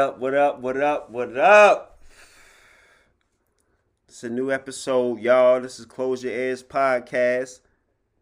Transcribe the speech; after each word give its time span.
What 0.00 0.08
up, 0.08 0.18
what 0.18 0.34
up, 0.34 0.60
what 0.60 0.76
up, 0.82 1.10
what 1.10 1.36
up? 1.36 1.98
It's 4.08 4.24
a 4.24 4.30
new 4.30 4.50
episode, 4.50 5.20
y'all. 5.20 5.60
This 5.60 5.78
is 5.78 5.84
Close 5.84 6.24
Your 6.24 6.32
Ears 6.32 6.62
Podcast. 6.62 7.60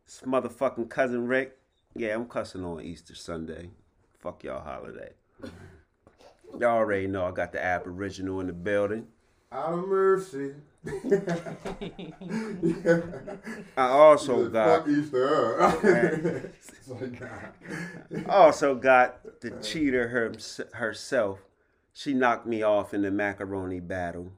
It's 0.04 0.20
motherfucking 0.26 0.90
cousin 0.90 1.28
Rick. 1.28 1.56
Yeah, 1.94 2.16
I'm 2.16 2.26
cussing 2.26 2.64
on 2.64 2.80
Easter 2.80 3.14
Sunday. 3.14 3.70
Fuck 4.18 4.42
y'all 4.42 4.60
holiday. 4.60 5.12
Y'all 6.58 6.78
already 6.78 7.06
know 7.06 7.24
I 7.26 7.30
got 7.30 7.52
the 7.52 7.64
Aboriginal 7.64 8.40
in 8.40 8.48
the 8.48 8.52
building. 8.54 9.06
Out 9.52 9.74
of 9.74 9.86
mercy. 9.86 10.54
I 13.76 13.88
also 13.88 14.48
got 14.48 14.88
like, 14.88 14.96
also 18.28 18.74
got 18.74 19.40
the 19.40 19.50
cheater 19.62 20.08
her, 20.08 20.32
herself. 20.72 21.38
She 21.98 22.14
knocked 22.14 22.46
me 22.46 22.62
off 22.62 22.94
in 22.94 23.02
the 23.02 23.10
macaroni 23.10 23.80
battle. 23.80 24.30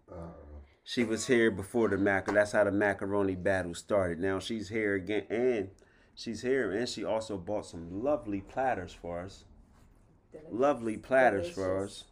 She 0.83 1.05
was 1.05 1.27
here 1.27 1.51
before 1.51 1.91
the 1.91 1.99
macaroni. 1.99 2.41
That's 2.41 2.53
how 2.53 2.65
the 2.65 2.73
macaroni 2.73 3.35
battle 3.35 3.75
started. 3.75 4.19
Now 4.19 4.39
she's 4.39 4.71
here 4.71 4.95
again, 4.95 5.27
and 5.29 5.69
she's 6.15 6.41
here, 6.41 6.73
and 6.73 6.89
she 6.89 7.05
also 7.05 7.37
bought 7.37 7.67
some 7.67 8.03
lovely 8.03 8.41
platters 8.41 8.95
for 8.95 9.21
us. 9.21 9.45
Lovely 10.51 10.97
platters 10.97 11.51
for 11.51 11.85
us. 11.85 12.05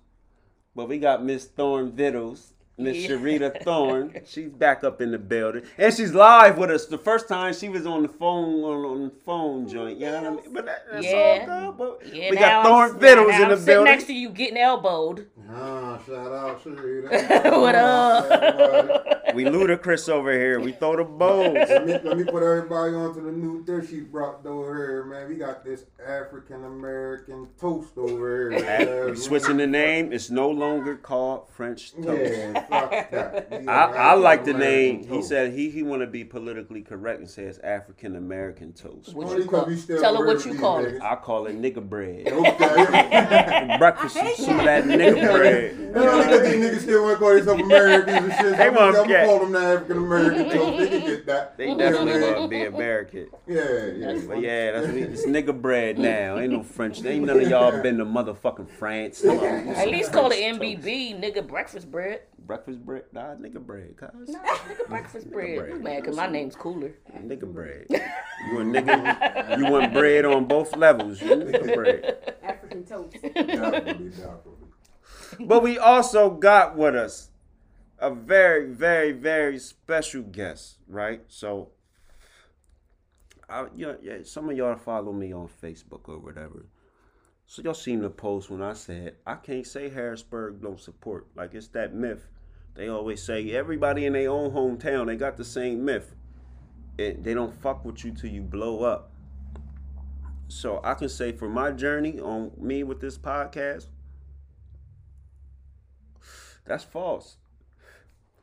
But 0.77 0.87
we 0.87 0.99
got 0.99 1.25
Miss 1.25 1.47
Thorn 1.47 1.93
Vittles. 1.93 2.53
Miss 2.81 2.97
Yeah. 2.99 3.09
Sharita 3.17 3.63
Thorn, 3.65 4.15
she's 4.25 4.49
back 4.51 4.85
up 4.85 5.01
in 5.01 5.11
the 5.11 5.19
building, 5.19 5.63
and 5.77 5.93
she's 5.93 6.15
live 6.15 6.57
with 6.59 6.71
us. 6.71 6.87
The 6.87 6.97
first 6.97 7.27
time 7.27 7.53
she 7.53 7.69
was 7.69 7.87
on 7.87 8.03
the 8.03 8.09
phone 8.09 8.63
on, 8.63 8.85
on 8.85 9.03
the 9.07 9.11
phone 9.27 9.67
joint, 9.69 9.99
you 9.99 10.07
know 10.07 10.23
what 10.23 10.27
I 10.27 10.31
mean? 10.31 10.53
But 10.55 10.67
that, 10.67 10.85
that's 10.93 11.05
Yeah. 11.05 11.47
all 11.51 11.73
good. 11.73 11.99
But 12.05 12.15
Yeah, 12.15 12.31
we 12.31 12.37
now 12.37 12.41
got 12.41 12.53
I'm- 12.53 12.65
Thorn 12.91 13.01
Vittles 13.01 13.29
now 13.31 13.37
in 13.37 13.43
I'm 13.43 13.51
the 13.51 13.57
sitting 13.57 13.67
building. 13.75 13.93
next 13.93 14.05
to 14.05 14.13
you 14.13 14.29
getting 14.31 14.59
elbowed. 14.59 15.27
Ah, 15.51 15.99
shout 16.07 16.33
out 16.33 16.63
Sharita. 16.63 17.59
What 17.59 17.75
up? 17.75 18.31
Everybody. 18.31 19.15
We 19.35 19.49
ludicrous 19.49 20.09
over 20.09 20.33
here. 20.33 20.59
We 20.61 20.73
throw 20.73 20.97
the 20.97 21.05
bows. 21.05 21.55
Let 21.55 21.87
me, 21.87 21.93
let 22.03 22.17
me 22.17 22.25
put 22.25 22.43
everybody 22.43 22.95
onto 22.95 23.23
the 23.25 23.31
new 23.33 23.63
dish 23.65 23.91
she 23.91 24.01
brought 24.01 24.45
over 24.47 24.75
here, 24.75 25.05
man. 25.05 25.29
We 25.29 25.35
got 25.37 25.65
this 25.65 25.85
African 26.07 26.65
American 26.65 27.49
toast 27.61 27.97
over 27.99 28.51
here. 28.53 28.63
Hey. 28.65 29.15
Switching 29.17 29.59
the 29.59 29.67
name, 29.67 30.13
it's 30.13 30.31
no 30.31 30.49
longer 30.51 30.97
called 30.97 31.49
French 31.51 31.93
toast. 31.93 32.07
Yeah, 32.33 32.53
fuck 32.55 32.55
that. 32.55 32.68
We 32.68 32.68
I, 32.71 33.63
I 33.69 34.15
like 34.15 34.45
the 34.45 34.53
name. 34.53 34.97
American 34.97 35.15
He 35.15 35.23
said 35.23 35.53
he 35.53 35.71
he 35.71 35.83
want 35.83 36.03
to 36.03 36.07
be 36.07 36.25
politically 36.25 36.83
correct 36.83 37.21
and 37.21 37.29
says 37.29 37.59
African 37.61 38.17
American 38.17 38.73
toast. 38.73 39.15
What 39.15 39.29
oh, 39.29 39.37
you 39.37 39.45
call- 39.47 39.61
'cause 39.61 39.69
we 39.69 39.77
still 39.77 40.01
tell 40.01 40.17
her 40.17 40.27
wear 40.27 40.37
what 40.37 40.45
you 40.45 40.59
call 40.59 40.85
it. 40.85 41.01
I 41.03 41.17
call 41.17 41.47
it 41.47 41.61
nigga 41.61 41.87
bread. 41.89 42.29
Okay. 42.29 43.77
Breakfast, 43.79 44.17
I 44.17 44.35
some 44.35 44.59
of 44.61 44.67
that. 44.67 44.87
that 44.87 44.99
nigga 44.99 45.33
bread. 45.37 45.77
You 45.79 45.87
know, 45.93 46.23
because 46.23 46.43
these 46.43 46.65
niggas 46.65 46.81
still 46.81 47.03
want 47.05 47.15
to 47.15 47.19
call 47.19 47.35
themselves 47.35 47.63
Americans 47.63 48.17
and 48.17 48.33
shit. 48.33 48.57
They 48.59 48.71
want- 48.71 48.95
gonna 48.97 49.27
call 49.27 49.39
them 49.41 49.53
the 49.53 49.59
African 49.59 49.97
American 49.99 50.51
toast. 50.51 50.79
They 50.79 50.89
can 50.89 51.01
get 51.07 51.27
that. 51.27 51.57
They 51.57 51.75
definitely 51.75 52.13
know 52.13 52.21
what 52.21 52.29
I 52.37 52.39
want 52.39 52.51
to 52.51 52.57
be 52.59 52.65
American. 52.65 53.29
Yeah, 53.47 53.87
yeah. 53.87 54.21
But 54.27 54.41
yeah, 54.41 54.73
that's 54.73 54.87
what 54.87 54.97
it's 54.97 55.27
nigga 55.27 55.61
bread 55.61 55.99
now. 55.99 56.39
Ain't 56.39 56.53
no 56.53 56.63
French. 56.63 57.05
Ain't 57.05 57.25
none 57.25 57.41
of 57.41 57.49
y'all 57.49 57.83
been 57.83 57.99
to 57.99 58.05
motherfucking 58.05 58.69
France. 58.69 59.25
At 59.25 59.89
least 59.89 60.13
call 60.13 60.31
it 60.31 60.39
MBB, 60.39 61.21
nigga 61.21 61.47
breakfast 61.47 61.91
bread. 61.91 62.23
Breakfast 62.49 62.83
bread? 62.83 63.05
Nah, 63.13 63.35
nigga 63.35 63.61
bread, 63.65 63.95
cuz. 63.95 64.31
Nah, 64.31 64.39
nigga 64.39 64.89
breakfast 64.89 65.31
bread. 65.31 65.59
bread. 65.59 65.69
You 65.69 65.81
mad 65.81 66.03
cause 66.03 66.17
my 66.17 66.27
name's 66.27 66.57
cooler. 66.57 66.95
Nigga 67.15 67.53
bread. 67.53 67.87
You 68.51 68.61
a 68.61 68.63
nigga? 68.65 69.59
You 69.59 69.71
want 69.71 69.93
bread 69.93 70.25
on 70.25 70.47
both 70.47 70.75
levels? 70.77 71.21
You 71.21 71.31
nigga 71.31 71.75
bread. 71.75 72.37
African 72.43 72.85
toast. 72.85 73.17
Definitely, 73.35 74.11
definitely. 74.11 74.69
But 75.41 75.63
we 75.63 75.77
also 75.77 76.31
got 76.31 76.77
with 76.77 76.95
us 76.95 77.31
a 77.99 78.15
very, 78.15 78.73
very, 78.73 79.11
very 79.11 79.59
special 79.59 80.23
guest, 80.23 80.79
right? 80.87 81.23
So, 81.27 81.71
I, 83.51 83.67
yeah, 83.75 83.95
yeah, 84.01 84.19
some 84.23 84.49
of 84.49 84.57
y'all 84.57 84.77
follow 84.77 85.13
me 85.13 85.35
on 85.35 85.49
Facebook 85.61 86.09
or 86.09 86.19
whatever. 86.21 86.65
So 87.47 87.61
y'all 87.63 87.75
seen 87.75 88.03
the 88.03 88.11
post 88.11 88.51
when 88.51 88.63
I 88.63 88.75
said 88.75 89.17
I 89.27 89.35
can't 89.35 89.67
say 89.67 89.89
Harrisburg 89.89 90.63
don't 90.63 90.81
support. 90.81 91.27
Like 91.35 91.55
it's 91.55 91.69
that 91.69 91.93
myth. 91.93 92.29
They 92.75 92.89
always 92.89 93.23
say 93.23 93.51
everybody 93.53 94.07
in 94.07 94.13
their 94.13 94.31
own 94.31 94.53
hometown 94.53 95.07
they 95.07 95.17
got 95.17 95.37
the 95.37 95.45
same 95.45 95.85
myth. 95.85 96.15
It, 96.97 97.23
they 97.23 97.35
don't 97.35 97.55
fuck 97.55 97.85
with 97.85 98.05
you 98.05 98.13
till 98.13 98.31
you 98.31 98.43
blow 98.43 98.83
up. 98.83 99.13
So 100.49 100.81
I 100.83 100.95
can 100.95 101.09
say 101.09 101.33
for 101.33 101.49
my 101.49 101.71
journey 101.71 102.19
on 102.19 102.53
me 102.57 102.83
with 102.83 103.01
this 103.01 103.19
podcast, 103.19 103.87
that's 106.65 106.85
false. 106.85 107.37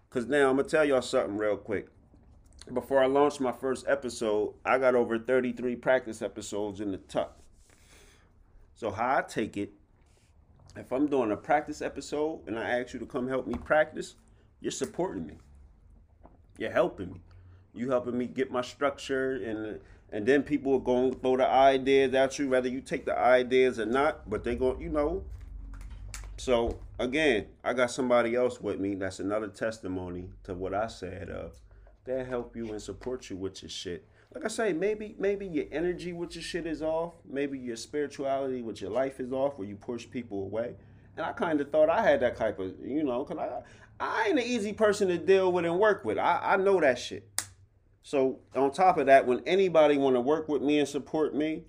Cause 0.09 0.27
now 0.27 0.49
I'm 0.49 0.55
gonna 0.55 0.67
tell 0.67 0.85
y'all 0.85 1.01
something 1.01 1.37
real 1.37 1.57
quick. 1.57 1.87
Before 2.73 3.03
I 3.03 3.05
launched 3.05 3.41
my 3.41 3.51
first 3.51 3.85
episode, 3.87 4.53
I 4.63 4.79
got 4.79 4.95
over 4.95 5.19
33 5.19 5.75
practice 5.75 6.21
episodes 6.21 6.79
in 6.79 6.91
the 6.91 6.97
tuck. 6.97 7.37
So 8.75 8.91
how 8.91 9.17
I 9.17 9.21
take 9.21 9.57
it, 9.57 9.73
if 10.75 10.91
I'm 10.91 11.07
doing 11.07 11.31
a 11.31 11.37
practice 11.37 11.81
episode 11.81 12.41
and 12.47 12.59
I 12.59 12.79
ask 12.79 12.93
you 12.93 12.99
to 12.99 13.05
come 13.05 13.27
help 13.27 13.47
me 13.47 13.55
practice, 13.55 14.15
you're 14.61 14.71
supporting 14.71 15.25
me. 15.25 15.37
You're 16.57 16.71
helping 16.71 17.13
me. 17.13 17.21
You 17.73 17.89
helping 17.89 18.17
me 18.17 18.25
get 18.25 18.51
my 18.51 18.61
structure 18.61 19.35
and 19.35 19.79
and 20.11 20.25
then 20.25 20.43
people 20.43 20.75
are 20.75 20.79
going 20.79 21.11
to 21.11 21.19
throw 21.19 21.35
the 21.35 21.47
ideas 21.47 22.13
at 22.13 22.37
you, 22.39 22.47
whether 22.47 22.69
you 22.69 22.79
take 22.79 23.05
the 23.05 23.17
ideas 23.17 23.79
or 23.79 23.85
not. 23.85 24.29
But 24.29 24.43
they're 24.43 24.55
go, 24.55 24.77
you 24.79 24.87
know, 24.87 25.23
so 26.37 26.79
again, 26.99 27.47
I 27.63 27.73
got 27.73 27.91
somebody 27.91 28.35
else 28.35 28.61
with 28.61 28.79
me. 28.79 28.95
That's 28.95 29.19
another 29.19 29.47
testimony 29.47 30.29
to 30.43 30.53
what 30.53 30.73
I 30.73 30.87
said. 30.87 31.29
Of 31.29 31.59
they'll 32.05 32.25
help 32.25 32.55
you 32.55 32.71
and 32.71 32.81
support 32.81 33.29
you 33.29 33.37
with 33.37 33.61
your 33.63 33.69
shit. 33.69 34.05
Like 34.35 34.43
I 34.43 34.49
say, 34.49 34.73
maybe 34.73 35.15
maybe 35.17 35.47
your 35.47 35.63
energy 35.71 36.11
with 36.11 36.35
your 36.35 36.43
shit 36.43 36.67
is 36.67 36.81
off. 36.81 37.13
Maybe 37.25 37.57
your 37.57 37.77
spirituality 37.77 38.61
with 38.61 38.81
your 38.81 38.91
life 38.91 39.21
is 39.21 39.31
off, 39.31 39.57
where 39.57 39.67
you 39.67 39.77
push 39.77 40.09
people 40.09 40.43
away. 40.43 40.75
And 41.15 41.25
I 41.25 41.31
kind 41.31 41.61
of 41.61 41.71
thought 41.71 41.89
I 41.89 42.01
had 42.01 42.19
that 42.19 42.35
type 42.35 42.59
of, 42.59 42.73
you 42.83 43.03
know, 43.03 43.23
cause 43.23 43.37
I 43.37 43.61
I 43.97 44.27
ain't 44.27 44.37
an 44.37 44.43
easy 44.45 44.73
person 44.73 45.07
to 45.07 45.17
deal 45.17 45.53
with 45.53 45.63
and 45.63 45.79
work 45.79 46.03
with. 46.03 46.17
I 46.17 46.41
I 46.43 46.57
know 46.57 46.81
that 46.81 46.99
shit. 46.99 47.29
So 48.03 48.39
on 48.53 48.71
top 48.71 48.97
of 48.97 49.05
that, 49.05 49.25
when 49.25 49.41
anybody 49.47 49.97
want 49.97 50.17
to 50.17 50.21
work 50.21 50.49
with 50.49 50.61
me 50.61 50.79
and 50.79 50.87
support 50.87 51.33
me, 51.33 51.63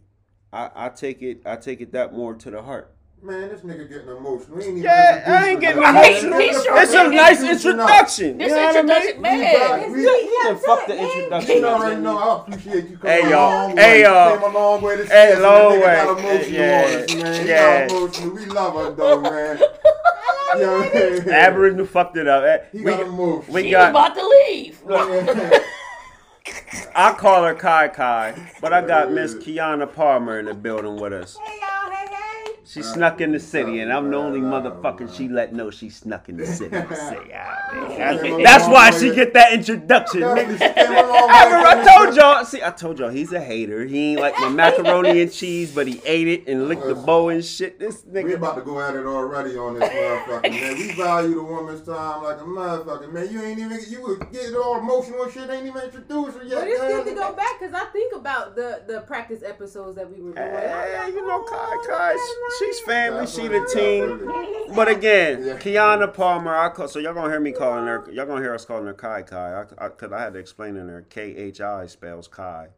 I, 0.53 0.71
I 0.75 0.89
take 0.89 1.23
it 1.23 1.43
I 1.47 1.55
take 1.55 1.81
it 1.81 1.93
that 1.93 2.15
more 2.15 2.35
to 2.35 2.51
the 2.51 2.63
heart. 2.63 2.96
Man, 3.23 3.49
this 3.49 3.61
nigga 3.63 3.89
getting 3.89 4.09
emotional. 4.09 4.59
He 4.59 4.65
ain't 4.67 4.73
even 4.79 4.83
Yeah, 4.85 5.25
I 5.27 5.49
ain't 5.49 5.61
getting 5.61 5.83
emotional. 5.83 6.39
He 6.39 6.53
sure 6.53 6.81
It's 6.83 6.93
a 6.95 7.09
nice 7.09 7.43
introduction. 7.43 8.39
This 8.39 8.49
you 8.51 8.55
know 8.55 8.63
what 8.63 8.77
I 8.77 8.81
introduction, 8.81 9.23
mean? 9.23 9.23
man. 9.23 9.93
We- 9.93 10.05
Then 10.45 10.57
fuck 10.59 10.87
the 10.87 10.97
introduction. 11.03 11.57
You 11.57 11.67
already 11.67 12.01
know 12.03 12.19
I 12.19 12.37
appreciate 12.43 12.89
you 12.91 12.99
coming 12.99 13.17
Hey, 13.17 13.23
a 13.23 13.31
y'all. 13.31 13.51
long 13.51 13.77
Hey, 13.77 13.93
way. 13.93 14.03
y'all. 14.03 14.37
Came 14.39 14.43
a 14.55 14.55
long 14.59 14.83
way 14.83 14.97
to 14.99 15.03
see 15.07 15.09
Hey, 15.13 15.33
us, 15.33 15.39
long 15.41 15.73
the 15.73 15.77
nigga 15.77 15.81
way. 15.81 15.97
Got 15.97 16.19
emotional 16.19 16.61
Yeah. 16.61 16.77
on 16.77 16.85
us, 17.03 17.15
man. 17.17 17.41
He 17.41 17.49
got 17.49 17.91
emotional. 17.91 18.31
We 18.35 18.45
love 18.47 18.75
her 18.75 18.91
though, 18.93 19.21
man. 19.23 19.59
you 19.59 20.61
know 20.61 20.79
what 20.79 21.29
Aboriginal 21.29 21.87
fucked 21.87 22.17
it 22.19 22.29
up. 22.29 22.45
Eh, 22.45 22.59
He 22.73 22.79
We, 22.79 22.85
got 22.93 23.01
emotional. 23.01 23.55
we 23.55 23.63
He 23.65 23.71
got- 23.71 23.93
was 23.93 24.03
about 24.03 24.15
to 24.15 24.29
leave. 24.29 24.79
Yeah. 24.89 25.59
I 26.95 27.13
call 27.15 27.43
her 27.45 27.55
Khi 27.55 27.89
Khi, 27.89 28.35
but 28.61 28.73
I 28.73 28.83
got 28.83 29.11
Miss 29.11 29.35
Kiana 29.35 29.93
Palmer 29.93 30.39
in 30.39 30.45
the 30.47 30.55
building 30.55 30.97
with 31.01 31.13
us. 31.13 31.37
Hey 31.45 31.59
y'all, 31.61 31.91
hey 31.91 32.07
hey. 32.15 32.53
She 32.77 32.83
snuck 32.83 33.23
in 33.23 33.33
the 33.33 33.41
city, 33.41 33.81
and 33.81 33.91
I'm 33.91 34.11
the 34.11 34.19
only 34.19 34.41
motherfucker 34.41 35.15
she 35.17 35.29
let 35.29 35.55
know 35.55 35.71
she 35.71 35.89
snuck 35.89 36.29
in 36.29 36.37
the 36.37 36.47
city. 36.47 36.77
Say, 36.95 37.33
ah. 37.35 38.37
That's 38.43 38.69
why 38.69 38.91
she 38.91 39.15
get 39.15 39.33
that 39.33 39.55
introduction. 39.55 40.21
Nigga. 40.21 40.53
she 40.53 40.75
came 40.75 40.93
a 40.93 41.09
long 41.09 41.31
I, 41.31 41.45
remember 41.47 41.69
I 41.69 41.97
told 41.97 42.17
y'all. 42.17 42.45
See, 42.45 42.63
I 42.63 42.71
told 42.71 42.99
y'all 42.99 43.09
he's 43.09 43.33
a 43.33 43.41
hater. 43.41 43.87
He 43.87 44.11
ain't 44.11 44.21
like 44.21 44.39
my 44.39 44.51
macaroni 44.51 45.23
and 45.23 45.33
cheese, 45.33 45.75
but 45.75 45.87
he 45.87 46.03
ate 46.05 46.29
it 46.29 46.49
and 46.49 46.69
licked 46.69 46.85
the 46.85 46.95
bow 46.95 47.31
and 47.31 47.43
shit. 47.43 47.79
This 47.79 48.03
nigga. 48.03 48.25
We 48.25 48.35
about 48.35 48.57
to 48.57 48.63
go 48.63 48.81
at 48.81 48.95
it 48.95 49.07
already 49.07 49.57
on 49.57 49.79
this 49.79 49.89
motherfucker, 49.89 50.51
man. 50.51 50.77
We 50.77 50.93
value 50.97 51.35
the 51.37 51.43
woman's 51.45 51.81
time 51.81 52.25
like 52.25 52.41
a 52.41 52.45
motherfucker, 52.45 53.11
man. 53.11 53.33
You 53.33 53.43
ain't 53.43 53.59
even, 53.59 53.81
you 53.89 54.03
would 54.03 54.31
get 54.33 54.55
all 54.55 54.79
emotional 54.79 55.23
and 55.23 55.33
shit, 55.33 55.49
ain't 55.49 55.67
even 55.67 55.83
introduced 55.83 56.37
her 56.37 56.45
yet. 56.45 56.59
But 56.59 56.69
it's 56.69 56.81
man. 56.81 56.91
good 56.91 57.05
to 57.07 57.15
go 57.15 57.33
back 57.33 57.59
because 57.59 57.73
I 57.73 57.87
think 57.87 58.15
about 58.15 58.55
the 58.55 58.83
the 58.87 59.01
practice 59.01 59.43
episodes 59.43 59.97
that 59.97 60.11
we 60.11 60.23
were 60.23 60.33
doing. 60.33 60.47
Hey, 60.47 61.09
you 61.09 61.27
know, 61.27 61.43
Kai 61.45 61.57
Oh, 61.57 61.87
Kai, 61.89 62.13
that's 62.13 62.66
she's 62.67 62.81
family, 62.81 63.27
she 63.27 63.49
the 63.49 63.69
team. 63.73 64.75
But 64.75 64.89
again, 64.89 65.43
Kiana 65.59 66.13
Palmer, 66.13 66.55
I 66.55 66.69
call, 66.71 66.89
so 66.89 66.99
y'all 66.99 67.15
gonna 67.15 67.31
hear 67.31 67.41
me 67.41 67.53
calling 67.53 67.87
her, 67.87 68.09
y'all 68.13 68.27
gonna 68.27 68.41
hear 68.43 68.55
us 68.55 68.65
calling 68.65 68.87
her 68.87 68.95
Khi 68.95 69.23
Khi, 69.23 69.37
I, 69.37 69.65
I, 69.79 69.89
cause 69.91 70.13
I 70.13 70.21
had 70.21 70.33
to 70.35 70.39
explain 70.39 70.77
in 70.77 70.89
her, 70.89 71.03
K 71.03 71.35
H 71.37 71.61
I 71.61 71.87
spells 71.87 72.29
Kai. 72.29 72.69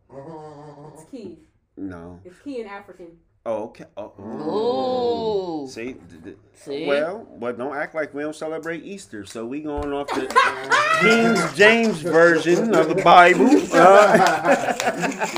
It's 0.94 1.04
key. 1.10 1.38
No. 1.76 2.20
It's 2.24 2.38
key 2.40 2.60
in 2.60 2.66
African. 2.66 3.18
Oh, 3.48 3.64
okay. 3.64 3.84
Oh, 3.96 4.12
oh. 4.18 5.62
Ooh. 5.64 5.68
See, 5.68 5.92
d- 5.94 5.98
d- 6.22 6.34
See? 6.54 6.86
well, 6.86 7.26
but 7.40 7.56
don't 7.56 7.74
act 7.74 7.94
like 7.94 8.12
we 8.12 8.20
don't 8.22 8.36
celebrate 8.36 8.84
Easter. 8.84 9.24
So 9.24 9.46
we 9.46 9.60
going 9.62 9.90
off 9.90 10.08
the 10.08 10.26
King 11.00 11.56
James 11.56 12.02
version 12.02 12.74
of 12.74 12.88
the 12.94 13.02
Bible. 13.02 13.48
Uh, 13.72 14.72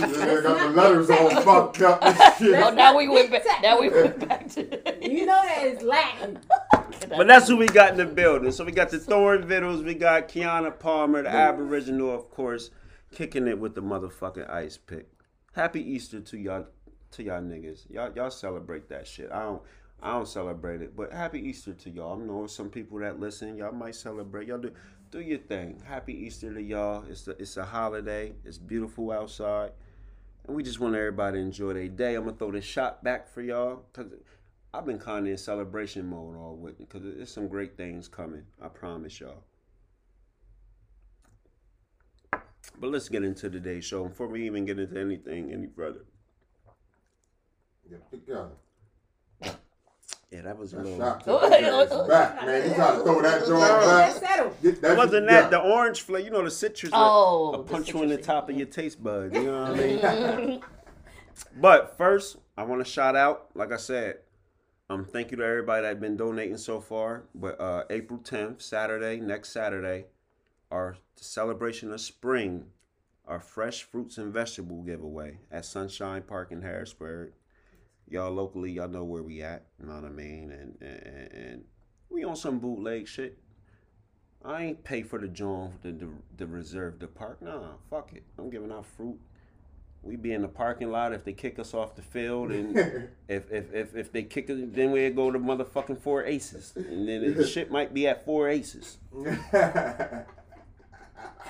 They 0.01 0.43
got 0.43 0.59
the 0.59 0.73
letters 0.75 1.11
all 1.11 1.31
fucked 1.43 1.83
up 1.83 2.03
and 2.03 2.17
shit. 2.39 2.55
Oh, 2.61 2.71
now 2.71 2.97
we 2.97 3.09
went 3.09 3.31
back. 3.31 3.45
Now 3.63 3.81
we 3.81 3.89
went 3.91 4.29
back 4.29 4.49
to. 4.55 4.63
You 5.09 5.27
know 5.27 5.41
that 5.45 5.65
is 5.67 5.83
Latin. 5.83 6.41
But 7.17 7.29
that's 7.29 7.47
who 7.47 7.57
we 7.59 7.67
got 7.67 7.93
in 7.93 7.97
the 7.99 8.07
building. 8.07 8.51
So 8.51 8.65
we 8.65 8.73
got 8.73 8.91
the 8.91 8.99
Thorn 8.99 9.47
Vittles, 9.47 9.85
we 9.85 9.95
got 9.95 10.29
Kiana 10.29 10.77
Palmer, 10.77 11.23
the 11.23 11.29
Aboriginal, 11.29 12.13
of 12.15 12.29
course, 12.31 12.71
kicking 13.15 13.47
it 13.47 13.59
with 13.61 13.75
the 13.77 13.83
motherfucking 13.83 14.51
ice 14.51 14.77
pick. 14.79 15.07
Happy 15.53 15.83
Easter 15.83 16.21
to 16.21 16.39
y'all, 16.39 16.67
to 17.13 17.23
y'all 17.23 17.43
niggas. 17.43 17.91
Y'all, 17.91 18.13
y'all 18.15 18.31
celebrate 18.31 18.89
that 18.89 19.07
shit. 19.07 19.31
I 19.33 19.41
don't, 19.41 19.63
I 20.03 20.13
don't 20.13 20.29
celebrate 20.29 20.83
it, 20.83 20.97
but 20.97 21.13
happy 21.13 21.41
Easter 21.41 21.75
to 21.75 21.91
y'all. 21.91 22.21
I 22.21 22.25
know 22.25 22.47
some 22.47 22.71
people 22.71 22.99
that 23.01 23.21
listen, 23.21 23.57
y'all 23.57 23.73
might 23.73 23.95
celebrate. 23.95 24.49
Y'all 24.49 24.59
do, 24.59 24.73
do 25.11 25.21
your 25.21 25.39
thing. 25.39 25.83
Happy 25.85 26.15
Easter 26.15 26.53
to 26.53 26.63
y'all. 26.63 27.05
It's 27.09 27.27
a, 27.29 27.33
it's 27.33 27.57
a 27.57 27.65
holiday. 27.65 28.33
It's 28.45 28.59
beautiful 28.59 29.13
outside, 29.13 29.73
and 30.47 30.57
we 30.57 30.63
just 30.63 30.81
want 30.81 30.95
everybody 30.95 31.39
to 31.39 31.43
enjoy 31.43 31.75
their 31.75 31.89
day. 31.89 32.15
I'm 32.15 32.25
gonna 32.25 32.37
throw 32.37 32.53
this 32.53 32.65
shot 32.65 33.05
back 33.05 33.29
for 33.29 33.43
y'all 33.43 33.85
because 33.93 34.13
I've 34.73 34.87
been 34.87 34.99
kind 34.99 35.27
of 35.27 35.33
in 35.33 35.39
celebration 35.39 36.07
mode 36.07 36.37
all 36.37 36.57
week 36.57 36.79
because 36.79 37.03
there's 37.03 37.33
some 37.33 37.49
great 37.49 37.77
things 37.77 38.09
coming. 38.09 38.45
I 38.63 38.69
promise 38.69 39.21
y'all. 39.21 39.43
But 42.79 42.91
let's 42.91 43.09
get 43.11 43.25
into 43.25 43.51
today's 43.51 43.85
show 43.85 44.05
before 44.05 44.29
we 44.29 44.47
even 44.47 44.65
get 44.65 44.79
into 44.79 44.99
anything 44.99 45.53
any 45.53 45.67
further. 45.67 46.01
Get 47.91 48.11
together. 48.11 48.51
Yeah, 50.31 50.43
that 50.43 50.57
was 50.57 50.73
a 50.73 50.77
That 50.77 50.85
little. 50.85 50.99
shot 50.99 51.25
to 51.25 51.31
the 51.97 52.07
back, 52.09 52.47
man. 52.47 52.69
You 52.69 52.75
try 52.77 52.95
to 52.95 53.03
throw 53.03 53.21
that 53.21 53.47
joint 53.47 53.61
back. 54.23 54.63
Get 54.63 54.81
that 54.81 54.97
wasn't 54.97 55.29
shit 55.29 55.29
that 55.29 55.51
the 55.51 55.59
orange 55.59 56.03
flavor, 56.03 56.25
you 56.25 56.31
know, 56.31 56.45
the 56.45 56.51
citrus. 56.53 56.93
Oh, 56.95 57.51
will 57.51 57.59
the 57.65 57.73
punch 57.73 57.93
you 57.93 58.03
in 58.05 58.09
the 58.11 58.17
top 58.17 58.49
of 58.49 58.57
your 58.57 58.69
taste 58.69 59.03
bud. 59.03 59.35
You 59.35 59.43
know 59.43 59.63
what 59.63 59.71
I 59.73 60.37
mean? 60.47 60.61
but 61.61 61.97
first, 61.99 62.37
I 62.57 62.63
want 62.63 62.85
to 62.85 62.89
shout 62.89 63.17
out, 63.17 63.49
like 63.55 63.73
I 63.73 63.77
said, 63.77 64.19
um, 64.89 65.05
thank 65.05 65.33
you 65.33 65.37
to 65.39 65.45
everybody 65.45 65.83
that's 65.83 65.99
been 65.99 66.17
donating 66.17 66.59
so 66.59 66.81
far. 66.81 67.25
But 67.35 67.61
uh, 67.61 67.85
April 67.91 68.21
10th, 68.21 68.63
Saturday, 68.63 69.19
next 69.19 69.49
Saturday, 69.49 70.05
our 70.71 70.97
celebration 71.17 71.93
of 71.93 72.01
spring, 72.01 72.67
our 73.27 73.41
fresh 73.41 73.83
fruits 73.83 74.17
and 74.17 74.33
vegetable 74.33 74.83
giveaway 74.83 75.39
at 75.51 75.65
Sunshine 75.65 76.23
Park 76.23 76.53
in 76.53 76.63
Harrisburg. 76.63 77.33
Y'all 78.11 78.33
locally, 78.33 78.73
y'all 78.73 78.89
know 78.89 79.05
where 79.05 79.23
we 79.23 79.41
at. 79.41 79.67
You 79.81 79.89
know 79.89 79.95
what 79.95 80.05
I 80.05 80.09
mean? 80.09 80.51
And 80.51 80.77
and, 80.83 81.33
and 81.33 81.65
we 82.11 82.25
on 82.25 82.37
some 82.37 82.59
bootleg 82.59 83.07
shit. 83.07 83.39
I 84.45 84.63
ain't 84.65 84.85
pay 84.85 85.03
for 85.03 85.19
the 85.19 85.29
joint 85.29 85.83
the, 85.83 85.93
to, 85.93 86.15
to 86.39 86.47
reserve 86.47 86.99
the 86.99 87.07
park. 87.07 87.43
Nah, 87.43 87.73
fuck 87.91 88.13
it. 88.15 88.25
I'm 88.39 88.51
giving 88.51 88.73
out 88.73 88.87
fruit. 88.87 89.19
We 90.03 90.17
be 90.17 90.33
in 90.33 90.41
the 90.41 90.49
parking 90.49 90.91
lot 90.91 91.13
if 91.13 91.25
they 91.25 91.35
kick 91.35 91.59
us 91.59 91.75
off 91.75 91.95
the 91.95 92.03
field, 92.03 92.51
and 92.51 92.77
if 93.29 93.51
if 93.53 93.73
if, 93.73 93.95
if 93.95 94.13
they 94.13 94.23
kick 94.23 94.51
us, 94.51 94.59
then 94.61 94.91
we 94.93 95.09
go 95.11 95.31
to 95.31 95.39
motherfucking 95.39 96.01
four 96.01 96.25
aces, 96.25 96.73
and 96.75 97.07
then 97.07 97.35
the 97.35 97.47
shit 97.55 97.71
might 97.71 97.95
be 97.95 98.09
at 98.09 98.25
four 98.25 98.49
aces. 98.49 98.99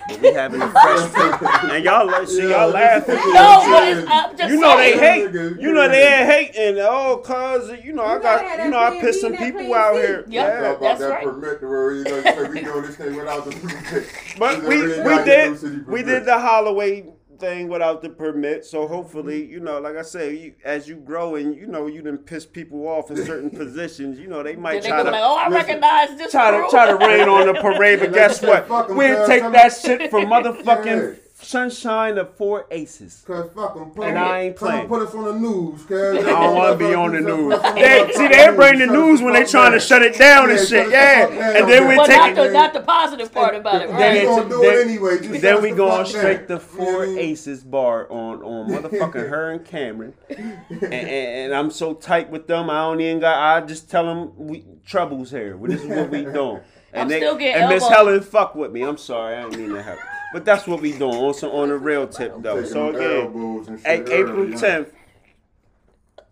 But 0.09 0.21
we 0.23 0.33
having 0.33 0.61
a 0.63 0.71
fresh 0.71 1.15
and 1.71 1.85
y'all 1.85 2.07
like, 2.07 2.27
see 2.27 2.49
y'all 2.49 2.71
laughing. 2.71 3.15
No, 3.15 3.63
but 3.71 3.89
it's, 3.89 4.09
I'm 4.11 4.37
just 4.37 4.53
You 4.53 4.61
know 4.61 4.77
they 4.77 4.97
saying. 4.97 5.33
hate. 5.33 5.61
You 5.61 5.73
know 5.73 5.89
they 5.89 6.07
ain't 6.07 6.55
hating. 6.55 6.79
Oh, 6.81 7.19
cause 7.25 7.71
you 7.85 7.93
know 7.93 8.03
I 8.05 8.17
You 8.17 8.23
gotta 8.23 8.45
got. 8.45 8.65
You 8.65 8.71
know 8.71 8.79
I 8.79 9.01
pissed 9.01 9.21
some 9.21 9.37
people 9.37 9.73
out 9.75 9.95
here. 9.95 10.25
Yep. 10.27 10.29
Yeah. 10.29 10.59
about 10.71 10.81
That's 10.81 11.01
that 11.01 11.11
right. 11.11 11.25
permit 11.25 11.63
where 11.63 11.93
you 11.95 12.05
know, 12.05 12.23
say 12.23 12.49
we 12.49 12.61
doing 12.61 12.83
this 12.83 12.97
thing 12.97 13.17
without 13.17 13.45
the 13.45 13.51
permit. 13.53 14.09
But 14.39 14.63
we 14.63 14.83
we 14.83 14.97
gotta 14.97 15.25
get 15.25 15.49
those 15.51 15.61
did 15.61 15.87
we 15.87 16.03
did 16.03 16.25
the 16.25 16.39
Holloway 16.39 17.05
thing 17.41 17.69
without 17.69 18.03
the 18.03 18.11
permit. 18.11 18.65
So 18.65 18.87
hopefully, 18.87 19.43
mm-hmm. 19.43 19.53
you 19.53 19.61
know, 19.61 19.81
like 19.81 19.97
I 19.97 20.03
say, 20.03 20.37
you, 20.37 20.55
as 20.65 20.89
you 20.89 20.97
grow 20.97 21.37
and 21.37 21.57
you 21.57 21.67
know 21.67 21.87
you 21.87 22.03
done 22.03 22.19
piss 22.19 22.47
people 22.47 22.87
off 22.87 23.11
in 23.11 23.17
certain 23.25 23.51
positions. 23.63 24.19
You 24.19 24.29
know 24.29 24.43
they 24.43 24.57
might 24.57 24.83
they 24.83 24.89
try 24.89 24.99
gonna 24.99 25.11
like, 25.11 25.23
oh, 25.23 25.37
I 25.37 25.49
listen, 25.49 25.55
recognize 25.55 26.19
this 26.19 26.31
Try 26.31 26.51
to 26.51 26.69
try 26.71 26.87
to 26.87 26.97
rain 26.97 27.29
on 27.29 27.47
the 27.47 27.55
parade, 27.61 28.01
but 28.01 28.13
guess 28.13 28.43
what? 28.43 28.63
said, 28.63 28.69
fuck 28.69 28.91
'em, 28.91 28.97
We'll 28.97 29.27
take 29.27 29.43
that 29.43 29.69
shit 29.71 30.11
from 30.11 30.25
motherfucking. 30.27 31.19
Sunshine 31.43 32.19
of 32.19 32.35
four 32.37 32.67
aces. 32.71 33.23
Cause 33.27 33.51
fucking 33.55 33.91
put, 33.91 34.07
And 34.09 34.19
I 34.19 34.41
ain't 34.43 34.57
come 34.57 34.69
playing. 34.69 34.89
put 34.89 35.03
us 35.09 35.15
on 35.15 35.25
the 35.25 35.33
news, 35.35 35.83
cause 35.85 36.19
I 36.19 36.23
don't 36.23 36.55
want 36.57 36.79
to 36.79 36.89
be 36.89 36.95
on 36.95 37.13
the 37.13 37.21
news. 37.21 37.61
They, 37.75 38.05
They, 38.07 38.13
see, 38.13 38.29
they 38.29 38.55
bring 38.55 38.79
the 38.79 38.87
news 38.87 39.23
when 39.23 39.33
they 39.35 39.45
trying 39.45 39.73
to 39.73 39.81
shut 39.81 40.03
it 40.03 40.17
down 40.19 40.51
and 40.51 40.59
shit. 40.59 40.91
Yeah, 40.91 41.27
the 41.27 41.35
down. 41.37 41.57
and 41.57 41.69
then 41.71 41.89
we 41.89 41.97
but 41.97 42.07
take 42.07 42.17
not 42.19 42.31
it. 42.31 42.35
the, 42.37 42.51
not 42.53 42.73
the 42.75 42.81
positive 42.81 43.33
part 43.33 43.55
about 43.55 43.83
it, 43.83 43.89
Then 43.89 43.97
right? 43.97 44.13
We 44.13 44.19
it's- 44.21 44.37
gonna 44.37 44.49
do 44.49 44.61
then- 44.63 44.79
it 44.79 44.87
anyway. 44.87 45.19
Just 45.21 45.43
Then 45.43 45.63
we 45.63 45.71
the 45.71 45.77
going 45.77 46.07
straight 46.07 46.49
down. 46.49 46.61
to 46.61 46.65
You 46.65 46.79
know 46.79 46.85
Four 46.85 47.03
I 47.03 47.07
mean? 47.07 47.19
Aces 47.19 47.65
bar 47.65 48.11
on 48.11 48.43
on 48.43 48.71
motherfucking 48.71 49.29
her 49.29 49.51
and 49.51 49.65
Cameron, 49.65 50.15
and, 50.29 50.63
and, 50.83 50.93
and 50.95 51.55
I'm 51.55 51.71
so 51.71 51.95
tight 51.95 52.31
with 52.31 52.47
them. 52.47 52.71
I 52.71 52.83
don't 52.83 53.01
even 53.01 53.21
got. 53.21 53.37
I 53.39 53.67
just 53.67 53.91
tell 53.91 54.05
them 54.05 54.33
we 54.37 54.65
troubles 54.87 55.31
here. 55.31 55.59
This 55.63 55.83
is 55.83 55.87
what 55.89 56.11
we 56.11 56.25
doing. 56.25 56.61
And 56.93 57.03
I'm 57.03 57.09
they 57.09 57.19
still 57.19 57.37
getting 57.37 57.63
and 57.63 57.69
Miss. 57.73 57.87
Helen 57.87 58.21
fuck 58.21 58.55
with 58.57 58.73
me. 58.73 58.83
I'm 58.83 58.97
sorry, 58.97 59.37
I 59.37 59.45
didn't 59.49 59.61
mean 59.61 59.75
to 59.75 59.83
help. 59.83 59.99
But 60.33 60.45
that's 60.45 60.67
what 60.67 60.81
we 60.81 60.93
doing 60.97 61.17
on 61.17 61.35
some 61.35 61.51
on 61.51 61.69
the 61.71 61.77
real 61.77 62.07
tip 62.07 62.35
though. 62.41 62.63
So 62.65 62.91
again, 62.91 63.79
A- 63.85 64.15
April 64.15 64.43
early, 64.43 64.53
huh? 64.53 64.59
10th, 64.59 64.93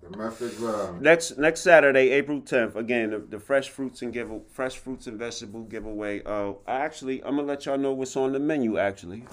Domestic 0.03 0.53
violence. 0.53 1.03
next 1.03 1.39
next 1.39 1.61
Saturday, 1.61 2.11
April 2.11 2.41
10th. 2.41 2.77
Again, 2.77 3.11
the, 3.11 3.19
the 3.19 3.39
fresh 3.41 3.69
fruits 3.69 4.01
and 4.03 4.13
give 4.13 4.31
fresh 4.53 4.77
fruits 4.77 5.07
and 5.09 5.19
vegetable 5.19 5.65
giveaway. 5.65 6.23
Uh, 6.25 6.53
I 6.67 6.77
actually, 6.81 7.23
I'm 7.25 7.37
gonna 7.37 7.49
let 7.49 7.67
y'all 7.67 7.77
know 7.77 7.93
what's 7.93 8.17
on 8.17 8.33
the 8.33 8.39
menu 8.39 8.79
actually, 8.79 9.25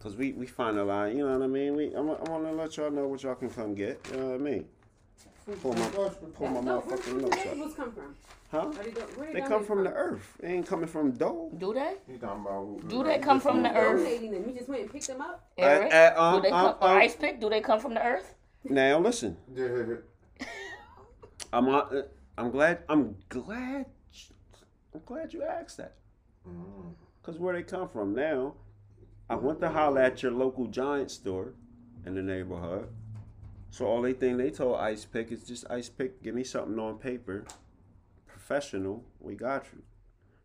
cause 0.00 0.16
we 0.16 0.32
we 0.32 0.46
finalized. 0.46 1.14
You 1.16 1.26
know 1.26 1.38
what 1.38 1.44
I 1.44 1.46
mean? 1.46 1.76
We 1.76 1.94
I'm, 1.94 2.10
I'm 2.10 2.24
gonna 2.24 2.52
let 2.52 2.76
y'all 2.76 2.90
know 2.90 3.06
what 3.06 3.22
y'all 3.22 3.36
can 3.36 3.50
come 3.50 3.74
get. 3.74 4.00
You 4.10 4.16
know 4.18 4.26
what 4.30 4.34
I 4.34 4.38
mean? 4.38 4.64
Pull 5.62 5.74
my 5.74 5.88
pull 6.34 6.48
my 6.48 6.60
No, 6.60 6.80
where, 6.80 6.96
motherfucking 6.98 7.12
where 7.12 7.14
do 7.14 7.20
notes 7.20 7.36
up. 7.36 7.44
vegetables 7.44 7.74
come 7.74 7.92
from? 7.92 8.16
Huh? 8.50 8.58
Are 8.58 8.72
they, 8.82 8.90
go, 8.90 9.00
where 9.02 9.32
They 9.32 9.40
they 9.40 9.46
come 9.46 9.64
from 9.64 9.84
the 9.84 9.92
earth. 9.92 10.36
They 10.40 10.48
ain't 10.48 10.66
coming 10.66 10.88
from 10.88 11.12
dough. 11.12 11.52
Do 11.56 11.72
they? 11.72 11.94
He 12.10 12.18
talking 12.18 12.42
about 12.42 12.88
Do 12.88 13.04
they 13.04 13.18
come 13.18 13.40
from 13.40 13.62
the 13.62 13.72
earth? 13.72 14.02
Donating 14.02 14.32
them. 14.32 14.44
You 14.48 14.54
just 14.56 14.68
went 14.68 14.82
and 14.82 14.90
picked 14.90 15.06
them 15.06 15.20
up. 15.20 15.48
Eric? 15.56 15.92
Uh, 15.92 15.96
uh, 15.96 16.20
um, 16.20 16.34
do 16.36 16.42
they 16.42 16.50
come, 16.50 16.66
um, 16.66 16.74
or 16.80 16.88
um, 16.88 16.98
ice 16.98 17.14
pick? 17.14 17.40
Do 17.40 17.48
they 17.48 17.60
come 17.60 17.78
from 17.78 17.94
the 17.94 18.04
earth? 18.04 18.34
Now 18.64 18.98
listen, 18.98 19.36
Yeah. 19.54 20.46
I'm 21.52 21.68
uh, 21.68 21.84
I'm 22.36 22.50
glad 22.50 22.80
I'm 22.88 23.16
glad 23.28 23.86
I'm 24.92 25.00
glad 25.06 25.32
you 25.32 25.44
asked 25.44 25.76
that. 25.76 25.94
Mm. 26.48 26.92
Cause 27.22 27.38
where 27.38 27.54
they 27.54 27.62
come 27.62 27.88
from 27.88 28.14
now, 28.14 28.54
I 29.30 29.36
went 29.36 29.60
to 29.60 29.68
holler 29.68 30.00
at 30.00 30.22
your 30.24 30.32
local 30.32 30.66
giant 30.66 31.12
store 31.12 31.52
in 32.04 32.16
the 32.16 32.22
neighborhood. 32.22 32.88
So 33.70 33.86
all 33.86 34.02
they 34.02 34.12
think 34.12 34.38
they 34.38 34.50
told 34.50 34.80
Ice 34.80 35.04
Pick 35.04 35.32
is 35.32 35.44
just 35.44 35.70
Ice 35.70 35.88
Pick, 35.88 36.22
give 36.22 36.34
me 36.34 36.44
something 36.44 36.78
on 36.78 36.98
paper, 36.98 37.44
professional, 38.26 39.04
we 39.20 39.34
got 39.34 39.66
you. 39.74 39.82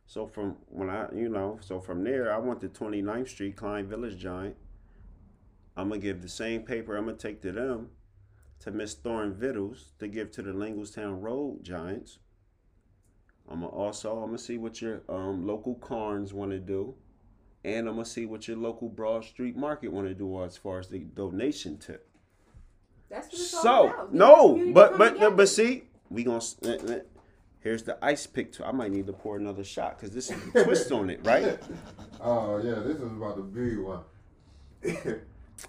So 0.05 0.27
from 0.27 0.57
when 0.67 0.89
I, 0.89 1.07
you 1.15 1.29
know, 1.29 1.59
so 1.61 1.79
from 1.79 2.03
there 2.03 2.33
I 2.33 2.37
went 2.37 2.59
to 2.61 2.67
29th 2.67 3.29
Street, 3.29 3.55
Kline 3.55 3.87
Village 3.87 4.17
Giant. 4.17 4.57
I'm 5.77 5.89
gonna 5.89 6.01
give 6.01 6.21
the 6.21 6.29
same 6.29 6.63
paper 6.63 6.97
I'm 6.97 7.05
gonna 7.05 7.17
take 7.17 7.41
to 7.43 7.51
them, 7.51 7.91
to 8.59 8.71
Miss 8.71 8.93
Thorn 8.93 9.33
Vittles 9.33 9.93
to 9.99 10.07
give 10.07 10.31
to 10.31 10.41
the 10.41 10.51
Linglestown 10.51 11.21
Road 11.21 11.63
Giants. 11.63 12.19
I'm 13.47 13.61
gonna 13.61 13.71
also 13.71 14.17
I'm 14.17 14.27
gonna 14.27 14.37
see 14.37 14.57
what 14.57 14.81
your 14.81 15.01
um, 15.09 15.47
local 15.47 15.75
Karns 15.75 16.33
want 16.33 16.51
to 16.51 16.59
do, 16.59 16.95
and 17.63 17.87
I'm 17.87 17.95
gonna 17.95 18.05
see 18.05 18.25
what 18.25 18.47
your 18.47 18.57
local 18.57 18.89
Broad 18.89 19.23
Street 19.23 19.55
Market 19.55 19.93
want 19.93 20.07
to 20.07 20.13
do 20.13 20.43
as 20.43 20.57
far 20.57 20.79
as 20.79 20.89
the 20.89 20.99
donation 20.99 21.77
tip. 21.77 22.10
That's 23.11 23.27
what 23.27 23.33
it's 23.41 23.53
all 23.53 23.61
So 23.63 23.87
about. 23.89 24.11
Get 24.11 24.17
no, 24.17 24.71
but 24.73 24.97
but 24.97 25.09
together. 25.13 25.35
but 25.35 25.49
see, 25.49 25.83
we 26.09 26.23
gonna 26.23 26.37
s- 26.37 26.55
here's 27.59 27.83
the 27.83 28.03
ice 28.03 28.25
pick. 28.25 28.53
Too. 28.53 28.63
I 28.63 28.71
might 28.71 28.91
need 28.91 29.05
to 29.07 29.13
pour 29.13 29.37
another 29.37 29.63
shot 29.63 29.97
because 29.99 30.15
this 30.15 30.31
is 30.31 30.55
a 30.55 30.63
twist 30.63 30.91
on 30.91 31.09
it, 31.09 31.19
right? 31.23 31.59
Oh 32.23 32.57
yeah, 32.63 32.75
this 32.75 32.97
is 32.97 33.11
about 33.11 33.35
to 33.37 33.41
be 33.43 33.77
one. 33.77 34.03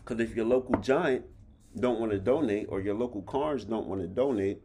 Because 0.04 0.20
if 0.20 0.34
your 0.34 0.46
local 0.46 0.76
giant 0.80 1.25
don't 1.78 1.99
want 2.00 2.12
to 2.12 2.18
donate, 2.18 2.66
or 2.70 2.80
your 2.80 2.94
local 2.94 3.20
Karns 3.22 3.64
don't 3.64 3.87
want 3.87 4.00
to 4.02 4.06
donate, 4.06 4.62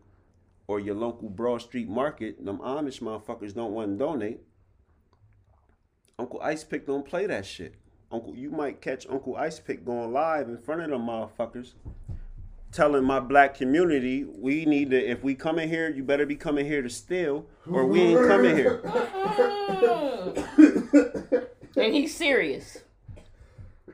or 0.68 0.80
your 0.80 0.96
local 0.96 1.30
Broad 1.30 1.62
Street 1.62 1.88
Market, 1.90 2.44
them 2.46 2.60
Amish 2.60 3.02
motherfuckers 3.02 3.54
don't 3.54 3.74
want 3.74 3.92
to 3.92 3.98
donate, 3.98 4.40
Uncle 6.20 6.42
Ice 6.42 6.64
Pick 6.64 6.86
don't 6.88 7.06
play 7.06 7.26
that 7.28 7.46
shit. 7.46 7.76
Uncle, 8.12 8.36
you 8.36 8.50
might 8.52 8.82
catch 8.82 9.06
Uncle 9.10 9.36
Ice 9.36 9.60
Pick 9.60 9.86
going 9.86 10.12
live 10.14 10.48
in 10.50 10.58
front 10.58 10.82
of 10.82 10.90
them 10.90 11.02
motherfuckers, 11.08 11.74
telling 12.78 13.04
my 13.04 13.20
black 13.20 13.56
community, 13.56 14.24
we 14.24 14.66
need 14.66 14.92
to, 14.92 15.04
if 15.04 15.24
we 15.24 15.34
come 15.34 15.58
in 15.58 15.68
here, 15.68 15.90
you 15.90 16.04
better 16.04 16.28
be 16.28 16.36
coming 16.36 16.64
here 16.64 16.84
to 16.84 16.90
steal, 16.90 17.48
or 17.70 17.88
we 17.88 18.02
ain't 18.02 18.28
coming 18.28 18.56
here. 18.56 18.82
And 21.78 21.94
he's 21.94 22.16
serious. 22.16 22.80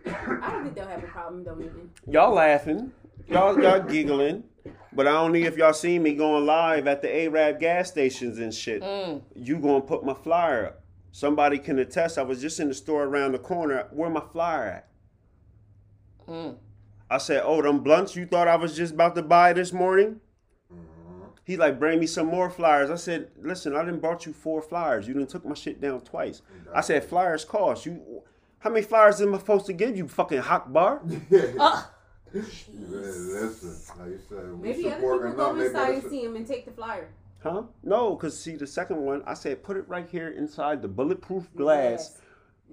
I 0.06 0.52
don't 0.52 0.64
think 0.64 0.76
they'll 0.76 0.88
have 0.88 1.04
a 1.04 1.08
problem 1.08 1.44
donating. 1.44 1.92
Y'all 2.10 2.34
laughing, 2.34 2.94
y'all 3.28 3.62
y'all 3.62 3.82
giggling, 3.82 4.46
but 4.94 5.06
I 5.06 5.12
don't 5.12 5.34
know 5.34 5.40
if 5.40 5.58
y'all 5.58 5.74
see 5.74 6.00
me 6.00 6.14
going 6.14 6.46
live 6.46 6.88
at 6.88 7.02
the 7.02 7.14
Arab 7.14 7.60
gas 7.60 7.90
stations 7.90 8.40
and 8.40 8.54
shit. 8.54 8.82
You 9.36 9.60
gonna 9.60 9.82
put 9.82 10.06
my 10.06 10.14
flyer 10.14 10.68
up? 10.68 10.84
Somebody 11.12 11.60
can 11.60 11.78
attest. 11.78 12.18
I 12.18 12.22
was 12.22 12.42
just 12.42 12.62
in 12.62 12.70
the 12.70 12.74
store 12.74 13.04
around 13.04 13.34
the 13.34 13.40
corner. 13.40 13.88
Where 13.92 14.10
my 14.10 14.24
flyer 14.32 14.66
at? 14.66 14.88
Mm. 16.26 16.56
I 17.14 17.18
said, 17.20 17.44
"Oh, 17.46 17.62
them 17.62 17.80
blunts 17.82 18.16
you 18.16 18.26
thought 18.26 18.48
I 18.48 18.56
was 18.56 18.76
just 18.76 18.94
about 18.96 19.14
to 19.16 19.22
buy 19.22 19.54
this 19.54 19.72
morning." 19.72 20.20
He 21.46 21.58
like 21.58 21.78
bring 21.78 22.00
me 22.00 22.08
some 22.08 22.28
more 22.28 22.50
flyers. 22.50 22.90
I 22.90 22.96
said, 22.96 23.28
listen, 23.42 23.76
I 23.76 23.84
didn't 23.84 24.00
brought 24.00 24.26
you 24.26 24.32
four 24.32 24.62
flyers. 24.62 25.10
You 25.10 25.14
didn't 25.14 25.30
took 25.30 25.44
my 25.46 25.54
shit 25.54 25.82
down 25.82 26.00
twice. 26.00 26.42
I 26.74 26.80
said 26.80 27.04
flyers 27.04 27.44
cost 27.44 27.86
you. 27.86 28.24
How 28.60 28.70
many 28.70 28.86
flyers 28.86 29.20
am 29.20 29.36
I 29.36 29.40
supposed 29.40 29.66
to 29.66 29.74
give 29.74 29.98
you? 29.98 30.08
Fucking 30.08 30.40
hot 30.40 30.72
bar. 30.72 31.02
Uh, 32.36 32.40
listen, 32.40 34.00
like 34.00 34.10
you 34.10 34.20
said, 34.28 34.52
we 34.54 34.70
Maybe 34.70 34.86
other 34.88 34.96
supporting 34.96 35.32
people 35.34 35.46
them. 35.46 35.56
go 35.56 35.60
They 35.60 35.66
inside 35.68 35.94
and 35.94 36.10
see 36.10 36.24
him 36.24 36.36
and 36.36 36.48
take 36.48 36.66
the 36.66 36.72
flyer. 36.72 37.10
Huh? 37.44 37.64
No, 37.84 38.16
cause 38.16 38.40
see 38.40 38.56
the 38.56 38.66
second 38.66 38.98
one, 39.02 39.22
I 39.28 39.36
said 39.36 39.62
put 39.64 39.78
it 39.78 39.88
right 39.88 40.08
here 40.10 40.30
inside 40.30 40.82
the 40.82 40.88
bulletproof 40.88 41.54
glass, 41.56 41.92
Yes. 42.16 42.18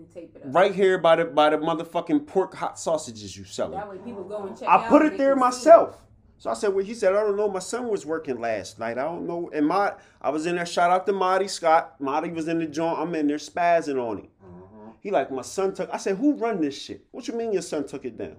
And 0.01 0.13
tape 0.13 0.35
it 0.37 0.43
up. 0.47 0.55
right 0.55 0.75
here 0.75 0.99
by 0.99 1.17
the 1.17 1.25
by 1.27 1.51
the 1.51 1.59
motherfucking 1.59 2.27
pork 2.27 2.55
hot 2.55 2.79
sausages 2.79 3.37
you 3.37 3.45
selling. 3.45 3.73
That 3.79 3.89
way 3.89 3.99
people 3.99 4.25
go 4.25 4.47
and 4.47 4.59
check 4.59 4.69
I 4.69 4.77
out 4.77 4.89
put 4.89 5.03
it 5.03 5.17
there 5.19 5.35
can 5.35 5.39
see 5.53 5.59
myself. 5.59 6.05
So 6.39 6.49
I 6.49 6.55
said, 6.55 6.73
well, 6.73 6.83
he 6.85 6.95
said, 6.95 7.15
I 7.15 7.21
don't 7.21 7.37
know. 7.37 7.51
My 7.51 7.59
son 7.59 7.89
was 7.89 8.07
working 8.07 8.41
last 8.41 8.79
night. 8.79 8.97
I 8.97 9.03
don't 9.03 9.27
know. 9.27 9.51
And 9.53 9.67
my, 9.67 9.93
I 10.23 10.31
was 10.31 10.47
in 10.47 10.57
there. 10.57 10.65
Shout 10.65 10.91
out 10.91 11.05
to 11.07 11.13
Marty 11.13 11.49
Scott. 11.49 12.01
Marty 12.01 12.31
was 12.31 12.49
in 12.49 12.59
the 12.61 12.67
joint. 12.67 12.99
I'm 12.99 13.15
in 13.15 13.27
there 13.27 13.37
spazzing 13.37 14.03
on 14.03 14.19
him. 14.21 14.29
Mm-hmm. 14.43 14.91
He 15.01 15.11
like, 15.11 15.31
my 15.31 15.43
son 15.43 15.75
took. 15.75 15.91
I 15.93 15.99
said, 15.99 16.17
who 16.17 16.33
run 16.37 16.63
this 16.63 16.81
shit? 16.81 17.05
What 17.11 17.29
you 17.29 17.35
mean 17.35 17.53
your 17.53 17.61
son 17.61 17.87
took 17.87 18.07
it 18.07 18.17
down? 18.17 18.37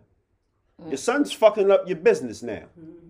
Your 0.88 0.98
son's 0.98 1.32
fucking 1.32 1.70
up 1.70 1.88
your 1.88 1.98
business 1.98 2.41
now. 2.41 2.63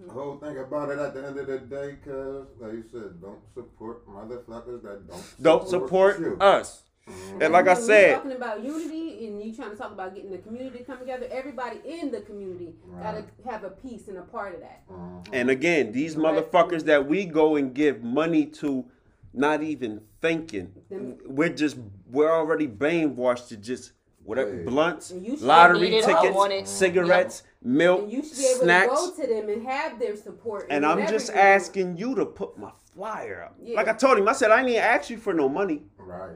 The 0.05 0.11
whole 0.11 0.35
thing 0.39 0.57
about 0.57 0.89
it 0.89 0.99
at 0.99 1.13
the 1.13 1.25
end 1.25 1.39
of 1.39 1.47
the 1.47 1.59
day, 1.59 1.95
cuz, 2.03 2.47
like 2.59 2.73
you 2.73 2.83
said, 2.91 3.21
don't 3.21 3.39
support 3.53 4.05
motherfuckers 4.09 4.83
that 4.83 5.07
don't 5.07 5.23
Don't 5.41 5.69
support 5.69 6.19
you. 6.19 6.35
us. 6.41 6.83
And 7.07 7.51
like 7.53 7.67
I 7.67 7.73
When 7.73 7.77
you're 7.77 7.87
said, 7.87 8.15
talking 8.15 8.31
about 8.33 8.63
unity 8.63 9.27
and 9.27 9.41
you 9.43 9.53
trying 9.55 9.71
to 9.71 9.75
talk 9.75 9.91
about 9.91 10.13
getting 10.13 10.29
the 10.31 10.37
community 10.37 10.77
to 10.79 10.83
come 10.83 10.99
together, 10.99 11.27
everybody 11.31 11.79
in 11.83 12.11
the 12.11 12.21
community 12.21 12.73
gotta 13.01 13.25
have 13.49 13.63
a 13.63 13.69
piece 13.71 14.07
and 14.07 14.17
a 14.17 14.21
part 14.21 14.53
of 14.53 14.61
that. 14.61 14.83
Uh-huh. 14.89 15.21
and 15.33 15.49
again, 15.49 15.91
these 15.91 16.15
motherfuckers 16.15 16.83
that 16.85 17.07
we 17.07 17.25
go 17.25 17.55
and 17.55 17.73
give 17.73 18.03
money 18.03 18.45
to, 18.45 18.85
not 19.33 19.63
even 19.63 20.01
thinking, 20.21 20.71
Them- 20.89 21.17
we're 21.25 21.49
just 21.49 21.77
we're 22.11 22.31
already 22.31 22.67
brainwashed 22.67 23.47
to 23.49 23.57
just 23.57 23.93
whatever 24.23 24.53
Yeah. 24.55 24.69
blunts, 24.69 25.09
And 25.09 25.25
you 25.25 25.31
should 25.37 25.41
lottery 25.47 25.79
need 25.89 25.93
it, 25.97 26.05
I 26.07 26.13
tickets, 26.21 26.35
want 26.35 26.53
it. 26.53 26.67
cigarettes, 26.67 27.41
milk, 27.63 28.03
And 28.03 28.11
you 28.13 28.21
should 28.23 28.37
be 28.37 28.45
able 28.45 28.59
snacks. 28.63 28.87
to 28.87 28.93
go 29.17 29.21
to 29.23 29.27
them 29.33 29.49
and 29.49 29.63
have 29.65 29.97
their 29.99 30.15
support. 30.15 30.67
And 30.69 30.85
I'm 30.85 31.07
just 31.07 31.31
asking 31.31 31.97
you 31.97 32.13
to 32.15 32.25
put 32.27 32.57
my 32.59 32.71
flyer 32.93 33.43
up. 33.45 33.55
Yeah. 33.59 33.77
Like 33.77 33.87
I 33.87 33.93
told 33.93 34.19
him, 34.19 34.27
I 34.27 34.33
said 34.33 34.51
I 34.51 34.61
didn't 34.63 34.77
ask 34.83 35.09
you 35.09 35.17
for 35.17 35.33
no 35.33 35.49
money, 35.49 35.81
Right. 35.97 36.35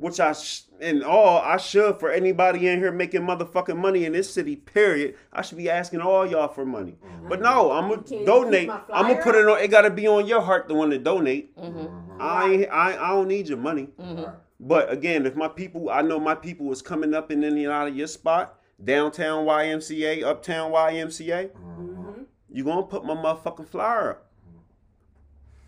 Which 0.00 0.18
I 0.18 0.32
sh- 0.32 0.62
in 0.80 1.04
all 1.04 1.38
I 1.40 1.58
should 1.58 2.00
for 2.00 2.10
anybody 2.10 2.66
in 2.66 2.78
here 2.78 2.90
making 2.90 3.20
motherfucking 3.20 3.76
money 3.76 4.06
in 4.06 4.14
this 4.14 4.32
city. 4.32 4.56
Period. 4.56 5.14
I 5.30 5.42
should 5.42 5.58
be 5.58 5.68
asking 5.68 6.00
all 6.00 6.26
y'all 6.26 6.48
for 6.48 6.64
money. 6.64 6.96
Mm-hmm. 7.04 7.28
But 7.28 7.42
no, 7.42 7.70
I'm 7.70 7.90
You 7.90 7.96
gonna 7.96 8.24
donate. 8.24 8.70
I'm 8.70 9.08
gonna 9.08 9.22
put 9.22 9.34
it 9.34 9.46
on. 9.46 9.60
It 9.60 9.68
gotta 9.70 9.90
be 9.90 10.08
on 10.08 10.26
your 10.26 10.40
heart, 10.40 10.68
the 10.68 10.74
one 10.74 10.90
to 10.90 10.98
donate. 10.98 11.54
Mm-hmm. 11.56 11.78
mm-hmm. 11.78 12.22
I, 12.22 12.66
I 12.72 13.04
I 13.04 13.08
don't 13.10 13.28
need 13.28 13.48
your 13.48 13.58
money. 13.58 13.88
Right. 13.98 14.28
But 14.58 14.90
again, 14.90 15.26
if 15.26 15.36
my 15.36 15.48
people, 15.48 15.90
I 15.90 16.02
know 16.02 16.18
my 16.18 16.34
people 16.34 16.66
was 16.66 16.82
coming 16.82 17.14
up 17.14 17.30
in 17.30 17.44
any 17.44 17.64
and 17.64 17.72
out 17.72 17.88
of 17.88 17.96
your 17.96 18.06
spot, 18.06 18.58
downtown 18.82 19.46
YMCA, 19.46 20.22
uptown 20.22 20.72
YMCA, 20.72 21.50
mm-hmm. 21.50 21.82
mm-hmm. 21.82 22.22
you 22.50 22.64
gonna 22.64 22.82
put 22.82 23.04
my 23.04 23.14
motherfucking 23.14 23.68
flyer 23.68 24.10
up. 24.12 24.29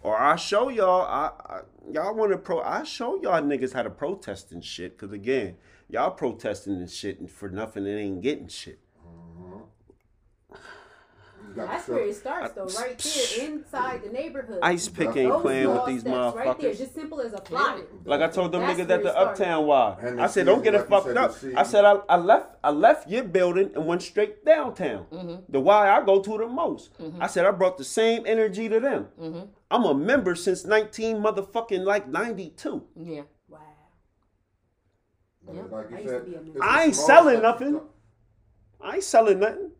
Or 0.02 0.18
I 0.18 0.37
show 0.37 0.68
y'all, 0.68 1.02
I, 1.02 1.30
I 1.47 1.61
y'all 1.92 2.14
want 2.14 2.32
to 2.32 2.38
pro, 2.38 2.61
I 2.61 2.82
show 2.82 3.21
y'all 3.23 3.40
niggas 3.42 3.73
how 3.73 3.82
to 3.82 3.90
protest 3.90 4.52
and 4.52 4.64
shit. 4.64 4.99
Cause 4.99 5.12
again, 5.12 5.56
y'all 5.88 6.11
protesting 6.11 6.75
and 6.75 6.90
shit 6.90 7.21
and 7.21 7.30
for 7.30 7.49
nothing 7.49 7.87
and 7.87 7.99
ain't 7.99 8.23
getting 8.23 8.49
shit. 8.49 8.80
You 11.52 11.62
got 11.62 11.71
That's 11.71 11.88
where 11.88 11.99
it 11.99 12.14
starts, 12.16 12.54
though, 12.54 12.64
right 12.80 12.99
there 12.99 13.49
inside 13.49 14.02
the 14.02 14.09
neighborhood. 14.11 14.61
Ice 14.62 14.88
pick 14.88 15.09
Those 15.09 15.16
ain't 15.18 15.42
playing 15.42 15.68
with 15.68 15.87
these 15.87 16.00
steps 16.00 16.35
Right 16.37 16.59
there, 16.59 16.71
motherfuckers. 16.71 16.78
just 16.78 16.94
simple 16.94 17.21
as 17.21 17.32
a 17.35 17.40
flyer. 17.42 17.82
Like 18.04 18.23
I 18.23 18.28
told 18.28 18.52
them 18.52 18.62
niggas 18.62 18.88
at 18.88 19.02
the. 19.02 19.12
Uptown 19.12 19.66
Y. 19.66 19.97
And 20.00 20.18
the 20.18 20.23
I 20.23 20.26
said, 20.28 20.47
don't 20.47 20.64
get 20.64 20.75
it 20.75 20.78
city, 20.78 20.90
fucked 20.90 21.16
up. 21.16 21.37
I 21.56 21.62
said, 21.62 21.85
I, 21.85 21.97
I 22.09 22.16
left 22.16 22.56
I 22.64 22.71
left 22.71 23.09
your 23.11 23.25
building 23.25 23.71
and 23.75 23.87
went 23.87 24.02
straight 24.02 24.44
downtown. 24.44 25.04
Mm-hmm. 25.12 25.52
The 25.52 25.61
Y 25.61 25.90
I 25.90 26.04
go 26.04 26.23
to 26.23 26.38
the 26.38 26.47
most. 26.47 26.90
I 27.21 27.26
said, 27.26 27.44
I 27.44 27.50
brought 27.50 27.76
the 27.76 27.85
same 27.85 28.25
energy 28.26 28.68
to 28.71 28.80
them. 28.80 29.09
Mm-hmm. 29.21 29.47
I'm 29.71 29.85
a 29.85 29.94
member 29.94 30.35
since 30.35 30.64
19 30.64 31.16
motherfucking 31.18 31.85
like 31.85 32.09
92. 32.09 32.82
Yeah. 32.97 33.23
Wow. 33.49 33.59
Yep. 35.52 35.71
Like 35.71 35.90
you 35.90 35.97
I 35.97 36.04
said, 36.06 36.25
to 36.25 36.30
be 36.30 36.35
a 36.35 36.40
member. 36.40 36.50
it's 36.50 36.61
a 36.61 36.64
I 36.64 36.82
ain't 36.85 36.97
selling 36.97 37.38
step 37.38 37.42
nothing. 37.42 37.80
I 38.80 38.94
ain't 38.94 39.04
selling 39.04 39.40
nothing. 39.40 39.71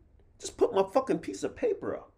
Just 0.43 0.57
put 0.57 0.75
my 0.75 0.83
fucking 0.93 1.21
piece 1.21 1.45
of 1.45 1.55
paper 1.55 1.95
up. 1.95 2.11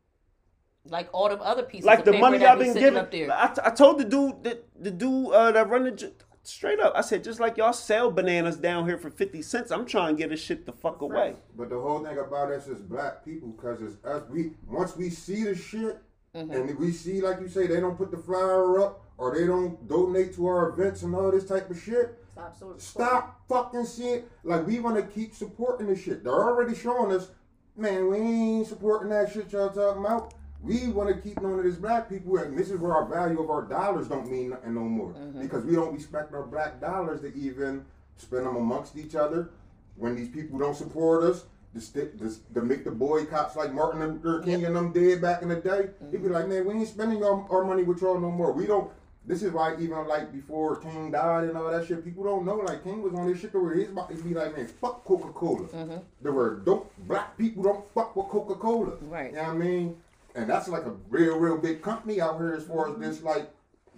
Like 0.87 1.11
all 1.13 1.29
them 1.29 1.41
other 1.43 1.63
pieces 1.63 1.85
Like 1.85 1.99
of 2.01 2.05
the 2.07 2.13
paper 2.13 2.23
money 2.23 2.39
that 2.39 2.53
I've 2.53 2.59
be 2.59 2.65
been 2.65 2.75
giving. 2.75 2.99
up 2.99 3.11
there. 3.11 3.31
I, 3.31 3.55
I 3.67 3.71
told 3.71 3.99
the 3.99 4.05
dude 4.05 4.43
that 4.45 4.65
the 4.83 4.91
dude 4.91 5.33
uh, 5.33 5.53
that 5.53 5.69
run 5.69 5.85
the 5.85 5.91
j- 5.91 6.13
straight 6.43 6.81
up. 6.81 6.95
I 6.97 7.03
said 7.03 7.23
just 7.23 7.39
like 7.39 7.59
y'all 7.59 7.75
sell 7.75 8.11
bananas 8.11 8.57
down 8.57 8.87
here 8.87 8.97
for 8.97 9.11
fifty 9.11 9.43
cents, 9.43 9.71
I'm 9.71 9.85
trying 9.85 10.17
to 10.17 10.23
get 10.23 10.31
this 10.31 10.41
shit 10.41 10.65
the 10.65 10.73
fuck 10.73 11.03
away. 11.03 11.37
But 11.55 11.69
the 11.69 11.79
whole 11.79 12.03
thing 12.03 12.17
about 12.17 12.51
us 12.51 12.67
is 12.67 12.81
black 12.81 13.25
people, 13.27 13.53
cause 13.53 13.83
it's 13.83 14.03
us. 14.07 14.23
We 14.31 14.53
once 14.67 14.97
we 14.97 15.11
see 15.11 15.45
the 15.45 15.55
shit, 15.55 15.99
Mm-hmm. 16.35 16.51
and 16.51 16.79
we 16.81 16.91
see, 16.91 17.21
like 17.21 17.41
you 17.41 17.47
say, 17.47 17.69
they 17.69 17.79
don't 17.79 17.97
put 17.97 18.11
the 18.11 18.17
flyer 18.19 18.81
up 18.81 19.05
or 19.19 19.39
they 19.39 19.47
don't 19.47 19.87
donate 19.87 20.35
to 20.35 20.47
our 20.47 20.71
events 20.71 21.03
and 21.03 21.15
all 21.15 21.31
this 21.31 21.45
type 21.47 21.71
of 21.71 21.81
shit. 21.81 22.19
Stop 22.33 22.59
sort 22.59 22.83
Stop 22.83 23.41
fucking 23.49 23.85
seeing. 23.85 24.25
Like 24.43 24.67
we 24.67 24.81
want 24.81 24.97
to 24.97 25.03
keep 25.05 25.33
supporting 25.33 25.87
this 25.87 26.03
shit. 26.03 26.25
They're 26.25 26.33
already 26.33 26.75
showing 26.75 27.13
us, 27.13 27.29
man. 27.77 28.09
We 28.09 28.17
ain't 28.19 28.67
supporting 28.67 29.11
that 29.11 29.33
shit 29.33 29.53
y'all 29.53 29.71
talking 29.71 30.05
about. 30.05 30.35
We 30.63 30.89
want 30.89 31.15
to 31.15 31.21
keep 31.21 31.41
knowing 31.43 31.59
that 31.59 31.67
it's 31.67 31.77
black 31.77 32.09
people, 32.09 32.39
and 32.39 32.57
this 32.59 32.71
is 32.71 32.79
where 32.79 32.95
our 32.95 33.05
value 33.07 33.41
of 33.43 33.51
our 33.51 33.63
dollars 33.63 34.09
don't 34.09 34.31
mean 34.31 34.51
nothing 34.51 34.75
no 34.75 34.81
more 34.81 35.11
Mm-hmm. 35.13 35.43
because 35.43 35.65
we 35.65 35.75
don't 35.75 35.93
respect 35.95 36.33
our 36.33 36.45
black 36.45 36.81
dollars 36.81 37.21
to 37.21 37.35
even 37.37 37.85
spend 38.17 38.47
them 38.47 38.57
amongst 38.57 38.97
each 38.97 39.15
other. 39.15 39.51
When 39.97 40.17
these 40.17 40.29
people 40.29 40.59
don't 40.59 40.75
support 40.77 41.23
us, 41.25 41.45
to, 41.75 41.81
stick, 41.81 42.19
to, 42.19 42.33
to 42.55 42.63
make 42.63 42.85
the 42.85 42.91
boycotts 42.91 43.57
like 43.57 43.73
Martin 43.75 44.01
Luther 44.01 44.41
King 44.43 44.65
and 44.65 44.75
them 44.75 44.93
did 44.93 45.21
back 45.21 45.43
in 45.43 45.49
the 45.49 45.57
day, 45.57 45.89
he'd 46.11 46.23
be 46.23 46.29
like, 46.29 46.49
man, 46.49 46.65
we 46.67 46.75
ain't 46.75 46.89
spending 46.89 47.23
our, 47.25 47.47
our 47.51 47.65
money 47.65 47.83
with 47.83 48.01
y'all 48.01 48.19
no 48.19 48.31
more. 48.31 48.53
We 48.53 48.67
don't. 48.67 48.91
This 49.27 49.43
is 49.43 49.53
why 49.53 49.75
even 49.79 50.07
like 50.07 50.33
before 50.33 50.77
King 50.77 51.11
died 51.11 51.45
and 51.45 51.57
all 51.57 51.71
that 51.71 51.87
shit, 51.87 52.05
people 52.05 52.25
don't 52.25 52.45
know 52.45 52.57
like 52.57 52.85
King 52.85 53.03
was 53.03 53.15
on 53.15 53.27
this 53.27 53.41
shit 53.41 53.53
to 53.53 53.61
where 53.61 53.75
he's 53.75 53.89
about 53.89 54.11
to 54.11 54.23
be 54.23 54.35
like, 54.35 54.55
man, 54.55 54.67
fuck 54.67 55.05
Coca 55.05 55.33
Cola. 55.33 55.67
Mm-hmm. 55.69 55.97
The 56.23 56.33
word 56.33 56.65
don't 56.67 57.09
black 57.09 57.37
people 57.39 57.63
don't 57.63 57.85
fuck 57.95 58.15
with 58.15 58.29
Coca 58.29 58.55
Cola. 58.55 58.97
Right. 59.03 59.31
You 59.31 59.37
know 59.37 59.45
what 59.45 59.51
I 59.51 59.55
mean? 59.55 59.97
And 60.35 60.51
that's 60.51 60.69
like 60.69 60.85
a 60.85 60.95
real, 61.09 61.39
real 61.39 61.57
big 61.57 61.81
company 61.81 62.21
out 62.21 62.37
here 62.37 62.55
as 62.55 62.65
far 62.65 62.91
as 62.91 62.99
this 62.99 63.23
like 63.23 63.51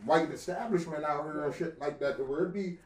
white 0.04 0.30
establishment 0.30 1.04
out 1.04 1.24
here 1.24 1.44
and 1.44 1.54
shit 1.54 1.80
like 1.80 1.98
that. 1.98 2.18
The 2.18 2.24
word 2.24 2.54
be 2.54 2.78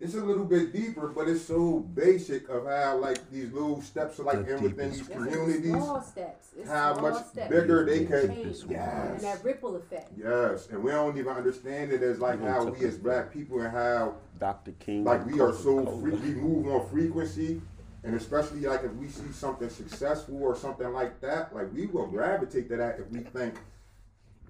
it's 0.00 0.14
a 0.14 0.24
little 0.24 0.44
bit 0.44 0.72
deeper, 0.72 1.08
but 1.08 1.28
it's 1.28 1.42
so 1.44 1.80
basic 1.80 2.48
of 2.48 2.66
how 2.66 2.98
like 2.98 3.28
these 3.32 3.52
little 3.52 3.82
steps 3.82 4.20
are 4.20 4.22
like 4.22 4.46
The 4.46 4.56
in 4.56 4.62
within 4.62 4.90
these 4.92 5.08
communities. 5.08 5.70
Small 5.72 6.00
steps. 6.02 6.50
It's 6.56 6.68
How 6.68 6.96
small 6.96 7.10
much 7.10 7.24
steps. 7.26 7.50
bigger 7.50 7.84
they 7.84 8.04
can 8.04 8.28
Change. 8.28 8.56
Yes. 8.68 9.10
And 9.14 9.20
that 9.22 9.44
ripple 9.44 9.74
effect. 9.74 10.12
Yes, 10.16 10.68
and 10.70 10.84
we 10.84 10.92
don't 10.92 11.18
even 11.18 11.32
understand 11.32 11.90
it 11.92 12.02
as 12.02 12.20
like 12.20 12.40
how 12.40 12.64
we 12.66 12.86
as 12.86 12.96
black 12.96 13.32
people 13.32 13.60
and 13.60 13.72
how 13.72 14.14
Dr. 14.38 14.72
King. 14.78 15.02
like 15.02 15.26
we 15.26 15.40
are 15.40 15.52
so 15.52 15.84
free, 16.00 16.12
we 16.12 16.34
move 16.34 16.68
on 16.68 16.88
frequency, 16.88 17.60
and 18.04 18.14
especially 18.14 18.60
like 18.60 18.84
if 18.84 18.92
we 18.94 19.08
see 19.08 19.32
something 19.32 19.68
successful 19.68 20.40
or 20.40 20.54
something 20.54 20.92
like 20.92 21.20
that, 21.22 21.52
like 21.52 21.72
we 21.74 21.86
will 21.86 22.06
gravitate 22.06 22.68
to 22.68 22.76
that 22.76 23.00
if 23.00 23.10
we 23.10 23.18
think 23.20 23.56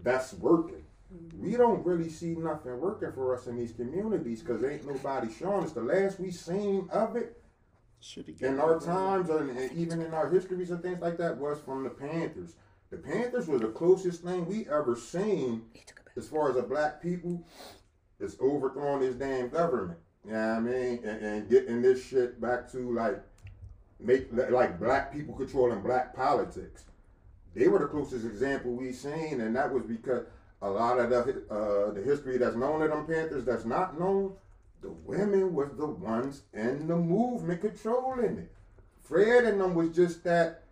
that's 0.03 0.35
working. 0.35 0.85
We 1.39 1.57
don't 1.57 1.85
really 1.87 2.11
see 2.11 2.35
nothing 2.35 2.79
working 2.81 3.13
for 3.13 3.35
us 3.35 3.47
in 3.47 3.57
these 3.57 3.73
communities 3.73 4.43
because 4.43 4.63
ain't 4.63 4.87
nobody 4.87 5.33
showing 5.33 5.65
us. 5.65 5.73
The 5.73 5.83
last 5.83 6.21
we 6.21 6.31
seen 6.31 6.89
of 6.91 7.17
it 7.17 7.41
in 8.41 8.61
our 8.61 8.79
times 8.79 9.31
and, 9.31 9.51
and 9.51 9.73
even 9.73 10.01
in 10.01 10.13
our 10.13 10.29
histories 10.29 10.71
and 10.71 10.83
things 10.83 11.01
like 11.01 11.17
that 11.19 11.39
was 11.39 11.59
from 11.61 11.85
the 11.85 11.91
Panthers. 11.91 12.55
The 12.91 12.99
Panthers 12.99 13.47
were 13.49 13.59
the 13.59 13.69
closest 13.69 14.23
thing 14.23 14.47
we 14.47 14.67
ever 14.69 14.97
seen 14.97 15.63
as 16.17 16.29
far 16.29 16.51
as 16.51 16.57
a 16.57 16.63
black 16.63 17.03
people 17.03 17.47
is 18.21 18.37
overthrowing 18.41 19.01
this 19.01 19.15
damn 19.15 19.49
government. 19.49 19.99
You 20.25 20.33
know 20.33 20.49
what 20.49 20.57
I 20.57 20.61
mean? 20.61 21.01
And, 21.05 21.25
and 21.25 21.49
getting 21.49 21.81
this 21.81 22.05
shit 22.05 22.41
back 22.41 22.71
to 22.73 22.93
like 22.93 23.23
make 24.01 24.29
like 24.33 24.79
black 24.79 25.13
people 25.13 25.35
controlling 25.35 25.81
black 25.81 26.15
politics. 26.15 26.85
They 27.55 27.69
were 27.69 27.79
the 27.79 27.87
closest 27.87 28.27
example 28.27 28.73
we 28.73 28.93
seen, 28.93 29.41
and 29.41 29.57
that 29.57 29.73
was 29.73 29.85
because 29.85 30.25
a 30.63 30.69
lot 30.69 30.99
of 30.99 31.11
the 31.11 31.19
uh, 31.51 31.93
the 31.93 32.03
history 32.03 32.39
that's 32.39 32.57
known 32.57 32.83
of 32.83 32.91
them 32.91 33.07
Panthers 33.07 33.45
that's 33.45 33.65
not 33.65 33.99
known, 33.99 34.35
the 34.83 34.91
women 34.91 35.55
was 35.55 35.69
the 35.77 35.87
ones 35.87 36.43
in 36.53 36.87
the 36.89 36.97
movement 36.97 37.61
controlling 37.61 38.39
it. 38.39 38.53
Fred 39.03 39.45
and 39.45 39.61
them 39.61 39.75
was 39.75 39.91
just 39.95 40.25
that. 40.25 40.63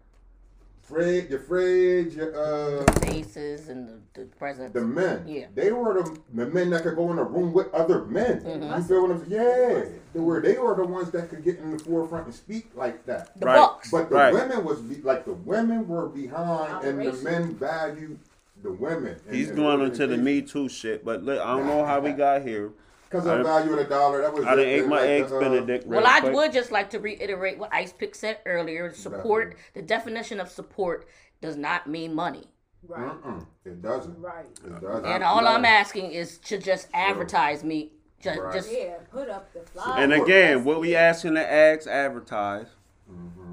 Fred, 0.83 1.29
your 1.31 1.41
Fred, 1.41 2.13
your 2.13 2.31
uh, 2.37 2.85
the 2.85 3.01
Faces 3.07 3.69
and 3.69 3.89
the, 4.15 4.21
the 4.21 4.27
presidents. 4.27 4.73
the 4.73 4.83
men. 4.83 5.25
Yeah. 5.27 5.47
They 5.53 5.73
were 5.73 5.95
the, 6.01 6.17
the 6.33 6.47
men 6.47 6.71
that 6.71 6.85
could 6.85 6.95
go 6.95 7.11
in 7.11 7.19
a 7.19 7.25
room 7.25 7.53
with 7.53 7.75
other 7.75 8.05
men. 8.05 8.41
Mm-hmm. 8.43 8.73
You 8.77 8.83
feel 8.85 9.03
what 9.03 9.11
I'm 9.11 9.29
saying? 9.29 9.31
Yeah. 9.33 9.99
They 10.15 10.21
were 10.21 10.41
they 10.41 10.57
were 10.59 10.77
the 10.77 10.85
ones 10.85 11.11
that 11.11 11.29
could 11.29 11.43
get 11.43 11.59
in 11.59 11.73
the 11.73 11.81
forefront 11.81 12.27
and 12.27 12.35
speak 12.35 12.69
like 12.77 13.05
that. 13.07 13.37
the 13.41 13.47
Right. 13.47 13.57
Bucks. 13.57 13.91
But 13.91 14.11
the 14.11 14.15
Right. 14.15 14.33
women 14.33 14.65
was 14.65 14.81
be, 14.81 15.03
like 15.03 15.25
the 15.25 15.33
women 15.33 15.89
were 15.89 16.07
behind 16.09 16.85
and 16.85 17.01
the 17.05 17.13
men 17.15 17.57
valued 17.57 18.21
the 18.67 18.73
women. 18.73 19.17
and- 19.27 19.35
He's 19.35 19.49
and 19.49 19.57
going 19.57 19.81
into 19.83 20.07
the. 20.07 20.17
Me 20.17 20.43
Too 20.43 20.69
shit, 20.69 21.05
but 21.05 21.23
look, 21.23 21.41
I 21.41 21.57
don't 21.57 21.67
know 21.67 21.85
how 21.85 22.01
we 22.01 22.13
got 22.13 22.43
here. 22.43 22.73
Because 23.09 23.25
of 23.27 23.39
the 23.39 23.45
value 23.45 23.71
of 23.73 23.79
the 23.79 23.85
dollar, 23.85 24.21
that 24.23 24.33
was. 24.35 24.45
I 24.45 24.51
done 24.57 24.59
it. 24.61 24.69
ate 24.69 24.87
my 24.89 24.97
like 25.01 25.09
eggs 25.09 25.31
the, 25.31 25.37
uh, 25.37 25.41
Benedict. 25.41 25.85
real 25.87 26.03
Well, 26.03 26.11
I 26.13 26.21
quick. 26.21 26.33
would 26.35 26.53
just 26.53 26.73
like 26.73 26.91
to 26.91 26.99
reiterate 26.99 27.57
what 27.59 27.73
Ice 27.73 27.93
Pick 27.93 28.15
said 28.17 28.39
earlier. 28.45 28.93
Support, 28.93 29.57
the 29.75 29.83
definition 29.83 30.41
of 30.41 30.51
support 30.51 31.07
does 31.41 31.57
not 31.57 31.87
mean 31.87 32.15
money. 32.15 32.45
Right. 32.89 33.03
Mm-mm, 33.23 33.47
it 33.65 33.81
doesn't. 33.81 34.21
Right. 34.21 34.47
It 34.65 34.81
doesn't. 34.81 35.07
And 35.07 35.23
all 35.25 35.47
I'm 35.47 35.65
asking 35.65 36.11
is 36.13 36.39
to 36.39 36.59
just 36.59 36.89
advertise 36.95 37.63
me. 37.65 37.93
Just, 38.21 38.41
Right. 38.41 38.55
just 38.55 38.73
Yeah, 38.73 38.95
put 39.11 39.29
up 39.29 39.53
the 39.53 39.61
flyer. 39.61 40.03
And 40.03 40.13
again, 40.13 40.65
what 40.65 40.81
we 40.81 40.97
asking 40.97 41.35
to 41.35 41.53
ask 41.53 41.87
advertise 41.89 42.67
Mhm. 43.11 43.46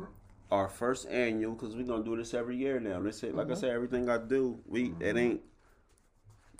Our 0.53 0.69
first 0.69 1.07
annual 1.09 1.53
because 1.53 1.75
we're 1.75 1.83
gonna 1.83 2.03
do 2.03 2.15
this 2.15 2.35
every 2.35 2.55
year 2.55 2.79
now. 2.79 3.01
This 3.01 3.23
is 3.23 3.33
like 3.33 3.49
I 3.49 3.55
said, 3.55 3.71
everything 3.71 4.07
I 4.07 4.19
do, 4.19 4.59
we 4.67 4.93
it 4.99 5.17
ain't. 5.17 5.41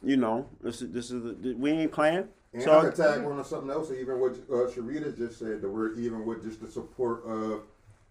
You 0.01 0.17
know, 0.17 0.49
this 0.61 0.81
is 0.81 0.91
this 0.91 1.11
is 1.11 1.21
the, 1.21 1.53
we 1.53 1.71
ain't 1.71 1.91
playing. 1.91 2.27
And 2.53 2.63
So 2.63 2.77
I 2.77 2.81
could 2.85 2.95
tag 2.95 3.23
on 3.23 3.37
to 3.37 3.43
something 3.43 3.69
else, 3.69 3.91
even 3.91 4.19
what 4.19 4.33
uh, 4.49 4.69
Sharita 4.69 5.15
just 5.15 5.39
said, 5.39 5.61
the 5.61 5.69
word 5.69 5.97
even 5.99 6.25
with 6.25 6.43
just 6.43 6.59
the 6.59 6.67
support 6.67 7.23
of 7.25 7.61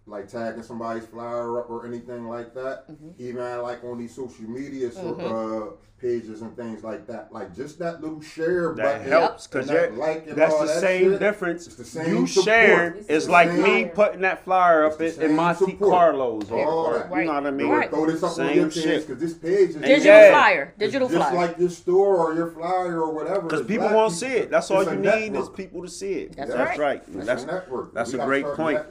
like 0.05 0.27
tagging 0.27 0.63
somebody's 0.63 1.05
flyer 1.05 1.59
up 1.59 1.69
or 1.69 1.85
anything 1.87 2.27
like 2.27 2.53
that, 2.53 2.85
even 3.17 3.61
like 3.61 3.83
on 3.83 3.97
these 3.97 4.13
social 4.13 4.43
media 4.49 4.91
so, 4.91 5.15
uh, 5.15 5.75
pages 6.01 6.41
and 6.41 6.53
things 6.57 6.83
like 6.83 7.07
that. 7.07 7.31
Like 7.31 7.55
just 7.55 7.79
that 7.79 8.01
little 8.01 8.19
share 8.21 8.73
that 8.75 8.83
button. 8.99 9.07
helps 9.09 9.45
and 9.45 9.53
because 9.53 9.67
that 9.69 9.97
like 9.97 10.25
that's 10.35 10.53
all 10.53 10.59
the 10.61 10.65
that 10.65 10.81
same 10.81 11.11
shit, 11.11 11.19
difference. 11.21 11.67
It's 11.67 11.77
the 11.77 11.85
same 11.85 12.13
you 12.17 12.27
support. 12.27 12.45
sharing 12.45 12.93
It's 12.97 13.07
is 13.09 13.29
like 13.29 13.47
same- 13.49 13.63
me 13.63 13.85
putting 13.85 14.19
that 14.21 14.43
flyer 14.43 14.85
up 14.85 14.99
It's 14.99 15.13
in, 15.15 15.19
the 15.19 15.25
in 15.27 15.29
same 15.29 15.35
Monte 15.37 15.65
support. 15.71 15.91
Carlos 15.91 16.51
or, 16.51 16.65
All 16.65 16.85
or 16.87 16.93
that. 16.99 17.15
you 17.15 17.23
know 17.23 17.33
what 17.35 17.45
I 17.47 17.51
mean. 17.51 17.69
Right. 17.69 17.89
Throw 17.89 18.05
this 18.07 18.21
up 18.21 18.37
on 18.37 18.53
your 18.53 18.65
page 18.65 18.73
shit. 18.83 19.07
because 19.07 19.21
this 19.21 19.33
page 19.35 19.69
is 19.69 19.75
digital 19.77 20.03
Yeah. 20.05 20.31
flyer, 20.31 20.63
it's 20.75 20.79
digital 20.79 21.07
just 21.07 21.29
flyer. 21.29 21.47
like 21.47 21.57
your 21.57 21.69
store 21.69 22.17
or 22.17 22.35
your 22.35 22.51
flyer 22.51 23.01
or 23.01 23.13
whatever. 23.13 23.43
Because 23.43 23.61
people 23.65 23.87
black 23.87 23.95
won't 23.95 24.13
people. 24.13 24.29
see 24.29 24.35
it. 24.39 24.51
That's 24.51 24.69
all 24.71 24.83
you 24.83 24.89
a 24.89 24.95
need 24.97 25.33
is 25.37 25.47
people 25.47 25.81
to 25.83 25.87
see 25.87 26.13
it. 26.15 26.35
That's 26.35 26.51
That's, 26.51 26.77
right. 26.77 26.99
right. 26.99 27.03
That's, 27.13 27.25
That's 27.27 27.43
a 27.43 27.47
network. 27.47 27.93
that's 27.93 28.13
a 28.13 28.17
great 28.17 28.45
point. 28.45 28.81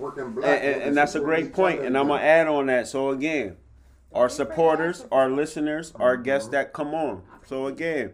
and, 0.47 0.97
black 1.05 1.15
and, 1.15 1.15
folks 1.15 1.15
and 1.15 1.15
that's 1.15 1.15
a 1.15 1.21
great 1.21 1.53
point, 1.55 1.81
and 1.87 1.99
I'm 1.99 2.09
gonna 2.09 2.23
add 2.23 2.47
on 2.47 2.67
that. 2.67 2.87
So 2.89 3.11
again, 3.11 3.57
our 4.13 4.29
supporters, 4.29 5.07
our 5.11 5.29
listeners, 5.31 5.93
our 5.97 6.17
guests 6.17 6.49
that 6.51 6.73
come 6.73 6.95
on. 6.95 7.23
So 7.47 7.67
again, 7.67 8.13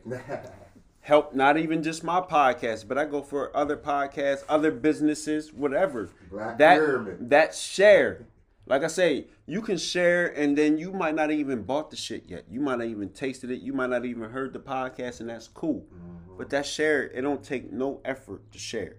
help 1.01 1.35
not 1.35 1.57
even 1.57 1.83
just 1.83 2.05
my 2.05 2.21
podcast, 2.21 2.87
but 2.89 2.99
I 2.99 3.05
go 3.05 3.23
for 3.23 3.57
other 3.57 3.77
podcasts, 3.77 4.45
other 4.49 4.71
businesses, 4.71 5.53
whatever. 5.53 6.11
Black 6.31 6.59
that 6.59 6.79
Pyramid. 6.79 7.31
that 7.31 7.55
share. 7.55 8.27
Like 8.67 8.85
I 8.85 8.89
say, 8.89 9.29
you 9.47 9.63
can 9.63 9.79
share, 9.79 10.27
and 10.27 10.57
then 10.57 10.77
you 10.77 10.93
might 10.93 11.15
not 11.15 11.31
even 11.31 11.63
bought 11.63 11.91
the 11.91 11.97
shit 11.97 12.25
yet. 12.29 12.45
You 12.51 12.61
might 12.61 12.79
not 12.79 12.89
even 12.89 13.09
tasted 13.09 13.51
it. 13.51 13.63
You 13.63 13.73
might 13.73 13.89
not 13.89 14.05
even 14.05 14.29
heard 14.29 14.53
the 14.53 14.59
podcast, 14.59 15.21
and 15.21 15.31
that's 15.31 15.49
cool. 15.49 15.87
Mm-hmm. 15.87 16.37
But 16.37 16.51
that 16.51 16.67
share, 16.67 17.05
it 17.05 17.23
don't 17.23 17.43
take 17.43 17.73
no 17.73 18.03
effort 18.05 18.53
to 18.53 18.59
share. 18.59 18.97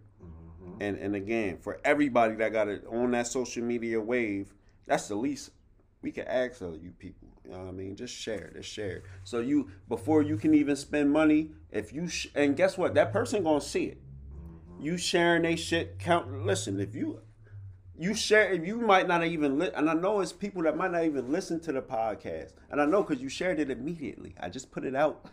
Mm-hmm. 0.71 0.82
And 0.82 0.97
and 0.97 1.15
again, 1.15 1.58
for 1.58 1.79
everybody 1.84 2.36
that 2.36 2.51
got 2.51 2.67
it 2.67 2.86
on 2.89 3.12
that 3.12 3.27
social 3.27 3.63
media 3.63 3.99
wave, 3.99 4.53
that's 4.86 5.08
the 5.08 5.15
least 5.15 5.51
we 6.01 6.12
can 6.12 6.27
ask 6.27 6.62
of 6.62 6.82
you 6.84 6.91
people. 6.91 7.27
You 7.43 7.51
know 7.51 7.60
what 7.60 7.69
I 7.69 7.71
mean? 7.71 7.95
Just 7.95 8.15
share, 8.15 8.51
just 8.55 8.69
share. 8.69 9.03
So 9.23 9.39
you 9.39 9.69
before 9.88 10.21
you 10.21 10.38
can 10.38 10.53
even 10.53 10.75
spend 10.75 11.12
money, 11.12 11.51
if 11.71 11.93
you 11.93 12.08
sh- 12.08 12.27
and 12.36 12.55
guess 12.55 12.77
what, 12.77 12.93
that 12.95 13.12
person 13.12 13.43
gonna 13.43 13.62
see 13.62 13.86
it. 13.86 13.97
Mm-hmm. 13.97 14.86
You 14.86 14.97
sharing 14.97 15.43
they 15.43 15.55
shit 15.55 15.99
count. 15.99 16.45
Listen, 16.45 16.79
if 16.79 16.95
you 16.95 17.21
you 17.97 18.13
share, 18.13 18.49
if 18.51 18.65
you 18.65 18.77
might 18.77 19.08
not 19.08 19.25
even 19.25 19.60
li- 19.60 19.71
and 19.75 19.89
I 19.89 19.93
know 19.93 20.21
it's 20.21 20.32
people 20.32 20.63
that 20.63 20.77
might 20.77 20.91
not 20.91 21.03
even 21.03 21.32
listen 21.32 21.60
to 21.62 21.73
the 21.73 21.82
podcast, 21.82 22.53
and 22.71 22.82
I 22.82 22.86
know 22.86 23.03
because 23.03 23.21
you 23.21 23.27
shared 23.27 23.60
it 23.60 23.69
immediately. 23.69 24.36
I 24.39 24.49
just 24.49 24.71
put 24.71 24.86
it 24.86 24.95
out 24.95 25.25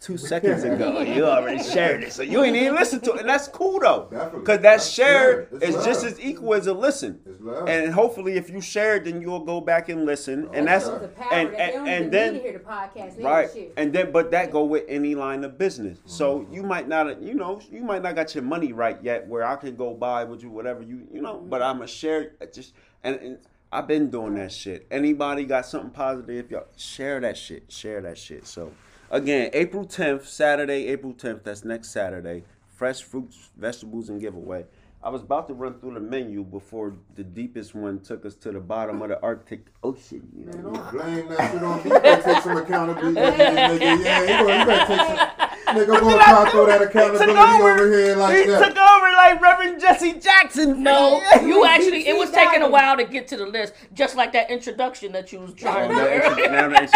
two 0.00 0.16
seconds 0.32 0.64
ago. 0.64 1.00
You 1.00 1.26
already 1.26 1.62
shared 1.62 2.02
it, 2.04 2.12
so 2.12 2.22
you 2.22 2.42
ain't 2.42 2.56
even 2.56 2.74
listen 2.74 3.00
to 3.00 3.12
it, 3.12 3.20
and 3.20 3.28
that's 3.28 3.48
cool 3.48 3.80
though, 3.80 4.08
Definitely. 4.10 4.40
because 4.40 4.56
that 4.58 4.62
That's 4.62 4.90
share 4.90 5.44
good. 5.46 5.62
It's 5.62 5.76
is 5.76 5.84
just 5.84 6.04
as 6.04 6.20
equal 6.20 6.54
as 6.54 6.66
a 6.66 6.74
listen. 6.74 7.20
It's. 7.26 7.68
And 7.68 7.92
hopefully, 7.92 8.34
if 8.34 8.50
you 8.50 8.60
share 8.60 8.96
it, 8.96 9.04
then 9.04 9.20
you'll 9.20 9.44
go 9.44 9.60
back 9.60 9.88
and 9.88 10.04
listen, 10.04 10.46
oh, 10.48 10.52
and 10.52 10.66
that's 10.66 10.88
the 10.88 11.08
power 11.08 11.32
and 11.32 11.48
that 11.52 11.56
they 11.56 11.74
and, 11.74 11.88
and 11.88 12.12
then 12.12 12.34
to 12.34 12.40
hear 12.40 12.52
the 12.52 12.58
podcast. 12.58 13.22
Right 13.22 13.50
shit. 13.52 13.72
and 13.76 13.92
then 13.92 14.12
but 14.12 14.30
that 14.30 14.50
go 14.50 14.64
with 14.64 14.84
any 14.88 15.14
line 15.14 15.44
of 15.44 15.58
business 15.58 15.98
so 16.06 16.40
mm-hmm. 16.40 16.54
you 16.54 16.62
might 16.62 16.88
not 16.88 17.20
you 17.20 17.34
know 17.34 17.60
you 17.70 17.82
might 17.82 18.02
not 18.02 18.14
got 18.14 18.34
your 18.34 18.44
money 18.44 18.72
right 18.72 18.98
yet 19.02 19.26
where 19.26 19.44
i 19.44 19.56
could 19.56 19.76
go 19.76 19.94
buy 19.94 20.24
with 20.24 20.42
you 20.42 20.50
whatever 20.50 20.82
you 20.82 21.06
you 21.12 21.20
know 21.20 21.38
but 21.48 21.62
i'm 21.62 21.82
a 21.82 21.86
share 21.86 22.32
just 22.52 22.74
and, 23.02 23.16
and 23.16 23.38
i've 23.72 23.86
been 23.86 24.10
doing 24.10 24.34
that 24.34 24.52
shit 24.52 24.86
anybody 24.90 25.44
got 25.44 25.66
something 25.66 25.90
positive 25.90 26.44
if 26.44 26.50
y'all 26.50 26.66
share 26.76 27.20
that 27.20 27.36
shit 27.36 27.64
share 27.68 28.00
that 28.00 28.18
shit 28.18 28.46
so 28.46 28.72
again 29.10 29.50
april 29.52 29.84
10th 29.84 30.24
saturday 30.26 30.86
april 30.88 31.12
10th 31.12 31.42
that's 31.42 31.64
next 31.64 31.90
saturday 31.90 32.42
fresh 32.68 33.02
fruits 33.02 33.50
vegetables 33.56 34.08
and 34.08 34.20
giveaway 34.20 34.64
I 35.02 35.08
was 35.08 35.22
about 35.22 35.48
to 35.48 35.54
run 35.54 35.80
through 35.80 35.94
the 35.94 36.00
menu 36.00 36.44
before 36.44 36.94
the 37.14 37.24
deepest 37.24 37.74
one 37.74 38.00
took 38.00 38.26
us 38.26 38.34
to 38.34 38.52
the 38.52 38.60
bottom 38.60 39.00
of 39.00 39.08
the 39.08 39.18
Arctic 39.22 39.64
Ocean. 39.82 40.28
You 40.36 40.44
know? 40.44 40.52
Man, 40.52 40.62
don't 40.74 40.92
blame 40.92 41.28
that 41.30 41.52
shit 41.52 41.62
on 41.62 41.76
me. 41.78 41.84
You 41.84 42.00
better 42.00 42.22
take 42.22 42.42
some 42.42 42.56
accountability, 42.58 43.16
nigga. 43.18 43.38
Yeah, 43.40 43.72
you 43.72 43.78
better, 43.78 44.58
you 44.58 44.66
better 44.66 44.86
take 44.86 45.06
some. 45.06 45.74
Nigga, 45.74 46.00
gonna 46.00 46.22
try 46.22 46.44
to 46.44 46.50
throw 46.50 46.66
that 46.66 46.82
accountability 46.82 47.32
over. 47.32 47.70
over 47.70 47.92
here 47.98 48.16
like 48.16 48.36
he 48.40 48.46
that. 48.50 48.58
took 48.58 48.76
over 48.76 49.12
like 49.12 49.40
Reverend 49.40 49.80
Jesse 49.80 50.12
Jackson. 50.20 50.82
No, 50.82 51.22
you 51.46 51.64
actually. 51.64 52.06
It 52.06 52.18
was 52.18 52.30
taking 52.30 52.60
a 52.60 52.68
while 52.68 52.98
to 52.98 53.04
get 53.04 53.26
to 53.28 53.38
the 53.38 53.46
list, 53.46 53.72
just 53.94 54.16
like 54.16 54.34
that 54.34 54.50
introduction 54.50 55.12
that 55.12 55.32
you 55.32 55.40
was 55.40 55.52
Oh, 55.52 55.54
trying 55.54 55.88
to 55.88 56.50
now 56.50 56.68
do. 56.68 56.86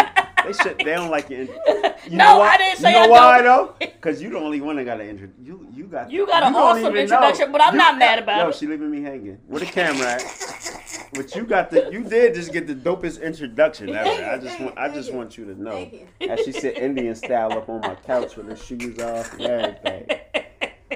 They 0.45 0.53
should- 0.53 0.57
now 0.57 0.63
they 0.63 0.63
should- 0.63 0.65
they 0.65 0.69
should. 0.69 0.77
They 0.85 0.93
don't 0.95 1.09
like 1.11 1.29
your. 1.29 1.47
You 2.05 2.17
No, 2.17 2.23
know 2.25 2.39
why? 2.39 2.49
I 2.49 2.57
didn't 2.57 2.77
say 2.79 2.89
You 2.91 3.07
know 3.07 3.13
I 3.15 3.19
why 3.19 3.41
don't. 3.41 3.79
though? 3.79 3.85
Because 4.05 4.21
you 4.21 4.29
the 4.29 4.37
only 4.37 4.61
one 4.61 4.75
that 4.75 4.83
got 4.85 5.01
an 5.01 5.09
intro. 5.09 5.27
You 5.41 5.67
you 5.73 5.85
got. 5.85 6.11
You 6.11 6.27
got 6.27 6.43
an 6.43 6.53
awesome 6.53 6.81
even 6.81 6.93
know. 6.93 7.01
introduction, 7.01 7.51
but 7.51 7.61
I'm 7.61 7.75
not 7.75 7.97
mad 7.97 8.19
about 8.19 8.37
yo, 8.43 8.49
it. 8.49 8.55
she 8.55 8.67
leaving 8.67 8.91
me 8.91 9.01
hanging. 9.01 9.39
with 9.47 9.63
a 9.63 9.65
camera 9.65 10.05
at? 10.11 11.09
But 11.15 11.33
you 11.35 11.45
got 11.45 11.71
the. 11.71 11.89
You 11.91 12.03
did 12.03 12.35
just 12.35 12.53
get 12.53 12.67
the 12.67 12.75
dopest 12.75 13.23
introduction 13.23 13.89
ever. 13.95 14.23
I 14.23 14.37
just 14.37 14.59
want. 14.59 14.77
I 14.77 14.89
just 14.89 15.11
want 15.11 15.35
you 15.37 15.45
to 15.45 15.59
know. 15.59 15.71
Thank. 15.71 16.29
As 16.29 16.41
she 16.45 16.51
sit 16.51 16.77
Indian 16.77 17.15
style 17.15 17.53
up 17.53 17.67
on 17.69 17.81
my 17.81 17.95
couch 17.95 18.35
with 18.35 18.47
her 18.49 18.55
shoes 18.55 18.99
off 18.99 19.33
and 19.33 19.41
everything. 19.43 20.19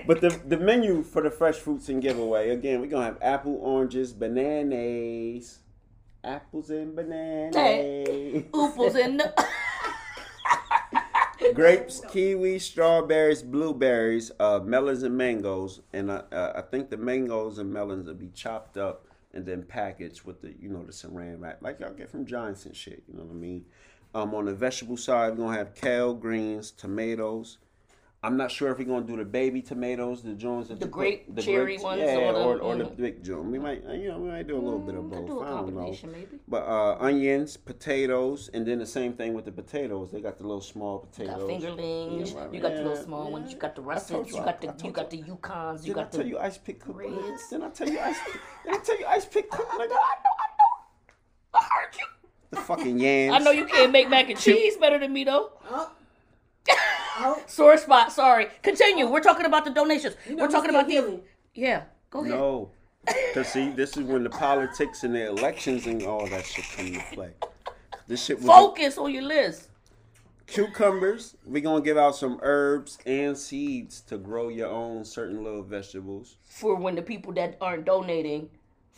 But 0.06 0.22
the 0.22 0.30
the 0.48 0.58
menu 0.58 1.02
for 1.04 1.22
the 1.24 1.30
fresh 1.32 1.56
fruits 1.58 1.90
and 1.90 2.02
giveaway 2.02 2.50
again, 2.52 2.80
we're 2.82 2.88
gonna 2.88 3.06
have 3.06 3.18
apple, 3.22 3.58
oranges, 3.62 4.12
bananas, 4.14 5.60
apples 6.24 6.70
and 6.70 6.96
bananas, 6.96 7.56
Ooples 8.54 8.96
in 8.96 9.18
the. 9.18 9.46
grapes, 11.54 12.02
kiwi, 12.10 12.60
strawberries, 12.60 13.42
blueberries, 13.42 14.32
uh, 14.40 14.60
melons 14.64 15.04
and 15.04 15.18
mangoes, 15.18 15.82
and 15.94 16.12
I, 16.12 16.18
uh, 16.32 16.54
I 16.56 16.62
think 16.62 16.90
the 16.90 16.98
mangoes 16.98 17.58
and 17.58 17.72
melons 17.72 18.08
will 18.08 18.16
be 18.16 18.30
chopped 18.30 18.78
up 18.78 19.06
and 19.34 19.46
then 19.46 19.64
packaged 19.64 20.24
with 20.24 20.42
the 20.42 20.56
you 20.60 20.70
know 20.70 20.84
the 20.84 20.92
saran 20.92 21.40
wrap 21.40 21.62
like 21.62 21.80
y'all 21.80 21.94
get 21.94 22.10
from 22.10 22.22
and 22.22 22.76
shit. 22.76 23.04
You 23.08 23.18
know 23.18 23.24
what 23.24 23.32
I 23.32 23.36
mean? 23.36 23.66
Um, 24.14 24.34
on 24.34 24.46
the 24.46 24.54
vegetable 24.54 24.98
side, 24.98 25.32
we're 25.32 25.46
gonna 25.46 25.58
have 25.58 25.76
kale, 25.76 26.14
greens, 26.14 26.72
tomatoes. 26.72 27.58
I'm 28.22 28.36
not 28.36 28.52
sure 28.52 28.70
if 28.70 28.78
we're 28.78 28.84
gonna 28.84 29.06
do 29.06 29.16
the 29.16 29.24
baby 29.24 29.62
tomatoes, 29.62 30.22
the 30.24 30.34
Jones, 30.34 30.68
that 30.68 30.82
The 30.82 30.88
you 30.88 30.92
grape 30.92 31.34
the 31.34 31.42
cherry 31.42 31.64
grapes, 31.78 31.84
ones 31.84 32.02
yeah, 32.02 32.18
or 32.18 32.34
the- 32.34 32.40
or, 32.44 32.58
or 32.60 32.76
the 32.76 32.84
big 32.84 33.24
Jones. 33.24 33.50
We 33.50 33.60
might, 33.60 33.82
uh, 33.88 33.94
you 33.94 34.10
know, 34.10 34.20
we 34.20 34.28
might 34.28 34.46
do 34.46 34.58
a 34.58 34.60
little 34.60 34.78
bit 34.80 34.96
of 34.96 35.06
Mm, 35.06 35.10
could 35.14 35.20
both. 35.20 35.28
do 35.28 35.40
a 35.40 35.44
I 35.46 35.48
don't 35.48 35.56
know. 35.68 35.74
combination, 35.78 36.12
maybe. 36.12 36.38
But 36.46 36.64
uh, 36.68 36.98
onions, 37.00 37.56
potatoes, 37.56 38.50
and 38.54 38.66
then 38.68 38.80
the 38.80 38.86
same 38.86 39.14
thing 39.14 39.34
with 39.36 39.46
the 39.46 39.54
potatoes. 39.54 40.12
They 40.12 40.20
got 40.20 40.38
the 40.38 40.44
little 40.44 40.60
small 40.60 41.08
You 41.18 41.28
got 41.28 41.40
potatoes. 41.40 41.50
fingerlings. 41.64 42.34
Yeah, 42.34 42.52
You 42.52 42.60
got 42.60 42.72
the 42.76 42.78
little 42.84 42.96
yeah, 42.96 43.04
small 43.04 43.32
ones. 43.32 43.54
You 43.54 43.58
got 43.58 43.76
the 43.76 43.82
I 43.84 43.86
russets. 43.86 44.30
you, 44.32 44.38
You 44.38 44.44
got 44.44 44.60
the 44.60 44.68
told 44.68 44.84
you 44.84 44.92
got 44.92 45.10
the 45.10 45.22
Yukons. 45.24 45.86
You 45.86 45.94
Did 45.94 46.02
I 46.04 46.06
tell 46.10 46.20
the. 46.22 46.28
you 46.28 46.40
ice 46.40 46.58
pick 46.58 46.80
cook? 46.82 46.98
reds. 46.98 47.48
Did 47.50 47.64
I 47.64 47.70
tell 47.70 47.88
you 47.90 48.00
ice? 48.02 48.18
Did 48.66 48.74
I 48.76 48.78
tell 48.80 49.00
you 49.00 49.06
ice 49.06 49.26
pick 49.28 49.50
cook? 49.50 49.70
Nigga? 49.70 49.80
I 49.80 49.86
know. 49.88 51.54
I 51.54 51.64
heard 51.64 51.96
you. 51.98 52.06
The 52.52 52.58
fucking 52.58 53.00
yams. 53.00 53.34
I 53.36 53.40
know 53.40 53.52
you 53.52 53.66
can't 53.66 53.94
make 53.94 54.10
mac 54.10 54.30
and 54.30 54.38
cheese 54.38 54.76
better 54.76 55.00
than 55.00 55.14
me 55.14 55.24
though. 55.24 55.52
Oh. 55.72 55.92
Sore 57.48 57.78
spot. 57.78 58.12
Sorry. 58.12 58.48
Continue. 58.64 59.08
We're 59.08 59.22
talking 59.22 59.46
about 59.46 59.66
the 59.66 59.72
donations. 59.72 60.16
You 60.28 60.36
know 60.36 60.44
We're 60.44 60.50
talking 60.52 60.70
about 60.70 60.88
still 60.90 61.02
the. 61.04 61.08
healing. 61.10 61.24
Yeah. 61.54 61.84
Go 62.10 62.20
ahead. 62.20 62.32
No. 62.36 62.72
Cause 63.34 63.48
see, 63.48 63.70
this 63.72 63.96
is 63.98 64.04
when 64.04 64.24
the 64.24 64.30
politics 64.30 65.04
and 65.04 65.16
the 65.16 65.28
elections 65.28 65.88
and 65.88 66.04
all 66.04 66.28
that 66.28 66.46
shit 66.46 66.66
come 66.76 66.88
into 66.88 67.02
play. 67.14 67.32
This 68.08 68.24
shit 68.26 68.38
was 68.38 68.46
Focus 68.46 68.98
on 68.98 69.14
your 69.14 69.24
list. 69.24 69.70
cucumbers. 70.48 71.36
We're 71.46 71.62
gonna 71.62 71.82
give 71.84 71.98
out 71.98 72.16
some 72.16 72.40
herbs 72.42 72.98
and 73.06 73.38
seeds 73.38 74.02
to 74.02 74.18
grow 74.18 74.50
your 74.50 74.68
own 74.70 75.06
certain 75.06 75.44
little 75.44 75.64
vegetables. 75.64 76.38
for 76.44 76.76
when 76.76 76.96
the 76.96 77.02
people 77.02 77.34
that 77.34 77.58
aren't 77.62 77.86
donating 77.86 78.50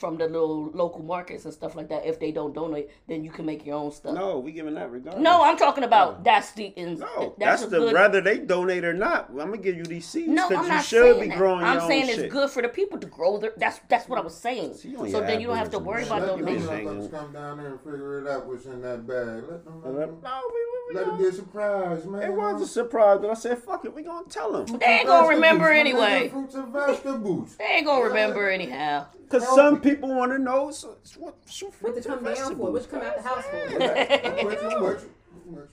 from 0.02 0.18
the 0.18 0.28
little 0.28 0.72
local 0.74 1.04
markets 1.04 1.46
and 1.46 1.54
stuff 1.54 1.76
like 1.76 1.88
that. 1.90 2.06
If 2.08 2.20
they 2.20 2.32
don't 2.32 2.54
donate, 2.54 2.90
then 3.08 3.24
you 3.24 3.30
can 3.30 3.46
make 3.46 3.66
your 3.68 3.76
own 3.76 3.92
stuff. 3.92 4.16
No, 4.16 4.40
we 4.40 4.52
giving 4.52 4.74
that 4.74 4.92
regardless. 4.92 5.22
No, 5.24 5.44
I'm 5.44 5.58
talking 5.58 5.84
about 5.84 6.24
that's 6.24 6.52
the 6.54 6.66
in, 6.76 6.98
No, 6.98 7.36
that's, 7.38 7.62
that's, 7.62 7.72
the 7.72 7.78
good, 7.80 7.94
whether 7.94 8.20
they 8.20 8.40
donate 8.40 8.84
or 8.84 8.94
not. 8.94 9.30
I'm 9.30 9.38
gonna 9.38 9.58
give 9.58 9.78
you 9.78 9.84
these 9.84 10.08
seeds 10.08 10.28
No, 10.28 10.50
because 10.50 10.66
I'm 10.66 10.72
you 10.72 10.76
not 10.78 10.84
should 10.86 11.20
be 11.22 11.28
that. 11.28 11.38
growing 11.38 11.64
I'm 11.64 11.78
your 11.78 11.88
saying 11.88 12.04
own 12.06 12.10
it's 12.10 12.18
shit. 12.20 12.32
good 12.32 12.50
for 12.50 12.64
the 12.64 12.70
people 12.70 12.98
to 12.98 13.06
grow 13.06 13.38
their. 13.38 13.54
That's 13.58 13.80
that's 13.88 14.10
what 14.10 14.18
I 14.18 14.24
was 14.24 14.36
saying. 14.36 14.74
See, 14.74 14.96
So 14.96 15.22
then 15.22 15.40
you 15.40 15.46
don't 15.48 15.58
have 15.58 15.70
to 15.70 15.80
worry 15.80 16.02
shit. 16.02 16.12
about 16.12 16.22
Let 16.22 16.38
them 16.38 16.46
donations. 16.46 16.68
motherfuckers 16.70 17.12
come 17.12 17.32
down 17.34 17.58
there 17.60 17.68
and 17.68 17.80
figure 17.82 18.22
it 18.26 18.28
out 18.28 18.48
what's 18.48 18.66
in 18.66 18.82
that 18.82 19.06
bag. 19.06 19.44
Let 19.48 19.64
them. 19.64 19.82
No, 19.86 19.92
Let, 19.92 20.10
we- 20.10 20.16
them, 20.16 20.42
we- 20.52 20.68
we 20.90 20.96
let 20.96 21.04
it 21.04 21.06
gonna- 21.12 21.22
be 21.22 21.28
a 21.30 21.32
surprise, 21.32 22.06
man. 22.06 22.24
It 22.24 22.34
was 22.34 22.62
a 22.64 22.68
surprise, 22.68 23.20
but 23.22 23.30
I 23.30 23.34
said, 23.36 23.60
"Fuck 23.60 23.86
it, 23.86 23.94
we 23.94 24.02
gonna 24.02 24.26
tell 24.28 24.52
them." 24.52 24.80
They 24.80 24.86
ain't 24.88 25.08
gonna 25.08 25.28
remember 25.28 25.70
anyway. 25.70 26.30
Fruits 26.30 26.56
and 26.56 26.74
vegetables. 26.74 27.56
They 27.58 27.66
ain't 27.66 27.86
gonna 27.86 28.06
remember 28.06 28.50
anyhow. 28.50 29.06
Because 29.30 29.48
some 29.56 29.80
people 29.80 29.91
want 29.96 30.32
to 30.32 30.40
know 30.40 30.72
so, 30.72 30.96
so 31.04 31.20
what, 31.20 31.36
so 31.46 31.72
What 31.82 31.96
to 32.02 32.08
come 32.08 32.24
down 32.24 32.56
for? 32.58 32.72
What 32.72 32.84
to 32.84 32.90
come 32.90 33.02
out 33.02 33.16
the 33.18 33.24
house 33.24 33.44
for? 33.46 33.58
You, 33.70 34.52
you, 34.52 34.90
you. 34.90 34.98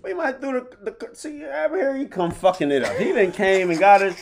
We 0.02 0.14
might 0.14 0.40
do 0.40 0.52
the, 0.82 0.90
the 0.90 1.08
see 1.14 1.44
over 1.44 1.76
here. 1.76 1.96
He 1.96 2.06
come 2.06 2.30
fucking 2.30 2.70
it 2.70 2.84
up. 2.84 2.96
He 2.96 3.04
didn't 3.04 3.32
came 3.32 3.70
and 3.70 3.78
got 3.78 4.02
it. 4.02 4.14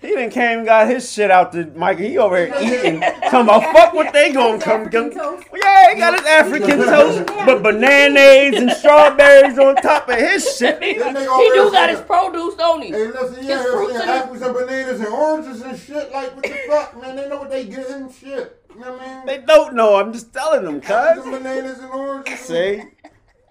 He 0.00 0.08
didn't 0.10 0.32
came 0.32 0.58
and 0.58 0.66
got 0.66 0.86
his 0.88 1.10
shit 1.10 1.30
out 1.30 1.52
to 1.52 1.64
Mike. 1.76 1.98
He 1.98 2.18
over 2.18 2.36
here 2.36 2.54
eating. 2.60 3.00
Talking 3.00 3.40
about 3.40 3.72
fuck 3.72 3.94
what 3.94 4.12
they 4.12 4.32
gonna 4.32 4.58
come. 4.60 4.88
Come. 4.90 5.10
Yeah, 5.54 5.94
he 5.94 5.98
got 5.98 6.18
his 6.18 6.26
African 6.26 6.78
toast, 6.78 7.26
but 7.26 7.62
bananas 7.62 8.60
and 8.60 8.70
strawberries 8.72 9.58
on 9.58 9.76
top 9.76 10.08
of 10.10 10.16
his 10.16 10.56
shit. 10.58 10.82
he 10.82 10.98
That 10.98 11.14
do 11.14 11.70
got 11.70 11.88
his 11.88 12.00
produce, 12.02 12.54
don't 12.56 12.82
he? 12.82 12.90
Hey, 12.90 13.06
listen, 13.06 13.44
His 13.44 13.62
fruits 13.64 13.94
and- 13.94 14.10
apples 14.10 14.42
and 14.42 14.54
bananas 14.54 15.00
and 15.00 15.08
oranges 15.08 15.62
and 15.62 15.78
shit. 15.78 16.12
Like, 16.12 16.34
what 16.36 16.42
the 16.44 16.58
fuck, 16.68 17.00
man? 17.00 17.16
They 17.16 17.28
know 17.28 17.38
what 17.38 17.50
they 17.50 17.64
getting, 17.64 18.12
shit. 18.12 18.60
You 18.74 18.80
know 18.80 18.92
what 18.92 19.00
I 19.00 19.16
mean? 19.16 19.26
They 19.26 19.38
don't 19.38 19.74
know. 19.74 19.96
I'm 19.96 20.12
just 20.12 20.32
telling 20.32 20.64
them, 20.64 20.80
cuz. 20.80 21.24
bananas 21.24 21.78
and 21.80 21.90
oranges. 21.92 22.40
See? 22.40 22.82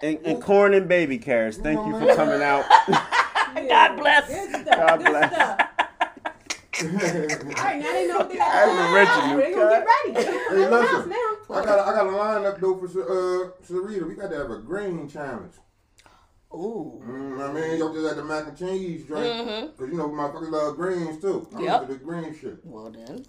And, 0.01 0.19
and 0.25 0.41
corn 0.41 0.73
and 0.73 0.87
baby 0.89 1.17
carrots. 1.17 1.57
Thank 1.57 1.85
you 1.85 1.97
for 1.97 2.13
coming 2.13 2.41
out. 2.41 2.65
God 2.87 3.97
bless. 3.97 4.27
Good 4.27 4.49
stuff. 4.61 4.75
God 4.77 4.97
bless. 4.99 5.31
stuff. 5.31 5.59
All 6.83 6.89
right, 6.89 7.79
now 7.79 7.93
they 7.93 8.07
know 8.07 8.17
what 8.17 8.29
they 8.29 8.35
got. 8.37 8.51
That's 8.51 9.21
original, 9.21 9.37
They 9.37 9.53
gonna 9.53 9.69
get 9.69 9.85
ready. 9.85 10.13
They 10.13 10.23
gonna 10.25 10.39
come 10.47 10.57
Hey, 10.57 10.63
out 10.63 10.69
the 10.69 10.83
house 10.83 10.93
listen. 11.05 11.09
now. 11.09 11.55
I 11.55 11.65
got 11.65 11.79
a, 11.79 11.81
I 11.83 11.93
got 11.93 12.07
a 12.07 12.09
lineup 12.09 12.59
though 12.59 12.77
for 12.79 12.87
uh 13.03 13.51
Sharita. 13.65 14.07
We 14.07 14.15
got 14.15 14.31
to 14.31 14.37
have 14.37 14.51
a 14.51 14.57
green 14.57 15.07
challenge. 15.07 15.53
Ooh. 16.53 17.01
Mm, 17.05 17.49
I 17.49 17.53
mean, 17.53 17.79
y'all 17.79 17.93
just 17.93 18.07
had 18.07 18.17
the 18.17 18.23
mac 18.23 18.47
and 18.47 18.57
cheese 18.57 19.05
drink. 19.05 19.33
Mhm. 19.33 19.77
Cause 19.77 19.87
you 19.89 19.95
know 19.97 20.09
motherfuckers 20.09 20.49
love 20.51 20.75
greens 20.75 21.21
too. 21.21 21.47
I'm 21.55 21.63
Yep. 21.63 21.81
into 21.83 21.93
the 21.93 21.99
green 21.99 22.35
shit. 22.35 22.57
Well 22.63 22.91
then, 22.91 23.23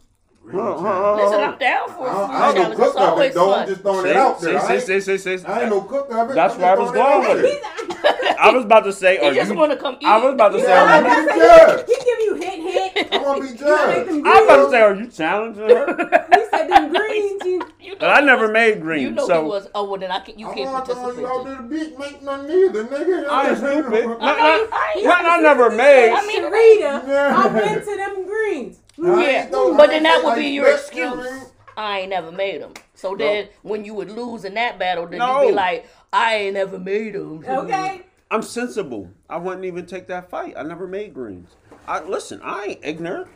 Green 0.44 0.59
Huh, 0.59 0.76
huh, 0.76 0.83
challenge. 0.83 0.85
huh. 0.85 1.16
listen, 1.24 1.40
I'm 1.40 1.59
down 1.59 1.88
for 1.88 2.07
I, 2.07 2.11
a 2.11 2.14
don't- 2.14 2.26
food 2.28 2.35
I 2.35 2.48
ain't 2.48 2.54
no 2.57 2.62
challenge. 2.62 2.76
That's 2.78 2.92
cook 2.92 2.96
of 2.96 3.02
it 3.02 3.09
always 3.09 3.35
though. 3.35 3.54
I'm 3.54 3.66
just 3.68 3.80
throwing 3.83 4.07
it 4.07 4.16
out 4.16 4.40
there. 4.40 4.59
I 4.59 4.72
ain't, 4.74 4.83
see, 4.83 5.00
see, 5.00 5.18
see, 5.18 5.38
see. 5.38 5.44
I 5.46 5.61
ain't 5.62 5.70
no 5.70 5.80
cook 5.83 6.11
of 6.11 6.30
it. 6.30 6.35
That's 6.35 6.54
I'm 6.54 6.61
where 6.61 6.70
I 6.72 6.74
was 6.78 6.90
throwing 6.90 7.22
going 7.24 7.37
with 7.37 7.44
it. 7.46 8.37
I 8.40 8.50
was 8.52 8.64
about 8.64 8.80
to 8.85 8.92
say, 8.92 9.18
He 9.30 9.35
just 9.37 9.50
you? 9.50 9.57
want 9.57 9.72
to 9.72 9.78
come 9.78 9.96
eat. 10.00 10.04
I 10.07 10.18
was 10.22 10.35
about 10.35 10.50
to 10.50 10.61
say, 10.61 10.66
Yeah, 10.68 10.83
are 10.83 10.88
I 10.88 10.98
you? 10.98 11.04
want 11.07 11.28
to 11.30 11.87
be 11.87 11.92
He 11.94 11.98
give 12.04 12.18
you 12.20 12.35
hint, 12.35 12.62
hint. 12.62 12.73
I 12.96 13.18
want 13.18 13.42
to 13.42 13.42
be 13.42 13.48
You 13.48 13.54
make 13.54 13.59
judged. 13.61 14.11
I'm 14.11 14.44
about 14.44 14.64
to 14.64 14.70
say, 14.70 14.80
are 14.80 14.94
you 14.94 15.07
challenging 15.09 15.68
her? 15.68 16.26
He 16.35 16.44
said 16.50 16.68
them 16.68 16.92
greens. 16.92 17.42
You, 17.44 17.62
You 17.80 17.90
know 17.94 17.98
But 18.00 18.11
I 18.11 18.20
never 18.20 18.42
was- 18.44 18.52
made 18.52 18.80
greens. 18.80 19.02
You 19.02 19.11
know 19.11 19.26
so 19.26 19.42
he 19.42 19.48
was. 19.48 19.68
Oh 19.74 19.88
well, 19.90 20.00
then 20.00 20.11
I 20.11 20.20
can. 20.20 20.38
You 20.38 20.48
I 20.50 20.54
can't 20.54 20.70
want 20.72 20.87
to 20.87 20.94
throw 20.94 21.02
participate. 21.02 21.22
you 21.22 21.38
out 21.40 21.44
then. 21.44 21.68
there 21.68 21.80
the 21.80 21.87
beat, 21.90 21.98
make 21.98 22.22
none 22.22 22.46
neither, 22.46 22.85
nigga. 22.85 23.28
I 23.28 23.48
ain't 23.48 23.59
stupid. 23.59 23.94
I 23.94 23.96
know 23.96 24.57
you- 24.57 24.68
I 24.72 24.92
ain't- 24.96 25.04
Not, 25.04 25.24
I 25.24 25.40
never 25.40 25.70
made. 25.70 26.12
I 26.12 26.26
mean, 26.26 26.42
Sharita, 26.42 27.09
Yeah. 27.09 27.42
I'm 27.44 27.80
to 27.80 27.96
them 27.96 28.26
greens. 28.26 28.80
Yeah, 28.96 29.48
but 29.50 29.88
then 29.88 30.02
that 30.04 30.22
would 30.24 30.37
be 30.37 30.46
your 30.46 30.64
that, 30.76 30.94
you 30.94 31.04
know 31.04 31.16
what 31.16 31.26
I 31.26 31.28
excuse. 31.30 31.50
I 31.76 31.98
ain't 32.00 32.11
never 32.11 32.30
made 32.30 32.62
them. 32.62 32.72
So 32.94 33.16
then, 33.16 33.48
when 33.62 33.85
you 33.85 33.92
would 33.94 34.09
lose 34.11 34.44
in 34.44 34.54
that 34.54 34.78
battle, 34.78 35.07
then 35.09 35.18
No. 35.18 35.42
you'd 35.42 35.48
be 35.48 35.54
like, 35.54 35.88
I 36.12 36.37
ain't 36.37 36.54
never 36.54 36.78
made 36.78 37.14
them. 37.14 37.44
Okay. 37.46 38.02
I'm 38.30 38.42
sensible. 38.42 39.11
I 39.28 39.37
wouldn't 39.38 39.64
even 39.64 39.85
take 39.87 40.07
that 40.07 40.30
fight. 40.30 40.54
I 40.57 40.62
never 40.62 40.87
made 40.87 41.12
greens. 41.14 41.48
I 41.87 42.03
listen. 42.03 42.40
I 42.42 42.64
ain't 42.64 42.81
ignorant. 42.83 43.29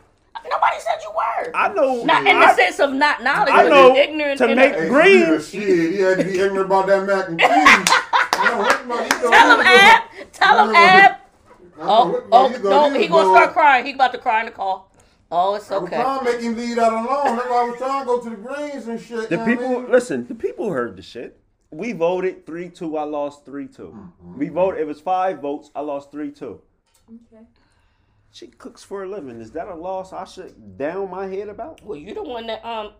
Nobody 0.49 0.79
said 0.79 0.99
you 1.03 1.11
were. 1.11 1.55
I 1.55 1.73
know. 1.73 2.03
not 2.03 2.25
in 2.25 2.37
I, 2.37 2.47
the 2.51 2.55
sense 2.55 2.79
of 2.79 2.93
not 2.93 3.21
knowledge, 3.21 3.53
I 3.53 3.63
but 3.63 3.69
know 3.69 3.95
ignorant. 3.95 4.37
to 4.39 4.55
make 4.55 4.73
a- 4.73 4.81
Hey, 4.83 4.87
Green. 4.89 5.25
Sharita, 5.25 5.51
Shit, 5.51 5.93
he 5.93 5.99
had 5.99 6.17
to 6.19 6.23
be 6.23 6.39
ignorant 6.39 6.65
about 6.67 6.87
that 6.87 7.05
mac 7.05 7.27
and 7.27 7.39
cheese. 7.39 7.49
I 7.49 8.49
know 8.51 8.57
what 8.59 8.87
money 8.87 9.03
he 9.03 9.09
gonna- 9.09 9.29
Tell 9.29 9.51
him, 9.51 9.57
he 9.59 9.63
gonna- 9.63 9.79
Ab. 9.79 10.03
Tell 10.31 10.69
him, 10.69 10.75
Ab. 10.75 11.15
Oh, 11.81 12.09
what 12.11 12.23
oh, 12.31 12.49
money 12.49 12.63
no, 12.63 12.99
he 12.99 13.07
gonna 13.07 13.37
start 13.37 13.53
crying. 13.53 13.85
He 13.85 13.93
about 13.93 14.11
to 14.13 14.17
cry 14.17 14.39
in 14.41 14.45
the 14.47 14.51
car. 14.51 14.83
Oh, 15.31 15.55
it's 15.55 15.69
I 15.71 15.77
was 15.77 15.83
okay. 15.87 16.01
trying 16.01 16.19
to 16.19 16.25
make 16.25 16.41
him 16.41 16.55
leave 16.57 16.75
that 16.77 16.91
alone. 16.91 17.05
That's 17.37 17.49
why 17.49 17.65
I 17.65 17.69
was 17.69 17.77
trying 17.77 17.99
to 18.01 18.05
go 18.05 18.19
to 18.21 18.29
the 18.31 18.35
greens 18.35 18.87
and 18.87 18.99
shit. 18.99 19.29
the 19.29 19.35
you 19.35 19.37
know 19.37 19.43
what 19.43 19.47
I 19.51 19.55
people 19.55 19.69
mean? 19.81 19.91
listen. 19.91 20.27
The 20.27 20.35
people 20.35 20.71
heard 20.71 20.95
the 20.97 21.01
shit. 21.01 21.39
We 21.71 21.91
voted 21.91 22.45
three 22.47 22.69
two. 22.69 22.97
I 22.97 23.03
lost 23.03 23.45
three 23.45 23.67
2 23.67 23.83
Mm-hmm. 23.83 24.39
We 24.39 24.49
voted. 24.49 24.81
It 24.81 24.87
was 24.87 24.99
five 24.99 25.39
votes. 25.39 25.69
I 25.75 25.81
lost 25.81 26.11
three 26.11 26.31
two. 26.31 26.61
Okay. 27.31 27.43
She 28.31 28.47
cooks 28.47 28.83
for 28.83 29.03
a 29.03 29.09
living. 29.09 29.39
Is 29.41 29.51
that 29.51 29.67
a 29.67 29.75
loss 29.75 30.13
I 30.13 30.23
should 30.25 30.77
down 30.77 31.09
my 31.09 31.27
head 31.27 31.49
about? 31.49 31.83
Well, 31.83 31.97
you're 31.97 32.15
the 32.15 32.23
one 32.23 32.47
that 32.47 32.63
um 32.63 32.93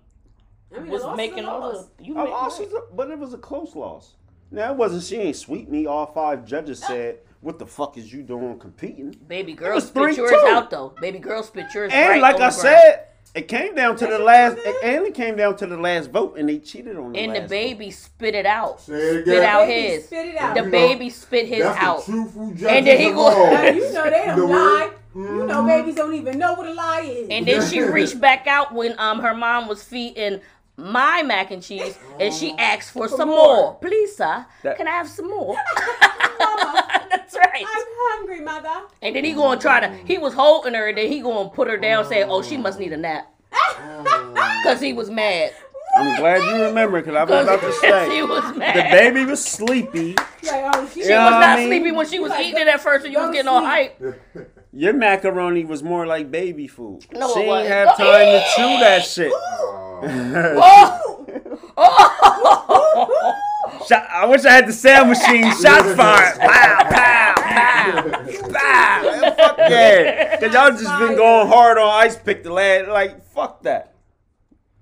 I 0.76 0.80
mean, 0.80 0.92
was 0.92 1.04
a 1.04 1.08
loss 1.08 1.14
is 1.14 1.18
making 1.18 1.46
all 1.46 1.72
the. 1.72 2.04
You 2.04 2.14
A 2.20 2.24
loss, 2.24 2.60
is 2.60 2.74
a, 2.74 2.82
but 2.94 3.10
it 3.12 3.18
was 3.20 3.34
a 3.34 3.38
close 3.38 3.76
loss. 3.76 4.16
Now 4.52 4.72
it 4.72 4.78
wasn't. 4.78 5.04
She 5.04 5.18
ain't 5.18 5.36
sweep 5.36 5.70
me. 5.70 5.86
All 5.86 6.08
five 6.08 6.46
judges 6.46 6.80
said, 6.80 7.20
"What 7.42 7.60
the 7.60 7.68
fuck 7.68 7.98
is 7.98 8.12
you 8.12 8.24
doing 8.24 8.58
competing?" 8.60 9.12
Baby 9.28 9.54
girl 9.54 9.76
was 9.76 9.88
spit 9.88 10.18
3-2. 10.18 10.48
out 10.50 10.70
though. 10.72 10.94
Baby 11.00 11.20
girl 11.20 11.44
spit 11.44 11.74
yours 11.74 11.92
And 11.94 12.10
right 12.10 12.22
like 12.22 12.36
on 12.36 12.42
I 12.42 12.46
the 12.48 12.52
said, 12.52 13.08
it 13.36 13.48
came 13.48 13.76
down 13.76 13.96
to 13.98 14.08
the 14.08 14.20
last. 14.20 14.58
It, 14.60 14.76
and 14.84 15.06
it 15.06 15.14
came 15.14 15.36
down 15.36 15.56
to 15.58 15.68
the 15.68 15.78
last 15.78 16.10
vote, 16.12 16.38
and 16.38 16.50
they 16.50 16.58
cheated 16.60 16.98
on 16.98 17.14
the 17.14 17.20
And 17.20 17.32
last 17.34 17.42
the 17.44 17.48
baby 17.48 17.92
spit 17.92 18.36
it 18.36 18.46
out. 18.46 18.82
Say 18.82 18.94
it 18.94 19.26
Spit 19.26 19.44
out 19.44 19.68
Baby, 19.68 19.90
his. 19.94 20.06
spit 20.06 20.28
it 20.28 20.38
out. 20.38 20.54
The 20.56 20.60
You 20.62 20.66
know, 20.66 20.72
baby 20.72 21.10
spit 21.10 21.48
his 21.48 21.64
That's 21.64 21.80
out. 21.84 22.06
the 22.06 22.12
truthful 22.12 22.44
And 22.68 22.88
then 22.88 23.00
he 23.00 23.10
of 23.10 23.16
go- 23.16 23.52
Now, 23.52 23.64
you 23.70 23.94
know 23.94 24.04
they 24.10 24.26
don't 24.26 24.50
word- 24.50 24.50
lie. 24.50 24.92
You 25.16 25.46
know 25.48 25.66
babies 25.66 25.96
don't 25.96 26.14
even 26.14 26.38
know 26.38 26.54
what 26.54 26.68
a 26.68 26.74
lie 26.74 27.02
is. 27.02 27.28
And 27.30 27.46
then 27.48 27.68
she 27.68 27.82
reached 27.98 28.20
back 28.22 28.46
out 28.48 28.74
when 28.74 28.98
um 29.00 29.20
her 29.22 29.34
mom 29.34 29.68
was 29.68 29.84
feeding 29.84 30.40
my 30.78 31.24
mac 31.24 31.52
and 31.52 31.62
cheese, 31.62 31.98
and 32.22 32.34
she 32.34 32.54
asked 32.58 32.92
for, 32.92 33.10
some 33.10 33.28
more. 33.28 33.56
more. 33.56 33.76
Please, 33.76 34.16
sir, 34.16 34.46
That- 34.64 34.78
can 34.78 34.88
I 34.88 34.92
have 34.92 35.10
some 35.10 35.30
more? 35.30 35.56
Mama, 36.40 36.88
That's 37.32 37.36
right. 37.54 37.66
I'm 37.66 37.86
hungry, 38.18 38.42
mother. 38.42 38.88
And 39.02 39.16
then 39.16 39.24
he 39.24 39.34
gonna 39.34 39.60
try 39.60 39.80
to. 39.82 39.94
He 40.06 40.18
was 40.18 40.34
holding 40.34 40.74
her, 40.74 40.88
and 40.90 40.98
then 40.98 41.08
he 41.12 41.22
gonna 41.22 41.50
put 41.50 41.68
her 41.68 41.78
down, 41.78 42.06
saying, 42.06 42.28
"Oh, 42.30 42.42
she 42.42 42.58
must 42.58 42.80
need 42.80 42.94
a 42.94 42.98
nap," 42.98 43.32
cause 44.64 44.80
he 44.82 44.94
was 44.94 45.10
mad. 45.10 45.54
I'm 45.96 46.20
glad 46.20 46.44
you 46.44 46.64
remember, 46.66 47.02
because 47.02 47.16
I 47.16 47.24
was 47.24 47.44
about 47.46 47.62
to 47.62 47.72
say 47.82 48.16
he 48.16 48.22
was 48.22 48.56
mad. 48.56 48.76
the 48.78 48.82
baby 48.96 49.26
was 49.26 49.44
sleepy. 49.44 50.14
Like, 50.14 50.26
oh, 50.76 50.88
she 50.94 51.02
She 51.04 51.10
was 51.10 51.32
not 51.32 51.58
mean- 51.60 51.68
sleepy 51.68 51.92
when 51.92 52.08
she 52.08 52.20
was 52.20 52.30
Like, 52.30 52.46
eating 52.46 52.62
it 52.62 52.68
at 52.68 52.80
first, 52.80 53.06
and 53.06 53.14
you 53.14 53.20
go 53.20 53.26
was 53.28 53.32
to 53.32 53.38
getting 53.38 53.50
all 53.50 53.66
hype. 53.66 54.00
Your 54.72 54.94
macaroni 54.94 55.66
was 55.66 55.82
more 55.82 56.06
like 56.06 56.30
baby 56.30 56.68
food. 56.68 57.06
No, 57.12 57.34
she 57.34 57.40
it 57.40 57.44
ain't 57.44 57.48
wasn't. 57.48 57.70
have 57.74 57.88
Oh, 57.88 57.98
time 57.98 58.26
to 58.26 58.44
chew 58.56 58.80
that 58.80 59.04
shit. 59.04 59.32
Oh! 59.34 61.26
oh! 61.78 63.34
Shot, 63.88 64.08
I 64.10 64.26
wish 64.26 64.46
I 64.46 64.52
had 64.52 64.68
the 64.68 64.74
sound 64.74 65.10
machine. 65.10 65.44
Shots 65.62 65.94
fired. 65.96 66.40
Pow, 66.40 66.84
pow, 66.90 67.34
pow, 67.36 68.50
pow. 68.52 69.34
Fuck 69.36 69.58
yeah. 69.58 70.40
Cause 70.40 70.54
y'all 70.54 70.72
just 70.72 71.00
been 71.00 71.16
going 71.16 71.48
hard 71.48 71.78
on 71.78 71.90
ice 71.90 72.18
pick 72.18 72.44
the 72.44 72.52
last. 72.54 72.90
Like 72.90 73.24
fuck 73.26 73.64
that. 73.64 73.96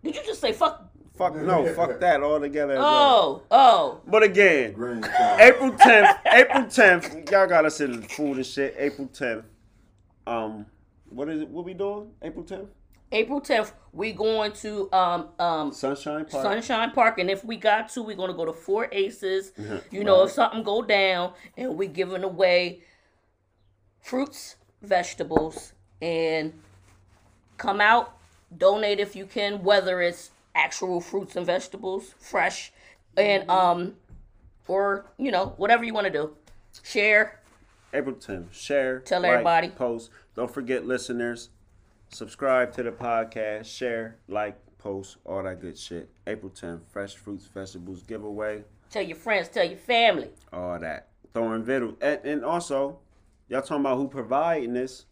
Did 0.04 0.16
you 0.16 0.24
just 0.26 0.42
say 0.42 0.54
fuck? 0.54 0.88
Fuck 1.18 1.36
no. 1.36 1.66
Fuck 1.74 2.00
that 2.00 2.22
altogether. 2.22 2.74
as 2.74 2.80
well. 2.80 3.44
Oh, 3.50 3.58
oh. 3.58 4.02
But 4.08 4.24
again, 4.24 4.72
April 5.40 5.72
10th. 5.72 6.18
April 6.32 6.64
10th. 6.66 7.32
Y'all 7.32 7.48
got 7.48 7.66
us 7.66 7.82
in 7.82 8.02
the 8.02 8.08
food 8.08 8.38
and 8.38 8.46
shit. 8.46 8.76
April 8.78 9.08
10th. 9.08 9.44
Um, 10.28 10.68
what 11.10 11.28
is 11.30 11.42
it? 11.42 11.50
What 11.50 11.66
we 11.66 11.74
doing? 11.74 12.12
April 12.22 12.46
10th. 12.46 12.68
April 13.12 13.40
10th, 13.40 13.72
we 13.94 14.12
going 14.12 14.52
to 14.54 14.92
um 14.92 15.30
um 15.40 15.72
Sunshine 15.72 16.26
Park. 16.26 16.44
Sunshine 16.44 16.92
Park, 16.92 17.20
and 17.20 17.30
if 17.30 17.44
we 17.44 17.56
got 17.58 17.90
to, 17.90 18.04
we're 18.04 18.16
gonna 18.16 18.34
go 18.34 18.46
to 18.46 18.54
Four 18.54 18.90
Aces. 18.92 19.52
You 19.92 20.04
know, 20.04 20.24
if 20.24 20.32
something 20.32 20.64
go 20.64 20.82
down, 20.82 21.34
and 21.56 21.78
we 21.78 21.88
giving 21.88 22.24
away 22.24 22.82
fruits, 24.02 24.56
vegetables, 24.82 25.74
and 26.02 26.54
come 27.58 27.82
out, 27.82 28.18
donate 28.56 29.00
if 29.00 29.16
you 29.16 29.26
can, 29.26 29.64
whether 29.64 30.02
it's 30.02 30.32
actual 30.56 31.00
fruits 31.00 31.36
and 31.36 31.46
vegetables, 31.46 32.14
fresh, 32.20 32.72
and 33.16 33.50
um, 33.50 33.96
or 34.68 35.06
you 35.18 35.32
know 35.32 35.54
whatever 35.58 35.84
you 35.84 35.94
want 35.94 36.06
to 36.06 36.12
do, 36.12 36.36
share. 36.84 37.40
April 37.94 38.16
10th. 38.16 38.52
Share. 38.52 39.00
Tell 39.00 39.22
like, 39.22 39.32
everybody. 39.32 39.70
Post. 39.70 40.12
Don't 40.36 40.54
forget, 40.54 40.86
listeners, 40.86 41.50
subscribe 42.10 42.74
to 42.74 42.84
the 42.84 42.92
podcast. 42.92 43.66
Share, 43.66 44.18
like, 44.28 44.58
post, 44.78 45.18
all 45.26 45.44
that 45.44 45.62
good 45.62 45.78
shit. 45.78 46.10
April 46.26 46.52
10th. 46.52 46.82
Fresh 46.92 47.16
fruits, 47.16 47.46
vegetables 47.46 48.04
giveaway. 48.04 48.64
Tell 48.90 49.04
your 49.04 49.18
friends, 49.18 49.50
tell 49.50 49.66
your 49.66 49.78
family. 49.78 50.30
All 50.54 50.80
that. 50.80 51.10
Throwing 51.34 51.64
video. 51.64 51.96
And, 52.02 52.20
and 52.24 52.46
also, 52.46 53.00
y'all 53.50 53.62
talking 53.62 53.82
about 53.82 53.98
who 53.98 54.08
providing 54.08 54.74
this. 54.74 55.06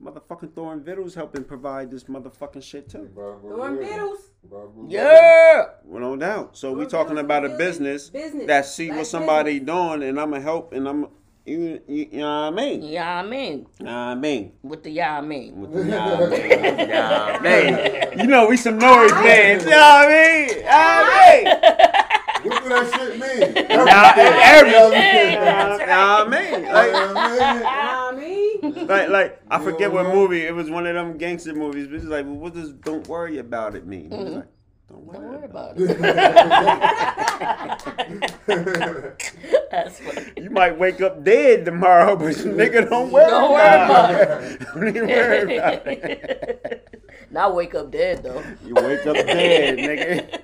Motherfucking 0.00 0.54
Thorn 0.54 0.84
Vittles 0.84 1.16
helping 1.16 1.42
provide 1.42 1.90
this 1.90 2.04
motherfucking 2.04 2.62
shit 2.62 2.88
too. 2.88 3.10
Thorn 3.16 3.78
Vittles. 3.78 4.30
Yeah. 4.86 5.64
Well, 5.84 6.00
no 6.00 6.16
doubt. 6.16 6.56
So 6.56 6.72
we 6.72 6.86
talking 6.86 7.16
Vittles 7.16 7.24
about 7.24 7.44
a 7.44 7.48
business, 7.58 8.08
business. 8.08 8.46
that 8.46 8.64
see 8.64 8.90
what 8.90 9.08
somebody 9.08 9.58
doing 9.58 10.04
and 10.04 10.20
I'ma 10.20 10.38
help 10.38 10.72
and 10.72 10.86
I'm 10.88 11.08
you, 11.48 11.80
you, 11.88 12.08
you 12.12 12.18
know 12.18 12.50
what 12.50 12.52
I 12.52 12.56
mean? 12.56 12.82
Yeah, 12.82 13.18
I 13.18 13.22
mean. 13.26 13.66
You 13.78 13.86
know 13.86 13.92
what 13.92 13.98
I 13.98 14.14
mean? 14.14 14.52
With 14.62 14.82
the 14.82 14.90
yeah, 14.90 15.18
I 15.18 15.20
mean. 15.20 15.60
With 15.60 15.72
the 15.72 15.84
yeah, 15.88 16.04
I 16.04 16.28
mean. 16.28 16.50
Yeah, 16.88 17.38
I 17.40 18.10
mean. 18.10 18.18
You 18.20 18.26
know 18.26 18.46
we 18.48 18.56
some 18.56 18.78
noise 18.78 19.10
fans. 19.12 19.64
You 19.64 19.70
know 19.70 19.76
what 19.76 20.08
I 20.08 20.12
mean? 20.12 20.48
You 20.48 20.62
know 20.62 20.68
what 20.68 20.68
I 20.68 21.42
mean? 21.44 21.78
What 22.40 22.62
do 22.62 22.68
that 22.68 22.86
shit 22.94 23.12
mean? 23.18 23.40
Now, 23.84 24.12
everything. 24.14 25.32
You 25.32 25.38
know 25.38 25.78
You 25.78 25.86
know 25.86 26.02
what 26.06 26.26
I 26.26 26.28
mean? 26.28 26.62
Like, 26.72 26.92
what 26.92 27.16
I 27.16 28.12
mean? 28.12 28.62
I 28.62 28.62
mean, 28.70 28.86
like, 28.86 29.08
like 29.08 29.42
I 29.50 29.58
forget 29.62 29.92
what 29.92 30.06
movie. 30.06 30.42
It 30.42 30.54
was 30.54 30.70
one 30.70 30.86
of 30.86 30.94
them 30.94 31.18
gangster 31.18 31.54
movies. 31.54 31.86
But 31.88 31.96
it's 31.96 32.04
like, 32.04 32.26
well, 32.26 32.36
what 32.36 32.54
does 32.54 32.72
"Don't 32.72 33.06
worry 33.08 33.38
about 33.38 33.74
it" 33.74 33.86
mean? 33.86 34.12
It's 34.12 34.30
like, 34.36 34.46
don't 34.88 35.04
worry, 35.04 35.18
Don't 35.18 35.32
worry 35.32 35.44
about, 35.44 35.76
about 35.76 35.88
it. 38.48 39.34
That's 39.70 40.00
funny. 40.00 40.32
You 40.36 40.50
might 40.50 40.78
wake 40.78 41.00
up 41.02 41.22
dead 41.22 41.66
tomorrow, 41.66 42.16
but 42.16 42.34
nigga, 42.36 42.88
don't 42.88 43.10
worry, 43.10 43.30
Don't 43.30 43.52
worry 43.52 43.84
about, 43.84 44.10
about 44.10 44.42
it. 44.42 44.60
don't 44.94 45.06
worry 45.08 45.56
about 45.56 45.86
it. 45.86 47.00
Not 47.30 47.54
wake 47.54 47.74
up 47.74 47.90
dead 47.90 48.22
though. 48.22 48.42
You 48.64 48.74
wake 48.74 49.06
up 49.06 49.16
dead, 49.16 49.78
nigga. 49.78 50.40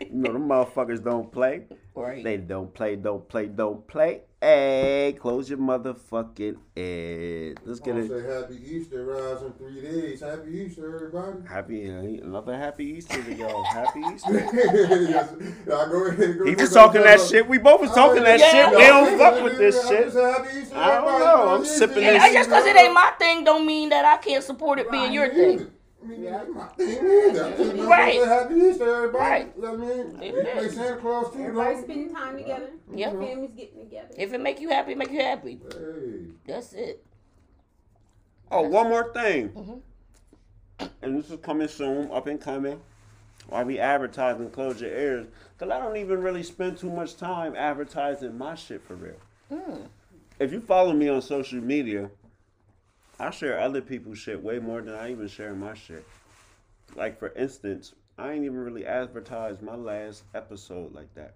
You 0.00 0.20
know 0.20 0.32
them 0.32 0.48
motherfuckers 0.48 1.02
don't 1.02 1.30
play. 1.30 1.62
Right. 1.94 2.24
They 2.24 2.36
don't 2.38 2.74
play, 2.74 2.96
don't 2.96 3.28
play, 3.28 3.46
don't 3.46 3.86
play. 3.86 4.22
Hey, 4.46 5.16
close 5.18 5.48
your 5.48 5.56
motherfucking 5.58 6.56
head. 6.76 7.60
Let's 7.64 7.80
get 7.80 7.94
I 7.94 8.00
it. 8.00 8.08
say 8.10 8.22
happy 8.30 8.60
Easter, 8.76 9.02
rise 9.06 9.40
in 9.42 9.52
three 9.54 9.80
days. 9.80 10.20
Happy 10.20 10.50
Easter, 10.50 10.94
everybody. 10.94 11.48
Happy 11.48 11.88
uh, 11.90 12.26
another 12.26 12.54
happy 12.54 12.84
Easter 12.84 13.22
to 13.22 13.34
y'all. 13.34 13.64
Happy 13.72 14.00
Easter. 14.00 14.34
yes. 14.34 15.32
Y'all 15.66 15.88
go 15.88 16.04
ahead. 16.08 16.38
Go 16.38 16.44
He 16.44 16.54
was 16.56 16.70
talking 16.74 17.00
that 17.04 17.20
the- 17.20 17.26
shit. 17.26 17.48
We 17.48 17.56
both 17.56 17.80
was 17.80 17.92
talking 17.92 18.22
that 18.24 18.38
Yeah. 18.38 18.50
shit. 18.68 18.76
We 18.76 18.82
don't 18.86 19.16
fuck 19.18 19.42
with 19.42 19.56
this 19.56 19.82
I 19.82 19.88
shit. 19.88 20.12
happy 20.12 20.58
Easter, 20.60 20.76
I 20.76 20.94
don't 20.96 21.20
know. 21.20 21.48
I'm 21.54 21.64
sipping 21.64 22.02
Easter. 22.04 22.12
this- 22.12 22.22
I 22.22 22.32
just 22.34 22.50
because 22.50 22.66
it 22.66 22.76
ain't 22.76 22.92
my 22.92 23.12
thing 23.18 23.44
don't 23.44 23.64
mean 23.64 23.88
that 23.88 24.04
I 24.04 24.18
can't 24.18 24.44
support 24.44 24.78
it 24.78 24.90
being 24.90 25.04
Right. 25.04 25.12
your 25.12 25.28
thing. 25.32 25.70
I 26.04 26.06
mean, 26.06 26.22
yeah, 26.22 26.44
my 26.52 26.66
thing 26.68 26.88
either. 26.90 27.44
I 27.46 27.56
just 27.56 27.88
Right. 27.88 28.20
say 28.20 28.26
Happy 28.26 28.54
Easter, 28.56 28.94
everybody. 28.94 29.24
Right. 29.24 29.52
I 29.64 29.76
mean, 29.76 30.22
It 30.22 30.34
we 30.34 30.42
play 30.42 30.64
is. 30.64 30.74
Santa 30.74 30.96
Claus 30.96 31.32
too. 31.32 31.40
everybody 31.40 31.74
don't 31.74 31.84
spending 31.84 32.14
time 32.14 32.36
together. 32.36 32.70
Yeah. 32.92 33.10
Families 33.10 33.50
getting 33.56 33.80
together. 33.80 34.14
If 34.16 34.32
it 34.32 34.40
make 34.40 34.60
you 34.60 34.68
happy, 34.68 34.94
make 34.94 35.10
you 35.10 35.20
happy. 35.20 35.60
Hey. 35.72 36.26
That's 36.46 36.72
it. 36.74 37.04
Oh, 38.50 38.62
one 38.68 38.88
more 38.88 39.12
thing. 39.12 39.48
Mm-hmm. 39.50 40.86
And 41.02 41.18
this 41.18 41.30
is 41.30 41.38
coming 41.40 41.68
soon, 41.68 42.10
up 42.10 42.26
and 42.26 42.40
coming. 42.40 42.80
While 43.48 43.64
we 43.64 43.78
advertising, 43.78 44.50
close 44.50 44.80
your 44.80 44.90
ears. 44.90 45.26
Because 45.56 45.72
I 45.72 45.78
don't 45.78 45.96
even 45.96 46.20
really 46.20 46.42
spend 46.42 46.76
too 46.78 46.90
much 46.90 47.16
time 47.16 47.54
advertising 47.56 48.36
my 48.36 48.54
shit 48.54 48.82
for 48.82 48.94
real. 48.94 49.14
Hmm. 49.48 49.82
If 50.38 50.52
you 50.52 50.60
follow 50.60 50.92
me 50.92 51.08
on 51.08 51.22
social 51.22 51.60
media, 51.60 52.10
I 53.18 53.30
share 53.30 53.60
other 53.60 53.80
people's 53.80 54.18
shit 54.18 54.42
way 54.42 54.58
more 54.58 54.82
than 54.82 54.94
I 54.94 55.10
even 55.10 55.28
share 55.28 55.54
my 55.54 55.74
shit. 55.74 56.06
Like, 56.96 57.18
for 57.18 57.32
instance, 57.34 57.94
I 58.18 58.32
ain't 58.32 58.44
even 58.44 58.58
really 58.58 58.86
advertised 58.86 59.62
my 59.62 59.74
last 59.74 60.24
episode 60.34 60.94
like 60.94 61.14
that. 61.14 61.34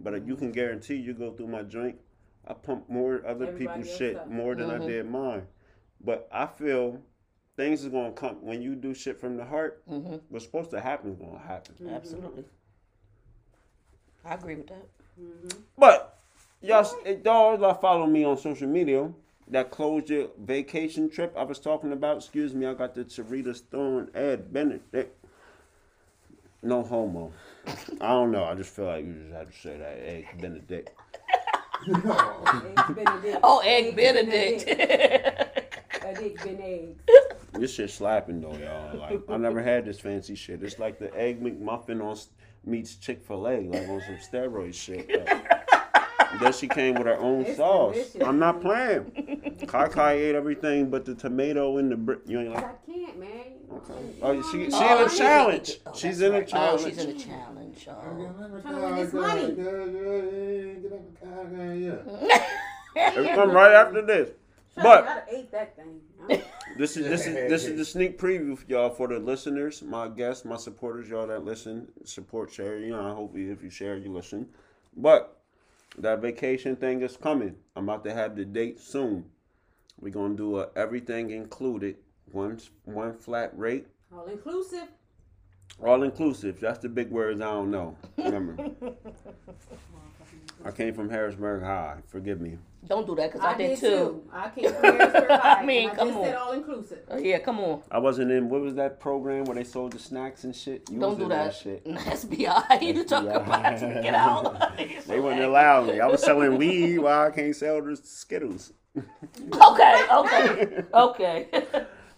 But 0.00 0.26
you 0.26 0.36
can 0.36 0.52
guarantee 0.52 0.96
you 0.96 1.14
go 1.14 1.32
through 1.32 1.48
my 1.48 1.62
joint, 1.62 1.96
I 2.46 2.54
pump 2.54 2.88
more 2.88 3.22
other 3.26 3.46
Everybody 3.46 3.80
people's 3.80 3.96
shit 3.96 4.16
stuff. 4.16 4.28
more 4.28 4.54
than 4.54 4.70
I 4.70 4.74
mm-hmm. 4.74 4.86
did 4.86 5.10
mine. 5.10 5.42
But 6.04 6.28
I 6.30 6.46
feel 6.46 7.00
things 7.56 7.82
is 7.82 7.88
gonna 7.88 8.12
come 8.12 8.36
when 8.44 8.62
you 8.62 8.74
do 8.74 8.94
shit 8.94 9.18
from 9.18 9.36
the 9.36 9.44
heart. 9.44 9.82
Mm-hmm. 9.90 10.16
What's 10.28 10.44
supposed 10.44 10.70
to 10.70 10.80
happen 10.80 11.12
is 11.12 11.16
gonna 11.16 11.38
happen. 11.38 11.74
Absolutely. 11.90 12.44
I 14.24 14.34
agree 14.34 14.56
with 14.56 14.68
that. 14.68 14.86
But 15.78 16.18
y'all, 16.60 16.86
y'all 17.24 17.56
that 17.56 17.80
follow 17.80 18.06
me 18.06 18.24
on 18.24 18.36
social 18.36 18.68
media, 18.68 19.10
that 19.48 19.70
closed 19.70 20.10
your 20.10 20.28
vacation 20.38 21.08
trip 21.08 21.34
I 21.36 21.44
was 21.44 21.58
talking 21.58 21.92
about. 21.92 22.18
Excuse 22.18 22.54
me, 22.54 22.66
I 22.66 22.74
got 22.74 22.94
the 22.94 23.04
Sharita 23.04 23.54
Stone 23.54 24.10
Ed 24.14 24.52
Benedict. 24.52 25.24
No 26.62 26.82
homo. 26.82 27.32
I 28.00 28.08
don't 28.08 28.32
know. 28.32 28.44
I 28.44 28.54
just 28.54 28.74
feel 28.74 28.86
like 28.86 29.04
you 29.04 29.12
just 29.14 29.32
had 29.32 29.52
to 29.52 29.58
say 29.58 29.78
that 29.78 29.98
Ed 30.08 30.24
Benedict. 30.40 30.90
Oh, 31.88 32.64
eggs 32.74 32.94
Benedict. 32.94 33.38
Oh, 33.44 33.60
Egg 33.64 33.94
Benedict. 33.96 34.62
A 34.68 36.14
dick 36.18 36.42
been 36.42 36.60
eggs. 36.60 37.00
This 37.52 37.74
shit 37.74 37.90
slapping 37.90 38.40
though, 38.40 38.56
y'all. 38.56 38.98
Like 38.98 39.20
I 39.28 39.36
never 39.36 39.62
had 39.62 39.84
this 39.84 40.00
fancy 40.00 40.34
shit. 40.34 40.62
It's 40.62 40.78
like 40.78 40.98
the 40.98 41.14
egg 41.16 41.40
McMuffin 41.42 42.02
on 42.02 42.12
s- 42.12 42.28
meets 42.64 42.96
Chick 42.96 43.22
Fil 43.24 43.46
A, 43.46 43.60
like 43.68 43.88
on 43.88 44.00
some 44.00 44.16
steroid 44.16 44.74
shit. 44.74 45.08
Like, 45.08 45.65
then 46.40 46.52
she 46.52 46.68
came 46.68 46.94
with 46.94 47.06
her 47.06 47.18
own 47.18 47.42
It's 47.44 47.56
sauce. 47.56 47.94
delicious. 47.94 48.22
I'm 48.22 48.38
not 48.38 48.60
playing. 48.60 49.04
Khi 49.66 49.88
Khi 49.92 50.10
ate 50.12 50.34
everything 50.34 50.90
but 50.90 51.04
the 51.04 51.14
tomato 51.14 51.78
and 51.78 51.90
the 51.90 51.96
brick. 51.96 52.20
You 52.26 52.40
ain't 52.40 52.56
I 52.56 52.72
can't, 52.86 53.18
man. 53.18 53.28
Oh, 54.22 54.42
she 54.50 54.64
she 54.70 54.70
Oh, 54.72 54.78
oh 54.80 55.00
in 55.02 55.06
a 55.06 55.10
challenge. 55.10 55.80
oh, 55.86 55.92
she's 55.94 56.18
that's 56.18 56.20
in 56.28 56.34
a 56.34 56.38
right. 56.38 56.48
challenge. 56.48 56.82
Oh, 56.82 56.88
she's 56.88 56.98
in 57.04 57.10
a 57.10 57.18
challenge. 57.18 57.88
Oh. 57.90 58.60
Trying 58.62 58.76
to 58.76 58.80
win 58.80 58.96
this 58.96 59.12
money. 59.12 59.42
It'll 62.96 63.34
come 63.34 63.50
right 63.50 63.72
after 63.72 64.02
this. 64.02 64.30
But 64.74 64.82
But 64.82 65.08
I'd 65.08 65.22
ate 65.30 65.50
that 65.52 65.76
thing. 65.76 66.00
I'm- 66.30 66.42
this 66.78 66.96
is 66.96 67.06
this 67.08 67.26
is 67.26 67.34
this 67.34 67.64
is 67.64 67.78
the 67.78 67.84
sneak 67.94 68.18
preview 68.18 68.56
for 68.58 68.64
y'all 68.68 68.90
for 68.90 69.08
the 69.08 69.18
listeners, 69.18 69.82
my 69.82 70.08
guests, 70.08 70.44
my 70.44 70.56
supporters, 70.56 71.08
y'all 71.08 71.26
that 71.28 71.44
listen, 71.44 71.88
support, 72.04 72.52
share. 72.52 72.78
You 72.78 72.90
know, 72.90 73.06
I 73.10 73.14
hope 73.14 73.36
you, 73.36 73.52
if 73.52 73.62
you 73.62 73.70
share, 73.70 73.96
you 73.96 74.12
listen. 74.12 74.46
But 74.96 75.35
that 75.98 76.20
vacation 76.20 76.76
thing 76.76 77.02
is 77.02 77.16
coming. 77.16 77.56
I'm 77.74 77.84
about 77.88 78.04
to 78.04 78.14
have 78.14 78.36
the 78.36 78.44
date 78.44 78.80
soon. 78.80 79.24
We're 80.00 80.12
gonna 80.12 80.34
do 80.34 80.58
a 80.60 80.68
everything 80.76 81.30
included, 81.30 81.96
one 82.30 82.58
one 82.84 83.14
flat 83.18 83.56
rate, 83.58 83.86
All 84.12 84.26
inclusive. 84.26 84.88
all 85.82 86.02
inclusive. 86.02 86.60
That's 86.60 86.78
the 86.80 86.88
big 86.88 87.10
words 87.10 87.40
I 87.40 87.44
don't 87.50 87.70
know. 87.70 87.96
Remember, 88.18 88.56
I 90.64 90.70
came 90.70 90.94
from 90.94 91.08
Harrisburg 91.10 91.62
High. 91.62 91.98
Forgive 92.08 92.40
me. 92.40 92.58
Don't 92.86 93.04
do 93.06 93.16
that 93.16 93.32
because 93.32 93.44
I, 93.44 93.56
did 93.56 93.78
too. 93.78 94.22
I 94.32 94.48
can't 94.48 94.72
compare 94.72 95.32
I 95.42 95.64
mean, 95.64 95.90
I 95.90 95.94
come 95.94 96.08
just 96.08 96.18
on. 96.18 96.24
said 96.24 96.34
all 96.36 96.52
inclusive. 96.52 96.98
Oh, 97.10 97.18
yeah, 97.18 97.38
come 97.40 97.58
on. 97.60 97.82
I 97.90 97.98
wasn't 97.98 98.30
in. 98.30 98.48
What 98.48 98.60
was 98.60 98.74
that 98.76 99.00
program 99.00 99.44
where 99.44 99.56
they 99.56 99.64
sold 99.64 99.92
the 99.92 99.98
snacks 99.98 100.44
and 100.44 100.54
shit? 100.54 100.88
You 100.90 101.00
Don't 101.00 101.10
was 101.10 101.18
do 101.18 101.24
in 101.24 101.28
that. 101.30 101.54
shit. 101.54 101.84
SBI. 101.84 102.82
You 102.82 103.04
talk 103.04 103.24
about 103.24 103.82
it. 103.82 104.02
Get 104.02 104.14
out. 104.14 104.72
They 105.06 105.18
wouldn't 105.20 105.42
allow 105.42 105.82
me. 105.84 106.00
I 106.00 106.06
was 106.06 106.22
selling 106.22 106.56
weed 106.58 106.98
Why 106.98 107.26
I 107.26 107.30
can't 107.30 107.54
sell 107.54 107.80
the 107.82 107.96
Skittles. 107.96 108.72
Okay, 108.96 110.06
okay, 110.10 110.82
okay. 110.94 111.48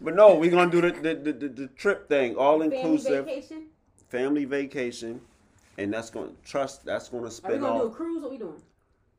But 0.01 0.15
no, 0.15 0.37
we're 0.37 0.51
gonna 0.51 0.71
do 0.71 0.81
the 0.81 0.91
the, 0.93 1.15
the, 1.15 1.33
the, 1.33 1.49
the 1.49 1.67
trip 1.69 2.09
thing, 2.09 2.37
all 2.37 2.61
Family 2.61 2.77
inclusive, 2.79 3.25
vacation. 3.25 3.67
family 4.09 4.45
vacation, 4.45 5.21
and 5.79 5.93
that's 5.93 6.11
gonna 6.11 6.33
trust. 6.45 6.85
That's 6.85 7.09
gonna 7.09 7.31
spin 7.31 7.53
Are 7.53 7.55
we 7.55 7.61
gonna 7.61 7.81
do 7.81 7.87
a 7.87 7.91
cruise? 7.91 8.23
What 8.23 8.31
we 8.33 8.39
doing? 8.39 8.61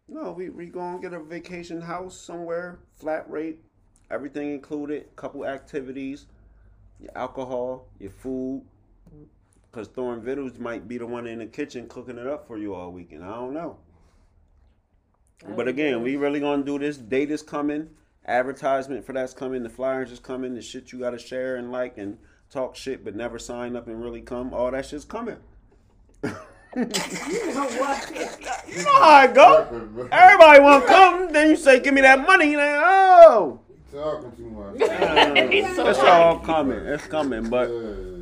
No, 0.08 0.32
we 0.32 0.50
we 0.50 0.68
gonna 0.68 1.00
get 1.00 1.14
a 1.14 1.20
vacation 1.20 1.82
house 1.82 2.20
somewhere, 2.20 2.80
flat 2.96 3.30
rate, 3.30 3.60
everything 4.12 4.52
included, 4.52 5.16
couple 5.16 5.46
activities, 5.46 6.28
your 7.00 7.12
alcohol, 7.16 7.88
your 8.00 8.12
food. 8.12 8.64
Cause 9.72 9.88
Thorn 9.88 10.22
Vittles 10.22 10.58
might 10.58 10.88
be 10.88 10.98
the 10.98 11.06
one 11.06 11.28
in 11.28 11.40
the 11.40 11.46
kitchen 11.46 11.88
cooking 11.88 12.18
it 12.18 12.26
up 12.26 12.48
for 12.48 12.58
you 12.58 12.74
all 12.74 12.92
weekend. 12.92 13.24
I 13.24 13.36
don't 13.36 13.54
know. 13.54 13.78
But 15.56 15.68
again, 15.68 16.02
we 16.02 16.16
really 16.16 16.40
gonna 16.40 16.64
do 16.64 16.80
this. 16.80 16.98
Date 16.98 17.30
is 17.30 17.44
coming. 17.44 17.90
Advertisement 18.26 19.06
for 19.06 19.14
that's 19.14 19.34
coming. 19.34 19.62
The 19.62 19.70
flyers 19.70 20.12
is 20.12 20.20
coming. 20.20 20.56
The 20.56 20.62
shit 20.62 20.92
you 20.92 21.00
gotta 21.00 21.20
share 21.20 21.56
and 21.56 21.72
like 21.72 22.00
and 22.00 22.18
talk 22.50 22.76
shit, 22.76 23.06
but 23.06 23.16
never 23.16 23.38
sign 23.38 23.76
up 23.76 23.88
and 23.88 24.04
really 24.04 24.22
come. 24.22 24.56
All 24.56 24.72
that 24.72 24.88
shit's 24.88 25.06
coming. 25.06 25.38
You 26.76 26.86
know 27.54 27.66
what? 27.66 28.12
You 28.68 28.84
know 28.84 29.02
how 29.02 29.24
it 29.26 29.34
go. 29.34 30.08
Everybody 30.12 30.60
want 30.60 30.84
to 30.86 30.88
come. 30.88 31.34
Then 31.34 31.50
you 31.50 31.56
say, 31.56 31.80
"Give 31.80 31.94
me 31.94 32.02
that 32.02 32.26
money." 32.26 32.56
Like, 32.56 32.80
oh, 32.84 33.60
Talking 33.92 34.32
too 34.34 34.50
much. 34.52 34.78
He's 35.52 35.76
so 35.76 35.88
it's 35.88 36.00
all 36.00 36.40
coming. 36.40 36.80
It's 36.80 37.08
coming. 37.08 37.50
But 37.50 37.70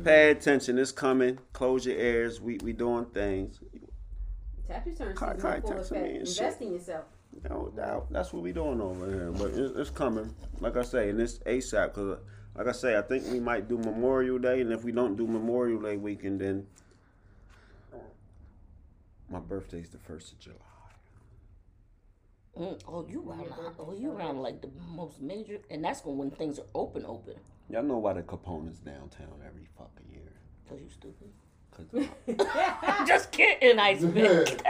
pay 0.02 0.30
attention. 0.30 0.78
It's 0.78 0.92
coming. 0.92 1.38
Close 1.52 1.84
your 1.84 1.96
ears. 1.96 2.40
We 2.40 2.58
we 2.62 2.72
doing 2.72 3.04
things. 3.06 3.60
Tap 4.66 4.86
your 4.86 4.94
turn. 4.94 5.14
Kai- 5.14 5.34
season 5.34 5.50
Kai 5.50 5.60
full 5.60 5.70
texted 5.70 5.80
effect. 5.90 6.04
me 6.04 6.16
and 6.16 6.28
shit. 6.28 6.60
In 6.60 6.72
yourself. 6.72 7.04
No 7.48 7.70
doubt. 7.76 8.06
That's 8.10 8.32
what 8.32 8.42
we 8.42 8.52
doing 8.52 8.80
over 8.80 9.06
here. 9.06 9.30
But 9.30 9.50
it's, 9.50 9.78
it's 9.78 9.90
coming. 9.90 10.34
Like 10.60 10.76
I 10.76 10.82
say, 10.82 11.10
and 11.10 11.20
it's 11.20 11.38
ASAP. 11.40 11.92
Cause 11.92 12.18
like 12.56 12.66
I 12.66 12.72
say, 12.72 12.96
I 12.96 13.02
think 13.02 13.24
we 13.30 13.38
might 13.38 13.68
do 13.68 13.76
Memorial 13.76 14.38
Day, 14.38 14.62
and 14.62 14.72
if 14.72 14.84
we 14.84 14.92
don't 14.92 15.16
do 15.16 15.26
Memorial 15.26 15.80
Day 15.82 15.98
weekend, 15.98 16.40
then 16.40 16.66
my 19.30 19.38
birthday's 19.38 19.90
the 19.90 19.98
first 19.98 20.32
of 20.32 20.38
July. 20.38 20.56
Mm, 22.58 22.80
oh, 22.88 23.06
you 23.08 23.24
around? 23.28 23.52
Oh, 23.78 23.92
you 23.96 24.10
around 24.12 24.38
like 24.40 24.60
the 24.60 24.70
most 24.88 25.20
major, 25.20 25.58
and 25.70 25.84
that's 25.84 26.04
when 26.04 26.16
when 26.16 26.30
things 26.30 26.58
are 26.58 26.66
open, 26.74 27.04
open. 27.06 27.34
Y'all 27.70 27.82
know 27.82 27.98
why 27.98 28.14
the 28.14 28.22
Kipona's 28.22 28.78
downtown 28.78 29.40
every 29.46 29.66
fucking 29.76 30.10
year. 30.10 30.32
Cause 30.68 30.80
you 30.80 30.88
stupid. 30.88 31.30
Cause 31.70 33.06
Just 33.06 33.30
kidding, 33.30 33.78
ice 33.78 34.04
pick. 34.12 34.62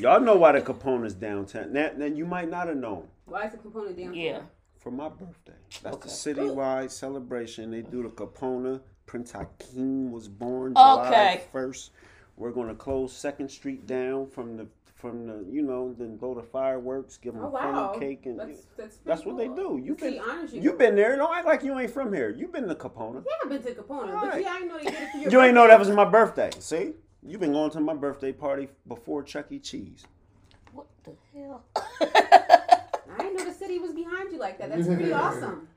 y'all 0.00 0.20
know 0.20 0.36
why 0.36 0.52
the 0.52 0.60
Kipona's 0.62 1.14
downtown. 1.14 1.72
Now, 1.72 1.90
now 1.96 2.06
you 2.06 2.24
might 2.24 2.48
not 2.48 2.68
have 2.68 2.76
known. 2.76 3.08
Why 3.26 3.46
is 3.46 3.52
the 3.52 3.58
component 3.58 3.98
down? 3.98 4.14
yeah. 4.14 4.40
For 4.78 4.90
my 4.90 5.08
birthday. 5.08 5.52
That's 5.82 5.96
Okay. 5.96 6.08
the 6.08 6.42
citywide 6.52 6.90
celebration. 6.90 7.70
They 7.70 7.80
do 7.82 8.02
the 8.02 8.10
Kipona. 8.10 8.80
Prince 9.06 9.32
Hakeem 9.32 10.12
was 10.12 10.28
born 10.28 10.74
July 10.74 11.08
Okay. 11.08 11.42
first. 11.52 11.90
We're 12.36 12.50
gonna 12.52 12.74
close 12.74 13.12
Second 13.12 13.50
Street 13.50 13.86
down 13.86 14.26
from 14.28 14.56
the 14.56 14.66
from 14.94 15.26
the 15.26 15.44
you 15.50 15.60
know 15.62 15.94
then 15.98 16.16
go 16.16 16.34
to 16.34 16.42
fireworks, 16.42 17.16
give 17.18 17.34
oh, 17.36 17.38
them 17.38 17.44
Oh 17.46 17.48
a 17.48 17.50
wow. 17.52 17.60
funnel 17.60 18.00
cake 18.00 18.26
and 18.26 18.38
that's 18.38 18.66
that's, 18.76 18.96
that's 18.98 19.22
pretty 19.22 19.36
what 19.48 19.56
they 19.56 19.62
do. 19.62 19.80
You 19.82 19.96
See, 19.98 20.10
been 20.10 20.20
honors 20.20 20.52
you. 20.54 20.62
you 20.62 20.72
been 20.72 20.96
there. 20.96 21.16
Don't 21.16 21.36
act 21.36 21.46
like 21.46 21.62
you 21.62 21.78
ain't 21.78 21.90
from 21.90 22.12
here. 22.12 22.30
You 22.30 22.48
been 22.48 22.66
to 22.68 22.74
Kipona. 22.74 23.22
Yeah, 23.24 23.32
I've 23.44 23.50
been 23.50 23.62
to 23.62 23.80
Capone, 23.82 24.06
but 24.06 24.14
Alright. 24.14 24.42
yeah, 24.42 24.52
I 24.52 24.60
know 24.60 24.78
they 24.78 24.84
did 24.84 24.94
it 24.94 25.10
for 25.12 25.18
your 25.18 25.30
You 25.30 25.40
ain't 25.42 25.54
know 25.54 25.68
that 25.68 25.78
was 25.78 25.90
my 25.90 26.04
birthday. 26.04 26.50
See, 26.58 26.92
you 27.22 27.38
been 27.38 27.52
going 27.52 27.70
to 27.72 27.80
my 27.80 27.94
birthday 27.94 28.32
party 28.32 28.68
before 28.88 29.22
Chuck 29.22 29.46
E. 29.50 29.58
Cheese. 29.58 30.04
What 30.72 30.86
the 31.04 31.12
hell? 31.34 31.64
I 32.00 33.18
didn't 33.18 33.36
know 33.36 33.44
the 33.44 33.52
city 33.52 33.78
was 33.78 33.92
behind 33.92 34.32
you 34.32 34.38
like 34.38 34.58
that. 34.58 34.70
That's 34.70 34.86
pretty 34.86 35.12
awesome. 35.24 35.68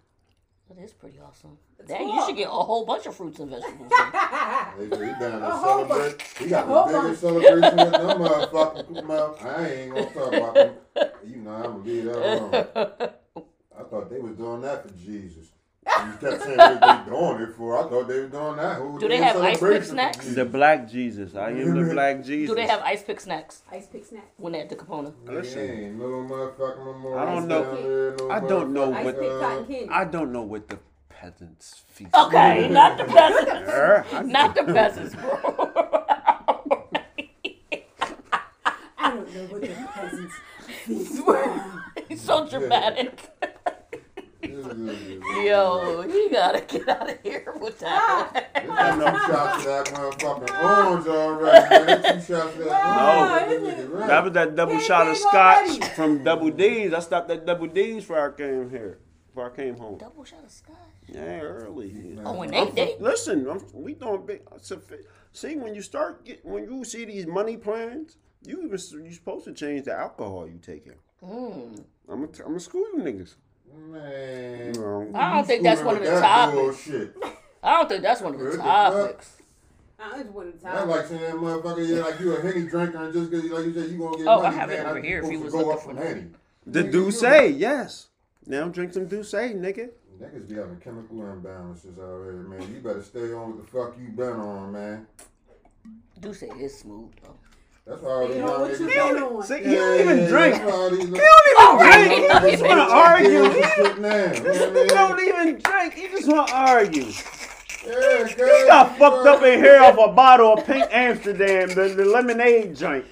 Oh, 0.69 0.73
that 0.75 0.83
is 0.83 0.91
pretty 0.91 1.17
awesome. 1.19 1.57
That's 1.77 1.89
Dang, 1.89 2.09
you 2.09 2.25
should 2.25 2.35
get 2.35 2.47
a 2.47 2.51
whole 2.51 2.85
bunch 2.85 3.05
of 3.05 3.15
fruits 3.15 3.39
and 3.39 3.49
vegetables. 3.49 3.89
then. 4.77 4.89
He 4.89 4.89
down 4.89 5.19
there 5.19 5.39
A 5.43 5.57
whole 5.57 5.85
bunch. 5.85 6.01
celebrate. 6.01 6.21
He 6.39 6.47
got 6.47 6.67
the 6.67 7.01
biggest 7.01 7.21
celebration 7.21 7.77
with 7.77 7.91
them 7.91 8.19
motherfucking 8.19 9.03
mouth. 9.05 9.45
I 9.45 9.67
ain't 9.67 9.93
gonna 9.93 10.09
talk 10.09 10.33
about 10.33 10.53
them. 10.53 10.73
You 11.25 11.35
know, 11.37 11.51
I'm 11.51 11.63
gonna 11.63 11.77
leave 11.83 12.03
that 12.05 12.17
alone. 12.17 13.11
I 13.79 13.83
thought 13.83 14.09
they 14.09 14.19
was 14.19 14.35
doing 14.35 14.61
that 14.61 14.83
for 14.87 14.93
Jesus. 14.95 15.47
You 15.87 16.29
kept 16.29 16.43
saying 16.43 16.57
what 16.57 16.81
they 16.81 17.09
doing 17.11 17.41
it 17.41 17.55
for. 17.55 17.77
I 17.77 17.89
thought 17.89 18.07
they 18.07 18.19
was 18.21 18.31
doing 18.31 18.55
that. 18.57 18.77
Who 18.77 18.99
Do 18.99 19.07
they 19.07 19.17
did 19.17 19.23
have 19.23 19.37
ice 19.37 19.59
pick 19.59 19.83
snacks? 19.83 20.33
The 20.35 20.45
Black 20.45 20.89
Jesus. 20.89 21.35
I 21.35 21.49
am 21.51 21.75
the 21.87 21.93
Black 21.93 22.23
Jesus. 22.25 22.49
Do 22.49 22.55
they 22.55 22.67
have 22.67 22.81
ice 22.81 23.03
pick 23.03 23.19
snacks 23.19 23.61
Ice 23.71 23.87
pick 23.87 24.05
snack. 24.05 24.31
when 24.37 24.53
they're 24.53 24.63
at 24.63 24.69
the 24.69 24.75
Kipona? 24.75 25.13
Listen, 25.25 25.59
ain't 25.61 25.95
no 25.95 26.05
motherfucking 26.05 26.85
memorial 26.85 27.19
I 27.19 27.25
don't 27.33 27.47
know- 27.47 27.75
there, 27.81 28.15
no 28.17 28.29
I 28.31 28.39
don't 28.39 28.73
know 28.73 28.89
what- 28.89 29.17
uh. 29.17 29.63
I 29.91 30.03
don't 30.05 30.31
know 30.31 30.41
what 30.43 30.67
the 30.67 30.79
peasants 31.09 31.83
feast. 31.87 32.13
Okay, 32.15 32.67
not 32.69 32.97
the 32.97 33.05
peasants. 33.05 34.11
Not 34.31 34.55
the 34.55 34.63
peasants, 34.65 35.15
bro. 35.15 35.39
I 38.99 39.11
don't 39.11 39.33
know 39.33 39.43
what 39.45 39.61
the 39.61 39.67
peasants. 39.93 40.35
He's 42.07 42.21
so 42.21 42.47
dramatic. 42.47 43.19
Yo, 44.75 46.01
you 46.07 46.29
gotta 46.31 46.61
get 46.61 46.87
out 46.89 47.09
of 47.09 47.21
here 47.21 47.53
with 47.59 47.79
that. 47.79 48.49
There's 48.53 48.95
enough 48.95 49.25
shots 49.27 49.57
of 49.59 49.63
that 49.65 49.85
motherfucking 49.87 50.63
orange 50.63 51.07
already, 51.07 51.69
man. 51.85 52.01
Two 52.01 52.33
shots 52.33 52.55
of 52.55 52.65
that 52.65 52.95
No, 52.97 53.29
orange. 53.29 53.51
isn't 53.51 53.63
Nigga, 53.63 53.79
it? 53.79 53.89
right. 53.93 54.07
That 54.07 54.23
was 54.23 54.33
that 54.33 54.55
double 54.55 54.73
Hey, 54.77 54.83
shot 54.87 55.07
of 55.07 55.17
scotch 55.17 55.67
already. 55.69 55.95
from 55.95 56.23
Double 56.23 56.49
D's. 56.51 56.93
I 56.93 56.99
stopped 56.99 57.31
at 57.31 57.45
Double 57.45 57.67
D's 57.67 57.95
before 58.03 58.33
I 58.33 58.37
came 58.37 58.69
here. 58.69 58.99
Before 59.27 59.51
I 59.51 59.55
came 59.55 59.77
home. 59.77 59.97
Double 59.97 60.23
shot 60.23 60.43
of 60.43 60.51
scotch. 60.51 60.75
Yeah, 61.07 61.39
early. 61.41 62.17
Oh, 62.25 62.41
and 62.41 62.53
I'm 62.55 62.65
they, 62.65 62.69
fu- 62.69 62.75
they 62.75 62.95
listen, 62.99 63.47
I'm, 63.49 63.63
we 63.73 63.93
doing 63.93 64.25
big. 64.25 64.41
it's 64.55 64.71
a 64.71 64.79
See, 65.31 65.55
when 65.55 65.73
you 65.75 65.81
start 65.81 66.25
get, 66.25 66.43
when 66.45 66.63
you 66.63 66.83
see 66.83 67.05
these 67.05 67.27
money 67.27 67.55
plans, 67.57 68.17
you 68.45 68.59
even 68.63 68.73
s- 68.73 68.91
you 68.91 69.11
supposed 69.13 69.45
to 69.45 69.53
change 69.53 69.85
the 69.85 69.93
alcohol 69.93 70.47
you 70.47 70.57
taking. 70.61 70.93
mm. 71.23 71.83
I'm 72.09 72.21
gonna 72.25 72.27
I'm 72.39 72.47
gonna 72.47 72.59
school 72.59 72.81
you 72.93 72.99
niggas. 73.03 73.35
Man. 73.75 74.73
You 74.75 75.11
I 75.15 75.35
don't 75.35 75.47
think 75.47 75.63
that's 75.63 75.81
one 75.81 75.97
of 75.97 76.03
the 76.03 76.09
That 76.09 76.21
topics. 76.21 76.89
I 77.63 77.71
don't 77.77 77.89
think 77.89 78.01
that's 78.01 78.21
one 78.21 78.33
of 78.35 78.39
the 78.39 78.45
What 78.45 78.51
the 78.53 78.57
fuck? 78.59 78.93
topics. 78.93 79.33
I 79.99 80.17
just 80.19 80.29
wanted 80.29 80.51
to 80.53 80.63
That's 80.63 80.77
tell 80.77 80.85
like 80.87 81.05
saying 81.07 81.21
that 81.21 81.33
motherfucker, 81.35 81.87
yeah, 81.87 82.03
like 82.05 82.19
you 82.19 82.35
a 82.35 82.41
Henny 82.41 82.67
drinker 82.67 83.03
and 83.03 83.13
just 83.13 83.31
because, 83.31 83.49
like 83.49 83.65
you 83.65 83.73
said, 83.73 83.89
you 83.89 83.97
gonna 83.97 84.17
get 84.17 84.27
Oh, 84.27 84.39
I 84.39 84.43
money, 84.43 84.55
have 84.57 84.69
it 84.69 84.85
over 84.85 84.99
I 84.99 85.01
here 85.01 85.23
if 85.23 85.29
he 85.29 85.37
was 85.37 85.53
looking 85.55 85.71
up 85.71 85.79
for. 85.81 85.95
Henny. 85.95 86.25
the 86.67 86.83
D'Ussé, 86.83 87.57
yes. 87.57 88.07
Now 88.45 88.67
drink 88.67 88.93
some 88.93 89.07
D'Ussé, 89.07 89.55
nigga. 89.55 89.89
Niggas 90.21 90.49
be 90.49 90.55
having 90.55 90.77
chemical 90.77 91.17
imbalances 91.17 91.97
out 91.99 92.23
here, 92.23 92.45
man. 92.47 92.61
You 92.73 92.79
better 92.79 93.01
stay 93.01 93.33
on 93.33 93.55
what 93.57 93.65
the 93.65 93.71
fuck 93.71 93.97
you 93.99 94.09
been 94.09 94.39
on, 94.39 94.71
man. 94.71 95.07
D'Ussé 96.19 96.49
it's 96.61 96.79
smooth 96.79 97.11
though. 97.23 97.35
That's 97.87 98.01
why 98.01 98.11
all 98.11 98.27
these 98.27 98.37
young 98.37 98.49
niggas. 98.49 99.13
been 99.13 99.23
on. 99.23 99.43
See, 99.43 99.57
he 99.63 99.75
don't 99.75 99.99
even 100.01 100.25
drink. 100.25 100.55
That's 100.55 100.65
why 100.65 100.71
all 100.71 100.89
these 100.89 101.03
He 101.05 101.09
don't 101.11 101.21
Oh, 101.59 101.79
even 101.81 102.29
drink. 102.29 102.43
He 102.43 102.51
just 102.51 102.63
wanna 102.65 102.81
argue. 102.81 103.29
kids 103.29 103.55
He 103.55 103.61
and 103.63 103.71
shit 103.73 103.99
now. 103.99 104.33
You 104.33 104.43
know 104.43 104.51
what 104.51 104.61
I 104.61 104.73
mean? 104.73 104.87
don't 104.87 105.19
even 105.21 105.59
drink. 105.61 105.93
He 105.93 106.07
just 106.09 106.27
wanna 106.27 106.51
argue. 106.53 107.05
Yeah, 107.87 108.27
He 108.27 108.67
got 108.67 108.97
fucked 108.97 109.25
up 109.27 109.41
in 109.43 109.63
here 109.63 109.79
off 109.81 109.93
a 109.97 110.11
bottle 110.13 110.53
of 110.57 110.65
pink 110.65 110.85
Amsterdam, 110.91 111.69
the, 111.69 111.93
the 111.95 112.03
lemonade 112.03 112.75
joint. 112.75 113.05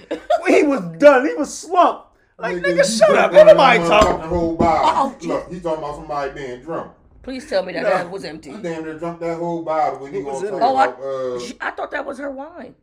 He 0.47 0.63
was 0.63 0.81
done. 0.97 1.25
He 1.25 1.33
was 1.35 1.57
slumped. 1.57 2.07
Like, 2.37 2.57
nigga, 2.57 2.75
you 2.75 2.83
shut 2.83 3.15
up. 3.15 3.31
one 3.31 3.39
Ain't 3.47 3.47
nobody 3.47 3.79
talking. 3.79 4.07
motherfucking 4.09 4.27
whole 4.27 4.55
bottle. 4.57 5.15
Oh, 5.23 5.25
Look, 5.27 5.49
he 5.53 5.59
talking 5.61 5.77
about 5.81 5.95
somebody 5.95 6.31
being 6.33 6.61
drunk. 6.61 6.91
Please 7.23 7.49
tell 7.49 7.63
me 7.63 7.71
that 7.73 7.83
No. 7.83 7.89
that 7.89 8.11
was 8.11 8.25
empty. 8.25 8.51
I 8.51 8.57
damn 8.59 8.83
near 8.83 8.99
drunk 8.99 9.21
that 9.21 9.37
whole 9.37 9.61
bottle 9.63 9.99
when 9.99 10.13
he 10.13 10.21
was 10.21 10.41
gonna 10.43 10.55
in 10.57 10.59
talk 10.61 10.89
it? 10.89 10.95
Oh, 11.01 11.33
I- 11.33 11.35
uh, 11.37 11.39
She- 11.39 11.57
I 11.61 11.71
thought 11.71 11.91
that 11.91 12.05
was 12.05 12.17
her 12.19 12.29
wine. 12.31 12.75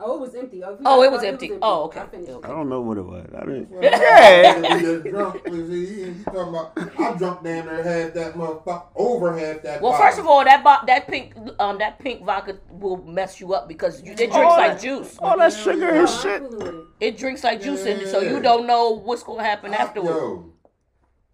Oh, 0.00 0.16
it 0.16 0.20
was 0.20 0.34
empty. 0.34 0.62
Oh, 0.64 0.72
if 0.74 0.80
you 0.80 0.86
Oh, 0.86 0.98
guys 1.00 1.06
it 1.06 1.12
was 1.12 1.22
empty. 1.22 1.50
Oh, 1.62 1.84
okay. 1.84 2.00
I 2.00 2.06
finished 2.06 2.28
it. 2.28 2.32
Okay. 2.34 2.48
I 2.48 2.50
don't 2.50 2.68
know 2.68 2.80
what 2.80 2.98
it 2.98 3.02
was. 3.02 3.26
I 3.34 3.40
didn't. 3.44 3.70
Well, 3.70 3.82
Yeah. 3.82 4.76
he 4.76 4.80
get 4.82 5.04
drunk. 5.10 5.40
You 5.46 5.66
see, 5.68 5.86
he, 5.86 6.04
he 6.12 6.24
talking 6.24 6.40
about, 6.48 6.72
I 6.98 7.14
drunk 7.16 7.44
damn 7.44 7.66
near 7.66 7.82
half 7.82 8.12
that 8.14 8.34
motherfucker, 8.34 8.86
over 8.96 9.38
half 9.38 9.62
that 9.62 9.80
Well, 9.80 9.92
bottle. 9.92 10.06
first 10.06 10.18
of 10.18 10.26
all, 10.26 10.44
that 10.44 10.64
bo- 10.64 10.84
that 10.86 11.06
pink 11.06 11.34
um 11.60 11.78
that 11.78 11.98
pink 12.00 12.24
vodka 12.24 12.58
will 12.70 12.96
mess 13.04 13.40
you 13.40 13.54
up 13.54 13.68
because 13.68 14.02
you, 14.02 14.12
it 14.12 14.16
drinks 14.16 14.36
Oh, 14.36 14.40
like 14.48 14.72
that- 14.72 14.80
juice. 14.82 15.16
All 15.20 15.38
that 15.38 15.52
sugar 15.52 15.88
and 15.88 16.08
shit. 16.08 16.42
it. 16.42 16.74
It 17.00 17.16
drinks 17.16 17.44
like 17.44 17.62
juice, 17.62 17.86
and 17.86 18.06
so 18.08 18.20
you 18.20 18.40
don't 18.40 18.66
know 18.66 18.90
what's 18.90 19.22
gonna 19.22 19.44
happen 19.44 19.72
I- 19.72 19.76
afterward. 19.76 20.08
Yo, 20.10 20.52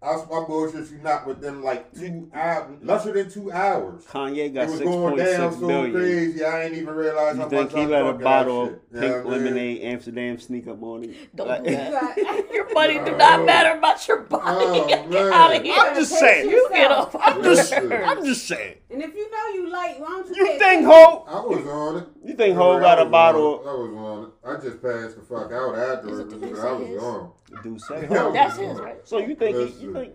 I 0.03 0.15
my 0.15 0.43
bullshit 0.47 0.89
you 0.89 0.97
not 1.03 1.27
with 1.27 1.41
them 1.41 1.63
like 1.63 1.93
two 1.93 2.27
hours, 2.33 2.79
lesser 2.81 3.13
than 3.13 3.29
two 3.29 3.51
hours. 3.51 4.03
Kanye 4.05 4.45
It 4.47 4.49
got 4.55 4.65
was 4.67 4.77
six 4.79 4.89
going 4.89 5.15
point 5.15 5.17
down 5.17 5.53
so 5.53 5.59
million. 5.67 5.93
crazy, 5.93 6.43
I 6.43 6.63
ain't 6.63 6.73
even 6.73 6.95
realize 6.95 7.35
You 7.35 7.43
how 7.43 7.49
think 7.49 7.71
much 7.71 7.79
he 7.79 7.85
I 7.85 7.85
let 7.85 8.05
a 8.07 8.13
bottle 8.13 8.63
of 8.63 8.69
pink 8.91 9.03
what 9.25 9.33
I 9.35 9.37
mean? 9.37 9.43
lemonade 9.43 9.81
Amsterdam 9.83 10.39
sneak 10.39 10.67
up 10.67 10.81
on 10.81 11.03
him? 11.03 11.15
Don't 11.35 11.47
Like- 11.49 11.63
do 11.65 11.69
that. 11.75 12.17
Your 12.51 12.73
money 12.73 12.95
do 12.95 13.15
not 13.15 13.45
matter 13.45 13.77
about 13.77 14.07
your 14.07 14.21
body. 14.21 14.43
Oh, 14.47 14.87
Get 15.11 15.33
out 15.33 15.55
of 15.55 15.61
here. 15.61 15.75
I'm 15.77 15.95
just 15.95 16.17
saying. 16.17 16.49
you 16.49 16.67
get 16.71 16.91
off. 16.91 17.15
I'm 17.19 17.43
just- 17.43 17.69
just. 17.71 17.91
I'm 17.91 18.25
just 18.25 18.47
saying. 18.47 18.77
And 18.91 19.01
if 19.01 19.15
you 19.15 19.31
know 19.31 19.47
you 19.53 19.69
like, 19.69 19.99
why 19.99 20.07
don't 20.09 20.27
you? 20.29 20.35
You 20.35 20.45
think 20.59 20.61
attention? 20.61 20.85
Ho? 20.85 21.25
I 21.27 21.39
was 21.45 21.65
on 21.67 21.97
it. 21.97 22.07
You 22.25 22.35
think 22.35 22.55
I 22.55 22.57
Ho 22.57 22.79
got 22.79 22.99
a 22.99 23.05
bottle? 23.05 23.59
on. 23.65 23.67
I 23.67 23.73
was 23.73 23.93
on 23.93 24.23
it. 24.25 24.31
I 24.59 24.61
just 24.69 24.81
passed 24.81 25.15
the 25.15 25.21
fuck 25.21 25.51
out 25.51 25.75
afterwards. 25.77 26.33
Is 26.33 26.33
it 26.33 26.41
but 26.41 26.59
I 26.59 26.71
was 26.73 26.87
Deuce? 26.87 27.03
on. 27.03 27.31
Do 27.63 27.79
say 27.79 28.01
Yeah. 28.01 28.07
Ho? 28.19 28.31
That's 28.33 28.57
his, 28.57 28.79
right? 28.79 29.07
So 29.07 29.17
you 29.19 29.35
think 29.35 29.55
he, 29.57 29.63
Listen. 29.63 29.81
you 29.81 29.93
think 29.93 30.13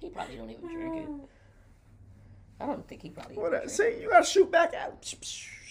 He 0.00 0.10
probably 0.10 0.36
don't 0.36 0.50
even 0.50 0.68
drink 0.68 0.96
it. 0.96 1.08
I 2.60 2.66
don't 2.66 2.86
think 2.86 3.02
he 3.02 3.10
probably. 3.10 3.36
what? 3.36 3.52
even 3.52 3.60
drink 3.60 3.70
See, 3.70 4.00
you 4.02 4.10
gotta 4.10 4.24
shoot 4.24 4.50
back 4.50 4.74
out. 4.74 5.14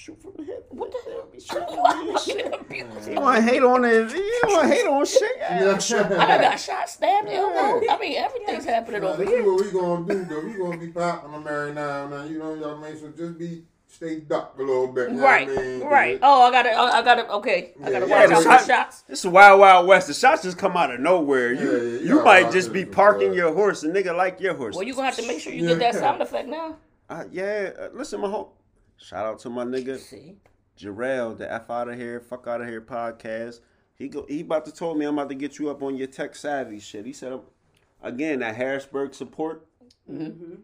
Shoot 0.04 0.22
from 0.22 0.34
the 0.36 0.44
hip. 0.44 0.66
What 0.70 0.92
the 0.92 0.98
hell? 1.10 1.28
Be 1.32 1.40
shooting 1.40 1.64
it. 1.64 1.70
from 1.70 1.78
the 1.78 1.90
am 1.90 2.18
I 2.18 2.20
shit. 2.20 2.38
getting 2.38 2.54
abused? 2.60 3.10
You 3.10 3.22
want 3.22 3.38
to 3.38 3.42
hate 3.42 3.64
on 3.64 3.86
it? 3.86 4.12
You 4.12 4.40
want 4.44 4.68
to 4.68 4.76
hate 4.76 4.86
on 4.86 5.06
shit? 5.06 5.32
Yeah. 5.40 5.56
I 5.56 6.28
done 6.28 6.42
got 6.42 6.60
shot, 6.60 6.90
stabbed, 6.90 7.30
elbow. 7.30 7.86
I 7.90 7.98
mean, 8.02 8.18
everything's 8.18 8.66
happening 8.66 9.02
Now, 9.02 9.08
over 9.14 9.24
this 9.24 9.30
is 9.34 9.40
here. 9.40 9.46
what 9.54 9.64
we 9.66 9.72
gonna 9.72 10.14
do 10.14 10.26
though. 10.26 10.42
We 10.46 10.54
gonna 10.58 10.78
be 10.78 10.88
popping 10.88 11.32
them 11.32 11.48
every 11.48 11.74
now 11.74 12.04
and 12.04 12.12
then. 12.14 12.28
You 12.30 12.40
know 12.40 12.54
what 12.54 12.86
I 12.86 12.90
mean? 12.92 13.00
So 13.00 13.14
just 13.16 13.38
be 13.40 13.64
stay 13.88 14.20
ducked 14.20 14.60
a 14.60 14.64
little 14.64 14.88
bit. 14.88 15.12
You 15.12 15.16
know 15.18 15.24
Right, 15.24 15.48
what 15.48 15.58
I 15.58 15.62
mean? 15.62 15.82
right. 15.86 16.20
Oh, 16.22 16.42
I 16.48 16.52
gotta, 16.52 16.72
I 16.78 17.02
gotta. 17.02 17.30
Okay, 17.36 17.72
I 17.82 17.92
gotta 17.92 18.06
Yeah, 18.08 18.10
watch 18.10 18.10
yeah, 18.10 18.24
out 18.24 18.30
the 18.30 18.36
for 18.36 18.42
shot- 18.44 18.66
shots. 18.68 19.02
This 19.04 19.20
is 19.24 19.28
Wild 19.32 19.62
Wild 19.62 19.88
West. 19.88 20.08
The 20.08 20.14
shots 20.14 20.44
just 20.44 20.58
come 20.58 20.76
out 20.76 20.94
of 20.94 21.00
nowhere. 21.00 21.54
You 21.54 21.60
Yeah, 21.72 21.78
yeah, 21.78 22.00
you 22.00 22.18
you 22.18 22.24
might 22.26 22.52
just 22.52 22.74
be 22.74 22.84
parking 22.84 23.30
that. 23.30 23.38
your 23.38 23.54
horse. 23.54 23.84
A 23.84 23.88
nigga 23.88 24.14
like 24.14 24.42
your 24.42 24.54
horse. 24.56 24.76
Well, 24.76 24.84
you 24.84 24.96
gonna 24.96 25.06
have 25.06 25.16
to 25.16 25.26
make 25.28 25.40
sure 25.40 25.54
you 25.54 25.66
get 25.66 25.80
that 25.80 25.96
sound 25.96 26.22
effect 26.26 26.50
now. 26.50 26.76
Uh, 27.10 27.24
yeah, 27.32 27.70
uh, 27.80 27.88
listen, 27.94 28.20
my 28.20 28.28
home. 28.30 28.48
Shout 29.04 29.26
out 29.26 29.40
to 29.40 29.50
my 29.50 29.66
nigga 29.66 30.00
See, 30.00 30.38
Jarrell, 30.80 31.38
the 31.38 31.52
F 31.52 31.70
out 31.70 31.90
of 31.90 31.96
here, 31.96 32.22
fuck 32.22 32.48
out 32.48 32.62
of 32.62 32.68
here 32.68 32.80
podcast. 32.80 33.60
He 33.96 34.08
go. 34.08 34.26
He 34.30 34.42
about 34.42 34.66
to 34.66 34.72
told 34.74 34.98
me 34.98 35.06
I'm 35.06 35.18
about 35.20 35.28
to 35.30 35.36
get 35.36 35.60
you 35.60 35.70
up 35.70 35.84
on 35.84 35.98
your 35.98 36.08
tech 36.08 36.36
savvy 36.36 36.80
shit. 36.80 37.06
He 37.06 37.12
said, 37.12 37.38
again, 38.02 38.40
that 38.40 38.56
Harrisburg 38.56 39.14
support. 39.14 39.68
Mm-hmm. 40.10 40.56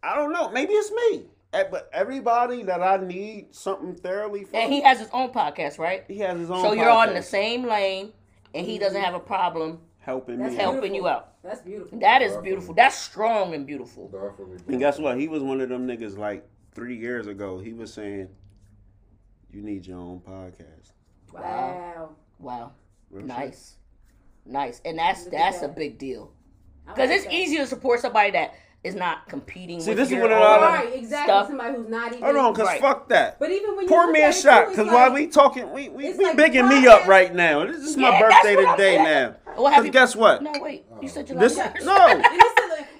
I 0.00 0.14
don't 0.14 0.32
know. 0.32 0.48
Maybe 0.50 0.74
it's 0.74 0.92
me. 0.92 1.24
Eh, 1.52 1.64
But 1.70 1.90
everybody 1.92 2.62
that 2.62 2.80
I 2.80 2.98
need 3.04 3.52
something 3.52 3.96
thoroughly 3.96 4.44
from, 4.44 4.60
and 4.60 4.72
he 4.72 4.80
has 4.82 5.00
his 5.00 5.08
own 5.12 5.30
podcast, 5.30 5.78
right? 5.78 6.04
he 6.06 6.18
has 6.18 6.38
his 6.38 6.50
own. 6.50 6.62
So 6.62 6.72
you're 6.72 6.88
on 6.88 7.14
the 7.14 7.22
same 7.22 7.66
lane, 7.66 8.12
and 8.54 8.64
he 8.64 8.78
doesn't 8.78 9.00
have 9.00 9.14
a 9.14 9.20
problem 9.20 9.80
helping 9.98 10.38
That's 10.38 10.52
me. 10.52 10.58
helping 10.58 10.80
Beautiful. 10.92 10.96
you 10.98 11.08
out. 11.08 11.42
That's 11.42 11.60
beautiful. 11.62 11.98
That 11.98 12.22
is 12.22 12.36
beautiful. 12.36 12.74
That's 12.74 12.96
strong 12.96 13.54
and 13.54 13.66
beautiful. 13.66 14.08
Definitely. 14.08 14.58
And 14.68 14.78
guess 14.78 14.98
what? 15.00 15.18
He 15.18 15.26
was 15.26 15.42
one 15.42 15.60
of 15.60 15.68
them 15.68 15.86
niggas 15.88 16.16
like 16.16 16.48
three 16.76 16.96
years 16.96 17.26
ago. 17.26 17.58
He 17.58 17.72
was 17.72 17.92
saying, 17.92 18.28
"You 19.50 19.62
need 19.62 19.86
your 19.86 19.98
own 19.98 20.20
podcast." 20.20 20.92
Wow. 21.32 22.10
Wow, 22.38 22.72
Real 23.10 23.22
shit. 23.22 23.26
nice. 23.28 23.76
Nice, 24.44 24.80
and 24.84 24.98
that's 24.98 25.24
Look 25.24 25.34
at 25.34 25.38
that's 25.52 25.62
a 25.62 25.68
big 25.68 25.98
deal 25.98 26.30
because 26.86 27.08
like 27.08 27.16
it's 27.16 27.24
that. 27.24 27.32
easier 27.34 27.60
to 27.60 27.66
support 27.66 27.98
somebody 28.00 28.30
that 28.32 28.54
is 28.84 28.94
not 28.94 29.26
competing. 29.28 29.80
See, 29.80 29.90
with 29.90 29.98
this 29.98 30.06
is 30.08 30.12
your 30.12 30.20
what 30.22 30.30
a 30.30 30.34
own 30.36 30.40
lot 30.40 30.58
of- 30.62 30.84
Right, 30.84 30.94
exactly. 30.94 31.32
stuff. 31.32 31.46
Somebody 31.48 31.74
who's 31.76 31.88
not 31.88 32.12
even. 32.12 32.22
Hold 32.22 32.36
on, 32.36 32.54
cause 32.54 32.66
Right. 32.66 32.80
fuck 32.80 33.08
that. 33.08 33.40
But 33.40 33.50
even 33.50 33.74
when 33.74 33.88
poor 33.88 34.02
Pour 34.02 34.06
look 34.06 34.12
me 34.12 34.22
a 34.22 34.32
shot, 34.32 34.66
cause 34.68 34.78
like, 34.78 34.86
while 34.92 35.12
we 35.12 35.26
talking, 35.26 35.72
we 35.72 35.88
we, 35.88 36.12
we 36.12 36.24
like 36.26 36.36
bigging 36.36 36.68
me 36.68 36.86
up 36.86 37.06
right 37.08 37.34
now. 37.34 37.66
This 37.66 37.78
is 37.82 37.96
my 37.96 38.10
Yeah, 38.10 38.20
that's 38.28 38.44
birthday 38.44 38.56
today 38.70 38.76
saying. 38.98 39.02
now. 39.04 39.34
Well, 39.58 39.74
Cause 39.74 39.90
guess 39.90 40.14
what? 40.14 40.42
No, 40.42 40.52
wait, 40.60 40.84
you 41.02 41.08
said 41.08 41.24
oh. 41.24 41.28
July 41.28 41.40
This 41.40 41.58
first. 41.58 41.84
no. 41.86 41.96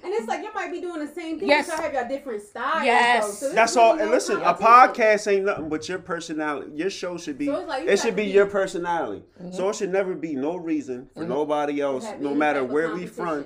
and 0.07 0.13
it's, 0.15 0.27
a, 0.27 0.31
and 0.35 0.43
it's 0.43 0.43
like 0.43 0.43
you 0.43 0.53
might 0.53 0.71
be 0.71 0.81
doing 0.81 1.05
the 1.05 1.13
same 1.13 1.39
thing, 1.39 1.47
Yes. 1.47 1.67
but 1.67 1.73
y'all 1.75 1.83
have 1.83 1.93
your 1.93 2.07
different 2.07 2.41
styles. 2.43 2.83
Yes. 2.85 3.39
So 3.39 3.53
That's 3.53 3.75
all. 3.75 3.99
And 3.99 4.09
listen, 4.11 4.37
a 4.41 4.53
podcast 4.53 5.31
ain't 5.31 5.45
nothing 5.45 5.69
but 5.69 5.87
your 5.89 5.99
personality. 5.99 6.71
Your 6.75 6.89
show 6.89 7.17
should 7.17 7.37
be. 7.37 7.47
So 7.47 7.59
it's 7.59 7.67
like 7.67 7.87
it 7.87 7.99
should 7.99 8.15
be 8.15 8.25
be- 8.25 8.31
your 8.31 8.45
personality. 8.45 9.23
Mm-hmm. 9.41 9.53
So 9.55 9.69
it 9.69 9.75
should 9.75 9.91
never 9.91 10.15
be 10.15 10.35
no 10.35 10.55
reason 10.55 11.09
for 11.13 11.23
nobody 11.25 11.81
else, 11.81 12.05
no 12.19 12.33
matter 12.33 12.63
where 12.63 12.93
we 12.93 13.05
from. 13.05 13.45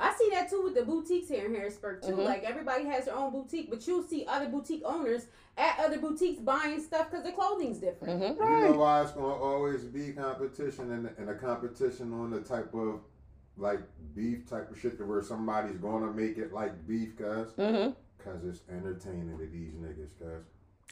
I 0.00 0.14
see 0.16 0.30
that 0.30 0.48
too 0.48 0.62
with 0.62 0.74
the 0.76 0.84
boutiques 0.84 1.28
here 1.28 1.46
in 1.46 1.54
Harrisburg 1.54 2.02
too. 2.02 2.12
Mhm. 2.12 2.24
Like 2.24 2.44
everybody 2.44 2.84
has 2.84 3.06
their 3.06 3.16
own 3.16 3.32
boutique, 3.32 3.68
but 3.68 3.84
you'll 3.86 4.04
see 4.04 4.24
other 4.28 4.46
boutique 4.48 4.82
owners 4.84 5.26
at 5.56 5.76
other 5.80 5.98
boutiques 5.98 6.38
buying 6.40 6.80
stuff 6.80 7.10
because 7.10 7.24
their 7.24 7.32
clothing's 7.32 7.78
different. 7.78 8.22
Mhm. 8.22 8.36
You 8.36 8.68
know 8.70 8.78
why 8.78 9.02
it's 9.02 9.10
gonna 9.10 9.26
always 9.26 9.82
be 9.82 10.12
competition 10.12 10.92
and, 10.92 11.10
and 11.18 11.28
a 11.28 11.34
competition 11.34 12.12
on 12.12 12.30
the 12.30 12.40
type 12.40 12.72
of 12.74 13.00
like 13.58 13.80
beef 14.14 14.48
type 14.48 14.70
of 14.70 14.78
shit 14.78 14.98
to 14.98 15.04
where 15.04 15.22
somebody's 15.22 15.76
gonna 15.76 16.10
make 16.12 16.38
it 16.38 16.52
like 16.52 16.86
beef, 16.86 17.16
cuz 17.16 17.48
Mhm. 17.58 17.94
cause 18.18 18.44
it's 18.44 18.60
entertaining 18.70 19.36
to 19.38 19.46
these 19.46 19.72
niggas, 19.74 20.18
cuz. 20.18 20.44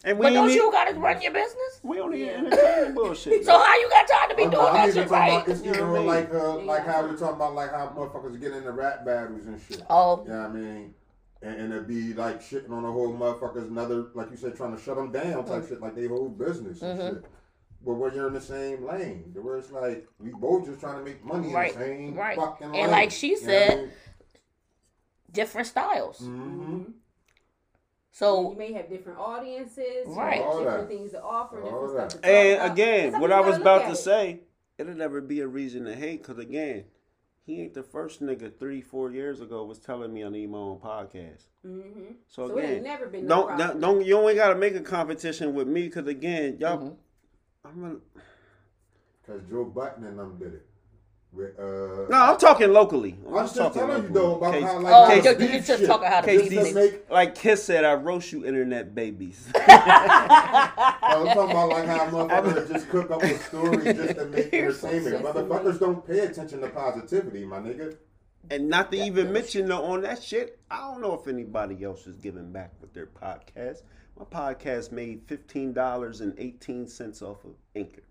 And 0.04 0.18
we 0.18 0.24
But 0.26 0.32
don't 0.34 0.48
ain't 0.50 0.56
you 0.56 0.70
gotta 0.70 0.94
run 0.94 1.20
your 1.22 1.32
business? 1.32 1.80
we 1.82 1.96
don't 1.96 2.10
need 2.12 2.26
Yeah. 2.26 2.32
entertaining 2.32 2.94
bullshit. 2.94 3.44
So 3.44 3.52
how 3.58 3.76
you 3.78 3.88
got 3.88 4.06
time 4.06 4.28
to 4.30 4.36
be 4.36 4.44
I'm, 4.44 4.50
doing 4.50 4.66
I'm 4.66 4.74
that 4.74 4.88
even 4.88 4.94
shit 5.02 5.08
talking 5.08 5.18
right? 5.34 5.42
about 5.42 5.48
it's 5.48 5.64
You 5.64 5.70
know 5.72 5.76
even 5.78 5.88
I 5.90 5.98
mean? 5.98 6.06
like 6.06 6.34
uh, 6.34 6.56
like 6.58 6.84
Yeah. 6.84 6.92
how 6.92 7.06
we 7.06 7.16
talking 7.16 7.36
about 7.36 7.54
like 7.54 7.70
how 7.70 7.86
motherfuckers 7.88 8.40
get 8.40 8.52
into 8.52 8.72
rap 8.72 9.04
battles 9.04 9.46
and 9.46 9.60
shit. 9.60 9.82
Oh, 9.88 10.22
You 10.24 10.30
know 10.32 10.40
what 10.40 10.50
I 10.50 10.52
mean? 10.52 10.94
And, 11.42 11.60
and 11.60 11.72
it'd 11.72 11.86
be 11.88 12.14
like 12.14 12.40
shitting 12.40 12.70
on 12.70 12.82
the 12.82 12.90
whole 12.92 13.12
motherfuckers, 13.12 13.68
another, 13.68 14.06
like 14.14 14.30
you 14.30 14.36
said, 14.36 14.56
trying 14.56 14.74
to 14.76 14.82
shut 14.82 14.96
them 14.96 15.12
down 15.12 15.44
type 15.44 15.62
Mm. 15.64 15.68
shit, 15.68 15.80
like 15.80 15.94
they 15.94 16.06
whole 16.06 16.28
business 16.28 16.82
and 16.82 16.98
Mhm. 16.98 17.08
shit. 17.14 17.24
But 17.86 17.94
when 17.94 18.14
you're 18.16 18.26
in 18.26 18.34
the 18.34 18.40
same 18.40 18.84
lane, 18.84 19.32
where 19.40 19.58
it's 19.58 19.70
like, 19.70 20.08
we 20.18 20.30
both 20.30 20.66
just 20.66 20.80
trying 20.80 20.98
to 20.98 21.04
make 21.04 21.24
money 21.24 21.54
Right, 21.54 21.72
in 21.72 21.78
the 21.78 21.84
same 21.86 22.14
right. 22.16 22.36
fucking 22.36 22.72
lane. 22.72 22.82
And 22.82 22.90
like 22.90 23.12
she 23.12 23.36
said, 23.36 23.92
different 25.32 25.68
styles. 25.68 26.18
hmm 26.18 26.82
So 28.10 28.50
you 28.50 28.58
may 28.58 28.72
have 28.72 28.88
different 28.88 29.20
audiences, 29.20 30.06
Right. 30.08 30.40
All 30.40 30.58
different 30.58 30.88
that. 30.88 30.96
things 30.96 31.12
to 31.12 31.22
offer, 31.22 31.62
All 31.62 31.86
different 31.86 31.96
that. 31.96 32.10
stuff 32.10 32.22
to 32.22 32.26
talk 32.28 32.34
And 32.34 32.54
about. 32.60 32.72
again, 32.72 33.10
That's 33.12 33.20
what 33.22 33.32
I 33.32 33.40
was 33.40 33.56
about 33.58 33.84
to 33.86 33.92
it. 33.92 33.96
say, 33.96 34.40
it'll 34.78 34.94
never 34.94 35.20
be 35.20 35.38
a 35.40 35.46
reason 35.46 35.84
to 35.84 35.94
hate. 35.94 36.24
Cause 36.24 36.38
again, 36.38 36.86
he 37.44 37.60
ain't 37.62 37.74
the 37.74 37.84
first 37.84 38.20
nigga 38.20 38.50
three, 38.58 38.80
four 38.80 39.12
years 39.12 39.40
ago 39.40 39.64
was 39.64 39.78
telling 39.78 40.12
me 40.12 40.24
I 40.24 40.28
need 40.28 40.50
my 40.50 40.58
own 40.58 40.80
podcast. 40.80 41.44
Mhm. 41.64 42.16
So, 42.26 42.48
So 42.48 42.58
it 42.58 42.62
ain't 42.62 42.70
again, 42.70 42.82
never 42.82 43.06
been 43.06 43.26
no 43.28 43.46
don't, 43.46 43.58
don't 43.58 43.80
don't 43.80 44.04
you 44.04 44.18
only 44.18 44.34
gotta 44.34 44.56
make 44.56 44.74
a 44.74 44.80
competition 44.80 45.54
with 45.54 45.68
me. 45.68 45.88
Cause 45.88 46.08
again, 46.08 46.56
y'all, 46.58 46.78
Mhm. 46.78 46.96
I'm 47.66 47.80
gonna, 47.80 47.96
Because 49.24 49.42
Joe 49.50 49.64
Budden 49.64 50.04
and 50.04 50.18
them 50.18 50.36
did 50.38 50.54
it. 50.54 50.66
With, 51.32 51.58
uh, 51.58 52.08
no, 52.08 52.16
I'm 52.32 52.38
talking 52.38 52.72
locally. 52.72 53.14
I'm 53.26 53.36
I'm 53.36 53.44
just 53.46 53.56
telling 53.74 54.04
you 54.04 54.08
though 54.08 54.36
about 54.36 54.54
Case- 54.54 54.62
how 54.64 54.78
like 54.80 54.92
Oh, 54.94 55.04
how 55.06 55.12
you- 55.14 55.22
the 55.34 55.44
you 55.52 55.60
just 55.60 55.80
shit, 55.80 55.86
talking 55.86 56.08
how 56.08 56.20
the 56.22 56.32
just 56.38 56.50
beef 56.50 56.68
to 56.68 56.74
make 56.74 57.10
like 57.10 57.34
Kiss 57.34 57.62
said, 57.64 57.84
I 57.84 57.94
roast 57.94 58.32
you, 58.32 58.46
internet 58.46 58.94
babies. 58.94 59.46
I 59.56 61.16
was 61.22 61.34
talking 61.34 61.50
about 61.50 61.68
like 61.68 61.86
how 61.86 62.06
motherfuckers 62.10 62.68
just 62.72 62.88
cook 62.88 63.10
up 63.10 63.22
a 63.22 63.38
story 63.38 63.84
just 63.92 64.16
to 64.16 64.26
make 64.26 64.52
You're 64.52 64.72
so 64.72 64.88
entertainment. 64.88 65.24
Motherfuckers 65.24 65.78
don't 65.80 66.06
pay 66.06 66.20
attention 66.20 66.60
to 66.62 66.68
positivity, 66.68 67.44
my 67.44 67.58
nigga. 67.58 67.96
and 68.50 68.68
not 68.70 68.90
to 68.92 69.04
even 69.04 69.32
mention 69.32 69.68
though 69.68 69.84
on 69.84 70.02
that 70.02 70.22
shit, 70.22 70.58
I 70.70 70.78
don't 70.90 71.00
know 71.02 71.14
if 71.20 71.26
anybody 71.28 71.84
else 71.84 72.06
is 72.06 72.16
giving 72.16 72.50
back 72.52 72.72
with 72.80 72.94
their 72.94 73.06
podcast. 73.08 73.82
My 74.18 74.24
podcast 74.24 74.92
made 74.92 75.22
fifteen 75.26 75.72
dollars 75.72 76.20
and 76.20 76.34
eighteen 76.38 76.86
cents 76.86 77.22
off 77.22 77.44
of 77.44 77.52
Anchor. 77.74 78.02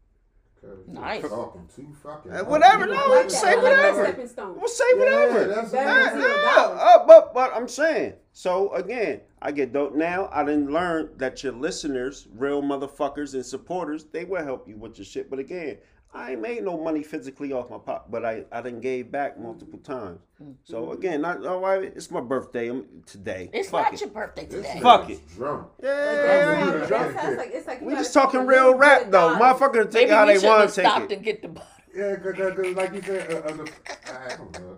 'Cause 0.62 0.78
you're 0.88 0.96
Nice. 1.02 1.22
Talking 1.28 1.68
too 1.76 1.88
fucking. 2.02 2.32
Uh, 2.32 2.44
whatever, 2.46 2.86
no, 2.88 2.94
I 2.94 3.08
like 3.18 3.30
say 3.32 3.42
that. 3.56 3.58
I 3.58 3.62
like 3.62 3.64
that 3.64 3.96
whatever. 3.98 4.28
stepping. 4.28 4.56
We'll 4.60 4.68
say 4.68 4.84
Yeah, 4.94 5.00
whatever. 5.00 5.46
that's 5.48 5.72
Better 5.72 6.12
than 6.12 6.22
zero 6.22 6.32
uh, 6.32 6.56
dollars. 6.56 6.80
uh, 6.82 7.06
but 7.08 7.34
but 7.34 7.52
I'm 7.56 7.68
saying. 7.68 8.14
So 8.34 8.72
again, 8.74 9.22
I 9.42 9.52
get 9.52 9.74
dope 9.74 9.96
now. 9.96 10.30
I 10.32 10.44
didn't 10.44 10.72
learn 10.72 11.10
that 11.18 11.44
your 11.44 11.54
listeners, 11.54 12.28
real 12.36 12.62
motherfuckers 12.62 13.34
and 13.34 13.46
supporters, 13.46 14.06
they 14.06 14.26
will 14.26 14.44
help 14.44 14.68
you 14.68 14.78
with 14.78 14.98
your 14.98 15.06
shit. 15.06 15.30
But 15.30 15.40
again, 15.40 15.78
I 16.16 16.32
ain't 16.32 16.42
made 16.42 16.64
no 16.64 16.78
money 16.78 17.04
physically 17.04 17.52
off 17.52 17.70
my 17.70 17.78
pop, 17.78 18.10
but 18.10 18.24
I 18.26 18.46
I 18.52 18.62
done 18.62 18.80
gave 18.80 19.12
back 19.12 19.38
multiple 19.40 19.80
times. 19.80 20.20
So 20.64 20.92
again, 20.92 21.22
not 21.22 21.46
all 21.46 21.60
right. 21.60 21.84
It's 21.84 22.10
my 22.10 22.22
birthday 22.22 22.70
um, 22.70 22.86
today. 23.06 23.50
it's 23.54 23.70
Fuck 23.70 23.84
not 23.84 23.94
it. 23.94 24.02
your 24.02 24.10
birthday 24.10 24.46
This 24.46 24.66
today. 24.68 24.80
Fuck 24.82 25.10
it. 25.10 25.20
Drunk. 25.36 25.68
Yeah, 25.84 25.90
Yeah, 25.90 26.72
That's 26.88 26.90
how- 26.92 27.00
that's 27.12 27.28
it's 27.28 27.38
like- 27.38 27.52
it's 27.54 27.68
like 27.68 27.82
we 27.82 27.94
just 27.96 28.14
talking 28.14 28.46
real 28.48 28.76
rap 28.76 29.04
though. 29.06 29.38
dollars. 29.38 29.38
Motherfucker 29.60 29.84
take 29.92 29.94
Maybe 29.94 30.12
it 30.12 30.14
how 30.14 30.26
they 30.26 30.40
want 30.40 30.70
to 30.70 30.76
take 30.76 30.86
stopped 30.86 31.12
it. 31.12 31.16
and 31.16 31.24
get 31.24 31.42
the. 31.42 31.62
Yeah, 31.96 32.16
cause, 32.18 32.34
cause, 32.36 32.54
'cause 32.56 32.76
like 32.76 32.94
you 32.94 33.02
said, 33.02 33.32
uh, 33.32 33.38
uh, 33.38 33.52
the, 33.54 33.72
I 34.14 34.36
don't 34.36 34.52
know. 34.60 34.75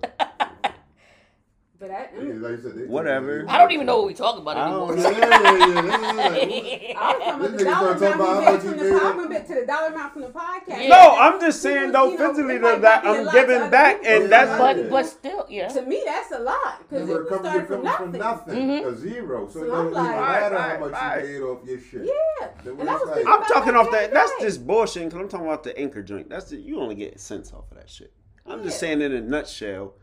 But 1.80 1.92
I, 1.92 2.10
Yeah, 2.16 2.22
mm, 2.22 2.42
like 2.42 2.60
said, 2.62 2.76
they- 2.76 2.86
Whatever. 2.86 3.46
I 3.48 3.60
don't 3.60 3.72
even 3.72 3.86
know 3.86 3.98
what 3.98 4.08
we 4.08 4.16
talking 4.16 4.42
about 4.42 4.58
I 4.58 4.68
don't 4.72 4.98
anymore. 4.98 5.12
Yeah, 5.12 5.20
yeah, 5.20 5.58
yeah, 5.76 6.36
yeah, 6.44 6.78
yeah. 6.90 7.00
I 7.00 7.38
was 7.38 7.52
talking 7.52 7.60
about 7.60 7.60
the 7.60 7.64
dollar 7.66 7.98
started 7.98 8.16
amount 8.16 8.40
we 8.40 8.46
made 8.46 8.62
from 8.62 8.78
the 8.78 8.84
made. 8.84 9.02
I 9.04 9.16
went 9.16 9.30
back 9.30 9.48
to 9.48 9.54
the 9.54 9.66
dollar 9.68 9.88
amount 9.90 10.14
from 10.14 10.22
the 10.24 10.28
podcast. 10.30 10.68
Yeah. 10.82 10.88
No, 10.88 11.16
I'm 11.20 11.40
just 11.40 11.62
saying 11.62 11.92
though, 11.92 12.12
you 12.12 12.18
know, 12.18 12.28
physically 12.30 12.56
it 12.56 12.62
might 12.64 12.82
that 12.82 13.04
not 13.04 13.14
be 13.14 13.20
a 13.20 13.22
I'm 13.28 13.32
giving 13.34 13.70
back, 13.70 14.02
people, 14.02 14.12
and 14.24 14.32
that's 14.32 14.50
Yeah. 14.50 14.58
But 14.58 14.90
but 14.90 15.06
still, 15.06 15.46
yeah. 15.50 15.68
To 15.68 15.82
me, 15.84 16.02
that's 16.04 16.32
a 16.32 16.40
lot 16.40 16.80
because 16.90 17.08
Never 17.08 17.22
it 17.24 17.30
come 17.30 17.40
started 17.40 17.68
from 17.68 17.76
your 17.76 17.84
nothing. 17.84 18.12
from 18.12 18.20
nothing, 18.20 18.68
Mhm. 18.70 18.86
a 18.88 18.96
zero. 18.96 19.48
So, 19.48 19.54
So 19.60 19.66
it 19.66 19.68
doesn't 19.70 19.94
like- 19.94 20.04
matter 20.16 20.56
Right, 20.56 20.72
how 20.74 20.80
much 20.80 20.92
right, 20.94 21.28
you 21.28 21.34
made 21.34 21.42
off 21.46 21.60
your 21.68 21.80
shit. 21.80 22.02
Yeah, 22.06 22.48
The 22.64 22.70
and 22.72 22.80
way 22.80 22.88
I 22.88 22.94
it's 22.94 23.02
was 23.02 23.08
like- 23.10 23.16
thinking 23.18 23.34
I'm 23.34 23.44
talking 23.44 23.76
off 23.76 23.92
that. 23.92 24.14
That's 24.14 24.32
just 24.42 24.66
bullshit. 24.66 25.04
Because 25.06 25.20
I'm 25.22 25.30
talking 25.30 25.46
about 25.46 25.64
the 25.64 25.78
anchor 25.78 26.02
joint. 26.02 26.28
That's 26.28 26.50
the, 26.50 26.58
you 26.58 26.80
only 26.80 26.96
get 26.96 27.20
cents 27.20 27.54
off 27.54 27.66
of 27.72 27.78
that 27.78 27.88
shit. 27.90 28.12
I'm 28.48 28.64
just 28.64 28.80
saying 28.80 29.02
in 29.02 29.12
a 29.14 29.22
nutshell. 29.22 29.94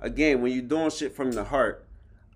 Again, 0.00 0.42
when 0.42 0.52
you're 0.52 0.62
doing 0.62 0.90
shit 0.90 1.14
from 1.14 1.32
the 1.32 1.44
heart, 1.44 1.86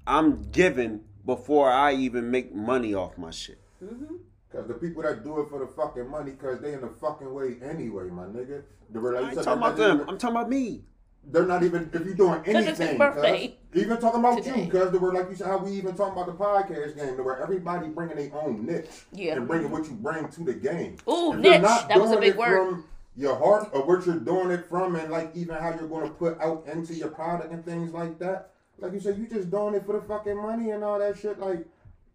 I'm 0.06 0.50
giving 0.50 1.00
before 1.24 1.70
I 1.70 1.94
even 1.94 2.30
make 2.30 2.54
money 2.54 2.94
off 2.94 3.18
my 3.18 3.30
shit. 3.30 3.60
Mm-hmm. 3.84 4.16
Cause 4.52 4.66
the 4.66 4.74
people 4.74 5.02
that 5.04 5.22
do 5.22 5.40
it 5.40 5.48
for 5.48 5.60
the 5.60 5.66
fucking 5.68 6.08
money, 6.10 6.32
cause 6.32 6.60
they 6.60 6.72
in 6.72 6.80
the 6.80 6.88
fucking 6.88 7.32
way 7.32 7.56
anyway, 7.62 8.04
my 8.08 8.24
nigga. 8.24 8.62
The 8.92 8.98
I 9.00 9.30
ain't 9.30 9.34
talking 9.44 9.52
about 9.52 9.76
them. 9.76 9.96
Even, 9.98 10.08
I'm 10.08 10.18
talking 10.18 10.36
about 10.36 10.50
me. 10.50 10.82
They're 11.22 11.46
not 11.46 11.62
even 11.62 11.88
if 11.92 12.04
you're 12.04 12.14
doing 12.14 12.40
it's 12.44 12.66
his 12.68 12.80
anything. 12.80 12.98
birthday 12.98 13.56
cuz. 13.72 13.82
Even 13.82 14.00
talking 14.00 14.18
about 14.20 14.42
today. 14.42 14.64
you, 14.64 14.70
cause 14.70 14.90
the 14.90 14.98
word 14.98 15.14
like 15.14 15.28
you 15.30 15.36
said, 15.36 15.46
how 15.46 15.58
we 15.58 15.72
even 15.72 15.94
talking 15.94 16.20
about 16.20 16.26
the 16.26 16.32
podcast 16.44 16.96
game, 16.96 17.16
the 17.16 17.22
where 17.22 17.40
everybody 17.40 17.88
bringing 17.88 18.16
their 18.16 18.34
own 18.40 18.66
niche 18.66 18.86
Yeah. 19.12 19.36
and 19.36 19.46
bringing 19.46 19.70
what 19.70 19.84
you 19.84 19.92
bring 19.92 20.26
to 20.28 20.42
the 20.44 20.54
game. 20.54 20.96
Ooh, 21.08 21.34
If 21.34 21.38
niche. 21.38 21.62
not 21.62 21.88
That 21.88 22.00
was 22.00 22.10
a 22.10 22.18
big 22.18 22.34
word. 22.36 22.70
From 22.70 22.84
your 23.16 23.36
heart 23.36 23.68
or 23.72 23.84
what 23.84 24.06
you're 24.06 24.16
doing 24.20 24.50
it 24.50 24.66
from, 24.66 24.96
and 24.96 25.10
like 25.10 25.30
even 25.34 25.56
how 25.56 25.70
you're 25.70 25.88
going 25.88 26.06
to 26.08 26.14
put 26.14 26.40
out 26.40 26.66
into 26.66 26.94
your 26.94 27.08
product 27.08 27.52
and 27.52 27.64
things 27.64 27.92
like 27.92 28.18
that. 28.18 28.50
Like 28.78 28.92
you 28.92 29.00
said, 29.00 29.18
you 29.18 29.26
just 29.26 29.50
doing 29.50 29.74
it 29.74 29.84
for 29.84 29.92
the 29.92 30.00
fucking 30.06 30.36
money 30.36 30.70
and 30.70 30.82
all 30.82 30.98
that 30.98 31.18
shit. 31.18 31.38
Like 31.38 31.66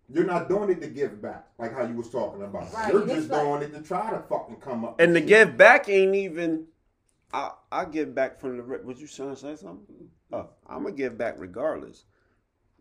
you're 0.09 0.23
not 0.25 0.49
doing 0.49 0.69
it 0.69 0.81
to 0.81 0.87
give 0.87 1.21
back, 1.21 1.45
like 1.57 1.73
how 1.73 1.83
you 1.85 1.95
was 1.95 2.09
talking 2.09 2.43
about. 2.43 2.73
Right, 2.73 2.91
You're 2.93 3.05
just 3.07 3.29
like- 3.29 3.41
doing 3.41 3.61
it 3.63 3.73
to 3.73 3.81
try 3.81 4.09
to 4.11 4.19
fucking 4.29 4.57
come 4.57 4.85
up. 4.85 4.99
And 4.99 5.15
the 5.15 5.19
shit. 5.19 5.27
give 5.27 5.57
back 5.57 5.89
ain't 5.89 6.15
even. 6.15 6.65
I 7.33 7.51
I 7.71 7.85
give 7.85 8.15
back 8.15 8.39
from 8.39 8.57
the. 8.57 8.63
re- 8.63 8.79
Was 8.83 8.99
you 9.01 9.07
trying 9.07 9.31
to 9.31 9.35
say 9.35 9.55
something? 9.55 10.09
Uh, 10.31 10.37
oh, 10.37 10.49
I'm 10.67 10.83
gonna 10.83 10.95
give 10.95 11.17
back 11.17 11.35
regardless. 11.37 12.05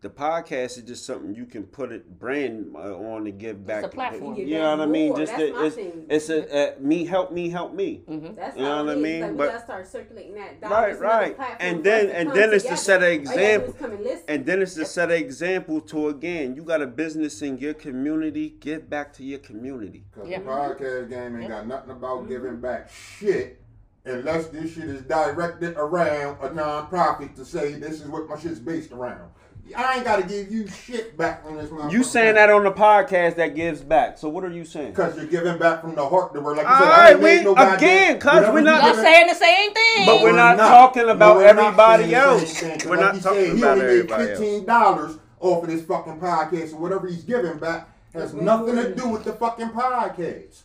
The 0.05 0.11
podcast 0.11 0.77
is 0.77 0.83
just 0.83 1.03
something 1.03 1.33
you 1.33 1.47
can 1.47 1.63
put 1.63 1.91
it 1.91 2.19
brand 2.19 2.75
uh, 2.75 2.95
on 2.95 3.25
to 3.25 3.31
give 3.31 3.65
back. 3.65 3.85
a 3.85 3.87
platform. 3.87 4.35
Give 4.35 4.47
You 4.47 4.59
know 4.59 4.69
what 4.77 4.81
I 4.81 4.85
mean? 4.85 5.15
Just 5.15 5.31
That's 5.35 5.43
the- 5.49 5.51
my 5.57 5.65
it's, 5.65 5.75
thing. 5.75 6.05
it's 6.07 6.29
a 6.29 6.75
uh, 6.75 6.79
me 6.79 7.05
help 7.05 7.31
me 7.31 7.49
help 7.49 7.73
me. 7.73 8.03
Mm-hmm. 8.07 8.35
That's 8.35 8.55
You 8.55 8.61
know 8.65 8.85
what 8.85 8.95
I 8.95 8.99
mean? 8.99 9.21
Like, 9.21 9.31
we 9.31 9.37
But- 9.37 9.47
gotta 9.53 9.63
start 9.63 9.87
circulating 9.87 10.35
that. 10.35 10.61
Right, 10.61 10.99
right. 10.99 11.35
And 11.59 11.83
then 11.83 12.11
and 12.11 12.29
come 12.29 12.37
then 12.37 12.53
it's 12.53 12.65
to 12.65 12.77
set 12.77 13.01
an 13.01 13.07
All 13.07 13.13
you 13.13 13.17
gotta 13.25 13.35
do 13.35 13.41
example. 13.41 14.23
and 14.27 14.45
then 14.45 14.61
it's 14.61 14.75
to 14.75 14.85
set 14.85 15.09
an 15.09 15.17
example 15.17 15.81
to 15.81 16.09
again, 16.09 16.55
you 16.55 16.61
got 16.61 16.83
a 16.83 16.87
business 16.87 17.41
in 17.41 17.57
your 17.57 17.73
community, 17.73 18.49
give 18.59 18.87
back 18.87 19.11
to 19.13 19.23
your 19.23 19.39
community. 19.39 20.03
Cause 20.13 20.27
Yeah. 20.29 20.37
the 20.37 20.45
podcast 20.45 21.09
game 21.09 21.33
ain't 21.33 21.41
Yeah. 21.41 21.47
got 21.47 21.65
nothing 21.67 21.89
about 21.89 22.29
giving 22.29 22.57
back 22.61 22.91
shit 22.91 23.59
unless 24.05 24.49
this 24.49 24.71
shit 24.71 24.83
is 24.83 25.01
directed 25.01 25.73
around 25.77 26.37
a 26.43 26.53
non-profit 26.53 27.35
to 27.37 27.43
say 27.43 27.73
this 27.73 28.01
is 28.01 28.07
what 28.07 28.29
my 28.29 28.37
shit's 28.37 28.59
based 28.59 28.91
around. 28.91 29.31
I 29.75 29.95
ain't 29.95 30.03
gotta 30.05 30.23
give 30.23 30.51
you 30.51 30.67
shit 30.67 31.17
back 31.17 31.43
on 31.47 31.57
this 31.57 31.69
motherfucker. 31.69 31.91
You 31.91 32.03
saying 32.03 32.35
that 32.35 32.49
on 32.51 32.63
the 32.63 32.71
podcast 32.71 33.35
that 33.37 33.55
gives 33.55 33.81
back. 33.81 34.17
So 34.17 34.29
what 34.29 34.43
are 34.43 34.51
you 34.51 34.63
saying? 34.63 34.93
Cause 34.93 35.15
you're 35.17 35.25
giving 35.25 35.57
back 35.57 35.81
from 35.81 35.95
the 35.95 36.07
heart 36.07 36.33
to 36.35 36.41
where 36.41 36.55
like 36.55 36.65
you 36.67 36.71
All 36.71 36.77
said, 36.79 36.85
right, 36.85 36.99
I 36.99 37.11
ain't 37.11 37.21
made 37.21 37.37
we- 37.39 37.43
no 37.45 37.55
goddamn- 37.55 37.77
again, 37.77 38.19
'cause 38.19 38.33
whatever 38.35 38.53
we're 38.53 38.61
not- 38.61 38.81
Y'all 38.83 38.89
giving- 38.91 39.03
saying 39.05 39.27
the 39.27 39.33
same 39.33 39.73
thing. 39.73 40.05
But 40.05 40.21
we're 40.21 40.31
not 40.35 40.57
talking 40.57 41.09
about 41.09 41.37
we're 41.37 41.45
everybody 41.47 42.03
saying 42.03 42.15
else. 42.15 42.41
same 42.57 42.69
thing, 42.69 42.79
'cause 42.79 42.87
We're 42.89 42.95
like 42.97 43.05
not 43.05 43.15
he 43.15 43.21
talking 43.21 43.45
said, 43.45 43.55
he 43.55 43.61
about 43.61 43.71
only 43.71 43.85
made 43.85 43.91
everybody 43.91 44.23
else. 44.29 44.39
fifteen 44.39 44.65
dollars 44.65 45.17
off 45.39 45.63
of 45.63 45.69
this 45.69 45.81
fucking 45.83 46.19
podcast, 46.19 46.69
so 46.71 46.77
whatever 46.77 47.07
he's 47.07 47.23
giving 47.23 47.57
back 47.57 47.89
has 48.13 48.33
nothing 48.33 48.75
to 48.75 48.93
do 48.95 49.07
with 49.09 49.23
the 49.23 49.33
fucking 49.33 49.69
podcast. 49.69 50.61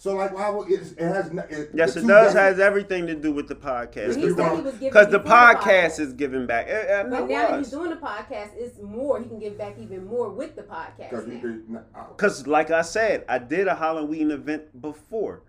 So 0.00 0.14
like, 0.14 0.32
why 0.32 0.48
would 0.48 0.70
it? 0.70 0.80
It 0.96 0.98
has. 1.00 1.26
It, 1.50 1.70
Yes, 1.74 1.96
it 1.96 2.06
does 2.06 2.28
different- 2.28 2.34
has 2.36 2.60
everything 2.60 3.08
to 3.08 3.16
do 3.16 3.32
with 3.32 3.48
the 3.48 3.56
podcast. 3.56 4.14
Because 4.14 4.36
the, 4.36 4.42
was 4.44 4.72
giving 4.74 4.92
'cause 4.92 5.08
the 5.10 5.18
before 5.18 5.36
the 5.38 5.54
podcast 5.58 5.58
podcast. 5.60 6.00
is 6.00 6.12
giving 6.12 6.46
back. 6.46 6.68
It, 6.68 6.70
it, 6.88 7.10
But 7.10 7.22
it 7.24 7.28
now 7.28 7.48
that 7.48 7.58
he's 7.58 7.70
doing 7.70 7.90
the 7.90 7.96
podcast, 7.96 8.50
it's 8.56 8.78
more. 8.80 9.18
He 9.20 9.26
can 9.28 9.40
give 9.40 9.58
back 9.58 9.74
even 9.80 10.06
more 10.06 10.30
with 10.30 10.54
the 10.54 10.62
podcast. 10.62 11.10
Because 11.10 11.26
you 11.26 11.34
now. 11.34 11.40
could. 11.40 11.84
uh, 11.96 12.04
Because, 12.16 12.46
like 12.46 12.70
I 12.70 12.82
said, 12.82 13.24
I 13.28 13.38
did 13.38 13.66
a 13.66 13.74
Halloween 13.74 14.30
event 14.30 14.80
before. 14.80 15.42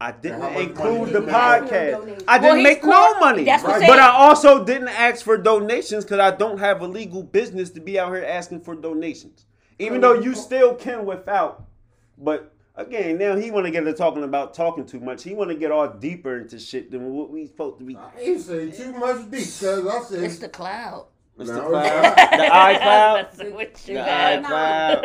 I 0.00 0.10
didn't 0.10 0.40
how 0.40 0.48
much 0.50 0.54
money 0.54 0.64
include 0.70 1.12
the 1.12 1.20
podcast. 1.30 2.24
I 2.26 2.38
didn't 2.40 2.56
he 2.58 2.62
make 2.64 2.82
no 2.84 3.14
money. 3.20 3.44
that's 3.44 3.62
what 3.62 3.74
I'm 3.74 3.80
Right. 3.82 3.88
But. 3.88 4.00
I 4.00 4.08
also 4.10 4.64
didn't 4.64 4.88
ask 4.88 5.24
for 5.24 5.38
donations 5.38 6.04
because 6.04 6.18
I 6.18 6.32
don't 6.36 6.58
have 6.58 6.80
a 6.82 6.88
legal 6.88 7.22
business 7.22 7.70
to 7.70 7.80
be 7.80 8.00
out 8.00 8.12
here 8.12 8.24
asking 8.24 8.62
for 8.62 8.74
donations. 8.74 9.46
Even 9.78 10.00
though 10.00 10.14
you 10.14 10.34
still 10.34 10.74
can 10.74 11.06
without. 11.06 11.64
But 12.18 12.52
again, 12.76 13.18
now 13.18 13.36
he 13.36 13.50
want 13.50 13.66
to 13.66 13.70
get 13.70 13.82
to 13.82 13.92
talking 13.92 14.24
about 14.24 14.54
talking 14.54 14.84
too 14.86 15.00
much. 15.00 15.22
He 15.22 15.34
want 15.34 15.50
to 15.50 15.56
get 15.56 15.70
all 15.70 15.88
deeper 15.88 16.38
into 16.38 16.58
shit 16.58 16.90
than 16.90 17.12
what 17.12 17.30
we 17.30 17.46
supposed 17.46 17.78
to 17.78 17.84
be. 17.84 17.96
I 17.96 18.10
ain't 18.20 18.40
say 18.40 18.70
too 18.70 18.92
much 18.92 19.22
deep 19.30 19.30
because 19.30 19.86
I 19.86 20.02
said. 20.02 20.22
It's 20.24 20.38
the 20.38 20.48
cloud. 20.48 21.06
It's 21.38 21.50
the 21.50 21.60
cloud, 21.60 22.16
the 22.16 22.44
iCloud, 22.44 23.22
Messing 23.38 23.54
with 23.56 23.84
the 23.84 23.92
you, 23.92 23.98
man. 23.98 24.44
iCloud. 24.44 25.02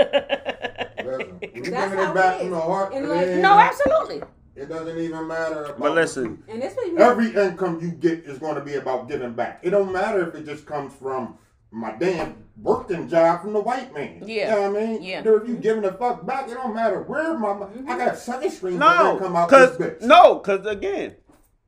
Listen, 1.05 1.39
when 1.39 1.55
you 1.55 1.71
That's 1.71 1.91
bringing 1.91 2.09
it 2.09 2.13
back 2.13 2.39
from 2.39 2.49
the 2.51 2.59
heart, 2.59 2.93
And 2.93 3.09
like- 3.09 3.27
ain't- 3.27 3.41
no, 3.41 3.57
absolutely. 3.59 4.21
It 4.55 4.67
doesn't 4.69 4.97
even 4.99 5.25
matter. 5.27 5.63
About 5.63 5.79
But 5.79 5.93
listen, 5.93 6.43
And 6.49 6.61
that's 6.61 6.75
what 6.75 6.99
every 7.01 7.27
income 7.33 7.79
you 7.81 7.91
get 7.91 8.25
is 8.25 8.37
going 8.39 8.55
to 8.55 8.61
be 8.61 8.75
about 8.75 9.07
giving 9.07 9.33
back. 9.33 9.61
It 9.63 9.69
don't 9.69 9.91
matter 9.93 10.27
if 10.27 10.35
it 10.35 10.45
just 10.45 10.65
comes 10.65 10.93
from 10.93 11.37
my 11.71 11.95
damn 11.97 12.35
working 12.61 13.07
job 13.07 13.41
from 13.41 13.53
the 13.53 13.59
white 13.59 13.93
man. 13.93 14.23
Yeah. 14.25 14.55
You 14.55 14.61
know 14.61 14.71
what 14.71 14.81
I 14.81 14.85
mean? 14.85 15.03
Yeah. 15.03 15.21
Dude, 15.21 15.43
if 15.43 15.49
you 15.49 15.55
giving 15.55 15.85
a 15.85 15.93
fuck 15.93 16.25
back, 16.25 16.49
it 16.49 16.55
don't 16.55 16.73
matter 16.75 17.01
where 17.03 17.37
my. 17.37 17.67
I 17.87 17.97
got 17.97 18.17
second 18.17 18.51
streams 18.51 18.79
no, 18.79 18.87
that 19.13 19.19
come 19.19 19.35
out 19.35 19.49
cause 19.49 19.77
this 19.77 20.01
bitch. 20.01 20.01
no, 20.01 20.39
cause 20.39 20.65
again, 20.65 21.15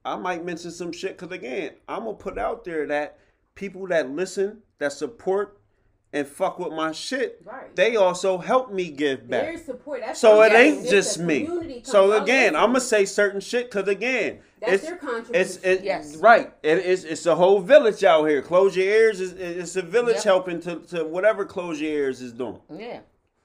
I 0.04 0.16
might 0.16 0.43
mention 0.43 0.72
some 0.72 0.91
shit. 0.91 1.18
Cause 1.18 1.32
again, 1.32 1.72
I'm 1.88 2.06
gonna 2.06 2.14
put 2.14 2.38
out 2.38 2.66
there 2.66 2.88
that 2.88 3.20
people 3.56 3.88
that 3.88 4.10
listen, 4.10 4.62
that 4.80 4.91
support, 4.93 5.60
and 6.14 6.28
fuck 6.28 6.60
with 6.60 6.74
my 6.74 6.91
shit, 6.91 7.41
Right. 7.45 7.74
they 7.76 7.95
also 7.95 8.38
help 8.38 8.72
me 8.74 8.89
give 8.89 9.30
back. 9.30 9.43
There's 9.43 9.64
support. 9.64 10.02
That's 10.02 10.20
So 10.20 10.41
it 10.41 10.52
ain't 10.52 10.88
just 10.88 11.20
me. 11.20 11.82
So 11.84 12.22
again, 12.22 12.56
I'm 12.56 12.70
gonna 12.70 12.82
say 12.82 13.06
certain 13.06 13.39
shit 13.39 13.72
because 13.72 13.88
again, 13.88 14.39
That's 14.62 14.74
it's 14.74 14.84
their 14.84 14.93
it's 14.95 15.03
contribution. 15.05 15.59
it, 15.64 15.84
Yes. 15.84 16.16
right. 16.18 16.53
It 16.64 16.78
is 16.80 17.03
it's 17.03 17.26
a 17.26 17.36
whole 17.36 17.59
village 17.59 18.03
out 18.03 18.26
here. 18.30 18.41
Close 18.41 18.76
your 18.78 18.86
ears. 18.88 19.20
Is 19.20 19.34
it's 19.34 19.76
a 19.76 19.82
village 19.82 20.16
Yep. 20.18 20.24
helping 20.24 20.59
to, 20.62 20.76
to 20.91 21.03
whatever 21.03 21.45
close 21.45 21.82
your 21.82 21.91
ears 21.91 22.22
is 22.22 22.32
doing. 22.32 22.59
Yeah. 22.74 22.99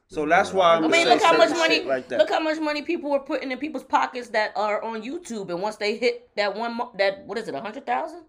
So 0.09 0.25
that's 0.27 0.53
why 0.53 0.73
I'm. 0.75 0.79
I 0.79 0.81
gonna 0.83 0.93
mean, 0.93 1.07
say 1.07 1.15
look 1.15 1.23
how 1.23 1.37
much 1.37 1.51
money. 1.51 1.83
like 1.83 2.07
that. 2.09 2.19
Look 2.21 2.31
how 2.31 2.39
much 2.41 2.61
money 2.61 2.83
people 2.83 3.11
are 3.13 3.19
putting 3.19 3.51
in 3.51 3.59
people's 3.59 3.83
pockets 3.85 4.29
that 4.29 4.53
are 4.55 4.81
on 4.83 5.03
YouTube, 5.03 5.49
and 5.51 5.61
once 5.61 5.77
they 5.77 5.97
hit 5.97 6.29
that 6.37 6.55
one, 6.55 6.79
that 6.99 7.25
what 7.27 7.39
is 7.39 7.49
it, 7.49 7.55
a 7.57 7.61
hundred 7.61 7.87
thousand 7.87 8.23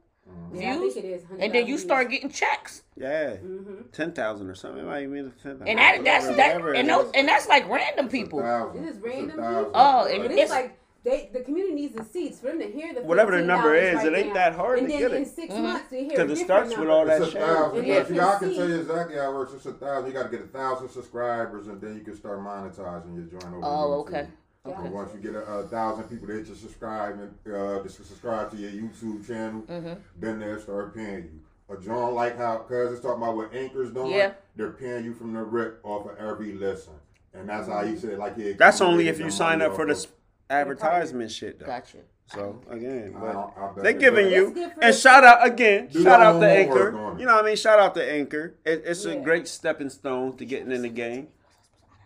Yeah, 0.56 0.74
I 0.74 0.78
views, 0.80 0.94
think 0.96 1.06
it 1.06 1.10
is. 1.10 1.24
and 1.40 1.54
then 1.54 1.68
you 1.68 1.78
start 1.78 2.10
getting 2.10 2.32
checks, 2.32 2.82
yeah, 2.96 3.36
Mm-hmm. 3.36 3.90
ten 3.92 4.12
thousand 4.14 4.50
or 4.50 4.56
something. 4.56 4.82
It 4.82 4.88
might 4.88 5.04
even 5.04 5.26
be 5.30 5.32
ten 5.44 5.60
thousand. 5.60 5.68
and 5.68 5.78
that 5.78 6.04
that's 6.04 6.26
that, 6.26 6.38
Whatever 6.56 6.74
and 6.74 6.90
those, 6.90 7.12
and 7.14 7.28
that's 7.28 7.48
like 7.48 7.70
random 7.70 8.10
people. 8.10 8.40
Thousand. 8.40 8.82
This 8.82 8.92
is 8.94 8.98
It's 8.98 9.06
random 9.06 9.30
people. 9.38 9.72
Oh, 9.76 10.06
and 10.08 10.24
it's- 10.26 10.40
it's 10.40 10.52
like 10.52 10.80
they 11.08 11.30
the 11.34 11.40
community 11.40 11.74
needs 11.76 11.96
the 11.96 12.04
seats 12.04 12.40
for 12.40 12.48
them 12.48 12.60
to 12.60 12.68
hear 12.70 12.94
the 12.94 13.02
Whatever 13.02 13.40
the 13.40 13.46
number 13.46 13.74
is, 13.76 13.96
right 13.96 14.08
it 14.08 14.16
ain't 14.16 14.28
now. 14.30 14.34
that 14.34 14.54
hard 14.56 14.80
and 14.80 14.88
to 14.88 14.94
then 14.94 15.02
get 15.02 15.14
in 15.14 15.22
it. 15.24 15.28
six 15.28 15.54
Mhm. 15.54 15.62
months 15.64 15.90
they 15.90 16.00
hear 16.04 16.10
Because 16.10 16.26
it 16.26 16.28
different 16.36 16.48
starts 16.72 16.78
with 16.78 16.90
all 16.90 17.06
that 17.06 17.22
It's 17.22 17.30
a 17.30 17.32
shit. 17.32 17.42
thousand. 17.42 17.78
And 17.80 17.88
Yeah, 17.88 18.00
you 18.00 18.06
see, 18.06 18.20
I 18.20 18.30
can 18.32 18.40
can 18.40 18.56
tell 18.58 18.70
you 18.70 18.76
exactly 18.80 19.16
how 19.18 19.32
it 19.32 19.36
works. 19.36 19.54
It's 19.54 19.66
a 19.66 19.74
thousand. 19.74 20.08
You 20.08 20.14
got 20.14 20.24
to 20.32 20.38
get 20.38 20.46
a 20.46 20.50
thousand 20.50 20.90
subscribers, 20.90 21.68
and 21.68 21.80
then 21.82 21.96
you 21.96 22.02
can 22.02 22.16
start 22.16 22.40
monetizing 22.40 23.16
your 23.16 23.26
joint 23.40 23.54
over 23.56 23.62
Oh, 23.66 24.04
YouTube. 24.06 24.08
okay. 24.08 24.28
And 24.66 24.74
Okay. 24.76 24.90
once 24.90 25.12
you 25.14 25.20
get 25.22 25.36
a, 25.36 25.44
a 25.46 25.64
thousand 25.68 26.04
people 26.10 26.28
that 26.28 26.46
just 26.46 26.62
subscribe 26.62 27.18
and 27.20 27.56
uh, 27.56 27.82
just 27.84 27.96
subscribe 28.06 28.52
to 28.52 28.58
your 28.58 28.72
YouTube 28.72 29.26
channel, 29.26 29.62
Mm-hmm. 29.62 29.94
then 30.20 30.40
they'll 30.40 30.60
start 30.60 30.94
paying 30.94 31.24
you. 31.24 31.40
A 31.70 31.78
joint 31.80 32.14
like 32.14 32.38
how 32.38 32.58
Cuz 32.60 32.92
is 32.94 33.00
talking 33.02 33.22
about 33.24 33.36
what 33.38 33.54
Anchor's 33.54 33.92
doing, 33.92 34.12
Yeah. 34.12 34.32
they're 34.58 34.72
paying 34.72 35.04
you 35.06 35.14
from 35.14 35.34
the 35.34 35.42
rip 35.44 35.80
off 35.84 36.06
of 36.10 36.18
every 36.18 36.54
listen. 36.54 36.94
And 37.34 37.48
that's 37.48 37.68
how 37.68 37.82
you 37.84 37.98
said 37.98 38.18
like 38.18 38.34
yeah, 38.38 38.54
That's 38.58 38.82
only 38.82 39.08
if 39.10 39.20
you 39.20 39.30
sign 39.30 39.62
up 39.62 39.76
for 39.76 39.82
off 39.82 39.88
the 39.88 39.92
of- 39.94 39.98
s- 40.00 40.08
advertisement 40.50 41.32
shit. 41.32 41.60
Though. 41.60 41.66
Gotcha. 41.66 41.98
So 42.28 42.62
again, 42.70 43.16
but 43.18 43.32
don't- 43.32 43.54
I 43.58 43.68
bet 43.74 43.84
they 43.84 43.94
they 43.94 44.00
giving 44.00 44.30
you 44.32 44.48
It's 44.48 44.54
good 44.56 44.74
for 44.74 44.84
and 44.84 44.96
shout 44.96 45.24
out 45.24 45.46
again. 45.48 45.88
Do 45.88 46.04
shout 46.04 46.22
out 46.22 46.40
to 46.42 46.48
Anchor. 46.50 47.16
You 47.18 47.26
know 47.26 47.36
what 47.36 47.46
I 47.46 47.48
mean? 47.48 47.56
Shout 47.56 47.80
out 47.80 47.96
to 47.96 48.04
Anchor. 48.12 48.56
It, 48.66 48.84
it's 48.86 49.06
a 49.06 49.16
great 49.16 49.48
stepping 49.48 49.90
stone 49.90 50.36
to 50.38 50.46
getting 50.46 50.72
in 50.72 50.82
the 50.82 50.90
game. 50.90 51.30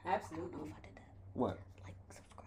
Absolutely. 0.06 0.76
What? 1.34 1.58
Like, 1.84 1.96
subscribe. 2.10 2.46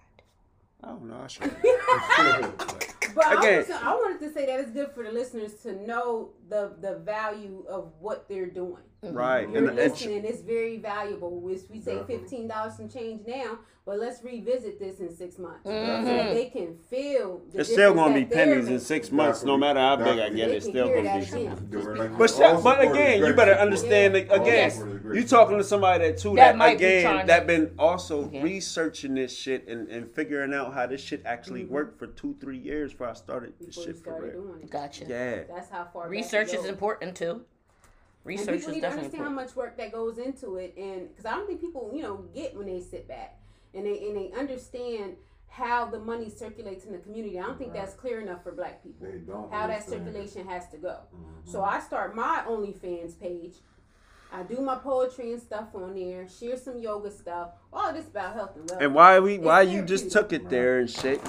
I 0.85 0.89
don't 0.89 1.09
know. 1.09 1.21
I 1.23 1.27
should. 1.27 2.85
But 3.17 3.27
I, 3.27 3.39
Again. 3.41 3.59
was, 3.59 3.71
I 3.71 3.95
wanted 3.95 4.21
to 4.27 4.33
say 4.33 4.47
that 4.47 4.61
it's 4.61 4.71
good 4.71 4.91
for 4.95 5.03
the 5.05 5.13
listeners 5.13 5.55
to 5.63 5.73
know 5.87 6.31
the 6.49 6.73
the 6.81 6.97
value 6.99 7.65
of 7.69 7.93
what 8.01 8.29
they're 8.29 8.51
doing. 8.51 8.83
right. 9.03 9.49
You're 9.49 9.59
And, 9.59 9.67
and 9.69 9.77
listening. 9.77 10.25
It's 10.25 10.41
very 10.43 10.79
valuable. 10.79 11.41
We, 11.41 11.59
we 11.71 11.81
say 11.81 12.01
fifteen 12.07 12.49
dollars 12.49 12.77
some 12.77 12.89
change 12.89 13.27
now, 13.27 13.59
but 13.85 13.99
let's 13.99 14.23
revisit 14.25 14.79
this 14.79 15.01
in 15.01 15.15
six 15.15 15.39
months 15.39 15.67
Mhm. 15.69 16.05
so 16.05 16.35
they 16.35 16.47
can 16.47 16.75
feel. 16.91 17.43
The 17.53 17.61
it's 17.61 17.71
still 17.71 17.93
gonna 17.95 18.15
be 18.15 18.21
that 18.25 18.31
they're 18.31 18.47
pennies 18.55 18.69
in 18.69 18.81
six 18.81 19.13
months, 19.13 19.43
no 19.45 19.57
matter 19.59 19.79
how 19.81 19.97
big 19.97 20.19
I 20.19 20.31
get. 20.31 20.51
It's 20.51 20.65
still 20.67 20.89
gonna 20.89 21.03
be. 21.03 21.25
that 21.25 21.33
again. 21.35 22.15
But 22.19 22.31
sh- 22.31 22.63
but 22.63 22.81
again, 22.83 23.23
you 23.25 23.35
better 23.35 23.53
understand 23.53 24.15
that, 24.15 24.33
again. 24.35 24.71
Support 24.71 24.93
You 24.95 24.99
great. 25.11 25.29
talking 25.29 25.59
to 25.59 25.65
somebody 25.65 26.05
that 26.09 26.19
too 26.19 26.31
That 26.37 26.53
that, 26.53 26.57
might 26.57 26.79
be 26.79 26.85
again 26.87 27.03
trying 27.05 27.27
that 27.27 27.47
been 27.47 27.75
also 27.79 28.31
Yeah. 28.33 28.43
researching 28.43 29.15
this 29.17 29.37
shit 29.37 29.69
and, 29.69 29.87
and 29.89 30.11
figuring 30.11 30.55
out 30.55 30.73
how 30.73 30.87
this 30.87 31.03
shit 31.03 31.21
actually 31.27 31.65
Mm-hmm. 31.65 31.75
worked 31.75 31.99
for 31.99 32.07
two 32.07 32.35
three 32.41 32.59
years 32.59 32.93
before 33.05 33.11
I 33.11 33.15
started 33.15 33.55
this 33.59 33.69
Before 33.69 33.83
you 33.83 33.87
shit 33.89 33.97
for 33.97 34.03
started 34.11 34.35
real. 34.35 34.43
doing 34.43 34.61
it. 34.63 34.71
Gotcha. 34.71 35.05
Yeah. 35.07 35.43
That's 35.55 35.71
how 35.71 35.85
far. 35.93 36.03
back 36.05 36.11
Research 36.11 36.49
it 36.49 36.55
is 36.55 36.61
goes. 36.63 36.69
important 36.71 37.17
too. 37.17 37.31
And 37.31 37.43
Research 38.25 38.47
people 38.47 38.57
is 38.61 38.67
need 38.69 38.75
to 38.77 38.81
definitely 38.81 39.05
understand 39.07 39.25
how 39.25 39.31
much 39.31 39.57
work 39.57 39.77
that 39.77 39.93
goes 39.93 40.19
into 40.19 40.57
it, 40.57 40.75
and 40.79 41.09
because 41.11 41.27
I 41.27 41.33
don't 41.33 41.47
think 41.47 41.61
people, 41.61 41.91
you 41.95 42.03
know, 42.03 42.25
get 42.35 42.57
when 42.57 42.67
they 42.67 42.81
sit 42.81 43.07
back 43.07 43.39
and 43.75 43.85
they 43.85 44.07
and 44.09 44.17
they 44.17 44.33
understand 44.39 45.17
how 45.49 45.85
the 45.87 45.99
money 46.01 46.29
circulates 46.31 46.85
in 46.85 46.93
the 46.93 46.99
community. 46.99 47.39
I 47.39 47.43
don't 47.45 47.57
think 47.59 47.73
that's 47.75 47.95
clear 47.95 48.21
enough 48.21 48.43
for 48.43 48.51
Black 48.51 48.83
people. 48.83 49.07
They 49.07 49.19
don't 49.19 49.53
How 49.53 49.67
that 49.69 49.89
circulation 49.89 50.49
has 50.49 50.69
to 50.71 50.79
go. 50.79 50.97
Mhm. 51.15 51.49
So 51.53 51.63
I 51.63 51.79
start 51.81 52.17
my 52.17 52.43
OnlyFans 52.49 53.21
page. 53.21 53.55
I 54.33 54.43
do 54.43 54.61
my 54.61 54.75
poetry 54.77 55.31
and 55.33 55.41
stuff 55.41 55.69
on 55.77 55.95
there. 55.95 56.27
Share 56.29 56.57
some 56.57 56.81
yoga 56.81 57.09
stuff. 57.11 57.51
All 57.73 57.93
this 57.93 58.09
about 58.09 58.35
health 58.35 58.57
and 58.57 58.69
wellness. 58.69 58.81
And 58.85 58.95
why 58.97 59.21
we 59.21 59.35
It's 59.35 59.45
why 59.45 59.63
you 59.63 59.83
just 59.83 60.11
therapeutic. 60.11 60.41
took 60.41 60.47
it 60.47 60.51
there 60.51 60.79
and 60.81 60.91
shit? 60.91 61.21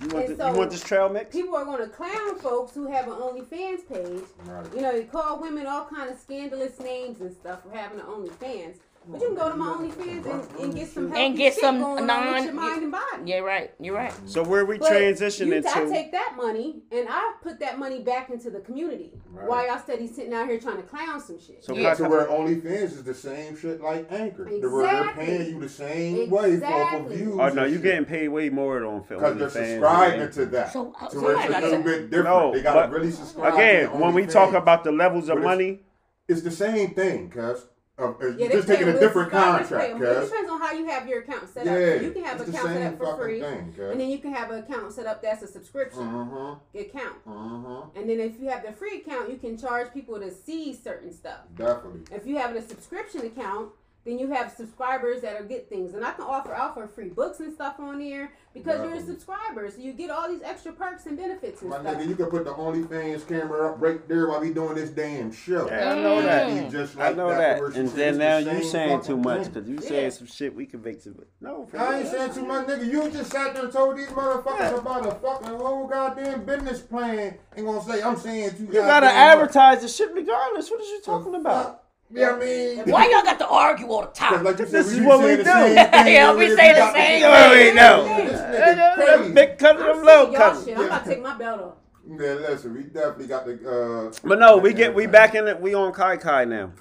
You, 0.00 0.06
know, 0.08 0.16
we- 0.16 0.22
you 0.22 0.28
want 0.28 0.28
the, 0.28 0.36
so- 0.36 0.52
you 0.52 0.58
want 0.58 0.70
this 0.70 0.82
trail 0.82 1.08
mix? 1.08 1.34
People 1.34 1.56
are 1.56 1.64
going 1.64 1.80
to 1.82 1.88
clown 1.88 2.38
folks 2.38 2.74
who 2.74 2.86
have 2.90 3.06
an 3.06 3.14
OnlyFans 3.14 3.88
page. 3.88 4.24
Right. 4.44 4.74
You 4.74 4.80
know, 4.82 4.92
they 4.92 5.04
call 5.04 5.40
women 5.40 5.66
all 5.66 5.84
kind 5.86 6.10
of 6.10 6.18
scandalous 6.18 6.78
names 6.80 7.20
and 7.20 7.32
stuff 7.32 7.62
for 7.62 7.70
having 7.76 8.00
an 8.00 8.06
OnlyFans. 8.06 8.76
But 9.08 9.20
you 9.22 9.28
can 9.28 9.36
go 9.36 9.48
to 9.50 9.56
my 9.56 9.66
OnlyFans 9.66 10.26
and, 10.26 10.60
and 10.60 10.74
get 10.74 10.88
some 10.88 11.08
healthy 11.08 11.24
And 11.24 11.36
get 11.36 11.54
shit 11.54 11.60
some 11.62 11.80
going 11.80 12.00
on 12.02 12.06
non- 12.06 12.34
with 12.34 12.44
your 12.44 12.52
mind 12.54 12.82
and 12.82 12.92
body. 12.92 13.04
Yeah, 13.24 13.38
right. 13.38 13.72
You're 13.80 13.94
right. 13.94 14.12
So 14.26 14.44
where 14.44 14.64
we 14.66 14.76
But 14.78 14.88
transition 14.88 15.48
you, 15.48 15.54
into? 15.54 15.70
I 15.74 15.84
take 15.86 16.12
that 16.12 16.34
money 16.36 16.82
and 16.92 17.08
I 17.08 17.32
put 17.42 17.58
that 17.60 17.78
money 17.78 18.02
back 18.02 18.28
into 18.30 18.50
the 18.50 18.60
community. 18.60 19.12
Right. 19.32 19.48
While 19.48 19.66
y'all 19.66 19.78
steady 19.78 20.06
sitting 20.06 20.34
out 20.34 20.46
here 20.48 20.60
trying 20.60 20.76
to 20.76 20.82
clown 20.82 21.18
some 21.20 21.40
shit. 21.40 21.64
so 21.64 21.74
Yeah. 21.74 21.94
To 21.94 22.08
where 22.08 22.26
OnlyFans 22.26 22.82
is 22.92 23.02
the 23.02 23.14
same 23.14 23.56
shit 23.58 23.80
like 23.80 24.06
Anchor. 24.12 24.44
To 24.44 24.50
where 24.68 24.86
they're 24.86 25.00
Exactly. 25.00 25.24
paying 25.26 25.50
you 25.50 25.60
the 25.60 25.68
same 25.68 26.30
way 26.30 26.58
for 26.60 26.66
off 26.66 26.82
of 26.94 27.00
Exactly. 27.00 27.16
views. 27.16 27.32
oh 27.40 27.48
no, 27.48 27.62
and 27.62 27.70
you 27.72 27.76
shit. 27.78 27.82
getting 27.82 28.04
paid 28.04 28.28
way 28.28 28.48
more 28.50 28.84
on 28.84 29.02
film. 29.04 29.20
Because 29.22 29.38
they're 29.38 29.48
subscribing 29.80 30.30
to 30.32 30.46
that. 30.46 30.72
So, 30.74 30.94
uh, 31.00 31.08
to 31.08 31.20
where 31.20 31.32
it's 31.36 31.42
somebody 31.42 31.48
a 31.48 31.50
got 31.52 31.62
little 31.62 31.78
to- 31.78 31.84
bit 31.84 32.10
different. 32.10 32.24
No, 32.28 32.52
they 32.52 32.62
gotta 32.62 32.80
but 32.82 32.90
really 32.90 33.10
subscribe. 33.10 33.54
Again, 33.54 33.90
to 33.90 33.96
when 33.96 34.12
we 34.14 34.26
talk 34.26 34.50
OnlyFans. 34.50 34.56
about 34.62 34.84
the 34.84 34.92
levels 34.92 35.24
of 35.30 35.36
But 35.36 35.38
it's- 35.40 35.44
money, 35.56 35.80
it's 36.28 36.42
the 36.42 36.50
same 36.50 36.90
thing, 36.94 37.30
cuz. 37.30 37.66
Uh, 38.00 38.14
Yeah, 38.20 38.34
you're 38.36 38.50
just 38.50 38.68
taking 38.68 38.88
a 38.88 38.98
different 38.98 39.30
contract. 39.30 39.72
It 39.72 39.98
depends 39.98 40.50
on 40.50 40.60
how 40.60 40.72
you 40.72 40.86
have 40.86 41.06
your 41.06 41.20
account 41.20 41.48
set 41.52 41.66
Yeah, 41.66 41.72
up. 41.72 41.78
So 41.78 42.06
you 42.06 42.12
can 42.12 42.24
have 42.24 42.40
an 42.40 42.48
account 42.48 42.68
set 42.68 42.82
up 42.92 42.98
for 42.98 43.16
free, 43.16 43.40
thing, 43.40 43.74
and 43.78 44.00
then 44.00 44.08
you 44.08 44.18
can 44.18 44.32
have 44.32 44.50
an 44.50 44.58
account 44.64 44.92
set 44.92 45.06
up 45.06 45.22
that's 45.22 45.42
a 45.42 45.46
subscription 45.46 46.00
Mm-hmm, 46.00 46.78
account. 46.78 47.24
mm-hmm. 47.26 47.98
And 47.98 48.08
then 48.08 48.20
if 48.20 48.40
you 48.40 48.48
have 48.48 48.64
the 48.64 48.72
free 48.72 48.98
account, 48.98 49.30
you 49.30 49.36
can 49.36 49.56
charge 49.58 49.92
people 49.92 50.18
to 50.18 50.30
see 50.30 50.74
certain 50.74 51.12
stuff. 51.12 51.40
Definitely. 51.56 52.02
If 52.14 52.26
you 52.26 52.38
have 52.38 52.54
a 52.56 52.62
subscription 52.62 53.26
account, 53.26 53.70
then 54.04 54.18
you 54.18 54.30
have 54.30 54.50
subscribers 54.50 55.20
that'll 55.22 55.46
get 55.46 55.68
things. 55.68 55.94
And 55.94 56.04
I 56.04 56.12
can 56.12 56.24
offer 56.24 56.54
offer 56.54 56.86
free 56.86 57.08
books 57.10 57.40
and 57.40 57.52
stuff 57.52 57.78
on 57.78 57.98
there 57.98 58.32
because 58.54 58.82
you're 58.82 58.94
a 58.94 59.02
subscriber. 59.02 59.70
So 59.70 59.78
you 59.78 59.92
get 59.92 60.10
all 60.10 60.28
these 60.28 60.42
extra 60.42 60.72
perks 60.72 61.06
and 61.06 61.16
benefits 61.18 61.60
and 61.60 61.70
My 61.70 61.80
stuff. 61.80 61.96
nigga, 61.96 62.08
you 62.08 62.14
can 62.16 62.26
put 62.26 62.44
the 62.44 62.52
OnlyFans 62.54 63.28
camera 63.28 63.70
up 63.72 63.80
right 63.80 64.06
there 64.08 64.28
while 64.28 64.40
we 64.40 64.52
doing 64.54 64.74
this 64.74 64.90
damn 64.90 65.30
show. 65.30 65.66
Yeah, 65.68 65.92
I 65.92 65.94
know 66.00 66.22
that. 66.22 66.48
it'd 66.50 66.64
be 66.64 66.70
just 66.70 66.98
I 66.98 67.12
know 67.12 67.28
that 67.28 67.60
that. 67.60 67.76
And 67.76 67.88
then 67.90 68.18
now 68.18 68.40
the 68.40 68.52
you 68.54 68.62
same 68.62 68.70
saying 68.70 69.02
too 69.02 69.16
much 69.18 69.52
because 69.52 69.68
you 69.68 69.74
Yeah. 69.82 69.88
saying 69.88 70.10
some 70.12 70.26
shit 70.26 70.54
we 70.54 70.66
convicted 70.66 70.90
make 71.18 71.26
some. 71.26 71.26
No, 71.40 71.66
for 71.66 71.78
I 71.78 71.98
ain't 72.00 72.08
saying 72.08 72.32
too 72.32 72.44
much, 72.46 72.66
nigga. 72.66 72.90
You 72.90 73.10
just 73.10 73.30
sat 73.30 73.54
there 73.54 73.64
and 73.64 73.72
told 73.72 73.96
these 73.98 74.08
motherfuckers 74.08 74.58
Yeah. 74.58 74.76
about 74.78 75.06
a 75.06 75.10
fucking 75.16 75.48
whole 75.58 75.86
goddamn 75.86 76.44
business 76.44 76.80
plan 76.80 77.36
and 77.56 77.66
gonna 77.66 77.82
say 77.82 78.02
I'm 78.02 78.16
saying 78.16 78.50
too. 78.56 78.64
You 78.64 78.72
gotta 78.72 79.06
advertise 79.06 79.82
the 79.82 79.88
shit 79.88 80.12
regardless. 80.14 80.70
What 80.70 80.80
is 80.80 80.88
you 80.88 81.00
talking 81.04 81.34
about? 81.34 81.79
Yeah, 82.12 82.30
I 82.32 82.38
mean, 82.38 82.78
Why 82.90 83.08
y'all 83.08 83.22
got 83.22 83.38
to 83.38 83.48
argue 83.48 83.86
all 83.86 84.02
the 84.02 84.08
time? 84.08 84.42
like 84.42 84.56
said, 84.56 84.68
This 84.68 84.92
is 84.92 85.00
what 85.00 85.20
we 85.22 85.36
do. 85.36 85.42
Yeah, 85.44 86.34
we 86.34 86.48
say 86.56 86.72
the 86.72 86.80
time. 86.80 86.94
same 86.94 87.20
You 87.20 87.26
already 87.26 87.72
know. 87.74 88.04
This 88.04 88.40
nigga. 88.40 89.34
Big 89.34 89.58
cousin, 89.58 89.82
I'm 89.82 89.86
them 89.88 89.96
sick 89.96 90.04
little 90.04 90.26
of 90.26 90.32
y'all 90.32 90.40
cousin. 90.40 90.76
I'm 90.76 90.84
about 90.86 91.04
to 91.04 91.10
take 91.10 91.22
my 91.22 91.38
belt 91.38 91.60
off. 91.60 91.74
Man, 92.04 92.42
listen, 92.42 92.74
we 92.74 92.82
definitely 92.84 93.26
got 93.28 93.46
the. 93.46 94.10
Uh, 94.12 94.12
But 94.26 94.38
no, 94.40 94.56
we 94.56 94.72
get 94.72 94.92
we 94.94 95.06
back 95.06 95.34
in 95.36 95.46
it. 95.46 95.60
We 95.60 95.74
on 95.74 95.92
Khi 95.92 96.16
Khi 96.16 96.44
now. 96.46 96.72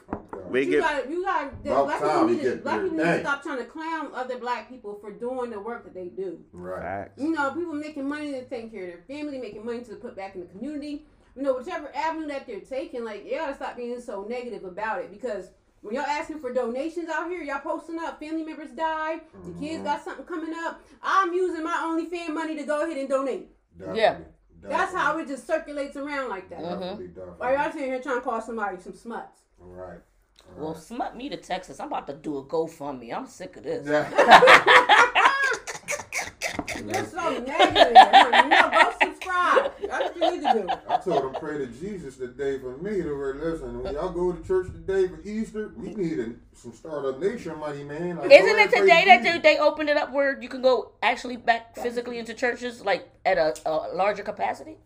We 0.49 0.63
You 0.65 0.71
get 0.71 0.79
got 0.81 1.09
you 1.09 1.23
got 1.23 1.63
the 1.63 1.69
black 1.69 2.01
people 2.01 2.25
need 2.27 2.37
to 2.37 2.43
get 2.43 2.63
black 2.63 2.81
people 2.81 2.97
need 2.97 3.03
to 3.03 3.19
stop 3.19 3.43
trying 3.43 3.57
to 3.59 3.65
clown 3.65 4.09
other 4.15 4.39
black 4.39 4.67
people 4.67 4.97
for 4.99 5.11
doing 5.11 5.51
the 5.51 5.59
work 5.59 5.83
that 5.83 5.93
they 5.93 6.07
do. 6.07 6.39
right. 6.53 7.09
You 7.17 7.29
know, 7.29 7.51
people 7.51 7.73
making 7.73 8.09
money 8.09 8.31
to 8.31 8.43
take 8.45 8.71
care 8.71 8.85
of 8.85 8.87
their 8.87 9.03
family, 9.17 9.37
making 9.37 9.63
money 9.63 9.81
to 9.81 9.95
put 9.95 10.15
back 10.15 10.33
in 10.33 10.41
the 10.41 10.47
community. 10.47 11.05
You 11.35 11.43
know, 11.43 11.57
whichever 11.57 11.89
avenue 11.95 12.27
that 12.27 12.45
they're 12.47 12.59
taking, 12.59 13.03
like 13.05 13.23
you 13.25 13.35
gotta 13.37 13.55
stop 13.55 13.77
being 13.77 13.99
so 14.01 14.25
negative 14.27 14.63
about 14.65 14.99
it 15.01 15.11
because 15.11 15.51
when 15.81 15.95
y'all 15.95 16.03
asking 16.05 16.39
for 16.39 16.51
donations 16.53 17.07
out 17.09 17.29
here, 17.29 17.41
y'all 17.41 17.59
posting 17.59 17.99
up, 17.99 18.19
family 18.19 18.43
members 18.43 18.71
died, 18.71 19.21
the 19.33 19.37
Mm-hmm. 19.51 19.59
kids 19.63 19.83
got 19.83 20.03
something 20.03 20.25
coming 20.25 20.53
up. 20.65 20.81
I'm 21.01 21.33
using 21.33 21.63
my 21.63 21.71
OnlyFans 21.85 22.33
money 22.33 22.55
to 22.57 22.63
go 22.63 22.83
ahead 22.83 22.97
and 22.97 23.07
donate. 23.07 23.47
Definitely, 23.77 24.01
Yeah. 24.01 24.17
That's 24.61 24.93
how 24.93 25.17
it 25.19 25.27
just 25.29 25.47
circulates 25.47 25.95
around 25.95 26.27
like 26.29 26.49
that. 26.49 26.59
Definitely, 26.61 27.07
definitely. 27.07 27.33
Why 27.37 27.53
y'all 27.55 27.71
sitting 27.71 27.87
here 27.87 28.01
trying 28.01 28.17
to 28.17 28.21
call 28.21 28.41
somebody 28.41 28.77
some 28.81 28.93
smuts? 28.93 29.39
All 29.61 29.67
right. 29.69 29.99
All 30.49 30.55
Well, 30.63 30.73
right. 30.73 30.81
smut 30.83 31.15
me 31.15 31.29
to 31.29 31.37
Texas. 31.37 31.79
I'm 31.79 31.87
about 31.87 32.07
to 32.07 32.13
do 32.15 32.37
a 32.39 32.43
GoFundMe. 32.43 33.13
I'm 33.15 33.25
sick 33.27 33.55
of 33.55 33.63
this. 33.63 33.87
You're 36.85 37.05
so 37.05 37.39
negative. 37.39 37.93
no, 37.93 38.69
go 38.71 38.93
subscribe. 39.01 39.71
That's 39.87 40.05
what 40.05 40.08
you 40.19 40.31
need 40.31 40.41
to 40.43 40.53
do. 40.53 40.67
I 40.89 40.97
told 40.97 41.23
them 41.23 41.33
pray 41.39 41.57
to 41.59 41.67
Jesus 41.67 42.17
today 42.17 42.59
for 42.59 42.77
me 42.77 43.01
to 43.01 43.13
where 43.17 43.35
listen. 43.35 43.81
When 43.83 43.93
y'all 43.93 44.09
go 44.11 44.31
to 44.31 44.47
church 44.47 44.67
today 44.67 45.07
for 45.07 45.19
Easter, 45.23 45.71
we 45.77 45.93
need 45.95 46.19
a, 46.19 46.29
some 46.53 46.73
startup 46.73 47.19
nation 47.19 47.57
money, 47.59 47.83
man. 47.83 48.17
Like, 48.17 48.31
Isn't 48.31 48.59
it 48.59 48.71
today 48.71 49.03
that 49.05 49.23
they, 49.23 49.39
they 49.39 49.57
opened 49.59 49.89
it 49.89 49.97
up 49.97 50.11
where 50.11 50.41
you 50.41 50.49
can 50.49 50.61
go 50.61 50.91
actually 51.01 51.37
back 51.37 51.75
physically 51.75 52.17
into 52.19 52.33
churches, 52.33 52.83
like 52.83 53.09
at 53.25 53.37
a, 53.37 53.55
a 53.65 53.93
larger 53.95 54.23
capacity? 54.23 54.77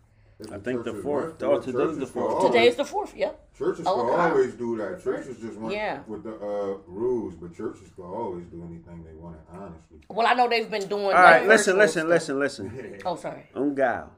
I 0.51 0.57
think 0.57 0.84
the 0.84 0.93
fourth. 0.95 1.41
Oh, 1.41 1.61
for 1.61 1.69
it. 1.69 1.71
today's 1.71 1.97
the 1.99 2.05
fourth. 2.07 2.41
Today 2.47 2.57
always- 2.59 2.71
is 2.71 2.75
the 2.75 2.86
fourth. 2.86 3.15
Yep. 3.15 3.39
Churches 3.57 3.86
Oh, 3.88 4.03
will 4.03 4.11
okay. 4.13 4.21
always 4.23 4.53
do 4.55 4.75
that. 4.77 5.01
Churches 5.03 5.38
just 5.38 5.57
went 5.57 5.75
Yeah. 5.75 5.99
with 6.07 6.23
the 6.23 6.34
uh, 6.36 6.77
rules, 6.88 7.36
but 7.36 7.55
churches 7.55 7.88
will 7.95 8.13
always 8.13 8.45
do 8.47 8.61
anything 8.67 9.05
they 9.05 9.13
want. 9.13 9.38
Honestly, 9.51 9.99
Well, 10.09 10.25
I 10.27 10.34
know 10.34 10.49
they've 10.49 10.69
been 10.69 10.88
doing. 10.89 11.05
All 11.05 11.11
like, 11.11 11.23
right, 11.23 11.47
listen, 11.47 11.75
virtual 11.77 12.07
listen, 12.09 12.39
listen, 12.39 12.69
listen. 12.71 12.99
Oh, 13.05 13.15
sorry. 13.15 13.45
On 13.55 13.73
Gal. 13.75 14.11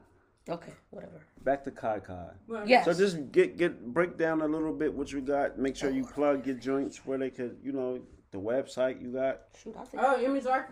Okay, 0.48 0.72
whatever. 0.90 1.20
Back 1.42 1.64
to 1.64 1.70
Khi 1.70 1.98
Khi. 2.06 2.66
Yes. 2.66 2.84
So 2.84 2.94
just 2.94 3.32
get 3.32 3.56
get 3.56 3.92
break 3.92 4.16
down 4.16 4.42
a 4.42 4.46
little 4.46 4.72
bit 4.72 4.94
what 4.94 5.10
you 5.10 5.20
got. 5.20 5.58
Make 5.58 5.76
sure 5.76 5.90
you 5.90 6.04
plug 6.04 6.46
your 6.46 6.56
joints 6.56 7.04
where 7.04 7.18
they 7.18 7.30
could, 7.30 7.58
you 7.62 7.72
know, 7.72 8.00
the 8.30 8.38
website 8.38 9.02
you 9.02 9.12
got. 9.12 9.40
Shoot, 9.60 9.76
I 9.76 9.84
think. 9.84 10.02
Oh, 10.02 10.16
ImageCzar, 10.18 10.66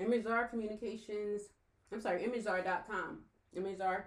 ImageCzar 0.00 0.50
Communications. 0.50 1.42
I'm 1.92 2.00
sorry, 2.00 2.22
ImageCzar.com. 2.22 3.18
ImageCzar 3.56 4.04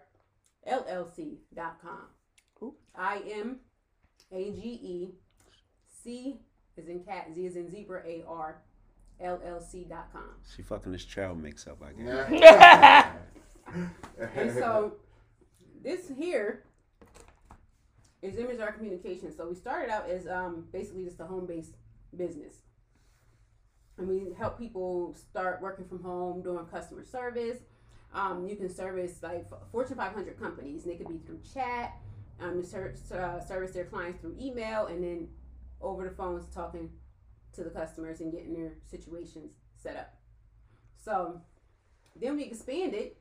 LLC.com. 0.70 2.08
Who? 2.60 2.76
I 2.96 3.22
M 3.32 3.60
A 4.32 4.52
G 4.52 4.60
E 4.62 5.10
C 6.04 6.40
is 6.76 6.88
in 6.88 7.04
cat, 7.04 7.30
Z 7.34 7.46
is 7.46 7.56
in 7.56 7.70
zebra, 7.70 8.04
A 8.06 8.24
R 8.28 8.62
LLC.com. 9.24 10.30
She 10.56 10.64
fucking 10.64 10.92
this 10.92 11.06
child 11.06 11.42
mix 11.42 11.68
up, 11.68 11.82
I 11.82 11.94
guess. 11.94 13.08
And 14.36 14.54
so 14.54 14.94
this 15.84 16.12
here 16.18 16.64
is 18.22 18.36
ImageCzar 18.36 18.76
Communications. 18.76 19.36
So 19.36 19.48
we 19.48 19.56
started 19.56 19.92
out 19.92 20.10
as 20.10 20.28
um, 20.28 20.68
basically 20.72 21.04
just 21.04 21.20
a 21.20 21.26
home 21.26 21.46
based 21.46 21.76
business. 22.16 22.56
And 23.98 24.08
we 24.08 24.34
help 24.38 24.58
people 24.58 25.16
start 25.16 25.62
working 25.62 25.86
from 25.86 26.02
home, 26.04 26.42
doing 26.42 26.66
customer 26.66 27.04
service. 27.04 27.60
Um, 28.14 28.48
you 28.48 28.56
can 28.56 28.74
service 28.74 29.20
like 29.22 29.48
Fortune 29.72 29.96
500 29.96 30.40
companies, 30.40 30.84
and 30.84 30.94
it 30.94 30.98
could 30.98 31.08
be 31.08 31.20
through 31.26 31.40
chat. 31.54 31.98
Um, 32.40 32.64
uh, 32.64 33.40
service 33.40 33.72
their 33.72 33.86
clients 33.86 34.20
through 34.20 34.36
email, 34.42 34.88
and 34.88 35.04
then 35.04 35.28
over 35.80 36.10
the 36.10 36.16
phones 36.16 36.48
talking 36.48 36.90
to 37.54 37.64
the 37.64 37.70
customers 37.70 38.20
and 38.20 38.32
getting 38.32 38.54
their 38.54 38.74
situations 38.90 39.54
set 39.76 39.96
up. 39.96 40.16
So 40.98 41.42
then 42.20 42.36
we 42.36 42.44
expanded 42.44 43.12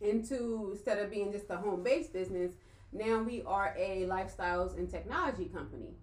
into 0.00 0.70
instead 0.72 0.98
of 0.98 1.10
being 1.10 1.32
just 1.32 1.50
a 1.50 1.56
home 1.56 1.82
based 1.82 2.12
business, 2.12 2.52
now 2.92 3.22
we 3.22 3.42
are 3.42 3.74
a 3.76 4.06
lifestyles 4.08 4.76
and 4.76 4.88
technology 4.90 5.46
company. 5.46 5.94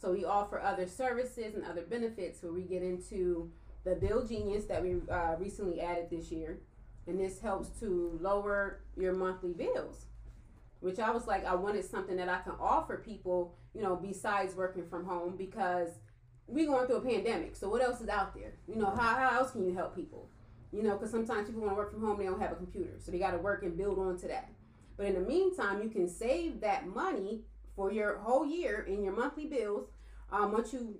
So 0.00 0.12
we 0.12 0.24
offer 0.24 0.60
other 0.60 0.86
services 0.86 1.54
and 1.54 1.64
other 1.64 1.82
benefits 1.82 2.42
where 2.42 2.52
we 2.52 2.62
get 2.62 2.82
into 2.82 3.50
the 3.84 3.94
Bill 3.94 4.26
Genius 4.26 4.64
that 4.66 4.82
we 4.82 4.96
uh, 5.10 5.36
recently 5.38 5.80
added 5.80 6.08
this 6.10 6.30
year, 6.32 6.58
and 7.06 7.20
this 7.20 7.40
helps 7.40 7.68
to 7.80 8.18
lower 8.20 8.80
your 8.96 9.14
monthly 9.14 9.52
bills. 9.52 10.06
Which 10.80 10.98
I 10.98 11.10
was 11.10 11.26
like, 11.26 11.46
I 11.46 11.54
wanted 11.54 11.84
something 11.84 12.16
that 12.16 12.28
I 12.28 12.40
can 12.40 12.52
offer 12.60 12.98
people, 12.98 13.54
you 13.74 13.82
know, 13.82 13.96
besides 13.96 14.54
working 14.54 14.86
from 14.86 15.06
home 15.06 15.36
because 15.36 15.88
we 16.46 16.66
going 16.66 16.86
through 16.86 16.96
a 16.96 17.00
pandemic. 17.00 17.56
So 17.56 17.70
what 17.70 17.82
else 17.82 18.02
is 18.02 18.08
out 18.08 18.34
there? 18.34 18.52
You 18.68 18.76
know, 18.76 18.90
how, 18.90 19.14
how 19.14 19.38
else 19.38 19.52
can 19.52 19.64
you 19.64 19.74
help 19.74 19.96
people? 19.96 20.28
You 20.74 20.82
know, 20.82 20.96
because 20.96 21.12
sometimes 21.12 21.46
people 21.46 21.62
want 21.62 21.72
to 21.72 21.76
work 21.76 21.92
from 21.92 22.00
home, 22.00 22.18
they 22.18 22.24
don't 22.24 22.40
have 22.40 22.52
a 22.52 22.56
computer, 22.56 22.94
so 22.98 23.12
they 23.12 23.18
got 23.18 23.30
to 23.30 23.38
work 23.38 23.62
and 23.62 23.76
build 23.76 23.98
onto 23.98 24.26
that. 24.26 24.50
But 24.96 25.06
in 25.06 25.14
the 25.14 25.20
meantime, 25.20 25.82
you 25.82 25.88
can 25.88 26.08
save 26.08 26.60
that 26.62 26.86
money 26.86 27.42
for 27.76 27.92
your 27.92 28.18
whole 28.18 28.44
year 28.44 28.84
in 28.88 29.04
your 29.04 29.14
monthly 29.14 29.46
bills. 29.46 29.88
Um, 30.32 30.52
once 30.52 30.72
you 30.72 30.96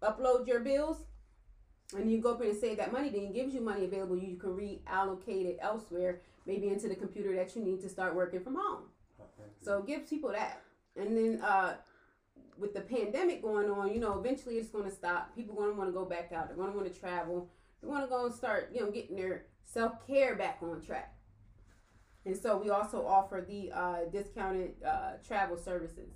upload 0.00 0.46
your 0.46 0.60
bills 0.60 0.98
and 1.96 2.10
you 2.10 2.20
go 2.20 2.32
up 2.32 2.40
and 2.40 2.56
save 2.56 2.76
that 2.76 2.92
money, 2.92 3.08
then 3.08 3.22
it 3.22 3.34
gives 3.34 3.52
you 3.52 3.60
money 3.60 3.84
available. 3.84 4.16
You 4.16 4.36
can 4.36 4.50
reallocate 4.50 5.46
it 5.46 5.58
elsewhere, 5.60 6.20
maybe 6.46 6.68
into 6.68 6.88
the 6.88 6.94
computer 6.94 7.34
that 7.34 7.56
you 7.56 7.62
need 7.62 7.80
to 7.80 7.88
start 7.88 8.14
working 8.14 8.40
from 8.40 8.54
home. 8.54 8.84
So 9.60 9.78
it 9.78 9.86
gives 9.86 10.08
people 10.08 10.30
that. 10.30 10.62
And 10.96 11.16
then 11.16 11.40
uh, 11.42 11.74
with 12.58 12.74
the 12.74 12.80
pandemic 12.80 13.42
going 13.42 13.70
on, 13.70 13.92
you 13.92 14.00
know, 14.00 14.18
eventually 14.18 14.56
it's 14.56 14.70
going 14.70 14.84
to 14.84 14.90
stop. 14.90 15.34
People 15.34 15.54
going 15.56 15.70
to 15.70 15.76
want 15.76 15.88
to 15.88 15.92
go 15.92 16.04
back 16.04 16.32
out. 16.32 16.48
They're 16.48 16.56
going 16.56 16.70
to 16.70 16.76
want 16.76 16.92
to 16.92 17.00
travel. 17.00 17.50
They 17.82 17.88
want 17.88 18.04
to 18.04 18.08
go 18.08 18.26
and 18.26 18.34
start, 18.34 18.70
you 18.74 18.80
know, 18.80 18.90
getting 18.90 19.16
their 19.16 19.46
self 19.64 20.06
care 20.06 20.34
back 20.34 20.58
on 20.62 20.80
track. 20.82 21.14
And 22.26 22.36
so 22.36 22.58
we 22.58 22.70
also 22.70 23.06
offer 23.06 23.44
the 23.46 23.72
uh, 23.72 23.98
discounted 24.12 24.72
uh, 24.86 25.12
travel 25.26 25.56
services. 25.56 26.10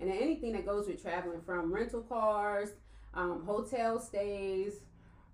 And 0.00 0.10
anything 0.10 0.52
that 0.52 0.66
goes 0.66 0.88
with 0.88 1.00
traveling 1.00 1.40
from 1.46 1.72
rental 1.72 2.02
cars, 2.02 2.70
um, 3.14 3.44
hotel 3.44 4.00
stays, 4.00 4.72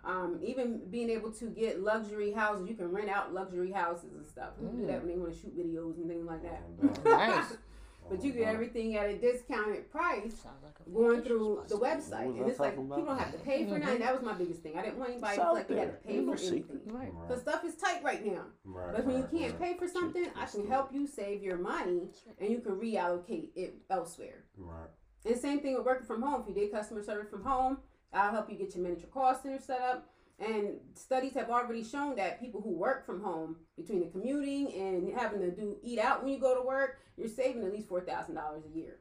um, 0.04 0.38
even 0.42 0.82
being 0.90 1.08
able 1.08 1.32
to 1.32 1.46
get 1.46 1.82
luxury 1.82 2.32
houses. 2.32 2.68
You 2.68 2.74
can 2.74 2.90
rent 2.90 3.08
out 3.08 3.32
luxury 3.32 3.72
houses 3.72 4.12
and 4.14 4.26
stuff. 4.26 4.56
Can 4.58 4.78
do 4.78 4.86
that 4.86 5.00
when 5.00 5.08
they 5.08 5.18
want 5.18 5.32
to 5.32 5.38
shoot 5.38 5.56
videos 5.56 5.96
and 5.96 6.08
things 6.08 6.26
like 6.26 6.42
that. 6.42 7.04
Nice. 7.04 7.56
But 8.10 8.24
you 8.24 8.32
get 8.32 8.48
everything 8.48 8.96
at 8.96 9.08
a 9.08 9.16
discounted 9.16 9.90
price 9.90 10.44
like 10.44 10.74
a 10.84 10.90
going 10.90 11.22
through 11.22 11.62
the 11.68 11.76
website. 11.76 12.36
And 12.38 12.48
it's 12.48 12.58
like 12.58 12.74
talking 12.74 12.88
people 12.88 13.04
don't 13.04 13.18
have 13.18 13.32
to 13.32 13.38
pay 13.38 13.66
for 13.66 13.78
nothing. 13.78 14.00
That 14.00 14.12
was 14.14 14.22
my 14.22 14.32
biggest 14.34 14.62
thing. 14.62 14.76
I 14.76 14.82
didn't 14.82 14.98
want 14.98 15.12
anybody 15.12 15.36
to 15.36 15.42
It's 15.42 15.44
feel 15.44 15.54
like 15.54 15.62
out 15.62 15.68
they 15.68 15.76
had 15.78 16.02
to 16.02 16.08
pay 16.08 16.24
for 16.24 16.36
secret. 16.36 16.80
anything. 16.84 16.92
Right. 16.98 17.12
Because 17.28 17.42
stuff 17.42 17.64
is 17.64 17.76
tight 17.76 18.02
right 18.02 18.26
now. 18.26 18.42
Right, 18.64 18.92
But 18.96 19.04
when 19.06 19.16
you 19.18 19.22
can't 19.30 19.58
right. 19.60 19.72
pay 19.72 19.78
for 19.78 19.86
something, 19.86 20.26
I 20.36 20.46
can 20.46 20.66
help 20.66 20.92
you 20.92 21.06
save 21.06 21.42
your 21.42 21.56
money 21.56 22.08
and 22.40 22.50
you 22.50 22.58
can 22.58 22.72
reallocate 22.72 23.50
it 23.54 23.76
elsewhere. 23.88 24.44
Right. 24.58 24.88
And 25.24 25.38
same 25.38 25.60
thing 25.60 25.76
with 25.76 25.86
working 25.86 26.06
from 26.06 26.22
home. 26.22 26.42
If 26.42 26.48
you 26.48 26.54
did 26.54 26.72
customer 26.72 27.02
service 27.04 27.28
from 27.30 27.44
home, 27.44 27.78
I'll 28.12 28.32
help 28.32 28.50
you 28.50 28.56
get 28.56 28.74
your 28.74 28.82
miniature 28.82 29.08
call 29.12 29.34
center 29.40 29.60
set 29.60 29.80
up. 29.80 30.08
And 30.40 30.78
studies 30.94 31.34
have 31.34 31.50
already 31.50 31.84
shown 31.84 32.16
that 32.16 32.40
people 32.40 32.62
who 32.62 32.70
work 32.70 33.04
from 33.04 33.22
home, 33.22 33.56
between 33.76 34.00
the 34.00 34.06
commuting 34.06 34.72
and 34.74 35.12
having 35.18 35.40
to 35.40 35.50
do 35.50 35.76
eat 35.82 35.98
out 35.98 36.22
when 36.22 36.32
you 36.32 36.40
go 36.40 36.54
to 36.58 36.66
work, 36.66 36.98
you're 37.18 37.28
saving 37.28 37.62
at 37.64 37.72
least 37.72 37.88
four 37.88 38.00
thousand 38.00 38.36
dollars 38.36 38.62
a 38.72 38.76
year. 38.76 39.00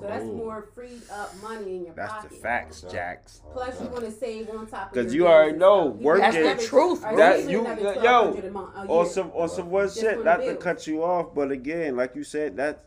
So 0.00 0.06
that's 0.06 0.24
Ooh. 0.24 0.32
more 0.36 0.70
freed 0.74 1.02
up 1.12 1.32
money 1.42 1.76
in 1.76 1.84
your 1.86 1.94
That's 1.94 2.12
pocket. 2.12 2.30
the 2.30 2.36
facts, 2.36 2.82
Jacks. 2.82 3.42
Plus, 3.52 3.80
you 3.80 3.88
want 3.88 4.04
to 4.04 4.12
save 4.12 4.48
on 4.50 4.66
top 4.68 4.88
of 4.88 4.94
'Cause 4.94 5.12
your 5.12 5.26
you 5.26 5.32
already 5.32 5.58
know, 5.58 5.90
stuff. 5.90 6.02
work 6.02 6.20
That's 6.20 6.36
it- 6.36 6.58
the 6.58 6.64
truth. 6.64 7.02
That 7.02 7.48
you- 7.48 7.60
another 7.66 7.82
yo, 7.82 8.30
$1,200 8.32 8.44
a 8.44 8.50
month- 8.50 8.76
a 8.76 8.86
Or 8.86 9.04
some 9.06 9.30
or 9.34 9.48
some 9.48 9.70
worse 9.70 9.94
Just 9.94 10.06
shit. 10.06 10.12
for 10.18 10.18
the 10.22 10.24
Not 10.24 10.40
to 10.44 10.56
cut 10.56 10.86
you 10.86 11.02
off, 11.02 11.34
but 11.34 11.50
again, 11.50 11.96
like 11.96 12.14
you 12.14 12.22
said, 12.22 12.56
that's 12.56 12.80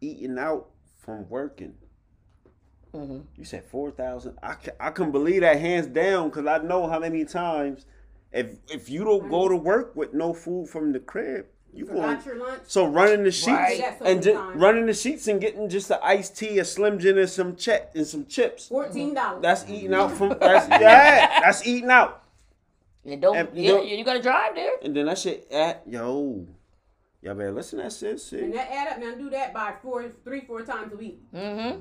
eating 0.00 0.38
out 0.38 0.70
from 1.00 1.28
working. 1.28 1.74
Mhm. 2.96 3.22
You 3.36 3.44
said 3.44 3.64
four 3.64 3.90
thousand. 3.90 4.38
I 4.42 4.54
can, 4.54 4.72
I 4.80 4.90
can 4.90 5.10
believe 5.12 5.42
that 5.42 5.58
hands 5.60 5.86
down 5.86 6.30
because 6.30 6.46
I 6.46 6.58
know 6.58 6.86
how 6.88 6.98
many 6.98 7.24
times 7.24 7.84
if 8.32 8.56
if 8.72 8.88
you 8.88 9.04
don't 9.04 9.28
go 9.28 9.48
to 9.48 9.56
work 9.56 9.94
with 9.96 10.14
no 10.14 10.32
food 10.32 10.68
from 10.68 10.92
the 10.92 11.00
crib, 11.00 11.46
you 11.72 11.84
going 11.84 12.18
your 12.24 12.36
lunch. 12.38 12.62
so 12.66 12.86
running 12.86 13.22
the 13.24 13.30
sheets 13.30 13.46
Right. 13.48 13.96
And 14.04 14.22
just 14.22 14.40
running 14.56 14.86
the 14.86 14.94
sheets 14.94 15.28
and 15.28 15.40
getting 15.40 15.68
just 15.68 15.90
an 15.90 15.98
iced 16.02 16.36
tea, 16.38 16.58
a 16.58 16.64
slim 16.64 16.98
jim, 16.98 17.18
and 17.18 17.28
some 17.28 17.54
check 17.56 17.90
and 17.94 18.06
some 18.06 18.24
chips. 18.26 18.68
Fourteen 18.68 19.14
dollars. 19.14 19.42
That's 19.42 19.68
eating 19.68 19.94
out 19.94 20.12
from 20.12 20.30
that's 20.40 20.68
yeah, 20.68 21.40
that's 21.40 21.66
eating 21.66 21.90
out. 21.90 22.22
And 23.04 23.20
don't, 23.22 23.36
And 23.36 23.48
yeah, 23.54 23.70
don't- 23.72 23.86
you 23.86 24.04
gotta 24.04 24.22
drive 24.22 24.54
there. 24.54 24.72
And 24.82 24.96
then 24.96 25.06
that 25.06 25.18
shit 25.18 25.46
at 25.52 25.82
yo, 25.86 26.46
y'all 27.22 27.34
better 27.34 27.52
listen 27.52 27.78
to 27.78 27.84
that 27.84 28.20
shit. 28.20 28.42
and 28.42 28.54
that 28.54 28.70
add 28.70 28.88
up. 28.94 28.98
Now 28.98 29.14
do 29.14 29.30
that 29.30 29.52
by 29.54 29.74
four, 29.82 30.10
three, 30.24 30.40
four 30.40 30.62
times 30.62 30.92
a 30.92 30.96
week. 30.96 31.20
Mm-hmm. 31.32 31.80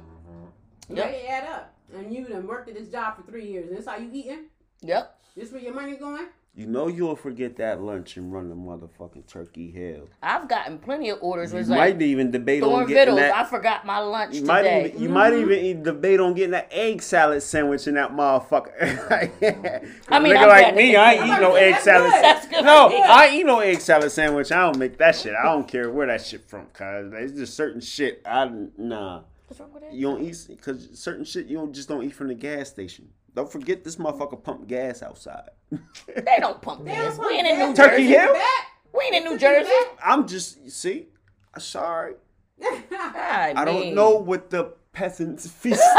Yeah, 0.90 0.96
Yep. 0.98 1.12
they 1.12 1.28
add 1.28 1.44
up. 1.50 1.74
And 1.96 2.14
you 2.14 2.26
done 2.26 2.48
worked 2.48 2.70
at 2.70 2.76
this 2.76 2.90
job 2.90 3.16
for 3.16 3.24
three 3.24 3.46
years. 3.46 3.70
And 3.70 3.78
this 3.78 3.86
how 3.86 3.98
you 3.98 4.10
eating? 4.12 4.46
Yep. 4.82 5.20
This 5.36 5.52
where 5.52 5.62
your 5.62 5.74
money 5.74 5.96
going? 5.96 6.28
You 6.58 6.68
know 6.68 6.88
you'll 6.88 7.18
forget 7.18 7.58
that 7.58 7.82
lunch 7.82 8.16
and 8.16 8.32
run 8.32 8.48
the 8.48 8.56
motherfucking 8.56 9.28
Turkey 9.28 9.72
Hill. 9.72 10.08
I've 10.24 10.48
gotten 10.48 10.78
plenty 10.80 11.10
of 11.10 11.18
orders 11.22 11.52
where 11.52 11.62
You 11.62 11.68
might 11.70 11.96
like 11.96 12.02
even 12.02 12.32
debate 12.32 12.64
on 12.64 12.88
getting 12.88 12.96
vittles. 12.96 13.20
that. 13.20 13.36
I 13.36 13.44
forgot 13.44 13.86
my 13.86 14.00
lunch 14.00 14.36
you 14.36 14.44
might 14.46 14.62
today. 14.62 14.86
even 14.88 15.02
you 15.02 15.10
might 15.10 15.34
even 15.34 15.50
mm-hmm. 15.50 15.82
e- 15.82 15.84
debate 15.84 16.22
on 16.22 16.34
getting 16.34 16.52
that 16.52 16.70
egg 16.72 17.02
salad 17.02 17.44
sandwich 17.44 17.88
in 17.88 17.96
that 17.96 18.12
motherfucker. 18.12 18.72
I 20.08 20.20
mean, 20.20 20.34
nigga 20.34 20.38
I'm 20.38 20.48
like 20.48 20.64
glad 20.64 20.76
me, 20.78 20.96
I 20.96 21.14
ain't 21.16 21.26
eat 21.26 21.42
no 21.42 21.56
egg 21.56 21.74
good. 21.74 21.84
salad. 21.84 22.12
That's 22.14 22.48
good. 22.48 22.64
No, 22.64 22.90
Yeah. 22.90 23.06
I 23.10 23.32
eat 23.36 23.46
no 23.46 23.60
egg 23.60 23.82
salad 23.82 24.12
sandwich. 24.14 24.50
I 24.54 24.62
don't 24.62 24.78
make 24.78 24.98
that 25.00 25.18
shit. 25.18 25.34
I 25.36 25.44
don't 25.44 25.68
care 25.68 25.90
where 25.92 26.08
that 26.08 26.26
shit 26.26 26.48
from, 26.48 26.68
cause 26.72 27.12
it's 27.16 27.34
just 27.34 27.56
certain 27.56 27.82
shit. 27.82 28.22
I 28.26 28.50
nah. 28.78 29.24
What's 29.58 29.62
wrong 29.62 29.74
with 29.74 29.84
that? 29.84 29.94
You 29.94 30.08
don't 30.08 30.22
eat 30.22 30.48
because 30.50 30.90
certain 31.00 31.24
shit 31.24 31.46
you 31.46 31.56
don't 31.58 31.72
just 31.72 31.88
don't 31.88 32.04
eat 32.04 32.14
from 32.14 32.28
the 32.28 32.34
gas 32.34 32.68
station. 32.68 33.08
Don't 33.34 33.50
forget 33.50 33.86
this 33.86 33.96
motherfucker 33.96 34.44
pump 34.44 34.68
gas 34.68 35.02
outside. 35.02 35.50
They 36.14 36.38
don't 36.42 36.62
pump 36.62 36.84
They 36.84 36.92
gas. 36.92 37.16
don't 37.16 37.26
We 37.26 37.38
ain't 37.38 37.48
in 37.48 37.60
New. 37.60 37.74
Turkey 37.74 38.04
Jersey. 38.04 38.08
Hill? 38.08 38.36
We 38.94 39.04
ain't 39.06 39.16
in 39.16 39.24
New 39.32 39.38
Jersey. 39.38 39.72
I'm 40.04 40.28
just 40.28 40.70
see. 40.72 41.08
Sorry, 41.58 42.16
I, 42.62 43.54
I 43.56 43.64
don't 43.64 43.96
know 43.96 44.18
what 44.18 44.50
the 44.50 44.74
peasants 44.92 45.48
feast. 45.52 45.82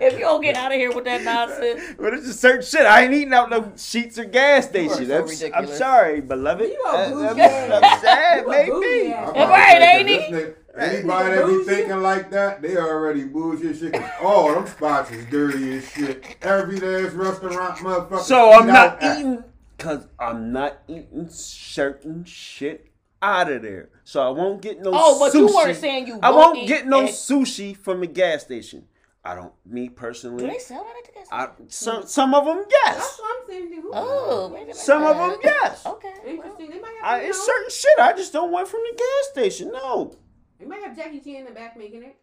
If 0.00 0.14
you 0.14 0.20
don't 0.20 0.40
get 0.40 0.56
out 0.56 0.72
of 0.72 0.78
here 0.78 0.90
with 0.92 1.04
that 1.04 1.22
nonsense, 1.22 1.94
but 1.98 2.14
it's 2.14 2.26
just 2.26 2.40
certain 2.40 2.62
shit. 2.62 2.86
I 2.86 3.02
ain't 3.04 3.12
eating 3.12 3.34
out 3.34 3.50
no 3.50 3.70
sheets 3.76 4.18
or 4.18 4.24
gas 4.24 4.64
are 4.66 4.68
station. 4.70 5.06
so 5.08 5.46
I'm, 5.46 5.54
I'm 5.54 5.66
sorry, 5.66 6.20
beloved. 6.22 6.64
You 6.68 6.82
a 6.86 6.90
Uh, 6.90 7.28
I'm, 7.30 7.82
I'm 7.84 8.00
sad, 8.00 8.44
You 8.44 8.46
a 8.46 8.50
maybe. 8.50 9.12
ass. 9.12 9.28
I'm 9.28 9.34
about 9.34 9.44
to 9.46 9.52
Right, 9.52 9.82
ain't 9.82 10.08
he? 10.08 10.46
This 10.74 10.94
Anybody 11.00 11.34
that 11.36 11.46
be 11.46 11.64
thinking 11.64 12.02
like 12.02 12.30
that, 12.30 12.62
they 12.62 12.76
already 12.76 13.24
bullshit 13.24 13.76
shit. 13.78 13.92
'cause 13.92 14.10
all 14.22 14.52
them 14.54 14.66
spots 14.66 15.10
is 15.10 15.24
dirty 15.26 15.76
as 15.78 15.88
shit. 15.88 16.24
Every 16.42 16.78
last 16.80 17.14
restaurant, 17.14 17.76
motherfucker. 17.78 18.20
So 18.20 18.52
I'm 18.52 18.66
not 18.66 18.76
out 18.76 19.02
at. 19.02 19.18
eating 19.18 19.44
because 19.76 20.06
I'm 20.18 20.52
not 20.52 20.78
eating 20.88 21.28
certain 21.28 22.24
shit 22.24 22.86
out 23.20 23.50
of 23.50 23.62
there. 23.62 23.90
So 24.04 24.22
I 24.26 24.30
won't 24.30 24.60
get 24.62 24.80
no. 24.80 24.90
Oh, 24.94 25.18
but 25.18 25.32
sushi. 25.32 25.38
you 25.48 25.54
weren't 25.54 25.76
saying 25.78 26.06
you 26.06 26.18
I 26.22 26.30
won't 26.30 26.42
won't 26.46 26.58
eat 26.58 26.66
get 26.68 26.86
no 26.86 27.00
egg- 27.02 27.10
sushi 27.10 27.76
from 27.76 28.00
the 28.00 28.06
gas 28.06 28.42
station. 28.42 28.86
I 29.24 29.36
don't. 29.36 29.52
Me 29.64 29.88
personally, 29.88 30.44
do 30.44 30.50
personally, 30.50 30.58
they 30.58 30.58
sell 30.58 30.84
that 30.84 30.96
at 30.98 31.04
the 31.04 31.12
gas 31.12 31.28
I, 31.30 31.44
station? 31.54 31.70
some 31.70 32.06
some 32.06 32.34
of 32.34 32.44
them 32.44 32.56
That's 32.58 32.72
yes. 32.86 33.18
what 33.20 33.30
I'm 33.40 33.46
saying. 33.48 33.82
Who- 33.82 33.90
Oh, 33.94 34.48
wait 34.48 34.56
a 34.56 34.60
minute. 34.62 34.76
Some 34.76 35.04
of 35.04 35.16
them 35.16 35.38
yes. 35.44 35.86
Okay. 35.86 36.08
well, 36.24 36.34
Interesting. 36.34 36.70
They 36.70 36.80
might 36.80 36.94
have. 37.02 37.22
you 37.22 37.28
it's 37.28 37.44
certain 37.46 37.70
shit 37.70 37.98
I 38.00 38.12
just 38.14 38.32
don't 38.32 38.50
want 38.50 38.66
from 38.68 38.80
the 38.90 38.96
gas 38.96 39.30
station. 39.30 39.70
No, 39.70 40.16
They 40.62 40.68
might 40.68 40.82
have 40.84 40.94
Jackie 40.96 41.18
Chan 41.18 41.34
in 41.34 41.44
the 41.46 41.50
back 41.50 41.76
making 41.76 42.04
it. 42.04 42.16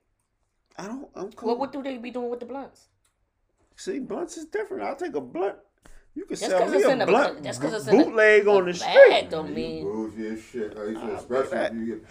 I 0.78 0.88
don't. 0.88 1.10
I'm 1.14 1.30
cool. 1.34 1.50
Well, 1.50 1.58
what 1.58 1.74
do 1.74 1.84
they 1.84 1.98
be 1.98 2.10
doing 2.10 2.30
with 2.30 2.40
the 2.40 2.46
blunts? 2.46 2.88
See, 3.76 4.00
blunts 4.00 4.38
is 4.38 4.46
different. 4.46 4.84
I'll 4.84 4.96
take 4.96 5.14
a 5.14 5.20
blunt. 5.20 5.58
You 6.16 6.24
can 6.24 6.38
Just 6.38 6.50
sell 6.50 6.60
'cause 6.62 6.72
me 6.72 6.78
it's 6.78 6.88
a 6.88 6.92
in 6.92 7.00
the- 7.00 7.06
blunt 7.06 7.44
just 7.44 7.62
'cause 7.62 7.74
it's 7.74 7.88
in 7.88 7.98
the- 7.98 8.04
bootleg 8.06 8.48
on 8.48 8.66
the 8.66 8.72
the 8.72 8.78
street. 8.78 9.10
bag 9.10 9.30
don't 9.30 9.50
You 9.50 9.54
mean. 9.56 9.84
bullshit 9.84 10.40
shit. 10.40 10.78
Like 10.78 10.88
you 10.88 10.96
said, 10.96 11.04
Nah, 11.08 11.16
especially 11.16 11.50
that- 11.58 11.72
if 11.74 11.78
you 11.80 11.86
get. 11.98 12.06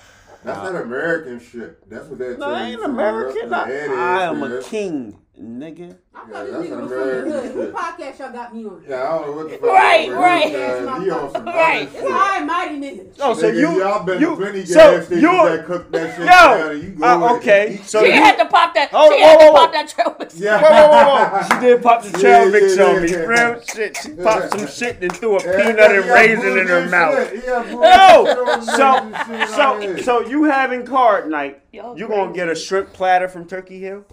That's 0.44 0.72
not 0.72 0.82
American 0.82 1.40
shit. 1.40 1.88
That's 1.90 2.06
what 2.08 2.18
that 2.18 2.38
No, 2.38 2.46
I 2.46 2.68
ain't 2.68 2.84
American. 2.84 3.52
I, 3.54 3.64
I 3.64 4.22
am 4.24 4.42
a 4.42 4.48
man. 4.50 4.62
king, 4.64 5.18
nigga. 5.40 5.96
I 6.14 6.18
Yeah, 6.28 6.32
thought 6.32 6.44
this 6.46 6.52
that's 6.52 6.66
nigga 6.68 6.72
an 6.72 6.82
was 6.82 6.88
from 6.88 6.88
the 6.88 7.02
American 7.02 7.32
hood. 7.52 7.72
What 7.72 7.82
podcast 7.96 8.18
y'all 8.18 8.32
got 8.32 8.54
me 8.54 8.64
on? 8.64 8.84
Yeah, 8.88 9.02
I 9.02 9.08
don't 9.18 9.26
know 9.26 9.32
what 9.32 9.48
the 9.50 9.56
fuck. 9.58 9.62
Right, 9.70 10.08
that 10.08 10.16
right. 10.18 10.54
uh, 10.54 11.00
He 11.00 11.10
on 11.10 11.32
some 11.32 11.44
Right. 11.46 11.82
It's 11.82 11.92
shit. 11.92 12.10
high 12.10 12.36
and 12.38 12.46
mighty 12.46 12.74
niggas. 12.80 13.14
Oh, 13.20 13.34
so 13.34 13.50
Nigga, 13.52 13.54
you, 13.60 13.80
y'all 13.80 14.04
been 14.04 14.20
you, 14.20 14.30
to 14.30 14.36
plenty 14.36 14.64
so 14.66 14.74
gas 15.00 15.10
you, 15.10 15.20
that 15.20 15.64
cook 15.66 15.92
that 15.92 16.10
shit 16.16 16.20
Yo, 16.20 16.26
down 16.26 16.70
and 16.72 16.82
you 16.82 16.88
go 16.90 17.04
uh, 17.06 17.36
okay, 17.36 17.80
so 17.84 18.00
She 18.02 18.06
you- 18.08 18.12
had 18.14 18.36
to 18.36 18.46
pop 18.46 18.74
that. 18.74 18.90
Oh, 18.92 19.10
she 19.10 19.22
whoa, 19.22 19.28
had 19.28 19.38
whoa, 19.38 19.44
to 19.46 19.52
whoa. 19.52 19.58
pop 19.58 19.72
that 19.72 19.88
trail 19.88 20.16
mix. 20.18 20.34
Whoa, 20.40 20.58
whoa, 20.58 20.88
whoa, 20.90 21.28
whoa. 21.28 21.42
She 21.54 21.60
did 21.66 21.82
pop 21.82 22.02
the 22.02 22.10
Yeah, 22.10 22.18
trail 22.20 22.50
mix 22.50 22.76
yeah, 22.76 22.84
on 22.84 23.02
me. 23.02 23.10
yeah. 23.10 23.16
Real 23.18 23.62
shit. 23.62 23.96
She 23.96 24.10
popped 24.14 24.50
some 24.58 24.66
shit 24.66 25.02
and 25.02 25.12
threw 25.16 25.38
a 25.38 25.42
Yeah, 25.44 25.56
peanut 25.56 25.78
yeah, 25.78 25.96
and 25.96 26.04
yeah, 26.06 26.12
raisin 26.14 26.58
in 26.58 26.66
her 26.66 26.74
bullshit 26.80 26.90
mouth. 26.90 27.30
shit. 27.30 27.44
Yeah, 27.46 27.62
No, 27.72 28.60
so 28.60 29.46
so 29.46 29.96
so 30.02 30.20
you 30.26 30.44
having 30.44 30.84
card 30.84 31.30
night? 31.30 31.62
Y'all 31.72 31.94
gonna 31.96 32.32
get 32.32 32.48
a 32.48 32.54
shrimp 32.54 32.92
platter 32.92 33.28
from 33.28 33.46
Turkey 33.46 33.78
Hill? 33.80 34.04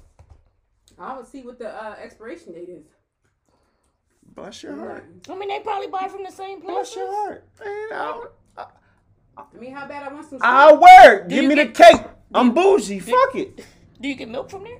I 0.97 1.17
would 1.17 1.27
see 1.27 1.41
what 1.43 1.59
the 1.59 1.69
uh, 1.69 1.95
expiration 2.01 2.53
date 2.53 2.69
is. 2.69 2.85
Bless 4.33 4.63
your 4.63 4.75
heart. 4.77 5.05
I 5.29 5.35
mean, 5.35 5.49
they 5.49 5.59
probably 5.61 5.87
buy 5.87 6.07
from 6.07 6.23
the 6.23 6.31
same 6.31 6.61
place. 6.61 6.73
Bless 6.73 6.95
your 6.95 7.07
heart. 7.11 7.47
Man, 7.63 8.27
I, 8.57 8.65
I 9.37 9.57
mean, 9.59 9.73
how 9.73 9.87
bad 9.87 10.03
I 10.03 10.13
want 10.13 10.29
some. 10.29 10.39
I'll 10.41 10.79
wear 10.79 11.19
it. 11.19 11.27
Give 11.29 11.43
you 11.43 11.49
me 11.49 11.55
the 11.55 11.67
cake. 11.67 12.01
I'm 12.33 12.53
bougie. 12.53 12.99
Fuck 12.99 13.35
it. 13.35 13.65
Do 14.01 14.09
you 14.09 14.15
get 14.15 14.27
milk 14.29 14.49
from 14.49 14.63
there? 14.63 14.79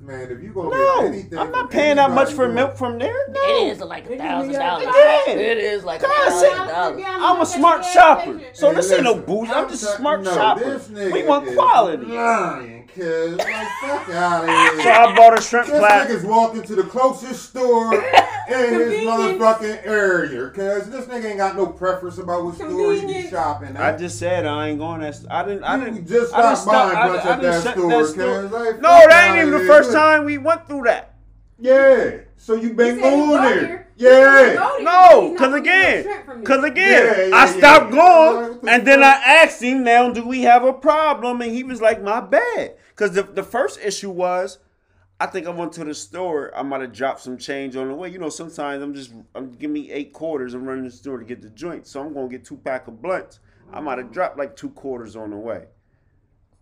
Man, 0.00 0.30
if 0.30 0.42
you 0.42 0.52
gonna 0.52 0.68
No, 0.68 1.00
get 1.00 1.12
anything, 1.14 1.38
I'm 1.38 1.50
not 1.50 1.70
paying 1.70 1.96
that 1.96 2.10
much 2.10 2.32
for 2.32 2.46
milk 2.46 2.76
from 2.76 2.98
there. 2.98 3.14
No. 3.30 3.40
It 3.42 3.72
is 3.72 3.80
like 3.80 4.04
a 4.10 4.18
thousand 4.18 4.52
dollars. 4.52 4.84
that- 4.84 5.24
Yeah. 5.26 5.32
It 5.34 5.58
is 5.58 5.82
like 5.82 6.02
a 6.02 6.06
thousand 6.06 6.68
dollars. 6.68 7.02
I'm 7.06 7.40
a 7.40 7.46
smart 7.46 7.84
shopper. 7.86 8.40
So 8.52 8.68
Hey, 8.68 8.76
this 8.76 8.92
ain't 8.92 9.04
no 9.04 9.12
listen, 9.12 9.26
bougie. 9.26 9.50
I'm 9.52 9.68
just 9.70 9.82
a 9.82 9.86
smart 9.86 10.22
no, 10.22 10.34
shopper. 10.34 10.80
We 11.10 11.22
want 11.24 11.48
quality. 11.56 12.04
Lying, 12.04 12.73
cuz. 12.94 13.36
Like, 13.38 13.66
fuck 13.80 14.08
out 14.10 14.44
of 14.44 14.82
So. 14.82 14.90
I 14.90 15.14
bought 15.16 15.38
a 15.38 15.42
shrimp 15.42 15.66
This 15.68 15.78
platter. 15.78 16.14
nigga's 16.14 16.24
walking 16.24 16.62
to 16.62 16.74
the 16.76 16.82
closest 16.84 17.50
store 17.50 17.94
in 17.94 18.00
his 18.48 19.04
motherfucking 19.06 19.86
area, 19.86 20.48
cuz 20.50 20.88
this 20.88 21.06
nigga 21.06 21.24
ain't 21.26 21.38
got 21.38 21.56
no 21.56 21.66
preference 21.66 22.18
about 22.18 22.44
what 22.44 22.54
store 22.56 22.92
he 22.94 23.06
be 23.06 23.28
shopping 23.28 23.76
at. 23.76 23.94
I 23.94 23.96
just 23.96 24.18
said 24.18 24.46
I 24.46 24.68
ain't 24.68 24.78
going 24.78 25.00
that. 25.00 25.16
I 25.30 25.44
didn't. 25.44 25.64
I 25.64 25.78
didn't. 25.84 26.06
just 26.06 26.32
I 26.34 26.54
stopped 26.54 26.54
didn't 26.54 26.58
stop- 26.58 26.92
buying 26.92 26.96
I- 26.96 27.08
bunch 27.08 27.24
I 27.26 27.30
at 27.32 27.40
didn't 27.40 27.52
that 27.52 27.62
shut 27.62 27.72
store, 27.76 27.88
that 27.90 27.98
cuz. 27.98 28.10
store. 28.12 28.42
Like, 28.42 28.80
No, 28.80 28.88
fuck 28.88 29.10
that 29.10 29.28
ain't 29.28 29.38
even 29.38 29.50
the 29.52 29.58
here. 29.58 29.66
first 29.66 29.92
time 29.92 30.24
we 30.24 30.38
went 30.38 30.66
through 30.68 30.82
that. 30.84 31.10
Yeah. 31.58 32.10
So 32.36 32.54
you 32.54 32.74
been 32.74 32.96
He 32.96 33.00
said 33.02 33.12
he 33.12 33.18
going 33.18 33.28
go 33.30 33.42
there? 33.42 33.60
there. 33.60 33.80
Yeah. 33.96 34.68
No, 34.82 35.34
cause 35.38 35.50
gonna 35.50 35.60
get 35.60 36.04
no 36.04 36.12
again, 36.12 36.44
cause 36.44 36.64
again, 36.64 37.06
Yeah, 37.06 37.24
yeah, 37.28 37.36
I 37.36 37.44
yeah. 37.44 37.46
stopped 37.46 37.92
going, 37.92 38.58
and 38.68 38.86
then 38.86 39.02
I 39.04 39.12
asked 39.24 39.62
him, 39.62 39.84
"Now, 39.84 40.10
do 40.10 40.26
we 40.26 40.42
have 40.42 40.64
a 40.64 40.72
problem?" 40.72 41.40
And 41.40 41.52
he 41.52 41.62
was 41.62 41.80
like, 41.80 42.02
"My 42.02 42.20
bad." 42.20 42.72
Cause 42.96 43.12
the 43.12 43.22
the 43.24 43.42
first 43.42 43.80
issue 43.82 44.10
was, 44.10 44.58
I 45.18 45.26
think 45.26 45.46
I 45.46 45.50
went 45.50 45.72
to 45.74 45.84
the 45.84 45.94
store. 45.94 46.52
I 46.56 46.62
might 46.62 46.80
have 46.80 46.92
dropped 46.92 47.20
some 47.20 47.36
change 47.38 47.74
on 47.76 47.88
the 47.88 47.94
way. 47.94 48.08
You 48.08 48.18
know, 48.18 48.28
sometimes 48.28 48.82
I'm 48.82 48.94
just, 48.94 49.12
I'm 49.34 49.50
give 49.52 49.70
me 49.70 49.90
eight 49.90 50.12
quarters. 50.12 50.54
I'm 50.54 50.64
running 50.64 50.84
to 50.84 50.90
the 50.90 50.96
store 50.96 51.18
to 51.18 51.24
get 51.24 51.42
the 51.42 51.50
joint, 51.50 51.86
so 51.86 52.00
I'm 52.00 52.14
gonna 52.14 52.28
get 52.28 52.44
two 52.44 52.56
pack 52.56 52.86
of 52.86 53.02
blunts. 53.02 53.40
I 53.72 53.80
might 53.80 53.98
have 53.98 54.12
dropped 54.12 54.38
like 54.38 54.54
two 54.54 54.70
quarters 54.70 55.16
on 55.16 55.30
the 55.30 55.36
way. 55.36 55.64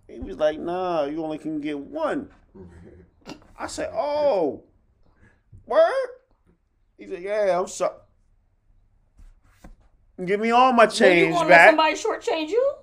He 0.08 0.18
was 0.20 0.36
like, 0.38 0.58
"Nah, 0.58 1.04
you 1.04 1.22
only 1.22 1.38
can 1.38 1.60
get 1.60 1.78
one." 1.78 2.30
I 3.58 3.66
said, 3.66 3.90
"Oh, 3.94 4.64
word." 5.66 6.08
He 6.98 7.06
said, 7.08 7.22
"Yeah, 7.22 7.58
I'm 7.60 7.66
sorry." 7.68 7.96
Give 10.24 10.40
me 10.40 10.50
all 10.50 10.72
my 10.72 10.86
change 10.86 11.32
Well, 11.34 11.44
you 11.44 11.48
gonna 11.48 11.48
let 11.48 11.48
back. 11.48 11.68
somebody 11.68 11.94
shortchange 11.94 12.50
you 12.50 12.74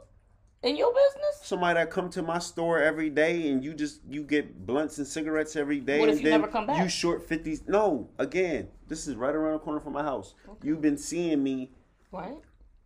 in 0.63 0.75
your 0.75 0.93
business? 0.93 1.39
Somebody 1.43 1.75
that 1.79 1.89
come 1.89 2.09
to 2.11 2.21
my 2.21 2.39
store 2.39 2.79
every 2.79 3.09
day 3.09 3.49
and 3.49 3.63
you 3.63 3.73
just 3.73 4.01
you 4.09 4.23
get 4.23 4.65
blunts 4.65 4.97
and 4.97 5.07
cigarettes 5.07 5.55
every 5.55 5.79
day. 5.79 5.99
What 5.99 6.09
if 6.09 6.15
and 6.15 6.23
you 6.23 6.29
then 6.29 6.41
never 6.41 6.51
come 6.51 6.67
back? 6.67 6.81
You 6.83 6.89
short 6.89 7.27
fifties. 7.27 7.63
No, 7.67 8.09
again, 8.19 8.67
this 8.87 9.07
is 9.07 9.15
right 9.15 9.33
around 9.33 9.53
the 9.53 9.59
corner 9.59 9.79
from 9.79 9.93
my 9.93 10.03
house. 10.03 10.33
You've 10.63 10.81
been 10.81 10.97
seeing 10.97 11.41
me 11.43 11.71
Right. 12.11 12.41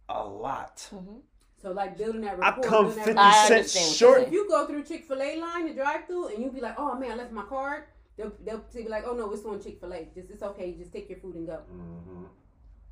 a 0.09 0.23
lot. 0.25 0.87
Mm-hmm. 0.93 1.17
So 1.61 1.71
like 1.71 1.97
building 1.97 2.21
that 2.21 2.33
I 2.35 2.49
rapport. 2.49 2.63
come 2.63 2.85
building 2.93 3.15
that 3.15 3.47
fifty 3.47 3.67
cents 3.69 3.75
understand 3.75 3.85
what 3.85 4.01
you're 4.01 4.09
short. 4.17 4.27
If 4.27 4.33
you 4.33 4.47
go 4.49 4.67
through 4.67 4.83
Chick 4.83 5.05
Fil 5.05 5.21
A 5.21 5.39
line, 5.39 5.67
the 5.67 5.73
drive 5.73 6.05
through, 6.07 6.27
and 6.27 6.43
you 6.43 6.51
be 6.51 6.59
like, 6.59 6.75
"Oh 6.77 6.97
man, 6.99 7.11
I 7.11 7.15
left 7.15 7.31
my 7.31 7.43
card," 7.43 7.85
they'll 8.17 8.33
they'll 8.43 8.63
be 8.73 8.87
like, 8.89 9.05
"Oh 9.07 9.13
no, 9.13 9.31
it's 9.31 9.45
on 9.45 9.61
Chick 9.61 9.79
Fil 9.79 9.93
A. 9.93 10.09
Just 10.13 10.29
it's 10.29 10.43
okay. 10.43 10.73
Just 10.73 10.91
take 10.91 11.09
your 11.09 11.19
food 11.19 11.35
and 11.35 11.47
go." 11.47 11.59
Mm-hmm. 11.73 12.23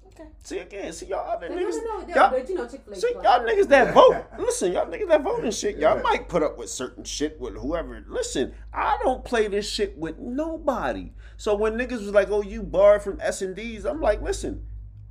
Okay. 0.08 0.30
See 0.44 0.58
again, 0.60 0.92
see 0.92 1.06
y'all 1.08 1.30
other 1.32 1.48
No, 1.50 1.56
no, 1.56 1.62
niggas. 1.62 1.76
no, 1.84 2.02
no, 2.02 2.08
y'all- 2.16 2.30
but 2.32 2.50
you 2.50 2.56
know 2.56 2.68
Chick 2.68 2.82
Fil 2.84 2.94
A. 2.94 2.96
See, 2.98 3.14
y'all 3.14 3.40
niggas 3.46 3.68
that 3.70 3.94
vote. 3.94 4.26
Listen, 4.38 4.74
y'all 4.74 4.86
niggas 4.86 5.08
that 5.08 5.24
vote 5.24 5.44
and 5.44 5.54
shit. 5.54 5.78
Y'all 5.78 6.02
might 6.02 6.28
put 6.28 6.44
up 6.44 6.58
with 6.58 6.70
certain 6.70 7.04
shit 7.06 7.40
with 7.40 7.56
whoever. 7.56 8.04
Listen, 8.08 8.54
I 8.74 8.98
don't 9.04 9.24
play 9.24 9.48
this 9.48 9.70
shit 9.70 9.98
with 9.98 10.20
nobody. 10.20 11.14
So 11.38 11.56
when 11.56 11.74
niggas 11.78 11.92
was 12.02 12.12
like, 12.12 12.30
"Oh, 12.30 12.42
you 12.42 12.62
borrowed 12.62 13.02
from 13.04 13.20
S 13.22 13.42
and 13.42 13.56
D's," 13.56 13.86
I'm 13.86 14.02
like, 14.02 14.22
"Listen, 14.22 14.66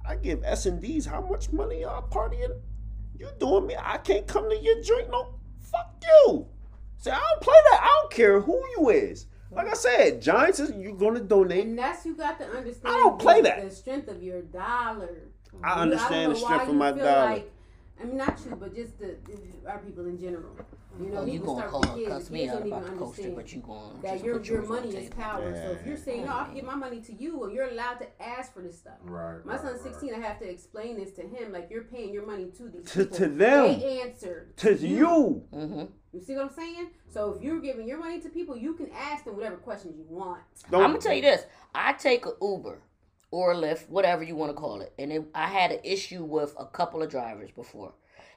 I 0.06 0.16
give 0.16 0.42
S 0.44 0.66
and 0.66 0.80
D's 0.82 1.06
how 1.06 1.22
much 1.22 1.50
money 1.50 1.80
y'all 1.80 2.06
partying? 2.08 2.60
You 3.18 3.28
doing 3.38 3.66
me? 3.66 3.76
I 3.78 3.98
can't 3.98 4.26
come 4.26 4.48
to 4.50 4.56
your 4.56 4.82
joint. 4.82 5.10
No, 5.10 5.34
fuck 5.60 5.94
you. 6.02 6.46
See, 6.98 7.10
I 7.10 7.14
don't 7.18 7.42
play 7.42 7.54
that. 7.70 7.80
I 7.82 8.00
don't 8.02 8.12
care 8.12 8.40
who 8.40 8.62
you 8.76 8.90
is. 8.90 9.26
Like 9.52 9.68
I 9.68 9.74
said, 9.74 10.22
Giants 10.22 10.60
is 10.60 10.72
you're 10.76 10.94
gonna 10.94 11.20
donate. 11.20 11.66
And 11.66 11.78
that's 11.78 12.06
you 12.06 12.14
got 12.14 12.38
to 12.38 12.46
understand. 12.46 12.94
I 12.94 12.98
don't 12.98 13.18
play 13.18 13.40
that. 13.42 13.68
The 13.68 13.74
strength 13.74 14.08
of 14.08 14.22
your 14.22 14.42
dollar. 14.42 15.10
I 15.62 15.80
understand 15.80 16.32
don't 16.32 16.34
the 16.34 16.46
strength 16.46 16.68
of 16.68 16.74
my 16.74 16.92
dollar. 16.92 17.30
Like, 17.30 17.52
I 18.00 18.04
mean, 18.04 18.16
not 18.16 18.38
you, 18.44 18.56
but 18.56 18.74
just 18.74 18.98
the 18.98 19.16
our 19.66 19.78
people 19.78 20.06
in 20.06 20.18
general. 20.18 20.56
You 20.98 21.06
know, 21.10 21.18
Oh, 21.20 21.24
you 21.24 21.32
people 21.40 21.54
gonna 21.54 21.68
start 21.68 21.70
call 21.70 21.80
with 21.80 21.88
her, 21.90 21.96
kids. 21.96 22.08
cuss 22.24 22.30
me 22.30 22.38
kids 22.40 22.52
out 22.52 22.58
don't 22.58 22.66
even 22.66 22.78
about 22.78 22.90
the 22.90 22.98
coaster, 22.98 23.22
understand 23.22 23.36
but 23.36 23.52
you 23.52 23.60
going 23.60 24.00
that 24.02 24.12
just 24.12 24.24
your 24.24 24.38
put 24.38 24.46
your 24.48 24.56
yours 24.58 24.68
money 24.68 24.88
is 24.88 24.94
table. 24.94 25.16
power. 25.16 25.54
So 25.54 25.70
if 25.80 25.86
you're 25.86 25.96
saying 25.96 26.26
no, 26.26 26.32
I'll 26.32 26.54
give 26.54 26.64
my 26.64 26.74
money 26.74 27.00
to 27.00 27.12
you, 27.14 27.38
well, 27.38 27.50
you're 27.50 27.68
allowed 27.68 27.94
to 28.00 28.22
ask 28.22 28.52
for 28.52 28.60
this 28.62 28.78
stuff. 28.78 28.94
Right. 29.04 29.44
My 29.46 29.52
right, 29.52 29.60
son's 29.62 29.82
right. 29.82 29.92
16. 29.94 30.14
I 30.14 30.18
have 30.18 30.38
to 30.40 30.48
explain 30.50 30.96
this 30.96 31.12
to 31.12 31.22
him. 31.22 31.52
Like 31.52 31.68
you're 31.70 31.84
paying 31.84 32.12
your 32.12 32.26
money 32.26 32.50
to 32.56 32.68
these 32.68 32.90
To- 32.92 33.04
people. 33.04 33.16
to 33.18 33.26
them. 33.28 33.36
They 33.80 34.00
answered. 34.02 34.56
To 34.58 34.74
you. 34.76 35.44
Mm-hmm. 35.54 35.84
You 36.12 36.20
see 36.20 36.34
what 36.34 36.46
I'm 36.46 36.50
saying? 36.50 36.90
So 37.08 37.34
if 37.34 37.42
you're 37.42 37.60
giving 37.60 37.86
your 37.88 37.98
money 37.98 38.20
to 38.20 38.28
people, 38.28 38.56
you 38.56 38.74
can 38.74 38.90
ask 38.90 39.24
them 39.24 39.36
whatever 39.36 39.56
questions 39.56 39.96
you 39.96 40.04
want. 40.08 40.40
Don't- 40.70 40.82
I'm 40.82 40.90
gonna 40.90 41.00
tell 41.00 41.14
you 41.14 41.22
this: 41.22 41.44
I 41.74 41.92
take 41.94 42.26
a 42.26 42.32
Uber 42.42 42.82
or 43.30 43.52
a 43.52 43.54
Lyft, 43.56 43.88
whatever 43.88 44.24
you 44.24 44.34
want 44.34 44.50
to 44.50 44.60
call 44.60 44.80
it, 44.80 44.92
and 44.98 45.12
it, 45.12 45.24
I 45.36 45.46
had 45.46 45.70
an 45.70 45.78
issue 45.84 46.24
with 46.24 46.52
a 46.58 46.66
couple 46.66 47.00
of 47.00 47.08
drivers 47.10 47.52
before, 47.52 47.92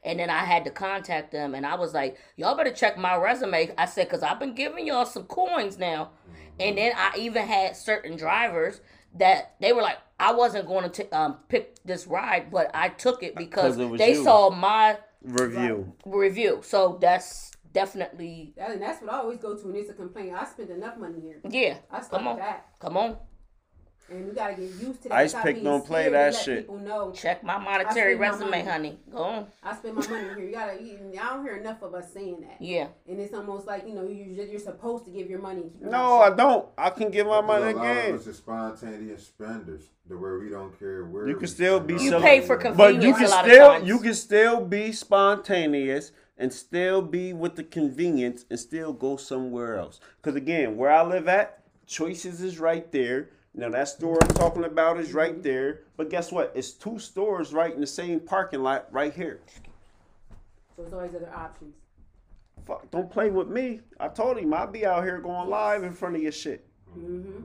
and 0.05 0.19
then 0.19 0.29
I 0.29 0.39
had 0.45 0.63
to 0.65 0.71
contact 0.71 1.31
them, 1.31 1.55
and 1.55 1.65
I 1.65 1.75
was 1.75 1.93
like, 1.93 2.17
"Y'all 2.35 2.55
better 2.55 2.71
check 2.71 2.97
my 2.97 3.15
resume." 3.15 3.71
I 3.77 3.85
said, 3.85 4.09
"Cause 4.09 4.23
I've 4.23 4.39
been 4.39 4.55
giving 4.55 4.85
y'all 4.87 5.05
some 5.05 5.23
coins 5.23 5.77
now," 5.77 6.11
and 6.59 6.77
then 6.77 6.93
I 6.95 7.15
even 7.17 7.45
had 7.47 7.75
certain 7.75 8.17
drivers 8.17 8.81
that 9.15 9.55
they 9.61 9.73
were 9.73 9.81
like, 9.81 9.97
"I 10.19 10.33
wasn't 10.33 10.67
going 10.67 10.89
to 10.89 11.17
um, 11.17 11.37
pick 11.47 11.83
this 11.85 12.07
ride, 12.07 12.51
but 12.51 12.71
I 12.73 12.89
took 12.89 13.23
it 13.23 13.35
because 13.35 13.77
it 13.77 13.97
they 13.97 14.13
you. 14.13 14.23
saw 14.23 14.49
my 14.49 14.97
Review. 15.21 15.93
review." 16.05 16.59
So 16.63 16.97
that's 17.01 17.51
definitely 17.71 18.53
That, 18.57 18.71
and 18.71 18.81
that's 18.81 19.01
what 19.01 19.11
I 19.11 19.17
always 19.17 19.39
go 19.39 19.55
to 19.55 19.67
when 19.67 19.75
it's 19.75 19.89
a 19.89 19.93
complaint. 19.93 20.33
I 20.35 20.45
spent 20.45 20.69
enough 20.69 20.97
money 20.97 21.19
here. 21.21 21.39
yeah. 21.49 21.77
I 21.91 21.99
Come 22.01 22.27
on, 22.27 22.37
that. 22.37 22.67
come 22.79 22.97
on, 22.97 23.17
And 24.11 24.27
we 24.27 24.33
gotta 24.33 24.53
get 24.53 24.69
used 24.69 25.01
to 25.03 25.09
that. 25.09 25.15
Ice 25.15 25.33
Pick 25.33 25.63
don't 25.63 25.85
play 25.85 26.09
that 26.09 26.33
let 26.33 26.43
shit. 26.43 26.59
People 26.59 26.77
know 26.79 27.11
check 27.11 27.43
my 27.43 27.57
monetary 27.57 28.15
spend 28.15 28.19
my 28.19 28.47
resume, 28.47 28.65
honey. 28.65 28.99
Go 29.11 29.17
on. 29.19 29.47
I 29.63 29.75
spend 29.75 29.95
my 29.95 30.07
money 30.07 30.23
here. 30.35 30.39
You 30.39 30.51
gotta. 30.51 30.81
You, 30.83 30.99
I 31.19 31.29
don't 31.33 31.43
hear 31.43 31.55
enough 31.55 31.81
of 31.81 31.93
us 31.95 32.11
saying 32.13 32.41
that. 32.41 32.57
Yeah. 32.61 32.87
And 33.07 33.19
it's 33.19 33.33
almost 33.33 33.65
like 33.65 33.87
you 33.87 33.93
know 33.93 34.03
you 34.07 34.25
you're 34.25 34.59
supposed 34.59 35.05
to 35.05 35.11
give 35.11 35.29
your 35.29 35.39
money. 35.39 35.61
and 35.61 35.71
keep 35.71 35.81
your 35.81 35.91
No, 35.91 36.19
mouth 36.19 36.33
I 36.33 36.35
don't. 36.35 36.69
I 36.77 36.89
can 36.89 37.09
give 37.11 37.27
my 37.27 37.41
Because 37.41 37.47
money 37.61 37.71
a 37.71 37.75
lot 37.75 37.85
again. 37.91 38.13
of 38.13 38.19
us 38.19 38.27
is 38.27 38.37
spontaneous 38.37 39.25
spenders, 39.25 39.83
to 40.09 40.17
where 40.17 40.37
we 40.37 40.49
don't 40.49 40.77
care 40.77 41.05
where. 41.05 41.27
You 41.27 41.37
can 41.37 41.47
still 41.47 41.79
be 41.79 41.95
our 41.95 41.99
You 42.01 42.19
pay 42.19 42.41
for 42.41 42.57
convenience, 42.57 42.77
But 42.97 43.03
you 43.07 43.13
can 43.15 43.25
a 43.25 43.29
lot 43.29 43.45
still 43.45 43.83
you 43.83 43.99
can 43.99 44.13
still 44.13 44.65
be 44.65 44.91
spontaneous 44.91 46.11
and 46.37 46.51
still 46.51 47.01
be 47.01 47.31
with 47.33 47.55
the 47.55 47.63
convenience 47.63 48.45
and 48.49 48.59
still 48.59 48.91
go 48.93 49.15
somewhere 49.17 49.77
else. 49.77 49.99
Cause 50.21 50.35
again, 50.35 50.77
where 50.77 50.91
I 50.91 51.03
live 51.03 51.27
at, 51.27 51.63
choices 51.87 52.41
is 52.41 52.59
right 52.59 52.91
there. 52.91 53.29
Now 53.55 53.69
that 53.69 53.87
store 53.87 54.17
I'm 54.21 54.29
talking 54.29 54.63
about 54.63 54.99
is 54.99 55.13
right 55.13 55.41
there. 55.43 55.81
But 55.95 56.09
guess 56.09 56.31
what? 56.31 56.51
It's 56.55 56.71
two 56.71 56.97
stores 56.97 57.53
right 57.53 57.73
in 57.73 57.81
the 57.81 57.87
same 57.87 58.19
parking 58.19 58.63
lot 58.63 58.87
right 58.91 59.13
here. 59.13 59.41
So 60.75 60.81
there's 60.81 60.93
always 60.93 61.13
other 61.13 61.31
options. 61.33 61.75
Fuck, 62.65 62.89
don't 62.91 63.11
play 63.11 63.29
with 63.29 63.49
me. 63.49 63.81
I 63.99 64.07
told 64.07 64.37
him 64.37 64.53
I'd 64.53 64.71
be 64.71 64.85
out 64.85 65.03
here 65.03 65.19
going 65.19 65.49
live 65.49 65.83
in 65.83 65.93
front 65.93 66.15
of 66.15 66.21
your 66.21 66.31
shit. 66.31 66.65
Mm-hmm. 66.97 67.41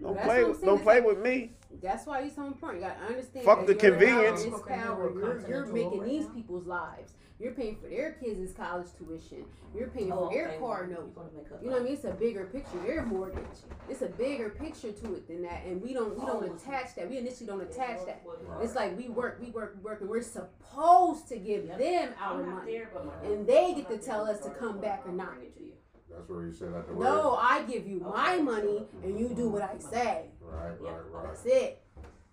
Don't 0.00 0.20
play 0.22 0.44
with 0.44 0.62
don't 0.62 0.82
play 0.82 0.96
like- 0.96 1.06
with 1.06 1.18
me. 1.18 1.52
That's 1.82 2.04
why 2.06 2.20
you're 2.20 2.30
so 2.30 2.46
important. 2.46 2.82
You 2.82 2.88
gotta 2.88 3.04
understand. 3.06 3.44
Fuck 3.44 3.66
the 3.66 3.74
convenience. 3.74 4.44
Power. 4.66 5.10
You're, 5.14 5.48
you're 5.48 5.66
making 5.66 6.04
these 6.04 6.26
people's 6.26 6.66
lives. 6.66 7.14
You're 7.40 7.52
paying 7.52 7.76
for 7.76 7.88
their 7.88 8.12
kids' 8.12 8.52
college 8.52 8.88
tuition. 8.98 9.46
You're 9.74 9.88
paying 9.88 10.12
Oh, 10.12 10.28
for 10.28 10.34
their 10.34 10.58
car 10.58 10.86
note. 10.86 11.16
You 11.62 11.68
know 11.68 11.72
what 11.74 11.80
I 11.80 11.84
mean? 11.84 11.94
It's 11.94 12.04
a 12.04 12.10
bigger 12.10 12.44
picture. 12.44 12.78
Their 12.86 13.06
mortgage. 13.06 13.44
It's 13.88 14.02
a 14.02 14.08
bigger 14.08 14.50
picture 14.50 14.92
to 14.92 15.14
it 15.14 15.26
than 15.26 15.42
that, 15.42 15.64
and 15.64 15.80
we 15.80 15.94
don't 15.94 16.18
we 16.18 16.26
don't 16.26 16.44
attach 16.44 16.94
that. 16.96 17.08
We 17.08 17.16
initially 17.16 17.46
don't 17.46 17.62
attach 17.62 18.04
that. 18.04 18.22
It's 18.60 18.74
like 18.74 18.96
we 18.96 19.08
work, 19.08 19.38
we 19.42 19.50
work, 19.50 19.74
we 19.78 19.82
work, 19.82 20.02
and 20.02 20.10
we're 20.10 20.20
supposed 20.22 21.28
to 21.28 21.38
give 21.38 21.66
them 21.66 22.12
our 22.20 22.42
money, 22.42 22.82
and 23.24 23.46
they 23.46 23.72
get 23.74 23.88
to 23.88 23.96
tell 23.98 24.26
us 24.28 24.40
to 24.40 24.50
come 24.50 24.78
back 24.80 25.02
or 25.06 25.12
not. 25.12 25.34
Give 25.36 25.44
it 25.44 25.56
to 25.56 25.64
you. 25.64 25.72
That's 26.10 26.28
where 26.28 26.44
you 26.44 26.52
said 26.52 26.74
that 26.74 26.88
the 26.88 26.92
word. 26.92 27.04
No, 27.04 27.36
I 27.40 27.62
give 27.62 27.86
you 27.86 28.00
my 28.00 28.36
money, 28.36 28.84
and 29.02 29.18
you 29.18 29.28
do 29.30 29.48
what 29.48 29.62
I 29.62 29.78
say. 29.78 30.26
Right, 30.42 30.78
right, 30.80 30.92
right. 31.10 31.24
That's 31.28 31.46
it. 31.46 31.82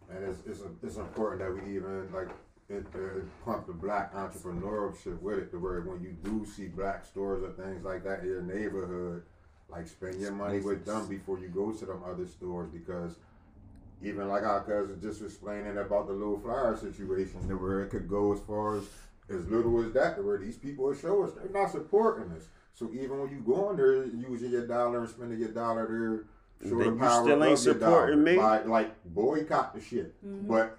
And 0.10 0.24
it's 0.24 0.40
it's, 0.46 0.62
it's 0.84 0.98
important 0.98 1.42
that 1.42 1.54
we 1.64 1.76
even 1.76 2.10
like 2.12 2.30
it, 2.70 2.86
uh, 2.96 3.22
pump 3.46 3.68
the 3.68 3.74
black 3.74 4.14
entrepreneurship 4.14 5.22
with 5.22 5.40
it, 5.40 5.52
to 5.52 5.60
where 5.60 5.82
when 5.82 6.02
you 6.02 6.16
do 6.24 6.46
see 6.46 6.68
black 6.68 7.06
stores 7.06 7.44
or 7.44 7.52
things 7.52 7.84
like 7.84 8.04
that 8.04 8.22
in 8.22 8.28
your 8.28 8.42
neighborhood, 8.42 9.24
like 9.70 9.88
spend 9.88 10.20
your 10.20 10.32
money 10.32 10.60
with 10.60 10.86
them 10.86 11.08
before 11.08 11.40
you 11.40 11.48
go 11.50 11.72
to 11.72 11.86
them 11.86 12.02
other 12.06 12.26
stores 12.28 12.70
because. 12.72 13.16
Even 14.04 14.28
like 14.28 14.44
our 14.44 14.62
cousin 14.62 15.00
just 15.02 15.24
explaining 15.24 15.76
about 15.80 16.06
the 16.06 16.14
little 16.14 16.40
flyer 16.40 16.78
situation, 16.78 17.48
to 17.48 17.56
where 17.56 17.82
it 17.82 17.90
could 17.90 18.08
go 18.08 18.32
as 18.32 18.40
far 18.42 18.78
as 18.78 18.84
as 19.28 19.50
little 19.50 19.84
as 19.84 19.92
that, 19.94 20.16
to 20.18 20.22
where 20.22 20.38
these 20.38 20.56
people 20.56 20.86
will 20.86 20.94
show 20.94 21.24
us 21.24 21.32
they're 21.32 21.50
not 21.52 21.72
supporting 21.72 22.32
us. 22.34 22.44
So 22.76 22.92
even 22.94 23.20
when 23.20 23.32
you 23.32 23.40
go 23.40 23.72
in 23.72 23.78
there 23.78 24.06
using 24.06 24.52
your 24.52 24.68
dollar 24.68 25.00
and 25.00 25.10
spending 25.10 25.40
your 25.40 25.50
dollar 25.50 25.88
there, 26.62 26.70
show 26.70 26.78
Then 26.78 26.90
the 26.90 26.94
you 26.94 27.00
power 27.00 27.24
still 27.24 27.44
ain't 27.44 27.54
of 27.54 27.58
supporting 27.58 28.24
dollar. 28.24 28.32
me? 28.34 28.36
By, 28.36 28.62
like 28.66 28.92
boycott 29.04 29.74
the 29.74 29.82
shit. 29.82 30.14
But 30.48 30.78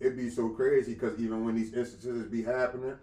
it'd 0.00 0.16
be 0.16 0.30
so 0.30 0.50
crazy 0.50 0.94
because 0.94 1.18
even 1.18 1.44
when 1.44 1.54
these 1.54 1.72
instances 1.74 2.26
be 2.26 2.42
happening, 2.42 2.94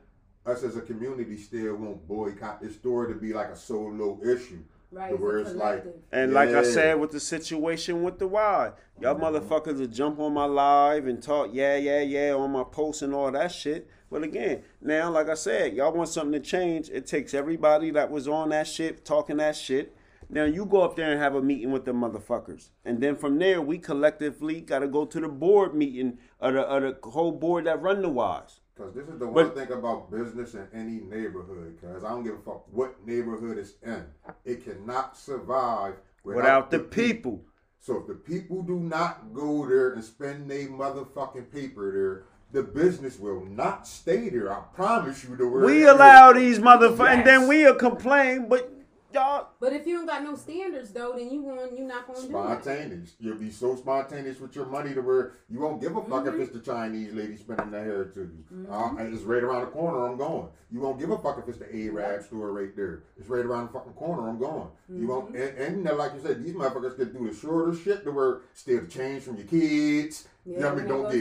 us 0.46 0.64
as 0.64 0.76
a 0.76 0.82
community 0.82 1.38
still 1.38 1.76
won't 1.76 2.08
boycott 2.08 2.62
this 2.62 2.76
store 2.76 3.08
to 3.08 3.16
be 3.16 3.34
like 3.34 3.50
a 3.50 3.56
solo 3.56 4.20
issue. 4.24 4.60
Right. 4.91 5.10
The 5.10 5.16
It's 5.16 5.22
where 5.22 5.38
it's 5.39 5.54
like- 5.54 5.82
collective. 5.82 6.02
And 6.12 6.34
like 6.34 6.50
I 6.50 6.64
said 6.64 7.00
with 7.00 7.12
the 7.12 7.20
situation 7.20 8.04
with 8.04 8.20
the 8.20 8.28
Y, 8.28 8.72
y'all 9.02 9.16
mm-hmm. 9.16 9.24
motherfuckers 9.24 9.80
will 9.80 9.88
jump 9.88 10.20
on 10.20 10.34
my 10.34 10.46
live 10.46 11.08
and 11.08 11.22
talk 11.22 11.50
yeah, 11.52 11.76
yeah, 11.76 12.02
yeah 12.02 12.34
on 12.34 12.52
my 12.52 12.64
posts 12.64 13.02
and 13.02 13.14
all 13.14 13.32
that 13.32 13.52
shit. 13.52 13.89
But 14.12 14.24
again, 14.24 14.62
now 14.82 15.10
like 15.10 15.28
I 15.28 15.34
said, 15.34 15.74
y'all 15.74 15.91
want 15.91 16.10
something 16.10 16.34
to 16.34 16.39
change. 16.39 16.89
It 16.89 17.08
takes 17.08 17.34
everybody 17.34 17.91
that 17.91 18.12
was 18.12 18.28
on 18.28 18.50
that 18.50 18.68
shit 18.68 19.04
talking 19.04 19.38
that 19.38 19.56
shit. 19.56 19.95
Now 20.30 20.45
you 20.45 20.65
go 20.65 20.82
up 20.82 20.95
there 20.95 21.11
and 21.11 21.19
have 21.19 21.36
a 21.36 21.41
meeting 21.41 21.71
with 21.71 21.86
the 21.86 21.91
motherfuckers, 21.91 22.69
and 22.84 23.01
then 23.01 23.15
from 23.15 23.38
there 23.39 23.61
we 23.61 23.78
collectively 23.78 24.61
got 24.61 24.80
to 24.80 24.88
go 24.88 25.05
to 25.05 25.19
the 25.19 25.28
board 25.28 25.76
meeting 25.76 26.17
of 26.39 26.53
the, 26.53 26.61
of 26.61 26.82
the 26.82 27.09
whole 27.09 27.32
board 27.32 27.65
that 27.65 27.82
run 27.82 28.01
the 28.01 28.09
Ys. 28.09 28.59
Because 28.76 28.93
this 28.93 29.07
is 29.07 29.19
the 29.19 29.26
But- 29.28 29.34
one 29.34 29.51
thing 29.51 29.71
about 29.71 30.11
business 30.11 30.53
in 30.53 30.67
any 30.73 30.99
neighborhood. 30.99 31.78
Because 31.80 32.03
I 32.03 32.09
don't 32.09 32.23
give 32.23 32.36
a 32.36 32.39
fuck 32.39 32.65
what 32.71 33.05
neighborhood 33.05 33.57
it's 33.57 33.76
in. 33.84 34.03
It 34.43 34.65
cannot 34.65 35.15
survive 35.15 35.95
without, 36.23 36.36
Without 36.38 36.71
the 36.71 36.80
people, 36.80 37.45
So 37.80 37.97
if 37.99 38.07
the 38.07 38.15
people 38.15 38.63
do 38.63 38.80
not 38.80 39.34
go 39.34 39.65
there 39.67 39.93
and 39.93 40.03
spend 40.03 40.49
their 40.49 40.67
motherfucking 40.67 41.51
paper 41.53 41.91
there, 41.93 42.23
the 42.51 42.63
business 42.63 43.19
will 43.19 43.45
not 43.45 43.88
stay 43.88 44.30
there. 44.30 44.51
I 44.51 44.61
promise 44.73 45.23
you. 45.23 45.36
The 45.36 45.47
word 45.47 45.65
we 45.65 45.86
allow 45.86 46.34
these 46.34 46.57
motherfuckers, 46.59 47.09
and 47.09 47.28
then 47.28 47.47
we'll 47.47 47.76
complain. 47.76 48.47
But 48.49 48.74
y'all, 49.16 49.47
But 49.59 49.74
if 49.74 49.88
you 49.88 49.95
don't 49.97 50.05
got 50.05 50.24
no 50.24 50.36
standards 50.36 50.91
though, 50.91 51.13
then 51.18 51.32
you 51.32 51.41
going 51.41 51.76
you 51.78 51.84
not 51.86 52.05
gonna 52.07 52.22
do 52.22 52.28
that. 52.28 52.61
Spontaneous. 52.63 53.13
You'll 53.20 53.38
be 53.38 53.49
so 53.49 53.76
spontaneous 53.76 54.39
with 54.39 54.55
your 54.55 54.68
money 54.68 54.93
to 54.93 55.01
where 55.01 55.34
you 55.49 55.59
won't 55.59 55.82
give 55.82 55.95
a 55.95 56.01
fuck 56.01 56.26
Mm-hmm. 56.26 56.41
if 56.41 56.47
it's 56.49 56.53
the 56.57 56.59
Chinese 56.72 57.13
lady 57.13 57.38
spending 57.38 57.72
their 57.72 57.84
hair 57.84 58.05
to 58.05 58.20
you. 58.22 58.68
Uh, 58.72 58.93
it's 58.99 59.24
right 59.24 59.43
around 59.43 59.61
the 59.61 59.68
corner. 59.68 60.05
I'm 60.07 60.18
going. 60.18 60.47
You 60.72 60.80
won't 60.82 60.99
give 60.99 61.09
a 61.11 61.18
fuck 61.18 61.39
if 61.39 61.47
it's 61.47 61.57
the 61.59 61.74
Arab 61.74 62.24
store 62.24 62.51
right 62.51 62.76
there. 62.76 63.03
It's 63.18 63.30
right 63.30 63.45
around 63.45 63.68
the 63.68 63.74
fucking 63.74 63.93
corner. 63.93 64.28
I'm 64.30 64.38
going. 64.39 64.68
You 64.93 65.07
won't. 65.07 65.34
Mm-hmm. 65.34 65.41
And, 65.41 65.57
and 65.57 65.78
you 65.78 65.84
know, 65.84 65.95
like 65.95 66.13
you 66.16 66.22
said, 66.22 66.43
these 66.43 66.53
motherfuckers 66.53 66.95
can 66.97 67.13
do 67.13 67.30
the 67.30 67.36
shorter 67.36 67.76
shit 67.76 68.03
to 68.03 68.11
where 68.11 68.39
steal 68.53 68.82
the 68.82 68.88
change 68.88 69.24
from 69.24 69.38
your 69.38 69.47
kids. 69.47 70.28
you 70.45 70.57
know 70.59 70.70
what 70.70 70.74
I 70.74 70.76
mean? 70.82 70.88
Don't 70.88 71.03
go 71.03 71.11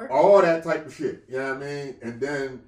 get 0.00 0.10
all 0.10 0.42
that 0.42 0.64
type 0.64 0.86
of 0.86 0.94
shit. 0.94 1.24
You 1.28 1.38
know 1.38 1.54
what 1.54 1.62
I 1.62 1.66
mean? 1.66 1.96
And 2.02 2.20
then. 2.20 2.62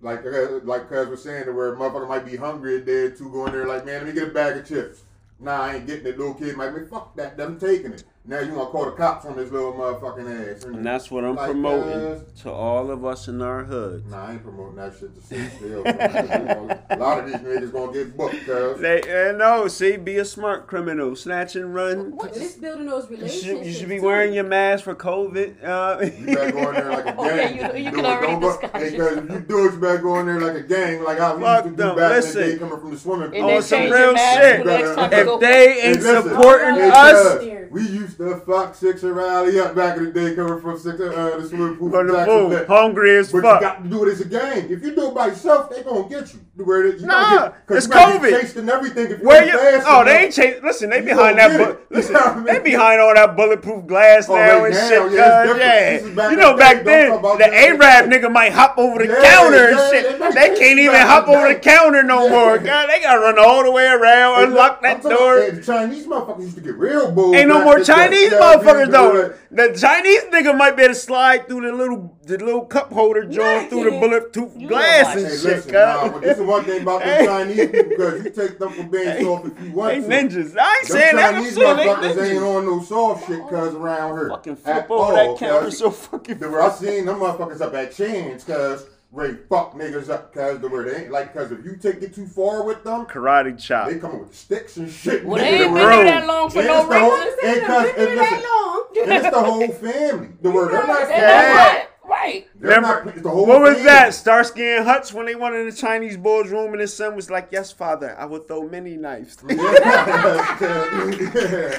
Like, 0.00 0.24
uh, 0.24 0.60
like 0.62 0.88
Cuz 0.88 1.08
was 1.08 1.22
saying, 1.22 1.46
to 1.46 1.52
where 1.52 1.74
motherfucker 1.74 2.08
might 2.08 2.24
be 2.24 2.36
hungry 2.36 2.76
or 2.76 3.10
two, 3.10 3.30
going 3.30 3.52
there 3.52 3.66
like, 3.66 3.84
man, 3.84 4.04
let 4.04 4.14
me 4.14 4.20
get 4.20 4.28
a 4.28 4.32
bag 4.32 4.56
of 4.56 4.66
chips. 4.66 5.02
Nah, 5.40 5.62
I 5.62 5.76
ain't 5.76 5.86
getting 5.86 6.06
it. 6.06 6.18
Little 6.18 6.34
kid 6.34 6.56
might 6.56 6.70
be, 6.70 6.84
fuck 6.84 7.16
that, 7.16 7.36
them 7.36 7.58
taking 7.58 7.92
it. 7.92 8.04
Now 8.30 8.40
you 8.40 8.48
gonna 8.52 8.66
call 8.66 8.84
the 8.84 8.90
cops 8.90 9.24
on 9.24 9.36
this 9.38 9.50
little 9.50 9.72
motherfucking 9.72 10.54
ass. 10.56 10.64
and 10.64 10.84
that's 10.84 11.10
what 11.10 11.24
I'm 11.24 11.36
Like, 11.36 11.46
promoting 11.50 11.92
uh, 11.94 12.20
to 12.42 12.52
all 12.52 12.90
of 12.90 13.02
us 13.02 13.26
in 13.26 13.40
our 13.40 13.64
hood. 13.64 14.04
Nah, 14.10 14.26
I 14.26 14.32
ain't 14.32 14.42
promoting 14.42 14.76
that 14.76 14.92
shit 15.00 15.14
to 15.14 15.22
sit 15.26 15.50
still. 15.52 15.82
a 15.86 16.96
lot 16.98 17.20
of 17.20 17.26
these 17.26 17.36
niggas 17.36 17.72
gonna 17.72 17.90
get 17.90 18.14
booked, 18.14 18.44
cuz. 18.44 18.80
They 18.80 19.30
uh, 19.30 19.32
no, 19.32 19.66
see, 19.68 19.96
be 19.96 20.18
a 20.18 20.26
smart 20.26 20.66
criminal, 20.66 21.16
snatch 21.16 21.56
and 21.56 21.74
run. 21.74 22.18
But 22.18 22.36
it's 22.36 22.56
building 22.56 22.84
those 22.84 23.10
You 23.10 23.26
should, 23.30 23.64
you 23.64 23.72
should 23.72 23.88
be 23.88 23.96
too. 23.98 24.04
wearing 24.04 24.34
your 24.34 24.44
mask 24.44 24.84
for 24.84 24.94
COVID. 24.94 25.64
Uh, 25.64 25.98
You 26.18 26.26
better 26.36 26.52
go 26.52 26.68
in 26.68 26.74
there 26.74 26.90
like 26.90 27.06
a 27.06 27.12
gang. 27.16 27.18
Okay, 27.18 27.78
you- 27.78 27.84
you 27.86 27.90
Do 27.90 27.96
can 27.96 28.04
it. 28.04 28.08
already 28.08 28.26
Don't 28.32 28.40
go- 28.42 28.50
disguise 28.60 28.90
Hey, 28.90 28.96
cuz 28.98 29.16
if 29.16 29.30
you 29.30 29.40
do 29.40 29.66
it, 29.68 29.72
you 29.72 29.78
better 29.80 29.98
go 30.02 30.18
in 30.20 30.26
there 30.26 30.40
like 30.42 30.56
a 30.56 30.62
gang, 30.68 31.02
like 31.02 31.18
how 31.18 31.34
we 31.34 31.42
Fuck 31.44 31.64
used 31.64 31.76
to 31.78 31.82
do 31.82 31.88
them. 31.88 31.96
back 31.96 32.10
in 32.10 32.16
Listen. 32.16 32.40
the 32.42 32.46
day 32.52 32.58
coming 32.58 32.78
from 32.80 32.90
the 32.90 32.98
swimming 32.98 33.30
pool. 33.30 33.42
Oh, 33.44 33.48
then 33.48 33.62
some 33.62 33.80
real 33.90 34.16
shit. 34.16 34.64
the 34.64 34.70
next 34.70 34.94
time 34.96 35.12
you 35.12 35.34
if 35.34 35.40
they 35.40 35.80
ain't 35.80 36.02
supporting 36.02 36.78
us, 36.92 37.70
We 37.70 37.82
used 37.88 38.17
to 38.18 38.36
fuck 38.40 38.74
six 38.74 39.02
rally 39.04 39.58
up 39.60 39.74
back 39.76 39.96
in 39.96 40.04
the 40.06 40.10
day 40.12 40.34
coming 40.34 40.60
from 40.60 40.78
six 40.78 41.00
uh, 41.00 41.36
the 41.40 41.48
swimming 41.48 41.76
pool. 41.76 41.90
From 41.90 42.06
the 42.08 42.24
pool, 42.24 42.64
hungry 42.66 43.16
as 43.18 43.30
But 43.32 43.42
fuck. 43.42 43.60
you 43.60 43.66
got 43.66 43.82
to 43.84 43.88
do 43.88 44.04
it 44.08 44.12
as 44.12 44.20
a 44.20 44.24
game. 44.24 44.66
If 44.72 44.82
you 44.82 44.94
do 44.94 45.08
it 45.08 45.14
by 45.14 45.26
yourself, 45.28 45.70
they 45.70 45.82
gonna 45.82 46.08
get 46.08 46.32
you. 46.34 46.40
Where 46.64 46.86
you 46.88 47.06
Nah, 47.06 47.38
gonna 47.38 47.54
it's 47.70 47.86
you 47.86 47.92
COVID. 47.92 48.30
chased 48.40 48.56
and 48.56 48.68
everything. 48.68 49.12
If 49.12 49.20
Where 49.20 49.44
you 49.46 49.52
Oh, 49.86 50.04
they 50.04 50.24
ain't 50.24 50.34
chase. 50.34 50.60
Listen, 50.60 50.90
they 50.90 50.98
You 50.98 51.04
behind 51.04 51.38
that. 51.38 51.56
Bu- 51.56 51.78
listen, 51.94 52.14
You 52.16 52.20
know 52.20 52.26
I 52.50 52.52
they 52.52 52.58
behind 52.58 53.00
all 53.00 53.14
that 53.14 53.36
bulletproof 53.36 53.86
glass 53.86 54.28
Oh, 54.28 54.34
now 54.34 54.64
and 54.64 54.74
now, 54.74 54.88
shit. 54.88 55.12
yeah, 55.12 55.44
yeah, 55.56 55.90
This 55.98 56.02
is 56.04 56.16
back 56.16 56.30
you 56.32 56.36
know 56.36 56.56
back 56.56 56.84
then 56.84 57.06
don't 57.10 57.22
talk 57.22 57.36
about 57.36 57.38
the 57.38 57.54
Arab 57.54 58.10
nigga 58.10 58.32
might 58.32 58.52
hop 58.52 58.76
over 58.76 58.98
the 58.98 59.06
Yeah, 59.06 59.22
counter 59.22 59.68
and 59.68 59.78
shit. 59.90 60.18
they 60.18 60.48
They 60.48 60.58
can't 60.58 60.80
even 60.80 60.96
hop 61.00 61.28
over 61.28 61.46
the 61.46 61.54
counter 61.60 62.02
no 62.02 62.28
more. 62.28 62.58
God, 62.58 62.88
they 62.90 63.00
gotta 63.02 63.20
run 63.20 63.38
all 63.38 63.62
the 63.62 63.70
way 63.70 63.86
around, 63.86 64.42
unlock 64.48 64.82
that 64.82 65.00
door. 65.04 65.50
the 65.50 65.62
Chinese 65.62 66.06
motherfuckers 66.08 66.42
used 66.42 66.56
to 66.56 66.60
get 66.60 66.74
real 66.74 67.12
bold. 67.12 67.36
Ain't 67.36 67.48
no 67.48 67.62
more 67.62 67.74
in 67.74 67.82
the 67.82 67.86
day. 67.86 67.92
Chinese 68.10 68.32
Yeah, 68.32 68.38
motherfuckers 68.40 68.86
we- 68.86 68.92
though. 68.92 69.34
The 69.50 69.78
Chinese 69.78 70.22
nigga 70.24 70.56
might 70.56 70.76
be 70.76 70.82
able 70.82 70.94
to 70.94 71.00
slide 71.00 71.48
through 71.48 71.62
the 71.62 71.72
little 71.72 72.14
the 72.24 72.36
little 72.38 72.66
cup 72.66 72.92
holder 72.92 73.24
joint 73.24 73.70
through 73.70 73.84
the 73.84 73.90
bulletproof 73.92 74.52
You 74.56 74.68
glass 74.68 75.16
and 75.16 75.26
Hey, 75.26 75.32
shit, 75.36 75.42
listen, 75.44 75.72
nah, 75.72 76.08
but 76.10 76.20
this 76.20 76.36
is 76.38 76.44
one 76.44 76.64
thing 76.64 76.82
about 76.82 77.02
the 77.02 77.24
Chinese 77.24 77.70
people 77.70 77.88
because 77.88 78.24
you 78.24 78.30
take 78.30 78.58
them 78.58 78.72
for 78.72 78.82
being 78.84 79.24
soft 79.24 79.46
if 79.46 79.60
you 79.64 79.72
want 79.72 79.94
They 79.94 80.00
to. 80.00 80.28
ninjas. 80.28 80.56
I 80.58 80.78
ain't 80.78 80.88
Them 80.88 80.96
saying 80.98 81.16
that. 81.16 81.28
I'm 81.28 81.34
Chinese 81.36 81.54
saying 81.54 81.76
they 81.78 81.84
motherfuckers 81.86 82.30
ain't 82.34 82.42
on 82.42 82.66
no 82.66 82.82
soft 82.82 83.26
shit 83.26 83.48
cuz 83.48 83.74
around 83.74 84.18
here. 84.18 84.28
Fucking 84.30 84.52
At 84.52 84.58
flip 84.62 84.90
over 84.90 85.02
all, 85.02 85.12
that 85.16 85.38
counter 85.38 85.64
cuz. 85.66 85.78
so 85.78 85.90
fucking. 85.90 86.38
The- 86.38 86.48
I 86.48 86.68
seen 86.70 87.06
them 87.06 87.20
motherfuckers 87.20 87.60
up 87.62 87.72
at 87.74 87.94
Chan's 87.94 88.44
cuz 88.44 88.84
Ray 89.10 89.36
fuck 89.48 89.72
niggas 89.74 90.10
up 90.10 90.32
cuz 90.34 90.58
the 90.60 90.68
word 90.68 90.88
they 90.94 91.02
ain't 91.04 91.10
like 91.10 91.32
cuz 91.32 91.50
if 91.50 91.64
you 91.64 91.76
take 91.76 92.02
it 92.02 92.14
too 92.14 92.26
far 92.26 92.62
with 92.64 92.84
them, 92.84 93.06
Karate 93.06 93.58
chop. 93.58 93.88
they 93.88 93.98
come 93.98 94.18
with 94.20 94.34
sticks 94.36 94.76
and 94.76 94.90
shit. 94.90 95.24
Well, 95.24 95.42
nigga, 95.42 95.42
they 95.42 95.64
ain't 95.64 95.74
been 95.74 95.74
word. 95.74 96.06
that 96.06 96.26
long 96.26 96.50
for 96.50 96.58
And 96.58 96.68
no 96.68 96.80
it's 96.80 96.88
the 96.88 97.00
whole- 97.00 97.10
reason. 97.12 97.38
and 97.44 97.62
cuz- 97.62 97.86
and 97.86 97.96
Been 97.96 98.16
listen, 98.16 98.38
that 98.38 98.64
long. 98.66 98.84
it's 98.92 99.30
the 99.30 99.40
whole 99.42 99.68
family. 99.68 100.28
The 100.42 100.50
word 100.50 100.72
they're 100.72 100.86
not 100.86 101.08
They're 101.08 101.18
Yeah. 101.18 101.54
not 101.54 101.56
right. 101.56 101.84
Right. 102.04 102.46
They're 102.58 102.70
Remember, 102.70 103.04
not, 103.04 103.14
it's 103.14 103.22
the 103.22 103.28
whole 103.28 103.44
what 103.46 103.60
was 103.60 103.70
family. 103.74 103.84
that? 103.84 104.14
Starsky 104.14 104.64
and 104.66 104.84
Hutch 104.86 105.12
when 105.12 105.26
they 105.26 105.34
went 105.34 105.54
in 105.54 105.66
the 105.66 105.72
Chinese 105.72 106.16
boy's 106.16 106.50
room 106.50 106.72
and 106.72 106.80
his 106.80 106.94
son 106.94 107.14
was 107.14 107.30
like, 107.30 107.48
"Yes, 107.50 107.70
father, 107.70 108.16
I 108.18 108.24
will 108.24 108.40
throw 108.40 108.66
many 108.68 108.96
knives." 108.96 109.36
yeah, 109.48 109.56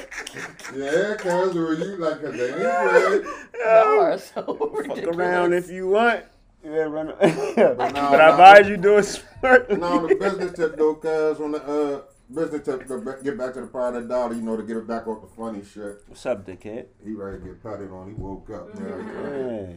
yeah, 0.75 1.15
cuz 1.15 1.55
or 1.55 1.73
you 1.73 1.97
like 1.97 2.21
cuz 2.21 2.37
they 2.37 2.53
ain't 2.53 2.61
afraid. 2.61 3.23
Y'all 3.59 3.99
are 4.01 4.17
so 4.17 4.71
Fuck 4.87 5.03
around 5.15 5.53
if 5.53 5.69
you 5.69 5.89
want. 5.89 6.23
Yeah, 6.63 6.71
run. 6.71 7.07
no, 7.07 7.75
but 7.77 7.93
no. 7.93 8.01
I 8.01 8.29
advise 8.31 8.67
you 8.67 8.75
do 8.75 8.97
it 8.97 9.03
smartly. 9.03 9.77
Now 9.77 10.05
the 10.05 10.15
business 10.15 10.53
tip 10.53 10.75
though, 10.75 10.95
cuz 10.95 11.39
on 11.39 11.53
the 11.53 11.63
uh 11.63 12.01
business 12.33 12.65
tip 12.65 12.85
to 12.87 13.17
get 13.23 13.37
back 13.37 13.53
to 13.53 13.61
the 13.61 13.67
power 13.67 13.87
of 13.87 13.93
the 13.93 14.01
dollar, 14.01 14.33
you 14.33 14.41
know, 14.41 14.57
to 14.57 14.63
get 14.63 14.75
it 14.75 14.85
back 14.85 15.07
off 15.07 15.21
the 15.21 15.27
funny 15.27 15.63
shit. 15.63 16.03
What's 16.07 16.25
up, 16.25 16.45
dickhead? 16.45 16.87
He 17.03 17.13
ready 17.13 17.39
to 17.39 17.45
get 17.45 17.63
patted 17.63 17.91
on. 17.91 18.09
He 18.09 18.13
woke 18.13 18.49
up. 18.49 18.73
Mm-hmm. 18.73 19.23
man. 19.23 19.67
Hey. 19.69 19.75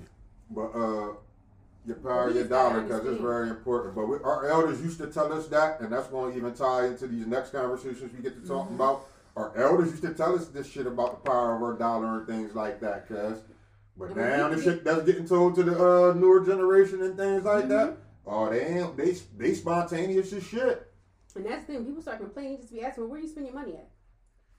But 0.50 0.74
uh, 0.74 1.12
your 1.86 1.96
power 1.96 2.28
of 2.28 2.34
your 2.34 2.44
dollar 2.44 2.82
because 2.82 3.06
it's 3.06 3.20
very 3.20 3.48
important. 3.48 3.94
But 3.94 4.06
we, 4.08 4.16
our 4.16 4.48
elders 4.48 4.82
used 4.82 4.98
to 4.98 5.06
tell 5.06 5.32
us 5.32 5.46
that, 5.48 5.80
and 5.80 5.92
that's 5.92 6.08
going 6.08 6.32
to 6.32 6.38
even 6.38 6.52
tie 6.52 6.86
into 6.86 7.06
these 7.06 7.26
next 7.26 7.50
conversations 7.50 8.12
we 8.12 8.22
get 8.22 8.40
to 8.42 8.46
talking 8.46 8.74
about. 8.74 9.06
Our 9.36 9.56
elders 9.56 9.90
used 9.90 10.02
to 10.02 10.12
tell 10.12 10.34
us 10.34 10.48
this 10.48 10.68
shit 10.70 10.86
about 10.86 11.24
the 11.24 11.30
power 11.30 11.56
of 11.56 11.62
our 11.62 11.74
dollar 11.74 12.18
and 12.18 12.26
things 12.26 12.54
like 12.54 12.80
that, 12.80 13.08
cuz. 13.08 13.38
But 14.02 14.16
And 14.16 14.38
now 14.38 14.48
we- 14.48 14.56
the 14.56 14.62
shit 14.62 14.84
that's 14.84 15.04
getting 15.04 15.26
told 15.26 15.54
to 15.54 15.62
the 15.62 15.76
uh, 15.78 16.12
newer 16.14 16.44
generation 16.44 17.02
and 17.02 17.16
things 17.16 17.44
like 17.44 17.68
that, 17.68 17.90
Mm-hmm. 17.90 18.00
oh, 18.26 18.50
they 18.50 18.64
ain't, 18.66 18.96
they 18.96 19.12
they 19.36 19.54
spontaneous 19.54 20.32
as 20.32 20.42
shit 20.44 20.90
And 21.36 21.46
that's 21.46 21.64
the 21.66 21.74
thing. 21.74 21.84
People 21.86 22.02
start 22.02 22.18
complaining. 22.18 22.58
Just 22.58 22.72
be 22.72 22.82
asking, 22.82 23.04
well, 23.04 23.10
where 23.12 23.20
do 23.20 23.26
you 23.26 23.32
spend 23.32 23.46
your 23.46 23.54
money 23.54 23.74
at? 23.74 23.88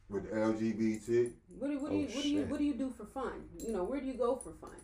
with 0.09 0.31
LGBT. 0.31 1.31
What 1.59 1.71
do, 1.71 1.79
what 1.79 1.89
do 1.91 1.95
Oh, 1.95 1.99
you 1.99 2.05
what 2.07 2.23
do 2.23 2.29
you 2.29 2.41
what 2.43 2.59
do 2.59 2.65
you 2.65 2.73
do 2.73 2.93
for 2.95 3.05
fun? 3.05 3.33
You 3.57 3.71
know, 3.73 3.83
where 3.83 3.99
do 3.99 4.05
you 4.07 4.13
go 4.13 4.35
for 4.35 4.51
fun? 4.61 4.77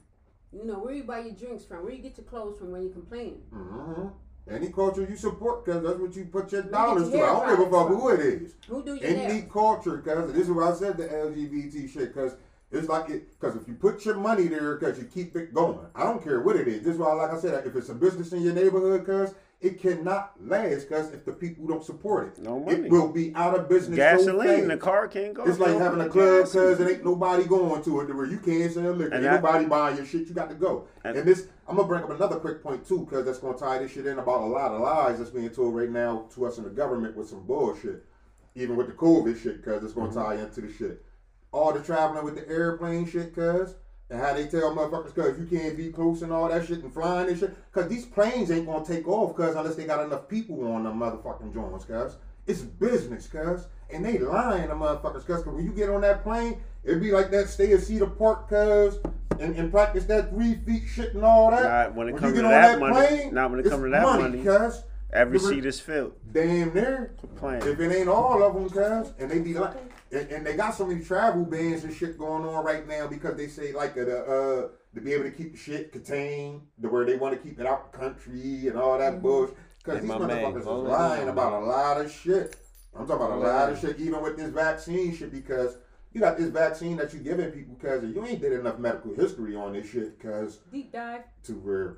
You 0.52 0.66
know, 0.66 0.80
where 0.80 0.94
you 0.94 1.04
buy 1.04 1.20
your 1.20 1.34
drinks 1.34 1.66
from? 1.66 1.84
Where 1.84 1.92
you 1.94 2.02
get 2.02 2.18
your 2.18 2.26
clothes 2.26 2.58
from 2.58 2.72
when 2.72 2.82
you 2.84 2.90
complain? 2.90 3.42
Mm-hmm. 3.54 4.08
Any 4.50 4.72
culture 4.72 5.06
you 5.08 5.16
support, 5.16 5.64
cause 5.66 5.84
that's 5.84 6.00
what 6.00 6.16
you 6.16 6.26
put 6.26 6.52
your 6.52 6.64
get 6.64 6.72
dollars 6.72 7.10
to. 7.12 7.18
I 7.22 7.28
don't 7.28 7.50
give 7.60 7.68
a 7.68 7.70
fuck 7.72 7.88
who 7.90 8.10
it 8.10 8.20
is. 8.22 8.54
Who 8.68 8.84
do 8.84 8.96
your 8.96 9.06
Any 9.06 9.28
nails? 9.42 9.52
culture, 9.54 9.98
cause 10.00 10.34
this 10.34 10.44
is 10.44 10.52
what 10.52 10.72
I 10.72 10.76
said 10.76 10.98
the 10.98 11.04
LGBT 11.08 11.88
shit, 11.94 12.16
cause 12.16 12.34
it's 12.72 12.88
like 12.88 13.10
it, 13.10 13.40
cause 13.40 13.56
if 13.56 13.68
you 13.68 13.74
put 13.74 14.06
your 14.06 14.16
money 14.16 14.48
there, 14.48 14.78
cause 14.78 15.00
you 15.00 15.06
keep 15.06 15.36
it 15.36 15.54
going. 15.54 15.80
I 15.96 16.04
don't 16.04 16.24
care 16.24 16.40
what 16.42 16.56
it 16.56 16.68
is. 16.68 16.84
This 16.84 16.94
is 16.94 17.00
why, 17.00 17.14
like 17.14 17.32
I 17.32 17.40
said, 17.40 17.66
if 17.66 17.76
it's 17.76 17.90
a 17.90 17.96
business 17.96 18.32
in 18.32 18.44
your 18.44 18.54
neighborhood, 18.54 19.06
cause 19.08 19.34
it 19.60 19.82
cannot 19.82 20.34
last, 20.40 20.88
cause 20.88 21.12
if 21.12 21.26
the 21.26 21.34
people 21.34 21.66
don't 21.66 21.84
support 21.84 22.28
it, 22.28 22.44
No 22.44 22.60
money. 22.60 22.86
it 22.86 22.92
will 22.92 23.12
be 23.12 23.34
out 23.34 23.58
of 23.58 23.68
business. 23.68 23.98
so 23.98 24.18
Gasoline, 24.18 24.68
the 24.68 24.78
car 24.78 25.08
can't 25.08 25.34
go. 25.34 25.46
It's 25.46 25.58
like 25.58 25.78
having 25.80 26.00
a 26.02 26.10
club, 26.10 26.44
cause 26.44 26.80
it 26.80 26.88
ain't 26.88 27.04
nobody 27.04 27.46
going 27.46 27.82
to 27.84 28.02
it, 28.02 28.08
to 28.08 28.14
where 28.14 28.28
you 28.28 28.38
can't 28.38 28.72
sell 28.72 28.92
liquor. 28.92 29.06
And 29.06 29.16
Ain't 29.16 29.24
that- 29.24 29.44
nobody 29.44 29.66
buying 29.66 29.98
your 29.98 30.06
shit. 30.06 30.28
You 30.28 30.36
got 30.36 30.50
to 30.50 30.56
go. 30.56 30.86
And- 31.04 31.18
And, 31.18 31.28
this, 31.28 31.48
I'm 31.68 31.76
gonna 31.76 31.88
bring 31.88 32.04
up 32.04 32.12
another 32.12 32.36
quick 32.36 32.62
point 32.62 32.88
too, 32.88 33.08
cause 33.10 33.26
that's 33.26 33.40
gonna 33.40 33.58
tie 33.58 33.80
this 33.80 33.92
shit 33.92 34.06
in 34.06 34.20
about 34.20 34.42
a 34.42 34.46
lot 34.46 34.72
of 34.72 34.82
lies 34.82 35.18
that's 35.18 35.32
being 35.32 35.50
told 35.50 35.76
right 35.76 35.90
now 35.90 36.28
to 36.36 36.46
us 36.46 36.60
in 36.60 36.66
the 36.66 36.70
government 36.70 37.18
with 37.18 37.30
some 37.30 37.46
bullshit, 37.48 38.06
even 38.54 38.76
with 38.76 38.88
the 38.88 38.94
COVID 38.94 39.42
shit, 39.42 39.66
cause 39.66 39.84
it's 39.84 39.94
gonna 39.94 40.10
mm-hmm. 40.10 40.20
tie 40.20 40.36
into 40.36 40.62
the 40.62 40.72
shit. 40.72 41.04
All 41.52 41.74
the 41.74 41.82
traveling 41.82 42.24
with 42.26 42.36
the 42.36 42.48
airplane 42.48 43.08
shit, 43.08 43.36
cause. 43.36 43.76
And 44.12 44.20
how 44.20 44.34
they 44.34 44.48
tell 44.48 44.76
motherfuckers, 44.76 45.14
cause 45.14 45.38
you 45.40 45.46
can't 45.46 45.78
be 45.78 45.90
close 45.92 46.24
and 46.24 46.32
all 46.32 46.50
that 46.50 46.66
shit 46.66 46.84
and 46.84 46.92
flying 46.92 47.30
and 47.30 47.38
shit. 47.38 47.56
Cause 47.72 47.88
these 47.88 48.06
planes 48.06 48.50
ain't 48.50 48.66
gonna 48.66 48.84
take 48.84 49.08
off, 49.08 49.36
cause 49.36 49.56
unless 49.56 49.76
they 49.76 49.86
got 49.86 50.04
enough 50.04 50.28
people 50.28 50.72
on 50.72 50.84
them 50.84 51.00
motherfucking 51.00 51.54
joints, 51.54 51.86
cause. 51.86 52.16
It's 52.48 52.62
business, 52.62 53.28
cuz. 53.28 53.68
And 53.92 54.04
they 54.04 54.18
lying 54.18 54.68
to 54.70 54.74
motherfuckers, 54.74 55.26
cuz. 55.26 55.44
Cause 55.44 55.54
when 55.54 55.64
you 55.66 55.72
get 55.72 55.90
on 55.90 56.02
that 56.02 56.24
plane, 56.24 56.60
it'd 56.84 57.02
be 57.02 57.12
like 57.12 57.30
that 57.32 57.50
stay 57.50 57.72
a 57.74 57.80
seat 57.80 58.02
apart, 58.02 58.50
cuz. 58.50 58.98
And, 59.40 59.56
and 59.56 59.72
practice 59.72 60.06
that 60.06 60.32
three 60.32 60.56
feet 60.56 60.84
shit 60.92 61.14
and 61.14 61.24
all 61.24 61.52
that. 61.52 61.64
Not 61.64 61.96
when 61.96 62.10
it 62.10 62.18
comes 62.18 62.34
to 62.36 62.42
that 62.42 62.80
money. 62.80 63.30
Not 63.32 63.52
when 63.52 63.60
it 63.60 63.70
comes 63.70 63.84
to 63.84 63.90
that 63.90 64.04
money. 64.04 64.44
cuz. 64.44 64.84
Every 65.14 65.40
seat 65.40 65.66
is 65.66 65.80
filled. 65.80 66.14
Damn 66.32 66.74
near. 66.74 67.14
If 67.42 67.80
it 67.80 67.92
ain't 67.96 68.10
all 68.10 68.44
of 68.44 68.54
them, 68.56 68.70
cuz, 68.70 69.14
and 69.20 69.30
they 69.30 69.40
be 69.40 69.54
like, 69.54 69.76
and, 70.12 70.30
and 70.32 70.46
they 70.46 70.56
got 70.56 70.76
so 70.76 70.86
many 70.86 71.04
travel 71.04 71.46
bans 71.46 71.84
and 71.84 71.94
shit 71.94 72.18
going 72.18 72.44
on 72.44 72.64
right 72.64 72.88
now 72.88 73.08
because 73.08 73.36
they 73.36 73.48
say 73.48 73.74
like 73.74 73.98
uh, 73.98 74.02
uh 74.02 74.68
to 74.96 75.02
be 75.02 75.14
able 75.14 75.26
to 75.26 75.32
keep 75.32 75.52
the 75.52 75.58
shit 75.58 75.92
contained, 75.92 76.62
the 76.80 76.90
where 76.90 77.06
they 77.06 77.16
want 77.16 77.36
to 77.36 77.48
keep 77.48 77.60
it 77.60 77.66
out 77.66 77.92
the 77.92 77.98
country 77.98 78.68
and 78.68 78.78
all 78.78 78.98
that 78.98 79.22
bullshit. 79.22 79.56
Because 79.78 79.96
Hey, 79.96 80.02
these 80.02 80.10
my 80.10 80.26
man, 80.26 80.54
motherfuckers 80.54 80.60
is 80.60 80.66
lying 80.66 81.18
hold 81.22 81.30
about 81.30 81.62
a 81.62 81.66
lot 81.66 82.02
of 82.02 82.12
shit. 82.12 82.56
I'm 82.96 83.08
talking 83.08 83.16
about 83.16 83.30
a 83.30 83.34
Hold 83.34 83.46
lot 83.46 83.70
of 83.70 83.80
shit, 83.80 84.00
even 84.00 84.22
with 84.22 84.36
this 84.36 84.50
vaccine 84.50 85.16
shit, 85.16 85.32
because 85.32 85.78
you 86.12 86.20
got 86.20 86.38
this 86.38 86.50
vaccine 86.50 86.98
that 86.98 87.14
you 87.14 87.20
giving 87.20 87.52
people 87.52 87.76
because 87.76 88.04
you 88.04 88.26
ain't 88.26 88.42
did 88.42 88.54
enough 88.54 88.80
medical 88.80 89.14
history 89.14 89.56
on 89.56 89.74
this 89.74 89.90
shit, 89.90 90.18
because 90.18 90.58
Deep 90.72 90.92
dive. 90.92 91.22
to 91.44 91.54
where, 91.54 91.96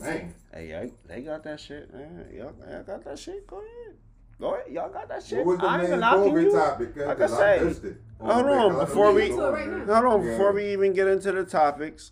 man. 0.00 0.34
Hey, 0.52 0.70
y'all, 0.70 0.90
they 1.06 1.20
got 1.20 1.44
that 1.44 1.60
shit, 1.60 1.92
man. 1.92 2.26
Y'all, 2.34 2.54
y'all 2.68 2.82
got 2.82 3.04
that 3.04 3.18
shit. 3.18 3.46
Go 3.46 3.58
ahead. 3.58 3.96
Go 4.42 4.54
ahead. 4.54 4.72
Y'all 4.72 4.90
got 4.90 5.08
that 5.08 5.22
shit. 5.22 5.38
What 5.38 5.46
was 5.46 5.58
the 5.60 5.66
I 5.66 5.80
ain't 5.82 5.90
main 5.90 6.00
knocking 6.00 6.32
COVID 6.34 6.42
you. 6.42 6.52
topic? 6.52 6.94
Cause, 6.96 7.06
Like 7.06 7.16
I 7.16 7.20
'cause 7.26 7.36
say, 7.38 7.60
I 7.60 7.62
missed 7.62 7.84
it. 7.84 7.96
hold 8.20 8.44
the 8.46 8.50
on, 8.50 8.68
big- 8.72 8.78
before 8.80 9.12
we- 9.12 9.28
Go 9.28 9.34
Into 9.34 9.46
it 9.46 9.50
right 9.52 9.88
Hold 10.02 10.04
on, 10.14 10.24
Yeah. 10.26 10.30
before 10.32 10.52
we 10.52 10.64
even 10.72 10.92
get 10.92 11.06
into 11.06 11.30
the 11.30 11.44
topics, 11.44 12.10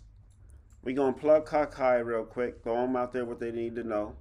we 0.81 0.93
gonna 0.93 1.11
plug 1.11 1.45
Khi 1.45 1.65
Khi 1.69 2.01
real 2.01 2.23
quick. 2.23 2.63
Throw 2.63 2.75
them 2.75 2.95
out 2.95 3.11
there 3.11 3.25
what 3.25 3.39
they 3.41 3.51
need 3.51 3.75
to 3.75 3.83
know. 3.83 4.15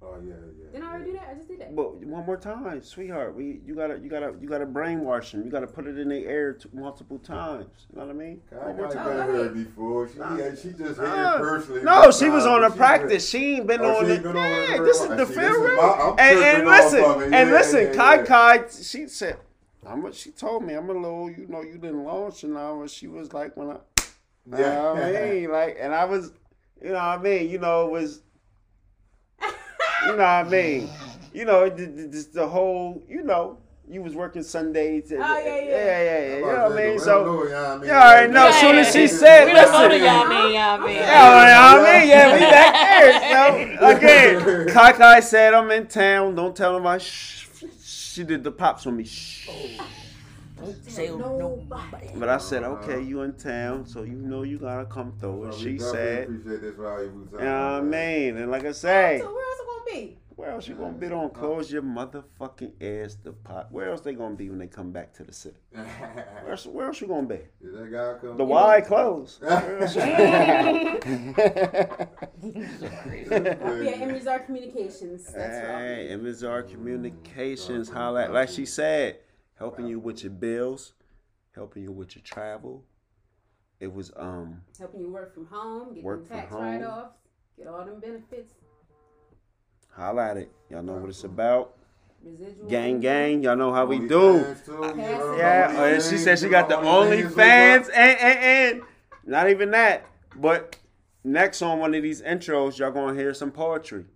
Oh 0.00 0.14
yeah, 0.24 0.34
yeah. 0.34 0.70
Didn't 0.72 0.84
I 0.84 0.90
already 0.92 1.04
do 1.06 1.12
that? 1.14 1.28
I 1.30 1.34
just 1.34 1.48
did 1.48 1.60
that. 1.60 1.74
But 1.74 1.96
one 1.96 2.24
more 2.24 2.36
time, 2.36 2.82
sweetheart, 2.84 3.34
we 3.34 3.60
you 3.66 3.74
gotta 3.74 3.98
you 3.98 4.08
gotta 4.08 4.32
you 4.40 4.48
gotta 4.48 4.64
brainwash 4.66 5.32
them. 5.32 5.44
You 5.44 5.50
gotta 5.50 5.66
put 5.66 5.88
it 5.88 5.98
in 5.98 6.08
the 6.08 6.24
air 6.24 6.52
t- 6.52 6.68
multiple 6.72 7.18
times. 7.18 7.66
You 7.92 7.98
know 7.98 8.06
what 8.06 8.10
I 8.14 8.18
mean? 8.18 8.40
I 8.52 8.66
One 8.68 8.76
more 8.76 8.86
got 8.86 8.94
time. 8.94 9.26
been 9.26 9.36
here 9.36 9.64
before. 9.64 10.08
She, 10.08 10.18
yeah, 10.18 10.50
she 10.54 10.68
just 10.70 11.00
here 11.00 11.08
Nah. 11.08 11.38
personally. 11.38 11.82
No, 11.82 12.00
one 12.02 12.12
she 12.12 12.28
was 12.30 12.46
on 12.46 12.62
a 12.62 12.70
she 12.70 12.76
practice. 12.76 13.28
She 13.28 13.54
ain't 13.56 13.66
been 13.66 13.80
Oh, 13.80 13.96
on 13.98 14.04
she 14.06 14.12
it. 14.12 14.14
ain't 14.14 14.22
been 14.22 14.36
on 14.36 14.44
it 14.44 14.68
Yeah, 14.70 14.76
in 14.76 14.84
this 14.84 15.00
is 15.00 15.08
the 15.08 15.26
See, 15.26 15.32
feel 15.34 15.42
this 15.42 15.56
is 15.56 15.64
real. 15.64 15.76
my- 15.76 16.14
And, 16.18 16.38
and 16.38 16.64
listen, 16.66 17.04
and 17.22 17.32
Yeah, 17.32 17.56
listen, 17.56 17.86
yeah, 17.86 17.92
Kai 17.94 18.14
yeah. 18.16 18.24
Kai, 18.24 18.64
she 18.80 19.08
said, 19.08 19.36
I'm 19.84 20.04
a, 20.06 20.12
she 20.12 20.30
told 20.30 20.62
me 20.64 20.74
I'm 20.74 20.88
a 20.90 20.92
little, 20.92 21.28
you 21.28 21.46
know, 21.48 21.62
you 21.62 21.72
didn't 21.76 22.04
launch 22.04 22.44
and 22.44 22.56
I 22.56 22.70
was, 22.70 22.92
she 22.92 23.08
was 23.08 23.32
like 23.32 23.56
when 23.56 23.70
I, 23.70 23.76
you 24.46 24.52
know 24.52 24.94
what 24.94 25.02
I 25.02 25.30
mean? 25.30 25.50
Like, 25.50 25.76
and 25.80 25.92
I 25.92 26.04
was, 26.04 26.32
you 26.80 26.88
know 26.90 26.94
what 26.94 27.02
I 27.02 27.18
mean? 27.18 27.50
You 27.50 27.58
know, 27.58 27.86
it 27.86 27.90
was, 27.90 28.22
you 30.06 30.12
know 30.12 30.16
what 30.18 30.22
I 30.22 30.44
mean? 30.44 30.88
You 31.32 31.44
know, 31.44 31.68
the, 31.68 31.86
the, 31.86 32.02
the- 32.06 32.28
the 32.34 32.46
whole, 32.48 33.02
you 33.08 33.22
know, 33.22 33.58
you 33.90 34.02
was 34.02 34.14
working 34.14 34.42
Sundays. 34.42 35.10
and- 35.12 35.22
Oh, 35.22 35.38
yeah, 35.38 35.44
yeah. 35.46 35.60
yeah, 35.62 36.02
yeah, 36.02 36.20
yeah. 36.28 36.36
You 36.36 36.40
know 36.42 36.68
what 36.68 36.72
I 36.72 36.88
mean? 36.88 36.98
So, 36.98 37.24
well, 37.24 37.44
you 37.44 37.50
know 37.50 37.62
what 37.62 37.70
I 37.70 37.76
mean? 37.78 37.84
you 37.88 37.94
already 37.94 38.32
know. 38.32 38.48
As 38.48 38.60
soon 38.60 38.76
as 38.76 38.92
she 38.92 39.06
said, 39.06 39.46
We 39.46 39.52
don't 39.52 39.72
know 39.72 39.88
listen. 39.88 40.04
y'all 40.04 40.28
mean, 40.28 40.54
y'all 40.54 40.78
mean. 40.78 40.96
Yeah, 40.96 41.72
you 41.72 41.82
know 41.82 41.90
I 41.90 41.98
mean? 42.00 42.08
Yeah, 42.08 42.32
we 42.34 42.40
back 42.40 42.74
there. 43.00 43.78
So 43.78 43.96
again, 43.96 44.68
Khi 44.68 44.92
Khi 44.92 45.20
said 45.22 45.54
I'm 45.54 45.70
in 45.70 45.86
town. 45.86 46.34
Don't 46.34 46.54
tell 46.54 46.74
them 46.74 46.86
I. 46.86 46.98
Shh. 46.98 47.46
She 47.82 48.24
did 48.24 48.42
the 48.44 48.50
pops 48.50 48.86
on 48.86 48.96
me. 48.96 49.04
Shh. 49.04 49.48
Oh. 49.50 49.84
Don't 50.60 50.84
say 50.90 51.08
nobody. 51.08 52.08
But 52.16 52.28
I 52.28 52.38
said, 52.38 52.62
okay, 52.64 53.00
you 53.02 53.22
in 53.22 53.34
town, 53.34 53.86
so 53.86 54.02
you 54.02 54.14
know 54.16 54.42
you 54.42 54.58
gotta 54.58 54.86
come 54.86 55.12
through. 55.20 55.42
And 55.44 55.50
Well, 55.50 55.58
she 55.58 55.78
said, 55.78 56.24
appreciate 56.24 56.60
this 56.62 56.74
valuable 56.76 57.26
time. 57.26 57.38
you 57.40 57.44
know 57.44 57.52
what 57.52 57.72
uh, 57.74 57.78
I 57.78 57.80
man. 57.80 57.90
mean? 58.34 58.36
And 58.42 58.50
like 58.50 58.64
I 58.64 58.72
say, 58.72 59.18
So 59.22 59.32
where 59.32 59.44
else 59.44 59.58
it 59.60 59.66
gonna 59.66 60.00
be? 60.00 60.18
Where 60.36 60.50
else 60.50 60.68
you 60.68 60.74
gonna 60.76 60.92
be 60.92 61.06
on? 61.08 61.12
Uh-huh. 61.12 61.28
Close 61.30 61.72
your 61.72 61.82
motherfucking 61.82 62.72
ass 63.04 63.16
the 63.24 63.32
pot. 63.32 63.72
Where 63.72 63.90
else 63.90 64.00
they 64.02 64.12
gonna 64.14 64.36
be 64.36 64.48
when 64.50 64.58
they 64.60 64.68
come 64.68 64.92
back 64.92 65.12
to 65.14 65.24
the 65.24 65.32
city? 65.32 65.56
Where 65.72 66.50
else, 66.52 66.64
where 66.66 66.86
else 66.86 67.00
you 67.00 67.08
gonna 67.08 67.26
be? 67.26 67.40
Is 67.60 67.72
that 67.74 67.90
guy 67.90 68.14
come? 68.20 68.36
The 68.36 68.44
Y 68.44 68.80
closed. 68.82 69.42
Where 69.42 69.82
else 69.82 69.96
you- 69.96 70.02
Oh, 72.50 73.80
yeah, 73.82 73.92
ImageCzar 73.98 74.46
Communications. 74.46 75.24
That's 75.32 75.66
Hey, 75.66 76.08
MSR 76.12 76.62
mm-hmm. 76.62 76.70
Communications, 76.72 77.88
holla 77.88 78.24
at, 78.24 78.32
like 78.32 78.48
she 78.48 78.64
said, 78.66 79.18
helping 79.58 79.86
you 79.86 79.98
with 79.98 80.22
your 80.22 80.32
bills, 80.32 80.92
helping 81.54 81.82
you 81.82 81.92
with 81.92 82.14
your 82.16 82.22
travel. 82.22 82.84
It 83.80 83.92
was 83.92 84.10
um 84.16 84.62
helping 84.78 85.00
you 85.00 85.10
work 85.10 85.34
from 85.34 85.46
home, 85.46 85.94
get 85.94 86.02
Work 86.04 86.28
them 86.28 86.38
tax 86.38 86.52
home. 86.52 86.62
write-offs, 86.62 87.14
get 87.56 87.66
all 87.68 87.84
them 87.84 88.00
benefits, 88.00 88.54
holla 89.90 90.30
at 90.30 90.36
it. 90.36 90.50
Y'all 90.70 90.82
know 90.82 90.94
what 90.94 91.10
it's 91.10 91.24
about. 91.24 91.76
residual. 92.24 92.68
Gang 92.68 93.00
gang, 93.00 93.42
y'all 93.42 93.56
know 93.56 93.72
how 93.72 93.86
we 93.86 93.98
OnlyFans 94.00 94.08
do. 94.08 94.56
too, 94.66 94.80
Pass 94.80 94.96
you 94.96 95.02
it. 95.02 95.18
know, 95.18 95.36
Yeah, 95.36 95.72
OnlyFans, 95.72 95.94
and 95.94 96.02
she 96.02 96.18
said 96.18 96.38
she 96.38 96.48
got 96.48 96.68
the 96.68 96.80
know, 96.80 96.88
OnlyFans 97.04 97.32
OnlyFans 97.34 97.90
and, 97.94 98.20
and 98.20 98.38
and 98.78 98.82
not 99.24 99.48
even 99.50 99.70
that. 99.72 100.04
But 100.36 100.76
next 101.24 101.62
on 101.62 101.78
one 101.78 101.94
of 101.94 102.02
these 102.02 102.20
intros, 102.22 102.78
y'all 102.78 102.90
gonna 102.90 103.14
hear 103.18 103.32
some 103.34 103.50
poetry 103.52 104.06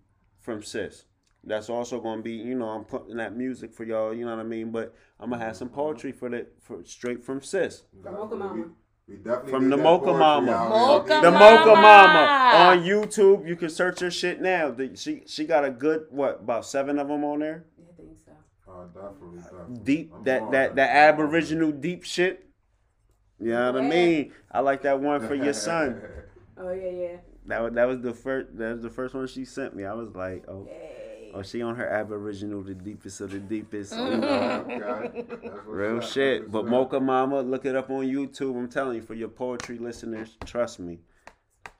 from 0.40 0.62
Sis. 0.62 1.04
That's 1.44 1.68
also 1.68 2.00
gonna 2.00 2.22
be, 2.22 2.32
you 2.34 2.54
know, 2.54 2.68
I'm 2.68 2.84
putting 2.84 3.16
that 3.16 3.36
music 3.36 3.74
for 3.74 3.84
y'all, 3.84 4.14
you 4.14 4.24
know 4.24 4.36
what 4.36 4.40
I 4.40 4.48
mean? 4.48 4.70
But 4.70 4.94
I'm 5.18 5.30
gonna 5.30 5.44
have 5.44 5.56
some 5.56 5.68
poetry 5.68 6.12
for 6.12 6.28
the 6.28 6.46
for 6.60 6.84
straight 6.84 7.24
from 7.24 7.42
Sis. 7.42 7.82
From 8.02 8.14
Mocha 8.14 8.36
Mama. 8.36 8.54
We, 9.08 9.14
we 9.14 9.16
definitely 9.16 9.50
From 9.50 9.68
the 9.70 9.76
Mocha 9.76 10.12
Mama. 10.12 10.52
out 10.52 10.68
Mocha. 10.70 11.20
The 11.20 11.30
Mama. 11.32 11.40
Mocha 11.56 11.74
Mama 11.80 12.52
on 12.54 12.78
YouTube. 12.84 13.48
You 13.48 13.56
can 13.56 13.70
search 13.70 13.98
her 14.00 14.10
shit 14.10 14.40
now. 14.40 14.70
The- 14.70 14.94
She 14.96 15.22
she 15.26 15.44
got 15.44 15.64
a 15.64 15.70
good 15.70 16.06
what 16.10 16.40
about 16.42 16.64
seven 16.64 16.98
of 17.00 17.08
them 17.08 17.24
on 17.24 17.40
there? 17.40 17.64
Yeah, 17.76 17.86
I 17.92 17.96
think 17.96 18.18
so. 18.24 18.32
Oh, 18.68 18.84
definitely, 18.94 19.40
definitely. 19.40 19.78
Deep 19.84 20.12
I'm 20.14 20.24
that 20.24 20.50
that 20.52 20.76
that 20.76 20.90
Aboriginal 20.96 21.72
deep 21.72 22.04
shit. 22.04 22.46
You 23.40 23.50
know 23.50 23.72
what 23.72 23.82
I 23.82 23.88
mean? 23.88 24.32
I 24.52 24.60
like 24.60 24.82
that 24.82 25.00
one 25.00 25.26
for 25.26 25.34
your 25.34 25.52
son. 25.66 26.00
Oh 26.56 26.70
yeah, 26.70 26.88
yeah. 26.90 27.16
That 27.46 27.60
was 27.62 27.72
that 27.72 27.88
was 27.88 28.00
the 28.00 28.14
first 28.14 28.56
that 28.58 28.74
was 28.74 28.82
the 28.82 28.90
first 28.90 29.12
one 29.14 29.26
she 29.26 29.44
sent 29.44 29.74
me. 29.74 29.84
I 29.84 29.94
was 29.94 30.14
like, 30.14 30.44
oh, 30.46 30.68
Hey. 30.70 31.01
Oh, 31.34 31.42
she 31.42 31.62
on 31.62 31.76
her 31.76 31.86
Aboriginal, 31.88 32.62
the 32.62 32.74
deepest 32.74 33.20
of 33.20 33.30
the 33.30 33.38
deepest. 33.38 33.92
you 33.92 33.98
Okay, 34.00 34.16
know. 34.78 34.86
okay. 35.04 35.24
That's 35.28 35.42
what's 35.42 35.66
Real 35.66 35.96
up. 35.98 36.02
shit. 36.02 36.50
But 36.50 36.62
what's 36.62 36.70
Mocha. 36.70 37.00
Mama, 37.00 37.40
look 37.42 37.64
it 37.66 37.74
up 37.76 37.90
on 37.90 38.06
YouTube. 38.06 38.56
I'm 38.56 38.68
telling 38.68 38.96
you, 38.96 39.02
for 39.02 39.14
your 39.14 39.28
poetry 39.28 39.78
listeners, 39.78 40.36
trust 40.44 40.78
me. 40.80 40.98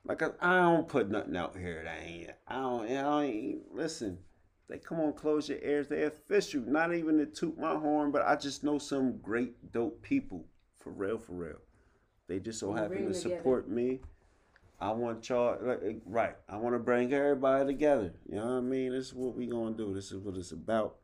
Like 0.05 0.23
I, 0.23 0.31
I 0.41 0.57
don't 0.63 0.89
put 0.89 1.11
nothing 1.11 1.37
out 1.37 1.57
here 1.57 1.83
that 1.85 2.03
ain't. 2.05 2.31
I 2.49 2.55
don't. 2.57 2.85
I 2.91 3.03
don't 3.03 3.23
ain't- 3.25 3.75
listen. 3.75 4.19
They 4.69 4.79
come 4.79 5.01
on, 5.01 5.13
close 5.13 5.49
your 5.49 5.59
ears. 5.59 5.89
They 5.89 6.05
official. 6.05 6.63
Not 6.67 6.95
even 6.95 7.19
to 7.19 7.27
toot 7.27 7.59
my 7.59 7.75
horn, 7.77 8.11
but 8.11 8.23
I 8.27 8.37
just 8.37 8.65
know 8.65 8.79
some 8.79 9.19
great 9.19 9.71
dope 9.73 10.01
people. 10.03 10.47
For 10.81 10.91
real, 10.91 11.19
for 11.19 11.33
real. 11.35 11.59
They 12.27 12.39
just 12.39 12.59
so 12.61 12.71
You 12.71 12.77
happen 12.77 12.97
to 12.99 13.03
them 13.05 13.13
together. 13.13 13.37
support 13.37 13.69
me. 13.69 14.01
I 14.83 14.91
want 14.91 15.29
y'all 15.29 15.57
like, 15.63 15.81
eh, 15.87 15.93
right. 16.07 16.35
I 16.49 16.57
want 16.57 16.75
to 16.75 16.81
bring 16.81 17.13
everybody 17.13 17.67
together. 17.67 18.13
You 18.29 18.37
know 18.37 18.47
what 18.47 18.53
I 18.53 18.61
mean? 18.61 18.93
This 18.93 19.09
is 19.09 19.15
what 19.15 19.37
we 19.37 19.47
gonna 19.47 19.77
do. 19.77 19.95
This 19.95 20.11
is 20.11 20.19
what 20.19 20.37
it's 20.37 20.51
about. 20.51 20.97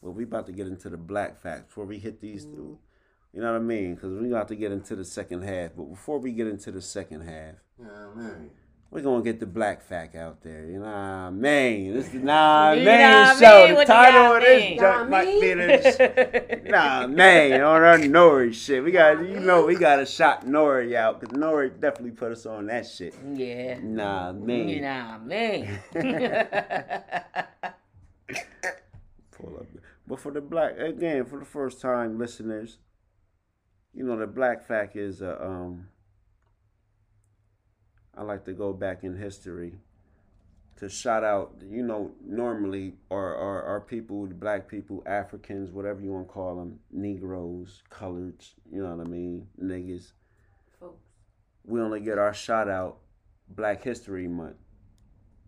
Well, 0.00 0.12
we 0.12 0.22
about 0.22 0.46
to 0.46 0.52
get 0.52 0.68
into 0.68 0.88
the 0.88 0.96
black 0.96 1.42
facts 1.42 1.64
before 1.64 1.84
we 1.84 1.98
hit 1.98 2.20
these 2.20 2.44
two. 2.44 2.78
Mm-hmm. 2.78 3.36
You 3.36 3.42
know 3.42 3.52
what 3.52 3.58
I 3.58 3.64
mean? 3.64 3.96
Because 3.96 4.16
we 4.16 4.28
got 4.28 4.46
to 4.48 4.54
get 4.54 4.70
into 4.70 4.94
the 4.94 5.04
second 5.04 5.42
half. 5.42 5.72
But 5.76 5.90
before 5.90 6.20
we 6.20 6.30
get 6.30 6.46
into 6.46 6.70
the 6.70 6.80
second 6.80 7.22
half, 7.22 7.56
Yeah, 7.80 8.06
man. 8.14 8.50
We're 8.94 9.00
gonna 9.02 9.24
get 9.24 9.40
the 9.40 9.46
black 9.46 9.82
fact 9.82 10.14
out 10.14 10.40
there. 10.42 10.66
You 10.66 10.74
know 10.78 10.84
what 10.84 10.94
I 10.94 11.30
mean? 11.30 11.94
This 11.94 12.14
is 12.14 12.22
nah 12.22 12.70
You 12.74 12.84
man 12.84 13.36
show. 13.40 13.66
mean? 13.66 13.74
The 13.74 13.84
title 13.84 14.36
of 14.36 14.40
this 14.40 14.78
junk 14.78 14.80
Nah, 14.80 15.04
might 15.10 15.40
be 15.40 15.52
this. 15.54 15.98
Nah 16.70 17.06
man, 17.08 17.60
on 17.60 17.82
our 17.82 17.98
Nori 17.98 18.54
shit. 18.54 18.84
We 18.84 18.92
got 18.92 19.18
you 19.28 19.40
know 19.40 19.66
we 19.66 19.74
got 19.74 19.96
to 19.96 20.06
shot 20.06 20.46
Nori 20.46 20.94
out 20.94 21.18
because 21.20 21.36
Nori 21.36 21.70
definitely 21.80 22.12
put 22.12 22.30
us 22.30 22.46
on 22.46 22.66
that 22.66 22.86
shit. 22.86 23.16
yeah. 23.34 23.80
Nah 23.82 24.32
man. 24.32 24.80
Know 24.80 25.66
what 25.92 26.04
Pull 29.32 29.56
up. 29.58 29.66
But 30.06 30.20
for 30.20 30.30
the 30.30 30.40
black 30.40 30.78
again, 30.78 31.24
for 31.24 31.40
the 31.40 31.44
first 31.44 31.80
time 31.80 32.16
listeners, 32.16 32.78
you 33.92 34.04
know 34.04 34.16
the 34.16 34.28
black 34.28 34.64
fact 34.64 34.94
is 34.94 35.20
uh, 35.20 35.36
um 35.40 35.88
I 38.16 38.22
like 38.22 38.44
to 38.44 38.52
go 38.52 38.72
back 38.72 39.04
in 39.04 39.16
history 39.16 39.74
to 40.76 40.88
shout 40.88 41.24
out, 41.24 41.54
you 41.68 41.82
know, 41.82 42.12
normally 42.24 42.94
our 43.10 43.34
our, 43.36 43.62
our 43.62 43.80
people, 43.80 44.26
the 44.26 44.34
black 44.34 44.68
people, 44.68 45.02
Africans, 45.06 45.70
whatever 45.70 46.00
you 46.00 46.12
want 46.12 46.28
to 46.28 46.32
call 46.32 46.56
them, 46.56 46.80
Negroes, 46.90 47.82
coloreds, 47.90 48.52
you 48.70 48.82
know 48.82 48.94
what 48.94 49.06
I 49.06 49.08
mean, 49.08 49.46
niggas. 49.62 50.12
Folks. 50.80 51.04
We 51.64 51.80
only 51.80 52.00
get 52.00 52.18
our 52.18 52.34
shout 52.34 52.68
out 52.68 52.98
Black 53.48 53.82
History 53.84 54.26
Month. 54.28 54.56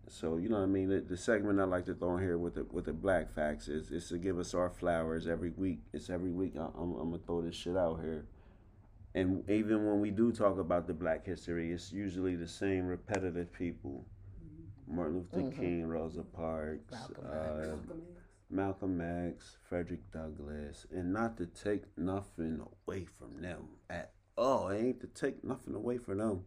So 0.09 0.37
you 0.37 0.47
know 0.47 0.57
what 0.57 0.63
I 0.63 0.67
mean. 0.67 0.89
The, 0.89 1.01
the 1.01 1.17
segment 1.17 1.59
I 1.59 1.65
like 1.65 1.85
to 1.85 1.93
throw 1.93 2.15
in 2.15 2.23
here 2.23 2.37
with 2.37 2.55
the 2.55 2.65
with 2.71 2.85
the 2.85 2.93
black 2.93 3.33
facts 3.33 3.67
is 3.67 3.91
is 3.91 4.07
to 4.09 4.17
give 4.17 4.39
us 4.39 4.53
our 4.53 4.69
flowers 4.69 5.27
every 5.27 5.49
week. 5.49 5.81
It's 5.93 6.09
every 6.09 6.31
week. 6.31 6.53
I, 6.57 6.67
I'm 6.77 6.95
I'm 6.95 7.11
gonna 7.11 7.21
throw 7.25 7.41
this 7.41 7.55
shit 7.55 7.75
out 7.75 7.99
here. 8.01 8.25
And 9.17 9.49
even 9.49 9.83
when 9.87 9.99
we 9.99 10.11
do 10.11 10.31
talk 10.31 10.59
about 10.59 10.85
the 10.85 10.93
black 10.93 11.25
history, 11.25 11.71
it's 11.71 11.91
usually 11.91 12.35
the 12.35 12.47
same 12.47 12.85
repetitive 12.85 13.51
people. 13.51 14.05
Martin 14.87 15.25
Luther 15.33 15.51
King, 15.55 15.87
Rosa 15.87 16.21
Parks, 16.21 16.91
Malcolm 16.91 17.25
uh, 17.25 17.33
Malcolm 17.33 17.81
X. 17.89 18.21
Malcolm 18.51 19.01
X, 19.01 19.57
Frederick 19.67 20.11
Douglass, 20.11 20.85
and 20.91 21.11
not 21.11 21.35
to 21.37 21.47
take 21.47 21.85
nothing 21.97 22.61
away 22.87 23.07
from 23.17 23.41
them 23.41 23.67
at 23.89 24.11
all. 24.37 24.69
It 24.69 24.83
ain't 24.83 25.01
to 25.01 25.07
take 25.07 25.43
nothing 25.43 25.73
away 25.73 25.97
from 25.97 26.19
them. 26.19 26.45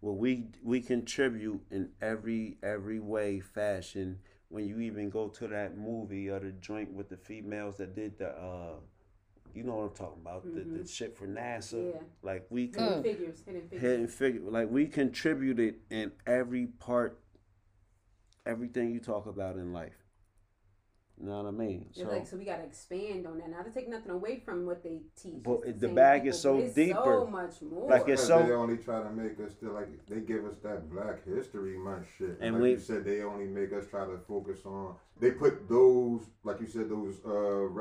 Well, 0.00 0.14
we 0.14 0.44
we 0.62 0.80
contribute 0.82 1.60
in 1.72 1.88
every 2.00 2.58
every 2.62 3.00
way, 3.00 3.40
fashion. 3.40 4.20
When 4.48 4.64
you 4.68 4.78
even 4.78 5.10
go 5.10 5.26
to 5.26 5.48
that 5.48 5.76
movie 5.76 6.30
or 6.30 6.38
the 6.38 6.52
joint 6.52 6.92
with 6.92 7.08
the 7.08 7.16
females 7.16 7.78
that 7.78 7.96
did 7.96 8.16
the, 8.16 8.28
uh, 8.28 8.76
you 9.56 9.62
know 9.62 9.76
what 9.76 9.84
I'm 9.84 9.96
talking 9.96 10.20
about, 10.20 10.44
the, 10.44 10.60
the 10.60 10.60
mm-hmm. 10.60 10.84
shit 10.84 11.16
for 11.16 11.26
NASA. 11.26 11.94
Yeah. 11.94 12.00
Like 12.22 12.46
we 12.50 12.68
con- 12.68 12.84
Hidden 12.84 13.02
figures. 13.02 13.42
Hidden 13.44 13.62
figures. 13.62 13.80
hidden 13.80 14.08
figure 14.08 14.40
like 14.50 14.70
we 14.70 14.86
contributed 14.86 15.76
in 15.90 16.12
every 16.26 16.66
part 16.66 17.18
everything 18.44 18.92
you 18.92 19.00
talk 19.00 19.26
about 19.26 19.56
in 19.56 19.72
life 19.72 20.05
you 21.18 21.26
know 21.26 21.42
what 21.42 21.48
i 21.48 21.50
mean 21.50 21.86
It's 21.90 22.00
so 22.00 22.08
like 22.08 22.26
so 22.26 22.36
we 22.36 22.44
gotta 22.44 22.64
expand 22.64 23.26
on 23.26 23.38
that. 23.38 23.48
Not 23.50 23.64
to 23.64 23.70
take 23.70 23.88
nothing 23.88 24.10
away 24.10 24.42
from 24.44 24.66
what 24.66 24.82
they 24.82 25.00
teach. 25.20 25.42
But 25.42 25.60
It's 25.64 25.80
the 25.80 25.86
same 25.86 25.94
bag 25.94 26.26
is 26.26 26.38
so 26.38 26.56
but 26.56 26.64
it's 26.64 26.74
deeper. 26.74 27.02
So 27.24 27.26
much 27.26 27.62
more. 27.62 27.88
Like 27.90 28.00
it's 28.08 28.22
Because 28.22 28.26
so- 28.26 28.42
they 28.46 28.52
only 28.52 28.76
try 28.76 29.02
to 29.02 29.10
make 29.10 29.40
us 29.40 29.52
feel 29.54 29.72
like 29.72 29.88
they 30.06 30.20
give 30.20 30.44
us 30.44 30.56
that 30.62 30.90
Black 30.90 31.24
History 31.24 31.78
Month 31.78 32.06
shit. 32.18 32.36
And 32.40 32.54
like 32.56 32.62
we- 32.62 32.70
you 32.72 32.78
said, 32.78 33.04
they 33.04 33.22
only 33.22 33.46
make 33.46 33.72
us 33.72 33.86
try 33.86 34.04
to 34.04 34.18
focus 34.28 34.60
on. 34.66 34.94
They 35.18 35.30
put 35.30 35.68
those, 35.68 36.22
like 36.44 36.60
you 36.60 36.66
said, 36.66 36.90
those 36.90 37.14
uh, 37.24 37.30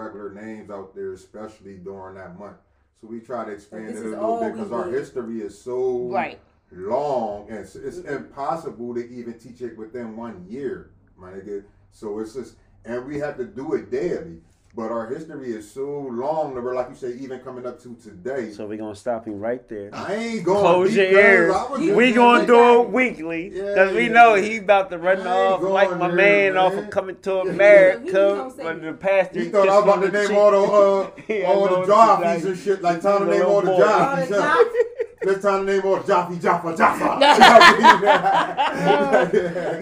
regular 0.01 0.33
names 0.33 0.69
out 0.69 0.95
there, 0.95 1.11
especially 1.11 1.75
during 1.77 2.15
that 2.15 2.39
month. 2.39 2.57
So 3.01 3.07
we 3.07 3.19
try 3.19 3.43
to 3.45 3.51
expand 3.51 3.89
this 3.89 3.99
it 3.99 4.05
a 4.05 4.09
little 4.11 4.39
bit 4.39 4.53
because 4.53 4.71
our 4.71 4.89
history 4.89 5.41
is 5.41 5.59
so 5.59 6.07
Right. 6.09 6.39
long, 6.71 7.49
and 7.49 7.59
it's, 7.59 7.75
it's 7.75 7.97
impossible 7.99 8.93
to 8.95 9.05
even 9.09 9.37
teach 9.37 9.61
it 9.61 9.77
within 9.77 10.15
one 10.15 10.45
year, 10.47 10.91
my 11.17 11.31
nigga. 11.31 11.65
So 11.91 12.19
it's 12.19 12.33
just, 12.33 12.55
and 12.85 13.05
we 13.05 13.19
have 13.19 13.37
to 13.37 13.45
do 13.45 13.73
it 13.73 13.89
daily. 13.91 14.37
But 14.77 14.91
our 14.91 15.07
history 15.07 15.53
is 15.53 15.71
so 15.71 15.87
long 16.11 16.53
that 16.53 16.61
we're 16.61 16.75
like 16.75 16.89
you 16.89 16.95
say, 16.95 17.13
even 17.21 17.39
coming 17.39 17.65
up 17.65 17.81
to 17.83 17.95
today. 17.95 18.51
so 18.51 18.65
we're 18.67 18.77
gonna 18.77 18.93
stop 18.93 19.25
him 19.25 19.39
right 19.39 19.65
there 19.69 19.89
I 19.93 20.13
ain't 20.15 20.43
going. 20.43 20.59
close 20.59 20.93
your 20.93 21.07
because 21.07 21.79
ears 21.79 21.95
we 21.95 22.11
gonna 22.11 22.39
getting 22.45 22.55
do 22.55 22.81
it 22.81 22.89
weekly 22.89 23.51
Yeah, 23.55 23.63
because 23.69 23.95
we 23.95 24.07
yeah, 24.07 24.11
know 24.11 24.33
he 24.35 24.57
about 24.57 24.89
to 24.89 24.97
run 24.97 25.25
off 25.25 25.61
like 25.61 25.97
my 25.97 26.07
there, 26.09 26.53
man, 26.53 26.57
off 26.57 26.73
of 26.73 26.89
coming 26.89 27.15
to 27.21 27.39
america 27.55 28.11
gonna 28.11 28.51
say 28.51 28.65
when 28.65 28.77
it. 28.79 28.81
the 28.81 28.93
pastor 28.97 29.39
He 29.39 29.47
thought 29.49 29.69
I 29.69 29.75
was 29.79 29.83
about 29.85 30.01
to 30.01 30.11
name 30.11 30.37
all 30.37 30.51
the 30.51 30.57
uh, 30.57 31.21
He 31.25 31.43
all 31.45 31.67
had 31.67 31.71
the 31.71 31.79
no 31.79 31.85
joffies 31.87 32.43
and 32.45 32.57
shit. 32.59 32.81
Like 32.81 33.01
time 33.01 33.19
to 33.27 33.31
name 33.31 33.45
all 33.45 33.61
the 33.61 33.71
little 33.71 33.77
boy. 33.77 33.93
All 33.93 34.15
the 34.17 34.25
joffies. 34.25 34.29
huh? 34.29 34.63
jobs. 34.65 34.75
Let's 35.23 35.41
time 35.41 35.65
to 35.65 35.71
name 35.73 35.85
all 35.85 36.03
Jaffe 36.03 36.35
Jaffa 36.37 36.75
Jaffa. 36.75 37.19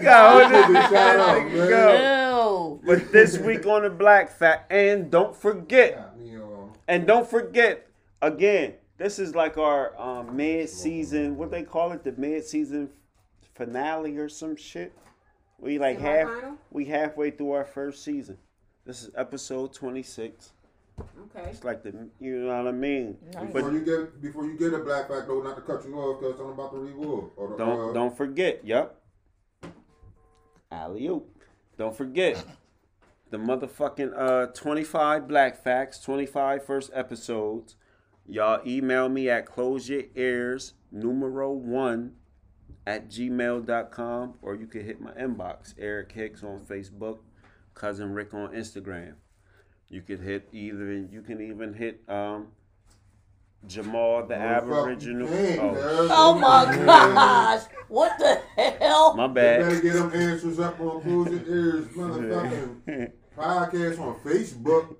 Shout 0.00 0.90
that 0.90 1.18
out, 1.18 1.52
man. 1.52 2.23
Go. 2.84 2.94
But 2.94 3.12
this 3.12 3.38
week 3.38 3.66
on 3.66 3.82
the 3.82 3.90
black 3.90 4.30
fact 4.30 4.72
and 4.72 5.10
don't 5.10 5.34
forget 5.34 5.96
Got 5.96 6.20
me 6.20 6.36
on. 6.36 6.72
And 6.86 7.06
don't 7.06 7.28
forget, 7.28 7.88
again, 8.20 8.74
this 8.98 9.18
is 9.18 9.34
like 9.34 9.56
our 9.56 9.98
um, 10.00 10.36
mid-season. 10.36 11.36
What 11.36 11.50
they 11.50 11.62
call 11.62 11.92
it, 11.92 12.04
the 12.04 12.12
mid-season 12.12 12.90
finale 13.54 14.16
or 14.18 14.28
some 14.28 14.54
shit. 14.54 14.92
We 15.58 15.78
like 15.78 15.98
half. 15.98 16.28
We 16.70 16.84
halfway 16.84 17.30
through 17.30 17.52
our 17.52 17.64
first 17.64 18.04
season. 18.04 18.36
This 18.84 19.02
is 19.02 19.10
episode 19.16 19.72
twenty-six. 19.72 20.52
Okay. 21.00 21.48
It's 21.48 21.64
like 21.64 21.82
the, 21.82 22.08
you 22.20 22.40
know 22.40 22.56
what 22.62 22.68
I 22.68 22.72
mean. 22.72 23.16
Before 23.52 23.72
you 23.72 23.80
get 23.80 24.20
before 24.20 24.44
you 24.44 24.58
get 24.58 24.74
a 24.74 24.78
black 24.78 25.08
fact 25.08 25.26
though, 25.26 25.40
not 25.40 25.56
to 25.56 25.62
cut 25.62 25.84
you 25.86 25.96
off 25.96 26.20
because 26.20 26.38
I'm 26.38 26.48
about 26.48 26.72
to 26.72 26.78
reward. 26.78 27.30
Or 27.36 27.56
don't 27.56 27.90
uh, 27.90 27.92
don't 27.94 28.16
forget. 28.16 28.64
Yup. 28.64 29.00
Alley 30.70 31.06
oop. 31.06 31.42
Don't 31.78 31.96
forget. 31.96 32.44
The 33.34 33.40
motherfucking 33.40 34.12
uh 34.16 34.46
25 34.52 35.26
Black 35.26 35.60
Facts, 35.60 35.98
25 35.98 36.64
first 36.64 36.90
episodes. 36.94 37.74
Y'all 38.26 38.60
email 38.64 39.08
me 39.08 39.28
at 39.28 39.44
close 39.44 39.88
your 39.88 40.04
ears 40.14 40.74
numero 40.92 41.50
one 41.50 42.12
at 42.86 43.08
gmail.com 43.10 44.34
or 44.40 44.54
you 44.54 44.68
can 44.68 44.84
hit 44.84 45.00
my 45.00 45.10
inbox, 45.14 45.74
Eric 45.78 46.12
Hicks 46.12 46.44
on 46.44 46.60
Facebook, 46.60 47.18
Cousin 47.74 48.14
Rick 48.14 48.34
on 48.34 48.52
Instagram. 48.52 49.14
You 49.88 50.02
could 50.02 50.20
hit 50.20 50.48
either 50.52 50.92
you 50.92 51.20
can 51.22 51.40
even 51.40 51.74
hit 51.74 52.02
um 52.08 52.48
Jamal 53.66 54.26
the 54.26 54.36
Aboriginal. 54.36 55.26
Hey, 55.26 55.58
Oh, 55.58 56.08
Oh 56.10 56.38
my 56.38 56.72
hey, 56.72 56.84
gosh! 56.86 57.62
What 57.88 58.16
the 58.18 58.40
hell? 58.78 59.14
my 59.16 59.26
bad. 59.26 59.60
You 59.60 59.66
better 59.66 59.80
get 59.82 59.92
them 59.94 60.12
answers 60.14 60.58
up 60.60 60.78
on 60.80 61.00
Close 61.02 61.30
Your 61.30 61.48
Ears, 61.48 61.86
motherfucking 61.88 63.12
podcast 63.36 63.98
on 64.00 64.14
Facebook. 64.20 64.96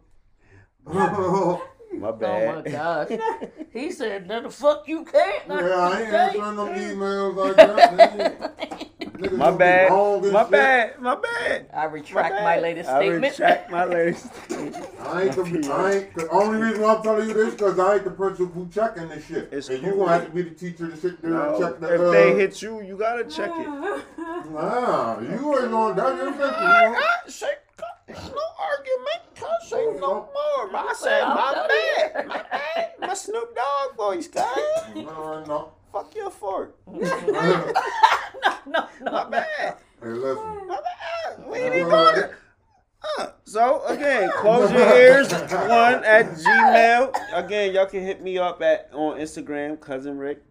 my 0.84 1.06
bad. 1.06 1.60
Oh 1.96 1.98
my 2.00 2.10
bad. 2.10 2.64
gosh! 2.72 3.08
He 3.72 3.92
said, 3.92 4.26
"No, 4.26 4.42
the 4.42 4.50
fuck 4.50 4.88
you 4.88 5.04
can't." 5.04 5.44
Yeah, 5.48 5.54
I 5.56 6.00
ain't 6.02 6.12
answering 6.12 6.56
them 6.56 6.68
emails 6.74 7.36
like 7.36 7.56
that. 7.56 8.90
Niggas 9.00 9.32
My 9.38 9.44
gonna 9.46 9.52
be 9.52 9.58
bad. 9.58 9.90
wrong 9.92 10.32
My 10.32 10.42
shit. 10.42 10.50
bad. 10.50 11.00
My 11.00 11.14
bad. 11.14 11.70
I 11.72 11.84
retract 11.84 12.30
bad. 12.34 12.42
my 12.44 12.58
latest 12.60 12.90
I 12.90 12.98
statement. 12.98 13.24
I 13.24 13.28
retract 13.28 13.70
my 13.70 13.84
latest 13.84 14.34
statement. 14.44 14.86
I 15.00 15.22
ain't 15.22 15.36
the, 15.36 15.72
I 15.72 15.92
ain't 15.92 16.14
the 16.16 16.28
only 16.30 16.62
reason 16.62 16.82
why 16.82 16.94
I'm 16.96 17.02
telling 17.04 17.28
you 17.28 17.34
this 17.34 17.54
because 17.54 17.78
I 17.78 17.94
ain't 17.94 18.04
the 18.04 18.10
principal 18.10 18.68
checking 18.74 19.08
this 19.08 19.26
shit. 19.26 19.48
It's 19.52 19.68
and 19.68 19.80
you 19.80 19.90
cool. 19.92 20.06
gonna 20.06 20.18
have 20.18 20.26
to 20.26 20.32
be 20.32 20.42
the 20.42 20.50
teacher 20.50 20.90
to 20.90 20.96
sit 20.96 21.22
there 21.22 21.40
and 21.40 21.62
check 21.62 21.78
the. 21.78 21.94
if 21.94 22.00
uh, 22.00 22.10
they 22.10 22.34
hit 22.34 22.60
you, 22.60 22.80
you 22.80 22.96
gotta 22.96 23.22
check 23.24 23.50
it. 23.54 23.68
Nah, 24.50 25.20
you 25.20 25.58
ain't 25.62 25.72
on 25.72 25.94
that. 25.96 26.16
You're 26.16 26.32
thinking, 26.32 26.62
you 26.62 26.92
know. 26.92 26.96
say, 27.28 27.50
no 28.08 28.44
argument. 28.58 29.20
Can't 29.34 30.00
no 30.00 30.28
more. 30.32 30.76
I 30.76 30.94
said, 30.96 31.22
my 31.24 31.66
bad. 31.68 32.26
My 32.26 32.42
bad. 32.50 32.92
My 33.00 33.14
Snoop 33.14 33.54
Dogg 33.54 33.96
voice, 33.96 34.28
guys. 34.28 34.46
No, 34.94 35.44
no. 35.44 35.72
Fuck 35.92 36.14
your 36.14 36.30
fork. 36.30 36.76
hey, 36.92 37.00
No, 38.66 38.88
no, 39.02 39.12
My 39.12 39.24
bad. 39.30 39.76
listen. 40.02 40.66
My 40.66 40.80
bad. 40.80 41.46
We 41.48 41.58
ain't 41.58 41.74
even 41.76 41.88
going 41.88 42.14
to. 42.16 42.30
Uh, 43.18 43.26
so 43.44 43.84
again, 43.86 44.30
close 44.38 44.70
your 44.72 44.94
ears. 44.96 45.30
One 45.32 46.04
at 46.04 46.26
Gmail. 46.34 47.14
Again, 47.34 47.74
y'all 47.74 47.86
can 47.86 48.02
hit 48.02 48.22
me 48.22 48.38
up 48.38 48.62
at 48.62 48.88
on 48.92 49.18
Instagram, 49.18 49.78
cousin 49.80 50.16
Rick, 50.18 50.42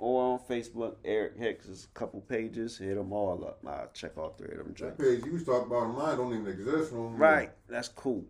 or 0.00 0.32
on 0.32 0.38
Facebook, 0.40 0.96
Eric 1.04 1.36
Hicks. 1.38 1.66
There's 1.66 1.84
a 1.84 1.98
couple 1.98 2.20
pages. 2.22 2.78
Hit 2.78 2.96
them 2.96 3.12
all 3.12 3.44
up. 3.44 3.60
I'll 3.66 3.90
check 3.94 4.16
all 4.16 4.30
three 4.30 4.50
of 4.50 4.58
them. 4.58 4.68
That 4.68 4.76
joints. 4.76 5.02
page 5.02 5.24
you 5.24 5.34
was 5.34 5.44
talking 5.44 5.66
about 5.66 5.94
mine 5.96 6.16
don't 6.16 6.32
even 6.32 6.46
exist 6.48 6.92
no 6.92 7.10
more. 7.10 7.10
Right, 7.12 7.52
that's 7.68 7.88
cool. 7.88 8.24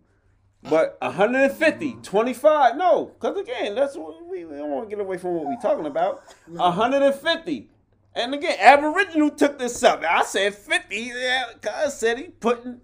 But 0.63 0.97
150, 1.01 1.97
25, 2.03 2.77
no, 2.77 3.05
because 3.05 3.37
again, 3.37 3.73
that's 3.73 3.97
what 3.97 4.23
we, 4.29 4.45
we 4.45 4.57
don't 4.57 4.69
want 4.69 4.89
to 4.89 4.95
get 4.95 5.03
away 5.03 5.17
from 5.17 5.33
what 5.33 5.45
we're 5.45 5.59
talking 5.59 5.87
about. 5.87 6.23
150. 6.47 7.67
And 8.13 8.33
again, 8.35 8.57
Aboriginal 8.59 9.31
took 9.31 9.57
this 9.57 9.81
up. 9.83 10.03
I 10.03 10.23
said 10.23 10.53
50. 10.53 10.95
Yeah, 10.95 11.45
cuz 11.61 11.93
said 11.95 12.19
he 12.19 12.25
putting. 12.25 12.81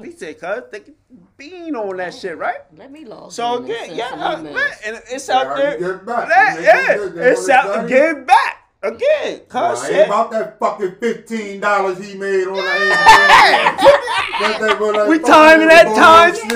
He 0.00 0.12
said, 0.12 0.40
cuz, 0.40 0.62
they 0.70 0.80
can 0.80 0.94
bean 1.36 1.74
on 1.76 1.96
that 1.98 2.14
shit, 2.14 2.36
right? 2.38 2.60
Let 2.76 2.90
me 2.90 3.04
log 3.04 3.32
So 3.32 3.56
in 3.58 3.64
again, 3.64 3.84
send 3.86 3.98
yeah, 3.98 4.10
uh, 4.12 4.42
man, 4.42 4.56
and 4.86 5.02
it's 5.10 5.28
Yeah, 5.28 5.36
out 5.36 5.56
there. 5.56 5.78
you 5.78 5.86
get 5.92 6.06
back? 6.06 6.28
That- 6.28 6.50
You 6.54 6.56
make 6.56 6.66
yeah, 6.66 6.94
good. 6.94 7.16
It's 7.18 7.48
out 7.48 7.64
it's 7.64 7.72
to 7.74 7.78
done. 7.80 7.86
give 7.88 8.26
back. 8.26 8.58
Again, 8.84 9.38
cuz 9.48 9.52
Nah, 9.52 9.86
ain't 9.86 10.06
about 10.06 10.30
that 10.32 10.58
fucking 10.58 10.96
fifteen 10.98 11.60
dollars 11.60 11.98
he 12.04 12.14
made 12.16 12.48
on 12.48 12.56
the 12.56 12.62
Instagram. 12.62 13.88
We 15.08 15.18
timing 15.20 15.68
that 15.68 15.86
times 15.94 16.38
10. 16.40 16.50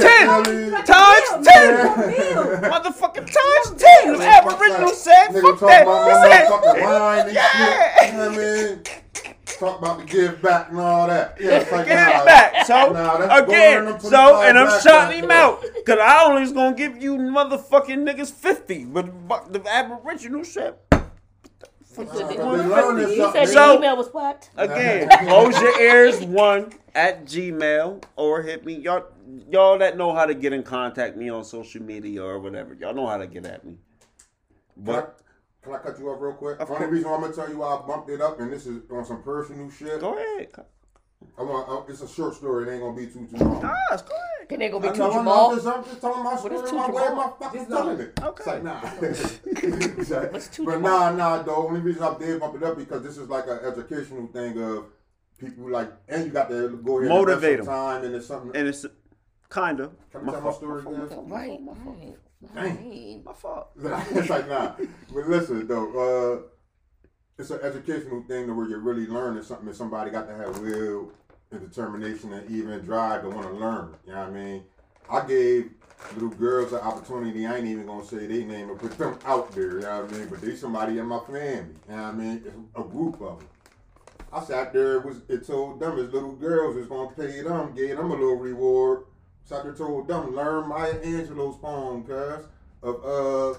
Times 0.87 1.47
10. 1.47 1.73
Yeah. 1.77 2.69
Motherfucking 2.69 3.27
times 3.31 3.83
10. 4.05 4.19
The 4.19 4.27
Aboriginal 4.27 4.89
said, 4.89 5.27
fuck 5.29 5.43
talk 5.61 5.69
that. 5.69 5.83
about 5.83 6.03
He 6.03 6.15
my 6.15 6.23
said, 6.23 6.49
motherfucking 6.49 6.81
wine 6.83 7.29
and 7.29 7.35
Yeah. 7.35 8.77
shit. 9.59 9.61
You 9.61 9.67
know 9.67 9.73
what 9.73 9.83
I 9.83 9.97
mean? 9.97 9.97
Talk 9.97 9.97
about 9.97 9.99
the 9.99 10.05
give 10.13 10.43
back 10.43 10.69
and 10.71 10.79
all 10.81 11.07
that. 11.07 11.37
Yeah, 11.41 11.51
it's 11.59 11.73
like, 11.73 11.87
Get 11.87 11.95
nah, 11.95 12.23
it 12.23 12.27
back. 12.27 12.67
So 12.67 12.93
nah, 12.93 13.19
that's 13.19 13.43
again, 13.49 14.01
so 14.01 14.43
and 14.43 14.59
I'm 14.59 14.67
black 14.67 14.83
shouting 14.83 15.19
him 15.23 15.29
back. 15.29 15.45
out 15.45 15.63
because 15.75 15.99
I 16.01 16.25
only 16.25 16.41
was 16.43 16.53
gonna 16.53 16.77
give 16.77 17.01
you 17.03 17.17
motherfucking 17.17 18.09
niggas 18.09 18.33
fifty, 18.33 18.85
but, 18.85 19.27
but 19.29 19.53
the 19.53 19.63
Aboriginal 19.69 20.43
shit. 20.45 20.79
Nah, 20.93 21.01
but 21.97 22.13
they 22.13 22.37
learning 22.39 23.09
He 23.09 23.17
something. 23.17 23.47
said 23.47 23.49
the 23.49 23.53
So- 23.53 23.77
email 23.79 23.97
was 23.97 24.09
what? 24.13 24.51
Again, 24.57 25.09
close 25.27 25.59
your 25.61 25.81
ears 25.81 26.21
one 26.23 26.73
at 26.95 27.25
Gmail 27.25 28.03
or 28.17 28.43
hit 28.43 28.67
me. 28.67 28.75
Y'all 28.75 29.05
y'all 29.51 29.79
that 29.79 29.97
know 29.97 30.15
how 30.15 30.27
to 30.27 30.35
get 30.35 30.53
in 30.53 30.63
contact 30.63 31.17
me 31.17 31.31
on 31.31 31.45
social 31.45 31.83
media 31.83 32.23
or 32.23 32.39
whatever. 32.39 32.75
Y'all 32.75 32.93
know 32.95 33.07
how 33.07 33.17
to 33.17 33.27
get 33.27 33.47
at 33.47 33.65
me. 33.65 33.77
Can 34.85 34.95
I, 34.95 34.99
But 35.01 35.21
can 35.67 35.75
I 35.75 35.79
cut 35.79 35.99
you 35.99 36.09
off 36.11 36.21
real 36.21 36.33
quick? 36.33 36.61
Of 36.61 36.71
Only 36.71 36.87
reason 36.87 37.11
why 37.11 37.17
I'm 37.17 37.23
gonna 37.23 37.35
tell 37.35 37.51
you 37.51 37.59
why 37.59 37.77
I 37.77 37.87
bumped 37.87 38.09
it 38.11 38.21
up, 38.21 38.41
and 38.41 38.53
this 38.53 38.67
is 38.67 38.83
on 38.91 39.05
some 39.05 39.23
personal 39.23 39.71
shit. 39.71 40.01
go 40.01 40.15
ahead. 40.15 40.49
I 41.39 41.43
want, 41.43 41.89
it's 41.91 42.03
a 42.03 42.09
short 42.09 42.35
story. 42.35 42.69
It 42.69 42.73
ain't 42.73 42.83
gonna 42.83 42.97
be 42.97 43.07
too 43.07 43.27
too 43.27 43.45
long. 43.45 43.61
Guys, 43.61 44.03
go 44.03 44.15
ahead. 44.15 44.49
Can 44.49 44.61
they 44.61 44.69
go 44.69 44.79
be 44.79 44.89
I 44.89 44.93
too 44.93 44.99
know, 44.99 45.11
I 45.11 45.15
know, 45.15 45.19
Jamal? 45.19 45.51
I'm 45.51 45.57
just, 45.57 45.67
I'm 45.67 45.85
just 45.85 46.01
telling 46.01 46.23
my 46.23 46.37
story 46.37 46.55
is 46.57 46.73
my 46.73 46.87
Too 46.87 46.93
way 46.93 47.09
my 47.15 47.31
fucking 47.39 47.67
telling 47.67 48.01
it. 48.01 48.21
Okay. 48.23 48.39
It's 48.39 48.47
like, 48.47 48.63
nah. 48.63 48.81
Exactly. 49.99 50.31
What's 50.31 50.49
Too 50.49 50.65
but 50.65 50.73
Jamal? 50.75 51.13
nah, 51.13 51.37
nah, 51.37 51.43
the 51.43 51.53
only 51.53 51.81
reason 51.81 52.03
I 52.03 52.17
did 52.19 52.39
bump 52.39 52.55
it 52.55 52.63
up 52.63 52.77
because 52.77 53.03
this 53.03 53.19
is 53.19 53.29
like 53.29 53.47
an 53.49 53.59
educational 53.65 54.29
thing 54.29 54.63
of 54.63 54.85
people 55.39 55.69
like, 55.71 55.91
and 56.09 56.27
you 56.27 56.31
got 56.31 56.49
to 56.51 56.69
go 56.85 56.99
ahead 56.99 57.11
Motivate 57.11 57.61
and 57.61 57.61
invest 57.61 57.65
some 57.65 57.75
time 57.75 58.05
and 58.05 58.15
it's 58.15 58.27
something. 58.27 58.51
And 58.55 58.69
it's 58.69 58.87
kind 59.49 59.81
of 59.81 59.93
Can 60.13 60.29
I 60.29 60.33
tell 60.33 60.41
my 60.43 60.53
story 60.53 60.83
My 60.83 60.91
again? 61.05 61.29
My. 61.29 61.37
Right, 61.37 62.17
My 62.55 62.63
right. 62.63 62.77
Dang. 62.77 63.25
My 63.25 63.33
fault. 63.33 63.71
it's 63.77 64.31
like 64.31 64.49
nah. 64.49 64.73
But 65.13 65.29
listen 65.29 65.67
though, 65.67 66.43
uh, 66.43 66.43
it's 67.39 67.51
an 67.51 67.61
educational 67.63 68.23
thing 68.23 68.47
to 68.47 68.55
where 68.55 68.69
you're 68.69 68.81
really 68.81 69.07
learning 69.07 69.43
something 69.43 69.67
that 69.67 69.77
somebody 69.77 70.11
got 70.11 70.27
to 70.29 70.35
have 70.35 70.59
will 70.59 71.13
and 71.51 71.61
determination 71.61 72.33
and 72.33 72.51
even 72.51 72.81
drive 72.81 73.23
to 73.23 73.31
want 73.31 73.47
to 73.47 73.55
learn. 73.55 73.95
You 74.07 74.13
know 74.13 74.21
what 74.21 74.29
I 74.29 74.33
mean? 74.33 74.65
I 75.09 75.27
gave 75.27 75.71
little 76.15 76.31
girls 76.31 76.73
an 76.73 76.81
opportunity. 76.81 77.47
I 77.47 77.57
ain't 77.57 77.67
even 77.67 77.87
gonna 77.87 78.05
say 78.05 78.27
their 78.27 78.45
name 78.45 78.71
or 78.71 78.77
put 78.77 78.97
them 78.99 79.19
out 79.25 79.53
there. 79.53 79.75
You 79.75 79.81
know 79.81 80.03
what 80.03 80.15
I 80.15 80.19
mean? 80.19 80.29
But 80.29 80.41
they 80.41 80.57
somebody 80.57 80.99
in 80.99 81.07
my 81.07 81.21
family. 81.21 81.75
You 81.89 81.97
know 81.97 82.03
what 82.03 82.09
I 82.09 82.13
mean? 82.13 82.43
It's 82.45 82.57
a 82.75 82.83
group 82.83 83.21
of 83.21 83.39
them. 83.39 83.49
I 84.33 84.45
sat 84.45 84.73
there. 84.73 84.97
It 84.97 85.05
was 85.05 85.23
it 85.29 85.47
told 85.47 85.81
them 85.81 85.99
as 85.99 86.13
little 86.13 86.35
girls 86.35 86.77
was 86.77 86.89
gonna 86.89 87.11
pay 87.11 87.43
them, 87.43 87.75
gave 87.75 87.97
them 87.97 88.11
a 88.11 88.15
little 88.15 88.37
reward. 88.37 89.05
Sat 89.47 89.63
there 89.63 89.73
told 89.75 90.09
them 90.09 90.35
learn 90.35 90.69
Maya 90.69 90.93
Angelou's 90.95 91.57
poem, 91.59 92.03
cuz 92.03 92.45
of 92.83 93.05
uh 93.05 93.59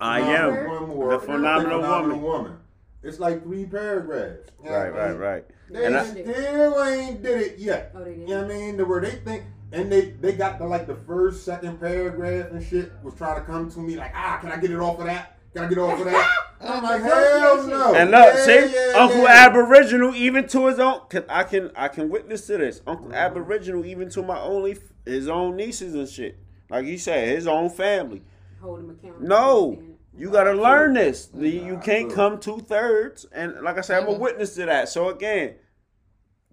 I 0.00 0.20
Phenomenal 0.20 0.74
am 0.76 0.96
Woman, 0.96 1.08
the 1.10 1.18
phenomenal 1.20 1.80
woman. 1.80 2.22
woman. 2.22 2.58
It's 3.02 3.20
like 3.20 3.42
three 3.42 3.66
paragraphs. 3.66 4.50
You 4.64 4.70
Right, 4.70 4.90
what 4.90 4.98
right, 4.98 5.12
right. 5.12 5.44
They 5.70 5.84
And 5.84 5.94
I- 5.96 6.04
still 6.06 6.82
ain't 6.84 7.22
did 7.22 7.40
it 7.42 7.58
yet. 7.58 7.92
Oh. 7.94 8.04
You 8.06 8.26
know 8.28 8.42
what 8.42 8.50
I 8.50 8.54
mean? 8.54 8.76
The 8.78 8.84
where 8.86 9.00
they 9.02 9.10
think 9.12 9.44
and 9.72 9.92
they 9.92 10.10
they 10.22 10.32
got 10.32 10.58
the 10.58 10.64
like 10.66 10.86
the 10.86 10.94
first, 10.96 11.44
second 11.44 11.78
paragraph 11.78 12.50
and 12.50 12.62
shit 12.64 12.92
was 13.02 13.12
trying 13.14 13.36
to 13.38 13.42
come 13.46 13.70
to 13.72 13.78
me 13.80 13.96
like, 13.96 14.12
ah, 14.14 14.38
can 14.40 14.50
I 14.50 14.56
get 14.56 14.70
it 14.70 14.78
off 14.80 14.98
of 15.00 15.04
that? 15.06 15.35
Can 15.56 15.64
I 15.64 15.68
get 15.68 15.78
it 15.78 15.80
off 15.80 15.98
of 15.98 16.04
that? 16.04 16.30
I'm 16.60 16.82
like, 16.82 17.02
hell 17.02 17.66
no. 17.66 17.94
And 17.94 18.10
look, 18.10 18.34
Yeah, 18.34 18.44
see, 18.44 18.74
yeah, 18.74 18.92
Uncle 18.98 19.22
yeah. 19.22 19.46
Aboriginal, 19.46 20.14
even 20.14 20.46
to 20.48 20.66
his 20.66 20.78
own, 20.78 21.00
cause 21.08 21.22
I 21.30 21.44
can, 21.44 21.70
I 21.74 21.88
can 21.88 22.10
witness 22.10 22.46
to 22.48 22.58
this. 22.58 22.82
Uncle 22.86 23.14
Aboriginal, 23.14 23.84
even 23.86 24.10
to 24.10 24.22
my 24.22 24.38
only, 24.38 24.76
his 25.06 25.28
own 25.28 25.56
nieces 25.56 25.94
and 25.94 26.06
shit. 26.08 26.38
Like 26.68 26.84
you 26.86 26.98
said, 26.98 27.28
his 27.28 27.46
own 27.46 27.70
family. 27.70 28.22
Hold 28.60 28.80
them 28.80 28.90
accountable. 28.90 29.26
No, 29.28 29.82
you 30.16 30.30
gotta 30.30 30.52
learn 30.52 30.94
this. 30.94 31.26
The- 31.26 31.48
You 31.48 31.78
can't 31.78 32.12
come 32.12 32.38
two 32.38 32.60
thirds. 32.60 33.24
And 33.32 33.60
like 33.62 33.78
I 33.78 33.82
said, 33.82 34.02
I'm 34.02 34.08
a 34.08 34.14
Mhm. 34.14 34.18
witness 34.18 34.54
to 34.56 34.66
that. 34.66 34.88
So 34.90 35.08
again, 35.08 35.54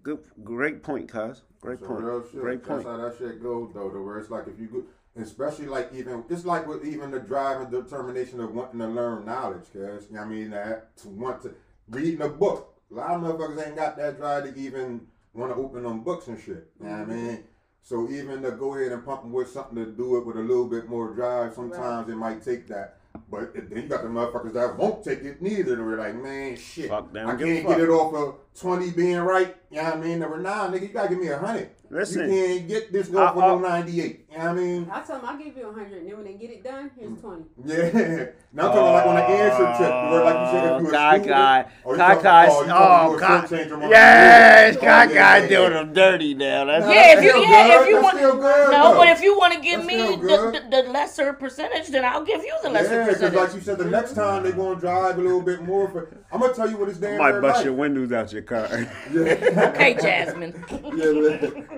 good, 0.02 0.18
great 0.42 0.82
point, 0.82 1.08
cuz. 1.10 1.42
Great 1.60 1.80
So 1.80 1.86
point. 1.86 2.04
shit. 2.30 2.40
Great 2.40 2.64
That's 2.64 2.84
point. 2.84 2.86
how 2.86 2.96
that 3.08 3.18
shit 3.18 3.42
goes 3.42 3.70
though. 3.74 3.90
To 3.90 4.02
where 4.02 4.18
it's 4.18 4.30
like 4.30 4.46
if 4.46 4.58
you 4.60 4.66
go, 4.68 4.82
especially 5.16 5.66
like 5.66 5.90
even 5.94 6.24
it's 6.28 6.44
like 6.44 6.66
with 6.66 6.84
even 6.84 7.10
the 7.10 7.20
drive 7.20 7.60
and 7.60 7.70
determination 7.70 8.40
of 8.40 8.54
wanting 8.54 8.80
to 8.80 8.86
learn 8.86 9.24
knowledge, 9.24 9.64
cause 9.72 10.06
you 10.10 10.16
know 10.16 10.20
what 10.20 10.26
I 10.26 10.28
mean 10.28 10.50
that 10.50 10.96
to 10.98 11.08
want 11.08 11.42
to 11.42 11.54
reading 11.88 12.22
a 12.22 12.28
book. 12.28 12.74
A 12.90 12.94
lot 12.94 13.10
of 13.12 13.22
motherfuckers 13.22 13.66
ain't 13.66 13.76
got 13.76 13.96
that 13.96 14.16
drive 14.16 14.44
to 14.44 14.60
even 14.60 15.06
want 15.32 15.52
to 15.52 15.60
open 15.60 15.82
them 15.82 16.02
books 16.02 16.28
and 16.28 16.38
shit. 16.38 16.70
You 16.80 16.86
know 16.86 16.90
what 16.90 17.00
I 17.00 17.02
mm-hmm. 17.02 17.26
mean? 17.26 17.44
So 17.82 18.08
even 18.08 18.42
to 18.42 18.52
go 18.52 18.74
ahead 18.74 18.92
and 18.92 19.04
pump 19.04 19.22
them 19.22 19.32
with 19.32 19.50
something 19.50 19.76
to 19.76 19.90
do 19.90 20.16
it 20.16 20.26
with 20.26 20.36
a 20.36 20.40
little 20.40 20.66
bit 20.66 20.88
more 20.88 21.12
drive, 21.12 21.54
sometimes 21.54 22.08
it 22.08 22.16
might 22.16 22.42
take 22.42 22.66
that. 22.68 22.98
But 23.30 23.54
then 23.54 23.82
you 23.82 23.88
got 23.88 24.02
the 24.02 24.08
motherfuckers 24.08 24.54
that 24.54 24.76
won't 24.76 25.04
take 25.04 25.22
it 25.22 25.40
neither. 25.40 25.76
They're 25.76 25.98
like, 25.98 26.16
man, 26.16 26.56
shit, 26.56 26.88
Fuck 26.88 27.12
them, 27.12 27.28
I 27.28 27.36
can't 27.36 27.64
fuck. 27.64 27.76
get 27.76 27.84
it 27.84 27.90
off 27.90 28.14
of 28.14 28.36
twenty 28.58 28.90
being 28.90 29.18
right. 29.18 29.54
You 29.70 29.78
know 29.78 29.84
what 29.84 29.94
I 29.94 30.00
mean? 30.00 30.18
They 30.18 30.26
were 30.26 30.38
nah, 30.38 30.68
nigga, 30.68 30.82
you 30.82 30.88
gotta 30.88 31.08
give 31.10 31.18
me 31.18 31.28
a 31.28 31.38
hundred. 31.38 31.70
Listen, 31.90 32.32
you 32.32 32.46
can't 32.46 32.68
get 32.68 32.92
this 32.92 33.08
go 33.08 33.24
I- 33.24 33.32
for 33.32 33.40
no 33.40 33.58
ninety 33.58 34.00
eight. 34.00 34.23
I 34.36 34.52
mean, 34.52 34.88
I'll 34.90 35.04
tell 35.04 35.16
them 35.20 35.26
I'll 35.28 35.36
give 35.38 35.56
you 35.56 35.68
a 35.68 35.72
hundred, 35.72 35.98
and 35.98 36.08
then 36.08 36.16
when 36.16 36.24
they 36.24 36.32
get 36.34 36.50
it 36.50 36.64
done, 36.64 36.90
here's 36.98 37.20
twenty. 37.20 37.44
yeah. 37.64 38.26
Now 38.52 38.68
I'm 38.68 38.72
talking 38.72 38.92
like 38.92 39.06
on 39.06 39.14
the 39.14 39.22
answer 39.22 39.66
tip, 39.78 39.92
where 40.10 40.24
like 40.24 40.34
you 40.34 40.46
said, 40.50 40.64
if 40.64 40.80
you 40.80 40.86
were 40.86 40.88
Oh, 40.88 40.92
Kai 40.92 41.14
stupid, 41.18 41.32
Kai. 41.32 41.66
or 41.84 41.92
you 41.94 41.98
Kai 41.98 42.14
talking- 42.14 42.50
oh, 42.50 42.64
you 42.64 42.72
Oh, 42.74 43.10
to 43.10 43.16
a 43.16 43.20
Kai. 43.20 43.40
shirt 43.40 43.48
changer 43.50 43.74
on 43.74 43.80
the 43.80 43.88
Yes, 43.88 44.74
screen. 44.74 44.88
Kai 44.90 45.04
Oh, 45.06 45.08
yeah, 45.12 45.14
Kai 45.20 45.38
yeah, 45.38 45.48
doing 45.48 45.72
them 45.72 45.92
dirty 45.92 46.34
now. 46.34 46.64
That's 46.64 46.84
Nah, 46.86 46.92
Yeah, 46.92 47.18
if 47.18 47.24
you- 47.24 47.30
yeah, 47.42 47.80
if 47.82 47.88
you 47.88 47.94
That's 47.94 48.04
want- 48.04 48.16
still 48.16 48.36
good, 48.36 48.70
No, 48.70 48.92
though. 48.92 48.98
but 48.98 49.08
if 49.08 49.20
you 49.22 49.38
want 49.38 49.54
to 49.54 49.60
give 49.60 49.80
That's 49.80 49.86
me 49.86 50.16
the, 50.16 50.60
the, 50.70 50.82
the 50.82 50.90
lesser 50.90 51.32
percentage, 51.32 51.88
then 51.88 52.04
I'll 52.04 52.24
give 52.24 52.42
you 52.42 52.54
the 52.62 52.70
lesser 52.70 52.90
Yeah, 52.94 52.98
because 53.06 53.14
percentage. 53.20 53.38
like 53.40 53.54
you 53.54 53.60
said, 53.60 53.78
the 53.78 53.84
next 53.86 54.14
time 54.14 54.42
they're 54.42 54.52
gonna 54.52 54.80
drive 54.80 55.18
a 55.18 55.20
little 55.22 55.42
bit 55.42 55.62
more. 55.62 55.88
For 55.90 56.08
I'm 56.32 56.40
gonna 56.40 56.54
tell 56.54 56.68
you 56.70 56.76
what 56.76 56.88
it's 56.88 56.98
damn 56.98 57.18
might 57.18 57.32
near 57.32 57.40
bust 57.40 57.56
like. 57.58 57.64
your 57.66 57.74
windows 57.74 58.10
out 58.12 58.32
your 58.32 58.42
car. 58.42 58.68
Yeah. 59.12 59.70
okay, 59.74 59.94
Jasmine. 59.94 60.64
yeah, 60.94 61.12
man. 61.12 61.68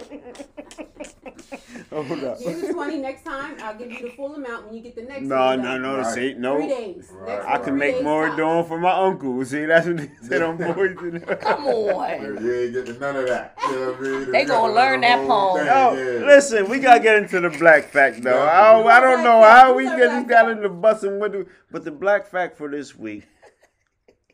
Hold 1.92 2.24
up. 2.24 2.38
Here's 2.40 2.60
the 2.62 2.72
twenty 2.72 2.96
next 2.98 3.24
time. 3.24 3.56
I'll 3.62 3.76
give 3.76 3.90
you 3.90 4.00
the 4.02 4.10
full 4.10 4.34
amount 4.34 4.66
when 4.66 4.74
you 4.76 4.82
get 4.82 4.94
the 4.96 5.02
next. 5.02 5.22
No, 5.22 5.36
one 5.36 5.58
no, 5.62 5.68
done. 5.72 5.82
no. 5.82 5.96
Right. 5.98 6.06
See, 6.14 6.32
Three 6.32 6.40
no. 6.40 6.58
days. 6.60 7.08
Right. 7.12 7.28
Next 7.28 7.46
I 7.46 7.58
can 7.58 7.76
make 7.78 8.02
more 8.02 8.26
tops. 8.26 8.36
doing 8.36 8.64
for 8.64 8.78
my 8.78 8.92
uncle. 8.92 9.44
See, 9.44 9.64
that's 9.66 9.86
what 9.86 9.96
they 9.98 10.10
said 10.22 10.42
on 10.42 10.56
boys. 10.74 10.96
and- 11.00 11.26
Come 11.40 11.64
You 11.64 11.70
on. 11.70 12.10
ain't 12.10 12.40
getting 12.74 12.98
none 13.00 13.16
of 13.16 13.26
that. 13.28 13.56
You 13.62 13.72
know 13.72 13.92
what 13.92 13.98
I 13.98 14.00
mean? 14.02 14.32
They 14.32 14.44
gonna 14.44 14.72
learn 14.72 15.00
that 15.02 15.26
poem. 15.26 15.58
thing, 15.58 15.66
Yo, 15.66 16.18
yeah. 16.20 16.26
listen, 16.26 16.68
we 16.68 16.78
gotta 16.78 17.00
get 17.00 17.16
into 17.16 17.40
the 17.40 17.50
black 17.50 17.84
fact 17.90 18.22
though. 18.22 18.44
Yeah. 18.44 18.50
I, 18.50 18.72
don't- 18.72 18.86
I 18.88 19.00
don't 19.00 19.24
know 19.24 19.42
how 19.42 19.74
we 19.74 19.84
What's 19.84 19.96
get 19.96 20.08
our 20.10 20.16
this 20.20 20.26
black 20.26 20.42
got 20.46 20.50
into 20.50 20.68
busting 20.68 21.18
window, 21.18 21.46
but 21.70 21.84
the 21.84 21.90
black 21.92 22.26
fact 22.26 22.56
for 22.56 22.68
this 22.70 22.94
week, 22.96 23.26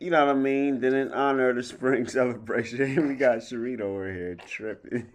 you 0.01 0.10
know 0.10 0.24
what 0.27 0.35
I 0.35 0.39
mean? 0.39 0.81
Then 0.81 0.94
in 0.94 1.12
honor 1.12 1.51
of 1.51 1.56
the 1.56 1.62
spring 1.62 2.06
celebration, 2.09 3.06
we 3.09 3.14
got 3.14 3.39
Sharita 3.39 3.82
over 3.82 4.12
here 4.12 4.36
tripping. 4.47 5.06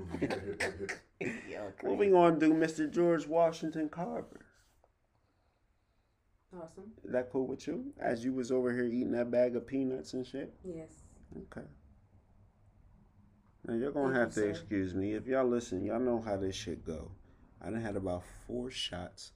What 1.82 1.98
we 1.98 2.10
gonna 2.10 2.40
do, 2.40 2.54
Mr. 2.54 2.90
George 2.92 3.28
Washington 3.28 3.90
Carver? 3.90 4.46
Awesome. 6.56 6.92
Is 7.04 7.12
that 7.12 7.32
cool 7.32 7.48
with 7.48 7.68
you? 7.68 7.94
As 8.00 8.24
you 8.24 8.34
was 8.34 8.52
over 8.52 8.72
here 8.74 8.86
eating 8.86 9.12
that 9.12 9.30
bag 9.30 9.56
of 9.56 9.68
peanuts 9.68 10.14
and 10.14 10.26
shit. 10.26 10.54
Yes. 10.64 10.92
Okay. 11.36 11.68
Now 13.66 13.76
you're 13.76 13.92
gonna 13.92 14.14
Thank 14.14 14.18
have 14.18 14.28
you, 14.30 14.34
to 14.34 14.56
sir. 14.56 14.62
excuse 14.62 14.96
me 14.96 15.14
if 15.14 15.28
y'all 15.28 15.46
listen. 15.46 15.84
Y'all 15.84 16.00
know 16.00 16.22
how 16.22 16.38
this 16.38 16.56
shit 16.56 16.86
go. 16.86 17.12
I 17.62 17.70
done 17.70 17.82
had 17.82 17.96
about 17.96 18.24
four 18.46 18.72
shots, 18.72 19.34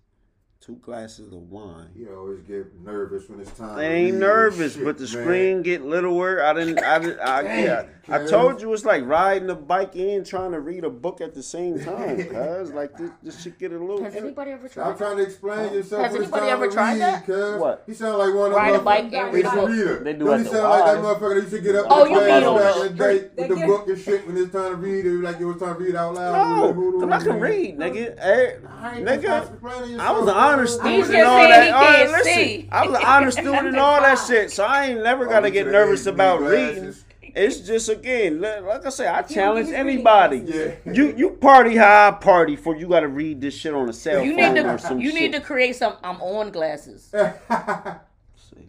two 0.62 0.76
glasses 0.76 1.28
of 1.34 1.50
wine. 1.50 1.88
You 1.96 2.16
always 2.16 2.40
get 2.42 2.68
nervous 2.82 3.28
when 3.28 3.40
it's 3.40 3.50
time. 3.52 3.80
I 3.80 3.82
to 3.82 3.88
ain't 3.88 4.18
nervous, 4.18 4.76
shit, 4.76 4.84
but 4.86 4.96
the 4.98 5.04
man. 5.06 5.10
screen 5.24 5.62
get 5.64 5.82
littler. 5.84 6.44
I 6.44 6.54
didn't. 6.54 6.80
I 6.80 7.00
didn't. 7.00 7.20
I, 7.20 7.42
Dang, 7.42 7.64
yeah. 7.66 7.84
I 8.10 8.26
told 8.28 8.62
you 8.62 8.72
it's 8.74 8.86
like 8.86 9.04
riding 9.06 9.50
a 9.50 9.56
bike 9.56 9.96
and 9.96 10.24
trying 10.26 10.52
to 10.52 10.60
read 10.60 10.84
a 10.84 10.90
book 10.90 11.20
at 11.22 11.34
the 11.34 11.42
same 11.42 11.80
time. 11.84 12.24
Cause 12.30 12.72
like 12.74 12.96
this, 12.96 13.10
this 13.24 13.42
shit 13.42 13.58
get 13.58 13.72
a 13.72 13.80
little. 13.80 14.04
Has 14.04 14.16
anybody 14.16 14.52
ever 14.52 14.68
tried 14.68 14.72
Stop 14.72 14.98
that? 15.00 15.04
trying 15.06 15.18
to 15.18 15.24
explain 15.24 15.74
yourself. 15.74 16.04
Has 16.06 16.16
anybody 16.16 16.46
ever 16.48 16.68
tried 16.70 16.92
read, 16.94 17.02
that? 17.02 17.26
Cuz. 17.26 17.60
What? 17.60 17.84
He 17.88 17.94
sound 17.96 18.18
like 18.20 18.34
one 18.36 18.52
of 18.52 18.58
Ride 18.58 18.76
a 18.76 18.80
bike 18.82 19.12
and 19.14 19.34
read 19.34 19.46
a 19.46 19.52
book. 19.52 19.70
reader. 19.70 20.04
They 20.04 20.14
do 20.14 20.26
Don't 20.26 20.34
at 20.34 20.38
he 20.40 20.44
the 20.44 20.50
sound 20.52 20.70
like 20.70 20.86
that 20.86 20.98
motherfucker 21.04 21.36
that 21.36 21.42
used 21.42 21.52
to 21.56 21.62
get 21.62 21.76
up 21.76 21.86
Oh, 21.90 22.02
and 22.04 22.12
you 22.12 22.18
class 22.18 22.40
mean 22.42 22.44
on 22.50 22.60
back 22.60 22.76
the 22.76 22.82
in 22.82 22.88
the 22.92 23.04
day 23.04 23.30
They 23.36 23.42
with 23.42 23.50
the 23.50 23.56
get- 23.56 23.68
book 23.68 23.88
and 23.88 24.00
shit 24.00 24.28
when 24.28 24.38
it's 24.38 24.52
time 24.52 24.70
to 24.72 24.76
read. 24.76 25.06
It 25.08 25.12
was 25.12 25.22
like 25.22 25.40
it 25.40 25.46
was 25.46 25.58
time 25.60 25.74
to 25.78 25.84
read 25.84 25.96
out 25.96 26.14
loud. 26.14 26.32
No, 26.58 26.66
Like, 26.68 26.76
hold 26.76 26.96
on, 27.04 27.10
cause 27.10 27.24
I 27.24 27.28
can 27.32 27.40
read, 27.40 27.78
nigga. 27.80 28.20
I 28.24 28.98
ain't 28.98 29.08
nigga. 29.08 29.22
stop 29.22 29.52
explaining 29.54 30.00
I 30.00 30.12
was 30.12 30.22
an 30.22 30.28
yourself, 30.28 30.51
honor 30.52 30.68
student 30.68 31.14
and 31.14 31.28
all 31.28 31.48
that. 31.48 31.74
All 31.74 31.82
right, 31.82 32.10
listen, 32.10 32.34
see. 32.34 32.70
I 32.72 32.86
was 32.88 32.98
an 33.00 33.06
honor 33.06 33.32
student 33.32 33.68
and 33.68 33.78
all 33.78 34.02
that 34.02 34.16
shit, 34.16 34.52
so 34.52 34.64
I 34.66 34.88
ain't 34.88 35.04
never 35.04 35.26
gotta 35.26 35.48
Oh, 35.48 35.52
get 35.52 35.68
nervous 35.68 36.06
about 36.06 36.42
reading. 36.42 36.94
It's 37.34 37.60
just 37.60 37.88
again, 37.88 38.42
li- 38.42 38.60
like 38.60 38.86
I 38.86 38.90
say, 38.90 39.08
I 39.08 39.22
challenge 39.22 39.68
get 39.68 39.76
his 39.78 39.86
reading 39.86 39.90
anybody. 40.00 40.38
Yeah. 40.46 40.72
You 40.94 41.14
you 41.16 41.30
party 41.32 41.78
how 41.78 42.10
I 42.10 42.12
party 42.12 42.58
for 42.58 42.76
you 42.76 42.90
gotta 42.90 43.08
read 43.08 43.40
this 43.40 43.54
shit 43.56 43.74
on 43.74 43.88
a 43.88 43.94
cell 43.94 44.22
You 44.24 44.36
phone 44.36 44.54
need 44.56 44.66
or 44.66 44.74
to 44.78 44.80
some 44.80 45.00
you 45.00 45.12
shit. 45.12 45.20
need 45.22 45.32
to 45.34 45.40
create 45.40 45.76
some 45.78 45.96
I'm 46.04 46.22
on 46.22 46.52
glasses. 46.52 47.04
See, 47.14 48.68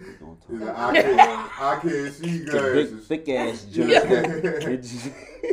we 0.00 0.06
gonna 0.18 0.64
talk 0.64 0.78
I 0.78 1.02
can't, 1.02 1.60
I 1.60 1.78
can't 1.82 2.14
see 2.14 2.38
big 2.38 2.48
glasses. 2.50 3.06
thick 3.06 3.28
ass 3.28 3.66
Yeah. 3.70 5.52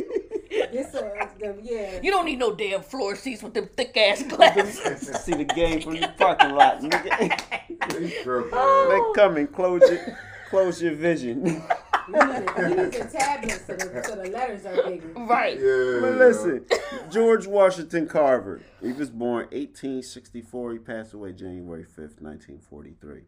Junk. 0.72 0.74
It 0.74 0.82
just- 0.82 0.94
It's 0.94 1.42
a, 1.42 1.52
the, 1.52 1.60
yeah. 1.62 2.00
You 2.02 2.10
don't 2.10 2.24
need 2.24 2.38
no 2.38 2.54
damn 2.54 2.82
floor 2.82 3.16
seats 3.16 3.42
with 3.42 3.54
them 3.54 3.68
thick 3.76 3.96
ass 3.96 4.22
glasses. 4.22 5.08
See 5.24 5.34
the 5.34 5.44
game 5.44 5.80
from 5.82 6.00
the 6.00 6.08
parking 6.18 6.50
lot, 6.54 6.80
nigga. 6.80 7.40
He 7.98 8.14
oh. 8.26 9.12
they 9.14 9.20
come 9.20 9.36
and 9.36 9.50
close 9.50 9.80
your 9.90 10.16
close 10.48 10.82
your 10.82 10.94
vision. 10.94 11.62
You 12.08 12.16
need, 12.26 12.48
a, 12.48 12.68
you 12.68 12.68
need 12.76 12.94
a 12.96 13.04
tablet 13.04 13.62
so 13.64 13.76
the, 13.76 14.02
so 14.04 14.16
the 14.16 14.30
letters 14.30 14.66
are 14.66 14.82
bigger. 14.82 15.12
right. 15.16 15.56
Yeah. 15.56 15.98
But 16.00 16.18
listen, 16.18 16.64
George 17.08 17.46
Washington 17.46 18.08
Carver. 18.08 18.62
He 18.82 18.92
was 18.92 19.10
born 19.10 19.44
1864. 19.52 20.72
He 20.72 20.78
passed 20.78 21.14
away 21.14 21.32
January 21.32 21.84
5th, 21.84 22.20
1943. 22.20 23.22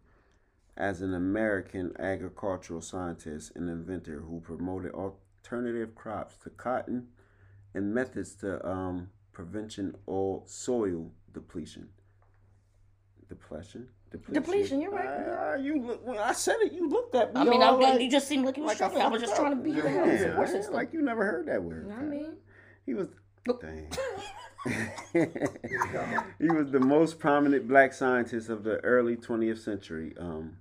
As 0.76 1.00
an 1.00 1.14
American 1.14 1.92
agricultural 1.98 2.80
scientist 2.80 3.52
and 3.54 3.68
inventor 3.68 4.22
who 4.22 4.40
promoted 4.40 4.92
alternative 4.92 5.94
crops 5.94 6.34
to 6.42 6.50
cotton 6.50 7.08
and 7.74 7.94
methods 7.94 8.34
to 8.36 8.66
um, 8.66 9.10
prevention 9.32 9.94
or 10.06 10.42
soil 10.46 11.10
depletion. 11.32 11.88
Depletion? 13.28 13.88
Depletion, 14.10 14.80
you're 14.82 14.90
right. 14.90 15.08
Ah, 15.08 15.54
you 15.54 15.80
look, 15.80 16.06
when 16.06 16.18
I 16.18 16.32
said 16.32 16.56
it, 16.60 16.72
you 16.72 16.86
looked 16.88 17.14
at 17.14 17.32
me. 17.32 17.40
I 17.40 17.44
mean, 17.44 17.62
I, 17.62 17.70
like, 17.70 18.00
you 18.00 18.10
just 18.10 18.28
seemed 18.28 18.44
like 18.44 18.58
you 18.58 18.64
like 18.66 18.82
I. 18.82 18.88
I 18.88 19.08
was 19.08 19.22
just 19.22 19.32
fucked 19.34 19.46
trying 19.46 19.56
to 19.56 19.62
be. 19.62 19.70
Yeah, 19.70 19.88
hell 19.88 20.00
out 20.00 20.02
of 20.02 20.06
the 20.06 20.12
Yeah, 20.12 20.30
support 20.46 20.48
I- 20.70 20.74
like 20.76 20.92
you 20.92 21.00
never 21.00 21.24
heard 21.24 21.46
that 21.46 21.62
word. 21.62 21.84
You 21.84 21.88
know 21.90 21.96
what 21.96 22.04
I 22.04 22.08
mean? 22.08 22.36
He 22.84 22.92
was 22.92 23.08
Nope. 23.46 23.62
dang. 23.62 23.90
he 26.38 26.46
was 26.46 26.70
the 26.70 26.78
most 26.80 27.18
prominent 27.18 27.66
black 27.66 27.92
scientist 27.92 28.48
of 28.48 28.64
the 28.64 28.76
early 28.84 29.16
20th 29.16 29.58
century. 29.58 30.14
Um, 30.18 30.58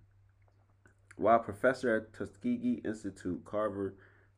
while 1.17 1.39
professor 1.39 1.95
at 1.95 2.13
Tuskegee 2.13 2.81
Institute, 2.83 3.43
Carver 3.45 3.93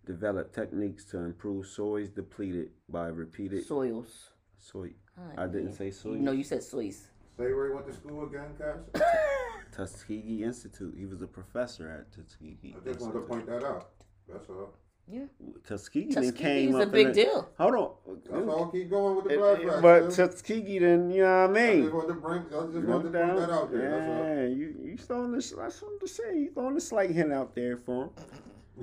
developed 0.06 0.54
techniques 0.54 1.06
to 1.06 1.20
improve 1.20 1.66
soils 1.68 2.10
depleted 2.10 2.70
by 2.90 3.08
repeated 3.08 3.66
Soils. 3.66 4.30
soy. 4.58 4.92
Ah, 5.18 5.44
I 5.44 5.48
didn't 5.48 5.74
say 5.74 5.92
soy. 5.92 6.12
No, 6.16 6.32
you 6.32 6.44
said 6.44 6.64
soils. 6.64 7.08
Say 7.38 7.52
where 7.54 7.68
he 7.68 7.74
went 7.74 7.88
to 7.88 7.94
school 7.94 8.26
again, 8.26 8.52
Cash? 8.58 9.02
Tuskegee 9.72 10.44
Institute. 10.44 10.94
He 10.98 11.06
was 11.06 11.22
a 11.22 11.28
professor 11.28 11.90
at 11.90 12.12
Tuskegee. 12.12 12.76
I 12.80 12.88
just 12.88 13.00
wanted 13.02 13.14
to 13.14 13.20
point 13.22 13.46
that 13.48 13.64
out. 13.64 13.90
That's 14.32 14.48
all. 14.50 14.74
Yeah. 15.08 15.26
Tuskegee, 15.68 16.14
then 16.14 16.24
Tuskegee 16.24 16.44
came 16.44 16.70
is 16.70 16.76
up 16.76 16.84
a 16.84 16.92
big 16.92 17.08
the- 17.08 17.14
deal. 17.14 17.50
Hold 17.58 17.76
on. 17.76 17.92
That's 18.30 18.48
all. 18.48 18.68
Keep 18.72 18.90
going 18.90 19.16
with 19.18 19.26
the 19.26 19.32
It- 19.34 19.38
black 19.40 19.60
it- 19.60 19.68
facts. 19.68 19.82
but. 19.82 20.10
Tuskegee, 20.12 20.80
then 20.80 21.10
you 21.12 21.24
know 21.24 21.48
what 21.48 21.50
I 21.50 21.54
mean. 21.54 21.64
I 21.64 21.74
mean. 21.74 21.82
just 21.84 21.94
wanted 21.96 22.08
to 22.08 22.14
bring. 22.22 22.42
I 22.42 22.44
just 22.44 22.56
No 22.56 22.64
wanted 22.64 22.84
to 22.84 22.94
point 22.94 23.14
doubt. 23.14 23.36
that 23.40 23.50
out 23.50 23.72
there. 23.72 23.92
That's 23.92 24.50
all. 24.52 24.58
You 24.58 24.76
you 24.84 24.98
throwing 24.98 25.32
this. 25.32 25.52
That's 25.52 25.82
what 25.82 25.92
I'm 25.92 26.00
just 26.00 26.16
saying. 26.16 26.38
You 26.42 26.52
throwing 26.54 26.78
a 26.78 26.82
slight 26.82 27.10
hint 27.10 27.34
out 27.34 27.54
there 27.56 27.78
for 27.78 28.06
him. 28.06 28.10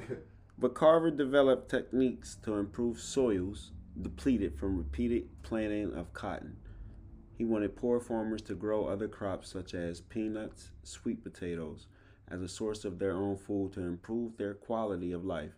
But 0.60 0.74
Carver 0.74 1.10
developed 1.10 1.70
techniques 1.70 2.36
to 2.42 2.56
improve 2.56 3.00
soils 3.00 3.70
depleted 4.00 4.58
from 4.58 4.76
repeated 4.76 5.42
planting 5.42 5.94
of 5.94 6.12
cotton. 6.12 6.58
He 7.32 7.46
wanted 7.46 7.76
poor 7.76 7.98
farmers 7.98 8.42
to 8.42 8.54
grow 8.54 8.84
other 8.84 9.08
crops 9.08 9.48
such 9.50 9.72
as 9.72 10.02
peanuts, 10.02 10.72
sweet 10.82 11.24
potatoes, 11.24 11.86
as 12.28 12.42
a 12.42 12.48
source 12.48 12.84
of 12.84 12.98
their 12.98 13.12
own 13.12 13.38
food 13.38 13.72
to 13.72 13.80
improve 13.80 14.36
their 14.36 14.52
quality 14.52 15.12
of 15.12 15.24
life. 15.24 15.54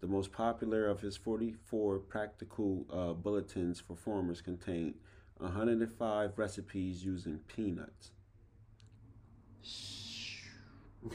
The 0.00 0.08
most 0.08 0.30
popular 0.30 0.88
of 0.88 1.00
his 1.00 1.16
44 1.16 2.00
practical 2.00 2.84
uh, 2.92 3.14
bulletins 3.14 3.80
for 3.80 3.96
farmers 3.96 4.42
contained 4.42 4.96
105 5.38 6.38
recipes 6.38 7.02
using 7.02 7.38
peanuts. 7.48 8.10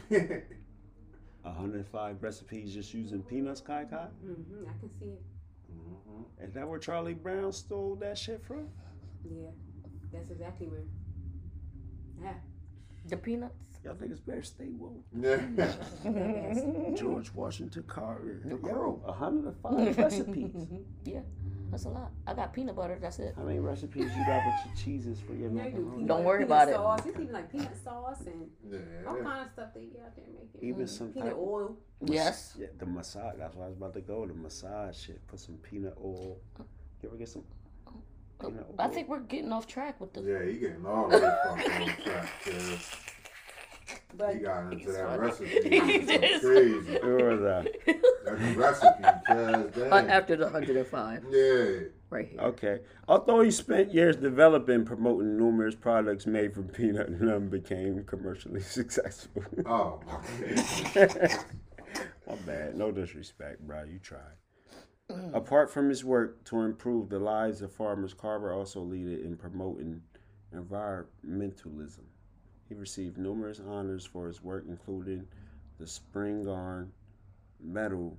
105 1.56 2.22
recipes 2.24 2.74
just 2.74 2.94
using 2.94 3.22
peanuts, 3.24 3.62
Khi 3.62 3.86
Khi? 3.90 4.08
hmm 4.24 4.68
I 4.68 4.80
can 4.80 4.90
see 5.00 5.06
it. 5.06 5.22
Is 6.42 6.54
that 6.54 6.68
where 6.68 6.80
Charlie 6.80 7.14
Brown 7.14 7.52
stole 7.52 7.96
that 7.98 8.18
shit 8.18 8.44
from? 8.46 8.68
Yeah, 9.24 9.50
that's 10.12 10.30
exactly 10.32 10.68
where. 10.68 10.84
Yeah. 12.22 12.34
The 13.08 13.18
peanuts. 13.18 13.69
Y'all 13.84 13.94
niggas 13.96 14.20
better 14.26 14.44
stay 14.44 14.68
woke. 14.72 15.04
yeah. 15.20 16.94
George 16.96 17.34
Washington 17.34 17.84
Carver. 17.88 18.42
The 18.44 18.50
Yo, 18.50 18.58
crow. 18.58 19.02
105 19.06 19.98
recipes. 19.98 20.68
Yeah, 21.06 21.22
that's 21.72 21.86
a 21.86 21.90
lot. 21.90 22.12
I 22.28 22.34
got 22.34 22.52
peanut 22.52 22.76
butter. 22.76 22.98
That's 23.02 23.20
it. 23.20 23.36
How 23.38 23.44
many 23.44 23.60
recipes 23.60 24.12
you 24.18 24.26
got 24.26 24.44
with 24.46 24.56
your 24.66 24.76
cheeses 24.76 25.20
for 25.22 25.34
your 25.34 25.50
Yeah, 25.52 25.68
you 25.68 25.72
do 25.72 25.78
macaroni? 25.78 25.92
peanut 25.92 26.08
Don't 26.08 26.18
butter, 26.18 26.28
worry 26.28 26.38
peanut 26.46 26.52
about 26.64 26.68
it. 26.70 26.76
sauce. 26.76 27.00
It's 27.06 27.20
even 27.20 27.32
like 27.34 27.52
peanut 27.52 27.78
sauce 27.84 28.22
and 28.26 28.52
all 29.08 29.18
Yeah. 29.18 29.24
kind 29.24 29.46
of 29.46 29.52
stuff 29.54 29.70
they 29.74 29.86
get 29.86 30.02
out 30.06 30.16
there 30.18 30.26
making. 30.28 30.70
Even 30.70 30.86
Mm, 30.86 30.90
some 30.90 31.14
peanut 31.14 31.30
type- 31.30 31.38
oil. 31.38 31.78
Yes. 32.04 32.56
Yeah, 32.60 32.68
the 32.78 32.86
massage. 32.86 33.36
That's 33.38 33.56
why 33.56 33.64
I 33.66 33.68
was 33.70 33.78
about 33.78 33.94
to 33.94 34.02
go. 34.02 34.26
The 34.26 34.34
massage 34.34 34.98
shit. 34.98 35.26
Put 35.28 35.40
some 35.40 35.56
peanut 35.56 35.96
oil. 36.04 36.38
You 37.02 37.08
ever 37.08 37.16
get 37.16 37.30
some 37.30 37.44
peanut 38.42 38.66
oil? 38.70 38.76
I 38.78 38.90
think 38.90 39.08
we're 39.08 39.20
getting 39.22 39.54
off 39.54 39.68
track 39.68 40.02
with 40.02 40.12
the. 40.14 40.22
Yeah, 40.22 40.44
he 40.44 40.58
getting 40.60 40.86
all 40.86 41.08
the 41.08 41.18
way 41.18 41.32
fucking 41.46 41.72
on 41.72 41.88
track, 42.04 42.30
cuz. 42.44 42.92
But 44.18 44.34
He 44.36 44.40
got 44.42 44.74
into 44.74 44.92
that 44.92 45.06
funny. 45.06 45.20
recipe. 45.20 45.48
He 45.70 45.78
It's 45.96 46.08
did. 46.08 46.42
crazy. 46.42 46.98
Where 47.02 47.30
was 47.32 47.40
that? 47.42 47.68
That 48.26 48.56
recipe, 48.58 49.04
cuz. 49.74 49.82
Uh, 49.92 50.06
after 50.10 50.36
the 50.36 50.46
105. 50.46 51.24
Yeah. 51.30 51.88
right 52.10 52.28
here. 52.28 52.40
Okay. 52.42 52.80
Although 53.08 53.42
he 53.42 53.52
spent 53.52 53.94
years 53.94 54.16
developing 54.18 54.76
and 54.76 54.86
promoting 54.86 55.38
numerous 55.38 55.76
products 55.76 56.26
made 56.28 56.54
from 56.54 56.66
peanut, 56.68 57.10
none 57.22 57.48
became 57.50 58.04
commercially 58.04 58.62
successful. 58.80 59.44
Oh, 59.66 60.02
My 62.28 62.36
bad. 62.46 62.76
No 62.76 62.92
disrespect, 62.92 63.66
bro. 63.66 63.84
You 63.84 64.00
tried. 64.00 64.36
Apart 65.34 65.72
from 65.72 65.90
his 65.90 66.06
work 66.06 66.44
to 66.46 66.62
improve 66.62 67.10
the 67.10 67.18
lives 67.18 67.64
of 67.64 67.72
farmers, 67.74 68.14
Carver 68.14 68.54
also 68.54 68.80
leaded 68.82 69.22
in 69.26 69.38
promoting 69.38 70.02
environmentalism. 70.56 72.04
He 72.70 72.76
received 72.76 73.18
numerous 73.18 73.60
honors 73.68 74.06
for 74.06 74.28
his 74.28 74.44
work, 74.44 74.66
including 74.70 75.28
the 75.80 75.86
Spingarn 75.86 76.90
Medal 77.60 78.16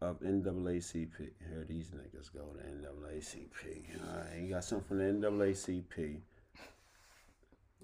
of 0.00 0.20
NAACP. 0.20 1.10
Here 1.18 1.66
these 1.68 1.90
niggas 1.90 2.32
go 2.32 2.46
to 2.54 2.62
NAACP. 2.62 4.08
All 4.08 4.18
right, 4.18 4.42
you 4.42 4.48
got 4.48 4.64
something 4.64 4.88
from 4.88 5.20
the 5.20 5.28
NAACP. 5.28 6.20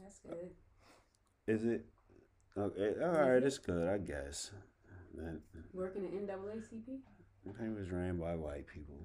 That's 0.02 0.18
good. 0.20 0.50
Is 1.46 1.64
it? 1.64 1.84
Okay, 2.56 2.94
all 3.02 3.12
right, 3.12 3.42
it's 3.42 3.58
good, 3.58 3.86
I 3.86 3.98
guess. 3.98 4.50
Working 5.74 6.06
at 6.06 6.12
NAACP. 6.12 7.00
it 7.46 7.78
was 7.78 7.90
ran 7.90 8.18
by 8.18 8.34
white 8.34 8.66
people. 8.66 8.96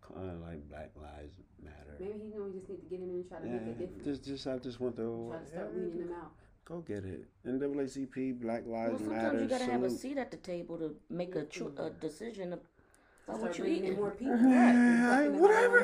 Kind 0.00 0.30
of 0.30 0.40
like 0.40 0.68
Black 0.68 0.90
Lives 0.96 1.34
Matter. 1.62 1.96
Maybe 1.98 2.18
he 2.20 2.28
know 2.36 2.44
we 2.44 2.52
just 2.58 2.68
need 2.68 2.80
to 2.82 2.86
get 2.88 3.00
him 3.00 3.10
in 3.10 3.16
and 3.16 3.28
try 3.28 3.38
to 3.40 3.46
Yeah, 3.46 3.52
make 3.54 3.62
a 3.62 3.78
difference. 3.80 4.04
just, 4.04 4.24
just, 4.24 4.46
I 4.46 4.58
just 4.58 4.80
want 4.80 4.96
to. 4.96 5.28
Try 5.30 5.38
to 5.40 5.46
start 5.46 5.74
weeding 5.74 5.98
them 5.98 6.12
out. 6.20 6.30
Go 6.64 6.78
get 6.80 7.04
it. 7.04 7.24
NAACP, 7.46 8.40
Black 8.40 8.62
Well, 8.66 8.82
Lives 8.88 9.00
sometimes 9.00 9.22
Matter. 9.32 9.42
you 9.42 9.48
gotta 9.48 9.64
have 9.64 9.82
a 9.82 9.90
seat 9.90 10.16
at 10.18 10.30
the 10.30 10.36
table 10.36 10.78
to 10.78 10.94
make 11.10 11.34
a 11.36 11.44
cho- 11.44 11.72
a 11.76 11.90
decision 11.90 12.52
about 12.52 13.40
what 13.40 13.58
you 13.58 13.64
bringing 13.64 13.84
eating. 13.84 13.96
more 13.96 14.10
people. 14.12 14.36
Hey, 14.36 15.28
Right. 15.28 15.32
whatever. 15.32 15.80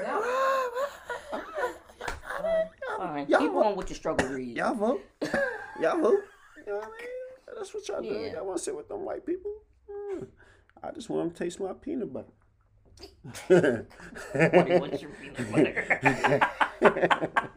Fine, 2.98 3.26
Y'all 3.28 3.40
keep 3.40 3.52
vote. 3.52 3.64
on 3.66 3.76
with 3.76 3.90
your 3.90 3.96
struggle 3.96 4.28
read. 4.28 4.56
Y'all 4.56 4.74
vote. 4.74 5.02
Y'all 5.80 6.00
vote. 6.00 6.20
You 6.56 6.64
know 6.72 6.76
what 6.78 6.84
I 6.84 6.88
mean? 6.88 7.56
That's 7.56 7.74
what 7.74 7.88
y'all 7.88 8.02
do. 8.02 8.08
Yeah. 8.08 8.34
Y'all 8.34 8.46
want 8.46 8.58
to 8.58 8.64
sit 8.64 8.76
with 8.76 8.88
them 8.88 9.04
white 9.04 9.24
people? 9.26 9.52
Mm. 9.90 10.26
I 10.82 10.90
just 10.92 11.08
want 11.10 11.22
them 11.24 11.30
to 11.32 11.44
taste 11.44 11.60
my 11.60 11.72
peanut 11.72 12.12
butter. 12.12 12.26
What 13.48 14.90
do 14.90 14.98
your 14.98 15.10
peanut 15.20 15.52
butter? 16.80 17.50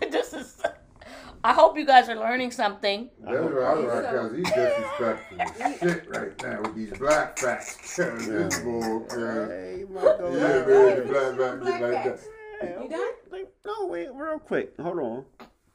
this 0.10 0.32
is. 0.32 0.62
I 1.42 1.52
hope 1.52 1.76
you 1.76 1.84
guys 1.84 2.08
are 2.08 2.14
learning 2.16 2.50
something. 2.52 3.10
that's 3.20 3.36
right. 3.36 3.64
I 3.66 3.74
was 3.74 3.84
right, 3.86 4.04
cause 4.14 4.32
he's 4.34 4.50
disrespectful 4.52 5.40
as 5.42 5.78
shit 5.80 6.08
right 6.08 6.42
now 6.42 6.62
with 6.62 6.74
these 6.74 6.92
black 6.98 7.38
facts. 7.38 7.76
Cause 7.96 8.26
this 8.26 8.58
bull, 8.60 9.00
cause 9.00 9.48
Hey, 9.50 9.84
Marco. 9.88 10.32
yeah, 10.32 10.38
Yeah, 10.38 10.66
man, 10.66 10.66
the 10.66 11.04
yeah, 11.04 11.10
black 11.10 11.36
black 11.36 11.60
back 11.60 11.80
get 11.80 11.82
like 11.82 12.04
that. 12.04 12.18
facts. 12.18 12.28
You 12.82 12.88
done? 12.88 13.46
No, 13.66 13.86
wait, 13.88 14.08
real 14.14 14.38
quick. 14.38 14.74
Hold 14.80 14.98
on. 15.00 15.24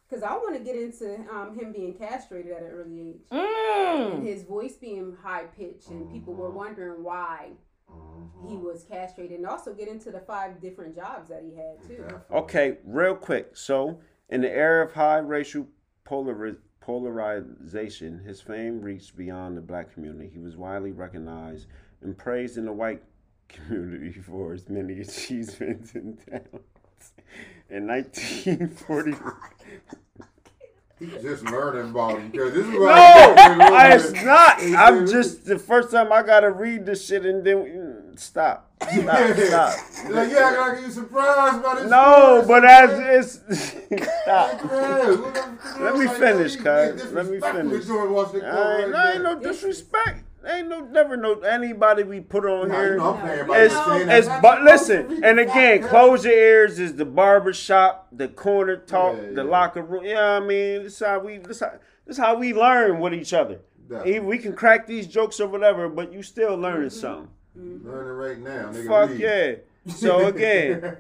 Because 0.10 0.24
I 0.24 0.34
want 0.38 0.56
to 0.58 0.64
get 0.64 0.76
into 0.76 1.20
um, 1.32 1.56
him 1.56 1.72
being 1.72 1.94
castrated 1.94 2.52
at 2.52 2.64
an 2.64 2.70
early 2.72 3.00
age. 3.10 3.20
And 3.32 3.40
Mm. 3.40 4.24
his 4.26 4.42
voice 4.42 4.74
being 4.74 5.16
high 5.22 5.44
pitched, 5.56 5.90
and 5.90 6.12
people 6.12 6.34
were 6.34 6.50
wondering 6.50 7.04
why 7.04 7.50
he 8.48 8.56
mm-hmm. 8.56 8.66
was 8.66 8.84
castrated. 8.84 9.38
And 9.38 9.48
also 9.48 9.74
get 9.74 9.88
into 9.88 10.12
the 10.12 10.20
five 10.20 10.62
different 10.62 10.96
jobs 10.96 11.30
that 11.30 11.44
he 11.44 11.56
had, 11.56 11.88
too. 11.88 12.06
Okay, 12.32 12.78
real 12.86 13.16
quick. 13.16 13.56
So, 13.56 14.00
in 14.30 14.42
the 14.42 14.52
era 14.52 14.86
of 14.86 14.94
high 14.94 15.18
racial 15.18 15.68
polari- 16.06 16.58
polarization, 16.80 18.20
his 18.20 18.42
fame 18.42 18.82
reached 18.82 19.16
beyond 19.16 19.58
the 19.58 19.62
black 19.62 19.94
community. 19.94 20.30
He 20.32 20.40
was 20.40 20.56
widely 20.56 20.92
recognized 20.92 21.68
and 22.02 22.18
praised 22.18 22.58
in 22.58 22.66
the 22.66 22.74
white 22.74 23.04
community 23.50 24.20
for 24.20 24.54
his 24.54 24.70
many 24.70 25.02
achievements 25.02 25.96
and 25.96 26.20
talents. 26.26 27.14
In 27.70 27.88
1940, 27.88 29.14
He's 31.00 31.22
just 31.22 31.46
learning 31.46 31.92
about 31.92 32.20
him 32.20 32.30
because 32.30 32.54
this 32.54 32.66
is 32.66 32.74
no, 32.74 32.80
what 32.80 33.92
it's 33.94 34.12
not. 34.22 34.62
I'm 34.62 35.08
just 35.08 35.46
the 35.46 35.58
first 35.58 35.92
time 35.92 36.12
I 36.12 36.24
gotta 36.24 36.52
read 36.52 36.86
this 36.86 37.08
shit 37.08 37.26
and 37.26 37.42
then 37.42 37.58
mm, 37.58 38.20
stop, 38.20 38.70
stop, 38.82 39.38
stop. 39.38 39.80
like, 40.10 40.30
yeah, 40.30 40.38
I 40.38 40.54
gotta 40.54 40.76
give 40.76 40.86
you 40.88 40.92
surprised 40.92 41.64
by 41.64 41.76
this. 41.76 41.90
No, 41.90 42.42
story, 42.44 42.48
but 42.48 42.66
as 42.66 43.40
it's 43.40 44.04
stop. 44.24 44.72
Let 45.80 45.98
me 45.98 46.08
finish, 46.08 46.58
cuz. 46.58 47.14
Let 47.14 47.28
me 47.28 47.40
finish. 47.40 47.86
George 47.86 48.36
I 48.44 48.82
ain't, 48.84 48.94
I 48.94 49.14
ain't 49.14 49.24
no 49.24 49.40
disrespect. 49.40 50.26
Ain't 50.46 50.70
no 50.70 50.80
never 50.82 51.18
no 51.18 51.40
anybody 51.42 52.04
we 52.04 52.22
put 52.22 52.46
on 52.46 52.70
there. 52.70 52.70
Nah, 52.70 52.82
here. 52.82 52.92
you 52.94 52.98
know 52.98 53.14
I'm 53.16 53.28
paying 53.28 53.48
by 53.48 53.58
It's, 53.60 53.74
the 53.74 53.86
saying 53.86 54.08
that. 54.08 54.20
it's 54.20 54.28
but 54.42 54.64
listen, 54.64 55.24
and 55.24 55.40
again, 55.40 55.84
close 55.84 56.24
your 56.24 56.34
ears 56.34 56.80
is 56.80 56.96
the 56.96 57.06
barber 57.06 57.52
shop, 57.54 58.08
the 58.12 58.28
corner 58.30 58.78
talk, 58.78 59.18
Yeah, 59.18 59.32
the 59.34 59.44
yeah. 59.44 59.50
locker 59.50 59.82
room. 59.82 60.06
You 60.06 60.14
know 60.14 60.36
what 60.40 60.44
I 60.44 60.46
mean? 60.46 60.84
This 60.84 61.00
how 61.00 61.20
we 61.20 61.38
this 61.40 61.60
how, 61.60 61.74
this 62.06 62.18
how 62.18 62.36
we 62.38 62.54
learn 62.54 63.00
with 63.00 63.14
each 63.14 63.34
other. 63.34 63.60
Definitely. 63.88 64.16
Even- 64.16 64.28
We 64.28 64.38
can 64.38 64.54
crack 64.54 64.88
these 64.88 65.08
jokes 65.08 65.40
or 65.40 65.48
whatever, 65.48 65.90
but 65.90 66.14
you 66.14 66.24
still 66.24 66.56
learning 66.56 66.90
mm-hmm. 66.90 67.00
something. 67.00 67.30
Mm-hmm. 67.58 67.90
Learning 67.90 68.14
right 68.14 68.40
now, 68.40 68.72
nigga. 68.72 68.88
Fuck 68.88 69.10
read. 69.10 69.20
yeah. 69.20 69.94
So 69.94 70.28
again, 70.34 70.98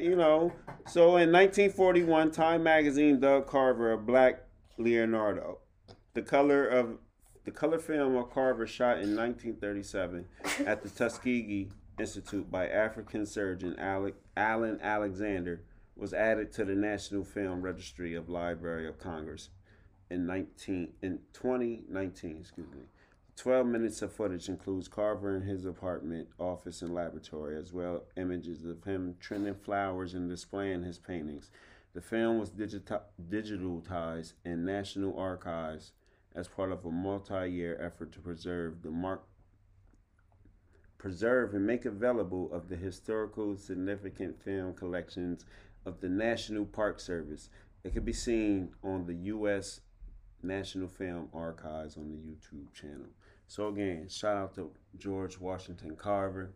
you 0.00 0.16
know, 0.16 0.52
so 0.86 1.16
in 1.16 1.30
1941, 1.30 2.30
Time 2.32 2.62
magazine 2.64 3.20
dubbed 3.20 3.46
Carver 3.46 3.92
a 3.92 3.98
black 3.98 4.44
Leonardo. 4.78 5.58
The 6.14 6.22
color 6.22 6.66
of 6.66 6.98
the 7.44 7.50
color 7.50 7.78
film 7.78 8.16
of 8.16 8.30
Carver 8.30 8.66
shot 8.66 8.98
in 9.00 9.16
1937 9.16 10.26
at 10.66 10.82
the 10.82 10.88
Tuskegee 10.88 11.70
Institute 11.98 12.50
by 12.50 12.68
African 12.68 13.26
surgeon 13.26 13.78
Alec, 13.78 14.14
Alan 14.36 14.78
Alexander 14.82 15.62
was 15.96 16.14
added 16.14 16.52
to 16.52 16.64
the 16.64 16.74
National 16.74 17.24
Film 17.24 17.60
Registry 17.60 18.14
of 18.14 18.28
Library 18.28 18.86
of 18.88 18.98
Congress 18.98 19.50
in 20.10 20.26
19 20.26 20.92
in 21.02 21.18
2019, 21.32 22.38
excuse 22.40 22.66
me. 22.72 22.84
12 23.36 23.66
minutes 23.66 24.02
of 24.02 24.12
footage 24.12 24.48
includes 24.48 24.88
Carver 24.88 25.34
in 25.34 25.42
his 25.42 25.64
apartment, 25.64 26.28
office, 26.38 26.82
and 26.82 26.94
laboratory, 26.94 27.56
as 27.56 27.72
well 27.72 28.04
images 28.16 28.64
of 28.64 28.84
him 28.84 29.14
trimming 29.18 29.54
flowers 29.54 30.12
and 30.12 30.28
displaying 30.28 30.82
his 30.82 30.98
paintings. 30.98 31.50
The 31.94 32.02
film 32.02 32.38
was 32.38 32.50
digita- 32.50 33.02
digitalized 33.30 34.34
in 34.44 34.64
National 34.64 35.18
Archives 35.18 35.92
as 36.34 36.48
part 36.48 36.70
of 36.72 36.84
a 36.84 36.90
multi-year 36.90 37.78
effort 37.80 38.12
to 38.12 38.18
preserve 38.20 38.82
the 38.82 38.90
mark 38.90 39.22
preserve 40.98 41.54
and 41.54 41.66
make 41.66 41.84
available 41.86 42.52
of 42.52 42.68
the 42.68 42.76
historical 42.76 43.56
significant 43.56 44.40
film 44.42 44.74
collections 44.74 45.44
of 45.86 46.00
the 46.00 46.08
National 46.08 46.64
Park 46.66 47.00
Service. 47.00 47.48
It 47.84 47.94
can 47.94 48.04
be 48.04 48.12
seen 48.12 48.70
on 48.84 49.06
the 49.06 49.14
U.S. 49.14 49.80
National 50.42 50.88
Film 50.88 51.28
Archives 51.32 51.96
on 51.96 52.10
the 52.10 52.16
YouTube 52.16 52.72
channel. 52.74 53.06
So 53.48 53.68
again, 53.68 54.08
shout 54.10 54.36
out 54.36 54.54
to 54.56 54.70
George 54.98 55.40
Washington 55.40 55.96
Carver. 55.96 56.50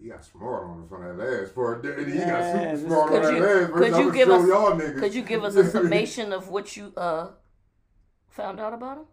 He 0.00 0.08
got 0.08 0.24
smart 0.24 0.64
on 0.64 0.82
us 0.84 0.90
on 0.90 1.02
that 1.16 1.18
last 1.22 1.54
part. 1.54 1.84
He 1.84 1.90
got 1.90 2.08
Yeah, 2.08 2.74
super 2.74 2.86
smart 2.88 3.02
on 3.02 3.08
Could 3.12 3.22
that 3.24 3.34
you- 3.36 3.44
last. 3.44 3.72
could 3.74 3.96
you 4.04 4.12
give 4.12 4.30
us-. 4.30 4.42
Could 5.00 5.14
you 5.14 5.22
give 5.22 5.44
us 5.44 5.54
a 5.56 5.70
summation 5.70 6.32
of 6.32 6.48
what 6.48 6.74
you 6.76 6.92
uh 6.96 7.28
found 8.32 8.58
out 8.58 8.72
about 8.72 8.98
him, 8.98 9.06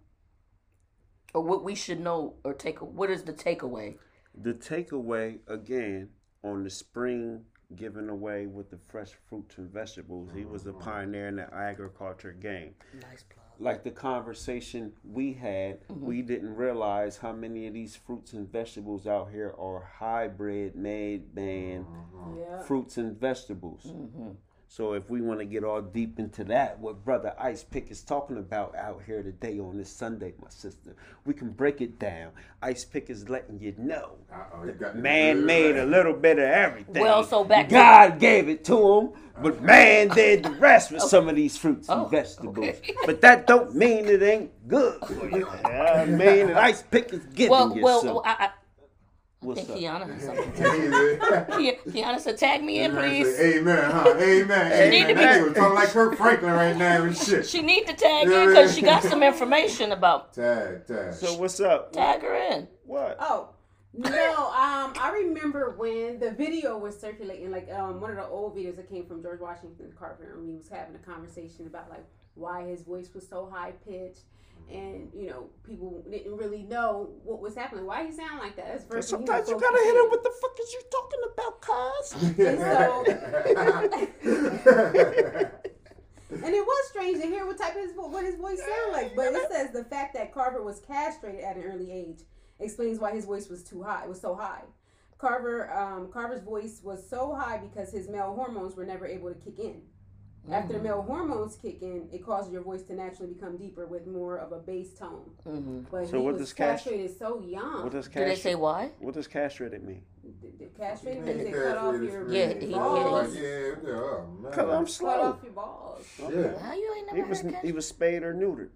or 1.34 1.42
what 1.44 1.64
we 1.64 1.76
should 1.76 2.00
know 2.00 2.36
or 2.44 2.54
take? 2.54 2.80
What 2.80 3.10
is 3.10 3.24
the 3.24 3.34
takeaway? 3.34 3.98
The 4.34 4.54
takeaway 4.54 5.40
again 5.48 6.10
on 6.44 6.64
the 6.64 6.70
spring 6.70 7.44
giving 7.76 8.10
away 8.10 8.48
with 8.48 8.72
the 8.72 8.80
fresh 8.90 9.12
fruits 9.28 9.58
and 9.58 9.72
vegetables. 9.72 10.30
He 10.36 10.46
was 10.46 10.66
a 10.66 10.70
mm-hmm. 10.72 10.82
pioneer 10.82 11.28
in 11.28 11.36
the 11.36 11.54
agriculture 11.54 12.32
game. 12.32 12.74
Nice 13.02 13.24
plug. 13.24 13.46
like 13.60 13.84
the 13.84 13.92
conversation 13.92 14.94
we 15.04 15.34
had, 15.34 15.86
mm-hmm. 15.88 16.06
we 16.06 16.22
didn't 16.22 16.56
realize 16.56 17.18
how 17.18 17.32
many 17.34 17.68
of 17.68 17.74
these 17.74 17.96
fruits 17.96 18.34
and 18.34 18.52
vegetables 18.52 19.06
out 19.06 19.30
here 19.32 19.54
are 19.60 19.88
hybrid 20.00 20.76
made 20.76 21.36
man 21.36 21.86
mm-hmm. 21.86 22.40
Yeah. 22.40 22.62
fruits 22.64 22.98
and 22.98 23.20
vegetables. 23.20 23.94
So 24.72 24.94
if 24.94 25.10
we 25.10 25.20
want 25.20 25.40
to 25.40 25.46
get 25.46 25.64
all 25.64 25.82
deep 25.82 26.20
into 26.20 26.44
that, 26.44 26.78
what 26.80 27.04
brother 27.04 27.34
Ice 27.40 27.64
Pick 27.64 27.90
is 27.90 28.02
talking 28.04 28.38
about 28.38 28.76
out 28.76 29.02
here 29.04 29.24
today 29.24 29.58
on 29.60 29.78
this 29.80 29.90
Sunday, 29.92 30.36
my 30.40 30.50
sister, 30.50 30.96
we 31.26 31.34
can 31.34 31.50
break 31.50 31.82
it 31.82 31.98
down. 31.98 32.30
Ice 32.62 32.86
Pick 32.86 33.10
is 33.10 33.28
letting 33.30 33.60
you 33.60 33.74
know. 33.80 34.12
Uh-oh, 34.32 34.68
he 34.68 34.72
got 34.74 34.94
the- 34.96 35.02
Man 35.02 35.44
made 35.44 35.76
a 35.76 35.88
little 35.88 36.14
bit 36.14 36.38
of 36.38 36.46
everything. 36.46 37.02
Well, 37.02 37.24
so 37.24 37.44
back 37.44 37.68
to- 37.70 37.74
God 37.74 38.20
gave 38.20 38.48
it 38.48 38.64
to 38.66 38.78
him, 39.00 39.10
but 39.42 39.60
man 39.64 40.08
did 40.16 40.44
the 40.44 40.52
rest 40.52 40.92
with 40.92 41.02
some 41.02 41.28
of 41.28 41.36
these 41.36 41.58
fruits 41.58 41.88
Oh, 41.90 42.04
and 42.04 42.12
vegetables. 42.12 42.58
okay. 42.60 42.94
But 43.08 43.22
that 43.22 43.48
don't 43.48 43.74
mean 43.74 44.06
it 44.06 44.22
ain't 44.22 44.52
good. 44.68 45.02
I 45.66 46.06
mean, 46.06 46.46
that 46.48 46.58
Ice 46.58 46.84
Pick 46.84 47.12
is 47.12 47.26
giving 47.34 47.50
Well, 47.50 47.76
you 47.76 47.82
well, 47.82 48.02
some. 48.04 48.18
I, 48.24 48.36
I 48.40 48.50
What's 49.42 49.62
think 49.62 49.72
up? 49.72 49.78
Kiana 50.04 50.14
has 50.14 50.24
something. 50.24 50.52
to 50.52 50.58
say. 50.58 51.78
Ki- 51.86 51.92
Kiana 52.02 52.20
said, 52.20 52.38
"Tag 52.38 52.62
me 52.62 52.82
in, 52.82 52.92
please." 52.92 53.40
Amen, 53.40 53.90
huh? 53.92 54.14
Amen. 54.20 54.84
She 54.84 54.90
need 55.00 55.08
to 55.08 55.14
be- 55.16 55.22
That 55.22 55.42
nigga 55.42 55.56
talking 55.56 55.76
like 55.76 55.90
Kirk 55.90 56.18
Franklin 56.18 56.52
right 56.52 56.76
now 56.76 57.04
and 57.04 57.16
shit. 57.26 57.46
She 57.48 57.62
need 57.62 57.88
to 57.88 57.94
tag 57.94 58.28
Yeah, 58.28 58.42
in 58.44 58.48
because 58.50 58.76
she 58.76 58.82
got 58.82 59.02
some 59.04 59.24
information 59.24 59.94
about. 59.94 60.34
Tag, 60.34 60.86
tag. 60.86 61.14
So 61.14 61.36
what's 61.38 61.60
up? 61.62 61.94
Tag 61.94 62.22
her 62.22 62.34
in. 62.36 62.68
What? 62.86 63.16
Oh, 63.22 63.50
No, 63.94 64.10
um, 64.10 64.94
I 65.00 65.12
remember 65.24 65.74
when 65.78 66.20
the 66.20 66.32
video 66.32 66.78
was 66.78 67.00
circulating, 67.00 67.50
like 67.50 67.72
um, 67.72 68.02
one 68.02 68.12
of 68.12 68.18
the 68.18 68.26
old 68.28 68.58
videos 68.58 68.76
that 68.76 68.90
came 68.90 69.06
from 69.06 69.22
George 69.22 69.40
Washington 69.40 69.94
Carver, 69.98 70.34
and 70.36 70.46
we 70.46 70.54
was 70.56 70.68
having 70.68 70.96
a 70.96 71.00
conversation 71.00 71.66
about 71.66 71.90
like 71.90 72.04
why 72.36 72.66
his 72.68 72.82
voice 72.84 73.10
was 73.16 73.26
so 73.28 73.50
high 73.52 73.72
pitched, 73.88 74.24
and 74.70 75.10
you 75.14 75.28
know 75.28 75.48
people 75.64 76.04
didn't 76.10 76.36
really 76.36 76.64
know 76.64 77.10
what 77.24 77.40
was 77.42 77.56
happening, 77.56 77.86
why 77.86 78.06
he 78.06 78.12
sound 78.12 78.40
like 78.40 78.56
that. 78.56 78.68
That's 78.68 78.84
the 78.84 78.96
first 78.96 79.10
thing, 79.10 79.20
Sometimes 79.20 79.48
you 79.48 79.54
folks 79.60 79.66
gotta 79.70 79.84
hit 79.84 79.96
him. 79.96 80.10
with 80.12 80.24
the 80.24 80.32
fuck 80.42 80.60
is 80.60 80.74
you 80.74 80.82
talking 80.92 81.24
about, 81.34 81.62
cuz? 81.62 82.14
And 86.32 86.54
it 86.54 86.66
was 86.66 86.88
strange 86.90 87.20
to 87.22 87.28
hear 87.28 87.46
what 87.46 87.58
type 87.58 87.76
of 87.76 87.82
his, 87.82 87.92
what 87.96 88.24
his 88.24 88.36
voice 88.36 88.60
sounded 88.60 88.92
like. 88.94 89.16
But 89.16 89.34
it 89.34 89.52
says 89.52 89.72
the 89.72 89.84
fact 89.84 90.14
that 90.14 90.34
Carver 90.34 90.64
was 90.64 90.80
castrated 90.80 91.42
at 91.44 91.58
an 91.58 91.64
early 91.64 91.92
age 91.92 92.22
explains 92.60 93.00
why 93.00 93.12
his 93.12 93.26
voice 93.26 93.50
was 93.50 93.64
too 93.64 93.82
high. 93.82 94.04
It 94.04 94.10
was 94.10 94.22
so 94.22 94.36
high. 94.36 94.62
Carver 95.18 95.74
um, 95.74 96.10
Carver's 96.12 96.42
voice 96.42 96.82
was 96.84 97.08
so 97.10 97.36
high 97.36 97.58
because 97.58 97.92
his 97.92 98.08
male 98.08 98.34
hormones 98.36 98.76
were 98.76 98.86
never 98.86 99.06
able 99.06 99.30
to 99.30 99.40
kick 99.40 99.60
in. 99.60 99.82
After 100.52 100.74
the 100.74 100.80
male 100.80 101.02
hormones 101.02 101.56
kick 101.56 101.82
in, 101.82 102.08
it 102.12 102.26
causes 102.26 102.52
your 102.52 102.62
voice 102.62 102.82
to 102.84 102.94
naturally 102.94 103.34
become 103.34 103.58
deeper 103.58 103.86
with 103.86 104.08
more 104.08 104.38
of 104.38 104.52
a 104.52 104.58
bass 104.60 104.94
tone. 104.94 105.30
hmm 105.44 105.82
But 105.92 106.08
So 106.08 106.18
he 106.18 106.24
what 106.24 106.34
was 106.34 106.42
does 106.42 106.54
cast- 106.54 106.86
so 106.86 107.40
young. 107.42 107.84
What 107.84 107.92
does 107.92 108.08
Did 108.08 108.28
they 108.28 108.36
say 108.36 108.56
why? 108.56 108.92
What 109.00 109.14
does 109.14 109.28
castrated 109.28 109.84
mean? 109.84 110.02
The- 110.42 110.66
the 110.66 110.66
castrated 110.78 111.26
means 111.26 111.44
they 111.44 111.52
cut 111.52 111.78
off 111.78 112.02
your 112.02 112.32
Yeah, 112.32 112.54
he- 112.54 112.72
balls. 112.74 113.36
yeah, 113.36 113.42
yeah, 113.42 113.50
yeah, 113.84 113.90
oh, 113.94 114.28
man. 114.42 114.52
Cause 114.52 114.70
I'm 115.02 115.08
cut 115.08 115.20
off 115.20 115.40
your 115.44 115.54
balls. 115.54 116.06
Yeah. 116.20 116.58
How 116.60 116.74
you 116.74 116.94
ain't 116.98 117.10
He 117.12 117.16
never 117.18 117.30
was 117.30 117.42
heard 117.42 117.56
he 117.64 117.72
was 117.72 117.88
spayed 117.88 118.24
or 118.24 118.34
neutered. 118.34 118.70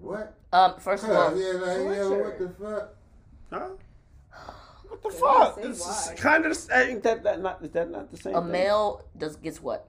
What? 0.00 0.34
Um, 0.52 0.74
first 0.78 1.04
of 1.04 1.10
all, 1.10 1.36
yeah, 1.36 1.52
like, 1.52 1.76
So 1.76 1.90
yeah, 2.16 2.22
what 2.24 2.38
the 2.38 2.48
fuck? 2.48 2.94
Huh? 3.50 3.68
What 4.88 5.02
the 5.02 5.08
They 5.08 5.16
fuck? 5.16 5.54
didn't 5.56 5.70
This 5.70 5.84
say 5.84 6.14
is 6.14 6.20
kind 6.20 6.44
of 6.46 6.50
the 6.50 6.54
same. 6.60 7.00
That 7.00 7.22
that 7.22 7.40
not 7.40 7.62
is 7.62 7.70
that 7.70 7.90
not 7.90 8.10
the 8.10 8.16
same? 8.16 8.34
a 8.34 8.40
thing? 8.42 8.50
male 8.52 9.04
does 9.16 9.36
gets 9.36 9.60
what? 9.62 9.88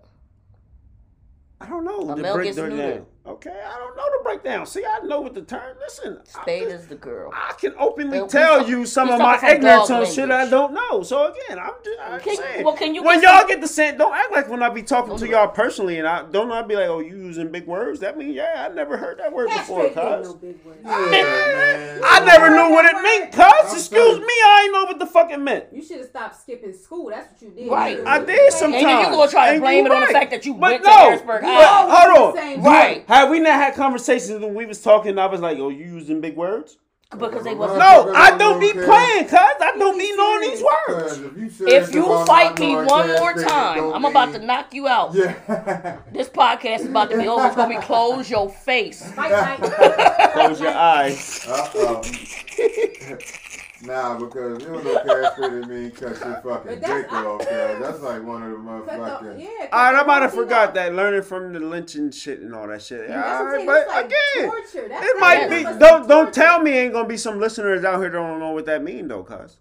I 1.62 1.68
don't 1.70 1.86
know. 1.86 2.12
A 2.12 2.16
the 2.16 2.22
male 2.22 2.38
gets 2.40 2.58
breakdown. 2.58 2.80
neutered. 2.80 3.06
Okay, 3.28 3.50
I 3.50 3.80
don't 3.80 3.98
know 3.98 4.04
the 4.20 4.24
breakdown. 4.24 4.68
See, 4.68 4.84
I 4.86 5.00
know 5.04 5.20
what 5.22 5.34
the 5.34 5.42
term. 5.42 5.76
Listen, 5.82 6.20
I, 6.36 6.42
Spade 6.44 6.64
just- 6.70 6.84
is 6.84 6.88
the 6.90 6.96
girl. 6.96 7.32
I 7.34 7.54
can 7.60 7.74
openly 7.80 8.20
But 8.20 8.30
tell 8.30 8.60
talk- 8.60 8.68
you 8.68 8.86
some 8.86 9.10
of 9.10 9.18
my 9.18 9.34
talking 9.38 9.50
ignorance 9.56 9.88
dog 9.88 10.06
on 10.08 10.14
shit 10.14 10.30
I 10.30 10.48
don't 10.48 10.74
know. 10.76 11.02
So 11.02 11.32
again, 11.34 11.58
I'm 11.58 11.72
just 11.84 12.00
I'm 12.06 12.20
Can- 12.20 12.36
saying. 12.38 12.64
well, 12.66 12.76
can 12.76 12.94
you 12.94 13.02
when 13.02 13.22
get 13.22 13.28
y'all 13.32 13.40
some- 13.40 13.48
get 13.48 13.62
the 13.62 13.68
same, 13.68 13.98
don't 13.98 14.14
act 14.14 14.32
like 14.32 14.48
when 14.48 14.62
I 14.62 14.70
be 14.70 14.84
talking 14.84 15.10
Don't 15.10 15.20
to 15.20 15.28
y'all 15.28 15.48
personally, 15.48 15.98
and 15.98 16.08
I 16.08 16.22
don't 16.30 16.52
I 16.52 16.62
be 16.62 16.76
like, 16.76 16.86
oh, 16.88 17.00
you 17.00 17.16
using 17.18 17.52
big 17.52 17.66
words. 17.66 18.00
That 18.02 18.16
mean, 18.16 18.32
yeah, 18.32 18.68
I 18.70 18.74
never 18.74 18.96
heard 18.96 19.18
that 19.18 19.34
word 19.34 19.48
before, 19.50 19.90
Castrated 19.90 20.24
cuz. 20.24 20.28
no 20.28 20.34
big. 20.36 20.56
Yeah. 20.86 22.00
I 22.04 22.24
never 22.26 22.50
knew 22.52 22.70
what 22.76 22.86
it 22.86 23.02
meant, 23.02 23.32
cuz. 23.32 23.74
Excuse 23.74 24.20
me, 24.20 24.26
I 24.28 24.62
ain't 24.66 24.74
know 24.74 24.84
what 24.86 25.00
the 25.00 25.06
fuck 25.08 25.32
it 25.32 25.40
meant. 25.40 25.66
You 25.72 25.84
should 25.84 25.98
have 25.98 26.08
stopped 26.10 26.40
skipping 26.40 26.74
school. 26.74 27.10
That's 27.10 27.28
what 27.32 27.42
you 27.42 27.50
did. 27.56 27.72
Right. 27.72 28.00
I 28.06 28.20
did 28.24 28.54
sometimes. 28.54 28.84
And 28.84 28.88
then 28.92 29.00
you 29.12 29.18
gonna 29.18 29.32
try 29.32 29.46
to 29.48 29.52
And 29.54 29.62
blame 29.62 29.86
it 29.88 29.92
on 29.92 30.02
the 30.02 30.08
fact 30.08 30.30
that 30.32 30.46
you 30.46 30.54
went 30.54 30.84
to 30.84 30.90
no, 30.90 30.96
Harrisburg 30.96 31.42
but 31.42 31.50
High. 31.50 32.12
hold 32.14 32.36
on. 32.38 32.62
Right. 32.64 33.06
Have 33.16 33.30
we 33.30 33.40
not 33.40 33.54
had 33.54 33.76
conversations 33.76 34.42
when 34.42 34.54
we 34.54 34.66
was 34.66 34.82
talking? 34.82 35.18
I 35.18 35.28
was 35.28 35.40
like, 35.40 35.58
"Oh, 35.58 35.70
you 35.70 35.86
using 35.86 36.20
big 36.20 36.36
words?" 36.36 36.78
Because 37.18 37.46
they 37.46 37.56
wasn't. 37.56 37.80
No, 37.80 38.12
I 38.14 38.38
don't 38.38 38.60
be 38.60 38.74
playing, 38.74 39.26
cuz 39.26 39.40
I 39.40 39.74
don't 39.78 39.98
be 39.98 40.14
knowing 40.18 40.42
these 40.42 40.62
words. 40.62 41.20
If 41.20 41.60
you, 41.62 41.68
If 41.68 41.94
you 41.94 42.26
fight 42.26 42.60
me 42.60 42.76
one 42.76 43.08
more 43.08 43.34
time, 43.34 43.94
I'm 43.94 44.04
about 44.04 44.34
to 44.34 44.40
knock 44.40 44.74
you 44.74 44.90
out. 44.90 45.14
Yeah. 45.14 45.98
This 46.12 46.28
podcast 46.28 46.80
is 46.82 46.88
about 46.88 47.10
to 47.12 47.18
be 47.18 47.28
over. 47.30 47.48
It's 47.48 47.56
gonna 47.56 47.80
be 47.80 47.86
close 47.86 48.30
your 48.30 48.50
face. 48.50 49.00
Fight, 49.14 49.32
fight. 49.32 50.34
Close 50.34 50.60
your 50.60 50.76
eyes. 50.76 51.46
Uh 51.48 51.70
oh. 51.76 52.02
nah, 53.84 54.18
because 54.18 54.62
you 54.62 54.68
don't 54.70 54.84
know 54.84 55.00
castrated 55.04 55.68
mean 55.68 55.92
cut 55.92 56.02
your 56.02 56.16
fucking 56.16 56.44
But 56.44 56.82
that's- 56.82 57.04
dick 57.04 57.14
off, 57.14 57.40
cuz. 57.40 57.48
That's 57.48 58.02
like 58.02 58.24
one 58.24 58.44
of 58.44 58.52
the 58.52 58.58
Cut 58.86 58.86
the, 58.86 58.92
motherfucking. 58.94 59.40
yeah, 59.42 59.68
All 59.72 59.92
right, 59.94 59.96
I 59.96 60.04
might 60.06 60.22
have 60.22 60.34
forgot 60.34 60.70
off. 60.70 60.74
that 60.76 60.94
learning 60.94 61.22
from 61.24 61.54
the 61.54 61.60
lynching 61.60 62.12
shit 62.12 62.40
and 62.40 62.54
all 62.56 62.68
that 62.68 62.82
shit. 62.82 63.08
That's 63.08 63.42
what 63.42 63.54
All 63.56 63.60
I'm 63.60 63.66
but 63.66 63.88
like 63.88 64.06
again, 64.06 64.52
it 65.04 65.20
might 65.20 65.50
be. 65.50 65.64
Don't 65.64 65.80
don't 65.80 66.08
torture. 66.08 66.32
tell 66.32 66.60
me 66.62 66.72
ain't 66.72 66.94
gonna 66.94 67.08
be 67.08 67.18
some 67.18 67.40
listeners 67.40 67.84
out 67.84 68.00
here 68.00 68.10
that 68.10 68.18
don't 68.18 68.40
know 68.40 68.52
what 68.52 68.66
that 68.68 68.84
mean 68.84 69.08
though, 69.08 69.24
cuz. 69.24 69.58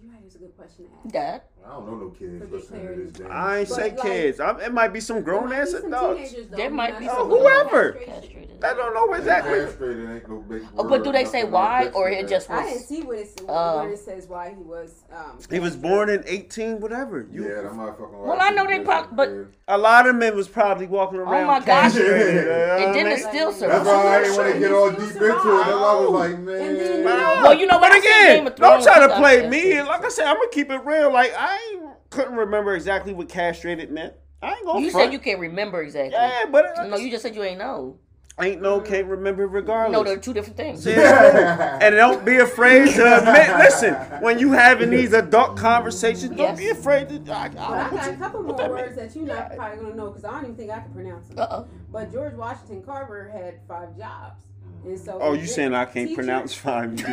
You 0.00 0.10
right, 0.10 0.20
it's 0.24 0.36
a 0.36 0.38
good 0.38 0.56
question 0.56 0.86
to 0.86 0.90
ask. 1.04 1.12
Dad. 1.12 1.42
I 1.64 1.74
don't 1.76 1.86
know 1.86 1.94
no 1.96 2.10
kids 2.10 2.50
listening 2.50 2.86
to 2.88 2.94
this 3.04 3.12
damn 3.12 3.32
I 3.32 3.58
ain't 3.58 3.68
shit. 3.68 3.76
say 3.76 3.90
But, 3.90 3.98
like, 3.98 4.06
kids. 4.12 4.40
I, 4.40 4.58
it 4.60 4.72
might 4.74 4.92
be 4.92 5.00
some 5.00 5.16
There 5.16 5.22
grown 5.24 5.48
might 5.48 5.58
ass 5.60 5.72
be 5.72 5.78
some 5.80 5.92
adults 5.92 6.32
though, 6.50 6.56
There 6.56 6.70
might 6.70 6.98
be 6.98 7.06
some- 7.06 7.28
Whoever. 7.28 7.92
castration. 7.92 8.14
Castrated. 8.22 8.60
that 8.60 8.76
don't 8.76 8.94
know 8.94 9.12
exactly. 9.14 9.60
Castrated 9.60 10.10
ain't 10.10 10.28
no 10.28 10.36
big 10.40 10.62
Oh, 10.76 10.82
word, 10.82 10.88
but 10.90 11.04
do 11.04 11.12
they 11.12 11.24
say 11.24 11.38
nothing 11.40 11.52
why, 11.52 11.82
like 11.84 11.96
or 11.96 12.10
that 12.10 12.16
it 12.16 12.20
shit. 12.22 12.30
just 12.30 12.50
I 12.50 12.62
didn't 12.64 12.74
was? 12.74 12.86
see 12.88 13.02
what 13.02 13.18
it, 13.18 13.40
Uh, 13.48 13.74
what 13.80 13.88
it 13.90 13.98
says 13.98 14.26
why 14.28 14.48
he 14.50 14.62
was. 14.62 15.04
Um, 15.12 15.38
He 15.50 15.58
was 15.60 15.76
born 15.76 16.10
in 16.10 16.22
eighteen, 16.26 16.80
whatever. 16.80 17.26
You, 17.30 17.44
Yeah, 17.44 17.62
that 17.62 17.72
motherfucking. 17.72 18.24
Well, 18.24 18.38
I 18.40 18.50
know 18.50 18.66
they 18.66 18.80
prob- 18.80 19.08
but- 19.12 19.30
a 19.68 19.78
lot 19.78 20.06
of 20.08 20.16
men 20.16 20.36
was 20.36 20.48
probably 20.48 20.86
walking 20.86 21.18
around. 21.18 21.44
Oh 21.44 21.46
my 21.46 21.58
gosh. 21.60 21.92
castrated, 21.92 22.34
you 22.34 22.40
know 22.44 22.52
And 22.52 22.84
what 22.86 22.92
then 22.94 23.06
I 23.06 23.10
the 23.10 23.16
mean? 23.16 23.28
still 23.28 23.46
That's 23.50 23.58
service. 23.60 23.86
why 23.86 24.06
I 24.18 24.22
didn't 24.22 24.36
want 24.36 24.52
to 24.52 24.58
get 24.60 24.72
all 24.72 24.90
deep 24.90 24.98
into 25.00 25.16
it. 25.16 25.20
That's 25.28 25.44
why 25.44 25.62
I 25.64 26.00
was 26.00 26.10
like, 26.10 26.38
man. 26.40 26.44
then- 26.76 27.04
Well, 27.04 27.54
you 27.58 27.66
know 27.66 27.78
what? 27.78 27.90
But 27.90 27.92
I 27.92 28.00
said 28.00 28.02
Game 28.02 28.30
again, 28.32 28.46
of 28.46 28.54
don't 28.56 28.70
Thrones 28.70 28.84
try 28.84 29.00
to 29.00 29.08
was 29.08 29.18
play 29.18 29.44
out 29.44 29.50
me. 29.50 29.70
there. 29.70 29.84
Like 29.84 30.04
I 30.04 30.08
said, 30.08 30.26
I'm 30.26 30.36
gonna 30.36 30.48
keep 30.50 30.70
it 30.70 30.84
real. 30.84 31.12
Like 31.12 31.32
I 31.36 31.51
ain't, 31.72 31.82
couldn't 32.10 32.34
remember 32.36 32.74
exactly 32.74 33.12
what 33.12 33.28
castrated 33.28 33.90
meant. 33.90 34.14
I 34.42 34.54
ain't 34.54 34.66
gonna. 34.66 34.80
You 34.80 34.90
front. 34.90 35.06
said 35.06 35.12
you 35.12 35.18
can't 35.18 35.38
remember 35.40 35.82
exactly. 35.82 36.12
Yeah, 36.14 36.44
but 36.50 36.64
it, 36.64 36.88
No, 36.88 36.96
you 36.96 37.10
just 37.10 37.22
said 37.22 37.34
you 37.34 37.42
ain't 37.44 37.58
know. 37.58 37.98
ain't 38.40 38.60
no 38.60 38.80
can't 38.80 39.06
remember 39.06 39.46
regardless. 39.46 39.92
No, 39.96 40.02
they're 40.02 40.16
two 40.16 40.32
different 40.32 40.56
things. 40.56 40.84
and 40.86 41.94
don't 41.94 42.24
be 42.24 42.38
afraid 42.38 42.92
to 42.94 43.18
admit. 43.18 43.56
Listen, 43.58 43.94
when 44.20 44.38
you 44.38 44.50
having 44.52 44.90
these 44.90 45.12
adult 45.12 45.56
conversations, 45.56 46.30
don't 46.36 46.38
Yes. 46.38 46.58
be 46.58 46.68
afraid 46.70 47.08
to. 47.10 47.32
I, 47.32 47.44
I, 47.44 47.48
But 47.50 47.58
I 47.58 47.82
what 47.82 47.90
got 47.92 48.06
you- 48.06 48.12
a 48.12 48.16
couple 48.16 48.42
more 48.42 48.56
that 48.56 48.70
words 48.70 48.96
mean? 48.96 49.06
that 49.06 49.16
you're 49.16 49.26
not 49.26 49.54
probably 49.54 49.76
gonna 49.82 49.94
know 49.94 50.06
because 50.08 50.24
I 50.24 50.30
don't 50.32 50.44
even 50.44 50.56
think 50.56 50.70
I 50.70 50.80
can 50.80 50.92
pronounce 50.92 51.28
them. 51.28 51.38
Uh 51.38 51.46
oh. 51.50 51.68
But 51.92 52.10
George 52.12 52.34
Washington 52.34 52.82
Carver 52.82 53.30
had 53.32 53.60
five 53.68 53.96
jobs, 53.96 54.42
and 54.84 54.98
so. 54.98 55.18
Oh, 55.20 55.32
you 55.34 55.46
saying 55.46 55.74
I 55.74 55.84
can't 55.84 56.08
teacher- 56.08 56.14
pronounce 56.22 56.54
fine? 56.54 56.96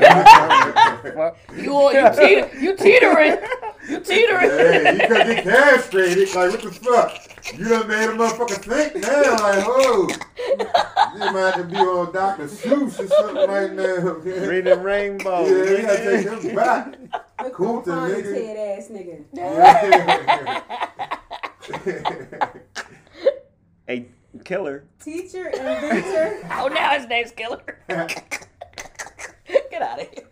You 1.55 1.91
you 1.91 2.09
teeter, 2.13 2.49
you 2.59 2.75
teetering, 2.75 3.37
you 3.89 3.99
teetering. 4.01 4.49
Hey, 4.49 4.93
you 4.93 5.07
could 5.07 5.27
get 5.27 5.43
castrated. 5.43 6.27
Like, 6.35 6.51
what 6.51 6.61
the 6.61 6.71
fuck? 6.71 7.11
You 7.57 7.67
done 7.69 7.87
made 7.87 8.09
a 8.09 8.13
motherfucker 8.13 8.57
think 8.57 8.95
now. 9.03 9.31
Like, 9.37 9.63
oh. 9.67 10.07
You 11.15 11.19
might 11.31 11.53
have 11.55 11.55
to 11.55 11.63
be 11.63 11.77
on 11.77 12.11
Dr. 12.13 12.45
Seuss 12.45 12.99
or 12.99 13.07
something 13.07 13.35
like 13.35 13.75
that. 13.75 14.47
Reading 14.47 14.81
Rainbow. 14.83 15.45
Yeah, 15.45 15.63
you 15.71 15.81
gotta 15.81 16.03
take 16.03 16.41
them 16.41 16.55
back. 16.55 16.95
Look, 17.43 17.53
Cool 17.53 17.81
to 17.83 17.89
Fonz 17.89 18.23
nigga. 18.23 18.33
head 18.45 18.57
ass 18.77 18.87
nigga. 18.89 19.17
Yeah. 19.33 20.61
A 23.87 24.05
killer. 24.43 24.83
Teacher, 25.03 25.47
inventor, 25.47 26.39
Oh, 26.51 26.67
now 26.67 26.91
his 26.97 27.07
name's 27.07 27.31
Killer. 27.31 27.79
Get 27.87 29.81
out 29.81 30.01
of 30.01 30.07
here. 30.09 30.27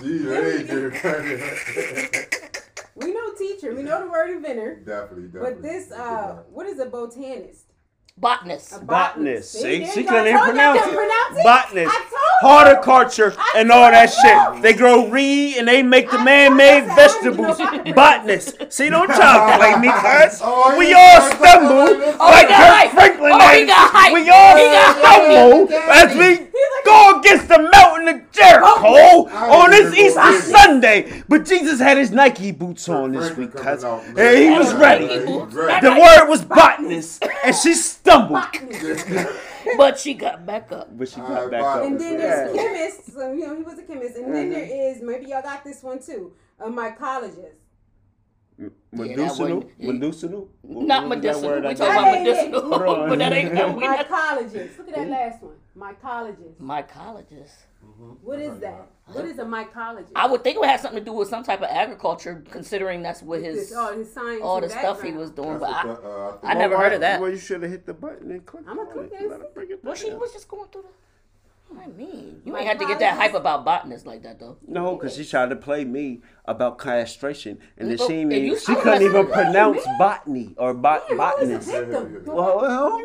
See, 0.00 0.18
they 0.18 0.64
we 2.94 3.12
know 3.12 3.34
teacher, 3.34 3.74
we 3.74 3.82
know 3.82 4.04
the 4.04 4.10
word 4.10 4.30
inventor, 4.36 4.76
Definitely, 4.76 5.26
definitely. 5.28 5.52
but 5.54 5.62
this, 5.62 5.90
uh, 5.92 6.42
what 6.50 6.66
is 6.66 6.78
a 6.78 6.86
botanist? 6.86 7.72
Botanist. 8.16 8.72
A 8.72 8.78
Botanist. 8.78 9.52
See, 9.52 9.80
there 9.80 9.92
she 9.92 10.04
couldn't 10.04 10.28
even 10.28 10.38
told 10.38 10.54
you 10.54 10.60
I 10.62 10.70
pronounce 10.72 10.86
it. 10.86 10.94
pronounce 10.94 11.36
it. 11.36 11.44
Botanist. 11.44 11.92
I 11.92 11.98
told 11.98 12.12
you. 12.12 12.48
Horticulture 12.48 13.34
and 13.56 13.72
all 13.72 13.90
that 13.90 14.06
told 14.06 14.54
shit. 14.54 14.62
They 14.62 14.72
grow 14.72 15.08
reed 15.08 15.56
and 15.56 15.66
they 15.66 15.82
make 15.82 16.10
the 16.10 16.18
I- 16.18 16.24
man-made 16.24 16.84
I 16.84 16.86
said 16.86 16.90
I 16.90 16.94
don't 16.94 16.96
vegetables. 16.96 17.60
even 17.60 17.74
know 17.74 17.80
if 17.80 17.80
I 17.80 17.84
can 17.84 17.94
Botanist. 17.94 18.72
See, 18.72 18.88
don't 18.88 19.06
try 19.06 19.18
to 19.18 19.58
play 19.58 19.74
me, 19.82 19.88
cuz. 19.90 20.40
Oh, 20.44 20.78
we 20.78 20.94
all 20.94 21.18
oh, 21.18 21.30
stumble. 21.34 22.14
Oh, 22.20 22.30
like 22.30 22.46
he 22.46 22.54
Kirk. 22.54 22.86
Oh, 22.86 22.94
Franklin. 22.94 23.32
Oh, 23.34 23.48
he 23.50 23.58
and 23.58 23.66
got 23.66 23.90
hype. 23.90 24.12
We 24.14 24.30
all 24.30 24.54
stumble 24.94 25.74
as 25.90 26.16
we 26.16 26.46
go 26.84 27.18
against 27.18 27.48
the 27.48 27.58
mountain 27.58 28.08
of 28.14 28.23
Jericho 28.34 29.26
I 29.28 29.48
on 29.62 29.72
ain't 29.72 29.84
this 29.84 29.98
Easter 29.98 30.20
gonna 30.20 30.40
Sunday. 30.40 31.22
But 31.28 31.44
Jesus 31.46 31.80
had 31.80 31.96
his 31.96 32.10
Nike 32.10 32.50
boots 32.52 32.88
on 32.88 33.12
this 33.12 33.36
week, 33.36 33.52
cuz. 33.52 33.84
And 33.84 34.18
he 34.38 34.50
was 34.50 34.74
ready. 34.74 35.06
Nike 35.06 35.26
He 35.26 35.32
was 35.32 35.44
boots. 35.44 35.54
ready. 35.54 35.86
The 35.86 35.92
word 35.94 36.28
was 36.28 36.44
botanist, 36.44 37.24
and 37.44 37.54
she 37.54 37.74
stumbled. 37.74 38.42
But 39.78 39.98
she 39.98 40.12
got 40.12 40.44
back 40.44 40.70
up. 40.72 40.96
But 40.96 41.08
she 41.08 41.16
got 41.16 41.30
right, 41.30 41.50
back 41.50 41.62
bye. 41.62 41.78
up. 41.80 41.84
And 41.86 41.98
then 41.98 42.12
Yeah. 42.14 42.18
there's 42.18 42.54
chemists. 42.56 43.14
So 43.14 43.32
you 43.32 43.46
know 43.46 43.56
he 43.56 43.62
was 43.62 43.78
a 43.78 43.82
chemist, 43.82 44.16
and 44.16 44.32
then 44.34 44.50
there 44.50 44.62
uh-huh. 44.64 44.74
is 44.74 45.02
maybe 45.02 45.26
y'all 45.30 45.40
got 45.42 45.64
this 45.64 45.82
one 45.82 45.98
too, 46.00 46.32
a 46.60 46.68
mycologist. 46.68 47.54
Medicinal? 48.92 49.56
wasn't- 49.56 49.78
Medicinal? 49.80 50.48
Not 50.62 51.00
that 51.02 51.08
medicinal. 51.08 51.60
We 51.60 51.66
I 51.66 51.74
talking 51.74 51.92
about 51.92 52.04
Hey, 52.04 52.18
hey, 52.18 52.24
medicinal. 52.24 52.68
but 53.08 53.18
that 53.18 53.32
ain't 53.32 53.54
that. 53.54 53.74
We 53.74 53.82
not. 53.82 54.06
Mycologist. 54.08 54.78
Look 54.78 54.88
at 54.88 54.94
that 54.94 55.08
last 55.08 55.42
one. 55.42 55.54
Mycologist. 55.76 56.56
Mycologist. 56.60 57.50
What 58.22 58.38
is 58.38 58.58
that? 58.60 58.86
What 59.06 59.24
is 59.24 59.38
a 59.38 59.44
mycologist? 59.44 60.12
I 60.14 60.26
would 60.26 60.42
think 60.44 60.56
it 60.56 60.60
would 60.60 60.68
have 60.68 60.80
something 60.80 61.00
to 61.00 61.04
do 61.04 61.12
with 61.12 61.28
some 61.28 61.42
type 61.42 61.60
of 61.60 61.68
agriculture, 61.68 62.42
considering 62.50 63.02
that's 63.02 63.22
what 63.22 63.42
his 63.42 63.68
This- 63.70 63.76
all 63.76 63.92
his 63.92 64.12
science, 64.12 64.40
all 64.42 64.56
the 64.60 64.64
and 64.64 64.72
stuff 64.72 65.02
he 65.02 65.12
was 65.12 65.30
doing. 65.30 65.58
That's 65.58 65.60
But 65.60 65.70
I, 65.70 65.82
the, 65.86 66.08
uh, 66.08 66.38
I 66.44 66.54
never 66.54 66.74
Well, 66.74 66.84
heard 66.84 66.92
of 66.94 67.00
that. 67.00 67.20
Well, 67.20 67.30
you 67.30 67.36
should 67.36 67.62
have 67.62 67.70
hit 67.70 67.86
the 67.86 67.92
button 67.94 68.30
and 68.30 68.46
clicked 68.46 68.68
I'ma 68.68 68.82
on 68.82 68.90
click 68.92 69.12
it. 69.12 69.22
it. 69.22 69.30
Let 69.30 69.40
her 69.40 69.46
bring 69.52 69.70
it 69.70 69.84
well, 69.84 69.94
she 69.94 70.12
was 70.14 70.32
just 70.32 70.48
going 70.48 70.68
through 70.70 70.82
the. 70.82 70.88
I 71.72 71.86
mean, 71.88 72.40
you 72.44 72.52
My 72.52 72.60
ain't 72.60 72.68
had 72.68 72.78
to 72.78 72.86
get 72.86 72.98
that 73.00 73.16
hype 73.16 73.34
about 73.34 73.64
botanists 73.64 74.06
like 74.06 74.22
that 74.22 74.38
though. 74.38 74.56
No, 74.66 74.94
because 74.96 75.16
she 75.16 75.24
tried 75.24 75.50
to 75.50 75.56
play 75.56 75.84
me 75.84 76.22
about 76.44 76.78
castration, 76.78 77.58
and 77.76 77.90
then 77.90 77.98
she 77.98 78.22
and 78.22 78.32
even, 78.32 78.44
you- 78.46 78.58
she 78.58 78.74
couldn't 78.76 79.02
even 79.02 79.26
like, 79.28 79.32
pronounce 79.32 79.82
botany 79.98 80.54
or 80.56 80.72
bot 80.74 81.08
Damn, 81.08 81.20
I 81.20 81.34
was 81.34 81.42
a 81.42 81.54
botanist. 81.58 81.70
victim. 81.70 82.22
Well, 82.26 83.00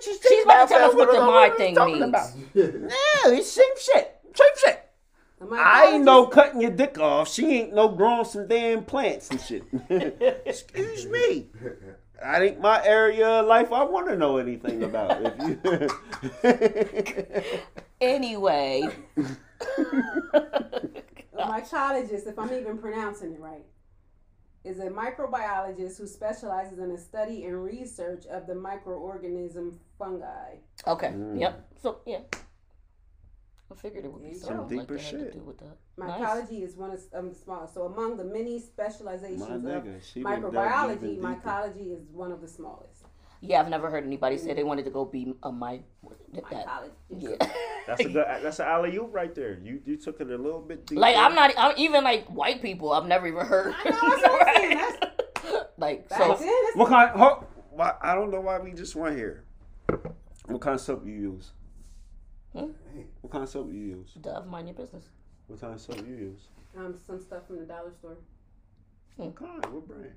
She's 0.00 0.44
about 0.44 0.68
to 0.68 0.74
tell 0.74 0.88
us 0.90 0.94
what 0.94 1.06
the 1.10 1.18
that's 1.18 1.26
my 1.26 1.50
thing 1.56 1.74
means. 1.74 2.04
about. 2.04 2.30
No, 2.54 3.32
it's 3.32 3.50
same 3.52 3.64
shit. 3.78 4.16
Same 4.34 4.46
shit. 4.56 4.84
I 5.52 5.92
ain't 5.94 6.04
no 6.04 6.26
cutting 6.26 6.60
your 6.60 6.70
dick 6.70 6.98
off. 6.98 7.28
She 7.32 7.46
ain't 7.60 7.74
no 7.74 7.88
growing 7.88 8.24
some 8.24 8.46
damn 8.48 8.84
plants 8.84 9.30
and 9.30 9.40
shit. 9.40 9.62
Excuse 10.46 11.06
me. 11.06 11.46
That 12.20 12.42
ain't 12.42 12.60
my 12.60 12.84
area 12.84 13.26
of 13.26 13.46
life 13.46 13.72
I 13.72 13.84
want 13.84 14.08
to 14.08 14.16
know 14.16 14.38
anything 14.38 14.82
about. 14.82 15.22
If 15.22 15.34
you... 16.42 17.52
Anyway, 18.00 18.88
A 21.38 21.46
mycologist, 21.46 22.26
if 22.26 22.38
I'm 22.38 22.52
even 22.52 22.78
pronouncing 22.78 23.32
it 23.32 23.40
right, 23.40 23.64
is 24.64 24.78
a 24.78 24.88
microbiologist 24.88 25.98
who 25.98 26.06
specializes 26.06 26.78
in 26.78 26.90
the 26.90 26.98
study 26.98 27.44
and 27.44 27.62
research 27.62 28.26
of 28.26 28.46
the 28.46 28.54
microorganism 28.54 29.74
fungi. 29.98 30.56
okay, 30.86 31.08
mm. 31.08 31.40
yep. 31.40 31.66
So 31.80 31.98
yeah, 32.06 32.20
I 33.70 33.74
figured 33.74 34.04
it 34.04 34.12
would 34.12 34.22
be 34.22 34.28
There 34.30 34.34
you 34.34 34.40
something 34.40 34.68
go. 34.68 34.76
like 34.76 34.88
Deeper 34.88 34.94
that 35.02 35.32
to 35.32 35.38
do 35.38 35.44
with 35.44 35.58
that. 35.58 35.76
Nice. 35.98 36.50
Is 36.50 36.76
one 36.76 36.90
of 36.90 37.00
um, 37.14 37.28
the 37.28 37.34
smallest. 37.34 37.74
So 37.74 37.82
among 37.84 38.16
the 38.16 38.24
many 38.24 38.60
specializations 38.60 39.40
My 39.40 39.54
of 39.56 39.62
nigga, 39.62 40.02
she 40.02 40.22
microbiology, 40.22 41.18
mycology 41.20 41.92
is 41.94 42.08
one 42.10 42.32
of 42.32 42.40
the 42.40 42.48
smallest. 42.48 43.04
Yeah, 43.40 43.60
I've 43.60 43.68
never 43.68 43.88
heard 43.88 44.04
anybody 44.04 44.36
say 44.36 44.52
they 44.54 44.64
wanted 44.64 44.84
to 44.86 44.90
go 44.90 45.04
be 45.04 45.32
a 45.44 45.52
my 45.52 45.80
that. 46.50 46.90
Yeah. 47.08 47.30
That's 47.86 48.00
a 48.00 48.08
good. 48.08 48.24
That's 48.42 48.58
an 48.58 48.66
alley 48.66 48.96
oop 48.96 49.10
right 49.12 49.32
there. 49.34 49.58
You 49.62 49.80
you 49.84 49.96
took 49.96 50.20
it 50.20 50.28
a 50.30 50.36
little 50.36 50.60
bit 50.60 50.86
deeper. 50.86 51.00
Like 51.00 51.16
I'm 51.16 51.34
not. 51.34 51.52
I'm 51.56 51.74
even 51.78 52.02
like 52.04 52.26
white 52.26 52.60
people. 52.60 52.92
I've 52.92 53.06
never 53.06 53.28
even 53.28 53.46
heard. 53.46 53.74
I 53.84 53.90
know, 53.90 54.10
that's 54.10 54.22
what 54.22 55.52
I'm 55.52 55.62
like 55.78 56.08
Back 56.08 56.18
so. 56.18 56.24
then, 56.34 56.48
it's- 56.48 56.76
What 56.76 56.88
kind? 56.88 57.10
Ho, 57.10 57.46
why, 57.70 57.94
I 58.02 58.14
don't 58.14 58.30
know 58.30 58.40
why 58.40 58.58
we 58.58 58.72
just 58.72 58.96
went 58.96 59.16
here. 59.16 59.44
What 60.46 60.60
kind 60.60 60.74
of 60.74 60.80
soap 60.80 61.06
you 61.06 61.12
use? 61.12 61.52
Hmm? 62.54 62.70
What 63.20 63.30
kind 63.30 63.44
of 63.44 63.50
soap 63.50 63.70
do 63.70 63.76
you 63.76 63.96
use? 63.98 64.14
Dove, 64.20 64.46
mind 64.46 64.68
your 64.68 64.74
business. 64.76 65.04
What 65.46 65.60
kind 65.60 65.74
of 65.74 65.80
soap 65.80 65.98
do 65.98 66.06
you 66.10 66.16
use? 66.16 66.40
um, 66.76 66.94
some 67.06 67.20
stuff 67.20 67.46
from 67.46 67.58
the 67.58 67.64
dollar 67.64 67.92
store. 67.98 68.18
What 69.16 69.34
kind? 69.34 69.64
What 69.66 69.86
brand? 69.88 70.12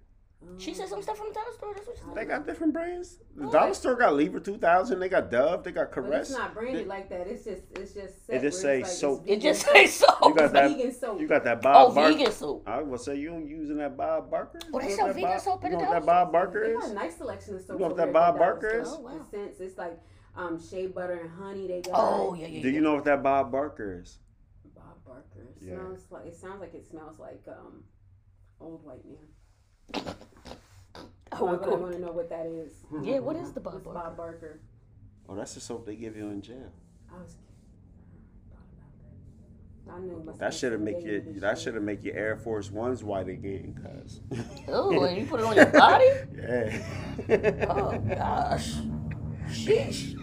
She 0.58 0.74
said 0.74 0.88
some 0.90 1.04
stuff 1.04 1.18
from 1.18 1.28
the 1.28 1.34
dollar 1.36 1.52
store. 1.56 1.72
That's 1.76 1.86
what 1.88 1.98
she 1.98 2.04
said. 2.04 2.16
They 2.16 2.26
got 2.26 2.48
different 2.48 2.74
brands. 2.74 3.20
The 3.36 3.44
What? 3.44 3.52
dollar 3.54 3.74
store 3.76 3.96
got 3.96 4.16
Lever 4.16 4.40
two 4.40 4.58
thousand. 4.58 5.00
They 5.00 5.08
got 5.08 5.30
Dove. 5.30 5.64
They 5.64 5.72
got 5.72 5.92
But 5.92 6.04
Caress. 6.04 6.30
it's 6.32 6.38
not 6.38 6.54
branded 6.56 6.86
They- 6.86 6.90
like 6.90 7.10
that. 7.10 7.28
It's 7.28 7.44
just 7.46 7.62
it's 7.72 7.94
just 7.94 8.26
set 8.26 8.38
It 8.38 8.42
just 8.42 8.64
where 8.64 8.74
say 8.74 8.82
like 8.82 8.92
soap. 8.92 9.24
It 9.28 9.40
just 9.42 9.66
vegan 9.68 9.88
say 9.88 9.88
so. 9.88 10.08
You 10.24 10.34
got 10.36 10.54
that. 10.54 10.70
Vegan 10.72 10.94
soap. 10.94 11.22
You 11.22 11.28
got 11.28 11.44
that 11.44 11.58
Oh, 11.60 11.62
Bob 11.62 11.96
Barker. 11.96 12.10
Oh, 12.10 12.18
vegan 12.18 12.32
soap. 12.32 12.64
I 12.68 12.78
was 12.82 12.86
gonna 12.86 12.98
say 12.98 13.16
you 13.22 13.30
don't 13.30 13.48
using 13.48 13.78
that 13.78 13.96
Bob 13.96 14.32
Barker. 14.32 14.60
Oh, 14.74 14.80
they 14.80 14.86
You 14.86 14.90
know 14.90 14.96
sell 14.98 15.08
vegan 15.14 15.22
Bob- 15.30 15.42
soap 15.42 15.64
in 15.64 15.72
You 15.72 15.78
know 15.78 15.84
the 15.84 15.90
what 15.90 15.94
that 16.00 16.06
Bob 16.08 16.32
Barker 16.32 16.68
They 16.68 16.74
got 16.74 16.90
a 16.90 16.94
nice 16.94 17.18
selection 17.18 17.56
of 17.56 17.62
soap. 17.62 17.80
know 17.80 17.88
what 17.88 17.98
that 17.98 18.14
Bob 18.14 18.30
at 18.30 18.34
the 18.34 18.40
dollar 18.40 18.52
Barker 18.54 18.80
is? 18.82 18.88
Oh, 18.92 19.00
wow. 19.00 19.26
The 19.32 19.64
it's 19.64 19.78
like 19.78 20.00
um, 20.36 20.60
shea 20.62 20.88
butter 20.88 21.14
and 21.22 21.30
honey. 21.32 21.68
They 21.68 21.82
got. 21.82 21.96
Oh 21.96 22.34
yeah, 22.34 22.48
yeah. 22.48 22.62
Do 22.62 22.68
yeah. 22.70 22.76
you 22.76 22.82
know 22.82 22.96
what 22.96 23.06
that 23.06 23.24
Bob 23.24 23.52
Barker 23.52 24.00
is? 24.02 24.18
Bob 24.76 25.04
Barker. 25.06 25.42
It 25.42 25.58
Yeah. 25.66 25.76
smells 25.76 26.06
like 26.10 26.26
it 26.26 26.36
sounds 26.36 26.62
like 26.62 26.74
it 26.74 26.86
smells 26.90 27.20
like 27.20 27.44
um, 27.48 27.84
old 28.60 28.84
white 28.84 29.06
man. 29.06 29.28
Oh, 31.34 31.46
Why 31.46 31.54
I 31.54 31.58
cool. 31.58 31.78
want 31.78 31.94
to 31.94 32.00
know 32.00 32.12
what 32.12 32.30
that 32.30 32.46
is? 32.46 32.72
Yeah, 33.04 33.20
what 33.20 33.36
is 33.36 33.52
the 33.52 33.60
Bob 33.60 33.74
What's 33.74 33.86
Barker? 33.86 34.00
Bob 34.00 34.18
Barker? 34.18 34.60
Oh, 35.30 35.36
that's 35.36 35.54
the 35.54 35.60
soap 35.62 35.86
they 35.86 35.96
give 35.96 36.16
you 36.16 36.28
in 36.28 36.42
jail. 36.42 36.72
I 37.10 37.22
was. 37.22 37.36
I 39.94 40.00
knew 40.00 40.18
it 40.30 40.40
That 40.40 40.54
should 40.54 40.72
have 40.72 40.80
some 40.80 40.86
make 40.86 41.04
dating 41.04 41.34
your 41.34 41.42
that 41.42 41.60
should 41.60 41.74
have 41.76 41.84
make 41.84 42.04
your 42.04 42.16
Air 42.16 42.36
Force 42.38 42.72
Ones 42.72 43.04
white 43.04 43.28
again, 43.28 43.76
cuz. 43.82 44.20
Oh, 44.68 45.04
and 45.04 45.18
you 45.18 45.26
put 45.26 45.40
it 45.40 45.46
on 45.46 45.56
your 45.56 45.66
body? 45.72 46.06
yeah. 46.36 47.68
Oh 47.70 47.98
gosh. 48.16 48.74
Sheesh. 49.52 50.18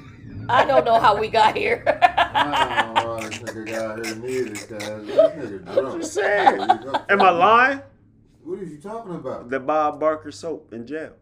I 0.48 0.64
don't 0.64 0.84
know 0.84 0.98
how 0.98 1.18
we 1.18 1.28
got 1.28 1.56
here. 1.56 1.82
I 1.86 2.82
don't 2.82 2.94
know 2.94 3.14
why 3.16 3.28
this 3.28 3.38
nigga 3.38 3.66
got 3.66 4.04
here 4.04 4.14
neither, 4.16 4.50
cuz 4.50 5.06
this 5.06 5.16
nigga 5.16 5.74
drunk. 5.74 6.00
just 6.00 6.14
saying. 6.14 6.60
Am 7.08 7.22
I 7.22 7.30
lying? 7.30 7.82
What 8.42 8.58
are 8.60 8.64
you 8.64 8.78
talking 8.78 9.14
about? 9.14 9.50
The 9.50 9.60
Bob 9.60 10.00
Barker 10.00 10.32
soap 10.32 10.72
in 10.72 10.86
jail. 10.86 11.12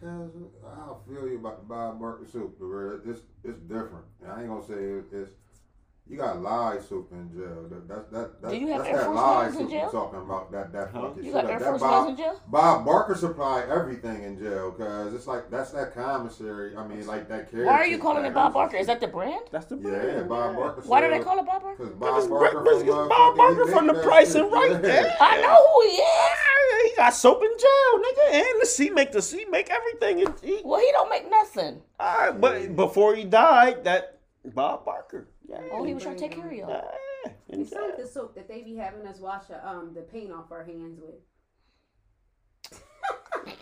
Cuz 0.00 0.30
I'll 0.64 1.02
feel 1.08 1.28
you 1.28 1.36
about 1.38 1.62
the 1.62 1.66
Bob 1.66 1.98
Barker 1.98 2.26
soap, 2.26 2.56
but 2.60 2.66
bro, 2.66 3.00
it's 3.04 3.22
it's 3.42 3.58
different. 3.60 4.04
I 4.28 4.40
ain't 4.40 4.48
gonna 4.48 4.64
say 4.64 4.74
it's 5.12 5.32
you 6.06 6.18
got 6.18 6.42
lye 6.42 6.76
soap 6.86 7.10
in 7.12 7.30
jail. 7.32 7.66
That, 7.70 7.88
that, 7.88 8.12
that, 8.12 8.42
that, 8.42 8.50
Do 8.50 8.56
you 8.58 8.66
have 8.68 8.78
that's 8.82 8.90
Air 8.90 8.96
that 8.98 9.04
Force 9.06 9.16
lye 9.16 9.44
Ones 9.44 9.56
in 9.56 9.62
soap 9.62 9.70
jail? 9.70 9.80
you're 9.80 9.90
talking 9.90 10.20
about. 10.20 10.52
That 10.52 10.72
that 10.72 10.90
Huh? 10.92 11.00
fucking 11.08 11.24
You 11.24 11.32
shit. 11.32 11.42
got. 11.42 11.50
Air 11.50 11.58
that 11.58 11.68
Force 11.70 11.80
Bob, 11.80 12.06
Ones 12.06 12.10
in 12.10 12.24
jail? 12.24 12.40
Bob 12.48 12.84
Barker 12.84 13.14
supply 13.14 13.62
everything 13.70 14.22
in 14.22 14.38
jail, 14.38 14.70
cause 14.72 15.14
it's 15.14 15.26
like 15.26 15.50
that's 15.50 15.70
that 15.70 15.94
commissary. 15.94 16.76
I 16.76 16.86
mean, 16.86 17.06
like 17.06 17.26
that. 17.28 17.48
Why 17.54 17.72
are 17.72 17.86
you 17.86 17.98
calling 17.98 18.24
it 18.26 18.34
Bob 18.34 18.52
Barker? 18.52 18.76
Is 18.76 18.86
that 18.86 19.00
the 19.00 19.08
brand? 19.08 19.46
That's 19.50 19.64
the 19.66 19.76
brand. 19.76 19.96
Yeah, 19.96 20.12
brand. 20.14 20.28
Bob 20.28 20.56
Barker. 20.56 20.80
Why 20.82 21.00
do 21.00 21.08
they 21.10 21.20
call 21.24 21.38
it 21.38 21.46
Bob 21.46 21.62
Barker? 21.62 21.84
Cause 21.84 21.92
Bob 21.94 22.28
Barker 22.28 22.60
because 22.60 22.82
from, 22.82 23.08
Bob 23.08 23.36
Barker 23.36 23.66
from 23.66 23.86
the 23.86 23.92
make 23.94 24.02
price 24.02 24.34
and 24.34 24.52
right 24.52 24.70
Yeah. 24.72 24.78
there. 24.78 25.16
I 25.20 25.40
know 25.40 25.56
who 25.56 25.88
he 25.88 25.96
is. 25.96 26.90
He 26.90 26.96
got 26.96 27.14
soap 27.14 27.42
in 27.42 27.50
jail, 27.58 28.02
nigga, 28.02 28.34
and 28.34 28.60
the 28.62 28.66
C 28.66 28.90
make 28.90 29.10
the 29.12 29.22
C 29.22 29.46
make 29.50 29.70
everything. 29.70 30.18
He, 30.42 30.60
Well, 30.64 30.80
he 30.80 30.90
don't 30.92 31.08
make 31.08 31.30
nothing. 31.30 31.80
all 31.98 32.18
right, 32.18 32.38
but 32.40 32.76
before 32.76 33.14
he 33.14 33.24
died, 33.24 33.84
that 33.84 34.18
Bob 34.44 34.84
Barker. 34.84 35.28
Yeah. 35.48 35.60
Oh, 35.70 35.84
he 35.84 35.94
was 35.94 36.02
trying 36.02 36.16
to 36.16 36.20
take 36.20 36.32
care 36.32 36.46
of 36.50 36.52
y'all. 36.52 36.68
Yeah, 36.70 37.32
in 37.50 37.60
It's 37.62 37.72
like 37.72 37.96
the 37.98 38.06
soap 38.06 38.34
that 38.34 38.48
they 38.48 38.62
be 38.62 38.74
having 38.76 39.06
us 39.06 39.18
wash 39.20 39.44
uh, 39.50 39.66
um 39.68 39.92
the 39.94 40.00
paint 40.02 40.32
off 40.32 40.50
our 40.50 40.64
hands 40.64 40.98
with. 41.00 41.14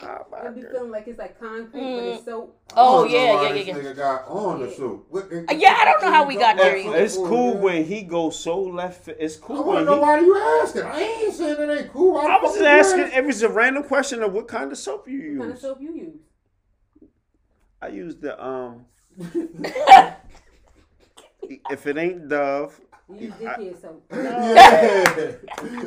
Bob 0.00 0.26
I 0.34 0.48
be 0.50 0.62
feeling 0.62 0.90
like 0.90 1.08
it's 1.08 1.18
like 1.18 1.38
concrete, 1.40 1.70
but 1.94 2.04
Mm. 2.04 2.14
it's 2.16 2.24
soap. 2.24 2.56
Oh, 2.76 3.04
I 3.04 3.08
don't 3.08 3.10
yeah, 3.10 3.32
yeah, 3.42 3.54
yeah, 3.54 3.62
yeah. 3.62 3.74
Nigga 3.74 3.96
got 3.96 4.28
on 4.28 4.60
the 4.60 4.70
suit. 4.70 5.04
What, 5.10 5.28
Yeah, 5.56 5.76
I 5.80 5.84
don't 5.84 6.02
know 6.02 6.10
how 6.12 6.24
we 6.24 6.36
got 6.36 6.56
there 6.56 6.76
It's, 6.76 6.86
either. 6.86 6.96
it's 6.96 7.16
cool 7.16 7.56
when 7.58 7.84
he 7.84 8.02
goes 8.02 8.38
so 8.38 8.60
left. 8.60 9.08
It's 9.08 9.36
cool. 9.36 9.56
I 9.56 9.58
cool 9.62 9.66
want 9.72 9.78
to 9.80 9.84
know 9.84 9.94
he. 9.96 10.00
why 10.00 10.20
you 10.20 10.36
asking. 10.62 10.82
I 10.82 11.00
ain't 11.00 11.34
saying 11.34 11.56
it 11.70 11.78
ain't 11.80 11.92
cool. 11.92 12.14
Why 12.14 12.26
I 12.26 12.40
was 12.40 12.52
just 12.54 12.64
asking. 12.64 13.00
asking? 13.04 13.18
It 13.18 13.26
was 13.26 13.42
a 13.42 13.48
random 13.48 13.82
question 13.84 14.22
of 14.22 14.32
what 14.32 14.46
kind 14.48 14.70
of 14.70 14.78
soap 14.78 15.08
you 15.08 15.18
use. 15.18 15.38
What 15.38 15.44
kind 15.44 15.52
of 15.52 15.60
soap 15.60 15.78
you 15.80 15.94
use? 15.94 17.08
I 17.80 17.88
use 17.88 18.16
the 18.16 18.44
um. 18.44 18.86
if 21.48 21.86
it 21.86 21.96
ain't 21.98 22.28
Dove, 22.28 22.80
You 23.08 23.16
use 23.18 23.34
dickhead 23.34 23.80
soap. 23.80 24.04
yeah. 24.12 25.32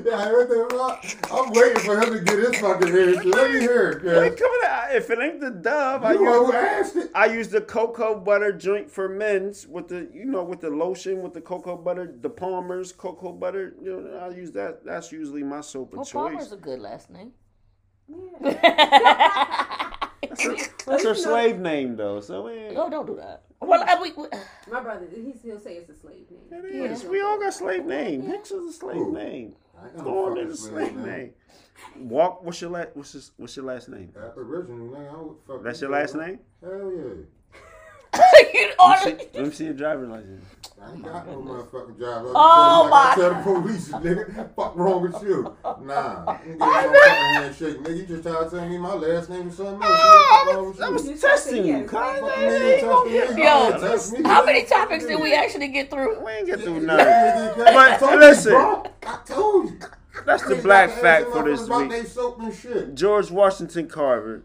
yeah, 0.05 0.31
what 0.31 0.49
the 0.49 0.67
fuck? 0.71 1.31
I'm 1.31 1.51
waiting 1.53 1.79
for 1.83 1.99
him 1.99 2.13
to 2.13 2.19
get 2.21 2.39
his 2.39 2.57
fucking 2.59 2.87
answer. 2.89 3.23
Let 3.23 3.51
me 3.51 3.59
hear 3.61 3.89
it, 3.91 4.01
Hey, 4.13 4.29
cuz. 4.29 4.39
come 4.39 4.51
on, 4.51 4.95
if 4.95 5.09
it 5.09 5.19
ain't 5.19 5.39
the 5.41 5.51
Dove, 5.51 6.03
I 6.03 6.13
You 6.13 6.19
the 6.19 6.23
use. 6.23 6.53
asked 6.53 6.95
it. 6.97 7.11
I 7.15 7.25
use 7.27 7.49
the 7.49 7.61
cocoa 7.61 8.19
butter 8.19 8.51
joint 8.51 8.89
for 8.91 9.09
men's 9.09 9.67
with 9.67 9.87
the 9.87 10.09
you 10.13 10.25
know 10.25 10.43
with 10.43 10.61
the 10.61 10.69
lotion 10.69 11.21
with 11.21 11.33
the 11.33 11.41
cocoa 11.41 11.77
butter, 11.77 12.13
the 12.21 12.29
Palmer's 12.29 12.91
cocoa 12.91 13.31
butter. 13.31 13.75
You 13.81 14.01
know, 14.01 14.17
I 14.19 14.29
use 14.29 14.51
that. 14.51 14.85
That's 14.85 15.11
usually 15.11 15.43
my 15.43 15.61
soap 15.61 15.93
of 15.93 15.97
Well, 15.97 16.05
choice. 16.05 16.31
Palmer's 16.31 16.51
a 16.51 16.57
good 16.57 16.79
last 16.79 17.09
name. 17.09 17.31
Yeah. 18.07 19.89
That's 20.29 20.43
her, 20.43 20.55
that's 20.85 21.03
her 21.03 21.15
slave 21.15 21.59
name 21.59 21.95
though. 21.95 22.19
So 22.21 22.47
eh, 22.47 22.71
No, 22.73 22.89
don't 22.89 23.05
do 23.07 23.15
that. 23.15 23.43
Well, 23.61 23.83
I, 23.87 23.99
we, 24.01 24.11
we, 24.13 24.27
My 24.71 24.81
brother, 24.81 25.07
he'll 25.13 25.59
say 25.59 25.75
it's 25.75 25.89
a 25.89 25.95
slave 25.95 26.25
name. 26.29 26.65
it 26.65 26.91
is. 26.91 27.03
We 27.03 27.21
all 27.21 27.39
got 27.39 27.53
slave 27.53 27.85
name. 27.85 28.21
Hicks 28.21 28.51
is 28.51 28.75
a 28.75 28.77
slave 28.77 28.97
Who? 28.97 29.13
name. 29.13 29.55
I 29.81 29.87
ain't 29.87 29.95
got 29.97 30.05
Go 30.05 30.11
no 30.11 30.25
on 30.25 30.29
fucking 30.31 30.43
in 30.43 30.49
the 30.49 30.57
slave 30.57 30.91
slave 30.91 31.05
name. 31.05 31.33
Walk. 31.97 32.43
What's 32.43 32.61
your 32.61 32.69
last? 32.71 32.89
What's 32.93 33.13
your, 33.13 33.23
what's 33.37 33.55
your 33.55 33.65
last 33.65 33.89
name? 33.89 34.13
Aboriginal, 34.17 34.89
nigga. 34.89 35.13
I 35.13 35.21
would 35.21 35.35
fuck 35.47 35.63
That's 35.63 35.81
you, 35.81 35.87
your 35.87 35.97
last 35.97 36.15
name. 36.15 36.39
Hell 36.61 36.91
yeah. 36.95 37.13
you 38.53 38.71
Let 38.79 39.05
me 39.05 39.11
see, 39.11 39.27
let 39.33 39.45
me 39.45 39.51
see 39.51 39.65
your 39.65 39.73
driver's 39.73 40.09
license. 40.09 40.45
I 40.81 40.91
ain't 40.91 41.03
got 41.03 41.25
no 41.27 41.37
motherfucking 41.41 41.97
job. 41.99 42.25
Oh, 42.35 42.85
I 42.85 42.89
my- 42.89 43.15
tell 43.15 43.29
the 43.33 43.41
police, 43.41 43.87
nigga. 43.89 44.55
Fuck 44.55 44.75
wrong 44.75 45.01
with 45.01 45.21
you? 45.23 45.55
Nah. 45.81 46.37
You 46.45 46.51
ain't 46.51 46.59
getting 46.59 46.59
no 46.59 46.93
fucking 46.93 47.33
handshake, 47.33 47.77
nigga. 47.79 47.97
You 47.97 48.05
just 48.05 48.23
try 48.23 48.43
to 48.43 48.49
tell 48.49 48.69
me 48.69 48.77
my 48.77 48.93
last 48.93 49.29
name 49.29 49.47
is 49.47 49.57
something 49.57 49.81
else. 49.81 49.99
Fuck 50.29 50.45
wrong 50.47 50.75
I 50.83 50.89
was 50.89 51.19
testing 51.21 51.65
you, 51.65 51.79
just 51.87 51.91
cuz. 51.91 51.99
said 51.99 52.19
Fuck 52.19 52.35
he 52.37 52.43
me, 52.43 52.49
They 52.49 52.75
ain't 52.75 52.81
gonna 52.85 53.09
touch 53.09 53.27
get- 53.27 53.35
me. 53.35 53.41
Yo, 53.41 53.47
Yeah, 53.69 53.77
touch 53.77 54.11
me. 54.11 54.23
how 54.29 54.45
many 54.45 54.63
topics 54.65 55.05
did 55.05 55.19
we 55.21 55.33
actually 55.33 55.67
get 55.69 55.89
through? 55.89 56.23
We 56.23 56.31
ain't 56.33 56.45
get 56.47 56.59
through 56.61 56.81
Nigga, 56.81 56.85
none. 56.85 57.57
But 57.57 57.75
I 57.75 57.97
told 57.97 58.11
you, 58.13 58.19
listen. 58.19 58.53
I 58.55 59.19
told 59.25 59.69
you. 59.71 59.79
That's 60.25 60.43
the 60.43 60.55
black 60.55 60.89
fact 60.91 61.27
for 61.31 61.43
this 61.43 61.67
week. 61.67 61.89
they 61.89 62.03
soap 62.03 62.39
and 62.41 62.53
shit. 62.53 62.95
George 62.95 63.31
Washington 63.31 63.87
Carver. 63.87 64.43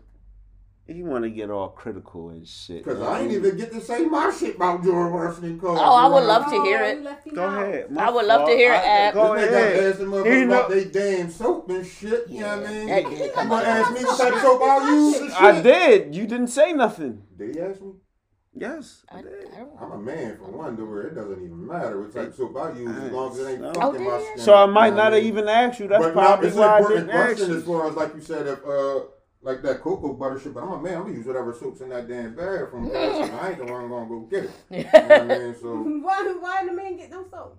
He 0.92 1.04
want 1.04 1.22
to 1.22 1.30
get 1.30 1.50
all 1.50 1.68
critical 1.68 2.30
and 2.30 2.44
shit. 2.46 2.84
Cause 2.84 3.00
I 3.00 3.20
ain't 3.20 3.30
even 3.32 3.56
get 3.56 3.70
to 3.72 3.80
say 3.80 4.04
my 4.06 4.30
shit 4.36 4.56
about 4.56 4.82
George 4.82 5.12
Washington 5.12 5.60
Carver. 5.60 5.78
Oh, 5.80 5.94
I 5.94 6.08
would 6.08 6.24
love 6.24 6.46
to 6.50 6.62
hear 6.62 6.80
Oh, 6.82 6.86
it. 6.88 6.96
you 6.98 7.04
left 7.04 7.26
him 7.28 7.34
Go 7.34 7.46
out. 7.46 7.62
ahead. 7.62 7.86
I 7.96 8.10
would 8.10 8.26
love 8.26 8.48
to 8.48 8.56
hear 8.56 8.72
it, 8.72 8.76
Ab. 8.84 9.14
Go 9.14 9.34
This 9.34 9.44
nigga 9.44 9.52
ahead. 9.52 9.84
asked 9.84 9.98
them 10.00 10.10
He 10.10 10.16
motherfuckers 10.18 10.46
know- 10.48 10.58
about 10.58 10.70
they 10.70 10.84
damn 10.86 11.30
soap 11.30 11.70
and 11.70 11.86
shit. 11.86 12.28
You 12.28 12.40
know 12.40 12.56
what 12.56 12.66
I 12.66 12.70
Yeah, 12.72 12.78
mean? 12.78 12.86
that 12.88 13.10
did 13.10 13.18
You 13.26 13.30
come 13.32 13.48
gonna 13.48 13.68
ask 13.68 13.92
me 13.92 14.04
what 14.04 14.18
type 14.18 14.32
of 14.34 14.40
soap 14.40 14.62
I 14.62 14.90
use 14.90 15.20
and? 15.20 15.32
I 15.32 15.62
did. 15.62 16.14
You 16.16 16.26
didn't 16.26 16.48
say 16.48 16.72
nothing. 16.72 17.22
Did 17.38 17.54
you 17.54 17.62
ask 17.62 17.80
me? 17.80 17.92
Yes, 18.52 19.04
I, 19.12 19.18
I, 19.18 19.22
did. 19.22 19.32
I 19.54 19.58
don't 19.60 19.70
I'm 19.80 19.92
a 19.92 19.98
man 19.98 20.36
for 20.38 20.50
one, 20.50 20.76
to 20.76 20.84
where 20.84 21.02
it 21.02 21.14
doesn't 21.14 21.40
even 21.40 21.66
matter 21.68 22.00
what 22.00 22.12
type 22.12 22.28
of 22.30 22.34
soap 22.34 22.56
I 22.56 22.72
use 22.72 22.96
as 22.96 23.12
long 23.12 23.30
as 23.30 23.38
it 23.38 23.48
ain't 23.48 23.64
Oh, 23.64 23.72
fucking 23.74 24.02
my 24.04 24.20
skin. 24.20 24.38
So 24.38 24.54
I 24.56 24.66
might 24.66 24.96
not 24.96 25.12
have 25.12 25.22
even 25.22 25.48
asked 25.48 25.78
you. 25.78 25.86
That's 25.86 26.02
but 26.02 26.16
now, 26.16 26.20
probably 26.26 26.48
it's 26.48 26.56
why 26.56 26.66
I 26.66 26.78
important 26.78 27.06
didn't 27.06 27.20
ask 27.20 27.38
you. 27.48 27.54
as 27.54 27.62
far 27.62 27.88
as 27.88 27.94
like 27.94 28.12
you 28.16 28.20
said, 28.20 28.48
if 28.48 28.66
uh, 28.66 29.00
like 29.42 29.62
that 29.62 29.80
cocoa 29.80 30.12
butter 30.14 30.38
shit. 30.38 30.54
But 30.54 30.62
I'm 30.62 30.72
a 30.72 30.82
man. 30.82 30.96
I'm 30.96 31.02
gonna 31.04 31.14
use 31.14 31.26
whatever 31.26 31.52
soaps 31.52 31.80
in 31.80 31.88
that 31.90 32.08
damn 32.08 32.34
bag 32.34 32.70
from. 32.70 32.90
I 32.94 33.50
ain't 33.50 33.58
the 33.58 33.64
one 33.64 33.88
gonna 33.88 34.08
go 34.08 34.20
get 34.30 34.44
it. 34.44 34.50
You 34.70 34.84
know 34.84 34.90
what 34.92 35.12
I 35.12 35.24
mean? 35.24 35.56
So 35.60 35.68
why 36.02 36.34
why 36.40 36.66
the 36.66 36.72
man 36.72 36.96
get 36.96 37.10
no 37.10 37.24
soap? 37.30 37.58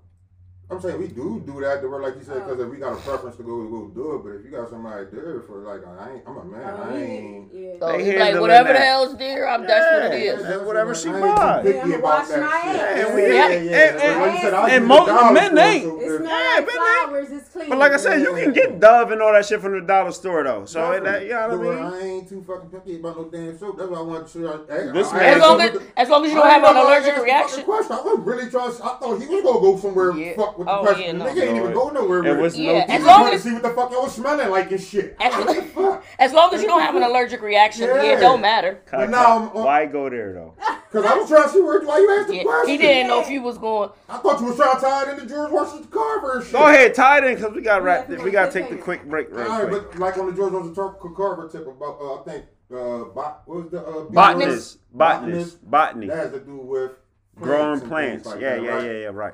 I'm 0.72 0.80
saying 0.82 1.00
we 1.00 1.08
do 1.08 1.44
do 1.46 1.60
that. 1.62 1.82
To 1.82 1.90
where 1.90 2.02
like 2.02 2.16
you 2.16 2.24
said, 2.24 2.38
Oh. 2.38 2.40
because 2.56 2.60
if 2.64 2.70
we 2.70 2.78
got 2.78 2.94
a 2.94 2.96
preference 2.96 3.36
to 3.38 3.44
go 3.44 3.64
go 3.68 3.88
do 3.94 4.16
it. 4.16 4.24
But 4.24 4.30
if 4.40 4.46
you 4.46 4.52
got 4.52 4.70
somebody 4.70 5.06
there 5.12 5.42
for 5.46 5.58
like, 5.60 5.82
I 5.86 6.14
ain't. 6.14 6.24
I'm 6.26 6.38
a 6.38 6.46
man. 6.46 6.62
Oh, 6.64 6.84
I 6.84 6.96
ain't. 6.98 7.54
yeah. 7.54 7.72
So 7.80 7.88
They 7.92 7.98
he's 8.06 8.08
like, 8.14 8.18
handling 8.24 8.42
whatever 8.42 8.68
the 8.70 8.74
that. 8.74 8.82
hell's 8.88 9.18
there, 9.18 9.50
I'm, 9.50 9.68
that's 9.68 9.86
what 10.04 10.14
it 10.20 10.26
Yeah, 10.26 10.36
that's 10.36 10.62
whatever 10.64 10.96
she 10.96 11.10
I 11.10 11.14
ain't 11.14 11.36
buy. 11.36 11.62
too 11.62 11.68
picky 11.68 11.78
Yeah, 11.78 11.84
I'ma 11.84 11.96
about 11.98 12.04
wash 12.20 12.28
that 12.30 12.40
my 12.40 12.62
shit. 12.72 12.82
ass. 12.82 13.06
And 13.06 13.16
we- 13.16 13.22
yeah, 13.22 13.50
and- 13.52 13.66
yeah, 13.70 13.78
and- 13.78 13.98
But 14.02 14.22
like 14.22 14.34
you 14.34 14.42
said, 14.42 14.54
I 14.54 14.62
and 14.62 14.72
use 14.72 14.82
the 14.82 14.88
most- 14.88 15.34
men, 15.34 15.46
store 15.46 15.56
they- 15.56 15.82
soap 15.82 16.02
It 16.02 16.06
there. 16.08 16.18
smells 16.18 16.30
Yeah, 16.32 16.56
like 16.56 16.66
but 16.66 16.74
flowers. 16.74 17.32
It's 17.32 17.50
clean. 17.50 17.70
But 17.70 17.78
like 17.78 17.92
I 17.92 17.98
said, 17.98 18.22
you 18.22 18.34
can 18.34 18.54
get 18.54 18.80
Dove 18.80 19.12
and 19.12 19.22
all 19.22 19.34
that 19.34 19.46
shit 19.46 19.62
from 19.62 19.74
the 19.74 19.82
dollar 19.86 20.12
store 20.12 20.44
though. 20.44 20.66
So 20.66 20.92
it, 20.92 21.04
that, 21.04 21.24
you 21.24 21.30
know 21.30 21.58
what 21.58 21.68
I 21.68 21.76
mean? 21.76 21.94
I 21.94 22.00
ain't 22.08 22.30
too 22.30 22.44
fucking 22.48 22.70
picky 22.70 22.96
about 23.00 23.18
no 23.18 23.24
damn 23.26 23.58
soap. 23.58 23.78
That's 23.78 23.90
why 23.90 23.98
I 23.98 24.02
want 24.02 24.28
to 24.28 24.32
sure. 24.32 24.58
This 24.94 25.12
I, 25.12 25.18
man- 25.18 25.34
As 25.36 25.42
long 25.42 25.62
as, 25.62 25.72
what 25.74 25.82
the- 25.82 26.00
as 26.02 26.10
long 26.10 26.26
as 26.26 26.32
you 26.32 26.38
don't 26.38 26.48
have 26.50 26.64
an 26.64 26.74
know 26.74 26.84
why 26.86 26.94
I 26.94 26.98
allergic 26.98 27.10
asked 27.14 27.18
the 27.18 27.24
reaction. 27.24 27.64
Question. 27.66 27.92
I 27.98 28.02
was 28.02 28.20
really 28.20 28.50
trying. 28.50 28.72
I 28.72 28.72
thought 28.72 29.20
he 29.22 29.28
was 29.28 29.44
gonna 29.44 29.60
go 29.60 29.78
somewhere. 29.78 30.14
Fuck 30.36 30.58
with 30.62 30.68
the 30.68 30.74
Oh, 30.74 30.82
question. 30.82 31.06
yeah, 31.06 31.12
The 31.12 31.18
no. 31.18 31.26
nigga 31.26 31.48
ain't 31.48 31.58
even 31.58 31.74
go 31.74 31.90
nowhere 31.90 32.26
It 32.26 32.32
with 32.32 32.40
was 32.40 32.56
it. 32.60 32.64
no 32.64 32.72
Yeah, 32.74 32.86
He 32.88 32.94
as 32.94 33.04
long 33.04 33.16
trying 33.20 33.30
to 33.30 33.36
as- 33.36 33.44
see 33.44 33.54
what 33.54 33.64
the 33.64 33.70
fuck 33.70 33.92
y'all 33.92 34.04
was 34.04 34.16
smelling 34.16 34.50
like 34.50 34.72
and 34.72 34.82
shit. 34.82 35.16
As- 35.20 35.34
What? 35.76 36.04
As 36.20 36.34
long 36.34 36.54
as 36.54 36.62
you 36.62 36.68
don't 36.68 36.82
have 36.82 36.96
an 36.96 37.04
allergic 37.10 37.42
reaction, 37.42 37.84
yeah, 37.88 38.02
Yeah. 38.04 38.18
it 38.18 38.20
don't 38.20 38.42
matter. 38.42 38.80
But 38.92 39.10
now 39.10 39.38
I'm 39.38 39.50
on- 39.58 39.64
Why 39.66 39.86
go 39.88 40.10
there 40.10 40.34
though? 40.34 40.54
Cause 40.92 41.06
I 41.06 41.16
was 41.18 41.30
trying 41.30 41.44
to 41.44 41.50
see 41.50 41.62
where 41.62 41.80
why 41.82 42.00
you 42.00 42.12
asked 42.20 42.28
the 42.28 42.36
Yeah, 42.36 42.44
question. 42.44 42.70
he 42.70 42.78
didn't 42.78 43.08
know 43.08 43.22
if 43.22 43.30
you 43.30 43.42
was 43.42 43.58
going. 43.58 43.90
I 44.10 44.18
thought 44.18 44.42
you 44.42 44.48
was 44.48 44.58
trying 44.58 44.76
to 44.76 44.82
tie 44.82 45.04
it 45.04 45.20
into 45.20 45.26
George 45.26 45.52
Washington 45.52 45.88
Carver 45.90 46.34
and 46.36 46.44
shit. 46.44 46.52
Go 46.52 46.68
ahead, 46.68 46.94
tie 46.94 47.20
it 47.20 47.24
in 47.24 47.36
because 47.36 47.54
we 47.54 47.62
got 47.62 47.82
wrap. 47.82 48.10
Yeah, 48.10 48.22
We 48.22 48.30
got 48.30 48.52
to 48.52 48.60
take 48.60 48.70
the 48.70 48.76
quick 48.76 49.06
break 49.06 49.32
All 49.32 49.38
real 49.38 49.48
right, 49.50 49.70
quick. 49.70 49.92
but 49.92 50.00
like 50.00 50.18
on 50.18 50.26
the 50.28 50.34
George 50.34 50.52
Washington 50.52 51.16
Carver 51.16 51.48
tip 51.50 51.66
about, 51.66 51.98
uh, 52.02 52.16
I 52.20 52.24
think, 52.26 52.46
uh, 52.74 53.06
bot, 53.16 53.44
what 53.46 53.64
was 53.64 53.70
the 53.72 53.80
uh, 53.86 54.04
bee 54.04 54.16
Botanist, 54.16 54.80
botanist, 54.92 55.70
botany, 55.70 56.08
That 56.08 56.18
has 56.18 56.32
to 56.34 56.40
do 56.42 56.58
with 56.58 56.92
growing 57.38 57.80
plants. 57.80 58.26
like 58.26 58.42
Yeah, 58.42 58.56
that, 58.56 58.64
yeah, 58.64 58.70
right? 58.76 58.86
yeah, 58.86 58.92
yeah. 58.92 59.10
Right. 59.14 59.34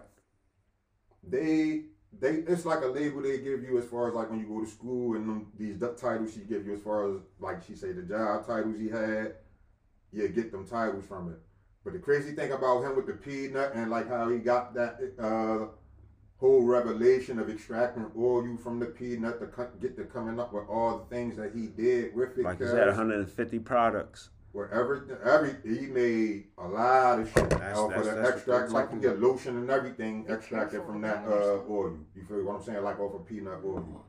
They 1.30 1.84
they 2.20 2.30
it's 2.48 2.66
like 2.66 2.82
a 2.84 2.88
label 2.88 3.22
they 3.22 3.38
give 3.40 3.64
you 3.64 3.78
as 3.78 3.86
far 3.86 4.08
as 4.08 4.14
like 4.14 4.30
when 4.30 4.40
you 4.40 4.48
go 4.48 4.64
to 4.64 4.70
school 4.70 5.16
and 5.16 5.28
them, 5.28 5.52
these 5.58 5.80
titles 5.99 6.34
she 6.34 6.41
give 6.41 6.66
you 6.66 6.74
as 6.74 6.82
far 6.82 7.10
as 7.10 7.22
like 7.40 7.64
she 7.64 7.76
say 7.76 7.91
the 7.91 8.02
job 8.02 8.45
titles 8.48 8.78
he 8.80 8.90
had, 8.90 9.36
you 10.12 10.28
get 10.30 10.52
them 10.52 10.66
titles 10.66 11.06
from 11.06 11.32
it. 11.32 11.40
But 11.84 11.94
the 11.94 11.99
crazy 11.99 12.34
thing 12.34 12.52
about 12.52 12.84
him 12.84 12.95
with 12.95 13.08
the 13.08 13.14
peanut 13.14 13.74
and 13.74 13.91
like 13.91 14.10
how 14.10 14.30
he 14.30 14.40
got 14.40 14.74
that 14.74 14.99
uh 15.20 15.68
whole 16.40 16.62
revelation 16.62 17.40
of 17.40 17.49
extracting 17.49 18.06
oil 18.18 18.45
you 18.45 18.58
from 18.58 18.80
the 18.80 18.86
peanut 18.86 19.40
to 19.40 19.68
get 19.82 19.98
to 19.98 20.04
coming 20.04 20.40
up 20.40 20.54
with 20.54 20.68
all 20.70 20.99
the 20.99 21.16
things 21.16 21.36
that 21.36 21.52
he 21.54 21.68
did 21.68 22.16
with 22.16 22.38
it. 22.38 22.44
Like 22.44 22.60
he 22.60 22.66
said, 22.66 22.88
150 22.88 23.60
products. 23.60 24.30
Where 24.57 24.73
every 24.73 25.01
every 25.23 25.53
he 25.63 25.85
made 25.85 26.45
a 26.57 26.67
lot 26.67 27.19
of 27.19 27.27
shit 27.31 27.47
That's- 27.51 27.77
off 27.77 27.89
that's- 27.91 28.07
of 28.07 28.15
the 28.15 28.21
that's 28.23 28.35
extract. 28.38 28.71
Like 28.71 28.91
you 28.91 28.99
get 28.99 29.21
lotion 29.21 29.55
and 29.55 29.69
everything 29.69 30.23
Be 30.23 30.34
extracted 30.34 30.84
from 30.84 31.01
that 31.01 31.27
that 31.27 31.31
uh, 31.31 31.59
oil. 31.69 31.95
You 32.15 32.23
feel 32.27 32.43
what 32.43 32.55
I'm 32.55 32.63
saying? 32.63 32.84
Like 32.84 32.99
off 32.99 33.13
of 33.13 33.27
peanut 33.27 33.59
oil. 33.63 34.03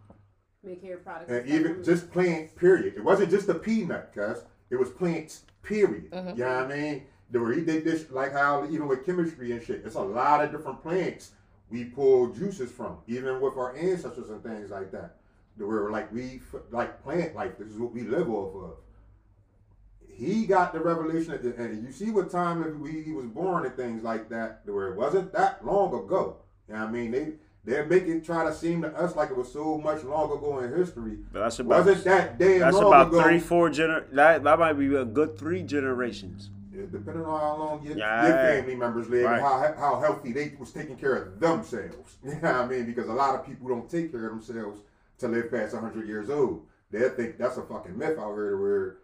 Make 0.62 0.82
hair 0.82 0.96
products. 0.96 1.30
And 1.30 1.46
stuff. 1.46 1.60
even 1.60 1.84
just 1.84 2.10
plants, 2.10 2.54
period. 2.54 2.94
It 2.96 3.04
wasn't 3.04 3.30
just 3.30 3.46
a 3.50 3.54
peanut, 3.54 4.10
cuz 4.14 4.42
it 4.70 4.76
was 4.76 4.88
plants, 4.90 5.44
period. 5.62 6.10
Mhm. 6.10 6.38
You 6.38 6.44
know 6.44 6.62
what 6.62 6.72
I 6.72 6.76
mean? 6.76 7.02
The 7.30 7.40
where 7.42 7.52
he 7.52 7.60
did 7.62 7.84
this, 7.84 8.10
like 8.10 8.32
how 8.32 8.64
even 8.70 8.88
with 8.88 9.04
chemistry 9.04 9.52
and 9.52 9.62
shit, 9.62 9.82
it's 9.84 9.96
a 9.96 10.00
lot 10.00 10.42
of 10.42 10.50
different 10.50 10.82
plants 10.82 11.32
we 11.70 11.84
pull 11.84 12.28
juices 12.28 12.70
from, 12.72 12.96
even 13.06 13.42
with 13.42 13.58
our 13.58 13.76
ancestors 13.76 14.30
and 14.30 14.42
things 14.42 14.70
like 14.70 14.90
that. 14.92 15.16
The 15.58 15.66
where 15.66 15.90
like 15.90 16.10
we 16.10 16.40
like 16.70 17.02
plant 17.02 17.34
life. 17.36 17.58
This 17.58 17.68
is 17.68 17.78
what 17.78 17.92
we 17.92 18.04
live 18.04 18.30
off 18.30 18.54
of. 18.56 18.76
He 20.18 20.46
got 20.46 20.72
the 20.72 20.80
revelation, 20.80 21.32
at 21.32 21.42
the, 21.44 21.56
end. 21.56 21.84
you 21.86 21.92
see 21.92 22.10
what 22.10 22.28
time 22.30 22.62
he 22.84 23.12
was 23.12 23.26
born 23.26 23.64
and 23.66 23.74
things 23.76 24.02
like 24.02 24.28
that. 24.30 24.62
Where 24.64 24.88
it 24.88 24.96
wasn't 24.96 25.32
that 25.32 25.64
long 25.64 25.94
ago. 25.94 26.38
You 26.66 26.74
know 26.74 26.80
what 26.80 26.88
I 26.88 26.92
mean? 26.92 27.10
They 27.12 27.32
they 27.64 27.84
make 27.84 28.04
it 28.04 28.24
try 28.24 28.44
to 28.44 28.52
seem 28.54 28.82
to 28.82 28.88
us 28.96 29.14
like 29.14 29.30
it 29.30 29.36
was 29.36 29.52
so 29.52 29.78
much 29.78 30.02
long 30.02 30.32
ago 30.36 30.58
in 30.58 30.72
history. 30.76 31.18
But 31.32 31.40
that's 31.40 31.58
about 31.60 31.84
Wasn't 31.86 32.04
that 32.04 32.38
damn 32.38 32.60
that's 32.60 32.76
long 32.76 32.86
about 32.86 33.08
ago? 33.08 33.22
three, 33.22 33.38
four 33.38 33.70
gener. 33.70 34.10
That 34.12 34.42
that 34.42 34.58
might 34.58 34.72
be 34.72 34.92
a 34.96 35.04
good 35.04 35.38
three 35.38 35.62
generations. 35.62 36.50
Yeah, 36.74 36.82
depending 36.90 37.24
on 37.24 37.40
how 37.40 37.56
long 37.56 37.84
your, 37.84 37.96
Yeah. 37.96 38.26
your 38.26 38.36
family 38.62 38.74
members 38.74 39.08
live 39.08 39.24
Right. 39.24 39.40
how, 39.40 39.74
how 39.76 40.00
healthy 40.00 40.32
they 40.32 40.52
was 40.58 40.72
taking 40.72 40.96
care 40.96 41.14
of 41.14 41.38
themselves. 41.40 42.16
You 42.24 42.30
know 42.30 42.38
what 42.40 42.54
I 42.54 42.66
mean? 42.66 42.86
Because 42.86 43.08
a 43.08 43.12
lot 43.12 43.34
of 43.38 43.46
people 43.46 43.68
don't 43.68 43.88
take 43.88 44.10
care 44.12 44.26
of 44.26 44.32
themselves 44.32 44.80
to 45.18 45.28
live 45.28 45.50
past 45.50 45.74
100 45.74 46.06
years 46.08 46.28
old. 46.30 46.66
They 46.90 47.08
think 47.10 47.38
that's 47.38 47.56
a 47.56 47.62
fucking 47.62 47.96
myth 47.98 48.18
out 48.18 48.34
here 48.34 48.56
where 48.60 48.96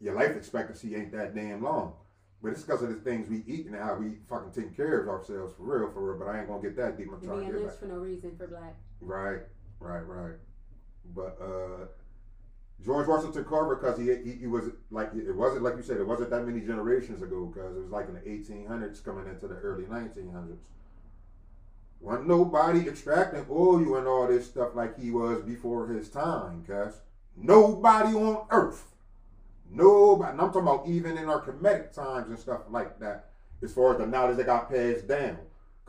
your 0.00 0.14
life 0.14 0.36
expectancy 0.36 0.96
ain't 0.96 1.12
that 1.12 1.34
damn 1.34 1.62
long. 1.62 1.94
But 2.42 2.52
it's 2.52 2.62
because 2.62 2.82
of 2.82 2.88
the 2.88 2.94
things 2.94 3.28
we 3.28 3.44
eat 3.46 3.66
and 3.66 3.76
how 3.76 3.96
we 3.96 4.16
fucking 4.28 4.52
take 4.52 4.74
care 4.74 5.02
of 5.02 5.08
ourselves 5.08 5.52
for 5.56 5.62
real, 5.62 5.92
for 5.92 6.00
real. 6.00 6.18
But 6.18 6.34
I 6.34 6.38
ain't 6.38 6.48
gonna 6.48 6.62
get 6.62 6.76
that 6.76 6.96
deep. 6.96 7.08
I'm 7.12 7.20
trying 7.20 7.40
being 7.40 7.52
to 7.52 7.58
get 7.58 7.62
lynched 7.66 7.80
for 7.80 7.86
no 7.86 7.96
reason 7.96 8.34
for 8.38 8.46
black. 8.46 8.76
Right, 9.00 9.42
right, 9.78 10.06
right. 10.06 10.36
But 11.14 11.36
uh 11.40 11.86
George 12.82 13.06
Washington 13.06 13.44
Carver, 13.44 13.76
because 13.76 13.98
he, 13.98 14.06
he 14.24 14.38
he 14.40 14.46
was 14.46 14.70
like 14.90 15.12
it 15.14 15.36
wasn't 15.36 15.62
like 15.62 15.76
you 15.76 15.82
said, 15.82 15.98
it 15.98 16.06
wasn't 16.06 16.30
that 16.30 16.46
many 16.46 16.60
generations 16.60 17.20
ago, 17.20 17.52
because 17.52 17.76
it 17.76 17.80
was 17.80 17.90
like 17.90 18.08
in 18.08 18.14
the 18.14 18.20
1800s 18.20 19.04
coming 19.04 19.26
into 19.26 19.46
the 19.46 19.56
early 19.56 19.84
1900s. 19.84 20.56
Wasn't 22.00 22.26
nobody 22.26 22.88
extracting 22.88 23.44
oil 23.50 23.96
and 23.96 24.08
all 24.08 24.26
this 24.26 24.46
stuff 24.46 24.74
like 24.74 24.98
he 24.98 25.10
was 25.10 25.42
before 25.42 25.88
his 25.88 26.08
time, 26.08 26.64
cuz 26.66 27.00
nobody 27.36 28.14
on 28.14 28.46
earth, 28.50 28.89
nobody. 29.70 30.32
And 30.32 30.40
I'm 30.40 30.48
talking 30.48 30.62
about 30.62 30.86
even 30.86 31.16
in 31.16 31.28
our 31.28 31.40
Kemetic 31.40 31.92
times 31.92 32.28
and 32.28 32.38
stuff 32.38 32.62
like 32.70 32.98
that, 33.00 33.30
as 33.62 33.72
far 33.72 33.92
as 33.92 33.98
the 33.98 34.06
knowledge 34.06 34.36
that 34.38 34.46
got 34.46 34.70
passed 34.70 35.06
down 35.06 35.38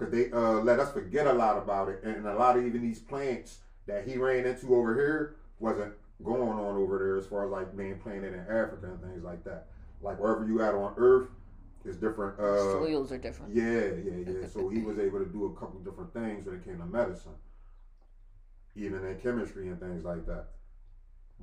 because 0.01 0.11
they 0.11 0.31
uh, 0.31 0.53
let 0.61 0.79
us 0.79 0.91
forget 0.91 1.27
a 1.27 1.33
lot 1.33 1.57
about 1.57 1.89
it, 1.89 2.03
and 2.03 2.25
a 2.25 2.35
lot 2.35 2.57
of 2.57 2.65
even 2.65 2.81
these 2.81 2.99
plants 2.99 3.59
that 3.85 4.07
he 4.07 4.17
ran 4.17 4.45
into 4.45 4.75
over 4.75 4.95
here 4.95 5.35
wasn't 5.59 5.93
going 6.23 6.41
on 6.41 6.75
over 6.75 6.97
there 6.97 7.17
as 7.17 7.25
far 7.27 7.45
as 7.45 7.51
like 7.51 7.75
being 7.75 7.97
planted 7.99 8.33
in 8.33 8.39
Africa 8.41 8.87
and 8.87 9.01
things 9.01 9.23
like 9.23 9.43
that. 9.43 9.67
Like 10.01 10.19
wherever 10.19 10.45
you 10.45 10.61
at 10.61 10.73
on 10.73 10.93
Earth 10.97 11.27
is 11.85 11.97
different. 11.97 12.39
Uh, 12.39 12.57
Soils 12.57 13.11
are 13.11 13.17
different. 13.17 13.55
yeah, 13.55 13.63
yeah, 13.63 14.39
yeah. 14.41 14.47
So 14.47 14.69
he 14.69 14.81
was 14.81 14.97
able 14.97 15.19
to 15.19 15.25
do 15.25 15.45
a 15.45 15.59
couple 15.59 15.79
different 15.79 16.13
things 16.13 16.45
when 16.45 16.55
it 16.55 16.65
came 16.65 16.79
to 16.79 16.85
medicine, 16.85 17.35
even 18.75 19.05
in 19.05 19.19
chemistry 19.19 19.67
and 19.67 19.79
things 19.79 20.03
like 20.03 20.25
that. 20.25 20.47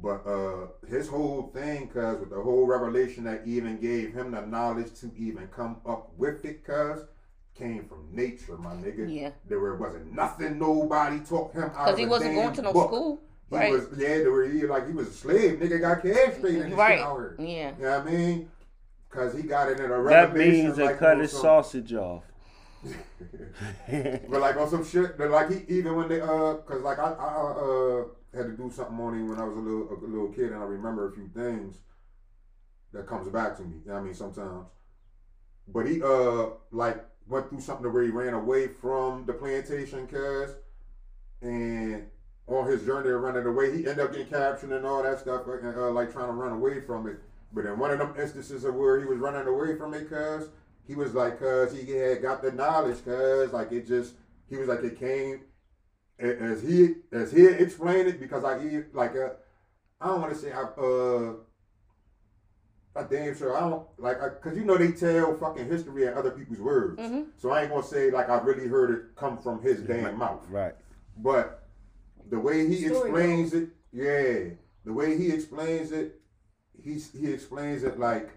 But 0.00 0.24
uh, 0.26 0.66
his 0.88 1.08
whole 1.08 1.50
thing, 1.52 1.88
cause 1.88 2.20
with 2.20 2.30
the 2.30 2.40
whole 2.40 2.66
revelation 2.66 3.24
that 3.24 3.42
even 3.46 3.80
gave 3.80 4.14
him 4.14 4.30
the 4.30 4.42
knowledge 4.42 4.94
to 5.00 5.10
even 5.16 5.48
come 5.48 5.78
up 5.86 6.10
with 6.16 6.44
it, 6.44 6.64
cause 6.64 7.00
came 7.56 7.84
from 7.88 8.06
nature, 8.12 8.56
my 8.56 8.70
nigga. 8.74 9.12
Yeah. 9.12 9.30
There 9.48 9.74
wasn't 9.74 10.12
nothing 10.14 10.58
nobody 10.60 11.18
taught 11.20 11.52
him 11.52 11.64
out 11.64 11.72
Because 11.72 11.92
of 11.94 11.98
he 11.98 12.04
a 12.04 12.08
wasn't 12.08 12.34
damn 12.34 12.42
going 12.44 12.54
to 12.54 12.62
no 12.62 12.72
book. 12.72 12.86
school. 12.90 13.20
He 13.50 13.56
Right. 13.56 13.72
was 13.72 13.88
yeah, 13.96 14.08
there 14.18 14.30
were 14.30 14.44
he 14.44 14.64
like 14.66 14.86
he 14.86 14.92
was 14.92 15.08
a 15.08 15.12
slave. 15.12 15.58
Nigga 15.58 15.80
got 15.80 16.02
castrated 16.02 16.62
and 16.62 16.76
Right. 16.76 16.98
shit 16.98 17.06
out 17.06 17.16
here. 17.16 17.36
Yeah. 17.40 17.72
You 17.76 17.82
know 17.84 17.98
what 17.98 18.06
I 18.06 18.10
mean? 18.10 18.50
Cause 19.10 19.34
he 19.34 19.42
got 19.42 19.70
it 19.70 19.80
in 19.80 19.86
a 19.86 19.88
That 19.88 19.98
revelation. 20.00 20.64
means 20.66 20.76
they 20.76 20.84
like 20.84 20.98
cut 20.98 21.18
his 21.18 21.32
some- 21.32 21.40
sausage 21.40 21.92
off. 21.94 22.22
but 23.88 24.40
like 24.40 24.56
on 24.56 24.68
some 24.70 24.84
shit, 24.84 25.18
but 25.18 25.30
like 25.30 25.50
he 25.50 25.64
even 25.78 25.96
when 25.96 26.08
they 26.08 26.20
uh, 26.20 26.54
cause 26.66 26.82
like 26.82 26.98
I, 27.00 27.10
I 27.12 27.34
uh 27.34 28.04
had 28.34 28.46
to 28.46 28.52
do 28.52 28.70
something 28.70 28.98
on 29.00 29.14
him 29.14 29.28
when 29.28 29.38
I 29.38 29.44
was 29.44 29.56
a 29.56 29.60
little 29.60 29.88
a 29.90 30.06
little 30.06 30.28
kid, 30.28 30.52
and 30.52 30.60
I 30.60 30.64
remember 30.64 31.04
a 31.06 31.10
few 31.10 31.28
things 31.34 31.80
that 32.92 33.06
comes 33.06 33.28
back 33.28 33.56
to 33.56 33.62
me. 33.62 33.76
You 33.84 33.90
know 33.90 33.96
I 33.96 34.00
mean, 34.00 34.14
sometimes. 34.14 34.66
But 35.66 35.86
he 35.86 36.00
uh 36.00 36.46
like 36.70 36.98
went 37.26 37.48
through 37.48 37.60
something 37.60 37.90
where 37.92 38.02
he 38.02 38.08
ran 38.08 38.32
away 38.32 38.66
from 38.66 39.24
the 39.26 39.32
plantation, 39.32 40.06
cuz, 40.06 40.54
and 41.42 42.04
on 42.48 42.66
his 42.66 42.84
journey 42.84 43.10
of 43.10 43.20
running 43.20 43.46
away, 43.46 43.70
he 43.70 43.86
ended 43.86 44.00
up 44.00 44.10
getting 44.12 44.26
captured 44.26 44.72
and 44.72 44.86
all 44.86 45.02
that 45.02 45.18
stuff, 45.18 45.46
uh, 45.46 45.90
like 45.90 46.10
trying 46.10 46.28
to 46.28 46.32
run 46.32 46.52
away 46.52 46.78
from 46.78 47.06
it. 47.06 47.18
But 47.52 47.66
in 47.66 47.78
one 47.78 47.90
of 47.92 47.98
them 47.98 48.12
instances 48.16 48.64
of 48.64 48.74
where 48.74 48.98
he 48.98 49.04
was 49.04 49.18
running 49.18 49.46
away 49.46 49.74
from 49.74 49.94
it, 49.94 50.08
cuz 50.08 50.48
he 50.86 50.94
was 50.94 51.14
like, 51.14 51.38
cuz 51.38 51.72
he 51.72 51.90
had 51.92 52.20
got 52.22 52.42
the 52.42 52.50
knowledge, 52.50 53.02
cuz 53.04 53.52
like 53.52 53.72
it 53.72 53.86
just, 53.86 54.14
he 54.48 54.56
was 54.56 54.68
like 54.68 54.82
it 54.82 54.96
came 54.96 55.40
as 56.18 56.62
he 56.62 56.94
as 57.12 57.30
he 57.32 57.46
explained 57.46 58.08
it 58.08 58.18
because 58.20 58.44
I 58.44 58.58
he 58.60 58.80
like 58.92 59.14
uh, 59.16 59.30
I 60.00 60.06
don't 60.08 60.20
want 60.20 60.32
to 60.34 60.38
say 60.38 60.52
I 60.52 60.62
uh. 60.62 61.34
I 62.96 63.02
damn 63.04 63.36
sure 63.36 63.56
I 63.56 63.60
don't 63.60 63.86
like 63.98 64.18
because 64.20 64.58
you 64.58 64.64
know 64.64 64.76
they 64.76 64.90
tell 64.90 65.36
fucking 65.36 65.66
history 65.68 66.06
in 66.06 66.14
other 66.14 66.32
people's 66.32 66.58
words, 66.58 66.98
Mhm. 66.98 67.26
so 67.36 67.50
I 67.50 67.62
ain't 67.62 67.70
gonna 67.70 67.84
say 67.86 68.10
like 68.10 68.28
I 68.28 68.40
really 68.40 68.66
heard 68.66 68.90
it 68.90 69.14
come 69.14 69.38
from 69.38 69.62
his 69.62 69.82
damn 69.82 70.18
mouth. 70.18 70.44
Right. 70.50 70.74
But 71.16 71.68
the 72.28 72.40
way 72.40 72.66
he 72.66 72.88
Story 72.88 73.10
explains 73.10 73.54
it, 73.54 73.68
yeah, 73.92 74.50
the 74.84 74.92
way 74.92 75.16
he 75.16 75.30
explains 75.30 75.92
it, 75.92 76.20
he 76.82 76.94
he 76.94 77.32
explains 77.32 77.84
it 77.84 78.00
like 78.00 78.30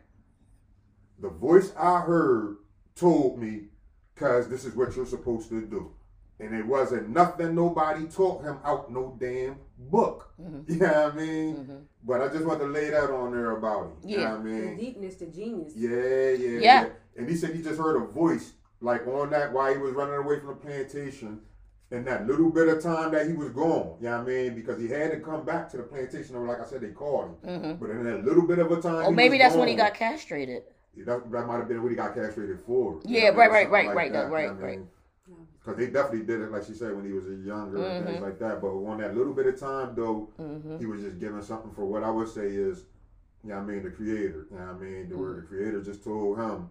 the 1.20 1.30
voice 1.30 1.74
I 1.76 2.02
heard 2.02 2.58
told 2.96 3.40
me, 3.40 3.70
cause 4.16 4.48
this 4.48 4.64
is 4.66 4.76
what 4.76 4.96
you're 4.96 5.08
supposed 5.08 5.50
to 5.50 5.66
do. 5.66 5.92
And 6.42 6.56
it 6.56 6.66
wasn't 6.66 7.10
nothing 7.10 7.54
nobody 7.54 8.06
taught 8.08 8.44
him 8.44 8.58
out 8.66 8.92
no 8.92 9.16
damn 9.20 9.58
book. 9.78 10.34
Mm-hmm. 10.42 10.72
You 10.74 10.80
know 10.80 10.88
what 11.04 11.14
I 11.14 11.16
mean? 11.16 11.88
But 12.04 12.22
I 12.22 12.28
just 12.30 12.46
want 12.46 12.60
to 12.62 12.66
lay 12.66 12.90
that 12.90 13.12
on 13.12 13.32
there 13.32 13.52
about 13.58 13.84
him. 13.86 13.92
You 14.04 14.18
know 14.18 14.24
Yeah. 14.24 14.32
what 14.32 14.40
I 14.40 14.44
The 14.72 14.76
deepness, 14.76 15.16
the 15.16 15.26
genius. 15.28 15.74
Yeah, 15.76 16.30
yeah, 16.32 16.60
Yeah. 16.60 16.86
And 17.16 17.30
he 17.30 17.36
said 17.36 17.54
he 17.56 17.62
just 17.62 17.80
heard 17.80 17.96
a 18.02 18.06
voice 18.08 18.54
like 18.80 19.06
on 19.06 19.30
that 19.30 19.54
while 19.54 19.72
he 19.72 19.78
was 19.78 19.94
running 19.94 20.16
away 20.16 20.40
from 20.40 20.48
the 20.50 20.56
plantation. 20.56 21.42
In 21.92 22.06
that 22.06 22.26
little 22.26 22.50
bit 22.50 22.70
of 22.70 22.82
time 22.82 23.12
that 23.12 23.28
he 23.28 23.34
was 23.34 23.50
gone, 23.50 23.98
you 24.00 24.08
know 24.08 24.20
what 24.20 24.22
I 24.22 24.24
mean? 24.24 24.56
Because 24.56 24.80
he 24.80 24.88
had 24.88 25.12
to 25.12 25.20
come 25.20 25.44
back 25.46 25.70
to 25.72 25.78
the 25.78 25.84
plantation, 25.84 26.38
or 26.38 26.48
like 26.48 26.62
I 26.62 26.66
said, 26.66 26.80
they 26.80 26.92
called 26.92 27.36
him. 27.44 27.78
But 27.82 27.90
in 27.90 28.06
that 28.06 28.24
little 28.24 28.48
bit 28.48 28.60
of 28.60 28.72
a 28.72 28.82
time, 28.82 28.96
Or 28.96 29.02
he 29.02 29.08
Mm-hmm. 29.08 29.16
maybe 29.18 29.32
was 29.38 29.40
that's 29.40 29.56
when 29.58 29.68
he 29.68 29.76
got 29.76 29.94
castrated. 29.94 30.64
That, 31.06 31.30
that 31.30 31.48
might 31.48 31.58
have 31.58 31.68
been 31.68 31.84
what 31.84 31.90
he 31.90 31.98
got 31.98 32.14
castrated 32.16 32.62
for. 32.62 33.02
Yeah, 33.04 33.30
right, 33.32 33.52
right, 33.52 33.70
right, 33.70 33.94
right, 33.94 34.10
no, 34.12 34.24
right, 34.28 34.58
right. 34.58 34.80
Because 35.64 35.78
they 35.78 35.88
definitely 35.88 36.26
did 36.26 36.42
it, 36.42 36.52
like 36.52 36.64
she 36.66 36.74
said, 36.74 36.96
when 36.96 37.06
he 37.06 37.12
was 37.14 37.28
a 37.28 37.36
younger 37.36 37.78
and 37.86 37.86
Mm-hmm. 38.04 38.06
things 38.06 38.22
like 38.24 38.40
that. 38.40 38.62
But 38.62 38.70
on 38.70 38.98
that 39.00 39.16
little 39.16 39.34
bit 39.34 39.46
of 39.46 39.60
time, 39.60 39.94
though, 39.96 40.30
Mm-hmm. 40.40 40.80
he 40.80 40.86
was 40.88 41.02
just 41.02 41.20
giving 41.20 41.42
something 41.44 41.72
for 41.72 41.86
what 41.86 42.04
I 42.04 42.10
would 42.10 42.30
say 42.30 42.48
is, 42.48 42.86
you 43.44 43.50
know 43.52 43.58
I 43.58 43.62
mean, 43.62 43.84
the 43.84 43.92
creator. 43.92 44.48
You 44.52 44.58
know 44.58 44.66
what 44.66 44.76
I 44.76 44.80
mean? 44.80 45.10
The 45.10 45.16
Mm-hmm. 45.16 45.20
word 45.22 45.44
the 45.44 45.48
creator 45.48 45.82
just 45.84 46.04
told 46.04 46.40
him, 46.40 46.70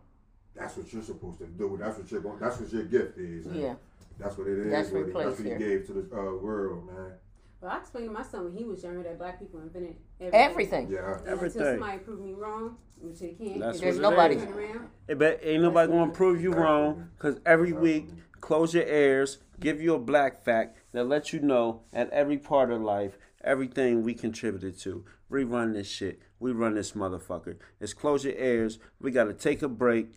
that's 0.56 0.76
what 0.76 0.92
you're 0.92 1.02
supposed 1.02 1.38
to 1.38 1.46
do. 1.46 1.76
That's 1.80 1.98
what 1.98 2.10
you're 2.10 2.20
going. 2.20 2.38
That's 2.40 2.58
what 2.58 2.72
your 2.72 2.82
gift 2.84 3.16
is. 3.18 3.46
and 3.46 3.56
Yeah. 3.56 3.74
That's 4.18 4.36
what 4.36 4.48
it 4.48 4.58
is. 4.58 4.70
That's 4.70 4.90
what 4.90 5.06
he- 5.06 5.12
that's 5.12 5.38
what 5.38 5.38
he 5.38 5.44
here. 5.44 5.58
gave 5.58 5.86
to 5.86 5.92
the 5.94 6.00
uh, 6.16 6.34
world, 6.36 6.86
man. 6.86 7.12
Well, 7.60 7.70
I 7.70 7.78
explained 7.78 8.08
to 8.08 8.12
my 8.12 8.22
son 8.22 8.44
when 8.44 8.56
he 8.56 8.64
was 8.64 8.82
younger 8.82 9.02
that 9.04 9.18
black 9.18 9.38
people 9.38 9.60
invented 9.60 9.96
everything. 10.20 10.40
Everything. 10.50 10.90
Yeah. 10.90 11.18
And 11.18 11.26
Everything. 11.28 11.60
Until 11.62 11.72
somebody 11.80 11.98
prove 11.98 12.20
me 12.20 12.32
wrong, 12.32 12.76
which 13.00 13.20
they 13.20 13.28
can't. 13.28 13.60
That's 13.60 13.80
There's 13.80 13.98
nobody. 13.98 14.34
is. 14.36 14.42
Turn 14.44 14.52
around. 14.54 14.88
Hey, 15.06 15.14
but 15.14 15.40
ain't 15.42 15.62
nobody 15.62 15.92
gonna 15.92 16.10
prove 16.12 16.42
you 16.42 16.52
wrong 16.52 17.08
because 17.16 17.38
every 17.46 17.72
week, 17.72 18.08
close 18.40 18.74
your 18.74 18.86
ears, 18.86 19.38
give 19.58 19.80
you 19.80 19.94
a 19.94 19.98
black 19.98 20.44
fact 20.44 20.78
that 20.92 21.08
lets 21.08 21.32
you 21.32 21.40
know 21.40 21.82
at 21.92 22.10
every 22.10 22.38
part 22.38 22.70
of 22.70 22.80
life, 22.80 23.18
everything 23.42 24.02
we 24.02 24.14
contributed 24.14 24.78
to. 24.80 25.04
We 25.28 25.44
run 25.44 25.72
this 25.72 25.88
shit. 25.88 26.20
We 26.38 26.52
run 26.52 26.74
this 26.74 26.92
motherfucker. 26.92 27.56
It's 27.80 27.94
close 27.94 28.24
your 28.24 28.34
ears. 28.34 28.78
We 29.00 29.10
gotta 29.10 29.34
take 29.34 29.62
a 29.62 29.68
break. 29.68 30.12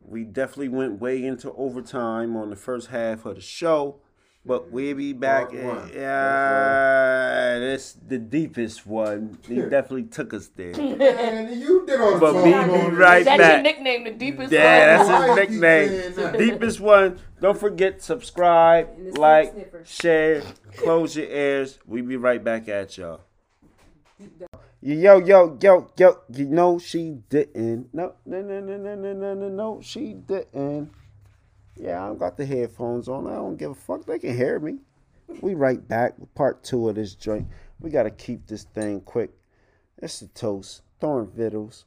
We 0.00 0.24
definitely 0.24 0.68
went 0.68 1.00
way 1.00 1.24
into 1.24 1.52
overtime 1.52 2.36
on 2.36 2.50
the 2.50 2.56
first 2.56 2.88
half 2.88 3.24
of 3.24 3.36
the 3.36 3.40
show. 3.40 4.00
But 4.44 4.72
we 4.72 4.92
be 4.92 5.12
back. 5.12 5.52
Yeah, 5.52 5.60
uh, 5.62 7.58
that's 7.60 7.92
the 7.92 8.18
deepest 8.18 8.84
one. 8.84 9.38
He 9.46 9.60
definitely 9.60 10.04
took 10.04 10.34
us 10.34 10.48
there. 10.48 10.72
Man, 10.76 11.60
you 11.60 11.86
did 11.86 12.00
all 12.00 12.18
but 12.18 12.34
we 12.34 12.50
be 12.50 12.50
right 12.50 13.24
that's 13.24 13.38
back. 13.38 13.38
That's 13.38 13.52
your 13.54 13.62
nickname, 13.62 14.04
the 14.04 14.10
deepest 14.10 14.52
yeah, 14.52 14.98
one. 14.98 15.08
Yeah, 15.08 15.34
that's 15.34 15.50
his 15.50 15.60
nickname. 15.60 16.32
the 16.32 16.38
deepest 16.38 16.80
one. 16.80 17.20
Don't 17.40 17.58
forget, 17.58 18.02
subscribe, 18.02 19.16
like, 19.16 19.54
share, 19.84 20.42
close 20.76 21.14
your 21.14 21.28
ears. 21.28 21.78
We 21.86 22.00
be 22.00 22.16
right 22.16 22.42
back 22.42 22.68
at 22.68 22.98
y'all. 22.98 23.20
Yo, 24.80 25.18
yo, 25.18 25.56
yo, 25.60 25.88
yo. 25.96 26.18
You 26.32 26.46
know 26.46 26.80
she 26.80 27.18
didn't. 27.30 27.94
No, 27.94 28.14
no, 28.26 28.42
no, 28.42 28.58
no, 28.58 28.76
no, 28.76 28.94
no, 28.96 29.34
no, 29.34 29.48
no. 29.48 29.80
She 29.82 30.14
didn't. 30.14 30.90
Yeah, 31.76 32.02
I 32.02 32.06
don't 32.08 32.18
got 32.18 32.36
the 32.36 32.44
headphones 32.46 33.08
on. 33.08 33.26
I 33.26 33.34
don't 33.34 33.56
give 33.56 33.70
a 33.70 33.74
fuck. 33.74 34.04
They 34.04 34.18
can 34.18 34.36
hear 34.36 34.58
me. 34.60 34.78
We 35.40 35.54
right 35.54 35.86
back 35.88 36.18
with 36.18 36.34
part 36.34 36.62
two 36.62 36.88
of 36.88 36.94
this 36.96 37.14
joint. 37.14 37.46
We 37.80 37.90
gotta 37.90 38.10
keep 38.10 38.46
this 38.46 38.64
thing 38.64 39.00
quick. 39.00 39.30
It's 39.98 40.20
the 40.20 40.28
toast. 40.28 40.82
Throwing 41.00 41.28
vittles. 41.28 41.86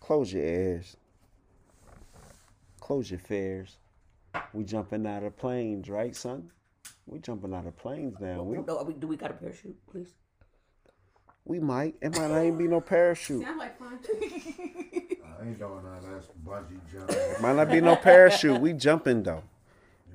Close 0.00 0.32
your 0.32 0.44
ears. 0.44 0.96
Close 2.80 3.10
your 3.10 3.20
fears. 3.20 3.76
We 4.54 4.64
jumping 4.64 5.06
out 5.06 5.22
of 5.22 5.36
planes, 5.36 5.90
right, 5.90 6.14
son? 6.16 6.50
We 7.06 7.18
jumping 7.18 7.52
out 7.54 7.66
of 7.66 7.76
planes 7.76 8.14
now. 8.20 8.42
We 8.42 8.58
No, 8.58 8.82
we- 8.82 8.94
do 8.94 9.06
we 9.06 9.16
got 9.16 9.30
a 9.30 9.34
parachute, 9.34 9.76
please? 9.90 10.14
We 11.48 11.58
might. 11.58 11.94
It 12.00 12.14
might 12.14 12.30
not 12.30 12.44
even 12.44 12.58
be 12.58 12.68
no 12.68 12.80
parachute. 12.80 13.42
Sound 13.42 13.58
like 13.58 13.78
fun. 13.78 13.98
I 14.12 15.46
ain't 15.46 15.58
doing 15.58 15.82
none 15.82 15.96
of 15.96 16.02
that 16.02 16.44
bungee 16.44 16.78
jumping. 16.92 17.42
Might 17.42 17.56
not 17.56 17.70
be 17.70 17.80
no 17.80 17.96
parachute. 17.96 18.60
We 18.60 18.74
jumping 18.74 19.22
though. 19.22 19.42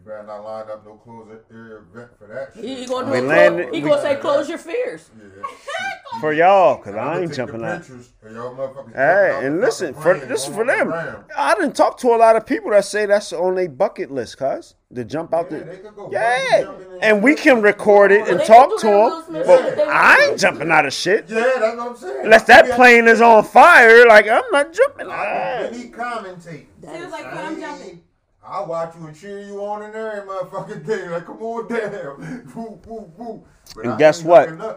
You 0.05 0.11
better 0.11 0.23
not 0.27 0.43
line 0.43 0.65
up 0.69 0.85
no 0.85 0.95
closer 0.95 1.45
area 1.49 1.77
event 1.77 2.09
for 2.19 2.27
that 2.27 2.51
shit. 2.53 2.63
He, 2.65 2.75
he 2.81 2.85
gonna, 2.85 3.05
do 3.05 3.11
We 3.13 3.17
a 3.19 3.21
clo- 3.49 3.57
he 3.71 3.81
we- 3.83 3.89
gonna 3.89 4.01
say 4.01 4.15
close 4.17 4.49
your 4.49 4.57
fears. 4.57 5.09
Yeah. 5.17 5.43
For 6.19 6.31
y'all, 6.31 6.77
cause 6.77 6.93
I'ma 6.93 7.01
I 7.13 7.19
ain't 7.21 7.33
jumping 7.33 7.61
the 7.61 7.65
out. 7.65 7.77
pictures 7.79 8.13
of 8.23 8.31
y'all 8.33 8.53
motherfuckers 8.55 8.75
jumping 8.75 8.93
Hey, 8.93 9.31
out 9.31 9.43
and 9.45 9.61
listen, 9.61 9.93
for 9.95 10.13
this 10.19 10.47
is 10.47 10.53
for 10.53 10.63
them. 10.63 10.89
around. 10.93 11.23
I 11.35 11.55
didn't 11.55 11.75
talk 11.75 11.97
to 11.99 12.09
a 12.09 12.17
lot 12.17 12.35
of 12.35 12.45
people 12.45 12.69
that 12.69 12.85
say 12.85 13.07
that's 13.07 13.33
on 13.33 13.55
their 13.55 13.67
bucket 13.67 14.11
list, 14.11 14.37
cuz 14.37 14.75
to 14.93 15.03
jump 15.05 15.33
out 15.33 15.49
Yeah, 15.51 15.57
the 15.59 15.63
they 15.65 15.77
could 15.77 15.95
go 15.95 16.07
bungee 16.09 16.11
yeah, 16.11 16.57
and 16.59 17.03
and 17.03 17.23
we 17.23 17.33
can 17.33 17.61
record 17.63 18.11
it 18.11 18.27
and 18.27 18.39
talk 18.43 18.69
to 18.81 18.85
do 18.85 18.91
that 18.91 19.25
them. 19.31 19.43
But 19.47 19.65
shit. 19.69 19.75
They 19.77 19.83
I 19.85 20.27
ain't 20.29 20.39
jumping 20.39 20.69
out 20.69 20.85
of 20.85 20.93
shit 20.93 21.25
Yeah, 21.29 21.39
that's 21.59 21.77
what 21.77 21.87
I'm 21.89 21.97
saying. 21.97 22.21
unless 22.25 22.43
that 22.43 22.69
plane 22.71 23.07
is 23.07 23.19
on 23.21 23.43
fire. 23.43 24.05
Like 24.05 24.27
I'm 24.29 24.43
not 24.51 24.71
jumping. 24.71 25.07
I 25.09 25.13
Ah. 25.15 25.61
really 25.71 25.89
commentate. 25.89 26.65
Sounds 26.83 27.11
like 27.11 27.23
fun. 27.23 27.37
I'm 27.45 27.59
jumping. 27.59 28.03
I'll 28.45 28.65
watch 28.65 28.95
you 28.99 29.07
and 29.07 29.15
cheer 29.15 29.39
you 29.41 29.63
on 29.65 29.83
in 29.83 29.91
there, 29.93 30.25
motherfucking 30.27 30.85
thing. 30.85 31.09
Like, 31.11 31.25
come 31.25 31.41
on 31.41 31.67
down. 31.67 32.51
Woo, 32.55 32.79
woo, 32.85 33.11
woo. 33.17 33.43
But 33.75 33.85
And 33.85 33.93
I 33.93 33.97
guess 33.97 34.23
what? 34.23 34.49
looking. 34.51 34.75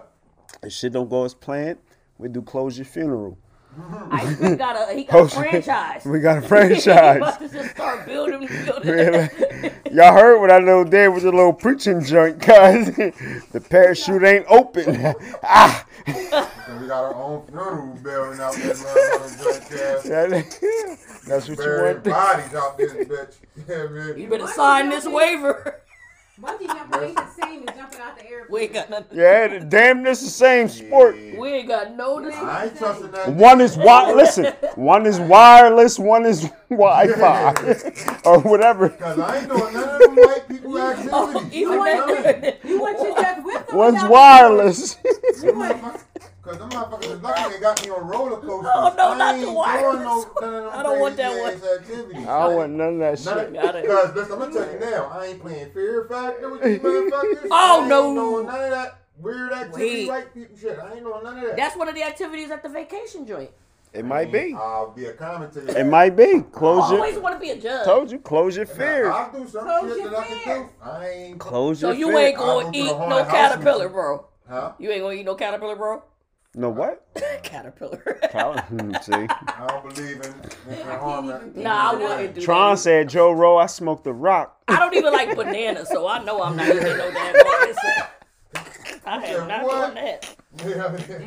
If 0.62 0.72
shit 0.72 0.92
don't 0.92 1.10
go 1.10 1.24
as 1.24 1.34
planned, 1.34 1.78
we 2.18 2.28
do 2.28 2.42
close 2.42 2.78
your 2.78 2.84
funeral. 2.84 3.38
Ice 4.10 4.36
Cream 4.36 4.56
got 4.56 4.90
a 4.90 4.94
he 4.94 5.04
got 5.04 5.24
a 5.26 5.28
franchise. 5.34 6.04
We 6.06 6.20
got 6.20 6.38
a 6.38 6.40
He 6.40 6.46
franchise. 6.46 7.16
about 7.16 7.38
to 7.40 7.48
just 7.48 7.70
start 7.72 8.06
building, 8.06 8.48
building. 8.64 9.28
Really? 9.84 9.96
Y'all 9.96 10.12
heard 10.12 10.40
what 10.40 10.50
I 10.50 10.58
know 10.58 10.84
did 10.84 11.08
with 11.08 11.22
the 11.22 11.30
little 11.32 11.52
preaching 11.52 12.02
joint, 12.04 12.40
cuz 12.40 12.86
the 13.52 13.64
parachute 13.70 14.22
ain't 14.22 14.46
open. 14.48 15.14
ah, 15.42 15.84
So 16.06 16.78
we 16.80 16.86
got 16.86 17.04
our 17.04 17.14
own 17.14 17.46
funeral 17.46 17.94
building 18.02 18.40
out 18.40 18.54
there, 18.54 18.74
motherfucking 18.74 19.42
joint 19.42 20.50
cast. 20.50 21.26
that's 21.26 21.48
what 21.48 21.58
you 21.58 21.64
Burying 21.64 21.94
want. 21.94 22.04
to- 22.04 22.10
bodies 22.10 22.54
out 22.54 22.78
this 22.78 22.92
bitch. 22.92 23.34
Yeah, 23.68 23.86
man. 23.86 24.18
You 24.20 24.28
better 24.28 24.46
sign 24.48 24.90
this 24.90 25.06
waiver. 25.06 25.80
Bungee 26.40 26.66
jumping 26.66 27.00
ain't 27.02 27.16
the 27.16 27.26
same 27.30 27.66
as 27.66 27.74
jumping 27.76 28.00
out 28.00 28.18
the 28.18 28.28
airplane. 28.30 28.46
We 28.50 28.60
ain't 28.64 28.72
got 28.74 28.90
nothing. 28.90 29.18
Yeah, 29.18 29.48
the- 29.48 29.60
damn, 29.60 30.02
this 30.02 30.20
the 30.20 30.28
same 30.28 30.68
sport. 30.68 31.14
We 31.38 31.48
ain't 31.48 31.68
got 31.68 31.96
no. 31.96 32.20
Dis- 32.20 32.34
I 32.34 32.64
ain't 32.66 32.76
trusting 32.76 33.10
that. 33.12 33.32
One 33.32 33.60
is 33.62 33.74
wi- 33.76 34.12
listen, 34.12 34.44
one 34.74 35.06
is 35.06 35.18
wireless, 35.18 35.98
one 35.98 36.26
is 36.26 36.46
Wi-Fi, 36.68 38.20
or 38.26 38.40
whatever. 38.40 38.90
Because 38.90 39.18
I 39.18 39.38
ain't 39.38 39.48
doing 39.48 39.72
none 39.72 39.88
of 39.88 39.98
them 40.00 40.16
white 40.16 40.46
people 40.48 40.76
oh, 40.76 40.90
activities. 40.90 41.10
oh, 41.12 41.48
even 41.52 41.80
I'm 41.80 41.86
telling 41.96 42.16
you. 42.16 42.22
that. 42.22 42.64
You 42.64 42.80
want 42.82 42.98
your 43.00 43.14
death 43.14 43.42
with 43.44 43.66
them? 43.68 43.76
One's 43.78 43.94
without 43.94 44.10
wireless. 44.10 44.96
Because 46.46 46.58
them 46.60 46.70
motherfuckers 46.70 47.10
is 47.16 47.22
lucky 47.22 47.54
they 47.54 47.60
got 47.60 47.84
me 47.84 47.90
on 47.90 48.06
roller 48.06 48.36
coasters. 48.36 48.70
Oh, 48.72 48.94
no, 48.96 49.12
I 49.14 49.18
not 49.18 49.34
ain't 49.34 49.40
the 49.40 49.46
doing 49.46 49.56
wireless 49.56 50.04
no- 50.04 50.30
none 50.40 50.54
of 50.54 50.62
them 50.62 50.70
I 50.78 50.82
don't 50.84 51.00
want 51.00 51.16
that 51.16 51.40
one. 51.40 51.52
Activities. 51.54 52.26
I 52.28 52.46
don't 52.46 52.54
want 52.56 52.72
none 52.72 52.92
of 52.92 52.98
that 53.00 53.24
None 53.24 53.38
shit. 53.38 53.48
of, 53.48 53.54
Got 53.54 53.74
it. 53.74 53.82
Because 53.82 54.14
listen, 54.14 54.32
I'm 54.32 54.38
gonna 54.38 54.52
tell 54.52 54.72
you 54.72 54.78
now, 54.78 55.10
I 55.12 55.24
ain't 55.26 55.40
playing 55.42 55.70
Fear 55.72 56.04
Factor 56.08 56.50
with 56.50 56.62
you 56.64 56.78
motherfuckers. 57.10 57.48
Oh, 57.50 57.50
I 57.50 57.80
ain't 57.80 57.88
no. 57.88 58.42
none 58.42 58.64
of 58.64 58.70
that 58.70 58.98
weird 59.18 59.52
activity 59.52 59.84
Wait. 60.02 60.08
white 60.08 60.34
people 60.34 60.56
shit. 60.56 60.78
I 60.78 60.92
ain't 60.94 61.02
doing 61.02 61.24
none 61.24 61.36
of 61.38 61.42
that. 61.48 61.56
That's 61.56 61.76
one 61.76 61.88
of 61.88 61.96
the 61.96 62.04
activities 62.04 62.50
at 62.52 62.62
the 62.62 62.68
vacation 62.68 63.26
joint. 63.26 63.50
It 63.92 64.04
might 64.04 64.30
be. 64.30 64.54
I'll 64.54 64.90
be 64.92 65.06
a 65.06 65.14
commentator. 65.14 65.76
It 65.76 65.84
might 65.84 66.14
be. 66.14 66.34
I 66.36 66.40
Close 66.52 66.92
always 66.92 67.18
want 67.18 67.34
to 67.34 67.40
be 67.40 67.50
a 67.50 67.56
judge. 67.58 67.86
Told 67.86 68.12
you, 68.12 68.18
close 68.20 68.56
your 68.56 68.66
fears. 68.66 69.08
I'll 69.12 69.32
do 69.32 69.48
some 69.48 69.64
Close 69.64 69.94
shit 69.94 70.02
your 70.02 70.10
that 70.10 70.20
I 70.20 70.24
can 70.26 70.38
fears. 70.38 70.68
do. 70.68 70.70
I 70.82 71.08
ain't. 71.08 71.38
Close 71.40 71.80
So 71.80 71.88
your 71.90 71.96
you 71.96 72.06
fears. 72.08 72.28
ain't 72.28 72.38
I'll 72.38 72.60
gonna 72.62 72.76
eat 72.76 72.88
the 72.88 73.08
no 73.08 73.24
caterpillar, 73.24 73.88
bro. 73.88 74.26
Huh? 74.48 74.72
You 74.78 74.90
ain't 74.92 75.02
gonna 75.02 75.14
eat 75.14 75.24
no 75.24 75.34
caterpillar, 75.34 75.74
bro. 75.74 76.02
No 76.58 76.70
what? 76.70 77.04
caterpillar. 77.42 78.18
Hmm, 78.36 78.92
See, 79.02 79.12
I 79.12 79.66
don't 79.68 79.94
believe 79.94 80.20
in, 80.20 80.72
in, 80.72 80.78
in 80.80 80.86
harm. 80.86 81.52
nah, 81.54 81.92
I 81.92 81.94
wouldn't 81.94 82.34
do 82.34 82.40
Tron 82.42 82.72
that. 82.74 82.78
said 82.80 83.08
Joe 83.08 83.32
Rowe. 83.32 83.56
I 83.56 83.66
smoked 83.66 84.04
the 84.04 84.12
rock. 84.12 84.60
I 84.68 84.76
don't 84.78 84.94
even 84.94 85.12
like 85.12 85.34
bananas, 85.34 85.88
so 85.88 86.06
I 86.06 86.22
know 86.22 86.42
I'm 86.42 86.54
not 86.56 86.68
eating 86.68 86.82
no 86.82 87.10
damn 87.10 87.32
bananas. 87.32 87.76
I 89.06 89.24
am 89.26 89.48
not 89.48 89.62
What? 89.64 89.94
doing 89.94 90.04
that. 90.04 90.36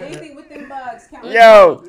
Anything 0.02 0.36
with 0.36 0.50
them 0.50 0.70
bugs 0.70 1.08
count. 1.10 1.26
Yo, 1.26 1.84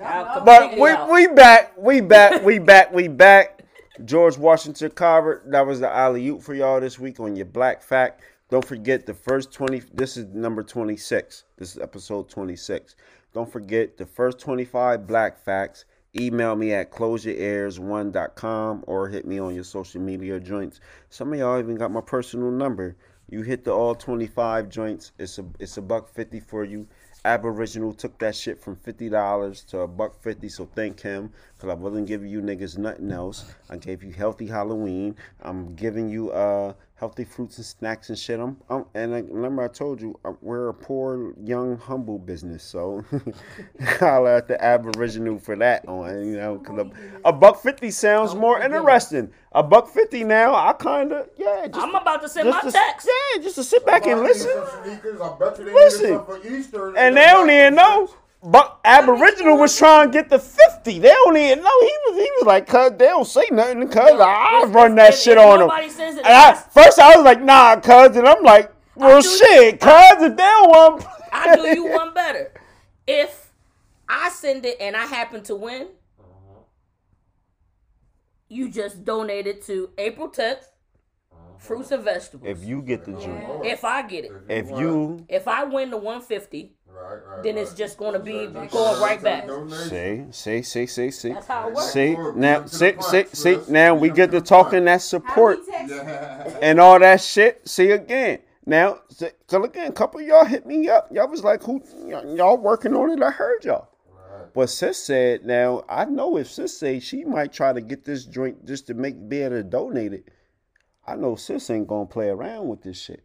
But 0.44 0.78
we 0.78 0.94
we 1.12 1.26
back, 1.34 1.72
we 1.76 2.00
back, 2.00 2.42
we 2.44 2.58
back, 2.58 2.92
we 2.92 3.08
back. 3.08 3.62
George 4.04 4.38
Washington 4.38 4.90
Carver. 4.92 5.42
That 5.46 5.66
was 5.66 5.80
the 5.80 5.90
alley 5.90 6.26
oop 6.28 6.42
for 6.42 6.54
y'all 6.54 6.80
this 6.80 6.98
week 6.98 7.20
on 7.20 7.36
your 7.36 7.46
Black 7.46 7.82
Fact. 7.82 8.22
Don't 8.50 8.64
forget 8.64 9.04
the 9.06 9.14
first 9.14 9.52
twenty. 9.52 9.82
This 9.92 10.16
is 10.16 10.26
number 10.34 10.62
twenty 10.62 10.96
six. 10.96 11.44
This 11.58 11.74
is 11.76 11.82
episode 11.82 12.28
twenty 12.30 12.56
six. 12.56 12.96
Don't 13.32 13.50
forget 13.50 13.96
the 13.96 14.06
first 14.06 14.38
twenty 14.38 14.64
five 14.64 15.06
Black 15.06 15.38
Facts. 15.44 15.84
Email 16.18 16.56
me 16.56 16.72
at 16.72 16.90
closureairs1.com 16.90 18.84
or 18.88 19.08
hit 19.08 19.24
me 19.26 19.38
on 19.38 19.54
your 19.54 19.62
social 19.62 20.00
media 20.00 20.40
joints. 20.40 20.80
Some 21.08 21.32
of 21.32 21.38
y'all 21.38 21.60
even 21.60 21.76
got 21.76 21.92
my 21.92 22.00
personal 22.00 22.50
number. 22.50 22.96
You 23.28 23.42
hit 23.42 23.62
the 23.62 23.70
all 23.70 23.94
25 23.94 24.68
joints. 24.68 25.12
It's 25.20 25.38
a 25.38 25.44
it's 25.60 25.76
a 25.76 25.82
buck 25.82 26.12
50 26.12 26.40
for 26.40 26.64
you 26.64 26.88
Aboriginal 27.24 27.92
took 27.92 28.18
that 28.18 28.34
shit 28.34 28.58
from 28.58 28.76
fifty 28.76 29.10
dollars 29.10 29.62
to 29.64 29.80
a 29.80 29.86
buck 29.86 30.22
fifty, 30.22 30.48
so 30.48 30.64
thank 30.64 31.00
him 31.00 31.30
because 31.54 31.68
I 31.68 31.74
wasn't 31.74 32.06
giving 32.06 32.30
you 32.30 32.40
niggas 32.40 32.78
nothing 32.78 33.12
else. 33.12 33.54
I 33.68 33.76
gave 33.76 34.02
you 34.02 34.12
healthy 34.12 34.46
Halloween. 34.46 35.16
I'm 35.42 35.74
giving 35.74 36.08
you 36.08 36.30
uh 36.30 36.72
healthy 37.00 37.24
fruits 37.24 37.56
and 37.56 37.64
snacks 37.64 38.10
and 38.10 38.18
shit. 38.18 38.38
I'm, 38.38 38.58
I'm 38.68 38.84
and 38.94 39.14
I, 39.14 39.20
remember 39.20 39.64
I 39.64 39.68
told 39.68 40.02
you 40.02 40.20
uh, 40.24 40.32
we're 40.42 40.68
a 40.68 40.74
poor, 40.74 41.32
young, 41.42 41.78
humble 41.78 42.18
business, 42.18 42.62
so 42.62 43.02
holla 43.98 44.36
at 44.36 44.46
the 44.46 44.62
Aboriginal 44.62 45.38
for 45.38 45.56
that 45.56 45.88
on 45.88 46.26
you 46.26 46.36
know 46.36 46.58
because 46.58 46.86
a, 47.24 47.28
a 47.28 47.32
buck 47.32 47.62
fifty 47.62 47.90
sounds 47.90 48.34
more 48.34 48.60
interesting. 48.60 49.32
A 49.52 49.62
buck 49.62 49.88
fifty 49.88 50.22
now, 50.22 50.54
I 50.54 50.74
kind 50.74 51.12
of 51.12 51.28
yeah. 51.38 51.66
Just, 51.66 51.80
I'm 51.80 51.94
about 51.94 52.20
to 52.22 52.28
send 52.28 52.50
my 52.50 52.60
just 52.60 52.66
to, 52.66 52.72
text. 52.72 53.08
yeah, 53.34 53.42
just 53.42 53.54
to 53.56 53.64
sit 53.64 53.84
back 53.86 54.06
and 54.06 54.20
listen. 54.20 54.50
sneakers. 54.84 55.20
I 55.20 55.38
bet 55.38 55.58
you 55.58 55.64
they 55.64 55.72
Listen. 55.72 56.24
for 56.24 56.38
Easter. 56.46 56.96
And 56.96 57.16
they 57.16 57.24
don't 57.26 57.50
even 57.50 57.74
know. 57.74 58.10
But 58.42 58.80
Aboriginal 58.84 59.58
was 59.58 59.76
trying 59.76 60.08
to 60.08 60.12
get 60.12 60.30
the 60.30 60.38
50. 60.38 60.98
They 60.98 61.08
don't 61.08 61.36
even 61.36 61.62
know. 61.62 61.80
He 61.80 61.94
was 62.06 62.16
he 62.16 62.30
was 62.38 62.46
like, 62.46 62.66
cuz 62.66 62.92
they 62.92 63.06
don't 63.06 63.26
say 63.26 63.44
nothing 63.50 63.86
cuz 63.88 63.98
I 63.98 64.62
If- 64.64 64.74
run 64.74 64.92
if- 64.92 64.96
that 64.96 65.12
if- 65.14 65.18
shit 65.20 65.36
on 65.36 65.58
them. 65.58 65.68
nobody 65.68 65.90
sends 65.90 66.16
it, 66.18 66.24
And 66.24 66.34
I, 66.34 66.54
first 66.54 66.98
I 66.98 67.16
was 67.16 67.24
like, 67.24 67.42
nah, 67.42 67.76
cuz, 67.80 68.16
and 68.16 68.26
I'm 68.26 68.42
like, 68.42 68.72
well 68.94 69.20
do- 69.20 69.28
shit, 69.28 69.78
cuz 69.78 69.92
if 70.22 70.36
they 70.36 70.42
don't 70.42 70.68
want 70.70 71.04
I 71.32 71.54
do 71.54 71.62
you 71.68 71.86
one 71.88 72.14
better. 72.14 72.52
If 73.06 73.52
I 74.08 74.30
send 74.30 74.64
it 74.64 74.78
and 74.80 74.96
I 74.96 75.04
happen 75.04 75.42
to 75.44 75.54
win, 75.54 75.88
you 78.48 78.68
just 78.70 79.04
donate 79.04 79.46
it 79.46 79.62
to 79.66 79.90
April 79.98 80.28
10th, 80.28 80.64
fruits 81.58 81.90
and 81.92 82.02
vegetables. 82.02 82.48
If 82.48 82.64
you 82.64 82.82
get 82.82 83.04
the 83.04 83.12
joint. 83.12 83.64
If 83.64 83.84
I 83.84 84.02
get 84.02 84.24
it, 84.24 84.32
If 84.48 84.70
you 84.70 85.24
if 85.28 85.46
I 85.46 85.64
win 85.64 85.90
the 85.90 85.96
150, 85.98 86.74
Right, 86.94 87.18
right, 87.26 87.42
then 87.42 87.54
right. 87.56 87.62
it's 87.62 87.74
just 87.74 87.98
going 87.98 88.12
to 88.12 88.18
be 88.18 88.46
Right, 88.46 88.70
going 88.70 89.00
right 89.00 89.22
back. 89.22 89.46
Donation. 89.46 90.32
see, 90.32 90.62
see, 90.62 90.62
see, 90.62 90.86
see, 90.86 91.10
see. 91.10 91.32
That's 91.32 91.46
how 91.46 91.68
it 91.68 91.74
works. 91.74 91.90
See, 91.92 92.14
now, 92.34 92.58
give 92.60 92.66
it 92.66 92.68
to 92.68 93.02
see, 93.02 93.24
see, 93.32 93.54
see, 93.64 93.72
now 93.72 93.94
we 93.94 94.10
get 94.10 94.30
to 94.30 94.40
the 94.40 94.46
talking 94.46 94.84
that 94.84 95.02
support. 95.02 95.58
many 95.66 95.70
texts? 95.88 95.96
Yeah. 95.96 96.58
and 96.62 96.80
all 96.80 96.98
that 96.98 97.20
shit. 97.20 97.66
See 97.68 97.90
again. 97.90 98.40
Now, 98.66 99.00
so 99.08 99.28
so 99.48 99.64
again, 99.64 99.88
a 99.88 99.92
couple 99.92 100.20
of 100.20 100.26
y'all 100.26 100.44
hit 100.44 100.66
me 100.66 100.88
up. 100.88 101.08
Y'all 101.10 101.26
was 101.28 101.42
like, 101.42 101.62
"Who? 101.64 101.82
y- 101.94 102.22
Y'all 102.36 102.58
working 102.58 102.94
on 102.94 103.10
it?" 103.10 103.22
I 103.22 103.30
heard 103.30 103.64
y'all. 103.64 103.88
But 104.54 104.68
sis 104.68 104.98
said, 104.98 105.44
"Now 105.46 105.82
I 105.88 106.04
know 106.04 106.36
if 106.36 106.50
sis 106.50 106.78
say 106.78 107.00
she 107.00 107.24
might 107.24 107.52
try 107.52 107.72
to 107.72 107.80
get 107.80 108.04
this 108.04 108.26
joint 108.26 108.66
just 108.66 108.86
to 108.88 108.94
make 108.94 109.28
be 109.28 109.40
able 109.42 109.56
to 109.56 109.62
donate 109.64 110.12
it. 110.12 110.28
I 111.06 111.16
know 111.16 111.34
sis 111.36 111.70
ain't 111.70 111.88
gonna 111.88 112.06
play 112.06 112.28
around 112.28 112.68
with 112.68 112.82
this 112.82 113.00
shit. 113.00 113.24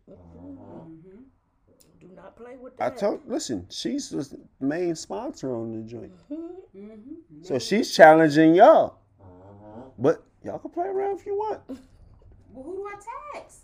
Do 2.57 2.63
not 2.63 2.67
play 2.67 2.71
with 2.71 2.81
I 2.81 2.89
told, 2.89 3.21
listen, 3.27 3.67
she's 3.69 4.09
the 4.09 4.39
main 4.59 4.95
sponsor 4.95 5.53
on 5.55 5.71
the 5.71 5.81
joint, 5.89 6.11
Mm-hmm. 6.31 7.43
so 7.43 7.57
she's 7.59 7.93
challenging 7.95 8.55
y'all. 8.55 8.97
But 9.97 10.23
y'all 10.43 10.59
can 10.59 10.71
play 10.71 10.87
around 10.87 11.19
if 11.19 11.25
you 11.25 11.35
want. 11.35 11.61
Well, 12.53 12.63
who 12.63 12.75
do 12.77 12.87
I 12.87 12.95
text? 13.37 13.59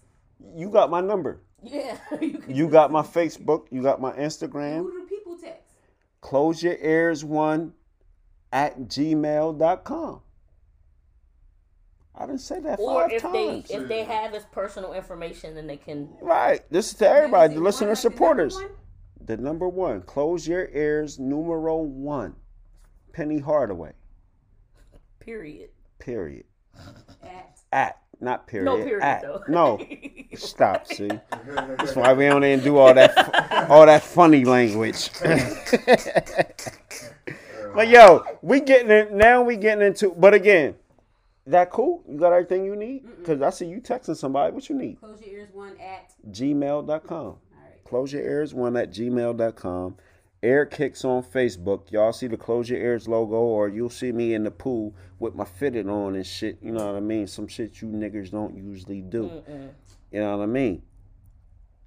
You 0.53 0.69
got 0.69 0.89
my 0.89 0.99
number. 0.99 1.39
yeah. 1.63 1.95
you 2.21 2.43
You 2.49 2.67
got 2.67 2.91
my 2.91 3.01
Facebook. 3.03 3.67
You 3.71 3.81
got 3.81 4.01
my 4.01 4.11
Instagram. 4.11 4.79
Who 4.79 4.91
do 4.91 5.07
people 5.07 5.37
text? 5.37 5.61
close 6.19 6.61
your 6.61 6.75
ears 6.75 7.23
one 7.23 7.71
at 8.51 8.77
gmail.com. 8.81 10.21
I 12.13 12.25
didn't 12.25 12.41
say 12.41 12.59
that 12.59 12.79
or 12.81 13.03
five 13.03 13.11
if 13.13 13.21
times. 13.21 13.33
they 13.69 13.75
if 13.75 13.87
they 13.87 14.03
have 14.03 14.33
his 14.33 14.43
personal 14.51 14.91
information, 14.93 15.55
then 15.55 15.67
they 15.67 15.77
can. 15.77 16.09
right. 16.21 16.61
This 16.69 16.87
is 16.91 16.95
to 16.95 17.09
everybody, 17.09 17.53
the 17.53 17.61
it 17.61 17.63
listener 17.63 17.87
one 17.87 17.93
like 17.95 18.01
the 18.03 18.09
number 18.09 18.17
supporters. 18.17 18.55
one? 18.55 18.69
The 19.25 19.37
number 19.37 19.69
one, 19.69 20.01
close 20.01 20.47
your 20.47 20.69
ears, 20.73 21.19
numero 21.19 21.77
one. 21.77 22.35
Penny 23.13 23.39
Hardaway. 23.39 23.93
Period. 25.19 25.69
Period. 25.99 26.45
At 27.23 27.59
At. 27.71 27.97
Not 28.19 28.45
period. 28.47 28.65
No 28.65 28.77
period 28.77 29.03
at. 29.03 29.21
though. 29.23 29.43
No. 29.47 29.79
Stop, 30.35 30.85
see. 30.87 31.09
That's 31.45 31.95
why 31.95 32.13
we 32.13 32.25
don't 32.25 32.43
even 32.45 32.63
do 32.63 32.77
all 32.77 32.93
that 32.93 33.69
all 33.69 33.85
that 33.87 34.03
funny 34.03 34.45
language. 34.45 35.09
but 37.75 37.89
yo, 37.89 38.23
we 38.41 38.61
getting 38.61 38.91
it 38.91 39.11
now. 39.11 39.41
We 39.41 39.57
getting 39.57 39.85
into. 39.85 40.11
But 40.11 40.35
again, 40.35 40.75
that 41.47 41.71
cool. 41.71 42.03
You 42.07 42.19
got 42.19 42.31
everything 42.31 42.63
you 42.63 42.75
need. 42.75 43.05
Cause 43.25 43.41
I 43.41 43.49
see 43.49 43.65
you 43.65 43.81
texting 43.81 44.15
somebody. 44.15 44.53
What 44.53 44.69
you 44.69 44.75
need? 44.75 44.99
close 44.99 45.19
your 45.21 45.39
ears 45.39 45.49
one 45.51 45.75
at. 45.79 46.13
Gmail.com. 46.29 47.37
All 47.93 47.99
right. 47.99 48.03
Close 48.09 48.13
your 48.13 48.23
ears 48.23 48.53
one 48.53 48.75
at 48.77 48.91
gmail.com. 48.91 49.95
Air 50.43 50.65
kicks 50.65 51.05
on 51.05 51.21
Facebook. 51.21 51.91
Y'all 51.91 52.11
see 52.13 52.25
the 52.25 52.35
close 52.37 52.67
your 52.67 52.79
ears 52.79 53.07
logo, 53.07 53.35
or 53.35 53.69
you'll 53.69 53.91
see 53.91 54.11
me 54.11 54.33
in 54.33 54.43
the 54.43 54.49
pool 54.49 54.95
with 55.19 55.35
my 55.35 55.45
fitted 55.45 55.87
on 55.87 56.15
and 56.15 56.25
shit. 56.25 56.57
You 56.63 56.71
know 56.71 56.85
what 56.87 56.95
I 56.95 56.99
mean? 56.99 57.27
Some 57.27 57.47
shit 57.47 57.79
you 57.81 57.87
niggers 57.87 58.31
don't 58.31 58.55
usually 58.55 59.01
do. 59.01 59.43
You 60.11 60.19
know 60.19 60.37
what 60.37 60.43
I 60.43 60.47
mean? 60.47 60.81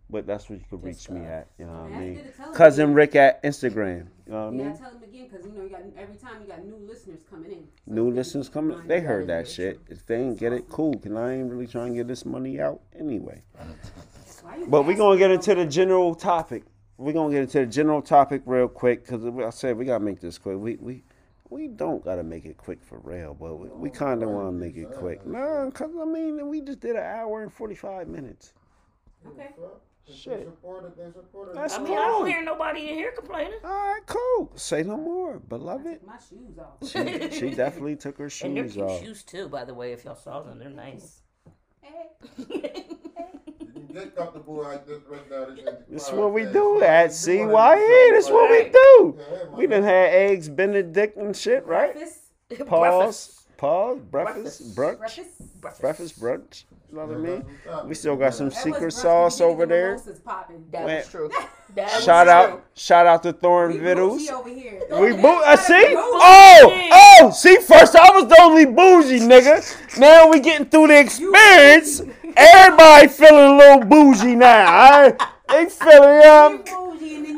But 0.08 0.26
that's 0.26 0.48
what 0.48 0.60
you 0.60 0.64
can 0.68 0.80
reach 0.82 1.10
me 1.10 1.22
at. 1.24 1.48
You 1.58 1.64
know 1.66 1.72
what 1.72 1.92
I 1.92 1.98
mean? 1.98 2.14
good 2.14 2.36
to. 2.36 2.52
Cousin 2.52 2.94
Rick 2.94 3.16
at 3.16 3.42
Instagram. 3.42 4.06
You 4.26 4.32
know 4.32 4.44
what 4.50 4.54
I 4.54 4.56
Yeah, 4.56 4.62
mean? 4.68 4.78
tell 4.78 4.90
them 4.92 5.02
again 5.02 5.28
because 5.28 5.46
you 5.46 5.52
know 5.52 5.62
you 5.64 5.70
got 5.70 5.80
every 5.98 6.14
time 6.16 6.42
you 6.42 6.46
got 6.46 6.64
new 6.64 6.76
listeners 6.76 7.20
coming 7.28 7.50
in. 7.50 7.66
So 7.88 7.92
New 7.92 8.10
listeners 8.12 8.48
coming. 8.48 8.86
They 8.86 9.00
heard 9.00 9.26
that 9.26 9.38
that 9.38 9.46
is 9.48 9.52
shit. 9.54 9.80
very 9.88 9.98
If 9.98 10.06
they 10.06 10.16
ain't 10.20 10.38
get 10.38 10.52
it, 10.52 10.68
cool. 10.68 10.94
Cause 10.96 11.10
I 11.12 11.32
ain't 11.32 11.50
really 11.50 11.66
trying 11.66 11.92
to 11.92 11.96
get 11.96 12.06
this 12.06 12.24
money 12.24 12.60
out 12.60 12.82
anyway. 12.96 13.42
true. 14.44 14.50
Why 14.50 14.56
you 14.58 14.66
But 14.66 14.82
we 14.82 14.94
gonna 14.94 15.18
get 15.18 15.30
into 15.30 15.54
the 15.54 15.66
general 15.66 16.14
topic. 16.14 16.64
we 16.96 17.12
gonna 17.12 17.32
get 17.32 17.42
into 17.42 17.60
the 17.60 17.66
general 17.66 18.02
topic 18.02 18.42
real 18.46 18.68
quick 18.68 19.04
because 19.06 19.24
I 19.24 19.50
said 19.50 19.76
we 19.76 19.84
gotta 19.84 20.04
make 20.04 20.20
this 20.20 20.38
quick. 20.38 20.56
We 20.58 20.76
we 20.76 21.04
we 21.50 21.68
don't 21.68 22.04
gotta 22.04 22.22
make 22.22 22.44
it 22.46 22.56
quick 22.56 22.82
for 22.82 22.98
real, 23.00 23.34
but 23.34 23.54
we, 23.56 23.68
we 23.68 23.90
kind 23.90 24.22
of 24.22 24.30
want 24.30 24.48
to 24.48 24.52
make 24.52 24.76
it 24.76 24.90
quick. 24.96 25.24
No, 25.26 25.70
cause 25.72 25.90
I 26.00 26.04
mean 26.04 26.48
we 26.48 26.60
just 26.60 26.80
did 26.80 26.96
an 26.96 27.02
hour 27.02 27.42
and 27.42 27.52
forty 27.52 27.74
five 27.74 28.08
minutes. 28.08 28.54
Okay. 29.26 29.50
Shit. 30.06 30.40
They 30.40 30.44
supported. 30.44 31.54
That's 31.54 31.74
I 31.74 31.78
cool. 31.78 31.86
mean, 31.86 31.96
I 31.98 32.06
don't 32.08 32.26
hear 32.26 32.42
nobody 32.42 32.88
in 32.90 32.94
here 32.94 33.12
complaining. 33.12 33.58
All 33.64 33.70
right, 33.70 34.02
cool. 34.04 34.52
Say 34.54 34.82
no 34.82 34.98
more, 34.98 35.38
beloved. 35.38 36.00
My 36.06 36.18
shoes 36.18 36.58
off. 36.58 36.86
She, 36.86 37.30
she 37.30 37.50
definitely 37.54 37.96
took 37.96 38.18
her 38.18 38.28
shoes 38.28 38.42
off. 38.42 38.46
And 38.48 38.56
they're 38.58 38.64
cute 38.68 38.84
off. 38.84 39.00
shoes 39.02 39.22
too, 39.22 39.48
by 39.48 39.64
the 39.64 39.72
way. 39.72 39.92
If 39.92 40.04
y'all 40.04 40.14
saw 40.14 40.42
them, 40.42 40.58
they're 40.58 40.68
nice. 40.68 41.22
Hey. 41.80 42.84
You 43.94 44.00
can 44.00 44.08
get 44.08 44.16
comfortable 44.16 44.62
like 44.62 44.86
this 44.88 44.98
right 45.08 45.30
now. 45.30 45.46
This, 45.54 45.64
This 45.88 46.10
what 46.10 46.32
we 46.32 46.46
do 46.46 46.78
This 46.80 46.88
at 46.88 47.10
is 47.10 47.46
what 47.46 47.70
we 47.70 47.76
do. 47.76 47.80
CYE. 47.80 48.10
This 48.10 48.28
what 48.30 48.50
we 48.50 48.64
do. 48.70 49.18
Yeah, 49.18 49.36
man. 49.36 49.56
We 49.56 49.66
done 49.68 49.82
had 49.84 50.08
eggs 50.12 50.48
Benedict 50.48 51.16
and 51.16 51.36
shit, 51.36 51.64
right? 51.64 51.96
Pause. 52.66 53.43
Pause. 53.56 53.98
Breakfast. 54.10 54.74
Breakfast. 54.74 54.76
Brunch. 54.76 55.60
Breakfast. 55.60 55.80
Breakfast 55.80 56.20
brunch. 56.20 56.64
You 56.90 56.98
know 57.00 57.06
what 57.06 57.16
I 57.16 57.20
mean? 57.20 57.44
We 57.88 57.94
still 57.94 58.16
got 58.16 58.34
some 58.34 58.50
secret 58.50 58.92
sauce 58.92 59.40
We 59.40 59.46
need 59.46 59.50
to 59.50 59.54
over 59.54 59.66
there. 59.66 59.90
mimosas. 59.96 60.20
That 60.70 60.84
was 60.84 61.08
true. 61.10 61.30
That 61.74 61.92
was 61.92 62.04
Shout 62.04 62.26
true. 62.26 62.32
out, 62.32 62.64
shout 62.74 63.06
out 63.06 63.22
to 63.24 63.32
Thorn 63.32 63.72
We 63.72 63.78
Vittles. 63.78 64.28
over 64.30 64.48
here. 64.48 64.80
We 64.92 65.12
boo. 65.12 65.22
gotta 65.22 65.50
Uh, 65.52 65.56
see? 65.56 65.84
Oh, 65.96 66.88
oh. 67.22 67.30
See, 67.34 67.56
first 67.56 67.96
I 67.96 68.10
was 68.12 68.28
the 68.28 68.40
only 68.42 68.64
bougie 68.66 69.18
nigga. 69.18 69.98
Now 69.98 70.28
we 70.30 70.38
getting 70.38 70.66
through 70.66 70.86
the 70.88 71.00
experience. 71.00 72.00
Everybody 72.36 73.08
feeling 73.08 73.54
a 73.54 73.56
little 73.56 73.84
bougie 73.84 74.36
now. 74.36 74.66
I, 74.68 75.12
they 75.48 75.66
feeling 75.68 76.20
You 76.20 76.62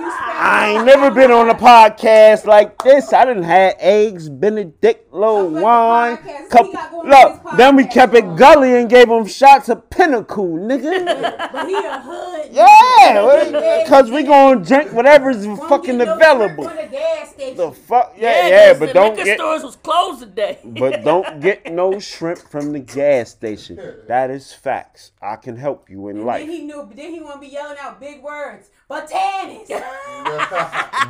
I 0.09 0.75
ain't 0.77 0.85
never 0.87 1.11
been 1.11 1.31
on 1.31 1.49
a 1.51 1.55
podcast 1.55 2.45
like 2.47 2.79
this. 2.83 3.13
I 3.13 3.25
didn't 3.25 3.43
have 3.45 3.75
eggs, 3.79 4.29
Benedict, 4.29 5.13
little 5.13 5.47
I'm 5.49 5.55
the 5.55 5.61
wine. 5.63 6.17
Couple, 6.51 6.73
got 6.73 6.91
going 6.91 7.13
on 7.13 7.33
look, 7.45 7.57
then 7.57 7.77
we 7.77 7.87
kept 7.87 8.15
it 8.15 8.37
gully 8.37 8.77
and 8.77 8.89
gave 8.89 9.09
them 9.09 9.27
shots 9.27 9.69
of 9.69 9.89
Pinnacle, 9.91 10.47
nigga. 10.49 11.49
But 11.53 11.67
he 11.69 11.75
a 11.75 12.01
hood. 12.01 12.49
Yeah, 12.53 13.83
because 13.83 14.11
we 14.11 14.23
gonna 14.23 14.63
drink 14.65 14.93
whatever's 14.93 15.47
Won't 15.47 15.69
fucking 15.69 15.99
get 15.99 16.07
no 16.07 16.15
available. 16.17 16.65
drink 16.65 16.91
the 16.91 16.97
gas 16.97 17.31
station. 17.31 17.57
The 17.57 17.73
fuck, 17.73 18.15
yeah, 18.17 18.31
Yeah, 18.31 18.49
yeah, 18.49 18.69
'cause 18.73 18.79
but 18.81 18.87
the 18.89 18.93
don't 18.95 19.11
liquor 19.13 19.25
get, 19.25 19.39
stores 19.39 19.63
was 19.65 19.77
closed 19.77 20.21
today. 20.21 20.59
but 20.65 21.03
don't 21.05 21.41
get 21.41 21.73
no 21.73 21.99
shrimp 21.99 22.39
from 22.39 22.73
the 22.73 22.81
gas 22.81 23.31
station. 23.31 23.81
That 24.07 24.31
is 24.31 24.53
facts. 24.53 25.13
I 25.23 25.37
can 25.37 25.57
help 25.57 25.89
you 25.91 26.09
in 26.09 26.19
And 26.19 26.27
life. 26.27 26.41
Then 26.47 26.51
he 26.51 26.63
knew. 26.63 26.89
Then 26.95 27.13
he 27.13 27.21
want 27.21 27.35
to 27.37 27.41
be 27.41 27.53
yelling 27.53 27.77
out 27.81 28.01
big 28.01 28.23
words. 28.23 28.71
Botanist. 28.89 29.73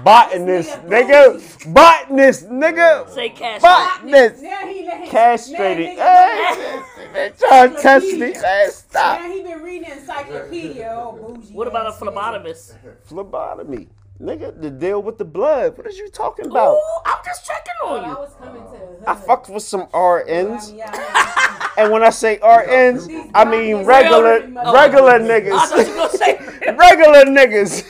Botanist, 0.03 0.71
nigga 0.87 0.89
nigga. 0.89 1.75
Botanist, 1.75 2.49
nigga. 2.49 3.11
Say 3.11 3.29
cash. 3.29 3.61
Botanist. 3.61 4.43
Now 4.43 4.67
he 4.67 4.87
let- 4.87 5.09
Castrated. 5.11 5.97
Now, 5.99 6.05
Hey, 6.05 6.73
they 7.13 7.33
trying 7.39 7.75
to 7.77 7.83
test 7.83 8.07
me. 8.07 8.33
Hey, 8.33 8.69
stop. 8.71 9.21
now 9.21 9.31
he 9.31 9.43
been 9.43 9.61
reading 9.63 9.91
encyclopedia. 9.91 10.89
Oh, 10.97 11.13
bougie. 11.13 11.53
What 11.53 11.69
about 11.69 11.87
a 11.89 11.91
phlebotomist? 12.03 12.77
Phlebotomy. 13.05 13.89
Nigga, 14.21 14.59
the 14.61 14.71
deal 14.71 15.03
with 15.03 15.19
the 15.19 15.25
blood. 15.27 15.77
What 15.77 15.87
are 15.87 15.91
you 15.91 16.09
talking 16.09 16.47
about? 16.47 16.73
Ooh, 16.75 17.01
I'm 17.05 17.19
just 17.25 17.47
checking 17.47 17.73
Oh, 17.85 17.97
on 17.99 18.05
I 18.05 18.09
you. 18.09 18.15
was 18.17 18.33
coming 18.39 18.63
to 18.63 18.71
the 18.71 18.77
hood. 18.79 19.05
I 19.07 19.15
fucked 19.15 19.49
with 19.51 19.63
some 19.63 19.87
RNs. 19.89 20.63
I 20.63 20.67
mean, 20.69 20.77
yeah, 20.79 21.69
And 21.77 21.93
when 21.93 22.03
I 22.03 22.09
say 22.11 22.39
RNs, 22.39 23.31
I 23.35 23.45
mean 23.45 23.85
regular, 23.85 24.41
regular 24.41 24.61
I 24.61 24.73
thought 24.73 24.93
you 24.93 25.29
niggas. 25.29 25.77
were 25.77 25.95
gonna 25.95 26.11
say. 26.17 26.39
regular 26.73 27.25
niggas. 27.27 27.85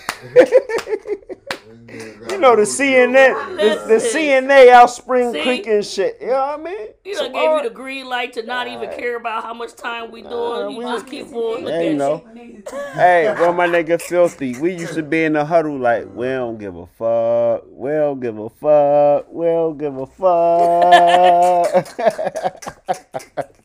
you 1.89 2.39
know 2.41 2.57
the 2.57 2.63
CNN, 2.63 3.57
the, 3.57 3.85
the 3.87 3.95
CNA 4.01 4.71
out 4.71 4.91
Spring 4.91 5.33
See? 5.33 5.43
Creek 5.43 5.67
and 5.67 5.85
shit. 5.85 6.17
You 6.21 6.29
know 6.29 6.33
what 6.35 6.61
I 6.61 6.63
mean? 6.63 6.89
You 7.05 7.15
So 7.15 7.23
done 7.25 7.33
gave 7.33 7.43
all- 7.49 7.57
you 7.59 7.69
the 7.69 7.75
green 7.75 8.07
light 8.09 8.33
to 8.35 8.43
not 8.43 8.67
even 8.67 8.91
care 8.91 9.17
about 9.17 9.45
how 9.45 9.55
much 9.55 9.75
time 9.77 10.11
we 10.11 10.23
doing. 10.23 10.71
You 10.73 10.79
we- 10.79 10.85
just 10.85 11.07
keep 11.07 11.33
on 11.33 11.61
Yeah, 11.61 11.65
looking 11.67 11.83
you 11.93 11.95
know. 11.97 12.25
Hey, 12.95 13.33
well, 13.39 13.53
my 13.53 13.67
nigga 13.69 14.01
Filthy, 14.03 14.59
we 14.59 14.73
used 14.75 14.95
to 14.95 15.03
be 15.03 15.25
in 15.25 15.35
the 15.35 15.45
huddle 15.45 15.79
like, 15.79 16.07
we 16.13 16.27
don't 16.27 16.59
give 16.59 16.75
a 16.77 16.87
fuck, 16.87 17.65
we 17.71 17.91
don't 17.91 18.19
give 18.21 18.37
a 18.39 18.49
fuck, 18.51 19.33
we 19.33 19.47
don't 19.47 19.79
give 19.79 19.97
a 19.97 20.07
fuck. 20.07 21.87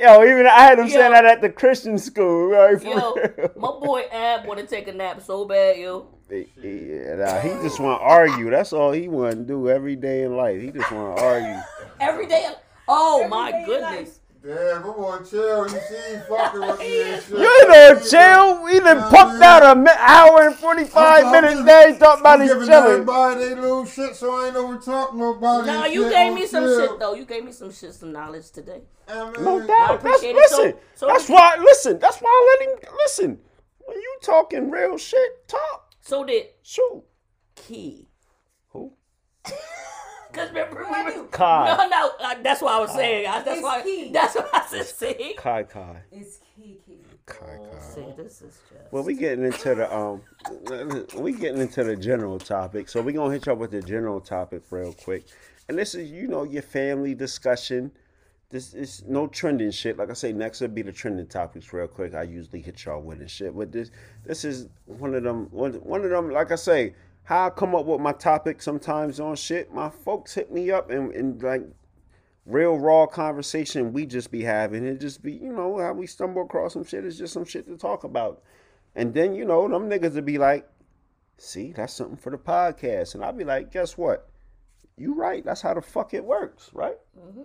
Yo, 0.00 0.22
even 0.24 0.46
I 0.46 0.60
had 0.60 0.78
him 0.78 0.86
Yo. 0.86 0.92
saying 0.92 1.12
that 1.12 1.24
at 1.24 1.40
the 1.40 1.50
Christian 1.50 1.96
school, 1.98 2.46
right? 2.48 2.80
Yo, 2.82 3.14
real. 3.14 3.50
my 3.56 3.70
boy 3.70 4.02
Ab 4.10 4.46
want 4.46 4.58
to 4.60 4.66
take 4.66 4.88
a 4.88 4.92
nap 4.92 5.22
so 5.22 5.44
bad, 5.44 5.76
yo. 5.78 6.06
Yeah, 6.32 7.12
uh, 7.12 7.16
nah, 7.16 7.40
he 7.40 7.50
just 7.62 7.78
want 7.78 8.00
to 8.00 8.04
argue. 8.04 8.48
That's 8.50 8.72
all 8.72 8.92
he 8.92 9.08
want 9.08 9.34
to 9.36 9.42
do 9.42 9.68
every 9.68 9.96
day 9.96 10.22
in 10.22 10.34
life. 10.36 10.60
He 10.60 10.70
just 10.70 10.90
want 10.90 11.16
to 11.18 11.22
argue. 11.24 11.60
Every 12.00 12.26
day. 12.26 12.46
Oh 12.88 13.18
Every 13.20 13.28
my 13.30 13.50
day 13.52 13.58
in 13.60 13.66
goodness. 13.66 14.18
Damn, 14.44 14.82
come 14.82 14.90
on, 15.04 15.24
chill. 15.24 15.62
You 15.64 15.68
see, 15.88 16.14
him 16.14 16.22
fucking 16.28 16.60
with 16.60 16.78
me 16.80 17.02
and 17.12 17.22
shit. 17.28 17.30
You 17.38 17.68
know, 17.68 18.00
chill. 18.10 18.64
We 18.64 18.80
done 18.80 19.08
pumped 19.08 19.40
out 19.42 19.76
a 19.76 19.78
mi- 19.78 19.90
hour 19.98 20.42
and 20.48 20.56
45 20.56 21.24
I'm 21.26 21.30
minutes. 21.32 21.52
giving- 21.60 21.66
They 21.66 21.98
talk 21.98 22.18
about 22.20 22.40
I'm 22.40 22.46
his 22.48 22.52
giving 22.54 22.70
everybody 22.70 23.40
they 23.44 23.54
little 23.54 23.84
shit, 23.84 24.16
so 24.16 24.34
I 24.34 24.48
ain't 24.48 24.56
over 24.56 24.78
talk 24.78 25.14
nobody. 25.14 25.66
Nah, 25.68 25.84
and 25.84 25.94
you 25.94 26.02
shit 26.04 26.12
gave 26.12 26.34
me 26.34 26.46
some 26.46 26.64
chill. 26.64 26.80
shit 26.88 26.98
though. 26.98 27.14
You 27.14 27.24
gave 27.24 27.44
me 27.44 27.52
some 27.52 27.70
shit, 27.72 27.94
some 27.94 28.10
knowledge 28.10 28.50
today. 28.50 28.80
I 29.06 29.30
mean, 29.30 29.44
No 29.44 29.64
doubt. 29.64 30.02
That's, 30.02 30.16
appreciate 30.16 30.34
it. 30.34 30.48
So- 30.50 30.56
listen, 30.62 30.78
so- 30.96 31.06
that's 31.06 31.28
why. 31.28 31.56
Listen, 31.60 31.98
that's 32.00 32.18
why 32.18 32.28
I 32.30 32.58
let 32.58 32.68
him 32.68 32.94
listen. 33.04 33.38
When 33.84 33.96
you 33.96 34.16
talking 34.22 34.70
real 34.72 34.98
shit, 34.98 35.46
talk. 35.46 35.81
So 36.02 36.24
did 36.24 36.46
Shoot. 36.62 37.04
Key. 37.54 38.08
Who? 38.70 38.92
Cause 40.32 40.48
remember, 40.48 40.84
What 40.84 40.94
I 40.94 41.10
we 41.14 41.20
were- 41.20 41.26
Kai. 41.28 41.76
no, 41.76 41.88
no, 41.88 42.10
uh, 42.18 42.34
that's 42.42 42.60
what 42.62 42.72
I 42.72 42.80
was 42.80 42.92
saying. 42.92 43.26
I, 43.26 43.42
that's 43.42 43.58
It's 43.58 43.62
why. 43.62 43.82
Key. 43.82 44.10
That's 44.12 44.34
what 44.34 44.50
I 44.54 44.66
said. 44.66 44.86
See, 44.86 45.34
Kai 45.36 45.62
Kai. 45.64 46.02
It's 46.10 46.38
Kiki. 46.56 46.98
Kai 47.26 47.58
Kai. 47.70 47.78
see, 47.80 48.06
this 48.16 48.40
is 48.42 48.58
just. 48.68 48.90
Well, 48.92 49.02
we 49.04 49.14
getting 49.14 49.44
into 49.44 49.74
the 49.74 49.94
um, 49.94 50.22
we 51.18 51.32
getting 51.32 51.60
into 51.60 51.84
the 51.84 51.96
general 51.96 52.38
topic. 52.38 52.88
So 52.88 53.00
we 53.02 53.12
gonna 53.12 53.32
hit 53.32 53.44
y'all 53.46 53.56
with 53.56 53.70
the 53.72 53.82
general 53.82 54.20
topic 54.20 54.62
real 54.70 54.92
quick. 54.94 55.26
And 55.68 55.78
this 55.78 55.94
is, 55.94 56.10
you 56.10 56.26
know, 56.26 56.42
your 56.44 56.62
family 56.62 57.14
discussion. 57.14 57.92
This 58.52 58.74
is 58.74 59.02
no 59.08 59.28
trending 59.28 59.70
shit. 59.70 59.96
Like 59.96 60.10
I 60.10 60.12
say, 60.12 60.30
next 60.30 60.60
will 60.60 60.68
be 60.68 60.82
the 60.82 60.92
trending 60.92 61.26
topics 61.26 61.72
real 61.72 61.88
quick. 61.88 62.14
I 62.14 62.24
usually 62.24 62.60
hit 62.60 62.84
y'all 62.84 63.00
with 63.00 63.20
and 63.20 63.30
shit. 63.30 63.56
But 63.56 63.72
this 63.72 63.90
this 64.26 64.44
is 64.44 64.68
one 64.84 65.14
of 65.14 65.22
them 65.22 65.48
one, 65.50 65.72
one 65.72 66.04
of 66.04 66.10
them, 66.10 66.30
like 66.30 66.52
I 66.52 66.56
say, 66.56 66.94
how 67.24 67.46
I 67.46 67.50
come 67.50 67.74
up 67.74 67.86
with 67.86 68.02
my 68.02 68.12
topic 68.12 68.60
sometimes 68.60 69.20
on 69.20 69.36
shit. 69.36 69.72
My 69.72 69.88
folks 69.88 70.34
hit 70.34 70.52
me 70.52 70.70
up 70.70 70.90
and, 70.90 71.14
and 71.14 71.42
like 71.42 71.62
real 72.44 72.78
raw 72.78 73.06
conversation 73.06 73.94
we 73.94 74.04
just 74.04 74.30
be 74.30 74.42
having. 74.44 74.84
It 74.84 75.00
just 75.00 75.22
be, 75.22 75.32
you 75.32 75.50
know, 75.54 75.78
how 75.78 75.94
we 75.94 76.06
stumble 76.06 76.42
across 76.42 76.74
some 76.74 76.84
shit. 76.84 77.06
It's 77.06 77.16
just 77.16 77.32
some 77.32 77.46
shit 77.46 77.66
to 77.68 77.78
talk 77.78 78.04
about. 78.04 78.42
And 78.94 79.14
then, 79.14 79.34
you 79.34 79.46
know, 79.46 79.66
them 79.66 79.88
niggas 79.88 80.14
would 80.14 80.26
be 80.26 80.36
like, 80.36 80.68
see, 81.38 81.72
that's 81.72 81.94
something 81.94 82.18
for 82.18 82.28
the 82.28 82.36
podcast. 82.36 83.14
And 83.14 83.24
I'll 83.24 83.32
be 83.32 83.44
like, 83.44 83.72
guess 83.72 83.96
what? 83.96 84.28
You 84.98 85.14
right. 85.14 85.42
That's 85.42 85.62
how 85.62 85.72
the 85.72 85.80
fuck 85.80 86.12
it 86.12 86.22
works, 86.22 86.68
right? 86.74 86.98
Mm-hmm. 87.18 87.44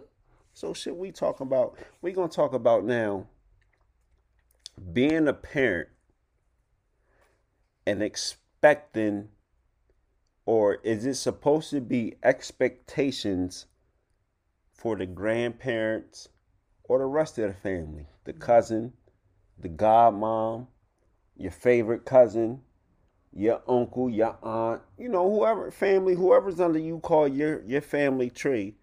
So 0.58 0.74
shit 0.74 0.98
we 0.98 1.12
talk 1.12 1.40
about, 1.40 1.78
we 2.02 2.14
gonna 2.14 2.30
talk 2.30 2.52
about 2.52 2.84
now 2.84 3.28
being 4.92 5.28
a 5.28 5.34
parent 5.34 5.90
and 7.86 8.02
expecting 8.02 9.30
or 10.48 10.80
is 10.84 11.06
it 11.06 11.14
supposed 11.14 11.70
to 11.70 11.80
be 11.80 12.16
expectations 12.24 13.68
for 14.74 14.96
the 14.96 15.06
grandparents 15.06 16.30
or 16.86 16.98
the 16.98 17.06
rest 17.06 17.38
of 17.38 17.50
the 17.50 17.54
family? 17.54 18.08
The 18.24 18.34
mm-hmm. 18.34 18.42
cousin, 18.42 18.94
the 19.60 19.70
godmom, 19.70 20.66
your 21.36 21.52
favorite 21.52 22.04
cousin, 22.04 22.62
your 23.32 23.62
uncle, 23.68 24.10
your 24.10 24.36
aunt, 24.42 24.82
you 24.98 25.10
know, 25.10 25.30
whoever 25.30 25.70
family, 25.70 26.16
whoever's 26.16 26.60
under 26.60 26.80
you 26.80 26.98
call 26.98 27.28
your 27.28 27.62
your 27.62 27.82
family 27.82 28.32
tree. 28.32 28.74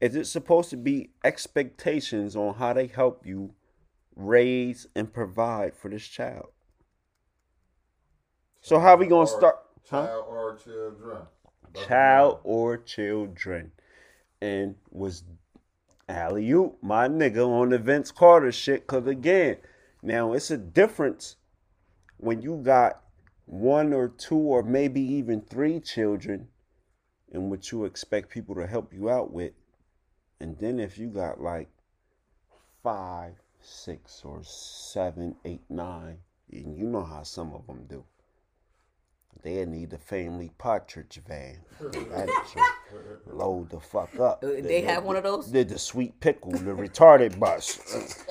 Is 0.00 0.14
it 0.14 0.26
supposed 0.26 0.70
to 0.70 0.76
be 0.76 1.10
expectations 1.24 2.36
on 2.36 2.54
how 2.54 2.72
they 2.72 2.86
help 2.86 3.26
you 3.26 3.54
raise 4.14 4.86
and 4.94 5.12
provide 5.12 5.74
for 5.74 5.88
this 5.88 6.06
child? 6.06 6.48
So 8.60 8.78
how 8.78 8.96
we 8.96 9.06
gonna 9.06 9.22
Or 9.22 9.26
start? 9.26 9.56
Huh? 9.90 10.06
Child 10.06 10.24
or 10.28 10.56
children. 10.56 11.18
child 11.74 12.40
or 12.44 12.76
children. 12.76 13.72
And 14.40 14.76
was 14.90 15.24
alley 16.08 16.50
oop, 16.50 16.76
my 16.82 17.08
nigga, 17.08 17.46
on 17.46 17.70
the 17.70 17.78
Vince 17.78 18.12
Carter 18.12 18.52
shit. 18.52 18.86
Cause 18.86 19.06
again, 19.06 19.56
now 20.02 20.32
it's 20.32 20.50
a 20.50 20.58
difference 20.58 21.36
when 22.18 22.40
you 22.40 22.56
got 22.62 23.02
one 23.46 23.92
or 23.92 24.08
two 24.08 24.36
or 24.36 24.62
maybe 24.62 25.00
even 25.00 25.40
three 25.40 25.80
children 25.80 26.48
and 27.32 27.50
what 27.50 27.72
you 27.72 27.84
expect 27.84 28.30
people 28.30 28.54
to 28.54 28.66
help 28.66 28.92
you 28.92 29.10
out 29.10 29.32
with. 29.32 29.52
And 30.40 30.56
then 30.58 30.78
if 30.78 30.98
you 30.98 31.08
got 31.08 31.40
like 31.40 31.68
five, 32.82 33.34
six, 33.60 34.22
or 34.24 34.42
seven, 34.42 35.34
eight, 35.44 35.64
nine, 35.68 36.18
and 36.52 36.76
you 36.76 36.86
know 36.86 37.04
how 37.04 37.22
some 37.22 37.52
of 37.52 37.66
them 37.66 37.86
do. 37.88 38.04
They 39.42 39.64
need 39.64 39.92
a 39.92 39.98
family 39.98 40.50
partridge 40.58 41.20
van. 41.26 41.58
That 41.92 42.28
shit 42.52 43.32
load 43.32 43.70
the 43.70 43.78
fuck 43.78 44.18
up. 44.18 44.42
Uh, 44.42 44.48
They 44.62 44.80
have 44.80 45.04
one 45.04 45.14
of 45.14 45.22
those? 45.22 45.46
Did 45.46 45.68
the 45.68 45.78
sweet 45.78 46.18
pickle, 46.18 46.50
the 46.50 46.72
retarded 46.72 47.38
bus. 47.38 47.78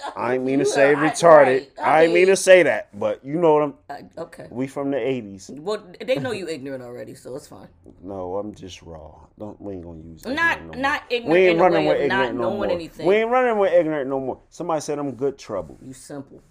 I 0.17 0.35
ain't 0.35 0.43
mean 0.43 0.59
to 0.59 0.65
say 0.65 0.91
Yeah, 0.91 0.99
I- 1.01 1.09
retarded. 1.09 1.45
right. 1.45 1.71
I 1.81 1.81
I 1.81 2.03
ain't 2.03 2.13
mean 2.13 2.21
mean- 2.25 2.27
to 2.27 2.35
say 2.35 2.63
that, 2.63 2.99
but 2.99 3.23
you 3.23 3.35
know 3.39 3.53
what 3.53 3.63
I'm. 3.63 3.73
Uh, 4.17 4.21
okay. 4.23 4.47
We 4.51 4.67
from 4.67 4.91
the 4.91 4.97
'80s. 4.97 5.49
Well, 5.61 5.81
they 6.05 6.17
know 6.19 6.31
you 6.33 6.47
ignorant 6.49 6.83
already, 6.83 7.15
so 7.15 7.35
it's 7.37 7.47
fine. 7.47 7.69
No, 8.03 8.35
I'm 8.37 8.53
just 8.53 8.81
raw. 8.81 9.15
Don't 9.39 9.59
we 9.61 9.73
ain't 9.75 9.83
gonna 9.83 10.03
use 10.03 10.23
that. 10.23 10.33
Not- 10.35 10.65
no 10.65 10.71
not 10.79 11.03
ignorant 11.09 11.31
We 11.31 11.39
ain't 11.39 11.51
in 11.51 11.57
the 11.57 11.63
running 11.63 11.85
way 11.85 11.93
with 11.95 12.01
of 12.03 12.07
not 12.09 12.25
ignorant 12.25 12.35
no 12.37 12.43
knowing 12.49 12.57
more. 12.57 12.75
anything. 12.75 13.05
We 13.07 13.15
ain't 13.15 13.29
running 13.29 13.57
with 13.57 13.71
ignorant 13.73 14.09
no 14.09 14.19
more. 14.19 14.39
Somebody 14.49 14.81
said 14.81 14.99
I'm 14.99 15.11
good 15.13 15.37
trouble. 15.37 15.77
You 15.85 15.93
simple. 15.93 16.41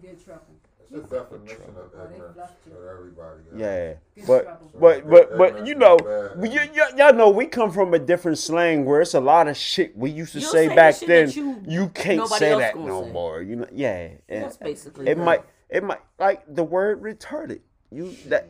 Good 0.00 0.24
trouble. 0.24 0.54
It's 0.92 1.08
the 1.08 1.18
definition 1.20 1.62
of 1.76 1.90
Oh, 1.96 2.04
ignorance 2.12 2.36
for 2.64 2.90
everybody. 2.90 3.40
Yeah, 3.56 3.94
but 4.26 4.60
but 4.80 5.08
but 5.08 5.38
but 5.38 5.66
you 5.66 5.74
know, 5.76 5.96
bad. 5.96 6.36
we- 6.40 6.48
y- 6.48 6.68
y- 6.74 6.90
y'all 6.96 7.14
know 7.14 7.30
we 7.30 7.46
come 7.46 7.70
from 7.70 7.94
a 7.94 7.98
different 7.98 8.38
slang 8.38 8.84
where 8.84 9.00
it's 9.00 9.14
a 9.14 9.20
lot 9.20 9.46
of 9.46 9.56
shit 9.56 9.96
we 9.96 10.10
used 10.10 10.32
to 10.32 10.40
You'll 10.40 10.50
say 10.50 10.66
say 10.68 10.74
back 10.74 10.96
the 10.98 11.06
then. 11.06 11.26
that 11.26 11.36
you- 11.36 11.62
You 11.66 11.88
can't 11.90 12.26
say 12.28 12.58
that 12.58 12.76
no 12.76 13.04
say. 13.04 13.10
more. 13.12 13.40
You 13.40 13.56
know, 13.56 13.66
yeah. 13.72 14.08
yeah. 14.28 14.40
That's 14.40 14.56
basically 14.56 15.06
It 15.08 15.16
might 15.16 15.44
it 15.68 15.84
might 15.84 16.00
like 16.18 16.42
the 16.52 16.64
word 16.64 17.00
retarded. 17.02 17.60
You 17.92 18.12
that 18.26 18.48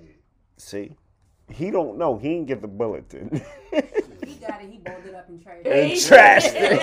see, 0.57 0.97
he 1.51 1.71
don't 1.71 1.99
know. 1.99 2.17
He 2.17 2.29
ain't 2.37 2.47
get 2.47 2.63
the 2.63 2.69
bulletin. 2.69 3.43
He 4.27 4.37
got 4.37 4.63
it. 4.63 4.71
He 4.71 4.79
balled 4.79 5.05
it 5.07 5.15
up 5.15 5.29
and 5.29 5.43
tried 5.43 5.67
and 5.67 5.91
it. 5.91 5.99
trashed 5.99 6.53
it. 6.55 6.77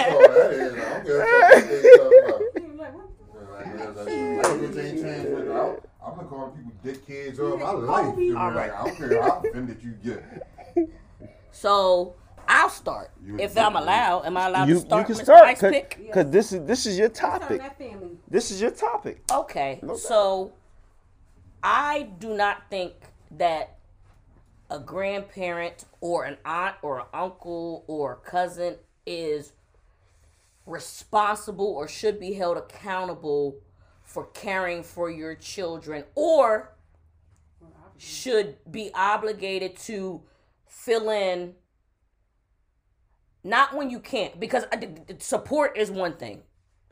like, 3.57 3.75
what? 3.75 3.95
Language 3.97 4.85
ain't 4.85 5.01
changed 5.01 5.29
with 5.31 5.47
it. 5.47 5.83
I'm 6.05 6.15
gonna 6.15 6.27
call 6.27 6.55
people 6.55 6.71
dickheads 6.83 7.39
all 7.39 7.57
my 7.57 7.71
life. 7.71 8.17
You 8.17 8.33
know, 8.33 8.39
All 8.39 8.51
right. 8.51 8.71
like, 8.71 8.79
I 8.79 8.85
don't 8.85 8.95
care 8.97 9.21
how 9.21 9.41
offended 9.45 9.83
you 9.83 9.91
get. 10.03 10.47
So 11.51 12.13
I'll 12.47 12.69
start 12.69 13.09
You- 13.25 13.39
if 13.39 13.57
I'm 13.57 13.75
allowed. 13.75 14.25
Am 14.25 14.37
I 14.37 14.45
allowed 14.47 14.67
You 14.69 14.75
to 14.75 14.79
start? 14.81 15.09
you 15.09 15.15
can 15.15 15.21
Mr. 15.21 15.25
start 15.25 15.41
Ice 15.45 15.59
Pick? 15.59 15.97
because 15.97 16.29
this 16.29 16.53
is 16.53 16.65
this 16.67 16.85
is 16.85 16.99
your 16.99 17.09
topic. 17.09 17.61
This 18.27 18.51
is 18.51 18.61
your 18.61 18.69
topic. 18.71 19.23
Okay, 19.31 19.79
No 19.81 19.95
so 19.95 20.51
I 21.63 22.09
do 22.19 22.35
not 22.35 22.69
think 22.69 22.93
that 23.31 23.77
a 24.69 24.79
grandparent 24.79 25.85
or 25.99 26.25
an 26.25 26.37
aunt 26.45 26.75
or 26.83 26.99
an 26.99 27.05
uncle 27.13 27.83
or 27.87 28.13
a 28.13 28.29
cousin 28.29 28.75
is 29.07 29.53
responsible 30.67 31.65
or 31.65 31.87
should 31.87 32.19
be 32.19 32.33
held 32.33 32.57
accountable 32.57 33.55
for 34.03 34.25
caring 34.27 34.83
for 34.83 35.09
your 35.09 35.33
children 35.33 36.03
or 36.13 36.73
should 37.97 38.57
be 38.69 38.91
obligated 38.93 39.75
to 39.77 40.21
fill 40.67 41.09
in 41.09 41.53
not 43.43 43.73
when 43.73 43.89
you 43.89 43.99
can't 43.99 44.39
because 44.39 44.65
uh, 44.71 44.77
the 44.77 45.15
support 45.19 45.77
is 45.77 45.89
one 45.89 46.13
thing. 46.13 46.41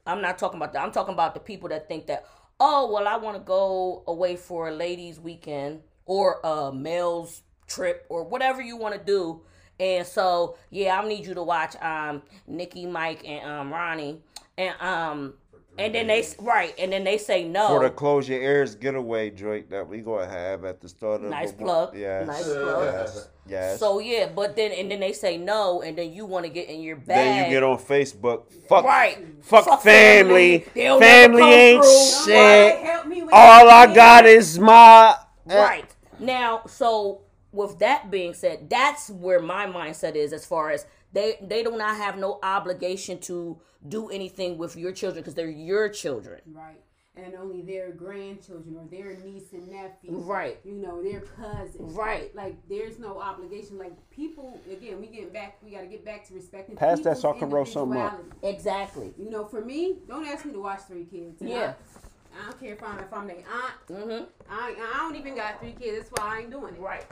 I'm 0.08 0.22
not 0.22 0.38
talking 0.38 0.58
about 0.58 0.72
that 0.74 0.84
i'm 0.84 0.92
talking 0.92 1.14
about 1.16 1.34
the 1.34 1.40
people 1.40 1.70
that 1.70 1.88
think 1.88 2.06
that 2.08 2.26
oh 2.60 2.92
well 2.94 3.08
i 3.08 3.18
want 3.18 3.36
to 3.36 3.44
go 3.44 4.04
away 4.08 4.36
for 4.36 4.70
a 4.70 4.72
ladies 4.72 5.20
weekend 5.20 5.82
or 6.06 6.40
a 6.44 6.72
male's 6.72 7.42
trip 7.68 8.06
or 8.08 8.24
whatever 8.24 8.62
you 8.62 8.78
want 8.78 8.94
to 8.94 9.04
do 9.04 9.42
and 9.80 10.06
so 10.06 10.58
yeah 10.70 11.00
i 11.00 11.08
need 11.08 11.26
you 11.26 11.34
to 11.34 11.44
watch 11.44 11.76
um 11.82 12.22
nikki 12.48 12.86
mike 12.86 13.22
and 13.28 13.50
um 13.50 13.74
ronnie 13.74 14.22
and 14.58 14.76
um 14.82 15.34
and 15.78 15.94
then 15.94 16.08
they 16.08 16.20
s- 16.20 16.38
right, 16.40 16.74
and 16.80 16.90
then 16.94 17.04
they 17.04 17.18
say 17.18 17.44
no. 17.46 17.68
For 17.68 17.84
the 17.84 17.90
close 17.90 18.30
your 18.30 18.42
ears 18.42 18.76
getaway 18.76 19.30
joint 19.30 19.70
that 19.72 19.86
we 19.86 20.00
gonna 20.00 20.26
have 20.26 20.64
at 20.64 20.80
the 20.80 20.88
start 20.88 21.22
of 21.22 21.30
Nice 21.30 21.52
the 21.52 21.58
plug. 21.58 21.98
Yes. 21.98 22.26
Nice 22.28 22.44
plug. 22.46 22.84
Yes. 22.86 23.30
Yes. 23.46 23.80
So 23.82 24.00
yeah, 24.00 24.30
but 24.34 24.56
then 24.56 24.72
and 24.72 24.90
then 24.90 25.02
they 25.02 25.12
say 25.12 25.38
no, 25.38 25.82
and 25.82 25.98
then 25.98 26.14
you 26.14 26.26
want 26.26 26.46
to 26.46 26.50
get 26.50 26.70
in 26.70 26.82
your 26.82 26.96
bag. 26.96 27.08
then 27.18 27.44
you 27.44 27.52
get 27.58 27.64
on 27.64 27.78
Facebook. 27.78 28.50
Fuck. 28.70 28.86
right. 28.86 29.18
Fuck, 29.42 29.66
Fuck 29.66 29.82
family. 29.82 30.60
family. 30.60 31.00
Family 31.06 31.44
ain't 31.44 31.84
through. 31.84 32.08
Shit. 32.26 32.78
help 32.80 33.08
me 33.08 33.24
with 33.24 33.34
All 33.34 33.70
I 33.70 33.94
got 33.94 34.26
is 34.26 34.58
my. 34.58 35.14
Right. 35.46 35.94
Now, 36.20 36.62
so 36.68 37.24
with 37.56 37.80
that 37.80 38.12
being 38.12 38.34
said, 38.34 38.70
that's 38.70 39.10
where 39.10 39.40
my 39.40 39.66
mindset 39.66 40.16
is 40.16 40.34
as 40.34 40.46
far 40.46 40.72
as 40.72 40.86
they 41.14 41.38
they 41.42 41.64
do 41.64 41.72
not 41.78 41.98
have 41.98 42.18
no 42.18 42.40
obligation 42.44 43.20
to 43.22 43.60
do 43.88 44.10
anything 44.10 44.58
with 44.58 44.76
your 44.76 44.92
children 44.92 45.22
because 45.24 45.36
they're 45.36 45.50
your 45.50 45.90
children. 45.90 46.42
Right. 46.46 46.82
And 47.18 47.34
only 47.36 47.62
their 47.62 47.92
grandchildren 47.92 48.76
or 48.76 48.86
their 48.92 49.16
niece 49.24 49.54
and 49.54 49.70
nephew. 49.70 50.18
Right. 50.18 50.60
You 50.66 50.74
know, 50.74 51.02
their 51.02 51.22
cousins. 51.22 51.94
Right. 51.96 52.36
Like 52.36 52.58
there's 52.68 53.00
no 53.00 53.22
obligation. 53.22 53.78
Like 53.78 53.94
people 54.10 54.60
again, 54.70 55.00
we 55.00 55.08
get 55.08 55.32
back 55.32 55.58
we 55.64 55.72
gotta 55.72 55.88
get 55.88 56.04
back 56.04 56.28
to 56.28 56.34
respecting 56.34 56.76
Pass 56.76 56.98
that 56.98 57.04
people's 57.04 57.22
so 57.22 57.34
I 57.34 57.40
can 57.40 57.50
roll 57.50 57.66
something 57.66 57.98
up. 58.00 58.22
Exactly. 58.44 59.14
You 59.18 59.30
know, 59.30 59.46
for 59.46 59.64
me, 59.64 59.96
don't 60.10 60.26
ask 60.28 60.44
me 60.46 60.52
to 60.52 60.60
watch 60.60 60.82
three 60.88 61.06
kids. 61.06 61.40
And 61.40 61.50
Yeah. 61.50 61.76
I, 62.36 62.42
I 62.42 62.46
don't 62.48 62.60
care 62.60 62.74
if 62.74 62.84
I'm 62.84 63.00
if 63.00 63.14
I'm 63.14 63.28
their 63.28 63.38
aunt. 63.38 63.88
Mm-hmm. 63.90 64.24
I, 64.50 64.76
I 64.94 64.98
don't 64.98 65.16
even 65.16 65.36
got 65.36 65.62
three 65.62 65.72
kids. 65.72 66.00
That's 66.00 66.22
why 66.22 66.36
I 66.36 66.40
ain't 66.42 66.52
doing 66.52 66.76
it. 66.76 66.82
Right. 66.82 67.06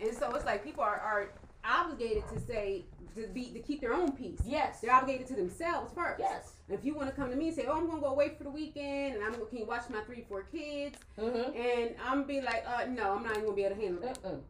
And 0.00 0.14
so 0.16 0.34
it's 0.34 0.44
like 0.44 0.64
people 0.64 0.82
are, 0.82 0.98
are 1.00 1.28
obligated 1.64 2.26
to 2.28 2.40
say 2.40 2.84
to 3.16 3.26
be 3.28 3.46
to 3.50 3.58
keep 3.60 3.80
their 3.80 3.92
own 3.94 4.12
peace. 4.12 4.40
Yes. 4.46 4.80
They're 4.80 4.94
obligated 4.94 5.26
to 5.28 5.34
themselves 5.34 5.92
first. 5.94 6.20
Yes. 6.20 6.52
And 6.68 6.78
If 6.78 6.84
you 6.84 6.94
want 6.94 7.08
to 7.08 7.14
come 7.14 7.30
to 7.30 7.36
me 7.36 7.48
and 7.48 7.56
say, 7.56 7.66
"Oh, 7.66 7.76
I'm 7.76 7.86
gonna 7.88 8.00
go 8.00 8.08
away 8.08 8.34
for 8.36 8.44
the 8.44 8.50
weekend, 8.50 9.16
and 9.16 9.24
I'm 9.24 9.32
gonna 9.32 9.46
can 9.46 9.58
you 9.58 9.64
watch 9.64 9.88
my 9.90 10.00
three, 10.02 10.24
four 10.28 10.42
kids," 10.42 10.98
Mm-hmm. 11.18 11.56
and 11.56 11.94
I'm 12.04 12.24
be 12.24 12.40
like, 12.40 12.64
"Uh, 12.66 12.84
no, 12.86 13.12
I'm 13.14 13.22
not 13.22 13.32
even 13.32 13.44
gonna 13.44 13.56
be 13.56 13.64
able 13.64 13.76
to 13.76 13.82
handle 13.82 14.02
that." 14.02 14.22
Mm-mm. 14.22 14.40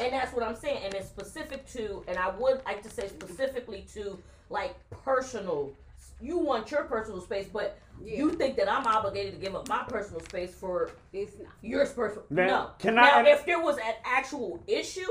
And 0.00 0.12
that's 0.12 0.32
what 0.32 0.44
I'm 0.44 0.56
saying. 0.56 0.82
And 0.84 0.94
it's 0.94 1.08
specific 1.08 1.66
to, 1.72 2.04
and 2.08 2.16
I 2.18 2.30
would 2.30 2.62
like 2.64 2.82
to 2.84 2.90
say 2.90 3.08
specifically 3.08 3.84
to 3.94 4.18
like 4.50 4.74
personal. 4.90 5.72
You 6.20 6.38
want 6.38 6.70
your 6.70 6.84
personal 6.84 7.20
space, 7.20 7.46
but 7.52 7.78
Yeah. 8.02 8.16
you 8.18 8.32
think 8.32 8.56
that 8.56 8.70
I'm 8.70 8.86
obligated 8.86 9.34
to 9.34 9.38
give 9.38 9.54
up 9.54 9.68
my 9.68 9.84
personal 9.88 10.20
space 10.20 10.54
for 10.54 10.90
It's 11.12 11.36
not. 11.38 11.48
your 11.62 11.86
personal. 11.86 12.24
Now, 12.30 12.46
no. 12.46 12.70
can 12.78 12.94
now, 12.94 13.20
I- 13.20 13.28
if 13.28 13.44
there 13.44 13.60
was 13.60 13.76
an 13.78 13.94
actual 14.04 14.62
issue, 14.66 15.10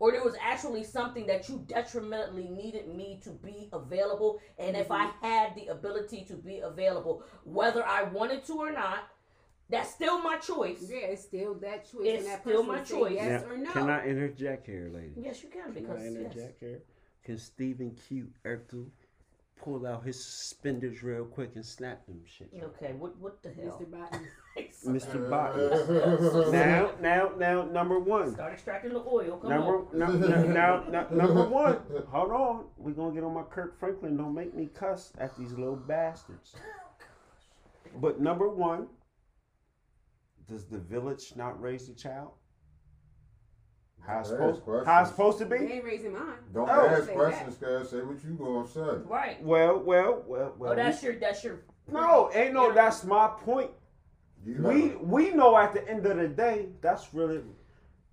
or 0.00 0.10
there 0.12 0.24
was 0.24 0.34
actually 0.40 0.84
something 0.84 1.26
that 1.26 1.48
you 1.48 1.64
detrimentally 1.66 2.48
needed 2.48 2.88
me 2.94 3.20
to 3.24 3.30
be 3.30 3.68
available, 3.72 4.40
and 4.58 4.76
if 4.76 4.90
I 4.90 5.06
Mm-hmm. 5.06 5.24
had 5.26 5.54
the 5.54 5.66
ability 5.68 6.24
to 6.26 6.34
be 6.34 6.58
available, 6.60 7.22
whether 7.44 7.84
I 7.86 8.02
wanted 8.02 8.44
to 8.46 8.54
or 8.54 8.72
not, 8.72 9.04
that's 9.70 9.90
still 9.94 10.20
my 10.20 10.36
choice. 10.36 10.82
Yeah, 10.90 11.06
it's 11.06 11.22
still 11.22 11.54
that 11.54 11.90
choice. 11.90 12.02
It's 12.04 12.24
and 12.24 12.32
that 12.32 12.42
still 12.42 12.62
my 12.64 12.80
choice. 12.80 13.14
Yes 13.14 13.42
Now, 13.42 13.48
or 13.52 13.56
no. 13.56 13.70
Can 13.70 13.88
I 13.88 14.06
interject 14.06 14.66
here, 14.66 14.90
lady? 14.92 15.14
Yes, 15.16 15.42
you 15.42 15.48
can 15.48 15.72
Can 15.72 15.72
because 15.74 16.00
I 16.02 16.08
yes. 16.08 16.52
here? 16.60 16.82
Can 17.22 17.38
Steven 17.38 17.92
Q. 17.92 18.28
Urkel 18.44 18.90
pull 19.62 19.86
out 19.86 20.04
his 20.04 20.22
suspenders 20.22 21.02
real 21.02 21.24
quick 21.24 21.52
and 21.54 21.64
snap 21.64 22.04
them 22.06 22.20
shit? 22.26 22.50
Okay, 22.62 22.92
what 22.98 23.16
what 23.18 23.42
the 23.42 23.50
hell? 23.50 23.80
Mr. 23.80 23.90
Biden. 23.90 24.26
Mr. 24.86 25.26
Uh, 25.26 25.30
Biden. 25.30 26.52
now, 26.52 26.90
now, 27.00 27.30
now, 27.38 27.64
number 27.64 27.98
one. 27.98 28.32
Start 28.34 28.52
extracting 28.52 28.92
the 28.92 29.04
oil. 29.06 29.38
Come 29.38 29.50
Number, 29.50 29.78
on. 29.78 29.86
no, 29.92 30.06
no, 30.06 30.42
now, 30.44 30.84
now, 30.90 31.06
number 31.10 31.44
one. 31.44 31.78
Hold 32.10 32.30
on. 32.30 32.64
We're 32.76 32.92
going 32.92 33.14
to 33.14 33.20
get 33.20 33.26
on 33.26 33.34
my 33.34 33.42
Kirk 33.42 33.78
Franklin. 33.78 34.16
Don't 34.16 34.34
make 34.34 34.54
me 34.54 34.68
cuss 34.74 35.12
at 35.18 35.36
these 35.36 35.52
little 35.52 35.76
bastards. 35.76 36.54
Oh, 37.96 38.00
but 38.00 38.20
number 38.20 38.48
one, 38.48 38.88
does 40.48 40.64
the 40.66 40.78
village 40.78 41.32
not 41.36 41.60
raise 41.62 41.86
the 41.86 41.94
child? 41.94 42.30
How 44.06 44.20
it's 44.20 44.30
Ask 44.30 44.38
supposed, 44.38 44.86
how 44.86 45.00
it's 45.00 45.10
supposed 45.10 45.38
to 45.38 45.44
They 45.46 45.58
be? 45.58 45.72
ain't 45.72 45.84
raising 45.84 46.12
mine. 46.12 46.34
Don't 46.52 46.68
Oh. 46.68 46.86
ask 46.86 47.06
Say 47.06 47.14
questions, 47.14 47.56
cuz. 47.56 47.88
Say 47.90 48.02
what 48.02 48.22
you 48.22 48.34
gonna 48.34 48.66
say. 48.68 49.02
Right. 49.08 49.42
Well, 49.42 49.78
well, 49.78 50.22
well, 50.26 50.54
well. 50.58 50.72
Oh, 50.72 50.76
that's 50.76 51.02
your 51.02 51.14
that's 51.14 51.42
your. 51.42 51.60
no, 51.90 52.30
ain't 52.34 52.52
no. 52.52 52.68
Yeah. 52.68 52.74
That's 52.74 53.04
my 53.04 53.28
point. 53.28 53.70
You 54.44 54.62
we 54.62 54.88
we 54.96 55.30
know 55.30 55.56
at 55.56 55.72
the 55.72 55.88
end 55.88 56.04
of 56.04 56.18
the 56.18 56.28
day 56.28 56.68
that's 56.82 57.14
really 57.14 57.40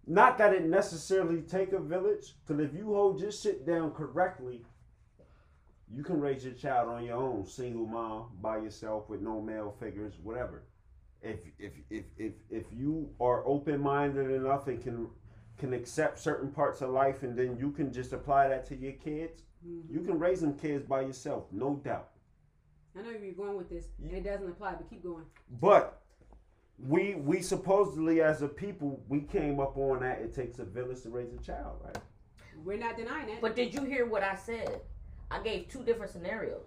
not 0.07 0.37
that 0.37 0.53
it 0.53 0.63
necessarily 0.65 1.41
take 1.41 1.73
a 1.73 1.79
village 1.79 2.35
because 2.47 2.61
if 2.63 2.73
you 2.73 2.85
hold 2.85 3.19
your 3.19 3.31
shit 3.31 3.65
down 3.65 3.91
correctly 3.91 4.61
you 5.93 6.03
can 6.03 6.21
raise 6.21 6.45
your 6.45 6.53
child 6.53 6.87
on 6.87 7.03
your 7.03 7.17
own 7.17 7.45
single 7.45 7.85
mom 7.85 8.27
by 8.41 8.57
yourself 8.57 9.09
with 9.09 9.19
no 9.21 9.41
male 9.41 9.75
figures 9.79 10.13
whatever 10.23 10.63
if 11.21 11.39
if 11.59 11.73
if 11.89 12.05
if, 12.17 12.33
if 12.49 12.65
you 12.71 13.09
are 13.19 13.45
open-minded 13.45 14.31
enough 14.31 14.67
and 14.69 14.81
can 14.81 15.07
can 15.61 15.73
accept 15.73 16.19
certain 16.19 16.51
parts 16.51 16.81
of 16.81 16.89
life 16.89 17.23
and 17.23 17.37
then 17.37 17.55
you 17.57 17.71
can 17.71 17.93
just 17.93 18.11
apply 18.11 18.49
that 18.49 18.65
to 18.65 18.75
your 18.75 18.93
kids 18.93 19.43
Mm-hmm. 19.63 19.93
you 19.93 20.01
can 20.01 20.17
raise 20.17 20.41
them 20.41 20.57
kids 20.57 20.83
by 20.87 21.01
yourself 21.01 21.43
no 21.51 21.75
doubt 21.83 22.09
I 22.97 23.01
know 23.01 23.11
you're 23.11 23.33
going 23.33 23.55
with 23.55 23.69
this, 23.69 23.85
and 24.01 24.11
it 24.11 24.23
doesn't 24.23 24.49
apply, 24.49 24.73
but 24.73 24.89
keep 24.89 25.03
going. 25.03 25.23
But 25.61 26.01
we 26.77 27.15
we 27.15 27.41
supposedly 27.41 28.21
as 28.21 28.41
a 28.41 28.47
people 28.47 29.01
we 29.07 29.21
came 29.21 29.59
up 29.59 29.77
on 29.77 29.99
that 30.01 30.19
it 30.19 30.33
takes 30.33 30.59
a 30.59 30.65
village 30.65 31.01
to 31.03 31.09
raise 31.09 31.33
a 31.33 31.37
child, 31.37 31.77
right? 31.83 31.97
We're 32.63 32.77
not 32.77 32.97
denying 32.97 33.27
that. 33.27 33.41
But 33.41 33.55
did 33.55 33.73
you 33.73 33.83
hear 33.83 34.05
what 34.05 34.23
I 34.23 34.35
said? 34.35 34.81
I 35.29 35.41
gave 35.41 35.69
two 35.69 35.83
different 35.83 36.11
scenarios. 36.11 36.65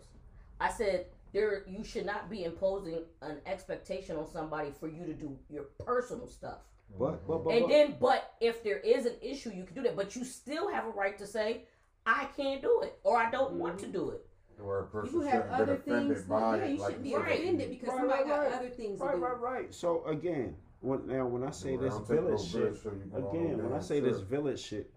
I 0.61 0.71
said 0.71 1.07
there 1.33 1.65
you 1.69 1.85
should 1.85 2.07
not 2.07 2.31
be 2.31 2.45
imposing 2.45 3.01
an 3.23 3.39
expectation 3.45 4.17
on 4.17 4.27
somebody 4.31 4.71
for 4.79 4.89
you 4.89 5.05
to 5.05 5.13
do 5.13 5.37
your 5.51 5.65
personal 5.85 6.29
stuff. 6.29 6.59
But 6.99 7.27
but 7.27 7.45
but, 7.45 7.51
And 7.51 7.63
but- 7.63 7.69
then, 7.69 7.97
but 8.01 8.35
if 8.41 8.63
there 8.63 8.79
is 8.79 9.07
an 9.07 9.15
issue, 9.21 9.51
you 9.51 9.65
can 9.65 9.75
do 9.75 9.83
that. 9.83 9.97
But 9.97 10.15
you 10.15 10.25
still 10.25 10.71
have 10.71 10.87
a 10.87 10.91
right 10.91 11.19
to 11.19 11.27
say, 11.27 11.65
I 12.07 12.27
can't 12.37 12.63
do 12.63 12.83
it, 12.83 12.99
or 13.03 13.17
I 13.17 13.31
don't 13.31 13.55
want 13.55 13.79
to 13.81 13.87
mm-hmm. 13.87 13.93
do 13.93 14.11
it. 14.11 14.27
Or 14.63 14.81
a 14.81 14.87
person 14.87 15.15
you 15.15 15.21
have 15.23 15.49
other 15.49 15.77
things. 15.77 16.23
by 16.23 16.59
Yeah, 16.59 16.65
you 16.67 16.79
like 16.79 16.87
shouldn't 16.91 17.03
be 17.03 17.11
you 17.11 17.17
said. 17.17 17.33
offended 17.41 17.71
because 17.71 17.89
Right, 17.89 17.99
somebody 17.99 18.23
right, 18.31 18.51
got 18.51 18.53
other 18.53 18.71
things 18.71 19.01
right, 19.01 19.11
to 19.13 19.17
do. 19.17 19.25
right, 19.25 19.41
right. 19.41 19.75
So 19.75 20.05
again, 20.07 20.57
when 20.81 21.07
now 21.07 21.27
when 21.27 21.43
I 21.43 21.51
say 21.51 21.77
this 21.77 21.95
don't 21.95 22.07
take 22.07 22.21
no 22.21 22.37
village 22.37 22.51
shit, 22.51 22.77
so 22.77 22.93
you 22.93 23.11
go 23.11 23.29
on 23.29 23.37
again 23.37 23.59
when 23.63 23.73
I 23.73 23.77
damn 23.77 23.83
say 23.83 24.01
this 24.01 24.21
village 24.21 24.61
shit, 24.61 24.93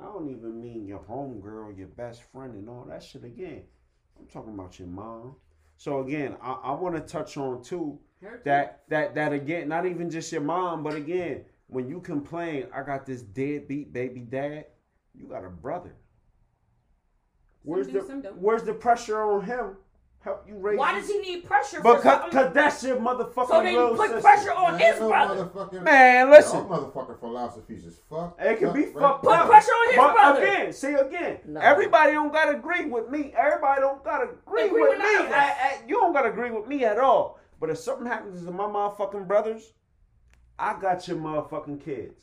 I 0.00 0.04
don't 0.06 0.28
even 0.28 0.60
mean 0.60 0.86
your 0.86 0.98
homegirl, 1.00 1.78
your 1.78 1.88
best 1.88 2.22
friend, 2.32 2.54
and 2.54 2.68
all 2.68 2.84
that 2.88 3.02
shit. 3.02 3.24
Again, 3.24 3.62
I'm 4.18 4.26
talking 4.26 4.54
about 4.54 4.78
your 4.78 4.88
mom. 4.88 5.36
So 5.76 6.00
again, 6.00 6.36
I, 6.42 6.52
I 6.52 6.72
want 6.72 6.96
to 6.96 7.00
touch 7.00 7.36
on 7.36 7.62
too 7.62 7.98
Her 7.98 7.98
that 8.44 8.82
that 8.88 9.14
that 9.14 9.32
again, 9.32 9.68
not 9.68 9.86
even 9.86 10.10
just 10.10 10.30
your 10.32 10.40
mom, 10.40 10.82
but 10.82 10.94
again, 10.94 11.44
when 11.68 11.88
you 11.88 12.00
complain, 12.00 12.66
I 12.74 12.82
got 12.82 13.06
this 13.06 13.22
deadbeat 13.22 13.92
baby 13.92 14.20
dad. 14.20 14.66
You 15.14 15.26
got 15.26 15.44
a 15.44 15.48
brother. 15.50 15.94
Where's 17.62 17.86
do, 17.86 18.00
the 18.00 18.06
some 18.06 18.20
don't. 18.22 18.36
Where's 18.38 18.62
the 18.62 18.74
pressure 18.74 19.20
on 19.20 19.44
him? 19.44 19.76
Help 20.20 20.44
you 20.48 20.56
raise. 20.56 20.76
Why 20.78 20.92
does 20.98 21.06
he 21.08 21.18
need 21.18 21.44
pressure 21.44 21.80
for 21.80 21.96
Because 21.96 22.32
cause 22.32 22.52
that's 22.52 22.82
your 22.82 22.96
motherfucking 22.96 23.46
So 23.48 23.62
then 23.62 23.72
you 23.74 23.80
little 23.80 23.96
put 23.96 24.06
sister. 24.08 24.20
pressure 24.22 24.52
on 24.52 24.72
Man, 24.76 24.80
his 24.92 25.00
no 25.00 25.08
brother. 25.08 25.44
motherfucking- 25.46 25.82
Man, 25.82 26.26
Y'all 26.26 26.30
listen. 26.36 26.60
motherfucking 26.64 27.20
philosophies 27.20 27.86
is 27.86 28.00
fucked. 28.10 28.40
It 28.42 28.58
can 28.58 28.72
be 28.72 28.86
fucked 28.86 29.22
Put 29.22 29.32
up. 29.34 29.46
pressure 29.46 29.70
on 29.70 29.88
his 29.88 29.96
but 29.96 30.12
brother. 30.14 30.42
again, 30.42 30.72
see 30.72 30.94
again, 30.94 31.38
No. 31.46 31.60
everybody 31.60 32.12
don't 32.12 32.32
gotta 32.32 32.56
agree 32.58 32.86
with 32.86 33.08
me. 33.08 33.32
Everybody 33.38 33.80
don't 33.82 34.02
gotta 34.02 34.30
agree, 34.30 34.64
Agree 34.66 34.80
with, 34.82 34.90
with 34.90 34.98
me. 34.98 35.04
none 35.14 35.26
of 35.26 35.32
us. 35.32 35.38
I- 35.38 35.44
I- 35.52 35.78
you 35.86 35.94
don't 35.94 36.12
gotta 36.12 36.30
agree 36.30 36.50
with 36.50 36.66
me 36.66 36.84
at 36.84 36.98
all. 36.98 37.35
But 37.60 37.70
if 37.70 37.78
something 37.78 38.06
happens 38.06 38.44
to 38.44 38.50
my 38.50 38.64
motherfucking 38.64 39.26
brothers, 39.26 39.72
I 40.58 40.78
got 40.78 41.06
your 41.08 41.16
motherfucking 41.18 41.82
kids. 41.84 42.22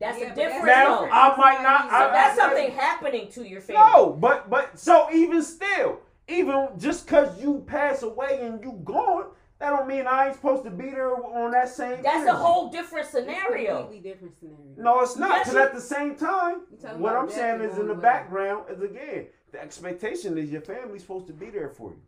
That's 0.00 0.18
Yeah, 0.20 0.32
a 0.32 0.34
different. 0.34 0.66
that's. 0.66 0.88
Now, 0.88 1.00
though. 1.00 1.10
I 1.10 1.36
might 1.36 1.62
not- 1.62 1.90
So 1.90 1.96
I- 1.96 2.10
that's 2.10 2.38
I- 2.38 2.42
something 2.42 2.70
happening 2.70 3.28
to 3.32 3.48
your 3.48 3.60
family. 3.60 3.82
No, 3.92 4.10
but 4.10 4.48
but 4.48 4.78
so 4.78 5.08
even 5.12 5.42
still, 5.42 6.00
even 6.28 6.68
just 6.78 7.06
cause 7.08 7.40
you 7.40 7.64
pass 7.66 8.02
away 8.02 8.40
and 8.42 8.62
you 8.62 8.72
gone, 8.84 9.26
that 9.58 9.70
don't 9.70 9.88
mean 9.88 10.06
I 10.06 10.26
ain't 10.28 10.36
supposed 10.36 10.62
to 10.64 10.70
be 10.70 10.90
there 10.90 11.16
on 11.16 11.50
that 11.50 11.68
same. 11.68 12.00
That's 12.02 12.28
a 12.28 12.34
whole 12.34 12.68
different 12.70 13.06
It's 13.06 13.14
a 13.16 13.18
scenario. 13.22 13.78
completely 13.78 14.08
different 14.10 14.38
scenario. 14.38 14.74
No, 14.76 15.00
it's 15.00 15.16
not. 15.16 15.30
Yes, 15.30 15.48
Because 15.48 15.56
at 15.66 15.74
the 15.74 15.80
same 15.80 16.14
time, 16.14 16.60
what 16.98 17.16
I'm 17.16 17.28
saying 17.28 17.60
is 17.62 17.72
in 17.72 17.88
the 17.88 17.94
going 17.94 17.98
away. 17.98 18.00
background 18.02 18.64
is 18.70 18.80
again 18.80 19.26
the 19.50 19.60
expectation 19.60 20.38
is 20.38 20.50
your 20.52 20.60
family's 20.60 21.02
supposed 21.02 21.26
to 21.26 21.32
be 21.32 21.50
there 21.50 21.70
for 21.70 21.90
you. 21.90 22.02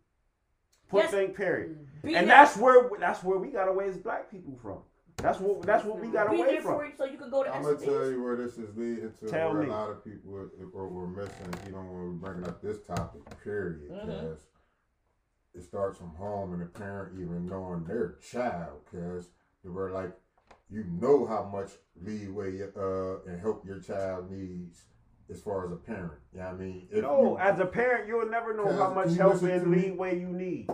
Point 0.91 1.03
Yes. 1.05 1.11
blank. 1.11 1.35
Period. 1.37 1.87
Be 2.03 2.15
and 2.15 2.27
there- 2.27 2.35
that's 2.35 2.57
where 2.57 2.89
that's 2.99 3.23
where 3.23 3.37
we 3.37 3.47
got 3.49 3.67
away 3.69 3.87
as 3.87 3.97
black 3.97 4.29
people 4.29 4.55
from. 4.61 4.79
That's 5.17 5.39
what 5.39 5.61
that's 5.61 5.85
what 5.85 5.99
we 5.99 6.07
got 6.09 6.29
be 6.31 6.41
away 6.41 6.57
for 6.57 6.79
from. 6.79 6.85
you 6.85 6.91
so 6.97 7.05
you 7.05 7.17
can 7.17 7.29
go 7.29 7.43
to 7.43 7.53
I'm 7.55 7.63
gonna 7.63 7.77
tell 7.77 8.09
you 8.09 8.21
where 8.23 8.35
this 8.35 8.57
is 8.57 8.75
leading 8.75 9.13
to. 9.21 9.27
Tell 9.27 9.53
where 9.53 9.61
me. 9.63 9.67
a 9.67 9.71
lot 9.71 9.89
of 9.89 10.03
people 10.03 10.35
are, 10.35 10.49
are, 10.75 10.87
were 10.87 11.07
missing. 11.07 11.53
You 11.65 11.71
know, 11.73 11.77
when 11.79 11.93
we're 12.21 12.29
bringing 12.29 12.47
up 12.47 12.61
this 12.61 12.79
topic, 12.85 13.21
period, 13.43 13.89
Mhm. 13.89 14.05
because 14.05 14.39
it 15.53 15.63
starts 15.63 15.97
from 15.97 16.09
home 16.15 16.53
and 16.53 16.61
the 16.61 16.65
parent 16.65 17.13
even 17.19 17.45
knowing 17.45 17.83
their 17.85 18.15
child, 18.21 18.81
because 18.91 19.29
they 19.63 19.69
were 19.69 19.91
like, 19.91 20.11
you 20.69 20.83
know 20.99 21.25
how 21.25 21.43
much 21.43 21.71
leeway 22.01 22.61
uh, 22.63 23.19
and 23.27 23.39
help 23.39 23.65
your 23.65 23.79
child 23.79 24.31
needs 24.31 24.85
as 25.31 25.41
far 25.41 25.65
as 25.65 25.71
a 25.71 25.75
parent. 25.77 26.13
Yeah, 26.35 26.49
I 26.49 26.53
mean, 26.53 26.87
if 26.91 27.01
No, 27.03 27.21
you, 27.31 27.37
as 27.37 27.59
a 27.59 27.65
parent, 27.65 28.07
you'll 28.07 28.29
never 28.29 28.55
know 28.55 28.71
how 28.71 28.93
much 28.93 29.15
help 29.15 29.41
and 29.43 29.71
leeway 29.71 30.19
you 30.19 30.27
need. 30.27 30.69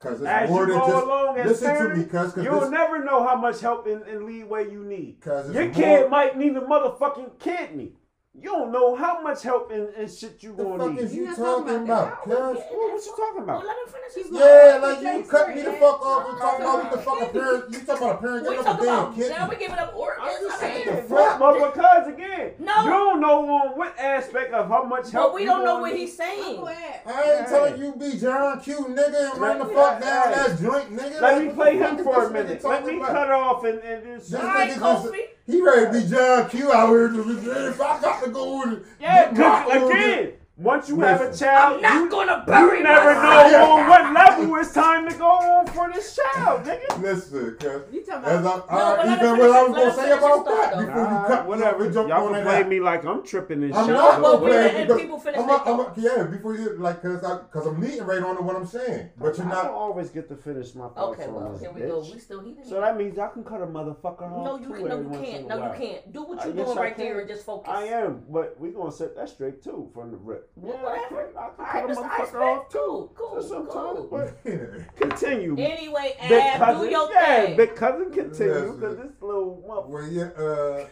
Cause 0.00 0.20
it's 0.20 0.26
As 0.30 0.48
you 0.48 0.56
go 0.66 0.78
just 0.78 1.04
along 1.04 1.36
as 1.38 1.46
listen 1.46 1.68
to 1.68 1.74
parent, 1.78 1.98
me, 1.98 2.04
cuz 2.04 2.32
cause 2.32 2.42
you'll 2.44 2.60
this, 2.60 2.70
never 2.70 3.04
know 3.04 3.22
how 3.26 3.36
much 3.36 3.60
help 3.60 3.86
and, 3.86 4.02
and 4.04 4.24
leeway 4.24 4.70
you 4.70 4.82
need. 4.82 5.20
Cause 5.20 5.52
Your 5.52 5.66
more- 5.66 5.74
kid 5.74 6.10
might 6.10 6.38
need 6.38 6.56
a 6.56 6.62
motherfucking 6.62 7.38
kidney. 7.38 7.92
You 8.32 8.48
don't 8.48 8.70
know 8.70 8.94
how 8.94 9.20
much 9.22 9.42
help 9.42 9.72
and, 9.72 9.88
and 9.88 10.08
shit 10.08 10.40
you 10.40 10.54
the 10.54 10.62
gonna 10.62 10.84
fuck 10.84 10.92
need. 10.94 11.00
is 11.02 11.12
you 11.14 11.22
You're 11.24 11.30
not 11.30 11.36
talking 11.36 11.64
talking 11.66 11.82
about, 11.82 12.06
about 12.06 12.22
cuz? 12.22 12.32
What, 12.70 12.92
what 12.92 13.04
you 13.04 13.14
talking 13.18 13.42
about? 13.42 13.66
let 13.66 13.76
him 13.76 13.92
finish 13.92 14.14
his 14.14 14.38
Yeah, 14.38 14.78
like 14.80 15.02
you 15.02 15.24
cut 15.28 15.48
me 15.52 15.62
the 15.62 15.72
fuck 15.72 16.00
off 16.00 16.28
and 16.28 16.38
yeah. 16.38 16.44
talking 16.44 16.64
about 16.64 16.82
what 16.84 16.92
the 16.92 16.98
fuck 16.98 17.20
a 17.22 17.26
parent. 17.32 17.64
You 17.72 17.78
talking 17.80 18.02
about 18.06 18.14
a 18.14 18.18
parent 18.18 18.42
We 18.44 18.50
giving 18.50 18.64
talk 18.64 18.74
up 18.76 18.80
a 18.80 18.84
damn 18.86 19.14
kid? 19.14 19.30
now 19.30 19.48
we 19.50 19.56
giving 19.56 19.78
up 19.78 19.96
organs. 19.96 20.28
I'm 20.30 20.42
just 20.48 20.62
I 20.62 20.68
mean, 20.68 20.84
saying, 20.86 21.08
fuck? 21.08 21.38
but, 21.40 21.58
but 21.58 21.74
because 21.74 22.06
again, 22.06 22.52
No. 22.60 22.84
you 22.84 22.90
don't 22.90 23.20
know 23.20 23.48
on 23.50 23.76
what 23.76 23.98
aspect 23.98 24.54
of 24.54 24.68
how 24.68 24.84
much 24.84 25.10
help. 25.10 25.32
but 25.32 25.34
we 25.34 25.44
don't 25.44 25.64
know 25.64 25.80
what 25.80 25.96
he's 25.96 26.16
saying. 26.16 26.44
Uncle 26.60 26.68
I 26.68 27.36
ain't 27.36 27.48
telling 27.48 27.82
you 27.82 27.92
be 27.98 28.16
John 28.16 28.60
Q 28.60 28.76
nigga 28.90 29.32
and 29.32 29.40
run 29.40 29.58
the 29.58 29.64
fuck 29.66 30.00
down 30.00 30.28
hey. 30.28 30.34
that 30.34 30.60
joint 30.62 30.96
nigga. 30.96 31.20
Let 31.20 31.44
me 31.44 31.52
play 31.52 31.76
him 31.76 31.98
for 32.04 32.26
a 32.26 32.30
minute. 32.30 32.62
Let 32.62 32.86
me 32.86 33.00
cut 33.00 33.28
off 33.32 33.64
and, 33.64 33.80
and 33.80 34.04
just. 34.20 34.30
This 34.30 34.40
All 34.40 34.46
right, 34.46 34.70
Kofi. 34.70 35.26
He 35.50 35.60
ready 35.60 35.86
to 35.86 35.92
be 36.04 36.08
John 36.10 36.48
Q 36.48 36.72
out 36.72 36.88
here. 36.88 37.68
If 37.70 37.80
I 37.80 38.00
got 38.00 38.24
to 38.24 38.30
go 38.30 38.62
and 38.62 38.84
Yeah, 39.00 39.32
get 39.32 39.36
my 39.36 39.64
because 39.64 39.90
again, 39.90 40.32
once 40.60 40.88
you 40.90 41.00
have 41.00 41.22
a 41.22 41.34
child, 41.34 41.76
I'm 41.76 41.82
not 41.82 41.94
you, 41.94 42.10
gonna 42.10 42.44
bury 42.46 42.78
you 42.78 42.84
never 42.84 43.14
my 43.14 43.50
know 43.50 43.72
on 43.72 43.88
what 43.88 44.12
level 44.12 44.56
it's 44.56 44.74
time 44.74 45.08
to 45.08 45.14
go 45.16 45.26
on 45.26 45.66
for 45.68 45.90
this 45.92 46.14
child, 46.34 46.64
nigga. 46.64 47.00
Listen, 47.00 47.56
cuz. 47.58 47.82
You 47.90 48.04
talking 48.04 48.24
As 48.28 48.44
I, 48.44 48.56
about? 48.56 48.70
I, 48.70 48.96
but 48.96 49.06
even 49.06 49.38
what 49.38 49.50
I 49.50 49.62
was 49.62 49.76
gonna 49.76 49.94
say 49.94 50.02
finish 50.02 50.18
about 50.18 50.44
that 50.44 50.72
though. 50.74 50.86
before 50.86 51.02
you 51.02 51.26
cut 51.26 51.46
whatever. 51.46 51.86
off 51.86 51.94
jump 51.94 52.08
Y'all 52.10 52.26
on 52.26 52.34
can 52.34 52.44
that. 52.44 52.62
play 52.62 52.68
me 52.68 52.80
like 52.80 53.04
I'm 53.04 53.24
tripping 53.24 53.62
and 53.62 53.74
I'm 53.74 53.86
shit. 53.86 53.94
not 53.94 54.20
gonna 54.20 54.44
we 54.44 54.50
play 54.50 54.82
because 54.82 55.00
people 55.00 55.18
finish 55.18 55.40
I'm, 55.40 55.46
their 55.46 55.56
a, 55.56 55.60
I'm 55.60 55.80
a, 55.80 55.84
thought. 55.84 55.98
yeah 55.98 56.22
before 56.24 56.54
you 56.56 56.76
like 56.78 57.00
cause 57.02 57.24
I 57.24 57.38
cause 57.50 57.66
I'm 57.66 57.80
leading 57.80 58.02
right 58.02 58.22
on 58.22 58.36
to 58.36 58.42
what 58.42 58.56
I'm 58.56 58.66
saying, 58.66 59.10
but 59.16 59.38
you're 59.38 59.46
I 59.46 59.50
don't 59.50 59.64
not. 59.64 59.70
always 59.70 60.10
get 60.10 60.28
to 60.28 60.36
finish 60.36 60.74
my 60.74 60.88
thoughts 60.88 61.18
Okay, 61.20 61.30
well, 61.30 61.56
here 61.58 61.72
we 61.72 61.80
go. 61.80 62.00
We 62.00 62.18
still 62.18 62.40
he 62.42 62.52
didn't. 62.52 62.66
So 62.66 62.80
that 62.82 62.98
means 62.98 63.18
I 63.18 63.28
can 63.28 63.44
cut 63.44 63.62
a 63.62 63.66
motherfucker 63.66 64.30
off 64.30 64.44
no, 64.44 64.58
you 64.58 64.74
can, 64.74 64.88
no, 64.88 65.00
you 65.00 65.24
can't. 65.24 65.48
No, 65.48 65.72
you 65.72 65.78
can't. 65.78 66.12
Do 66.12 66.24
what 66.24 66.44
you're 66.44 66.52
doing 66.52 66.76
right 66.76 66.96
there 66.98 67.20
and 67.20 67.28
just 67.28 67.46
focus. 67.46 67.72
I 67.72 67.84
am, 67.84 68.24
but 68.28 68.56
we're 68.58 68.72
gonna 68.72 68.92
set 68.92 69.16
that 69.16 69.30
straight 69.30 69.62
too 69.62 69.90
from 69.94 70.10
the 70.10 70.18
rip. 70.18 70.49
Well, 70.56 70.78
Yeah, 70.82 70.88
I 70.88 71.06
whatever. 71.10 71.32
can, 71.32 71.36
I 71.36 71.48
can 71.48 71.64
Alright, 71.64 71.72
cut 71.72 71.90
a 71.90 72.24
motherfucker 72.34 72.40
off 72.58 72.68
too. 72.68 72.78
cool, 72.78 73.12
cool, 73.16 73.42
So 73.42 73.48
sometimes, 73.48 74.06
cool. 74.10 74.88
continue. 74.96 75.56
Anyway, 75.58 76.16
Big 76.28 76.32
Ab, 76.32 76.58
cousin, 76.58 76.84
do 76.84 76.90
your 76.90 77.12
yeah, 77.12 77.46
thing. 77.46 77.56
big 77.56 77.74
cousin, 77.76 78.10
continue 78.12 78.72
because 78.74 78.96
this 78.96 79.12
little 79.20 79.64
motherfucker. 79.68 79.88
when 79.88 80.12
you 80.12 80.22
uh 80.22 80.86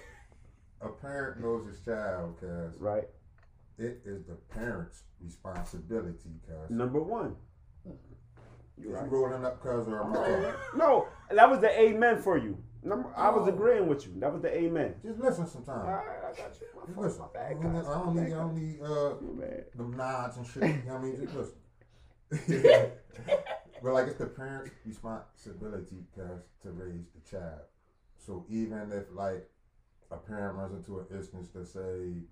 a 0.81 0.89
parent 0.89 1.41
knows 1.43 1.67
his 1.69 1.85
child, 1.85 2.37
cause 2.41 2.81
Right, 2.81 3.09
it 3.79 4.01
is 4.05 4.25
the 4.27 4.35
parent's 4.49 5.03
responsibility, 5.21 6.31
cause. 6.49 6.71
number 6.71 7.01
one. 7.03 7.35
You 8.81 8.91
right. 8.95 9.11
rolling 9.11 9.45
up, 9.45 9.61
cuz 9.61 9.89
or 9.89 10.05
am 10.05 10.17
I? 10.17 10.55
No, 10.77 11.09
that 11.33 11.51
was 11.51 11.61
the 11.61 11.81
amen 11.81 12.23
for 12.23 12.39
you. 12.39 12.57
Number, 12.83 13.13
I 13.17 13.31
was 13.31 13.49
Oh. 13.49 13.53
agreeing 13.53 13.87
with 13.89 14.07
you. 14.07 14.13
That 14.21 14.33
was 14.33 14.41
the 14.43 14.57
amen. 14.57 14.95
Just 15.05 15.19
listen 15.19 15.47
sometimes. 15.47 15.87
right, 15.89 16.19
I 16.25 16.33
got 16.37 16.61
you. 16.61 16.67
My 16.77 16.87
Just 16.87 16.99
listen. 16.99 17.21
my 17.21 17.27
I 17.27 17.33
bad, 17.33 17.61
don't 17.61 17.73
need, 17.73 17.79
guys. 17.79 17.87
I 17.89 17.95
don't 18.05 18.15
need, 18.15 18.33
I 18.33 18.37
don't 18.37 18.55
need 18.55 18.81
uh. 18.83 19.77
Them 19.77 19.97
nods 19.97 20.37
and 20.37 20.47
shit. 20.47 20.63
You 20.63 20.69
know 20.87 20.95
what 20.95 20.95
I 20.95 21.03
mean? 21.03 21.21
Just 21.21 21.35
listen. 21.35 21.59
but 23.83 23.93
like 23.95 24.07
it's 24.09 24.19
the 24.19 24.27
parent's 24.27 24.71
responsibility, 24.85 26.05
to 26.17 26.71
raise 26.71 27.07
the 27.15 27.31
child. 27.31 27.63
So 28.17 28.45
even 28.49 28.93
if 28.93 29.05
like 29.13 29.49
a 30.11 30.17
parent 30.17 30.57
runs 30.57 30.75
into 30.75 31.01
an 31.01 31.07
instance 31.17 31.49
to 31.49 31.65
say 31.65 32.23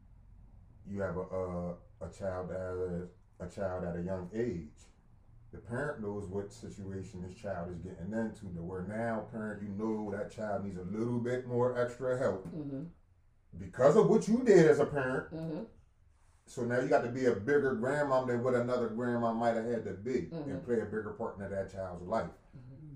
you 0.88 1.00
have 1.00 1.16
a 1.16 1.20
a, 1.22 1.70
a 2.02 2.08
child 2.16 2.50
that 2.50 2.58
has 2.60 2.78
a 3.40 3.54
child 3.54 3.84
at 3.84 3.96
a 3.96 4.02
young 4.02 4.30
age, 4.34 4.78
the 5.56 5.62
parent 5.68 6.00
knows 6.02 6.26
what 6.26 6.52
situation 6.52 7.22
this 7.22 7.34
child 7.34 7.70
is 7.70 7.78
getting 7.78 8.12
into. 8.12 8.42
To 8.54 8.62
where 8.62 8.82
now, 8.82 9.26
parent, 9.32 9.62
you 9.62 9.68
know 9.70 10.10
that 10.16 10.30
child 10.30 10.64
needs 10.64 10.78
a 10.78 10.82
little 10.96 11.18
bit 11.18 11.46
more 11.46 11.78
extra 11.80 12.18
help 12.18 12.46
Mm-hmm, 12.54 12.82
because 13.58 13.96
of 13.96 14.08
what 14.08 14.28
you 14.28 14.42
did 14.44 14.66
as 14.66 14.78
a 14.80 14.86
parent. 14.86 15.32
mm-hmm. 15.34 15.62
So 16.48 16.62
now 16.62 16.78
you 16.80 16.88
got 16.88 17.02
to 17.02 17.08
be 17.10 17.26
a 17.26 17.32
bigger 17.32 17.74
grandmom 17.74 18.28
than 18.28 18.44
what 18.44 18.54
another 18.54 18.88
grandma 18.88 19.32
might 19.32 19.56
have 19.56 19.64
had 19.64 19.84
to 19.84 19.92
be 19.94 20.28
Mhm. 20.32 20.46
and 20.46 20.64
play 20.64 20.80
a 20.80 20.84
bigger 20.84 21.14
part 21.18 21.38
in 21.38 21.50
that 21.50 21.72
child's 21.72 22.02
life. 22.06 22.30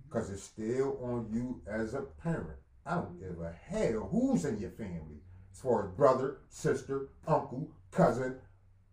Because 0.09 0.31
it's 0.31 0.43
still 0.43 0.99
on 1.03 1.29
you 1.33 1.61
as 1.67 1.95
a 1.95 2.03
parent. 2.03 2.59
I 2.87 2.95
don't 2.97 3.19
give 3.19 3.41
a 3.41 3.51
hell 3.53 4.09
who's 4.11 4.45
in 4.45 4.59
your 4.59 4.71
family, 4.71 5.21
as 5.53 5.59
far 5.61 5.85
as 5.89 5.91
brother, 5.97 6.39
sister, 6.49 7.09
uncle, 7.27 7.69
cousin, 7.91 8.37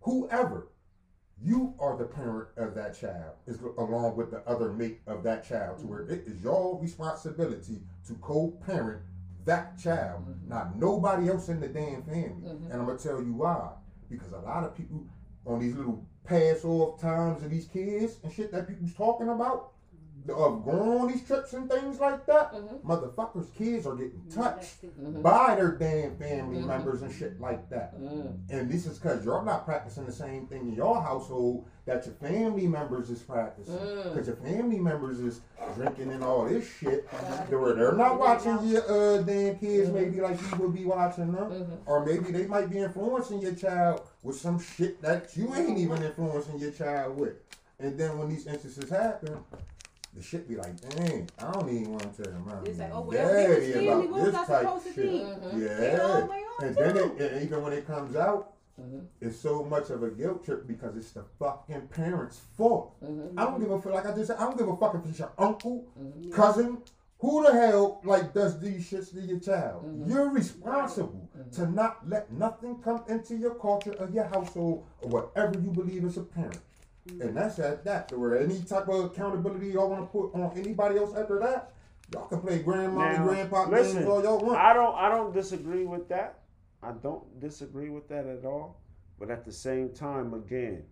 whoever. 0.02 0.68
You 1.42 1.76
are 1.80 1.96
the 1.96 2.06
parent 2.06 2.50
of 2.58 2.74
that 2.76 3.00
child, 3.00 3.36
is 3.46 3.60
along 3.78 4.16
with 4.18 4.32
the 4.32 4.42
other 4.48 4.74
mate 4.74 5.02
of 5.06 5.24
that 5.24 5.44
child, 5.44 5.80
to 5.80 5.88
where 5.88 6.02
it 6.02 6.28
is 6.28 6.42
your 6.42 6.80
responsibility 6.82 7.84
to 8.08 8.16
co-parent 8.16 9.02
that 9.46 9.78
child, 9.78 10.24
not 10.48 10.78
nobody 10.78 11.30
else 11.30 11.48
in 11.50 11.60
the 11.60 11.68
damn 11.68 12.04
family. 12.04 12.50
Mhm. 12.50 12.66
And 12.66 12.74
I'm 12.74 12.86
gonna 12.86 12.98
tell 12.98 13.22
you 13.22 13.34
why. 13.34 13.72
Because 14.10 14.32
a 14.32 14.40
lot 14.40 14.64
of 14.64 14.76
people 14.76 15.06
on 15.46 15.60
these 15.60 15.76
little 15.76 16.04
pass 16.24 16.66
off 16.66 17.00
times 17.00 17.44
of 17.44 17.50
these 17.50 17.68
kids 17.68 18.20
and 18.24 18.32
shit 18.32 18.52
that 18.52 18.68
people's 18.68 18.94
talking 18.94 19.30
about, 19.30 19.72
of 20.30 20.66
going 20.66 20.90
on 21.00 21.08
these 21.08 21.24
trips 21.26 21.54
and 21.54 21.70
things 21.70 22.00
like 22.00 22.26
that, 22.26 22.54
Mhm. 22.54 22.82
motherfuckers' 22.82 23.54
kids 23.54 23.86
are 23.86 23.96
getting 23.96 24.24
touched 24.34 24.84
Mhm. 24.84 25.22
by 25.22 25.56
their 25.56 25.72
damn 25.72 26.16
family 26.18 26.58
Mhm. 26.58 26.66
members 26.68 27.02
and 27.02 27.12
shit 27.12 27.40
like 27.40 27.70
that. 27.70 28.00
Mm. 28.00 28.40
And 28.50 28.70
this 28.70 28.86
is 28.86 28.98
because 29.00 29.24
you're 29.24 29.44
not 29.44 29.66
practicing 29.66 30.06
the 30.06 30.12
same 30.12 30.48
thing 30.48 30.68
in 30.68 30.74
your 30.74 31.02
household 31.02 31.66
that 31.86 32.06
your 32.06 32.16
family 32.16 32.68
members 32.68 33.10
is 33.10 33.22
practicing. 33.22 33.74
Mm. 33.78 34.04
Because 34.14 34.28
your 34.28 34.36
family 34.38 34.80
members 34.80 35.20
is 35.20 35.42
drinking 35.76 36.12
and 36.12 36.24
all 36.24 36.46
this 36.46 36.66
shit. 36.66 37.08
Where 37.50 37.74
they're 37.74 37.94
not 37.94 38.20
watching 38.20 38.60
your 38.68 38.84
uh, 38.90 39.22
damn 39.22 39.56
kids 39.58 39.92
maybe 39.92 40.20
like 40.22 40.40
you 40.42 40.58
would 40.60 40.74
be 40.74 40.86
watching 40.86 41.32
them. 41.32 41.80
Or 41.86 42.06
maybe 42.06 42.32
they 42.32 42.46
might 42.46 42.70
be 42.70 42.80
influencing 42.80 43.40
your 43.40 43.54
child 43.54 44.02
with 44.24 44.36
some 44.38 44.60
shit 44.60 45.02
that 45.02 45.36
you 45.38 45.54
ain't 45.56 45.78
even 45.78 46.04
influencing 46.04 46.60
your 46.60 46.72
child 46.72 47.18
with. 47.18 47.36
And 47.80 47.98
then 47.98 48.18
when 48.18 48.28
these 48.30 48.48
instances 48.48 48.90
happen, 48.90 49.38
the 50.18 50.24
shit 50.24 50.48
be 50.50 50.56
like, 50.56 50.76
dang, 50.90 51.30
I 51.38 51.52
don't 51.52 51.70
even 51.70 51.92
want 51.92 52.16
to 52.16 52.24
tell 52.24 52.34
my 52.40 52.54
It's 52.66 52.80
like, 52.80 52.90
oh, 52.92 53.12
daddy 53.12 53.28
whatever 53.28 53.34
they 53.34 53.50
was 53.60 53.74
family, 53.74 53.88
about 53.88 54.10
what 54.10 54.12
was 54.22 54.26
this 54.26 54.36
I 54.36 54.46
type 54.48 54.62
supposed 54.62 54.84
to 54.86 54.94
shit. 54.94 55.10
think? 55.12 55.28
Mhm. 55.44 55.60
They 55.78 55.98
all 56.00 56.08
Yeah. 56.20 56.66
And 56.68 56.76
too. 56.78 56.84
then 56.84 56.98
it, 56.98 57.32
and 57.34 57.44
even 57.44 57.62
when 57.64 57.74
it 57.74 57.86
comes 57.88 58.16
out, 58.16 58.54
Mhm. 58.82 59.06
it's 59.22 59.38
so 59.38 59.64
much 59.64 59.90
of 59.92 60.02
a 60.02 60.10
guilt 60.10 60.44
trip 60.44 60.68
because 60.68 60.96
it's 60.98 61.12
the 61.12 61.24
fucking 61.38 61.88
parents' 61.90 62.40
fault. 62.58 63.00
Mhm. 63.04 63.34
I 63.38 63.46
don't 63.46 63.60
give 63.60 63.70
a 63.72 63.80
fuck. 63.80 63.94
Like 63.94 64.06
I 64.08 64.12
just 64.16 64.28
said, 64.28 64.38
I 64.38 64.46
don't 64.46 64.58
give 64.58 64.68
a 64.68 64.76
fuck 64.76 64.96
if 64.96 65.06
it's 65.08 65.20
your 65.20 65.32
uncle, 65.38 65.86
Mhm. 66.00 66.32
cousin, 66.32 66.80
who 67.20 67.44
the 67.44 67.52
hell 67.54 68.02
like 68.04 68.34
does 68.34 68.60
these 68.60 68.90
shits 68.90 69.12
to 69.12 69.22
your 69.22 69.40
child. 69.40 69.84
Mhm. 69.86 70.10
You're 70.10 70.30
responsible 70.30 71.30
Mhm. 71.38 71.52
to 71.58 71.72
not 71.72 72.08
let 72.10 72.32
nothing 72.32 72.80
come 72.80 73.04
into 73.08 73.36
your 73.36 73.54
culture 73.56 73.96
or 74.00 74.08
your 74.10 74.26
household 74.26 74.84
or 75.02 75.10
whatever 75.10 75.60
you 75.60 75.70
believe 75.72 76.06
as 76.06 76.18
a 76.18 76.22
parent. 76.24 76.60
Mm-hmm. 77.08 77.22
And 77.22 77.38
that's 77.38 77.60
at 77.60 77.84
that. 77.86 78.12
Where 78.18 78.38
any 78.38 78.62
type 78.62 78.88
of 78.88 79.06
accountability 79.06 79.70
y'all 79.70 79.90
want 79.90 80.02
to 80.02 80.08
put 80.08 80.34
on 80.34 80.58
anybody 80.58 80.98
else 80.98 81.16
after 81.16 81.40
that, 81.40 81.74
y'all 82.14 82.28
can 82.28 82.42
play 82.42 82.60
grandma 82.60 83.02
and 83.02 83.24
grandpa 83.24 83.68
listen, 83.70 83.98
games 83.98 84.08
all 84.08 84.24
y'all 84.24 84.40
want. 84.40 84.58
I 84.58 84.74
don't 84.74 84.96
I 84.96 85.10
don't 85.10 85.34
disagree 85.34 85.86
with 85.86 86.10
that. 86.10 86.40
I 86.84 86.92
don't 86.92 87.40
disagree 87.40 87.90
with 87.90 88.08
that 88.10 88.26
at 88.26 88.46
all. 88.46 88.82
But 89.20 89.32
at 89.32 89.46
the 89.46 89.52
same 89.52 89.94
time, 89.94 90.34
again, 90.34 90.84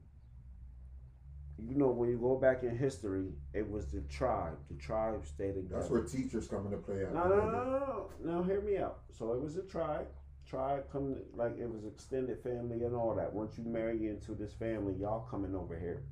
you 1.58 1.76
know, 1.76 1.88
when 1.88 2.10
you 2.10 2.18
go 2.18 2.36
back 2.36 2.64
in 2.64 2.76
history, 2.78 3.28
it 3.54 3.70
was 3.70 3.86
the 3.88 4.02
tribe. 4.02 4.58
The 4.70 4.78
tribe 4.78 5.26
stayed 5.26 5.56
together. 5.56 5.80
That's 5.80 5.90
where 5.90 6.02
teachers 6.02 6.48
come 6.48 6.66
into 6.66 6.78
play. 6.78 7.04
At 7.04 7.14
No, 7.14 7.28
no, 7.28 7.36
no, 7.36 7.52
no, 7.52 7.80
no. 7.80 8.10
Now 8.24 8.44
hear 8.44 8.62
me 8.62 8.78
out. 8.78 9.00
So 9.18 9.34
it 9.34 9.42
was 9.42 9.56
a 9.58 9.64
tribe. 9.64 10.08
Tribe 10.48 10.84
come 10.92 11.16
like 11.34 11.58
it 11.58 11.70
was 11.70 11.86
extended 11.86 12.42
family 12.44 12.84
and 12.84 12.96
all 12.96 13.16
that. 13.16 13.34
Once 13.34 13.58
you 13.58 13.64
marry 13.64 14.08
into 14.08 14.34
this 14.34 14.54
family, 14.54 14.94
y'all 15.00 15.22
coming 15.22 15.56
over 15.56 15.78
here. 15.78 16.04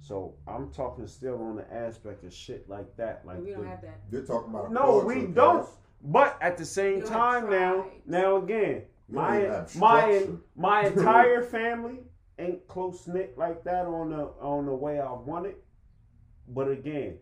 So 0.00 0.34
I'm 0.46 0.70
talking 0.72 1.06
still 1.06 1.40
on 1.42 1.56
the 1.56 1.72
aspect 1.72 2.24
of 2.24 2.32
shit 2.32 2.68
like 2.68 2.96
that. 2.96 3.24
Like 3.24 3.38
we 3.38 3.50
don't 3.50 3.62
the- 3.62 3.68
have 3.68 3.82
that. 3.82 4.00
They're 4.10 4.24
talking 4.24 4.50
about 4.50 4.72
no, 4.72 5.04
we 5.04 5.26
don't. 5.26 5.68
But 6.02 6.38
at 6.40 6.56
the 6.56 6.64
same 6.64 6.98
You 6.98 7.02
don't 7.02 7.12
have 7.12 7.42
time 7.42 7.50
now, 7.50 7.86
now 8.06 8.36
again, 8.36 8.82
You 9.08 9.16
my 9.16 9.64
my 9.76 10.26
my 10.56 10.86
entire 10.86 11.42
family 11.42 11.98
ain't 12.38 12.66
close 12.68 13.06
knit 13.08 13.36
like 13.36 13.64
that 13.64 13.86
on 13.86 14.10
the 14.10 14.30
on 14.40 14.66
the 14.66 14.74
way 14.74 15.00
I 15.00 15.12
want 15.12 15.46
it. 15.46 15.62
But 16.48 16.70
again, 16.70 17.18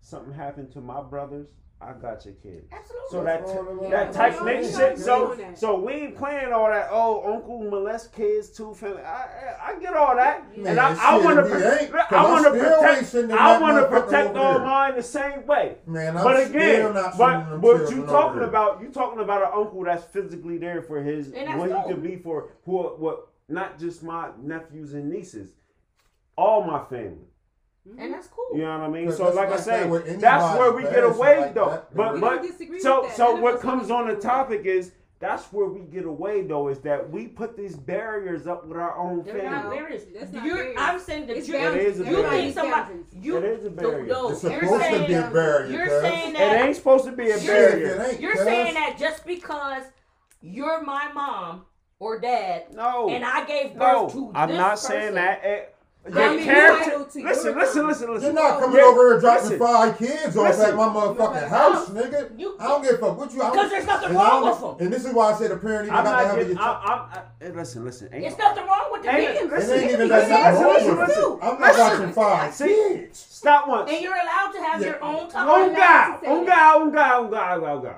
something 0.00 0.32
happened 0.32 0.72
to 0.72 0.80
my 0.80 1.02
brothers, 1.02 1.48
I 1.88 1.92
got 2.00 2.24
your 2.24 2.34
kids. 2.34 2.66
Absolutely. 2.72 3.08
So 3.10 3.24
that 3.24 3.42
oh, 3.44 3.46
That's 3.46 3.56
all 3.56 3.68
it 3.68 3.76
was. 3.76 3.90
that 3.90 4.12
tight 4.12 4.34
Yeah, 4.34 4.44
knit 4.44 4.74
shit. 4.74 4.98
So 4.98 5.36
so 5.54 5.78
we 5.80 5.92
ain't 5.92 6.16
playing 6.16 6.52
all 6.52 6.68
that. 6.68 6.88
Oh, 6.90 7.32
uncle 7.34 7.62
molest 7.64 8.12
kids 8.12 8.48
too. 8.50 8.74
Family. 8.74 9.02
I 9.02 9.24
I, 9.62 9.70
I 9.72 9.78
get 9.80 9.94
all 9.94 10.16
that, 10.16 10.56
Man, 10.56 10.66
and 10.66 10.80
I, 10.80 10.94
I 11.12 11.16
want 11.18 11.36
to 11.46 11.80
ain't, 11.80 11.92
'cause 11.92 12.02
I 12.10 12.30
want 12.30 12.44
to 12.44 12.50
protect 12.50 13.06
sending 13.06 13.36
I 13.36 13.58
want 13.58 13.76
to 13.78 13.86
protect 14.00 14.30
over 14.30 14.38
all 14.38 14.58
mine 14.60 14.96
the 14.96 15.02
same 15.02 15.46
way. 15.46 15.76
Man, 15.86 16.16
I'm 16.16 16.24
But 16.24 16.46
still 16.46 16.50
again, 16.56 16.94
not 16.94 17.14
sending 17.14 17.18
but 17.18 17.50
them 17.50 17.60
but 17.60 17.90
you 17.90 18.06
talking 18.06 18.14
over 18.14 18.38
there. 18.40 18.48
about 18.48 18.80
you 18.82 18.88
talking 18.88 19.20
about 19.20 19.42
an 19.42 19.50
uncle 19.54 19.84
that's 19.84 20.04
physically 20.04 20.58
there 20.58 20.82
for 20.82 21.02
his 21.02 21.32
And 21.32 21.46
that's 21.48 21.58
what 21.58 21.68
he 21.68 21.74
dope. 21.74 21.86
could 21.88 22.02
be 22.02 22.16
for 22.16 22.48
who 22.64 22.78
what 22.98 23.28
not 23.48 23.78
just 23.78 24.02
my 24.02 24.30
nephews 24.40 24.94
and 24.94 25.10
nieces, 25.10 25.50
all 26.36 26.64
my 26.64 26.82
family. 26.86 27.28
And 27.98 28.12
that's 28.14 28.28
cool. 28.28 28.44
You 28.56 28.62
know 28.62 28.78
what 28.78 28.88
I 28.88 28.88
mean? 28.88 29.12
So 29.12 29.30
like 29.32 29.50
I 29.52 29.56
say, 29.58 29.88
that 29.88 30.20
that's 30.20 30.58
where 30.58 30.72
we 30.72 30.82
get 30.82 31.04
away 31.04 31.40
like 31.40 31.54
though. 31.54 31.70
that. 31.70 31.94
But 31.94 32.20
but 32.20 32.44
so 32.80 33.08
so 33.14 33.36
what 33.36 33.60
comes 33.60 33.90
on 33.90 34.08
the 34.08 34.16
topic 34.16 34.62
is 34.64 34.92
that's 35.20 35.44
where 35.52 35.66
we 35.66 35.80
get 35.82 36.04
away 36.04 36.42
though 36.42 36.68
is 36.68 36.80
that 36.80 37.08
we 37.10 37.26
put 37.28 37.56
these 37.56 37.76
barriers 37.76 38.46
up 38.46 38.66
with 38.66 38.76
our 38.78 38.96
own 38.98 39.22
They're 39.24 39.50
not 39.50 39.62
family. 39.64 39.76
barriers. 39.78 40.02
That's 40.14 40.32
not 40.32 40.44
You're, 40.44 40.56
barriers. 40.56 40.76
I'm 40.78 40.98
saying 41.00 41.26
that 41.28 41.36
It's 41.36 41.48
you, 41.48 41.54
boundaries. 41.54 41.84
It 41.86 41.88
is 41.88 42.00
a 42.00 42.04
you 42.10 42.16
barrier. 42.22 42.30
think 42.42 42.54
somebody 42.54 42.94
you 43.20 43.36
It 43.38 43.44
is 43.44 43.64
a 43.64 43.70
barrier. 43.70 44.06
no, 44.06 44.30
It's 44.30 44.42
you're 44.42 44.60
supposed 44.60 44.90
to 44.90 45.06
be 45.06 45.14
a 45.14 45.30
barrier. 45.30 45.70
you're 45.70 45.86
cuz. 45.86 46.00
saying 46.02 46.34
It 46.34 46.38
ain't 46.40 46.76
supposed 46.76 47.04
to 47.04 47.12
be 47.12 47.30
a 47.30 47.38
You're- 47.38 47.46
barrier. 47.46 48.16
You're 48.18 48.36
saying 48.36 48.74
that 48.74 48.96
just 48.98 49.24
because 49.26 49.82
you're 50.42 50.82
my 50.82 51.10
mom 51.12 51.64
or 52.00 52.18
dad 52.18 52.74
No. 52.74 53.08
and 53.08 53.24
I 53.24 53.44
gave 53.46 53.74
birth 53.78 53.80
no, 53.80 54.08
to 54.10 54.32
I'm 54.34 54.48
this 54.48 54.58
not 54.58 54.78
saying 54.78 55.00
person, 55.00 55.14
that. 55.14 55.40
Eh, 55.44 55.60
I 55.60 55.66
your 56.12 56.30
mean, 56.30 56.44
character. 56.44 56.82
entitled 56.84 57.10
to 57.10 57.20
your 57.20 57.28
Listen, 57.30 57.54
listen, 57.58 57.86
listen, 57.86 58.22
You're 58.22 58.32
not 58.32 58.60
coming 58.60 58.76
Yeah, 58.76 58.82
over 58.84 59.10
here 59.12 59.20
dropping 59.20 59.42
listen. 59.44 59.58
five 59.58 59.98
kids 59.98 60.36
off 60.36 60.48
Listen. 60.48 60.66
at 60.66 60.76
my 60.76 60.86
motherfucking 60.88 61.48
house, 61.48 61.88
nigga. 61.88 62.38
You- 62.38 62.56
I 62.60 62.64
don't 62.68 62.82
give 62.82 62.94
a 62.94 62.98
fuck 62.98 63.18
what 63.18 63.32
you. 63.32 63.40
I 63.42 63.44
don't- 63.46 63.52
Because 63.54 63.70
there's 63.70 63.86
nothing 63.86 64.14
wrong 64.14 64.44
with 64.44 64.60
them. 64.60 64.76
And 64.86 64.92
this 64.92 65.04
is 65.06 65.14
why 65.14 65.32
I 65.32 65.34
said 65.34 65.50
the 65.50 65.56
parent 65.56 65.86
even 65.86 65.96
I'm 65.96 66.04
got 66.04 66.10
to 66.10 66.16
not 66.16 66.26
have 66.26 66.36
getting. 66.38 66.58
a. 66.58 66.60
I, 66.60 66.66
I'm, 66.84 67.52
I, 67.52 67.54
listen, 67.58 67.84
listen. 67.84 68.08
Ain't 68.12 68.24
It's 68.26 68.38
nothing 68.38 68.66
wrong 68.66 68.88
with 68.92 69.02
the 69.02 69.08
kids. 69.10 69.40
It 69.40 69.50
listen, 69.50 69.78
ain't 69.80 69.92
even 69.92 70.08
that 70.08 70.28
listen, 70.28 70.64
wrong 70.64 70.98
with 70.98 71.08
listen. 71.08 71.38
I'm 71.40 71.40
not 71.40 71.60
Listen. 71.60 71.80
watching 71.98 72.12
five 72.12 72.54
See? 72.54 72.66
kids. 72.66 73.18
Stop 73.18 73.68
once. 73.68 73.90
And 73.90 74.02
you're 74.02 74.12
allowed 74.14 74.52
to 74.52 74.60
have 74.62 74.80
Yeah. 74.82 74.86
your 74.88 75.02
own 75.04 75.16
Oh 75.26 75.28
time. 75.30 75.48
allowed 75.48 75.76
God! 75.76 76.18
Oh 76.26 76.44
that. 76.44 76.46
God! 76.46 76.82
Oh 76.82 76.90
God! 76.90 77.12
Oh 77.24 77.28
God! 77.28 77.62
Oh 77.62 77.80
God! 77.80 77.96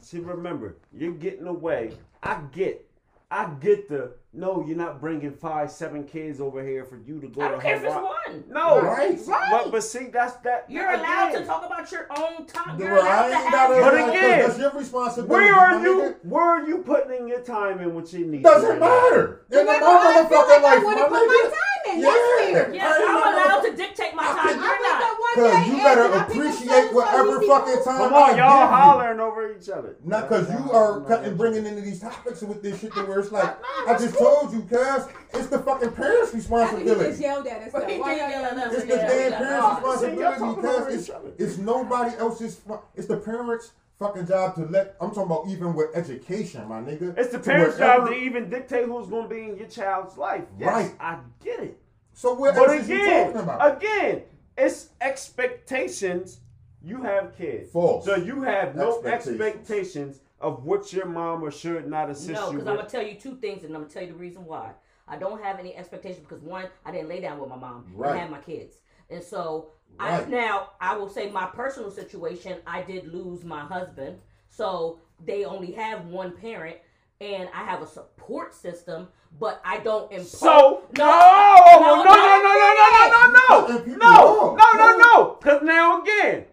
See, 0.00 0.20
remember, 0.20 0.76
you're 0.92 1.12
getting 1.12 1.46
away. 1.46 1.92
I 2.22 2.38
get, 2.52 2.86
I 3.30 3.50
get 3.60 3.88
the 3.88 4.12
no. 4.32 4.64
You're 4.66 4.76
not 4.76 5.00
bringing 5.00 5.32
five, 5.32 5.70
seven 5.70 6.04
kids 6.04 6.40
over 6.40 6.62
here 6.64 6.84
for 6.84 6.96
you 6.98 7.20
to 7.20 7.28
go. 7.28 7.42
I 7.42 7.44
to 7.46 7.50
don't 7.52 7.60
care 7.62 7.76
if 7.76 7.84
it's 7.84 7.94
one. 7.94 8.44
No, 8.48 8.80
Right. 8.82 9.18
right. 9.26 9.48
But 9.50 9.70
but 9.72 9.82
see, 9.82 10.06
that's 10.12 10.36
that. 10.38 10.64
You're 10.68 10.90
allowed 10.90 11.30
to 11.32 11.44
talk 11.44 11.64
about 11.64 11.90
your 11.92 12.06
own 12.18 12.46
time. 12.46 12.78
You're 12.78 12.88
Bro, 12.90 13.02
allowed 13.02 13.08
I 13.24 13.28
to 13.30 13.34
ain't 13.34 13.42
have 13.44 13.52
gotta. 13.52 13.74
your 13.74 13.82
But 13.84 13.94
own- 13.94 14.08
again, 14.10 14.38
that's 14.40 14.58
your 14.58 14.70
responsibility. 14.72 15.30
Where 15.44 15.54
are 15.54 15.80
you? 15.80 16.16
Where 16.22 16.44
are 16.44 16.66
you 16.66 16.78
putting 16.78 17.28
your 17.28 17.40
time 17.40 17.80
in 17.80 17.94
with 17.94 18.12
your 18.12 18.26
needs? 18.26 18.44
Doesn't 18.44 18.68
right 18.68 18.80
matter. 18.80 19.46
But 19.48 19.58
In 19.60 19.66
my 19.66 19.72
that's 19.72 19.82
why 19.82 19.96
I 19.96 20.28
feel 20.28 20.38
motherfucking 20.38 20.48
like 20.48 20.64
I 20.64 20.74
life, 20.74 20.84
want 20.84 20.96
to 20.98 21.02
my 21.02 21.08
put 21.08 21.26
my 21.26 21.42
time 21.44 21.52
in. 21.52 22.00
Yeah. 22.00 22.10
That's 22.10 22.52
weird. 22.52 22.74
Yes, 22.74 22.84
I 22.84 23.00
ain't 23.00 23.08
I'm 23.10 23.16
allowed 23.16 23.46
motherfucker- 23.46 23.70
to 23.70 23.76
dictate 23.76 24.14
my 24.14 24.22
I 24.24 24.26
time. 24.26 24.58
You're 24.60 24.82
not. 24.82 25.02
Cause 25.36 25.66
you 25.68 25.76
better 25.76 26.02
I 26.04 26.08
pick 26.08 26.16
up 26.16 26.28
appreciate 26.30 26.66
so-and-so, 26.68 26.94
whatever 26.94 27.40
fucking 27.42 27.84
time 27.84 27.98
Come 27.98 28.14
I 28.14 28.16
on, 28.16 28.36
y'all 28.38 28.62
give 28.62 28.70
you. 28.70 28.76
hollering 28.76 29.20
over 29.20 29.52
each 29.52 29.68
other. 29.68 29.96
Not 30.02 30.28
because 30.28 30.50
you 30.50 30.72
are 30.72 31.00
cutting, 31.02 31.36
bringing 31.36 31.66
into 31.66 31.82
these 31.82 32.00
topics 32.00 32.40
with 32.42 32.62
this 32.62 32.80
shit 32.80 32.94
to 32.94 33.00
where 33.04 33.18
it's 33.20 33.30
like, 33.32 33.54
I 33.86 33.98
just 33.98 34.16
told 34.26 34.52
you, 34.52 34.62
cuz, 34.62 35.08
it's 35.34 35.46
the 35.48 35.58
fucking 35.58 35.92
parents' 35.92 36.34
I 36.50 36.66
think 36.66 36.82
he 36.88 36.94
just 36.94 37.20
yelled 37.20 37.46
at 37.46 37.62
us. 37.62 37.72
But 37.72 37.90
he 37.90 37.98
Why 37.98 38.14
did 38.14 38.20
y'all 38.20 38.30
yell 38.30 38.44
at 38.44 38.58
us. 38.58 38.74
It's 38.74 38.82
the 38.82 38.96
damn 38.96 39.32
parents' 39.32 40.02
responsibility 40.02 40.98
See, 40.98 41.12
because 41.12 41.28
it's, 41.28 41.38
it's 41.40 41.58
nobody 41.58 42.16
else's. 42.16 42.60
It's 42.94 43.06
the 43.06 43.16
parents' 43.18 43.72
fucking 43.98 44.26
job 44.26 44.54
to 44.56 44.64
let. 44.66 44.96
I'm 45.00 45.08
talking 45.10 45.22
about 45.24 45.44
even 45.48 45.74
with 45.74 45.94
education, 45.94 46.66
my 46.68 46.80
nigga. 46.80 47.16
It's 47.18 47.32
the 47.32 47.38
To 47.38 47.44
parents' 47.44 47.78
wherever- 47.78 48.06
job 48.06 48.08
to 48.10 48.14
even 48.14 48.50
dictate 48.50 48.84
who's 48.86 49.08
going 49.08 49.28
to 49.28 49.34
be 49.34 49.42
in 49.42 49.56
your 49.56 49.68
child's 49.68 50.16
life. 50.16 50.44
Yes, 50.58 50.68
Right. 50.68 50.94
I 51.00 51.18
get 51.42 51.60
it. 51.60 51.78
So 52.12 52.32
what 52.34 52.54
But 52.54 52.68
else 52.70 52.82
is 52.82 52.88
you 52.88 52.94
again, 53.02 53.26
talking 53.32 53.40
about? 53.42 53.76
again, 53.76 54.22
it's 54.56 54.88
expectations. 55.00 56.40
You 56.82 57.02
have 57.02 57.36
kids, 57.36 57.72
False. 57.72 58.04
so 58.04 58.14
you 58.16 58.42
have 58.42 58.76
no 58.76 59.00
Expectations. 59.02 59.40
expectations 59.40 60.20
of 60.40 60.64
what 60.64 60.92
your 60.92 61.06
mom 61.06 61.42
or 61.42 61.50
should 61.50 61.86
not 61.88 62.10
assist 62.10 62.28
No, 62.30 62.34
you 62.34 62.40
No, 62.46 62.50
because 62.52 62.66
I'm 62.68 62.76
gonna 62.76 62.88
tell 62.88 63.02
you 63.02 63.14
two 63.14 63.36
things, 63.36 63.64
and 63.64 63.74
I'm 63.74 63.82
gonna 63.82 63.92
tell 63.92 64.02
you 64.02 64.08
the 64.12 64.18
reason 64.18 64.44
why. 64.44 64.72
I 65.08 65.16
don't 65.16 65.42
have 65.42 65.58
any 65.58 65.74
expectations 65.76 66.26
because 66.28 66.42
one, 66.42 66.66
I 66.84 66.90
didn't 66.90 67.08
lay 67.08 67.20
down 67.20 67.38
with 67.38 67.48
my 67.48 67.56
mom 67.56 67.86
Right. 67.94 68.10
and 68.12 68.20
had 68.20 68.30
my 68.30 68.38
kids, 68.40 68.76
and 69.08 69.22
so 69.22 69.68
I 70.00 70.24
now 70.24 70.70
I 70.80 70.96
will 70.96 71.08
say 71.08 71.30
my 71.30 71.46
personal 71.46 71.90
situation. 71.90 72.58
I 72.66 72.82
did 72.82 73.12
lose 73.12 73.44
my 73.44 73.60
husband, 73.60 74.18
so 74.50 74.98
they 75.24 75.44
only 75.44 75.72
have 75.72 76.06
one 76.06 76.32
parent, 76.32 76.76
and 77.20 77.48
I 77.54 77.62
have 77.64 77.80
a 77.82 77.86
support 77.86 78.52
system, 78.52 79.08
but 79.38 79.60
I 79.64 79.78
don't 79.78 80.10
impose. 80.12 80.38
So 80.38 80.82
no, 80.98 81.04
No, 81.06 81.80
no, 81.80 82.02
no, 82.02 82.04
no, 82.04 82.12
no, 82.12 82.42
no, 82.42 82.74
no, 82.74 83.08
no, 83.08 83.30
no, 83.30 83.30
no, 83.30 83.66
Cutting 83.66 83.84
people 83.84 83.98
no, 83.98 84.16
off. 84.50 84.58
no, 84.58 84.72
no, 84.90 84.98
no. 84.98 85.36
Because 85.40 85.62
now 85.62 86.02
again, 86.02 86.44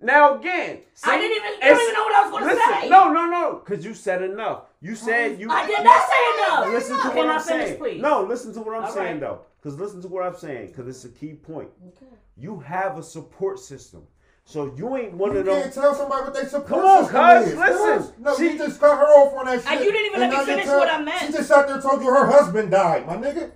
now 0.00 0.38
again, 0.38 0.80
I 1.04 1.18
didn't 1.18 1.36
even. 1.36 1.50
You 1.52 1.56
it's- 1.58 1.70
don't 1.78 1.82
even 1.82 1.94
know 1.94 2.02
what 2.04 2.14
I 2.14 2.30
was 2.30 2.40
gonna 2.40 2.80
say. 2.80 2.88
no, 2.88 3.12
no, 3.12 3.26
no, 3.26 3.62
because 3.64 3.84
you 3.84 3.94
said 3.94 4.22
enough. 4.22 4.62
You 4.80 4.94
said 4.94 5.38
you. 5.40 5.50
I 5.50 5.66
did 5.66 5.84
not 5.84 6.02
say 6.08 6.44
enough. 6.44 6.72
Listen 6.72 7.00
to 7.00 7.08
what 7.16 7.26
I 7.28 7.34
I'm 7.34 7.40
finish, 7.40 7.66
saying. 7.66 7.78
please? 7.78 8.00
No, 8.02 8.22
listen 8.24 8.52
to 8.54 8.60
what 8.60 8.76
I'm 8.76 8.84
All 8.84 8.90
saying 8.92 9.12
right. 9.12 9.20
though. 9.20 9.40
Because 9.62 9.78
listen 9.78 10.00
to 10.02 10.08
what 10.08 10.24
I'm 10.24 10.36
saying. 10.36 10.68
Because 10.68 10.88
it's 10.88 11.04
a 11.04 11.10
key 11.10 11.34
point. 11.34 11.68
Okay. 11.88 12.06
You 12.38 12.60
have 12.60 12.96
a 12.96 13.02
support 13.02 13.58
system, 13.58 14.06
so 14.46 14.72
you 14.76 14.96
ain't 14.96 15.12
one 15.12 15.32
You 15.32 15.38
of 15.40 15.46
can't 15.46 15.64
them. 15.64 15.82
tell 15.82 15.94
somebody 15.94 16.22
what 16.22 16.34
they 16.34 16.44
support 16.46 16.66
Come 16.68 16.84
on, 16.84 17.04
system 17.04 17.20
cuz, 17.20 17.56
listen. 17.58 18.14
No, 18.22 18.36
She- 18.36 18.52
you 18.52 18.58
just 18.58 18.80
cut 18.80 18.96
her 18.96 19.04
off 19.04 19.34
on 19.36 19.44
that 19.46 19.60
shit. 19.62 19.70
And 19.70 19.80
you 19.84 19.92
didn't 19.92 20.06
even 20.06 20.20
let 20.20 20.30
me 20.30 20.44
finish 20.46 20.64
tell- 20.64 20.78
what 20.78 20.88
I 20.90 21.00
meant. 21.02 21.20
She 21.26 21.32
just 21.32 21.48
sat 21.48 21.66
there 21.66 21.74
and 21.74 21.82
told 21.82 22.00
you 22.02 22.08
her 22.08 22.24
husband 22.26 22.70
died, 22.70 23.06
my 23.06 23.16
nigga. 23.16 23.50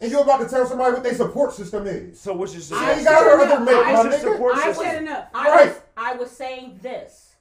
And 0.00 0.10
you're 0.12 0.22
about 0.22 0.38
to 0.40 0.48
tell 0.48 0.64
somebody 0.66 0.92
what 0.94 1.02
their 1.02 1.14
support 1.14 1.52
system 1.54 1.86
is. 1.86 2.20
So 2.20 2.32
what's 2.32 2.52
your 2.52 2.62
support 2.62 2.84
I 2.84 2.92
ain't 2.94 3.04
got 3.04 3.24
her 3.24 3.38
system? 3.40 3.52
other 3.62 3.64
mate, 3.64 3.82
my 3.82 3.92
your 4.02 4.04
nigga. 4.12 4.20
support 4.20 4.54
I 4.56 4.64
system? 4.68 4.84
said 4.84 5.02
enough. 5.02 5.24
I 5.34 5.48
Right. 5.50 5.66
was 5.68 5.80
I 5.96 6.12
was 6.14 6.30
saying 6.30 6.78
this. 6.82 7.34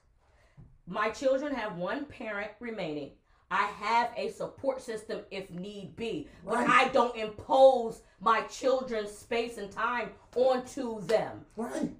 My 0.88 1.10
children 1.10 1.54
have 1.54 1.78
one 1.78 2.06
parent 2.06 2.52
remaining. 2.60 3.12
I 3.52 3.64
have 3.80 4.10
a 4.18 4.30
support 4.32 4.82
system 4.82 5.22
if 5.32 5.50
need 5.52 5.96
be, 5.96 6.28
but 6.46 6.56
Right. 6.56 6.68
I 6.70 6.88
don't 6.90 7.16
impose 7.16 8.02
my 8.20 8.42
children's 8.42 9.12
space 9.12 9.58
and 9.58 9.72
time 9.72 10.10
onto 10.36 11.00
them. 11.02 11.46
Right. 11.56 11.92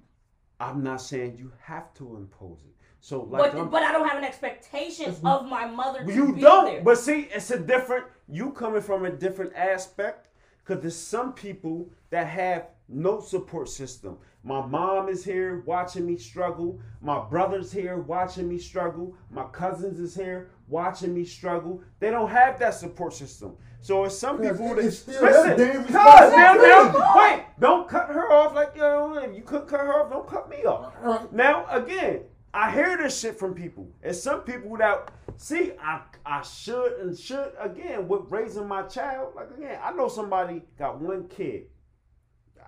I'm 0.60 0.82
not 0.82 1.00
saying 1.00 1.36
you 1.38 1.52
have 1.62 1.94
to 1.94 2.16
impose 2.16 2.58
it. 2.66 2.74
So 3.00 3.22
like 3.22 3.52
But 3.52 3.60
I'm, 3.60 3.68
but 3.70 3.82
I 3.84 3.92
don't 3.92 4.08
have 4.08 4.18
an 4.18 4.24
expectation 4.24 5.14
of 5.24 5.46
my 5.46 5.66
mother 5.66 6.04
to 6.04 6.12
you 6.12 6.32
be 6.34 6.40
don't. 6.40 6.64
there. 6.66 6.82
But 6.82 6.98
see, 6.98 7.28
it's 7.32 7.50
a 7.52 7.58
different. 7.58 8.06
You 8.28 8.50
coming 8.50 8.82
from 8.82 9.04
a 9.04 9.10
different 9.10 9.54
aspect. 9.54 10.26
Because 10.68 10.82
there's 10.82 10.96
some 10.96 11.32
people 11.32 11.88
that 12.10 12.26
have 12.26 12.66
no 12.90 13.20
support 13.20 13.70
system. 13.70 14.18
My 14.44 14.64
mom 14.66 15.08
is 15.08 15.24
here 15.24 15.62
watching 15.64 16.04
me 16.04 16.18
struggle. 16.18 16.78
My 17.00 17.24
brother's 17.26 17.72
here 17.72 17.96
watching 17.96 18.46
me 18.46 18.58
struggle. 18.58 19.16
My 19.30 19.44
cousins 19.44 19.98
is 19.98 20.14
here 20.14 20.50
watching 20.68 21.14
me 21.14 21.24
struggle. 21.24 21.82
They 22.00 22.10
don't 22.10 22.28
have 22.28 22.58
that 22.58 22.74
support 22.74 23.14
system. 23.14 23.56
So 23.80 24.04
it's 24.04 24.18
some 24.18 24.40
people 24.42 24.78
it- 24.78 24.82
that 24.82 24.92
still 24.92 25.22
listen. 25.22 25.84
Cuz 25.84 25.90
now, 25.94 26.54
now, 26.54 27.14
wait, 27.16 27.44
don't 27.58 27.88
cut 27.88 28.08
her 28.08 28.30
off 28.30 28.54
like 28.54 28.72
you 28.74 28.82
know. 28.82 29.16
If 29.18 29.34
you 29.34 29.42
couldn't 29.42 29.68
cut 29.68 29.80
her 29.80 30.02
off, 30.02 30.10
don't 30.10 30.28
cut 30.28 30.50
me 30.50 30.64
off. 30.64 30.92
Right. 31.02 31.32
Now 31.32 31.64
again, 31.70 32.24
I 32.58 32.72
hear 32.72 32.96
this 32.96 33.20
shit 33.20 33.38
from 33.38 33.54
people. 33.54 33.88
And 34.02 34.16
some 34.16 34.40
people 34.40 34.76
that 34.78 35.12
see 35.36 35.74
I 35.80 36.00
I 36.26 36.42
should 36.42 36.94
and 36.94 37.16
should 37.16 37.52
again 37.56 38.08
with 38.08 38.22
raising 38.30 38.66
my 38.66 38.82
child. 38.82 39.34
Like 39.36 39.52
again, 39.56 39.78
I 39.80 39.92
know 39.92 40.08
somebody 40.08 40.62
got 40.76 41.00
one 41.00 41.28
kid. 41.28 41.66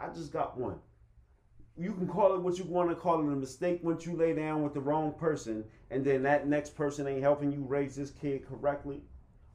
I 0.01 0.07
just 0.15 0.33
got 0.33 0.57
one. 0.57 0.77
You 1.77 1.93
can 1.95 2.07
call 2.07 2.37
it 2.37 2.41
what 2.41 2.57
you 2.57 2.63
want 2.67 2.91
to 2.91 2.95
call 2.95 3.19
it 3.19 3.33
a 3.33 3.37
mistake 3.37 3.81
once 3.83 4.07
you 4.07 4.17
lay 4.17 4.33
down 4.33 4.63
with 4.63 4.75
the 4.75 4.81
wrong 4.81 5.13
person 5.13 5.65
and 5.91 6.05
then 6.05 6.23
that 6.23 6.47
next 6.47 6.77
person 6.77 7.09
ain't 7.09 7.23
helping 7.23 7.51
you 7.51 7.65
raise 7.65 7.97
this 7.97 8.13
kid 8.13 8.47
correctly. 8.47 9.03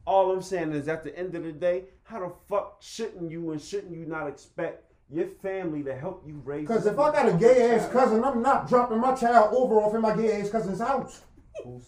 All 0.06 0.34
I'm 0.34 0.42
saying 0.42 0.74
is 0.74 0.90
at 0.90 1.06
the 1.06 1.18
end 1.18 1.36
of 1.36 1.46
the 1.46 1.54
day, 1.54 1.86
how 2.04 2.20
the 2.20 2.34
fuck 2.50 2.82
shouldn't 2.82 3.32
you 3.32 3.52
and 3.52 3.62
shouldn't 3.62 3.96
you 3.96 4.06
not 4.06 4.28
expect 4.28 4.85
your 5.10 5.28
family 5.42 5.84
to 5.84 5.96
help 5.96 6.24
you 6.26 6.42
raise 6.44 6.62
Because 6.68 6.86
if 6.86 6.98
I 6.98 7.12
got 7.12 7.30
a 7.30 7.34
gay 7.34 7.72
ass 7.72 7.82
child? 7.84 7.94
cousin, 7.94 8.24
I'm 8.24 8.42
not 8.42 8.68
dropping 8.68 9.00
my 9.00 9.14
child 9.14 9.54
over 9.56 9.76
off 9.76 9.94
in 9.96 10.02
my 10.02 10.16
gay 10.16 10.42
ass 10.42 10.50
cousin's 10.50 10.80
house. 10.80 11.22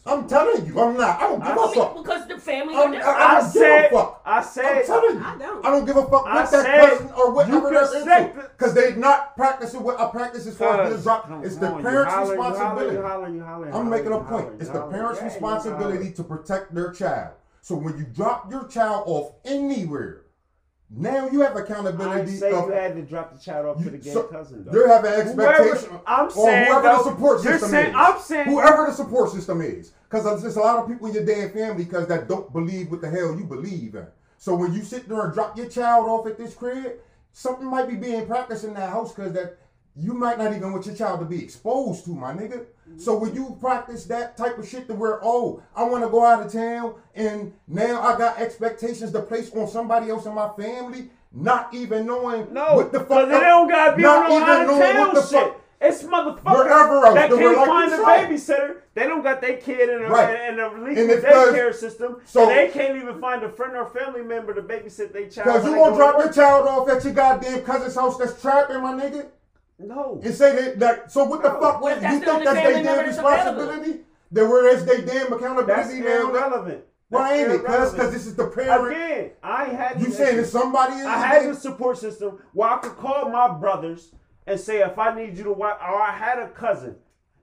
I'm 0.05 0.27
telling 0.29 0.65
you, 0.65 0.79
I'm 0.79 0.95
not. 0.95 1.19
I 1.19 1.23
don't 1.27 1.39
give 1.39 1.49
I 1.49 1.55
a 1.55 1.59
I 1.59 1.65
mean, 1.65 1.73
fuck. 1.75 1.97
because 1.97 2.27
the 2.27 2.37
family 2.39 2.73
I'm- 2.73 2.93
I- 2.93 2.97
I 2.99 3.01
I 3.01 3.41
don't 3.41 3.53
give 3.53 3.61
a 3.61 3.65
said, 3.65 3.89
fuck. 3.91 4.21
I 4.25 4.37
I'm 4.37 4.85
telling 4.85 5.15
you. 5.17 5.23
I 5.25 5.37
don't. 5.37 5.65
I 5.65 5.69
don't 5.71 5.85
give 5.85 5.97
a 5.97 6.03
fuck 6.03 6.25
I 6.25 6.35
what 6.35 6.51
that 6.51 6.63
said 6.65 6.89
cousin 6.89 7.11
or 7.17 7.31
whatever 7.31 7.69
you 7.69 8.03
they're 8.05 8.23
into. 8.23 8.41
Because 8.57 8.73
they 8.73 8.95
not 8.95 9.35
practicing 9.35 9.83
what 9.83 9.99
I 9.99 10.09
practice 10.09 10.47
as 10.47 10.57
far 10.57 10.81
as 10.81 10.93
Cuz, 10.93 11.03
being 11.03 11.03
drop. 11.03 11.45
It's 11.45 11.57
the 11.57 11.67
on, 11.69 11.83
parents' 11.83 12.13
holler, 12.13 12.29
responsibility. 12.37 12.95
you 12.95 13.01
holler, 13.03 13.29
you 13.29 13.43
holler, 13.43 13.67
you 13.67 13.73
I'm 13.73 13.89
making 13.89 14.13
a 14.13 14.21
point. 14.21 14.49
It's 14.61 14.69
the 14.69 14.81
parents' 14.87 15.19
Yeah, 15.19 15.27
responsibility 15.27 16.11
to 16.13 16.23
protect 16.23 16.73
their 16.73 16.91
child. 16.91 17.33
So 17.61 17.75
when 17.75 17.97
you 17.97 18.05
drop 18.05 18.49
your 18.49 18.67
child 18.69 19.03
off 19.05 19.33
anywhere, 19.43 20.21
now 20.89 21.27
you 21.29 21.41
have 21.41 21.55
accountability. 21.55 22.25
didn't 22.25 22.39
say 22.39 22.51
of, 22.51 22.67
you 22.67 22.71
had 22.73 22.95
to 22.95 23.01
drop 23.01 23.33
the 23.37 23.39
child 23.43 23.65
off 23.65 23.77
to 23.77 23.83
You- 23.83 23.89
the 23.91 23.97
gay 23.97 24.13
so- 24.13 24.23
cousin 24.23 24.63
though. 24.65 24.71
You're 24.71 24.87
having 24.87 25.11
expectation. 25.11 25.89
Whoever, 25.89 26.01
I'm 26.07 26.27
or 26.27 26.31
saying 26.31 26.65
whoever 26.67 26.81
though, 26.87 26.97
the 26.97 27.03
support 27.03 27.41
system 27.41 27.69
saying, 27.69 27.89
is. 27.89 27.95
I'm 27.95 28.19
saying 28.19 28.47
whoever 28.47 28.85
the 28.85 28.93
support 28.93 29.31
system 29.31 29.61
is. 29.61 29.91
Because 30.09 30.41
there's 30.41 30.55
a 30.55 30.61
lot 30.61 30.77
of 30.79 30.87
people 30.87 31.07
in 31.07 31.13
your 31.13 31.25
damn 31.25 31.49
family 31.51 31.83
because 31.83 32.07
that 32.07 32.29
don't 32.29 32.51
believe 32.53 32.89
what 32.89 33.01
the 33.01 33.09
hell 33.09 33.37
you 33.37 33.43
believe 33.43 33.95
in. 33.95 34.07
So 34.37 34.55
when 34.55 34.73
you 34.73 34.83
sit 34.83 35.09
there 35.09 35.21
and 35.21 35.33
drop 35.33 35.57
your 35.57 35.67
child 35.67 36.07
off 36.07 36.25
at 36.27 36.37
this 36.37 36.53
crib, 36.53 36.93
something 37.33 37.67
might 37.67 37.89
be 37.89 37.95
being 37.95 38.25
practiced 38.25 38.63
in 38.63 38.73
that 38.75 38.89
house 38.89 39.13
because 39.13 39.33
that 39.33 39.57
you 39.95 40.13
might 40.13 40.37
not 40.37 40.55
even 40.55 40.71
want 40.71 40.85
your 40.85 40.95
child 40.95 41.19
to 41.19 41.25
be 41.25 41.43
exposed 41.43 42.05
to, 42.05 42.11
my 42.11 42.31
nigga. 42.31 42.65
So 42.95 43.15
when 43.17 43.35
you 43.35 43.57
practice 43.59 44.05
that 44.05 44.37
type 44.37 44.57
of 44.57 44.67
shit 44.67 44.87
to 44.87 44.93
where, 44.93 45.19
oh, 45.21 45.61
I 45.75 45.83
want 45.83 46.03
to 46.03 46.09
go 46.09 46.25
out 46.25 46.45
of 46.45 46.51
town 46.51 46.95
and 47.15 47.53
now 47.67 48.01
I 48.01 48.17
got 48.17 48.39
expectations 48.39 49.11
to 49.11 49.21
place 49.21 49.51
on 49.53 49.67
somebody 49.67 50.09
else 50.09 50.25
in 50.25 50.33
my 50.33 50.49
family, 50.57 51.09
not 51.31 51.73
even 51.73 52.05
knowing 52.07 52.47
No, 52.53 52.75
what 52.75 52.91
the 52.91 52.99
fuck. 52.99 53.09
because 53.09 53.29
they 53.29 53.39
don't 53.41 53.67
gotta 53.67 53.95
be 53.97 54.05
on 54.05 54.29
no 54.29 54.43
out 54.43 54.61
of 54.69 54.79
town 54.79 55.15
shit. 55.15 55.29
fuck- 55.31 55.61
It's 55.79 56.01
motherfuckers 56.01 57.13
that 57.13 57.29
can't 57.29 57.57
like 57.57 57.67
find 57.67 57.91
a 57.93 57.97
said. 57.97 58.05
babysitter. 58.59 58.75
They 58.95 59.03
don't 59.03 59.21
got 59.21 59.41
their 59.41 59.57
kid 59.57 59.89
in 59.89 60.03
a, 60.05 60.09
Right. 60.09 60.49
in 60.49 60.59
a 60.59 60.73
And 60.73 60.97
it's 60.97 61.23
'cause- 61.23 61.53
daycare 61.53 61.75
system, 61.75 62.17
so- 62.25 62.41
and 62.49 62.51
they 62.51 62.69
can't 62.69 62.95
even 62.95 63.19
find 63.21 63.43
a 63.43 63.49
friend 63.49 63.75
or 63.77 63.85
family 63.85 64.23
member 64.23 64.55
to 64.55 64.61
babysit 64.63 65.13
their 65.13 65.27
child. 65.29 65.45
Because 65.45 65.65
you 65.65 65.75
gonna 65.75 65.95
drop 65.95 66.17
your 66.17 66.31
child 66.31 66.67
off 66.67 66.89
at 66.89 67.03
your 67.03 67.13
goddamn 67.13 67.61
cousin's 67.61 67.93
house 67.93 68.17
that's 68.17 68.41
trapping, 68.41 68.81
my 68.81 68.93
nigga? 68.93 69.27
No. 69.79 70.19
And 70.23 70.33
say 70.33 70.55
that, 70.55 70.79
that 70.79 71.11
so 71.11 71.25
what 71.25 71.41
the 71.43 71.49
No. 71.53 71.59
fuck? 71.59 71.81
What 71.81 72.01
you 72.01 72.01
the 72.01 72.07
think 72.19 72.27
only 72.27 72.45
that's 72.45 72.57
family 72.57 72.73
their 72.73 72.83
member 72.83 72.95
damn 73.03 73.05
that's 73.05 73.17
available? 73.19 73.61
responsibility? 73.61 73.99
That 74.31 74.45
where 74.47 74.67
is 74.67 74.85
they 74.85 74.97
damn 75.01 75.05
That's 75.29 75.31
accountability 75.31 75.99
now? 76.01 76.29
irrelevant. 76.29 76.83
Why 77.09 77.37
That's 77.37 77.53
ain't 77.53 77.61
it? 77.61 77.65
Cuz 77.65 77.93
cause 77.93 78.11
this 78.11 78.25
is 78.25 78.35
the 78.35 78.47
parent. 78.47 78.87
Again, 78.97 79.31
I 79.41 79.65
had 79.65 79.99
You 79.99 80.07
this 80.07 80.17
saying 80.17 80.29
issue. 80.33 80.41
that 80.41 80.47
somebody 80.47 80.93
is 80.95 81.05
I 81.05 81.17
had 81.17 81.45
a 81.45 81.55
support 81.55 81.97
system 81.97 82.39
where 82.53 82.69
I 82.69 82.77
could 82.79 82.97
call 82.97 83.29
my 83.29 83.47
brothers 83.47 84.13
and 84.45 84.59
say 84.59 84.81
if 84.81 84.97
I 84.97 85.13
need 85.15 85.37
you 85.37 85.43
to 85.45 85.53
watch, 85.53 85.77
or 85.79 86.01
I 86.01 86.11
had 86.11 86.39
a 86.39 86.49
cousin 86.49 86.95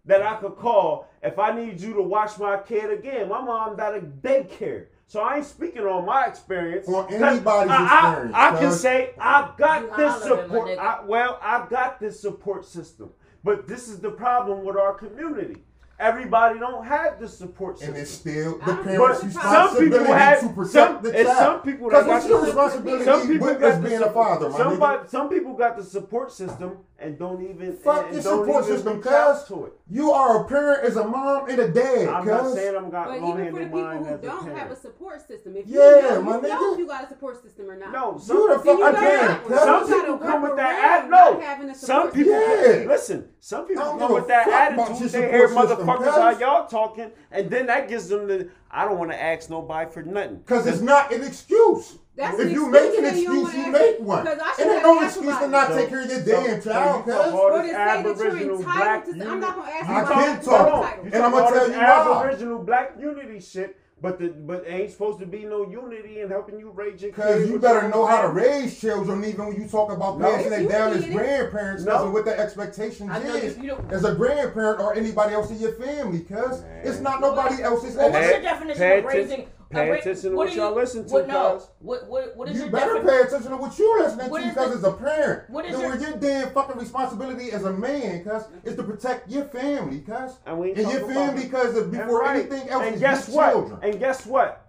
that 0.05 0.21
I 0.23 0.35
could 0.37 0.57
call 0.57 1.09
if 1.23 1.39
I 1.39 1.53
need 1.55 1.81
you 1.81 1.95
to 1.95 2.03
watch 2.03 2.39
my 2.39 2.59
kid 2.59 2.91
again. 2.91 3.29
My 3.29 3.41
mom 3.41 3.77
got 3.77 3.95
a 3.97 4.01
daycare. 4.01 4.87
So 5.07 5.21
I 5.21 5.37
ain't 5.37 5.47
speaking 5.47 5.83
on 5.83 6.05
my 6.07 6.25
experience. 6.27 6.89
Or 6.89 7.05
'Cause 7.05 7.15
anybody's 7.15 7.71
I, 7.71 7.77
I- 7.77 8.11
experience, 8.11 8.35
I, 8.37 8.59
can 8.59 8.73
say 8.73 9.11
I 9.21 9.51
got 9.57 9.83
You 9.83 9.97
this 9.97 10.23
support. 10.23 10.69
nigga. 10.69 10.79
I, 10.79 11.05
well, 11.07 11.39
I 11.43 11.67
got 11.69 12.01
this 12.01 12.21
support 12.21 12.65
system. 12.65 13.11
But 13.43 13.69
this 13.69 13.89
is 13.89 14.01
the 14.01 14.11
problem 14.11 14.65
with 14.65 14.77
our 14.77 14.95
community. 14.95 15.63
Everybody 16.01 16.59
don't 16.59 16.85
have 16.85 17.21
the 17.21 17.29
support 17.29 17.79
system. 17.79 17.95
and 17.95 18.03
it's 18.03 18.11
still 18.11 18.59
the 18.59 18.65
parents' 18.65 18.85
think 18.85 18.99
But 18.99 19.17
some 19.17 19.29
responsibility 19.29 19.99
people 19.99 20.15
have- 20.15 20.41
to 20.41 20.49
protect 20.49 20.73
some- 20.73 21.03
the 21.03 21.13
child. 21.13 21.37
some 21.37 21.63
people 21.63 21.91
that 21.91 22.05
Because 22.05 22.23
got 22.23 22.29
your 22.31 22.41
the- 22.41 22.47
responsibility 22.47 23.05
some 23.05 23.29
people 23.29 23.47
with 23.47 23.61
got 23.61 23.83
the 23.83 23.89
being 23.89 24.03
a 24.03 24.11
father, 24.11 24.49
my 24.51 24.57
somebody, 24.59 25.03
nigga. 25.05 25.11
Some 25.11 25.29
people 25.29 25.53
got 25.55 25.77
the 25.77 25.85
support 25.85 26.33
system 26.33 26.79
and 26.99 27.19
don't 27.19 27.43
even 27.43 27.77
Fuck 27.77 28.07
and 28.07 28.15
your 28.15 28.23
don't 28.23 28.47
support 28.47 28.65
even 28.65 28.77
system, 28.77 28.97
reach 28.99 29.07
out 29.09 29.35
cuz. 29.39 29.49
to 29.49 29.65
it. 29.67 29.73
You 29.91 30.13
are 30.13 30.45
a 30.45 30.49
parent 30.49 30.85
as 30.85 30.97
a 30.97 31.05
mom 31.07 31.49
and 31.51 31.59
a 31.59 31.69
dad, 31.69 32.09
I'm 32.09 32.25
not 32.27 32.55
saying 32.55 32.77
I'm 32.77 32.89
got 32.91 33.09
But 33.09 33.21
no 33.21 33.31
even 33.31 33.43
hand 33.45 33.51
for 33.51 33.59
the 33.59 33.63
in 33.65 33.69
people 33.71 33.83
mind 33.83 34.07
who 34.07 34.15
as 34.15 34.21
a 34.21 34.23
don't 34.27 34.57
have 34.57 34.71
a 34.71 34.77
support 34.77 35.27
system, 35.27 35.57
if 35.57 35.67
Yeah, 35.67 35.81
you 35.97 36.03
know, 36.03 36.23
my 36.23 36.37
you 36.37 36.43
know 36.43 36.49
nigga. 36.49 36.73
if 36.75 36.79
you 36.79 36.87
got 36.87 37.05
a 37.05 37.09
support 37.09 37.43
system 37.43 37.71
or 37.71 37.77
not. 37.77 37.93
No, 37.93 38.13
You 38.15 38.19
some 38.21 38.49
the 38.49 38.59
fuck 38.59 38.67
you 38.79 38.85
I 38.85 38.93
gotta 38.93 39.07
can, 39.07 39.29
have 39.29 39.59
Some 39.61 39.87
people 40.01 40.19
come 40.19 40.43
with 40.43 40.57
that 40.57 40.85
around 40.85 41.05
at 41.05 41.11
not 41.11 41.35
no. 41.35 41.41
having 41.41 41.75
Some 41.75 42.11
people 42.13 42.33
system. 42.33 42.81
Yeah. 42.83 42.89
listen. 42.89 43.29
Some 43.41 43.67
people 43.67 43.85
don't 43.85 43.99
come 43.99 44.13
with 44.15 44.29
that 44.29 44.49
attitude. 44.49 45.11
They 45.11 45.31
hear 45.31 45.49
motherfuckers 45.49 46.05
how 46.13 46.31
y'all 46.39 46.67
talking, 46.67 47.11
and 47.31 47.51
then 47.51 47.67
that 47.67 47.89
gives 47.89 48.09
them 48.09 48.27
the. 48.29 48.49
I 48.71 48.85
don't 48.87 48.99
want 48.99 49.11
to 49.11 49.21
ask 49.23 49.51
nobody 49.51 49.91
for 49.91 50.03
nothing. 50.03 50.37
Because 50.37 50.67
it's 50.67 50.81
not 50.81 51.13
an 51.13 51.23
excuse. 51.25 51.99
That's 52.17 52.39
if 52.39 52.47
an 52.47 52.53
you 52.53 52.69
excuse 52.69 52.73
make 52.73 52.99
an 52.99 53.05
that 53.05 53.17
you 53.17 53.43
excuse, 53.43 53.67
you 53.67 53.73
make 53.73 53.99
one. 53.99 54.07
one. 54.07 54.25
'cause 54.27 54.39
I 54.45 54.51
It 54.51 54.55
should 54.57 54.73
ain't 54.73 54.83
no 54.85 55.03
excuse 55.03 55.39
to 55.39 55.49
not 55.49 55.71
it. 55.71 55.75
take 55.75 55.89
care 55.89 56.01
of 56.03 56.11
your 56.11 56.19
So- 56.21 56.25
damn 56.25 56.63
so 56.63 56.71
child, 56.71 56.97
you 57.07 57.13
cuz. 57.13 57.15
talk 57.23 57.35
all 57.35 57.41
Or 57.41 57.51
to 57.51 57.63
this 57.63 57.71
say 57.73 57.75
that 57.75 58.05
you're 58.05 58.55
entitled 58.55 59.19
to. 59.19 59.29
I'm 59.31 59.41
not 59.41 59.57
gonna 59.57 59.71
ask 59.71 59.89
you 59.89 59.95
about 59.97 60.13
can't 60.13 60.43
the 60.43 60.51
talk. 60.51 60.83
title. 60.85 61.05
And 61.13 61.15
I'ma 61.25 61.39
tell 61.51 61.53
this 61.67 61.69
you 61.69 61.75
why. 61.83 62.17
Aboriginal 62.21 62.59
black 62.61 62.93
unity 63.01 63.41
shit, 63.41 63.77
but 64.01 64.19
the 64.21 64.29
but 64.29 64.65
ain't 64.69 64.93
supposed 64.93 65.19
to 65.21 65.27
be 65.27 65.45
no 65.45 65.69
unity 65.69 66.21
in 66.21 66.29
helping 66.29 66.61
you 66.61 66.71
raise 66.73 67.03
your 67.03 67.11
kids. 67.11 67.17
Because 67.27 67.49
you 67.51 67.59
better 67.59 67.89
know 67.89 68.07
how 68.07 68.23
to 68.23 68.29
raise 68.29 68.79
children, 68.79 69.25
even 69.25 69.47
when 69.49 69.61
you 69.61 69.67
talk 69.67 69.91
about 69.91 70.21
No. 70.21 70.31
passing 70.31 70.53
it 70.53 70.63
You 70.63 70.69
down 70.69 70.93
as 70.93 71.03
it. 71.05 71.13
grandparents, 71.13 71.83
No. 71.85 71.93
because 71.93 72.07
of 72.07 72.13
what 72.13 72.25
the 72.27 72.39
expectations 72.39 73.11
is 73.25 73.57
you- 73.57 73.63
you 73.65 73.69
don't- 73.71 73.93
as 73.93 74.05
a 74.05 74.15
grandparent 74.15 74.79
or 74.81 74.95
anybody 74.95 75.35
else 75.35 75.51
in 75.51 75.59
your 75.59 75.73
family. 75.73 76.19
Because 76.19 76.63
it's 76.85 77.01
not 77.01 77.21
nobody 77.21 77.61
else's. 77.61 77.97
Well, 77.97 78.11
what's 78.13 78.25
Pay- 78.25 78.33
your 78.35 78.43
definition 78.43 78.99
of 78.99 79.05
raising? 79.05 79.47
Pay 79.71 79.91
a 79.91 79.95
attention 79.95 80.31
to 80.31 80.37
what 80.37 80.47
what 80.47 80.51
do 80.53 80.57
y'all 80.57 80.71
you- 80.71 80.77
listen 80.77 81.07
to, 81.07 81.13
What, 81.13 81.29
no, 81.29 81.53
cuz. 81.55 81.69
what, 81.81 82.07
what, 82.09 82.37
what 82.37 82.49
is 82.49 82.55
You 82.57 82.63
your 82.63 82.71
better 82.73 82.95
definition? 82.95 83.19
pay 83.21 83.27
attention 83.27 83.51
to 83.51 83.57
what 83.57 83.79
you're 83.79 84.03
listening 84.03 84.31
What 84.31 84.41
to 84.41 84.45
is 84.47 84.55
because 84.55 84.71
the- 84.71 84.89
as 84.89 84.95
a 84.95 84.97
parent, 84.97 85.51
what 85.51 85.65
is 85.67 85.73
then 85.73 85.81
your- 85.81 85.91
where 85.91 86.01
your 86.11 86.19
damn 86.19 86.51
fucking 86.51 86.79
responsibility 86.81 87.51
as 87.53 87.65
a 87.65 87.73
man, 87.73 88.25
cuz, 88.25 88.45
is 88.65 88.77
to 88.77 88.83
protect 88.83 89.31
your 89.31 89.45
family, 89.47 90.01
cuz. 90.01 90.39
And 90.47 90.59
we 90.59 90.73
And 90.75 90.91
your 90.91 91.07
family, 91.09 91.47
cuz, 91.49 91.77
And 91.77 91.91
before 91.93 92.21
right. 92.21 92.37
anything 92.41 92.69
else 92.69 92.85
and 92.85 92.95
is 92.97 93.01
guess 93.01 93.29
your 93.29 93.37
what? 93.37 93.51
children. 93.53 93.79
And 93.83 93.99
guess 93.99 94.27
what? 94.27 94.61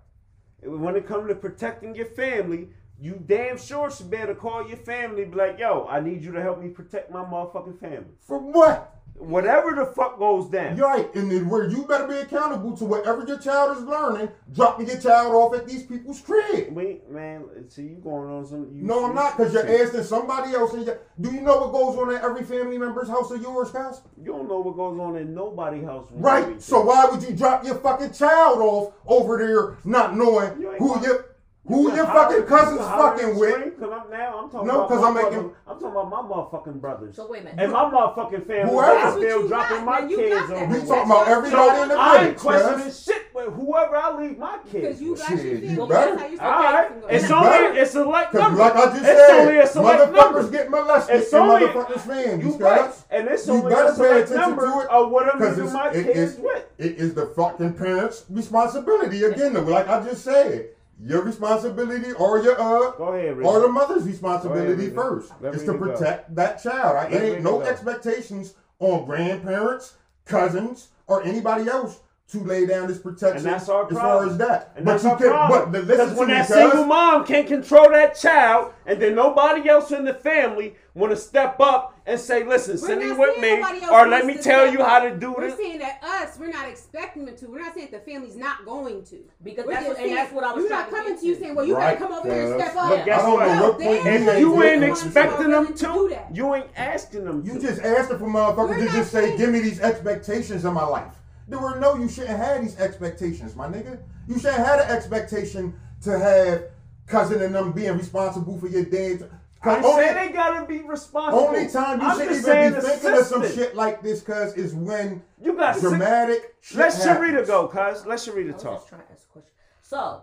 When 0.63 0.95
it 0.95 1.07
comes 1.07 1.27
to 1.27 1.35
protecting 1.35 1.93
your 1.95 2.07
family, 2.07 2.69
you 2.99 3.22
damn 3.26 3.57
sure 3.57 3.91
should 3.91 4.09
be 4.09 4.17
able 4.17 4.27
to 4.34 4.35
call 4.35 4.67
your 4.67 4.77
family, 4.77 5.26
be 5.26 5.35
like, 5.35 5.59
"Yo, 5.59 5.85
I 5.89 5.99
need 5.99 6.23
you 6.23 6.31
to 6.31 6.41
help 6.41 6.59
me 6.61 6.69
protect 6.69 7.11
my 7.11 7.23
motherfucking 7.23 7.77
family." 7.80 8.15
For 8.22 8.39
what? 8.39 8.94
Whatever 9.17 9.73
the 9.73 9.85
fuck 9.85 10.19
goes 10.19 10.49
down. 10.49 10.75
You're 10.75 10.87
right, 10.87 11.15
and 11.15 11.31
then 11.31 11.47
where 11.47 11.67
you 11.69 11.85
better 11.85 12.05
be 12.05 12.15
accountable 12.15 12.75
to 12.77 12.85
whatever 12.85 13.25
your 13.25 13.39
child 13.39 13.77
is 13.77 13.83
learning, 13.83 14.29
dropping 14.53 14.87
your 14.87 14.99
child 14.99 15.33
off 15.33 15.55
at 15.55 15.67
these 15.67 15.83
people's 15.83 16.19
crib. 16.19 16.75
We 16.75 16.99
man, 17.09 17.45
see 17.69 17.83
you 17.83 17.95
going 18.03 18.29
on 18.29 18.45
some. 18.45 18.69
You, 18.73 18.83
No, 18.83 19.05
I'm 19.05 19.15
not, 19.15 19.37
because 19.37 19.53
you're 19.53 19.81
asking 19.81 20.03
somebody 20.03 20.53
else. 20.53 20.73
And 20.73 20.85
you, 20.85 20.97
do 21.21 21.31
you 21.31 21.41
know 21.41 21.57
what 21.61 21.71
goes 21.71 21.97
on 21.97 22.13
at 22.13 22.23
every 22.23 22.43
family 22.43 22.77
member's 22.77 23.07
house 23.07 23.31
of 23.31 23.41
yours, 23.41 23.71
guys? 23.71 24.01
You 24.17 24.33
don't 24.33 24.49
know 24.49 24.59
what 24.59 24.75
goes 24.75 24.99
on 24.99 25.15
in 25.15 25.33
nobody's 25.33 25.85
house. 25.85 26.07
Right. 26.11 26.61
So 26.61 26.81
why 26.81 27.05
would 27.05 27.23
you 27.23 27.35
drop 27.35 27.63
your 27.63 27.75
fucking 27.75 28.11
child 28.11 28.59
off 28.59 28.93
over 29.07 29.37
there, 29.37 29.77
not 29.85 30.15
knowing 30.15 30.59
You 30.59 30.71
who 30.73 31.01
your 31.01 31.35
who 31.67 31.89
You 31.89 31.95
your 31.95 32.05
fucking 32.05 32.37
you 32.37 32.43
cousin's 32.43 32.79
fucking 32.81 33.39
with? 33.39 33.49
scream, 33.55 33.71
Cause 33.71 33.89
I'm 33.91 34.11
now 34.11 34.39
I'm 34.43 34.49
talking 34.51 34.67
No, 34.67 34.75
about 34.85 34.89
'cause 34.89 35.03
I'm 35.03 35.13
making- 35.15 35.51
I'm 35.67 35.73
talking 35.79 35.87
about 35.87 36.09
my 36.09 36.21
motherfucking 36.21 36.79
brothers. 36.81 37.15
So 37.15 37.27
wait 37.27 37.41
a 37.41 37.45
minute. 37.45 37.59
And 37.63 37.71
my 37.71 37.85
motherfucking 37.89 38.45
family 38.45 38.71
Whoever. 38.71 38.91
is 38.91 39.03
That's 39.03 39.15
what 39.15 39.21
still 39.23 39.41
you 39.41 39.47
dropping 39.47 39.77
got. 39.77 39.85
my 39.85 39.99
Now, 39.99 40.07
you 40.07 40.17
kids 40.17 40.35
got 40.35 40.49
that. 40.49 40.69
We 40.69 40.75
talking 40.87 41.11
about 41.11 41.27
everybody 41.27 41.69
so 41.77 41.83
in 41.83 41.89
the 41.89 41.95
I 41.95 42.13
ain't 42.13 42.21
village, 42.23 42.37
questioning 42.37 42.85
cuz. 42.85 43.03
shit 43.03 43.21
with 43.33 43.53
whoever 43.53 43.95
I 43.97 44.17
leave 44.17 44.37
my 44.37 44.57
kids. 44.71 44.73
Because 44.73 45.01
you 45.01 45.11
with. 45.11 45.19
got 45.19 45.27
Shit, 45.29 45.43
your 45.43 45.53
you 45.55 45.67
family. 45.75 45.87
better. 45.89 46.15
That's 46.15 46.21
how 46.21 46.27
you 46.27 46.39
All 46.39 46.63
right, 46.63 46.87
start 46.87 47.11
it's 47.13 47.29
You 47.29 47.35
only 47.35 47.49
better. 47.49 47.73
it's 47.73 47.89
a 47.89 47.93
select 47.93 48.31
Cause 48.31 48.41
number. 48.41 48.59
like 48.59 48.75
I 48.75 48.85
just 48.85 48.95
it's 49.05 49.31
only 49.31 49.57
a 49.57 49.61
said, 49.65 49.71
select 49.73 50.01
motherfuckers 50.13 50.33
number. 50.35 50.51
get 50.51 50.69
molested 50.69 51.15
It's 51.15 51.33
in 51.33 51.39
only 51.39 51.61
motherfuckers' 51.65 51.99
families, 52.01 52.45
you 52.45 52.51
cuz. 52.51 52.61
right, 52.61 52.91
and 53.09 53.27
it's 53.27 53.47
You 53.47 53.53
only 53.53 53.73
better 53.73 53.85
a 53.85 53.89
pay 53.89 53.95
select 53.95 54.29
attention 54.29 54.35
number 54.49 54.61
to 54.71 54.79
it, 54.81 54.87
of 54.89 55.09
what 55.11 55.23
I'm 55.33 55.39
'cause 55.39 55.57
leaving 55.57 55.63
it's- 55.65 55.73
my 55.73 55.89
kids 55.91 56.37
with. 56.37 56.65
It 56.77 56.99
is 56.99 57.13
the 57.15 57.25
fucking 57.25 57.73
parents' 57.73 58.25
responsibility. 58.29 59.23
Again, 59.23 59.53
like 59.65 59.89
I 59.89 60.01
just 60.01 60.23
said, 60.23 60.67
your 61.01 61.22
responsibility 61.23 62.11
or 62.13 62.41
your 62.41 62.59
uh 62.59 62.91
Go 62.91 63.13
ahead, 63.13 63.38
or 63.39 63.61
the 63.61 63.67
mother's 63.67 64.03
responsibility 64.03 64.85
ahead, 64.85 64.95
first 64.95 65.31
Let 65.41 65.55
is 65.55 65.63
to 65.65 65.73
protect 65.73 66.34
that 66.35 66.61
child. 66.61 66.97
I, 66.97 67.07
it 67.07 67.34
ain't 67.34 67.43
no 67.43 67.61
expectations 67.61 68.53
on 68.80 69.05
grandparents, 69.05 69.95
cousins, 70.26 70.89
or 71.07 71.23
anybody 71.23 71.69
else 71.69 71.99
to 72.27 72.39
lay 72.39 72.65
down 72.65 72.88
this 72.88 72.97
protection 72.97 73.38
And 73.38 73.45
that's 73.45 73.69
our 73.69 73.88
as 73.88 73.93
far 73.93 74.26
as 74.26 74.38
that. 74.38 74.73
And 74.76 74.85
but 74.85 75.03
you 75.03 75.09
can, 75.09 75.30
problem. 75.30 75.72
but 75.72 75.85
listen 75.85 76.15
when 76.15 76.30
that 76.30 76.47
single 76.47 76.85
mom 76.85 77.26
can't 77.26 77.47
control 77.47 77.89
that 77.91 78.17
child, 78.17 78.73
and 78.85 78.99
then 79.01 79.15
nobody 79.15 79.69
else 79.69 79.91
in 79.91 80.05
the 80.05 80.13
family 80.13 80.76
want 80.95 81.11
to 81.11 81.17
step 81.17 81.59
up 81.59 81.94
and 82.07 82.19
say, 82.19 82.44
"Listen, 82.44 82.73
We're 82.80 82.88
send 82.88 82.99
me 83.02 83.11
with 83.14 83.40
me, 83.40 83.64
or 83.91 84.07
let 84.07 84.26
me 84.26 84.36
tell 84.38 84.72
you 84.72 84.84
how 84.84 84.99
to 84.99 85.15
do 85.15 85.34
We're 85.34 85.49
this." 85.49 85.57
saying 85.57 85.80
that 85.80 86.03
us, 86.03 86.38
we're 86.38 86.52
not 86.52 86.68
expecting 86.68 87.26
them 87.26 87.36
to. 87.38 87.48
We're 87.48 87.60
not 87.60 87.73
saying 87.73 87.90
that 87.91 88.06
the 88.06 88.11
family's 88.11 88.36
not 88.36 88.64
going 88.65 89.03
to. 89.06 89.18
Because 89.44 89.65
We're 89.65 89.73
that's 89.73 89.86
just 89.88 89.98
what, 89.99 90.07
and 90.07 90.18
that's 90.18 90.32
what 90.34 90.44
I 90.44 90.53
was 90.53 90.61
You're 90.61 90.69
trying 90.69 90.80
not 90.82 90.90
to 90.90 90.95
coming 90.95 91.14
get 91.14 91.19
to 91.22 91.26
you 91.27 91.34
to. 91.36 91.41
saying, 91.41 91.56
"Well, 91.56 91.65
you 91.65 91.76
Right, 91.76 91.98
better 91.99 92.06
come 92.06 92.14
over 92.19 92.34
here 92.34 92.53
and 92.53 92.61
step 92.61 92.76
up." 92.76 92.90
But 92.90 93.06
guess 93.06 93.22
I 93.22 93.26
don't 93.26 93.34
what? 93.34 93.80
No, 93.80 93.90
you 93.90 94.30
If 94.30 94.40
you 94.40 94.64
ain't 94.64 94.84
expecting 94.84 95.49
them 95.52 95.73
to 95.73 96.07
that. 96.11 96.36
you 96.36 96.56
ain't 96.56 96.68
asking 96.76 97.26
them 97.26 97.44
You 97.45 97.53
to. 97.53 97.60
just 97.60 97.82
asking 97.82 98.19
for 98.19 98.26
motherfuckers 98.27 98.86
to 98.86 98.91
just 98.91 99.11
say, 99.11 99.36
give 99.38 99.49
me 99.49 99.60
these 99.60 99.80
expectations 99.80 100.64
in 100.65 100.73
my 100.73 100.86
life. 100.86 101.14
There 101.48 101.60
were 101.60 101.80
no, 101.80 101.95
you 101.95 102.07
shouldn't 102.10 102.38
have 102.38 102.61
these 102.61 102.80
expectations, 102.80 103.56
my 103.56 103.68
nigga. 103.68 103.99
You 104.27 104.36
shouldn't 104.40 104.65
have 104.65 104.80
an 104.80 104.95
expectation 104.95 105.73
to 106.02 106.18
have 106.19 106.64
cousin 107.07 107.41
and 107.41 107.53
them 107.53 107.72
being 107.72 107.98
responsible 107.98 108.57
for 108.60 108.68
your 108.68 108.84
dad. 108.84 109.30
I 109.65 109.81
Only- 109.81 110.03
say 110.05 110.13
they 110.13 110.29
gotta 110.33 110.65
be 110.65 110.81
responsible. 110.81 111.47
Only 111.47 111.67
time 111.67 111.99
you 112.01 112.07
I'm 112.07 112.17
should 112.19 112.29
just 112.29 112.41
even 112.41 112.43
saying 112.51 112.73
be 112.75 112.79
thinking 112.81 113.19
of 113.19 113.25
some 113.25 113.47
shit 113.51 113.75
like 113.75 114.01
this, 114.01 114.21
cuz, 114.21 114.53
is 114.53 114.73
when 114.75 115.23
You 115.41 115.53
got 115.53 115.75
six- 115.75 115.87
dramatic 115.89 116.55
shit 116.61 116.77
Let 116.77 116.93
happens. 116.93 117.05
Sharita 117.17 117.47
go, 117.47 117.67
cuz. 117.67 118.05
Let 118.05 118.19
Sharita 118.19 118.49
I 118.49 118.53
was 118.53 118.63
talk. 118.63 118.73
just 118.77 118.87
trying 118.89 119.01
to 119.01 119.11
ask 119.11 119.25
a 119.29 119.31
question. 119.33 119.51
So, 119.81 120.21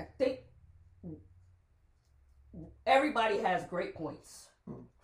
I 0.00 0.04
think 0.18 0.40
everybody 2.86 3.38
has 3.38 3.64
great 3.64 3.94
points. 3.94 4.45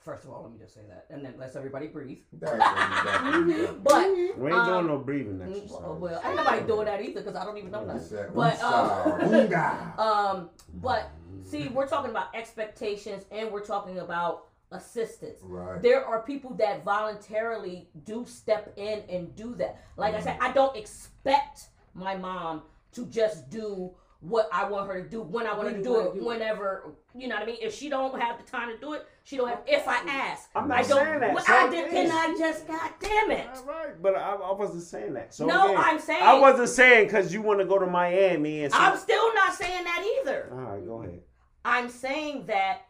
First 0.04 0.24
of 0.24 0.30
all, 0.30 0.42
let 0.42 0.52
me 0.52 0.58
just 0.58 0.74
say 0.74 0.80
that, 0.88 1.06
and 1.10 1.24
then 1.24 1.34
let's 1.38 1.54
everybody 1.54 1.86
breathe. 1.86 2.18
That's 2.32 2.52
what. 2.58 3.82
But 3.84 4.10
We 4.36 4.50
ain't 4.50 4.58
Um, 4.58 4.66
doing 4.68 4.86
no 4.88 4.98
breathing 4.98 5.38
mm, 5.38 5.62
exercise. 5.62 5.80
well, 5.80 6.20
ain't 6.24 6.36
nobody 6.36 6.66
doing 6.66 6.86
that 6.86 7.00
either 7.00 7.20
because 7.20 7.36
I 7.36 7.44
don't 7.44 7.56
even 7.56 7.70
know 7.70 7.86
that. 7.86 8.10
that 8.10 8.34
But 8.34 8.60
um, 8.62 9.98
um, 9.98 10.50
but 10.74 11.10
see, 11.44 11.68
we're 11.68 11.86
talking 11.86 12.10
about 12.10 12.34
expectations 12.34 13.24
and 13.30 13.50
we're 13.52 13.64
talking 13.64 14.00
about 14.00 14.46
assistance. 14.72 15.38
Right. 15.42 15.80
There 15.80 16.04
are 16.04 16.22
people 16.22 16.54
that 16.54 16.84
voluntarily 16.84 17.88
do 18.04 18.24
step 18.26 18.72
in 18.76 19.02
and 19.08 19.34
do 19.36 19.54
that. 19.56 19.80
Like 19.96 20.14
I 20.14 20.20
said, 20.20 20.38
I 20.40 20.50
don't 20.52 20.76
expect 20.76 21.68
my 21.94 22.16
mom 22.16 22.62
to 22.92 23.06
just 23.06 23.50
do 23.50 23.92
what 24.22 24.48
I 24.52 24.68
want 24.68 24.86
her 24.88 25.02
to 25.02 25.08
do 25.08 25.20
when 25.20 25.48
I 25.48 25.52
want 25.52 25.68
her 25.68 25.74
to 25.76 25.82
do 25.82 25.98
it. 26.00 26.14
do 26.14 26.20
it. 26.20 26.24
Whenever 26.24 26.94
you 27.14 27.26
know 27.26 27.34
what 27.34 27.42
I 27.42 27.46
mean. 27.46 27.56
If 27.60 27.74
she 27.74 27.88
don't 27.88 28.18
have 28.22 28.38
the 28.42 28.48
time 28.48 28.68
to 28.70 28.78
do 28.78 28.92
it, 28.92 29.04
she 29.24 29.36
don't 29.36 29.48
have. 29.48 29.62
If 29.66 29.86
I 29.88 29.96
ask, 30.08 30.48
I'm 30.54 30.68
not 30.68 30.78
I 30.78 30.82
don't. 30.82 31.04
saying 31.04 31.20
that. 31.20 31.34
Well, 31.34 31.44
So 31.44 31.52
I 31.52 31.66
it 31.66 31.70
did, 31.72 31.86
is. 31.86 31.92
can 31.92 32.10
I 32.12 32.36
just? 32.38 32.66
God 32.68 32.90
damn 33.00 33.30
it! 33.32 33.46
All 33.52 33.64
right, 33.66 34.00
but 34.00 34.14
I, 34.14 34.34
I 34.34 34.52
wasn't 34.52 34.84
saying 34.84 35.14
that. 35.14 35.34
So 35.34 35.44
No, 35.44 35.72
again, 35.72 35.84
I'm 35.84 35.98
saying- 35.98 36.22
I 36.22 36.38
wasn't 36.38 36.68
saying 36.68 37.06
because 37.08 37.34
you 37.34 37.42
want 37.42 37.58
to 37.58 37.66
go 37.66 37.78
to 37.80 37.86
Miami 37.86 38.62
and. 38.64 38.72
I'm 38.72 38.96
still 38.96 39.34
not 39.34 39.54
saying 39.54 39.84
that 39.84 40.04
either. 40.20 40.48
All 40.52 40.58
right, 40.58 40.86
go 40.86 41.02
ahead. 41.02 41.20
I'm 41.64 41.88
saying 41.90 42.46
that 42.46 42.82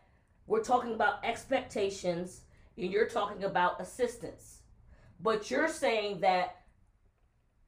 we're 0.46 0.62
talking 0.62 0.92
about 0.92 1.24
expectations 1.24 2.42
and 2.76 2.90
you're 2.92 3.08
talking 3.08 3.44
about 3.44 3.80
assistance. 3.80 4.58
But 5.20 5.50
you're 5.50 5.68
saying 5.68 6.20
that 6.20 6.56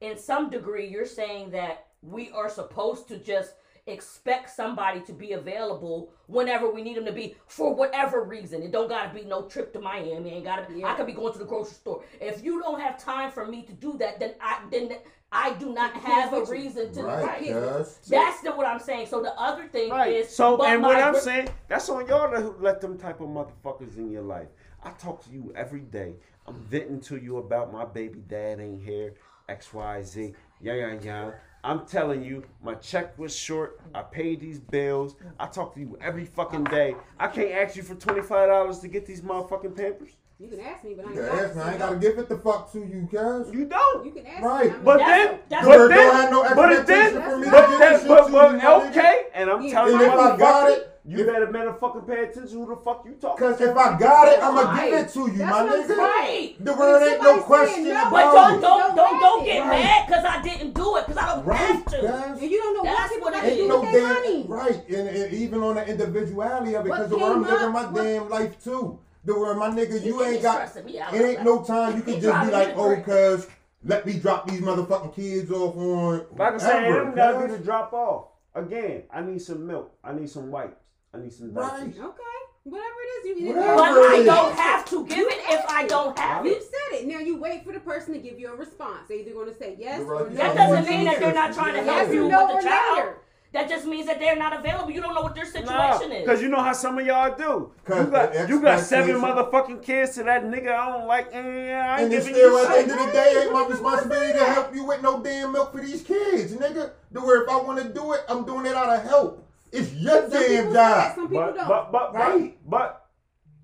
in 0.01 0.17
some 0.17 0.49
degree 0.49 0.87
you're 0.87 1.05
saying 1.05 1.51
that 1.51 1.84
we 2.05 2.29
are 2.31 2.49
supposed 2.49 3.07
to 3.09 3.17
just 3.17 3.53
expect 3.87 4.49
somebody 4.49 4.99
to 5.01 5.13
be 5.13 5.33
available 5.33 6.09
whenever 6.27 6.71
we 6.71 6.81
need 6.81 6.97
them 6.97 7.05
to 7.05 7.11
be 7.11 7.35
for 7.45 7.73
whatever 7.73 8.23
reason. 8.23 8.63
It 8.63 8.71
don't 8.71 8.89
gotta 8.89 9.13
be 9.13 9.23
no 9.23 9.43
trip 9.43 9.71
to 9.73 9.79
Miami. 9.79 10.31
Ain't 10.31 10.43
gotta. 10.43 10.65
Yeah. 10.75 10.91
I 10.91 10.95
could 10.95 11.05
be 11.05 11.13
going 11.13 11.33
to 11.33 11.39
the 11.39 11.45
grocery 11.45 11.73
store. 11.73 12.03
If 12.19 12.43
you 12.43 12.61
don't 12.61 12.79
have 12.79 12.97
time 12.97 13.31
for 13.31 13.45
me 13.45 13.61
to 13.63 13.73
do 13.73 13.97
that, 13.99 14.19
then 14.19 14.33
I 14.41 14.59
then 14.71 14.95
I 15.31 15.53
do 15.53 15.73
not 15.73 15.93
have 15.93 16.33
a 16.33 16.37
kids 16.37 16.49
with 16.49 16.57
you. 16.57 16.63
reason 16.63 16.93
to. 16.93 17.03
Right, 17.03 17.39
cuz. 17.39 17.99
That's 18.07 18.41
the, 18.41 18.51
what 18.51 18.65
I'm 18.65 18.79
saying. 18.79 19.07
So 19.07 19.21
the 19.21 19.33
other 19.39 19.67
thing 19.67 19.93
is 19.93 20.29
So 20.29 20.57
but 20.57 20.69
and 20.69 20.81
what 20.81 20.95
I'm 20.97 21.15
saying, 21.19 21.49
that's 21.67 21.87
on 21.89 22.07
y'all 22.07 22.31
to 22.31 22.55
let 22.59 22.81
them 22.81 22.97
type 22.97 23.21
of 23.21 23.27
motherfuckers 23.27 23.97
in 23.97 24.09
your 24.11 24.23
life. 24.23 24.47
I 24.83 24.91
talk 24.91 25.23
to 25.25 25.31
you 25.31 25.51
every 25.55 25.81
day. 25.81 26.15
I'm 26.47 26.55
venting 26.55 27.01
to 27.01 27.17
you 27.17 27.37
about 27.37 27.73
my 27.73 27.85
baby 27.85 28.19
dad 28.27 28.59
ain't 28.59 28.83
here, 28.83 29.15
X 29.49 29.73
Y 29.73 30.03
Z, 30.03 30.33
yeah 30.61 30.73
yeah 30.73 30.95
yeah. 31.01 31.31
I'm 31.65 31.85
telling 31.87 32.23
you, 32.23 32.43
my 32.63 32.75
check 32.75 33.17
was 33.17 33.35
short. 33.35 33.79
I 33.95 34.03
paid 34.03 34.39
these 34.39 34.59
bills. 34.59 35.15
I 35.39 35.47
talk 35.47 35.73
to 35.73 35.79
you 35.79 35.97
every 35.99 36.25
fucking 36.25 36.65
day. 36.65 36.95
I 37.19 37.27
can't 37.27 37.51
ask 37.51 37.75
you 37.75 37.81
for 37.81 37.95
twenty 37.95 38.21
five 38.21 38.49
dollars 38.49 38.79
to 38.79 38.87
get 38.87 39.07
these 39.07 39.21
motherfucking 39.21 39.75
Pampers. 39.75 40.11
You 40.37 40.47
can 40.49 40.59
ask 40.59 40.83
me, 40.83 40.93
but 40.95 41.07
I 41.07 41.13
You 41.13 41.21
ain't 41.21 41.29
can 41.29 41.37
got 41.37 41.45
ask 41.45 41.55
me. 41.55 41.61
I 41.61 41.65
ain't 41.69 41.73
to. 41.73 41.79
gotta 41.79 41.95
give 41.95 42.19
it 42.19 42.29
the 42.29 42.37
fuck 42.37 42.71
to 42.73 42.79
you, 42.79 43.07
cuz. 43.09 43.51
You 43.53 43.65
don't. 43.65 44.05
You 44.05 44.11
can 44.11 44.27
ask 44.27 44.43
Right, 44.43 44.65
me. 44.69 44.75
I'm 44.75 44.83
But 44.83 44.97
not- 44.97 45.07
That's- 45.07 45.29
then, 45.31 45.39
that's- 45.49 45.65
but 45.67 45.77
Don't 45.77 45.89
then, 45.89 46.11
have 46.13 46.31
no 46.31 46.43
but 46.43 46.55
then, 46.55 46.71
expectation 46.71 47.21
for 47.23 47.37
me 47.37 47.49
but 47.49 47.67
then, 47.67 47.79
this 47.79 48.03
but, 48.07 48.25
to 48.27 48.31
but 48.31 48.51
you, 48.51 48.57
my 48.57 48.63
nigga. 48.63 48.89
okay, 48.91 49.21
and 49.33 49.49
I'm 49.49 49.61
Yeah. 49.63 49.71
telling 49.71 49.93
And 49.93 50.01
you, 50.01 50.07
if 50.07 50.13
I 50.13 50.37
got 50.37 50.39
motherfucker, 50.69 50.77
it, 50.77 50.94
you 51.07 51.19
if- 51.19 51.27
better 51.27 51.47
motherfucking 51.47 52.07
pay 52.07 52.23
attention 52.23 52.57
who 52.59 52.67
the 52.67 52.75
fuck 52.77 53.03
you 53.05 53.13
talking 53.21 53.47
Cause 53.47 53.57
to. 53.59 53.69
if 53.71 53.77
I 53.77 53.97
got 53.97 54.27
it, 54.27 54.41
I'ma 54.41 54.61
Right. 54.61 54.89
give 54.91 54.99
it 54.99 55.09
to 55.09 55.19
you, 55.19 55.37
That's 55.37 55.51
my 55.51 55.63
what 55.63 55.73
I'm 55.73 55.81
nigga. 55.83 55.97
Right. 55.97 56.55
The 56.59 56.65
But 56.71 56.77
word 56.79 57.07
ain't 57.07 57.21
no 57.23 57.41
question 57.41 57.73
saying 57.83 57.87
no, 57.89 58.09
But 58.09 58.23
about 58.23 58.33
don't 58.33 58.61
don't 58.61 58.95
don't 58.95 59.19
don't 59.19 59.43
get 59.45 59.59
Right. 59.61 59.69
mad 59.69 60.03
because 60.07 60.25
I 60.25 60.41
didn't 60.41 60.73
do 60.73 60.95
it 60.97 61.05
because 61.07 61.23
I 61.23 61.35
don't 61.35 61.45
Right, 61.45 61.57
have 61.57 61.85
to. 61.85 62.01
guys. 62.01 62.41
And 62.41 62.51
you 62.51 62.57
don't 62.57 62.73
know 62.77 62.83
That's 62.83 62.99
what 62.99 63.09
people 63.11 63.25
what 63.25 63.33
got 63.33 63.45
it 63.45 63.55
do 63.55 63.61
Ain't 63.61 63.69
no 63.69 63.79
with 63.81 63.91
their 63.91 64.01
damn 64.01 64.13
money. 64.13 64.45
right, 64.47 64.89
and, 64.89 65.07
and 65.07 65.33
even 65.33 65.61
on 65.63 65.75
the 65.75 65.87
individuality 65.87 66.73
of 66.75 66.85
it, 66.85 66.89
because 66.89 67.09
the 67.09 67.17
word 67.17 67.31
I'm 67.33 67.41
living 67.43 67.71
my 67.71 67.85
What- 67.85 67.95
damn 68.03 68.29
life 68.29 68.63
too. 68.63 68.99
The 69.25 69.39
word, 69.39 69.57
my 69.57 69.69
nigga, 69.69 70.01
You 70.03 70.17
you 70.17 70.23
ain't 70.23 70.41
got. 70.43 70.53
stressing 70.69 70.85
me 70.85 70.99
out. 70.99 71.13
It 71.13 71.21
ain't 71.25 71.43
no 71.43 71.61
time 71.61 71.95
you 71.97 72.03
can 72.03 72.19
just 72.21 72.45
be 72.45 72.51
like, 72.51 72.73
oh, 72.77 72.89
crazy. 72.89 73.01
cuz 73.03 73.47
let 73.83 74.05
me 74.05 74.13
drop 74.19 74.47
these 74.47 74.61
motherfucking 74.61 75.13
kids 75.15 75.51
off 75.51 75.75
on. 75.77 76.25
Like 76.37 76.53
I 76.53 76.57
said, 76.57 76.75
whatever, 76.87 77.05
them 77.05 77.15
gotta 77.15 77.39
be 77.39 77.47
cuz. 77.47 77.57
the 77.57 77.63
drop 77.63 77.93
off. 77.93 78.25
Again, 78.53 79.03
I 79.11 79.21
need 79.21 79.41
some 79.41 79.65
milk. 79.67 79.91
I 80.03 80.13
need 80.13 80.29
some 80.29 80.49
wipes. 80.51 80.77
I 81.15 81.21
need 81.21 81.33
some 81.33 81.53
diapers. 81.53 81.71
Right. 81.71 82.05
Okay, 82.05 82.23
whatever 82.63 82.87
it 82.87 83.27
is, 83.27 83.39
you. 83.41 83.47
Whatever 83.47 83.75
But 83.75 83.83
I 83.83 84.23
don't 84.23 84.55
have 84.55 84.85
to 84.89 85.05
give 85.05 85.19
it 85.27 85.39
if 85.49 85.65
I 85.69 85.85
don't 85.87 86.17
have 86.19 86.45
it. 86.45 86.49
You 86.49 86.55
it. 86.55 86.63
said 86.63 86.99
it. 87.01 87.07
Now 87.07 87.19
you 87.19 87.37
wait 87.37 87.63
for 87.65 87.71
the 87.73 87.79
person 87.79 88.13
to 88.13 88.19
give 88.19 88.39
you 88.39 88.51
a 88.51 88.55
response. 88.55 89.07
They're 89.07 89.19
either 89.19 89.31
going 89.33 89.47
to 89.51 89.55
say 89.57 89.75
yes 89.79 89.99
You're 89.99 90.13
or 90.13 90.29
no. 90.29 90.35
That 90.35 90.55
doesn't 90.55 90.85
mean 90.89 91.05
that 91.05 91.19
they're 91.19 91.33
not 91.33 91.53
trying 91.53 91.73
to 91.73 91.79
Yeah. 91.85 91.93
help 91.93 92.07
Yes 92.07 92.13
you 92.13 92.25
or 92.25 92.29
no 92.29 92.45
with 92.47 92.55
or 92.55 92.61
the 92.61 92.67
child. 92.67 92.97
later. 92.97 93.17
That 93.53 93.69
just 93.69 93.85
means 93.85 94.05
that 94.07 94.19
they're 94.19 94.35
not 94.35 94.51
available. 94.59 94.91
You 94.91 94.99
don't 95.01 95.15
know 95.15 95.21
what 95.21 95.33
their 95.33 95.45
Nah, 95.45 95.93
situation 95.93 96.11
is. 96.11 96.27
cause 96.27 96.41
you 96.41 96.49
know 96.49 96.61
how 96.61 96.73
some 96.73 96.99
of 96.99 97.05
y'all 97.05 97.33
do. 97.37 97.71
You 97.87 98.05
got 98.07 98.49
you 98.49 98.61
got 98.61 98.81
seven 98.81 99.15
motherfucking 99.15 99.81
kids 99.81 100.15
to 100.15 100.23
that 100.23 100.43
nigga. 100.43 100.75
I 100.75 100.89
don't 100.89 101.07
like. 101.07 101.29
Eh, 101.31 101.37
I 101.39 102.01
ain't 102.01 102.03
And 102.03 102.13
it's 102.13 102.25
giving 102.27 102.41
still 102.41 102.57
at 102.57 102.67
the 102.67 102.77
end 102.81 102.91
of 102.91 103.05
the 103.07 103.11
day, 103.13 103.43
ain't 103.43 103.53
my 103.53 103.65
responsibility 103.65 104.33
to 104.33 104.43
help 104.45 104.75
you 104.75 104.83
with 104.83 105.01
no 105.01 105.23
damn 105.23 105.53
milk 105.53 105.71
for 105.71 105.79
these 105.79 106.01
kids, 106.01 106.51
nigga. 106.53 106.91
The 107.13 107.21
where 107.21 107.43
if 107.43 107.49
I 107.49 107.55
want 107.61 107.81
to 107.81 107.87
do 107.87 108.11
it, 108.11 108.21
I'm 108.27 108.43
doing 108.45 108.65
it 108.65 108.75
out 108.75 108.89
of 108.89 109.03
help. 109.03 109.44
It's 109.71 109.93
your 109.93 110.21
Some 110.21 110.29
damn 110.31 110.47
people 110.57 110.73
job. 110.73 111.15
Some 111.15 111.27
people 111.29 111.43
But 111.45 111.55
don't. 111.55 111.67
but 111.67 111.91
but 111.91 112.13
Right. 112.13 112.57
but 112.65 112.69
but. 112.69 113.01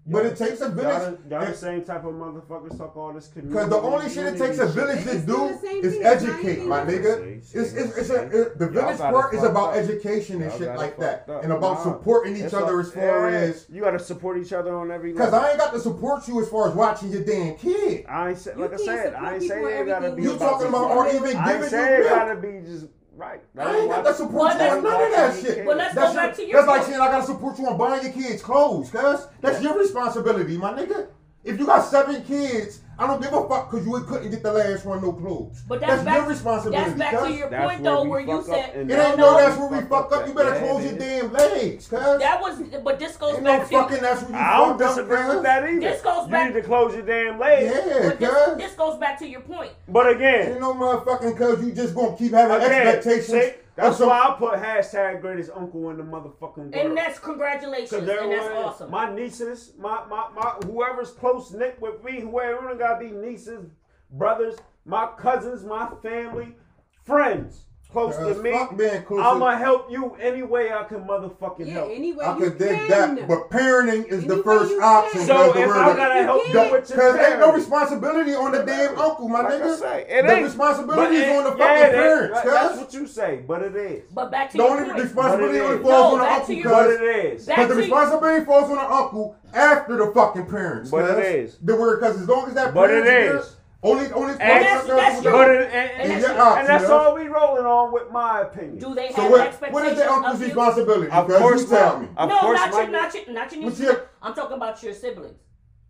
But 0.08 0.26
it 0.26 0.36
takes 0.36 0.60
a 0.62 0.66
Y'all, 0.66 0.72
village. 0.74 1.20
y'all 1.30 1.46
the 1.46 1.54
same 1.54 1.84
type 1.84 2.04
of 2.04 2.14
motherfuckers 2.16 2.76
talk 2.76 2.98
all 2.98 3.14
this 3.14 3.28
community. 3.28 3.56
Cause 3.62 3.70
the 3.70 3.78
only 3.80 4.10
shit 4.10 4.26
it 4.34 4.38
takes 4.38 4.58
a 4.58 4.66
village 4.66 5.04
to 5.04 5.20
do 5.20 5.46
is 5.46 5.58
thing. 5.62 5.80
It's 5.84 5.98
not 6.00 6.06
educate, 6.14 6.66
my 6.66 6.82
nigga. 6.84 7.38
It's, 7.38 7.54
it's, 7.54 7.74
it's 7.96 8.10
a, 8.10 8.24
it, 8.24 8.58
the 8.58 8.68
village 8.68 8.98
got 8.98 9.14
part 9.14 9.34
is 9.36 9.44
about 9.44 9.70
up. 9.70 9.76
education 9.76 10.42
and 10.42 10.50
Y'all 10.52 10.58
shit 10.60 10.76
like 10.76 10.98
that, 10.98 11.30
up. 11.30 11.44
and 11.44 11.54
about 11.54 11.76
Nah. 11.76 11.84
supporting 11.84 12.36
each 12.36 12.42
It's 12.46 12.54
other 12.56 12.74
all- 12.74 12.80
as 12.80 12.92
far 12.92 13.30
yeah, 13.30 13.38
as. 13.38 13.68
you 13.70 13.80
gotta 13.84 14.00
support 14.00 14.40
each 14.40 14.52
other 14.54 14.76
on 14.76 14.90
every 14.90 15.14
Cause. 15.14 15.34
I 15.34 15.52
ain't 15.52 15.60
got 15.60 15.72
to 15.74 15.80
support 15.80 16.28
you 16.28 16.42
as 16.42 16.50
far 16.50 16.70
as 16.70 16.74
watching 16.76 17.12
your 17.12 17.24
damn 17.24 17.56
kid. 17.58 18.04
I 18.10 18.30
ain't 18.30 18.40
say, 18.40 18.56
like 18.56 18.74
I 18.74 18.78
said, 18.78 19.14
I 19.14 19.34
ain't 19.36 19.42
people 19.44 19.56
say 19.56 19.62
with 19.64 19.74
it 19.82 19.86
gotta 19.86 20.12
be. 20.14 20.24
You 20.24 20.32
you 20.34 20.38
talking 20.40 20.68
about 20.68 20.98
or 20.98 21.08
even 21.10 21.24
I 21.24 21.26
ain't 21.28 21.46
giving 21.54 21.70
say 21.70 21.94
it 21.94 21.98
you 22.00 22.04
milk. 22.06 22.10
gotta 22.20 22.36
be 22.38 22.62
just 22.66 22.88
right. 23.16 23.42
I 23.58 23.76
ain't 23.78 23.90
got 23.90 24.04
to 24.06 24.14
support 24.14 24.34
But 24.34 24.54
you 24.54 24.60
let's- 24.60 24.76
on 24.76 24.84
none 24.84 25.02
of 25.04 25.12
that 25.12 25.42
shit. 25.42 25.66
But 25.66 25.78
let's 25.78 25.96
that's 25.96 26.10
go 26.12 26.16
back 26.16 26.26
your- 26.26 26.36
to 26.36 26.52
your 26.52 26.62
That's 26.62 26.68
like 26.68 26.84
saying 26.88 27.02
I 27.02 27.08
got 27.12 27.20
to 27.22 27.26
support 27.26 27.60
you 27.60 27.68
on 27.68 27.78
buying 27.78 28.04
your 28.04 28.12
kids 28.12 28.42
clothes, 28.42 28.90
cuz. 28.90 29.28
That's 29.42 29.62
your 29.62 29.78
responsibility, 29.78 30.58
my 30.58 30.74
nigga. 30.74 31.08
If 31.44 31.60
you 31.60 31.66
got 31.66 31.82
seven 31.82 32.24
kids, 32.24 32.81
I 33.02 33.08
don't 33.08 33.20
give 33.20 33.34
a 33.34 33.48
fuck 33.48 33.72
because 33.72 33.84
you 33.84 34.00
couldn't 34.02 34.30
get 34.30 34.44
the 34.44 34.54
last 34.54 34.86
one 34.86 35.02
no 35.02 35.12
clothes. 35.12 35.64
But 35.68 35.80
that's, 35.82 36.04
back, 36.04 36.18
your 36.18 36.28
responsibility. 36.30 37.00
That's 37.00 37.00
back 37.00 37.24
to 37.24 37.34
your 37.34 37.50
That's 37.50 37.72
point 37.72 37.84
though, 37.84 38.04
where 38.04 38.20
you 38.20 38.44
said 38.44 38.76
It 38.76 38.78
ain't 38.78 38.88
no, 38.90 39.16
no, 39.16 39.38
that's 39.40 39.58
where 39.58 39.70
we 39.70 39.78
fuck 39.88 39.90
fuck 39.90 40.12
up 40.12 40.22
up. 40.22 40.28
You 40.28 40.34
better 40.36 40.60
close 40.60 40.84
your 40.86 41.00
damn 41.00 41.34
legs, 41.34 41.88
cuz. 41.88 42.00
that 42.00 42.40
was. 42.40 42.62
But 42.84 43.00
this 43.00 43.18
goes 43.18 43.34
Ain't 43.34 43.44
no 43.44 43.58
back 43.58 43.68
to 43.70 43.74
fucking 43.74 44.02
that's 44.02 44.22
where 44.22 44.32
you 44.32 44.38
I 44.38 44.58
don't 44.58 44.70
fucked 44.78 44.82
up, 44.84 44.96
disagree 44.96 45.18
cuz. 45.18 45.34
with 45.34 45.44
that 45.44 45.64
either. 45.64 45.80
This 45.80 46.02
goes 46.04 46.26
you 46.28 46.32
back- 46.32 46.54
need 46.54 46.62
to 46.62 46.68
close 46.68 46.94
your 46.94 47.04
damn 47.04 47.40
legs. 47.40 47.74
Yeah, 47.76 48.10
but 48.10 48.20
this, 48.20 48.46
cuz. 48.46 48.58
this 48.58 48.74
goes 48.74 49.00
back 49.00 49.18
to 49.18 49.28
your 49.28 49.42
point. 49.42 49.72
But 49.88 50.08
again, 50.12 50.54
you 50.54 50.60
know, 50.60 50.76
motherfucking 50.76 51.38
cuz 51.38 51.66
you 51.66 51.72
just 51.72 51.96
gonna 51.96 52.16
keep 52.16 52.34
having 52.34 52.56
again, 52.56 52.88
expectations. 52.88 53.56
That's 53.76 53.98
some- 53.98 54.10
why 54.10 54.30
I 54.30 54.36
put 54.38 54.60
hashtag 54.60 55.22
greatest 55.22 55.52
uncle 55.56 55.90
in 55.90 55.98
the 55.98 56.04
motherfucking 56.04 56.58
world. 56.58 56.76
And 56.76 56.98
that's 56.98 57.20
congratulations, 57.20 57.94
and 57.94 58.08
that's 58.08 58.48
awesome. 58.56 58.92
my 58.92 59.14
nieces, 59.14 59.74
my, 59.78 60.06
my, 60.10 60.30
my, 60.36 60.56
whoever's 60.66 61.12
close 61.12 61.52
knit 61.52 61.80
with 61.82 62.04
me, 62.04 62.20
whoever 62.20 62.76
gotta 62.76 63.00
be 63.06 63.12
nieces, 63.12 63.66
brothers, 64.12 64.56
my 64.86 65.08
cousins, 65.18 65.64
my 65.64 65.92
family, 66.02 66.56
friends 67.04 67.66
close 67.92 68.16
Cuz 68.18 68.38
to 68.38 68.42
me. 68.44 68.52
fuck 68.52 68.78
being 68.78 69.04
close 69.04 69.22
I'ma 69.24 69.58
help 69.58 69.92
you 69.92 70.16
any 70.22 70.44
way 70.44 70.72
I 70.72 70.84
can 70.84 71.00
motherfucking 71.04 71.68
Yeah, 71.68 71.74
help. 71.74 71.90
anyway 71.94 72.26
I 72.26 72.34
you 72.38 72.40
could 72.44 72.58
dig 72.58 72.90
that, 72.90 73.28
but 73.28 73.50
parenting 73.50 74.06
is 74.08 74.24
the 74.26 74.34
Any 74.34 74.36
way 74.38 74.44
first 74.44 74.82
option. 74.82 75.20
can. 75.20 75.28
so 75.28 75.52
the 75.54 75.60
if 75.62 75.68
word 75.68 75.78
I 75.78 75.90
is- 75.92 75.96
gotta 75.98 76.24
help 76.24 76.48
you 76.54 76.60
with 76.72 76.90
your 76.90 77.00
Cause 77.00 77.20
ain't 77.20 77.40
no 77.40 77.52
responsibility 77.54 78.34
on 78.34 78.52
the 78.54 78.64
damn 78.64 78.98
uncle, 78.98 79.28
my 79.28 79.42
like 79.42 79.54
I 79.54 79.60
nigga. 79.60 79.78
say, 79.80 80.06
it 80.10 80.26
the 80.26 80.34
ain't. 80.34 80.44
responsibility 80.44 81.16
is 81.18 81.28
But 81.28 81.36
on 81.38 81.44
the 81.44 81.50
it- 81.50 81.58
fucking 81.58 81.78
yeah, 81.78 81.80
that- 81.90 81.92
parents, 81.92 82.42
That's 82.44 82.78
what 82.78 82.94
you 82.94 83.08
say, 83.08 83.40
but 83.48 83.62
it 83.62 83.76
is. 83.76 84.04
but 84.14 84.32
back 84.32 84.52
to 84.52 84.58
The 84.58 84.64
only 84.64 84.84
point. 84.90 85.04
responsibility 85.04 85.60
only 85.60 85.78
falls 85.84 85.92
No, 85.92 86.04
on 86.14 86.20
the 86.20 86.26
uncle, 86.32 86.46
to 86.48 86.56
your- 86.56 86.70
But 86.72 86.86
cuz. 86.88 86.96
it 86.96 87.02
is. 87.04 87.46
Back 87.46 87.58
But 87.58 87.68
the 87.70 87.76
responsibility 87.76 88.46
falls 88.46 88.70
on 88.70 88.76
the 88.76 88.92
uncle 88.94 89.36
after 89.54 89.98
the 89.98 90.08
fucking 90.14 90.46
parents. 90.46 90.90
But 90.92 91.08
cuz. 91.08 91.18
it 91.18 91.26
is. 91.36 91.58
The 91.62 91.76
word, 91.76 92.00
cause 92.00 92.22
as 92.22 92.28
long 92.30 92.48
as 92.48 92.54
that 92.54 92.74
But 92.74 92.90
it 92.90 93.04
parents 93.04 93.46
is. 93.48 93.56
There, 93.84 93.92
only 93.92 94.12
only 94.12 94.32
And, 94.34 94.40
that's- 94.40 94.86
that's 94.88 95.24
your- 95.24 95.34
but 95.34 95.50
and, 95.50 95.64
and 95.64 96.12
and, 96.12 96.24
that's 96.24 96.58
and 96.60 96.68
that's 96.68 96.90
all 96.90 97.16
we 97.16 97.28
rolling 97.28 97.66
on 97.66 97.92
with 97.92 98.12
my 98.12 98.42
opinion. 98.42 98.78
Do 98.78 98.94
they 98.94 99.08
have 99.08 99.16
So 99.16 99.30
what, 99.30 99.42
expectations 99.48 99.74
what 99.74 99.92
is 99.92 99.98
the 99.98 100.12
uncle's 100.12 100.34
of 100.36 100.40
you? 100.42 100.46
responsibility? 100.48 101.12
Of 101.12 101.28
Cuz 101.28 101.38
course 101.38 101.62
you 101.62 101.68
tell 101.68 102.00
me. 102.00 102.08
Of 102.18 102.30
no, 102.30 102.40
course 102.40 102.60
not 102.60 102.74
your, 102.74 102.88
not 102.88 103.14
your, 103.14 103.34
not 103.34 103.52
your 103.54 103.64
What's 103.64 103.80
nieces. 103.80 103.94
your- 103.94 104.10
I'm 104.22 104.34
talking 104.34 104.58
about 104.58 104.84
your 104.84 104.94
siblings. 104.94 105.40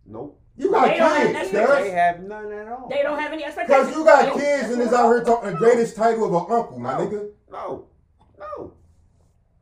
Nope. 0.06 0.38
You 0.56 0.70
got 0.70 0.86
They 0.88 0.98
don't 0.98 1.10
have 1.16 1.36
kids. 1.36 1.50
They 1.50 1.90
have 1.90 2.20
none 2.20 2.52
at 2.52 2.68
all. 2.68 2.88
They 2.90 3.02
don't 3.02 3.18
have 3.18 3.32
any 3.32 3.44
expectations. 3.44 3.86
Cause 3.88 3.96
you 3.96 4.04
got 4.04 4.26
No, 4.26 4.34
kids 4.34 4.70
and 4.70 4.82
is 4.82 4.92
out 4.92 5.06
here 5.08 5.24
talking 5.24 5.50
the 5.52 5.56
greatest 5.56 5.96
title 5.96 6.24
of 6.26 6.32
an 6.50 6.56
uncle, 6.56 6.78
my 6.78 6.92
No. 6.98 7.06
nigga. 7.06 7.28
No. 7.50 7.84
No. 8.38 8.72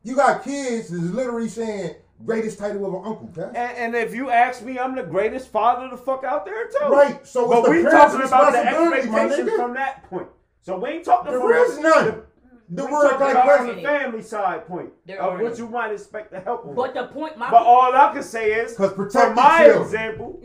You 0.03 0.15
got 0.15 0.43
kids 0.43 0.91
is 0.91 1.11
literally 1.13 1.47
saying 1.47 1.95
greatest 2.25 2.59
title 2.59 2.85
of 2.85 2.93
an 2.93 3.01
uncle, 3.11 3.27
cuz. 3.33 3.43
And, 3.43 3.55
and 3.57 3.95
if 3.95 4.13
you 4.13 4.29
ask 4.29 4.61
me, 4.63 4.77
I'm 4.79 4.95
the 4.95 5.03
greatest 5.03 5.47
father 5.49 5.89
the 5.89 5.97
fuck 5.97 6.23
out 6.23 6.45
there 6.45 6.67
too. 6.67 6.87
Right, 6.89 7.25
so 7.25 7.51
it's 7.51 7.61
But 7.61 7.69
we 7.69 7.83
talking 7.83 8.21
about 8.21 8.51
the 8.51 8.59
responsibility, 8.59 8.97
expectations 9.09 9.51
from 9.55 9.73
that 9.75 10.09
point. 10.09 10.27
So 10.61 10.77
we 10.77 10.89
ain't 10.89 11.05
talking 11.05 11.31
There 11.31 11.39
from 11.41 11.51
is 11.51 11.79
none. 11.79 12.05
The, 12.05 12.23
The 12.69 12.85
we 12.85 12.91
word 12.91 13.09
talking 13.11 13.31
about 13.31 13.57
from 13.57 13.75
the 13.75 13.81
family 13.81 14.21
side 14.21 14.67
point 14.67 14.89
There 15.05 15.21
of 15.21 15.39
what 15.41 15.57
you 15.57 15.67
might 15.67 15.91
expect 15.91 16.31
to 16.31 16.39
help 16.39 16.65
them. 16.65 16.75
But 16.75 16.93
the 16.93 17.07
point, 17.07 17.37
my 17.37 17.49
But 17.51 17.63
all 17.63 17.93
I 17.95 18.13
can 18.13 18.23
say 18.23 18.53
is, 18.53 18.75
'Cause 18.77 18.93
protect 18.93 19.25
from 19.25 19.35
my 19.35 19.63
children. 19.65 19.83
example, 19.83 20.41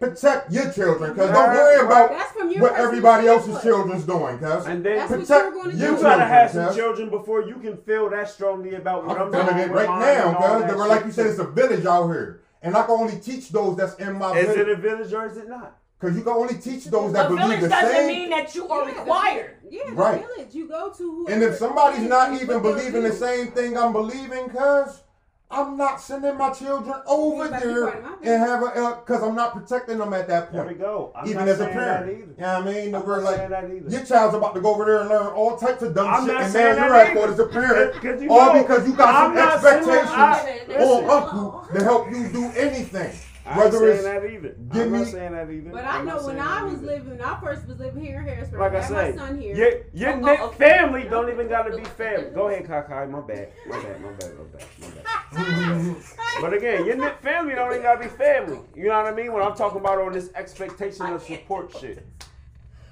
Protect 0.00 0.52
your 0.52 0.70
children, 0.72 1.14
cuz 1.14 1.30
don't 1.30 1.50
worry 1.54 1.84
about 1.84 2.10
That's 2.10 2.32
from 2.32 2.50
your 2.50 2.62
what 2.62 2.74
everybody 2.74 3.26
else's 3.26 3.48
input. 3.48 3.62
children's 3.62 4.04
doing, 4.04 4.38
cuz. 4.38 4.66
and 4.66 4.84
then 4.84 4.96
That's 4.98 5.10
what 5.10 5.20
Protect 5.20 5.42
you're 5.44 5.50
going 5.52 5.70
to 5.70 5.76
your 5.76 5.86
you 5.90 5.92
gotta 5.96 6.08
children, 6.08 6.28
have 6.28 6.50
some 6.50 6.66
cuz. 6.66 6.76
children 6.76 7.10
before 7.10 7.42
you 7.42 7.54
can 7.56 7.76
feel 7.78 8.08
that 8.10 8.28
strongly 8.30 8.74
about 8.74 9.06
what 9.06 9.16
I'm, 9.18 9.26
I'm 9.26 9.32
feeling 9.32 9.46
doing 9.56 9.58
it 9.70 9.72
right 9.72 9.88
now, 9.88 10.34
cuz. 10.34 10.60
that 10.62 10.68
They 10.68 10.74
were 10.74 10.80
shit. 10.82 10.88
like 10.90 11.04
you 11.06 11.12
said, 11.12 11.26
it's 11.26 11.38
a 11.38 11.44
village 11.44 11.84
out 11.86 12.08
here. 12.08 12.40
And 12.62 12.76
I 12.76 12.82
can 12.82 12.90
only 12.92 13.18
teach 13.18 13.50
those 13.50 13.76
that's 13.76 13.94
in 13.96 14.18
my 14.18 14.36
Is 14.36 14.46
village. 14.46 14.58
it 14.58 14.68
a 14.68 14.76
village 14.76 15.12
or 15.12 15.26
is 15.26 15.36
it 15.36 15.48
not? 15.48 15.76
Because 16.00 16.16
you 16.16 16.22
can 16.22 16.32
only 16.32 16.54
teach 16.54 16.84
those 16.86 17.12
the 17.12 17.18
that 17.18 17.28
believe 17.28 17.42
village 17.46 17.60
the 17.62 17.68
doesn't 17.68 18.06
mean 18.06 18.30
that 18.30 18.54
you 18.54 18.68
are 18.68 18.84
Yeah, 18.86 18.94
the- 18.94 19.00
required. 19.00 19.54
Yeah, 19.68 19.82
the 19.88 19.92
Right. 19.94 20.26
village 20.28 20.54
you 20.54 20.68
go 20.68 20.90
to. 20.96 21.26
and 21.28 21.42
if 21.42 21.56
somebody's 21.56 22.08
not 22.08 22.40
even 22.40 22.62
believing 22.62 23.02
the 23.02 23.12
same 23.12 23.48
thing 23.48 23.76
I'm 23.76 23.92
believing, 23.92 24.48
cuz, 24.48 25.02
I'm 25.50 25.78
not 25.78 25.98
sending 25.98 26.36
my 26.36 26.50
children 26.50 26.94
over 27.06 27.44
You 27.44 27.50
better 27.50 27.66
be 27.68 27.72
there 27.74 27.84
part 27.90 27.96
of 27.96 28.04
my 28.04 28.30
and 28.30 28.42
have 28.42 28.62
a 28.62 28.66
uh, 28.66 28.94
because 29.00 29.22
I'm 29.22 29.34
not 29.34 29.54
protecting 29.54 29.96
them 29.96 30.12
at 30.12 30.28
that 30.28 30.50
point. 30.50 30.52
There 30.52 30.62
we 30.64 30.68
point. 30.68 30.80
go. 30.80 31.12
I'm 31.16 31.24
Even 31.26 31.38
not 31.38 31.48
as 31.48 31.60
a 31.60 31.66
parent, 31.68 32.06
that 32.06 32.12
you 32.12 32.26
know 32.42 32.58
what 32.60 32.68
I 32.68 32.72
mean? 32.84 32.94
I'm 32.94 33.06
We're 33.06 33.20
like, 33.22 33.36
saying 33.36 33.50
that 33.50 33.64
either. 33.64 33.88
your 33.90 34.04
child's 34.04 34.34
about 34.34 34.54
to 34.56 34.60
go 34.60 34.74
over 34.74 34.84
there 34.84 35.00
and 35.00 35.08
learn 35.08 35.28
all 35.28 35.56
types 35.56 35.82
of 35.82 35.94
dumb 35.94 36.06
I'm 36.06 36.26
shit, 36.26 36.36
and 36.36 36.52
man, 36.52 36.76
you're 36.76 36.88
that 36.90 37.06
at 37.08 37.14
fault 37.16 37.30
as 37.30 37.38
a 37.38 37.46
parent, 37.46 38.28
all 38.30 38.52
know, 38.54 38.62
because 38.62 38.86
you 38.86 38.94
got 38.94 39.14
I'm 39.14 39.36
some 39.36 39.74
expectations 39.74 40.10
that- 40.10 40.70
I- 40.70 40.84
on 40.84 41.04
uncle 41.10 41.68
to 41.74 41.82
help 41.82 42.10
you 42.10 42.28
do 42.28 42.44
anything. 42.54 43.12
I 43.48 43.52
ain't 43.52 43.72
Whether 43.72 43.78
saying 44.02 44.04
that 44.04 44.30
either. 44.30 44.48
give 44.72 44.82
I'm 44.82 44.92
me- 44.92 44.98
not 44.98 45.06
saying 45.08 45.32
that 45.32 45.50
either. 45.50 45.70
But 45.70 45.84
I 45.84 45.98
I'm 45.98 46.06
know 46.06 46.22
when 46.26 46.38
I 46.38 46.62
was 46.64 46.74
either. 46.74 46.86
living, 46.86 47.10
when 47.16 47.20
I 47.22 47.40
first 47.40 47.66
was 47.66 47.78
living 47.78 48.04
here 48.04 48.18
in 48.20 48.24
Harrisburg, 48.26 48.60
Like 48.60 48.72
I 48.72 48.76
I 48.76 48.80
had 48.80 48.88
say, 48.88 49.10
my 49.12 49.16
son 49.16 49.40
here. 49.40 49.56
your, 49.56 49.72
your 49.94 50.12
Oh, 50.12 50.20
knit 50.20 50.38
oh, 50.40 50.46
okay. 50.48 50.56
family 50.58 51.04
don't 51.04 51.30
even 51.30 51.48
gotta 51.56 51.74
be 51.76 51.84
family. 51.84 52.30
Go 52.34 52.48
ahead, 52.48 52.66
Khi 52.66 52.82
Khi. 52.86 53.06
My 53.10 53.20
bad. 53.20 53.48
My 53.66 53.82
bad. 53.82 54.00
My 54.02 54.10
bad. 54.10 54.38
My 54.38 54.44
bad. 54.44 54.66
My 54.80 54.88
bad. 54.90 55.96
but 56.42 56.52
again, 56.52 56.84
your 56.84 56.96
knit 56.96 57.18
family 57.22 57.54
don't 57.54 57.70
even 57.70 57.82
gotta 57.82 58.00
be 58.00 58.08
family. 58.08 58.58
You 58.76 58.88
know 58.88 58.96
what 59.02 59.06
I 59.12 59.14
mean? 59.16 59.32
When 59.32 59.42
I'm 59.42 59.54
talking 59.54 59.80
about 59.80 59.98
all 59.98 60.10
this 60.10 60.30
expectation 60.34 61.06
of 61.06 61.22
support 61.22 61.74
shit. 61.80 62.04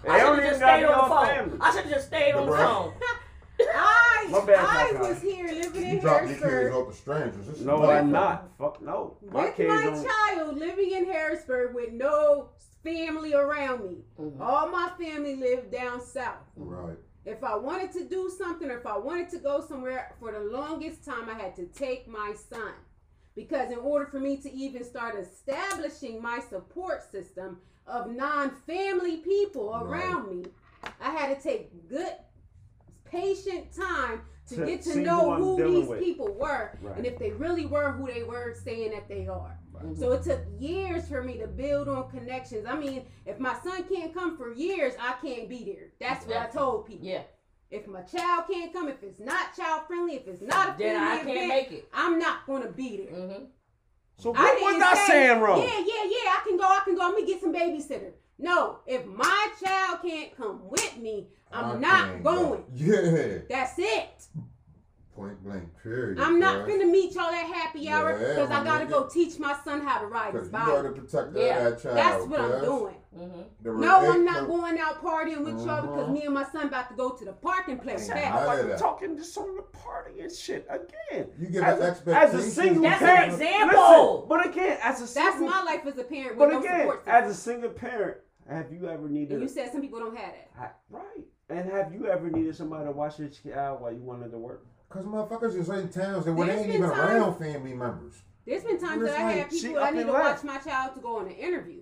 They 0.04 0.08
I 0.10 0.20
don't 0.20 0.36
should 0.36 0.44
have 0.44 0.46
even 0.46 0.50
just 0.50 0.60
gotta 0.60 0.78
stayed 0.78 0.86
be 0.86 0.92
on 0.94 1.08
the 1.08 1.14
phone. 1.14 1.26
family. 1.26 1.58
I 1.60 1.70
should 1.74 1.84
have 1.84 1.92
just 1.92 2.06
stayed 2.06 2.32
on 2.32 2.46
the 2.46 2.56
phone. 2.56 2.92
I, 3.60 4.26
My 4.30 4.44
bad, 4.44 4.58
I 4.64 4.92
Kaka. 4.92 5.08
was 5.08 5.22
here 5.22 5.46
living 5.46 5.82
you 5.82 5.88
in 5.94 5.98
drop 6.00 6.20
your 6.22 6.28
kids 6.30 6.42
Harrisburg 6.42 6.74
off 6.74 6.88
to 6.90 6.94
strangers. 7.00 7.46
This 7.46 7.56
is 7.60 7.64
No. 7.66 7.88
I'm 7.90 8.10
not. 8.10 8.50
Fuck 8.58 8.82
no. 8.82 9.16
My 9.30 9.46
with 9.46 9.56
kids 9.56 9.68
my 9.68 9.82
don't. 9.82 10.06
child 10.06 10.56
living 10.58 10.90
in 10.92 11.06
Harrisburg 11.06 11.74
with 11.74 11.92
no 11.92 12.50
family 12.84 13.34
around 13.34 13.84
me. 13.84 14.04
Mhm. 14.18 14.40
All 14.40 14.68
my 14.68 14.90
family 14.98 15.36
lived 15.36 15.70
down 15.72 16.00
south. 16.00 16.36
Right. 16.56 16.96
If 17.24 17.42
I 17.42 17.56
wanted 17.56 17.92
to 17.92 18.04
do 18.04 18.30
something 18.36 18.70
or 18.70 18.78
if 18.78 18.86
I 18.86 18.96
wanted 18.96 19.30
to 19.30 19.38
go 19.38 19.60
somewhere, 19.60 20.14
for 20.20 20.30
the 20.32 20.38
longest 20.40 21.04
time, 21.04 21.28
I 21.28 21.34
had 21.34 21.56
to 21.56 21.66
take 21.66 22.06
my 22.06 22.34
son. 22.50 22.72
Because 23.34 23.70
in 23.72 23.78
order 23.78 24.06
for 24.06 24.20
me 24.20 24.36
to 24.38 24.52
even 24.52 24.84
start 24.84 25.16
establishing 25.16 26.22
my 26.22 26.38
support 26.40 27.02
system 27.10 27.58
of 27.86 28.10
non 28.10 28.50
family 28.66 29.18
people 29.18 29.70
Right. 29.72 29.82
around 30.04 30.28
me, 30.30 30.44
I 31.00 31.10
had 31.10 31.36
to 31.36 31.42
take 31.42 31.88
good, 31.88 32.14
patient 33.10 33.72
time 33.74 34.22
to, 34.48 34.56
To 34.56 34.66
get 34.66 34.82
to 34.82 34.96
know 35.00 35.34
who 35.34 35.56
who 35.56 35.80
these 35.80 35.88
with. 35.88 36.00
people 36.00 36.32
were 36.34 36.70
Right. 36.80 36.96
and 36.96 37.04
if 37.06 37.18
they 37.18 37.32
really 37.32 37.66
were 37.66 37.90
who 37.92 38.06
they 38.06 38.22
were 38.22 38.54
saying 38.54 38.92
that 38.92 39.08
they 39.08 39.26
are. 39.26 39.58
Mhm. 39.74 39.98
So 39.98 40.12
it 40.12 40.22
took 40.22 40.40
years 40.58 41.08
for 41.08 41.22
me 41.22 41.38
to 41.38 41.46
build 41.48 41.88
on 41.88 42.08
connections. 42.10 42.64
I 42.66 42.76
mean, 42.76 43.06
if 43.26 43.38
my 43.40 43.54
son 43.64 43.84
can't 43.84 44.14
come 44.14 44.36
for 44.36 44.52
years, 44.52 44.94
I 45.00 45.14
can't 45.20 45.48
be 45.48 45.64
there. 45.64 45.88
That's 46.00 46.26
what 46.26 46.36
I 46.36 46.46
told 46.46 46.86
people. 46.86 47.06
Yeah. 47.06 47.22
If 47.70 47.88
my 47.88 48.02
child 48.02 48.44
can't 48.48 48.72
come, 48.72 48.88
if 48.88 49.02
it's 49.02 49.18
not 49.18 49.54
child 49.56 49.82
friendly, 49.88 50.14
if 50.14 50.28
it's 50.28 50.40
not 50.40 50.76
a 50.76 50.78
Then 50.78 50.96
I 50.96 51.16
can't 51.16 51.28
event, 51.30 51.48
make 51.48 51.72
it. 51.72 51.88
I'm 51.92 52.18
not 52.18 52.46
gonna 52.46 52.70
be 52.70 52.98
there. 52.98 53.16
Mm-hmm. 53.16 53.44
So 54.18 54.32
I 54.34 54.42
what 54.42 54.54
didn't 54.58 54.78
was 54.78 54.82
I 54.82 54.94
say, 54.94 55.06
saying 55.12 55.40
wrong? 55.40 55.60
Yeah, 55.60 55.78
yeah, 55.80 56.04
yeah. 56.04 56.30
I 56.36 56.42
can 56.46 56.56
go. 56.56 56.64
I 56.64 56.80
can 56.84 56.94
go. 56.94 57.02
I'm 57.02 57.12
gonna 57.14 57.26
get 57.26 57.40
some 57.40 57.52
babysitter. 57.52 58.12
No, 58.39 58.81
if 58.86 59.06
my 59.06 59.48
child 59.65 60.00
can't 60.02 60.36
come 60.36 60.60
with 60.68 60.97
me, 60.98 61.26
I'm 61.52 61.76
I 61.76 61.78
not 61.81 62.05
can't 62.10 62.24
going. 62.24 62.50
go. 62.60 62.65
Yeah. 62.74 63.39
That's 63.48 63.74
it. 63.78 64.26
Point 65.15 65.42
blank. 65.42 65.70
Period. 65.82 66.20
I'm 66.20 66.39
not 66.39 66.66
bruh. 66.66 66.68
finna 66.82 66.90
meet 66.90 67.15
y'all 67.15 67.32
at 67.32 67.47
happy 67.47 67.89
hour 67.89 68.10
Yeah, 68.10 68.28
because 68.34 68.50
I 68.50 68.62
gotta 68.62 68.84
go 68.84 69.06
teach 69.08 69.39
my 69.39 69.56
son 69.65 69.81
how 69.81 70.00
to 70.00 70.06
ride 70.08 70.34
his 70.34 70.48
Because 70.48 70.66
you 70.68 70.73
gotta 70.74 70.89
bike. 70.90 70.94
protect 71.10 71.32
that, 71.32 71.40
Yeah, 71.42 71.70
that 71.70 71.82
child. 71.82 71.97
That's 71.97 72.26
what 72.26 72.40
I'm 72.40 72.60
doing. 72.65 72.94
Mm-hmm. 73.16 73.81
No, 73.81 74.02
re- 74.02 74.08
I'm 74.08 74.24
not 74.26 74.42
the- 74.42 74.47
going 74.48 74.78
out 74.78 75.02
partying 75.02 75.39
with 75.42 75.65
y'all 75.65 75.81
because 75.81 76.06
Mhm. 76.08 76.12
me 76.12 76.24
and 76.26 76.34
my 76.34 76.44
son 76.44 76.66
about 76.66 76.90
to 76.90 76.94
go 76.97 77.12
to 77.12 77.24
the 77.24 77.32
parking 77.32 77.78
place. 77.78 78.10
play 78.10 78.20
I 78.24 78.24
back. 78.24 78.34
I 78.34 78.44
like 78.44 78.58
hear 78.58 78.66
that. 78.68 78.78
talking 78.78 79.16
just 79.16 79.39
on 79.39 79.56
the 79.56 79.62
party 79.62 80.20
and 80.20 80.31
shit 80.31 80.66
again. 80.68 81.31
You 81.39 81.47
give 81.48 81.62
as 81.65 81.78
an 81.78 81.82
a, 81.82 81.86
expectation. 81.89 82.28
as 82.39 82.47
a 82.47 82.50
single 82.50 82.82
That's 82.82 83.00
an 83.00 83.06
parent, 83.08 83.32
example. 83.32 84.12
Listen, 84.16 84.28
but 84.28 84.47
again, 84.47 84.78
as 84.82 85.00
a 85.00 85.06
single, 85.06 85.31
That's 85.31 85.40
my 85.55 85.62
life 85.62 85.86
as 85.86 85.97
a 85.98 86.05
parent 86.05 86.39
But 86.39 86.48
again, 86.56 86.62
support 86.81 87.05
system. 87.06 87.24
as 87.24 87.31
a 87.31 87.34
single 87.40 87.70
parent, 87.70 88.16
have 88.49 88.73
you 88.73 88.89
ever 88.89 89.08
needed? 89.08 89.33
and 89.34 89.42
you 89.42 89.49
said 89.49 89.70
some 89.73 89.81
people 89.81 89.99
don't 89.99 90.16
have 90.16 90.34
it. 90.34 90.49
Ha- 90.57 90.73
right. 90.91 91.25
And 91.49 91.70
have 91.70 91.92
you 91.92 92.07
ever 92.07 92.31
needed 92.31 92.57
somebody 92.57 92.86
to 92.86 92.92
watch 92.92 93.18
your 93.18 93.28
child 93.28 93.81
while 93.81 93.92
you 93.92 94.02
wanted 94.02 94.31
to 94.33 94.39
work? 94.39 94.66
Because 94.89 95.05
motherfuckers 95.05 95.55
is 95.58 95.68
in 95.68 95.89
towns 95.89 96.26
and 96.26 96.36
when 96.36 96.49
they 96.49 96.55
There's 96.55 96.66
ain't 96.66 96.75
even 96.76 96.91
times- 96.91 97.00
around 97.00 97.39
family 97.39 97.75
members. 97.75 98.23
There's 98.47 98.62
been 98.62 98.78
times 98.78 99.02
It's 99.02 99.10
that 99.12 99.20
I 99.20 99.25
like 99.25 99.36
had 99.36 99.52
she 99.52 99.60
people 99.68 99.83
I 99.83 99.89
up 99.89 99.94
need 99.94 100.00
and 100.02 100.07
to 100.08 100.12
watch 100.12 100.44
my 100.44 100.58
child 100.58 100.94
to 100.94 101.00
go 101.00 101.16
on 101.18 101.26
an 101.26 101.33
interview. 101.33 101.81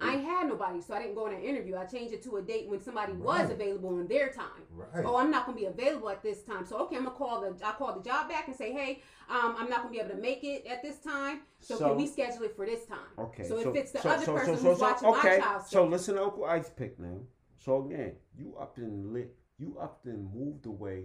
I 0.00 0.14
ain't 0.14 0.24
had 0.24 0.48
nobody, 0.48 0.80
so 0.80 0.94
I 0.94 1.00
didn't 1.00 1.14
go 1.14 1.26
on 1.26 1.34
an 1.34 1.42
interview. 1.42 1.76
I 1.76 1.84
changed 1.84 2.12
it 2.12 2.22
to 2.24 2.36
a 2.36 2.42
date 2.42 2.68
when 2.68 2.80
somebody 2.80 3.12
was 3.12 3.50
available 3.50 4.00
in 4.00 4.08
their 4.08 4.28
time. 4.28 4.64
Right. 4.70 5.04
Oh, 5.04 5.16
I'm 5.16 5.30
not 5.30 5.46
gonna 5.46 5.56
be 5.56 5.66
available 5.66 6.10
at 6.10 6.22
this 6.22 6.42
time. 6.42 6.66
So 6.66 6.78
okay, 6.80 6.96
I'm 6.96 7.04
gonna 7.04 7.16
call 7.16 7.40
the 7.40 7.54
I 7.64 7.72
call 7.72 7.94
the 7.94 8.02
job 8.02 8.28
back 8.28 8.48
and 8.48 8.56
say, 8.56 8.72
hey, 8.72 9.02
um, 9.30 9.54
I'm 9.56 9.70
not 9.70 9.82
gonna 9.82 9.90
be 9.90 10.00
able 10.00 10.10
to 10.10 10.20
make 10.20 10.42
it 10.42 10.66
at 10.66 10.82
this 10.82 10.98
time. 10.98 11.42
So, 11.60 11.76
So- 11.76 11.88
can 11.88 11.96
we 11.96 12.06
schedule 12.06 12.42
it 12.42 12.56
for 12.56 12.66
this 12.66 12.84
time? 12.86 12.98
Okay. 13.18 13.48
So, 13.48 13.58
if 13.58 13.74
it's 13.76 13.92
the 13.92 14.00
so, 14.00 14.10
other 14.10 14.24
so, 14.24 14.34
person 14.34 14.56
so, 14.58 14.70
who's 14.70 14.78
so, 14.78 14.84
watching 14.84 15.08
okay. 15.08 15.38
my 15.38 15.44
child, 15.44 15.66
So 15.66 15.86
listen 15.86 16.16
to 16.16 16.24
Uncle 16.24 16.44
Ice 16.44 16.70
Pick 16.70 16.98
now. 16.98 17.20
So 17.56 17.86
again, 17.86 18.16
you 18.36 18.56
up 18.60 18.76
and 18.78 19.12
lit. 19.12 19.34
You 19.58 19.78
up 19.78 20.00
and 20.04 20.34
moved 20.34 20.66
away 20.66 21.04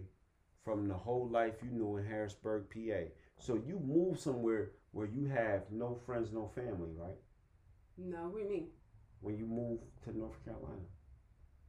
from 0.65 0.87
the 0.87 0.95
whole 0.95 1.29
life 1.29 1.53
you 1.63 1.69
knew 1.69 1.97
in 1.97 2.05
Harrisburg, 2.05 2.65
PA. 2.73 3.11
So 3.37 3.53
you 3.55 3.79
moved 3.79 4.19
somewhere 4.19 4.71
where 4.91 5.05
you 5.05 5.27
have 5.27 5.71
no 5.71 5.95
friends, 6.05 6.31
no 6.31 6.47
family, 6.55 6.89
right? 6.97 7.17
no, 7.97 8.29
what 8.29 8.37
do 8.37 8.43
you 8.43 8.49
mean? 8.49 8.67
When 9.21 9.37
you 9.37 9.45
moved 9.45 9.83
to 10.05 10.17
North 10.17 10.43
Carolina. 10.45 10.81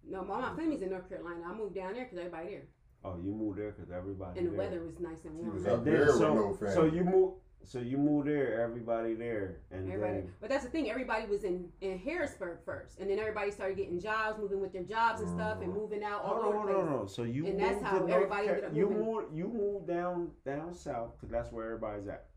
No, 0.09 0.25
my, 0.25 0.41
my 0.41 0.57
family's 0.57 0.83
in 0.83 0.91
North 0.91 1.09
Carolina. 1.09 1.41
I 1.47 1.55
moved 1.55 1.75
down 1.75 1.95
there 1.95 2.05
because 2.05 2.19
everybody 2.19 2.49
there, 2.49 2.63
Oh, 3.05 3.17
you 3.23 3.33
moved 3.33 3.59
there 3.59 3.73
because 3.73 3.91
everybody. 3.91 4.39
and 4.39 4.47
the 4.49 4.51
there. 4.53 4.59
weather 4.59 4.83
was 4.85 5.01
nice 5.01 5.25
and 5.25 5.35
She 5.37 5.43
warm. 5.43 5.55
was 5.55 5.65
And 5.65 5.73
up 5.75 5.85
then, 5.85 5.95
there 5.95 6.07
with 6.07 6.17
so, 6.17 6.35
no 6.35 6.55
family. 6.55 6.75
so 6.75 6.85
you 6.85 7.05
moved. 7.05 7.35
So 7.63 7.79
you 7.79 7.99
moved 7.99 8.27
there. 8.29 8.63
Everybody 8.63 9.13
there, 9.15 9.59
and 9.71 9.87
Everybody, 9.93 10.13
then 10.21 10.33
but 10.41 10.49
that's 10.49 10.65
the 10.65 10.71
thing. 10.71 10.91
Everybody 10.91 11.27
was 11.27 11.45
in 11.45 11.69
in 11.83 11.99
Harrisburg 11.99 12.61
first, 12.65 12.99
and 12.99 13.11
then 13.11 13.19
everybody 13.19 13.51
started 13.51 13.77
getting 13.77 14.01
jobs, 14.01 14.39
moving 14.39 14.61
with 14.61 14.73
their 14.73 14.83
jobs 14.83 15.21
and 15.21 15.29
stuff, 15.29 15.59
and 15.61 15.69
mm-hmm. 15.71 15.79
moving 15.79 16.03
out 16.03 16.23
all 16.25 16.41
Hold 16.41 16.47
over 16.47 16.59
on, 16.61 16.67
the 16.67 16.73
hold 16.73 16.75
place. 16.75 16.83
on, 16.85 16.89
hold 16.89 17.01
on. 17.03 17.09
So 17.09 17.23
you 17.25 17.47
And 17.47 17.59
moved 17.59 17.65
that's 17.71 17.83
how 17.83 17.91
to 17.93 17.99
North 18.01 18.13
everybody 18.13 18.47
Car- 18.47 18.55
ended 18.57 18.71
up 18.71 18.77
you 18.77 18.89
moved 18.89 19.37
you 19.37 19.49
moved 19.49 19.87
down 19.89 20.31
down 20.47 20.73
south 20.73 21.13
because 21.19 21.31
that's 21.31 21.53
where 21.53 21.67
everybody's 21.67 22.09
at. 22.09 22.29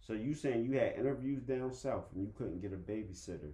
So 0.00 0.12
you 0.12 0.34
saying 0.34 0.64
you 0.64 0.78
had 0.78 0.94
interviews 0.98 1.42
down 1.42 1.72
south 1.72 2.04
and 2.14 2.22
you 2.22 2.32
couldn't 2.38 2.60
get 2.62 2.72
a 2.72 2.76
babysitter 2.76 3.50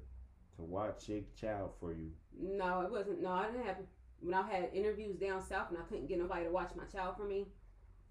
watch 0.61 1.09
your 1.09 1.21
child 1.41 1.71
for 1.81 1.93
you? 1.93 2.11
No, 2.39 2.81
it 2.83 2.91
wasn't. 2.91 3.23
No, 3.23 3.31
I 3.31 3.47
didn't 3.51 3.67
have. 3.67 3.77
When 4.21 4.35
I 4.35 4.43
had 4.51 4.71
interviews 4.75 5.17
down 5.17 5.43
south 5.43 5.71
and 5.71 5.79
I 5.79 5.83
couldn't 5.83 6.07
get 6.07 6.19
nobody 6.19 6.45
to 6.45 6.51
watch 6.51 6.73
my 6.77 6.85
child 6.85 7.17
for 7.17 7.25
me. 7.25 7.47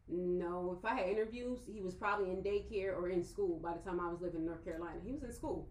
No, 0.07 0.75
if 0.79 0.83
I 0.83 0.95
had 0.95 1.07
interviews, 1.07 1.59
he 1.71 1.81
was 1.81 1.93
probably 1.93 2.31
in 2.31 2.41
daycare 2.41 2.97
or 2.97 3.09
in 3.09 3.23
school 3.23 3.59
by 3.59 3.73
the 3.73 3.79
time 3.79 3.99
I 3.99 4.09
was 4.09 4.21
living 4.21 4.39
in 4.41 4.45
North 4.47 4.63
Carolina. 4.65 4.99
He 5.05 5.11
was 5.11 5.21
in 5.23 5.31
school. 5.31 5.69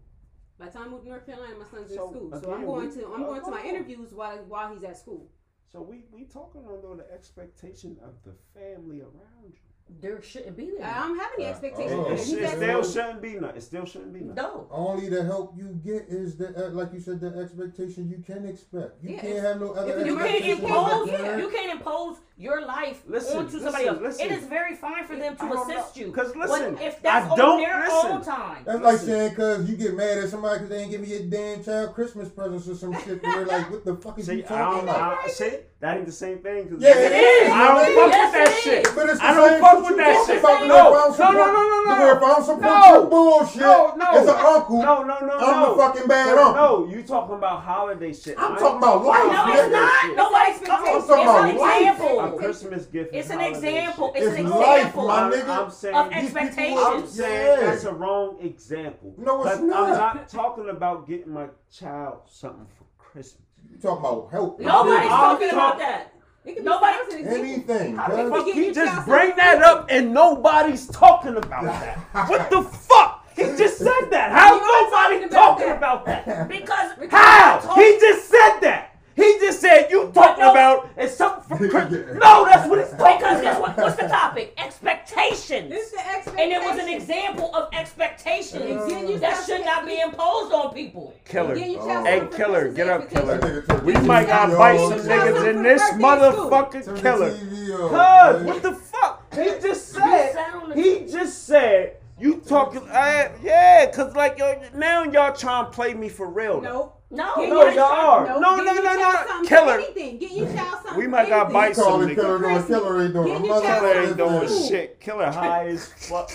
By 0.57 0.67
the 0.67 0.71
time 0.71 0.83
I 0.87 0.89
moved 0.89 1.03
to 1.03 1.09
North 1.09 1.25
Carolina, 1.25 1.55
my 1.57 1.65
son's 1.69 1.93
So, 1.93 2.07
in 2.07 2.15
school. 2.15 2.41
so 2.41 2.53
I'm 2.53 2.65
going 2.65 2.87
we- 2.87 2.95
to 2.95 3.07
I'm 3.13 3.23
going 3.23 3.41
to 3.43 3.51
my 3.51 3.63
interviews 3.63 4.13
while 4.13 4.37
while 4.45 4.73
he's 4.73 4.83
at 4.83 4.97
school. 4.97 5.29
So 5.71 5.81
we 5.81 6.05
we 6.11 6.23
talking 6.23 6.63
under 6.67 6.95
the 7.03 7.11
expectation 7.13 7.97
of 8.01 8.13
the 8.23 8.33
family 8.57 9.01
around 9.01 9.53
you. 9.53 9.68
There 10.01 10.21
shouldn't 10.21 10.55
be 10.55 10.71
that. 10.79 10.95
I 10.95 11.07
don't 11.07 11.17
have 11.19 11.31
any 11.37 11.45
Uh, 11.45 11.49
expectations. 11.49 11.93
oh. 11.93 12.03
for. 12.05 12.11
It, 12.13 12.19
it 12.19 12.23
still 12.25 12.83
school. 12.83 12.93
shouldn't 13.03 13.21
be 13.21 13.33
none. 13.39 13.55
It 13.55 13.63
still 13.63 13.85
shouldn't 13.85 14.13
be 14.13 14.21
none. 14.21 14.35
No. 14.35 14.67
Only 14.71 15.09
the 15.09 15.23
help 15.23 15.53
you 15.57 15.77
get 15.83 16.05
is 16.07 16.37
the 16.37 16.67
uh, 16.67 16.69
like 16.71 16.93
you 16.93 16.99
said 17.01 17.19
the 17.19 17.37
expectation 17.37 18.09
you 18.09 18.23
can 18.25 18.45
expect. 18.45 19.03
You 19.03 19.15
Yeah, 19.15 19.21
can't 19.21 19.39
have 19.39 19.59
no 19.59 19.71
other 19.73 20.05
You 20.05 20.15
can't 20.17 20.27
expectations. 20.35 20.59
impose. 20.63 21.09
as 21.09 21.13
a 21.15 21.17
parent. 21.23 21.41
You 21.43 21.49
can't 21.49 21.71
impose 21.79 22.17
your 22.37 22.65
life 22.65 23.03
Listen, 23.07 23.37
onto 23.39 23.59
somebody 23.59 23.87
else. 23.87 23.99
listen. 24.01 24.25
It 24.27 24.31
is 24.31 24.45
very 24.45 24.75
fine 24.77 25.05
for 25.05 25.17
them 25.17 25.35
to 25.35 25.53
assist 25.53 25.97
know. 25.97 26.05
you. 26.05 26.11
'Cause 26.13 26.33
listen, 26.35 26.75
But 26.75 26.83
if 26.83 27.01
that's 27.01 27.27
I 27.27 27.29
on 27.31 27.37
don't- 27.37 27.59
their 27.61 27.79
listen. 27.81 28.11
own 28.11 28.21
time. 28.23 28.63
That's 28.65 28.81
like 28.81 28.97
saying 28.99 29.29
because 29.31 29.69
you 29.69 29.75
get 29.75 29.95
mad 29.95 30.19
at 30.19 30.29
somebody 30.29 30.59
because 30.59 30.69
they 30.69 30.81
ain't 30.83 30.91
give 30.91 31.01
me 31.01 31.13
a 31.15 31.23
damn 31.23 31.61
child 31.63 31.93
Christmas 31.93 32.29
presents 32.29 32.69
or 32.69 32.75
some 32.75 32.93
shit. 33.01 33.21
And 33.21 33.33
they're 33.33 33.45
like, 33.45 33.69
what 33.69 33.83
the 33.83 33.95
fuck 33.97 34.17
is 34.19 34.27
See, 34.27 34.35
you 34.37 34.43
I 34.45 34.47
talking 34.47 34.85
don't. 34.85 34.95
about? 34.95 35.17
I, 35.25 35.27
see, 35.27 35.57
that 35.81 35.95
ain't 35.97 36.05
the 36.05 36.11
same 36.11 36.39
thing. 36.39 36.67
'cause- 36.67 36.81
Yeah, 36.81 36.91
it 36.95 37.11
is. 37.13 37.51
I 37.53 37.67
don't 37.67 37.95
fuck 37.95 38.23
with 38.23 38.33
that 38.33 38.53
shit. 38.63 38.83
But 38.95 39.09
it's 39.09 39.19
the 39.19 39.25
I 39.25 39.33
don't 39.33 39.61
fuck 39.61 39.87
with 39.87 39.97
that 39.97 40.25
shit. 40.27 40.43
No, 40.43 40.57
The 40.57 40.65
way 40.91 40.99
if 41.09 41.21
I 41.21 41.31
don't 41.31 41.37
no, 41.37 41.45
no, 41.45 41.53
no, 41.53 41.61
no, 41.61 41.83
the 41.83 41.95
no. 41.95 42.05
way 42.05 42.37
if 42.39 42.45
support 42.45 42.61
No. 42.61 43.05
bullshit 43.05 43.61
No, 43.61 43.93
no. 43.95 44.05
as 44.11 44.27
an 44.27 44.35
uncle, 44.35 44.81
No, 44.81 45.03
no, 45.03 45.19
no, 45.19 45.37
I'm 45.37 45.59
no. 45.61 45.75
the 45.75 45.81
fucking 45.81 46.07
bad 46.07 46.35
no, 46.35 46.47
uncle. 46.49 46.79
no, 46.87 46.93
you 46.93 47.03
talking 47.03 47.35
about 47.35 47.61
holiday 47.61 48.11
shit. 48.13 48.35
I'm 48.37 48.43
I 48.43 48.49
ain't 48.49 48.59
talking 48.59 48.77
about 48.77 49.05
life, 49.05 49.23
No, 49.31 49.53
it's 49.53 49.71
not. 49.71 50.01
shit. 50.01 50.15
Nobody's 50.17 50.55
It's 50.57 50.65
coming. 50.67 50.91
I'm 50.91 50.97
It's 50.99 51.09
an 51.09 51.57
life. 51.57 51.99
A. 52.33 52.37
Christmas 52.37 52.85
gift. 52.85 53.15
It's 53.15 53.29
an 53.29 53.39
holiday 53.39 53.55
example. 53.57 54.11
shit. 54.13 54.23
It's 54.23 54.31
It's 54.31 54.39
an 54.39 54.49
life, 54.49 54.77
example 54.79 55.07
my 55.07 55.31
nigga. 55.31 55.49
I'm 55.63 55.71
saying, 55.71 55.95
of 55.95 56.11
expectations. 56.11 56.79
I'm 56.85 57.07
saying 57.07 57.59
that's 57.61 57.83
a 57.85 57.93
wrong 57.93 58.37
example. 58.41 59.13
No, 59.17 59.43
it's 59.45 59.55
But 59.55 59.59
I'm 59.61 59.67
not. 59.69 60.15
not 60.15 60.27
talking 60.29 60.69
about 60.69 61.07
getting 61.07 61.31
my 61.33 61.47
child 61.71 62.17
something 62.27 62.67
for 62.77 62.83
Christmas. 63.01 63.43
You 63.71 63.77
talking 63.81 63.99
about 64.05 64.31
help? 64.31 64.59
Nobody's 64.59 64.95
I'm 65.03 65.07
talking 65.09 65.49
talk- 65.49 65.75
about 65.75 65.79
that. 65.79 66.13
It 66.45 66.55
can 66.55 66.63
be 66.63 66.69
Nobody- 66.69 66.97
thousand. 66.97 67.27
Anything. 67.27 67.95
How 67.97 68.07
the 68.07 68.23
cuz. 68.23 68.31
fuck 68.31 68.45
get 68.45 68.55
he 68.55 68.71
just 68.71 69.05
bring 69.05 69.35
that 69.35 69.57
for 69.59 69.63
up 69.65 69.87
and 69.89 70.13
nobody's 70.13 70.87
talking 70.87 71.35
about 71.35 71.63
that? 71.65 71.97
What 72.29 72.49
the 72.49 72.61
fuck? 72.63 73.27
He 73.35 73.43
just 73.43 73.77
said 73.77 74.09
that. 74.09 74.31
How 74.31 74.55
nobody 74.57 74.89
talking 74.91 75.23
about 75.25 75.31
talking 75.57 75.67
that. 75.67 75.77
about 75.77 76.05
that? 76.05 76.47
Because 76.49 76.91
How? 77.11 77.75
He 77.75 77.97
just 77.99 78.27
said 78.29 78.59
that. 78.61 78.88
He 79.19 79.37
just 79.39 79.59
said 79.61 79.87
you 79.91 80.11
talking 80.13 80.43
no- 80.43 80.51
about 80.51 80.89
it's 80.97 81.15
something 81.15 81.57
for 81.57 81.69
Christmas. 81.69 82.17
No, 82.17 82.45
that's 82.45 82.67
what 82.69 82.79
it's 82.79 82.91
talking 82.91 83.17
Because 83.17 83.41
guess 83.41 83.59
what? 83.59 83.77
What's 83.77 83.95
the 83.97 84.07
topic? 84.07 84.53
expectations. 84.57 85.69
This 85.69 85.91
the 85.91 85.99
expectation. 85.99 86.39
And 86.39 86.51
it 86.51 86.61
was 86.65 86.79
an 86.79 86.89
example 86.89 87.53
of 87.55 87.73
expectations 87.73 88.63
And 88.63 88.89
getting 88.89 89.09
yourself 89.09 89.21
that 89.21 89.45
should 89.45 89.65
not 89.65 89.85
be 89.85 89.99
imposed 89.99 90.53
on 90.53 90.73
people. 90.73 91.13
Killer. 91.25 91.55
Getting 91.55 91.77
oh. 91.79 92.03
Hey, 92.03 92.19
something 92.19 92.37
killer, 92.37 92.71
get 92.71 92.87
up, 92.89 93.09
killer. 93.09 93.33
expectation. 93.33 93.63
nigga 93.63 93.75
took 93.75 93.83
We 93.85 93.93
the 93.93 94.01
might 94.01 94.25
TV 94.25 94.27
got 94.27 94.49
off. 94.51 94.57
bite 94.57 94.77
some 94.77 94.99
niggas 94.99 95.49
in 95.49 95.63
this 95.63 95.81
birthday 95.81 96.03
motherfucking 96.03 97.01
killer. 97.01 97.31
TV 97.31 97.77
Cuz, 97.89 98.43
what 98.45 98.61
the 98.63 98.73
fuck? 98.73 99.33
He 99.35 99.45
just 99.61 99.89
said. 99.89 100.33
sat 100.33 100.53
on 100.53 100.69
the 100.69 100.75
He 100.75 101.05
just 101.11 101.43
said. 101.45 101.97
You 102.19 102.41
talking? 102.45 102.81
I, 102.89 103.31
yeah, 103.41 103.89
cause 103.91 104.13
like 104.15 104.37
yo, 104.37 104.61
now 104.75 105.03
y'all 105.03 105.33
trying 105.33 105.65
to 105.65 105.71
play 105.71 105.93
me 105.93 106.09
for 106.09 106.27
real. 106.29 106.59
No. 106.61 106.93
No, 107.11 107.35
Get 107.37 107.49
No, 107.49 107.67
y'all 107.69 107.79
are. 107.85 108.39
No, 108.39 108.57
get 108.57 108.65
no, 108.65 108.83
no, 108.83 109.39
no. 109.41 109.47
Killer. 109.47 109.73
Anything. 109.79 110.17
Get 110.19 110.31
your 110.31 110.45
child 110.53 110.73
something. 110.83 110.95
We 110.97 111.07
might 111.07 111.27
got 111.27 111.45
anything. 111.45 111.53
bite 111.53 111.75
some 111.75 112.01
nigga. 112.01 112.15
killer 112.15 112.39
doing 112.39 112.63
killer 112.67 113.01
ain't 113.03 113.13
doing 113.13 113.27
Get 113.27 113.35
a 113.35 113.39
your 113.39 113.47
mother. 113.47 113.65
child 113.65 113.81
Killer 113.81 114.03
ain't 114.03 114.17
doing 114.47 114.67
shit. 114.69 114.99
Killer 114.99 115.31
high 115.31 115.67
as 115.69 115.87
fuck. 115.93 116.29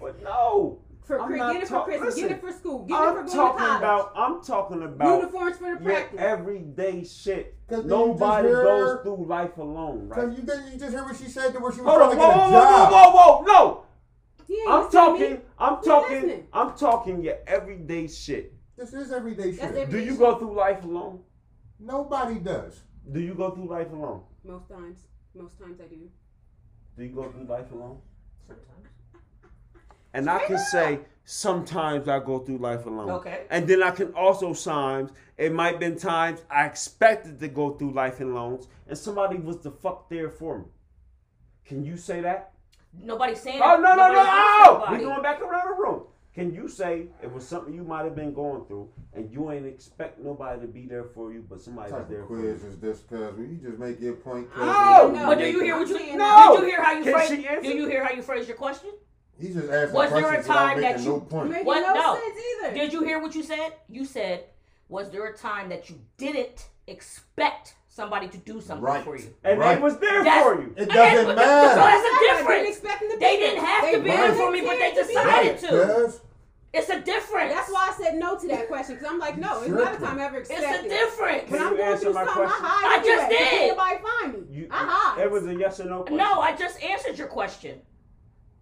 but 0.00 0.22
no, 0.22 0.78
For 1.04 1.20
I'm 1.20 1.26
Chris, 1.28 1.38
not 1.38 1.52
get 1.54 1.62
it 1.62 1.68
for 1.68 1.74
talk- 1.74 1.84
Christmas. 1.86 2.14
Get 2.16 2.30
it 2.32 2.40
for 2.40 2.52
school. 2.52 2.84
Get 2.84 2.94
it 2.94 2.96
for 2.98 3.02
I'm 3.08 3.14
going 3.14 3.26
to 3.28 3.32
talking 3.34 3.58
college. 3.58 3.78
about. 3.78 4.12
I'm 4.14 4.42
talking 4.42 4.82
about 4.82 5.16
Uniforms 5.20 5.56
for 5.56 5.74
the 5.78 5.84
practice. 5.84 6.20
everyday 6.20 7.04
shit. 7.04 7.54
'Cause 7.68 7.78
then 7.80 7.88
Nobody 7.88 8.48
hear 8.48 8.62
goes 8.64 8.98
through 9.02 9.26
life 9.26 9.56
alone, 9.56 10.10
Cause 10.12 10.24
right? 10.26 10.36
you 10.36 10.42
didn't 10.42 10.72
you 10.72 10.78
just 10.78 10.92
hear 10.92 11.04
what 11.04 11.16
she 11.16 11.26
said 11.28 11.52
to 11.54 11.60
where 11.60 11.72
she 11.72 11.80
was 11.80 11.88
Hold 11.88 11.98
trying 11.98 12.10
on, 12.10 12.16
to 12.16 12.20
whoa, 12.20 12.28
get 12.28 12.36
a 12.36 12.40
whoa, 12.40 12.50
whoa, 12.50 12.76
job. 12.76 12.92
whoa, 12.92 13.10
whoa, 13.10 13.36
whoa, 13.38 13.44
no! 13.46 13.82
Yeah, 14.50 14.64
I'm 14.68 14.82
you 14.84 14.90
see 14.90 14.96
me? 14.96 15.02
talking, 15.28 15.40
I'm 15.58 15.76
You 15.76 15.82
talking, 15.84 16.14
listening. 16.16 16.46
I'm 16.52 16.76
talking 16.76 17.22
your 17.22 17.36
everyday 17.46 18.08
shit. 18.08 18.52
This 18.76 18.92
is 18.92 19.12
everyday 19.12 19.52
shit. 19.52 19.60
every- 19.62 19.86
Do 19.86 20.04
you 20.04 20.16
go 20.16 20.38
through 20.38 20.54
life 20.54 20.82
alone? 20.82 21.20
Nobody 21.78 22.40
does. 22.40 22.82
Do 23.12 23.20
you 23.20 23.34
go 23.34 23.50
through 23.52 23.68
life 23.68 23.92
alone? 23.92 24.22
Most 24.42 24.68
times. 24.68 25.04
Most 25.36 25.56
times 25.56 25.80
I 25.80 25.86
do. 25.86 26.10
Do 26.96 27.04
you 27.04 27.10
go 27.10 27.30
through 27.30 27.44
life 27.44 27.70
alone? 27.70 27.98
Sometimes. 28.44 28.88
And 30.14 30.28
I 30.28 30.44
can 30.44 30.58
say 30.58 31.00
sometimes 31.24 32.08
I 32.08 32.18
go 32.18 32.40
through 32.40 32.58
life 32.58 32.86
alone. 32.86 33.08
Okay. 33.10 33.44
And 33.50 33.68
then 33.68 33.84
I 33.84 33.92
can 33.92 34.12
also 34.14 34.52
times 34.52 35.12
it 35.38 35.52
might 35.52 35.78
been 35.78 35.96
times 35.96 36.42
I 36.50 36.66
expected 36.66 37.38
to 37.38 37.46
go 37.46 37.70
through 37.74 37.92
life 37.92 38.20
alone 38.20 38.60
and 38.88 38.98
somebody 38.98 39.36
was 39.36 39.58
the 39.58 39.70
fuck 39.70 40.10
there 40.10 40.28
for 40.28 40.58
me. 40.58 40.64
Can 41.64 41.84
you 41.84 41.96
say 41.96 42.20
that? 42.22 42.49
Nobody's 43.02 43.40
saying. 43.40 43.60
Oh 43.62 43.76
no 43.76 43.94
no 43.94 44.08
Nobody's 44.08 44.16
no! 44.16 44.22
against 44.22 44.30
Oh, 44.30 44.74
we 44.74 44.80
nobody. 44.98 45.04
going 45.04 45.22
back 45.22 45.40
around 45.40 45.68
the 45.76 45.82
room. 45.82 46.02
Can 46.34 46.54
you 46.54 46.68
say 46.68 47.06
it 47.22 47.32
was 47.32 47.46
something 47.46 47.74
you 47.74 47.82
might 47.82 48.04
have 48.04 48.14
been 48.14 48.32
going 48.32 48.64
through 48.66 48.88
and 49.14 49.30
you 49.32 49.50
ain't 49.50 49.66
expect 49.66 50.20
nobody 50.20 50.60
to 50.60 50.66
be 50.68 50.86
there 50.86 51.04
for 51.04 51.32
you, 51.32 51.44
but 51.48 51.60
somebody 51.60 51.90
What 51.90 52.00
was 52.02 52.06
type 52.08 52.10
there 52.10 52.22
of 52.22 52.28
for 52.28 52.36
quiz 52.40 52.62
you? 52.62 52.68
is 52.68 52.78
this? 52.78 53.00
Cause 53.10 53.34
when 53.34 53.50
you 53.50 53.56
just 53.68 53.78
make 53.80 54.00
your 54.00 54.14
point, 54.14 54.48
cuz 54.52 54.60
No, 54.62 54.72
oh, 55.02 55.10
No, 55.12 55.26
But 55.26 55.38
do 55.38 55.46
you 55.50 55.60
hear 55.62 55.76
what 55.76 55.88
you? 55.88 56.16
No. 56.16 56.56
Did 56.56 56.60
you 56.62 56.66
hear 56.70 56.82
how 56.82 56.92
you 56.92 57.04
phrase? 57.12 57.28
she? 57.28 57.36
Do 57.36 57.68
you 57.76 57.86
hear 57.88 58.04
how 58.04 58.12
you 58.14 58.22
phrase 58.22 58.46
your 58.46 58.56
question? 58.56 58.90
He's 59.40 59.54
just 59.54 59.70
asking 59.70 59.94
Was 59.94 60.10
there 60.12 60.32
a 60.34 60.42
time 60.42 60.80
that 60.82 61.00
you- 61.00 61.06
no 61.06 61.20
point. 61.20 61.50
Making 61.50 61.66
What? 61.66 61.80
no, 61.80 61.94
No. 61.94 62.14
sense 62.20 62.36
either. 62.62 62.74
Did 62.74 62.92
you 62.92 63.02
hear 63.02 63.20
what 63.20 63.34
you 63.34 63.42
said? 63.42 63.72
You 63.88 64.04
said, 64.04 64.44
was 64.88 65.10
there 65.10 65.26
a 65.26 65.36
time 65.36 65.68
that 65.70 65.88
you 65.90 65.98
didn't 66.16 66.68
expect 66.86 67.74
somebody 68.00 68.28
to 68.28 68.38
do 68.38 68.60
something 68.62 68.82
Right. 68.82 69.04
for 69.04 69.16
you? 69.16 69.28
And 69.44 69.58
Right. 69.60 69.74
they 69.74 69.82
was 69.82 69.98
there 69.98 70.24
That's- 70.24 70.42
for 70.42 70.54
you. 70.62 70.72
It 70.74 70.82
And- 70.84 70.90
doesn't 70.90 71.26
but- 71.26 71.36
matter. 71.36 71.68
So 71.68 71.76
that's 71.76 72.04
a 72.04 72.08
I 72.08 72.18
didn't 72.20 72.36
difference. 72.38 72.68
expect 72.70 73.00
them 73.00 73.10
to 73.10 73.16
They 73.18 73.36
didn't 73.36 73.64
have 73.64 73.90
to 73.92 73.98
be 74.00 74.08
there 74.10 74.32
for 74.34 74.50
me, 74.50 74.60
but 74.62 74.78
they 74.78 74.92
decided 74.94 75.58
there. 75.60 75.70
to. 75.70 75.86
Cuz 76.06 76.20
It's 76.72 76.88
a 76.88 77.00
difference. 77.00 77.52
That's 77.52 77.68
why 77.70 77.88
I 77.90 77.92
said 78.00 78.14
no 78.14 78.38
to 78.38 78.46
that 78.48 78.68
question 78.68 78.94
because 78.94 79.10
I'm 79.10 79.18
like, 79.18 79.36
no, 79.36 79.60
it's 79.60 79.68
not 79.70 79.94
a 79.94 79.98
time 79.98 80.20
I 80.20 80.24
ever 80.26 80.38
expected. 80.38 80.68
It's 80.70 80.84
a 80.84 80.88
difference. 80.88 81.50
When 81.50 81.58
Can 81.58 81.66
I'm 81.68 81.76
going 81.76 81.88
answer 81.92 82.04
through 82.04 82.12
my 82.14 82.24
something, 82.24 82.42
I 82.44 82.46
question? 82.46 82.64
hide. 82.64 83.00
I 83.00 83.04
just 83.04 83.24
anyway. 83.24 83.38
did. 83.40 83.76
Can't 83.76 84.02
find 84.02 84.32
me. 84.34 84.56
You, 84.56 84.68
I 84.70 84.76
hide. 84.76 85.20
It 85.24 85.30
was 85.32 85.46
a 85.46 85.54
yes 85.54 85.80
or 85.80 85.84
no 85.86 85.98
question. 86.02 86.16
No, 86.16 86.40
I 86.40 86.52
just 86.54 86.80
answered 86.82 87.18
your 87.18 87.26
question. 87.26 87.82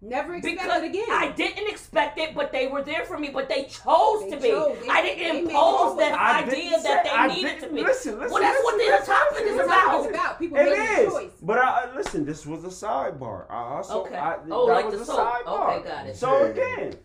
Never 0.01 0.35
expect 0.35 0.61
Because 0.61 0.81
it 0.83 0.89
again. 0.91 1.05
I 1.11 1.31
didn't 1.35 1.67
expect 1.67 2.17
it, 2.19 2.33
but 2.33 2.53
they 2.53 2.67
were 2.67 2.81
there 2.81 3.03
for 3.03 3.17
me, 3.19 3.31
but 3.33 3.49
they 3.49 3.63
chose 3.65 4.21
They 4.23 4.29
to 4.29 4.37
be. 4.37 4.49
chose. 4.49 4.77
I 4.89 5.01
didn't 5.01 5.39
impose 5.47 5.97
that. 5.97 6.13
I 6.17 6.39
idea 6.43 6.69
didn't 6.69 6.83
that 6.83 7.03
they 7.03 7.09
I 7.09 7.27
needed 7.27 7.41
didn't- 7.59 7.61
to 7.69 7.75
be. 7.75 7.81
listen, 7.83 8.17
listen, 8.17 8.31
well, 8.33 8.41
that's 8.41 8.63
what 8.63 8.77
listen, 8.77 8.91
this 8.91 9.05
topic 9.05 9.31
listen, 9.31 9.47
is 9.47 9.55
listen. 9.57 9.69
about. 9.71 9.99
it's 10.05 10.15
about. 10.15 10.39
People 10.39 10.57
It 10.57 10.63
making 10.69 11.05
is, 11.05 11.11
choice. 11.13 11.31
but 11.41 11.57
I, 11.57 11.61
I- 11.91 11.95
listen. 11.95 12.25
This 12.25 12.45
was 12.45 12.63
a 12.63 12.67
sidebar. 12.69 13.45
I 13.49 13.55
also, 13.75 14.05
Okay. 14.05 14.15
I, 14.15 14.37
Oh, 14.49 14.67
that 14.67 14.73
like 14.73 14.85
was 14.85 14.95
the 14.95 15.01
a 15.01 15.05
soap. 15.05 15.19
sidebar. 15.19 15.77
Okay, 15.79 15.89
got 15.89 16.07
it. 16.07 16.15
So 16.15 16.37
Yeah. 16.39 16.45
again, 16.45 16.95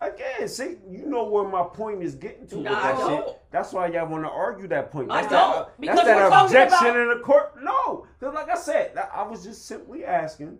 again, 0.00 0.48
see, 0.48 0.76
you 0.88 1.04
know 1.06 1.24
where 1.24 1.44
my 1.46 1.64
point 1.64 2.02
is 2.02 2.14
getting 2.14 2.46
to 2.48 2.56
Nah, 2.56 2.70
with 2.70 2.78
I 2.78 2.92
that 2.92 2.98
don't. 3.00 3.26
shit. 3.26 3.38
That's 3.50 3.72
why 3.74 3.88
y'all 3.88 4.06
want 4.06 4.24
to 4.24 4.30
argue 4.30 4.66
that 4.68 4.90
point. 4.90 5.10
I 5.10 5.20
don't, 5.20 5.30
that, 5.30 5.78
because 5.78 5.96
that's 5.96 6.06
that 6.08 6.30
we're 6.30 6.46
objection 6.46 6.86
about- 6.88 6.96
in 7.00 7.08
the 7.10 7.22
court. 7.22 7.62
No, 7.62 8.06
because 8.18 8.34
like 8.34 8.48
I 8.48 8.56
said, 8.56 8.92
that- 8.94 9.10
I 9.14 9.22
was 9.24 9.44
just 9.44 9.66
simply 9.66 10.06
asking. 10.06 10.58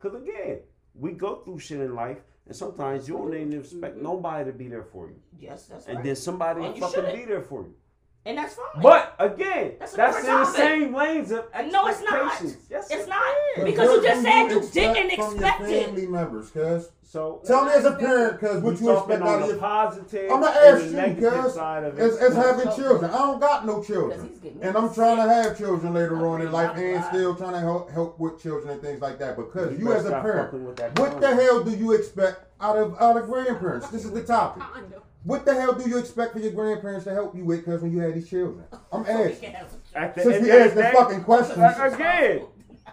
Because 0.00 0.20
again, 0.22 0.60
we 0.94 1.12
go 1.12 1.36
through 1.36 1.58
shit 1.58 1.80
in 1.80 1.94
life, 1.94 2.18
and 2.46 2.54
sometimes 2.56 3.08
you 3.08 3.14
don't 3.16 3.34
even 3.34 3.52
expect 3.60 3.94
mm-hmm. 3.96 4.04
nobody 4.04 4.50
to 4.50 4.56
be 4.56 4.68
there 4.68 4.82
for 4.84 5.08
you, 5.08 5.16
Yes, 5.38 5.66
that's 5.66 5.86
and 5.86 5.96
right. 5.96 5.96
And 5.98 6.06
then 6.08 6.16
somebody 6.16 6.60
oh, 6.60 6.64
And 6.64 6.74
will 6.74 6.80
fucking 6.88 7.04
shouldn't. 7.04 7.18
be 7.18 7.24
there 7.24 7.42
for 7.42 7.62
you. 7.62 7.74
and 8.24 8.38
that's 8.38 8.54
fine. 8.54 8.82
But 8.82 9.14
again, 9.18 9.74
That's 9.78 9.92
that's, 9.92 10.16
in 10.18 10.22
different 10.24 10.46
the 10.46 10.52
same 10.52 10.94
lanes 10.94 11.30
of 11.30 11.44
no, 11.70 11.86
it's 11.86 12.02
not. 12.02 12.42
Yes, 12.70 12.90
it's 12.90 13.08
not 13.08 13.22
because 13.64 13.90
you 13.90 14.02
just 14.02 14.22
said 14.22 14.48
you 14.50 14.68
didn't 14.72 15.14
from 15.16 15.34
expect 15.34 15.60
your 15.60 15.68
it. 15.68 15.86
family 15.86 16.06
members, 16.06 16.50
cuz. 16.50 16.90
So 17.16 17.40
Tell 17.46 17.64
me 17.64 17.72
as 17.72 17.86
a 17.86 17.92
parent, 17.92 18.38
cuz, 18.40 18.60
what 18.60 18.78
you 18.78 18.88
talking 18.88 19.14
expect 19.14 19.22
on 19.22 19.28
out 19.28 19.42
of 19.42 19.48
your 19.48 19.56
positive 19.56 20.30
I'ma 20.30 20.46
ask 20.48 20.84
you, 20.84 21.30
cuz, 21.30 21.54
side 21.54 21.84
of 21.84 21.98
as, 21.98 22.18
as 22.18 22.34
having 22.34 22.70
children. 22.74 23.10
I 23.10 23.16
don't 23.16 23.40
got 23.40 23.64
no 23.64 23.82
children. 23.82 24.28
And 24.60 24.76
I'm 24.76 24.92
trying 24.92 25.16
to 25.16 25.22
have 25.22 25.56
children 25.56 25.94
later 25.94 26.26
on 26.26 26.42
in 26.42 26.52
life 26.52 26.76
and 26.76 27.02
still 27.06 27.34
trying 27.34 27.54
to 27.54 27.60
help 27.60 27.90
help 27.90 28.18
with 28.20 28.42
children 28.42 28.68
and 28.70 28.82
things 28.82 29.00
like 29.00 29.18
that. 29.20 29.34
Because 29.38 29.78
you 29.78 29.86
better 29.86 29.96
as 29.96 30.04
a 30.04 30.10
parent, 30.20 30.50
fucking 30.50 30.66
with 30.66 30.76
that 30.76 30.98
what 30.98 31.18
the 31.22 31.34
hell 31.34 31.64
do 31.64 31.70
you 31.70 31.92
expect 31.94 32.44
out 32.60 32.76
of 32.76 32.94
out 33.00 33.16
of 33.16 33.26
grandparents? 33.26 33.88
This 33.88 34.04
is 34.04 34.10
the 34.12 34.22
topic. 34.22 34.62
What 35.24 35.44
the 35.44 35.54
hell 35.54 35.72
do 35.72 35.90
you 35.90 35.98
expect 35.98 36.34
for 36.34 36.38
your 36.38 36.52
grandparents 36.52 37.02
to 37.06 37.12
help 37.12 37.34
you 37.34 37.44
with? 37.44 37.64
Because 37.64 37.82
when 37.82 37.90
you 37.90 37.98
had 37.98 38.14
these 38.14 38.30
children, 38.30 38.64
I'm 38.92 39.00
asking. 39.08 39.36
can 39.40 39.52
have 39.54 39.68
some- 39.68 39.80
At 39.92 40.14
the 40.14 40.22
Since 40.22 40.34
end 40.36 40.44
we 40.44 40.50
of 40.50 40.60
asked 40.60 40.74
the 40.76 40.82
the 40.82 40.88
fucking 40.90 41.24
questions, 41.24 41.94
again, 41.94 42.42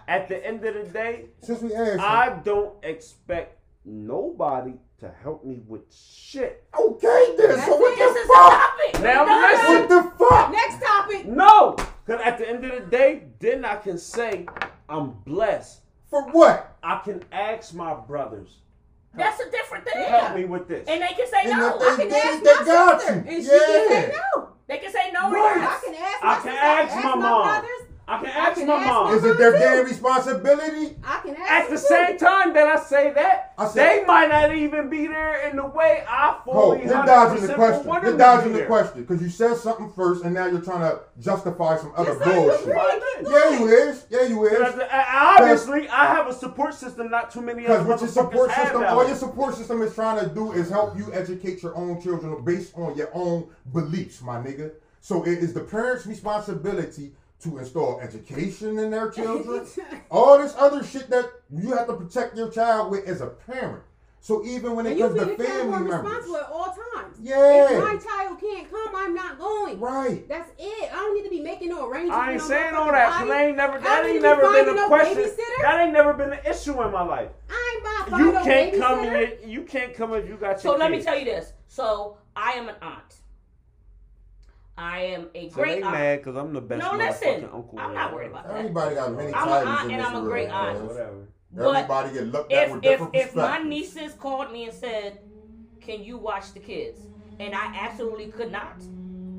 at 0.08 0.28
the 0.28 0.44
end 0.44 0.64
of 0.64 0.74
the 0.74 0.82
day, 0.82 1.26
since 1.42 1.62
we 1.62 1.72
asked, 1.76 2.00
I 2.00 2.40
don't 2.42 2.74
expect 2.82 3.60
nobody 3.84 4.74
to 5.00 5.10
help 5.22 5.44
me 5.44 5.60
with 5.66 5.82
shit. 5.94 6.64
okay 6.78 7.34
then. 7.36 7.48
That's 7.56 7.66
So 7.66 7.76
what. 7.76 7.96
This 7.98 8.12
the 8.12 8.18
is 8.20 8.26
the 8.26 8.34
fuck? 8.34 8.52
topic. 8.52 9.02
Now 9.02 9.22
We're 9.24 9.28
done. 9.28 9.42
listen. 9.52 9.88
What 9.88 9.88
the 10.18 10.24
fuck? 10.24 10.50
Next 10.52 10.82
topic. 10.84 11.26
No, 11.26 11.76
because 12.06 12.20
at 12.24 12.38
the 12.38 12.48
end 12.48 12.64
of 12.64 12.72
the 12.72 12.90
day, 12.90 13.24
then 13.40 13.64
I 13.64 13.76
can 13.76 13.98
say 13.98 14.46
I'm 14.88 15.10
blessed. 15.26 15.80
For 16.08 16.22
what? 16.30 16.76
I 16.82 17.00
can 17.04 17.22
ask 17.32 17.74
my 17.74 17.94
brothers, 17.94 18.58
That's 19.14 19.40
a 19.40 19.50
different 19.50 19.84
thing. 19.84 20.04
help 20.04 20.36
me 20.36 20.44
with 20.44 20.68
this. 20.68 20.86
And 20.88 21.02
they 21.02 21.08
can 21.08 21.26
say 21.28 21.50
And 21.50 21.58
no. 21.58 21.76
if 21.76 21.82
I 21.82 21.96
they 21.96 22.02
can 22.02 22.12
did, 22.12 22.24
ask 22.24 22.42
they 22.42 22.54
my 22.54 22.64
got 22.64 23.00
sister, 23.00 23.14
you. 23.14 23.20
and 23.36 23.44
she 23.44 23.50
can 23.50 23.88
say 23.88 24.12
no. 24.36 24.48
They 24.66 24.78
can 24.78 24.92
say 24.92 25.10
no 25.12 25.28
or 25.28 25.32
Right. 25.32 25.56
I 25.58 25.60
yes. 25.60 25.84
can 25.84 25.94
ask 25.94 26.22
I 26.22 26.26
my 26.26 26.34
can 26.34 26.42
sister, 26.42 26.98
ask 26.98 27.04
my 27.04 27.14
mom. 27.16 27.42
brothers. 27.46 27.83
I 28.06 28.18
can 28.18 28.26
I 28.26 28.30
ask 28.30 28.54
can 28.58 28.66
my 28.66 28.74
ask 28.74 28.86
mom. 28.86 29.04
my 29.10 29.16
Is 29.16 29.24
it 29.24 29.38
their 29.38 29.52
damn 29.52 29.84
responsibility? 29.86 30.96
I 31.04 31.20
can 31.20 31.36
ask 31.36 31.50
At 31.50 31.64
the 31.70 31.76
them 31.76 31.78
same 31.78 32.18
too. 32.18 32.24
time 32.26 32.52
that 32.52 32.66
I 32.66 32.76
say 32.82 33.12
that, 33.14 33.54
I 33.56 33.66
said- 33.66 33.74
they 34.00 34.04
might 34.04 34.28
not 34.28 34.54
even 34.54 34.90
be 34.90 35.06
there 35.06 35.48
in 35.48 35.56
the 35.56 35.64
way 35.64 36.04
I 36.06 36.36
fully. 36.44 36.56
Oh, 36.58 36.72
fully 36.74 36.84
you're 36.84 37.06
dodging 37.06 37.46
the 37.46 37.54
question. 37.54 37.86
want 37.86 38.04
You're 38.04 38.18
dodging 38.18 38.52
the 38.52 38.58
there. 38.58 38.66
question 38.66 39.04
because 39.04 39.22
you 39.22 39.30
said 39.30 39.56
something 39.56 39.90
first, 39.96 40.22
and 40.24 40.34
now 40.34 40.46
you're 40.46 40.60
trying 40.60 40.80
to 40.80 41.00
justify 41.18 41.78
some 41.78 41.92
other 41.96 42.10
Just 42.14 42.20
like 42.26 42.34
you 42.34 42.40
bullshit. 42.42 42.60
agree. 42.60 42.74
Why 42.74 43.00
Keep 43.16 43.30
not? 43.30 43.32
Yeah, 43.50 43.58
you 43.58 43.66
is. 43.68 44.04
Yeah, 44.10 44.22
you 44.22 44.44
is. 44.48 44.60
I- 44.60 44.86
I- 44.90 45.36
Obviously, 45.40 45.88
I 45.88 46.04
have 46.06 46.28
a 46.28 46.34
support 46.34 46.74
system. 46.74 47.10
Not 47.10 47.30
too 47.30 47.40
many 47.40 47.62
Because 47.62 47.80
other 47.80 47.88
what 47.88 48.00
your 48.00 48.08
support 48.10 48.50
system, 48.52 48.84
all 48.84 49.06
your 49.06 49.16
support 49.16 49.54
system 49.54 49.80
is 49.82 49.94
trying 49.94 50.20
to 50.20 50.26
do 50.26 50.52
is 50.52 50.68
help 50.68 50.96
you 50.98 51.10
educate 51.12 51.62
your 51.62 51.74
own 51.74 52.02
children 52.02 52.36
based 52.44 52.72
on 52.76 52.96
your 52.96 53.08
own 53.14 53.46
beliefs, 53.72 54.20
my 54.20 54.36
nigga. 54.36 54.72
So 55.00 55.22
it 55.22 55.38
is 55.38 55.52
the 55.54 55.60
parents' 55.60 56.06
responsibility 56.06 57.14
to 57.44 57.58
install 57.58 58.00
education 58.00 58.78
in 58.78 58.90
their 58.90 59.10
children. 59.10 59.66
all 60.10 60.38
this 60.38 60.54
other 60.58 60.82
shit 60.82 61.08
that 61.10 61.30
you 61.50 61.72
have 61.72 61.86
to 61.86 61.94
protect 61.94 62.36
your 62.36 62.50
child 62.50 62.90
with 62.90 63.06
as 63.06 63.20
a 63.20 63.26
parent. 63.28 63.82
So 64.20 64.42
even 64.46 64.74
when 64.74 64.86
it 64.86 64.92
And 64.92 65.00
comes 65.00 65.14
to 65.18 65.20
the 65.26 65.36
family 65.36 65.46
family 65.46 65.70
members, 65.90 66.02
responsible 66.02 66.36
at 66.38 66.48
all 66.50 66.74
times. 66.94 67.18
Yeah. 67.20 67.72
If 67.72 67.82
my 67.84 67.96
child 67.98 68.40
can't 68.40 68.70
come, 68.70 68.96
I'm 68.96 69.14
not 69.14 69.38
going. 69.38 69.78
right? 69.78 70.26
That's 70.26 70.50
it. 70.58 70.90
I 70.90 70.96
don't 70.96 71.14
need 71.14 71.24
to 71.24 71.28
be 71.30 71.40
making 71.42 71.68
no 71.68 71.86
arrangements. 71.86 72.16
I 72.16 72.32
ain't 72.32 72.40
for 72.40 72.48
no 72.48 72.54
saying 72.54 72.74
all 72.74 72.86
motherfucking 72.86 72.92
that. 72.92 73.08
'cause 73.10 73.18
body. 73.18 73.28
That 73.28 73.44
ain't 73.44 73.56
never. 73.58 73.78
That 73.80 74.00
don't 74.02 74.10
ain't 74.10 74.22
never 74.22 74.50
been 74.50 74.68
a 74.70 74.72
no 74.72 74.86
question. 74.88 75.22
babysitter. 75.24 75.60
That 75.60 75.80
ain't 75.82 75.92
never 75.92 76.14
been 76.14 76.32
an 76.32 76.38
issue 76.48 76.82
in 76.82 76.90
my 76.90 77.02
life. 77.02 77.28
I 77.50 77.74
ain't 77.74 78.08
about 78.08 78.16
to 78.18 78.24
You 78.24 78.32
no 78.32 78.44
can't 78.44 78.78
come. 78.78 78.98
babysitter. 79.04 79.42
In, 79.42 79.50
you 79.50 79.62
can't 79.64 79.92
come 79.94 80.14
if 80.14 80.26
you 80.26 80.36
got 80.36 80.52
your. 80.52 80.58
So 80.60 80.70
your 80.70 80.78
let 80.78 80.90
me 80.90 81.02
tell 81.02 81.18
you 81.18 81.26
this. 81.26 81.52
So 81.68 82.16
I 82.34 82.52
am 82.52 82.70
an 82.70 82.76
aunt. 82.80 83.16
I 84.76 84.98
am 85.00 85.28
a 85.34 85.48
So 85.50 85.54
great 85.56 85.76
they 85.76 85.82
aunt. 85.82 85.92
mad 85.94 86.18
because 86.18 86.36
I'm 86.36 86.52
the 86.52 86.60
best. 86.60 86.82
No, 86.82 86.92
listen. 86.98 87.28
motherfucking 87.28 87.54
uncle 87.54 87.78
I'm 87.78 87.94
not 87.94 88.12
worried 88.12 88.30
about 88.30 88.48
that. 88.48 88.56
Everybody 88.56 88.94
got 88.96 89.12
many 89.12 89.32
I'm 89.34 89.46
a 89.48 89.50
titles 89.50 89.68
aunt 89.68 89.84
in 89.84 89.90
and 89.92 90.00
this 90.00 90.06
I'm 90.08 90.14
a 90.14 90.18
world, 90.18 90.28
great 90.30 90.48
aunt. 90.48 90.78
cuz. 90.78 90.88
Whatever. 90.88 91.28
But 91.52 91.62
Everybody 91.76 92.12
get 92.14 92.26
looked 92.32 92.52
at 92.52 92.66
if 92.68 92.74
with 92.74 92.84
if 92.84 92.90
different 92.90 93.14
if 93.16 93.36
my 93.36 93.58
nieces 93.58 94.12
called 94.14 94.50
me 94.52 94.64
and 94.64 94.72
said, 94.74 95.18
"Can 95.80 96.02
you 96.02 96.16
watch 96.18 96.52
the 96.52 96.58
kids?" 96.60 97.00
and 97.38 97.54
I 97.54 97.66
absolutely 97.80 98.26
could 98.26 98.50
not, 98.52 98.74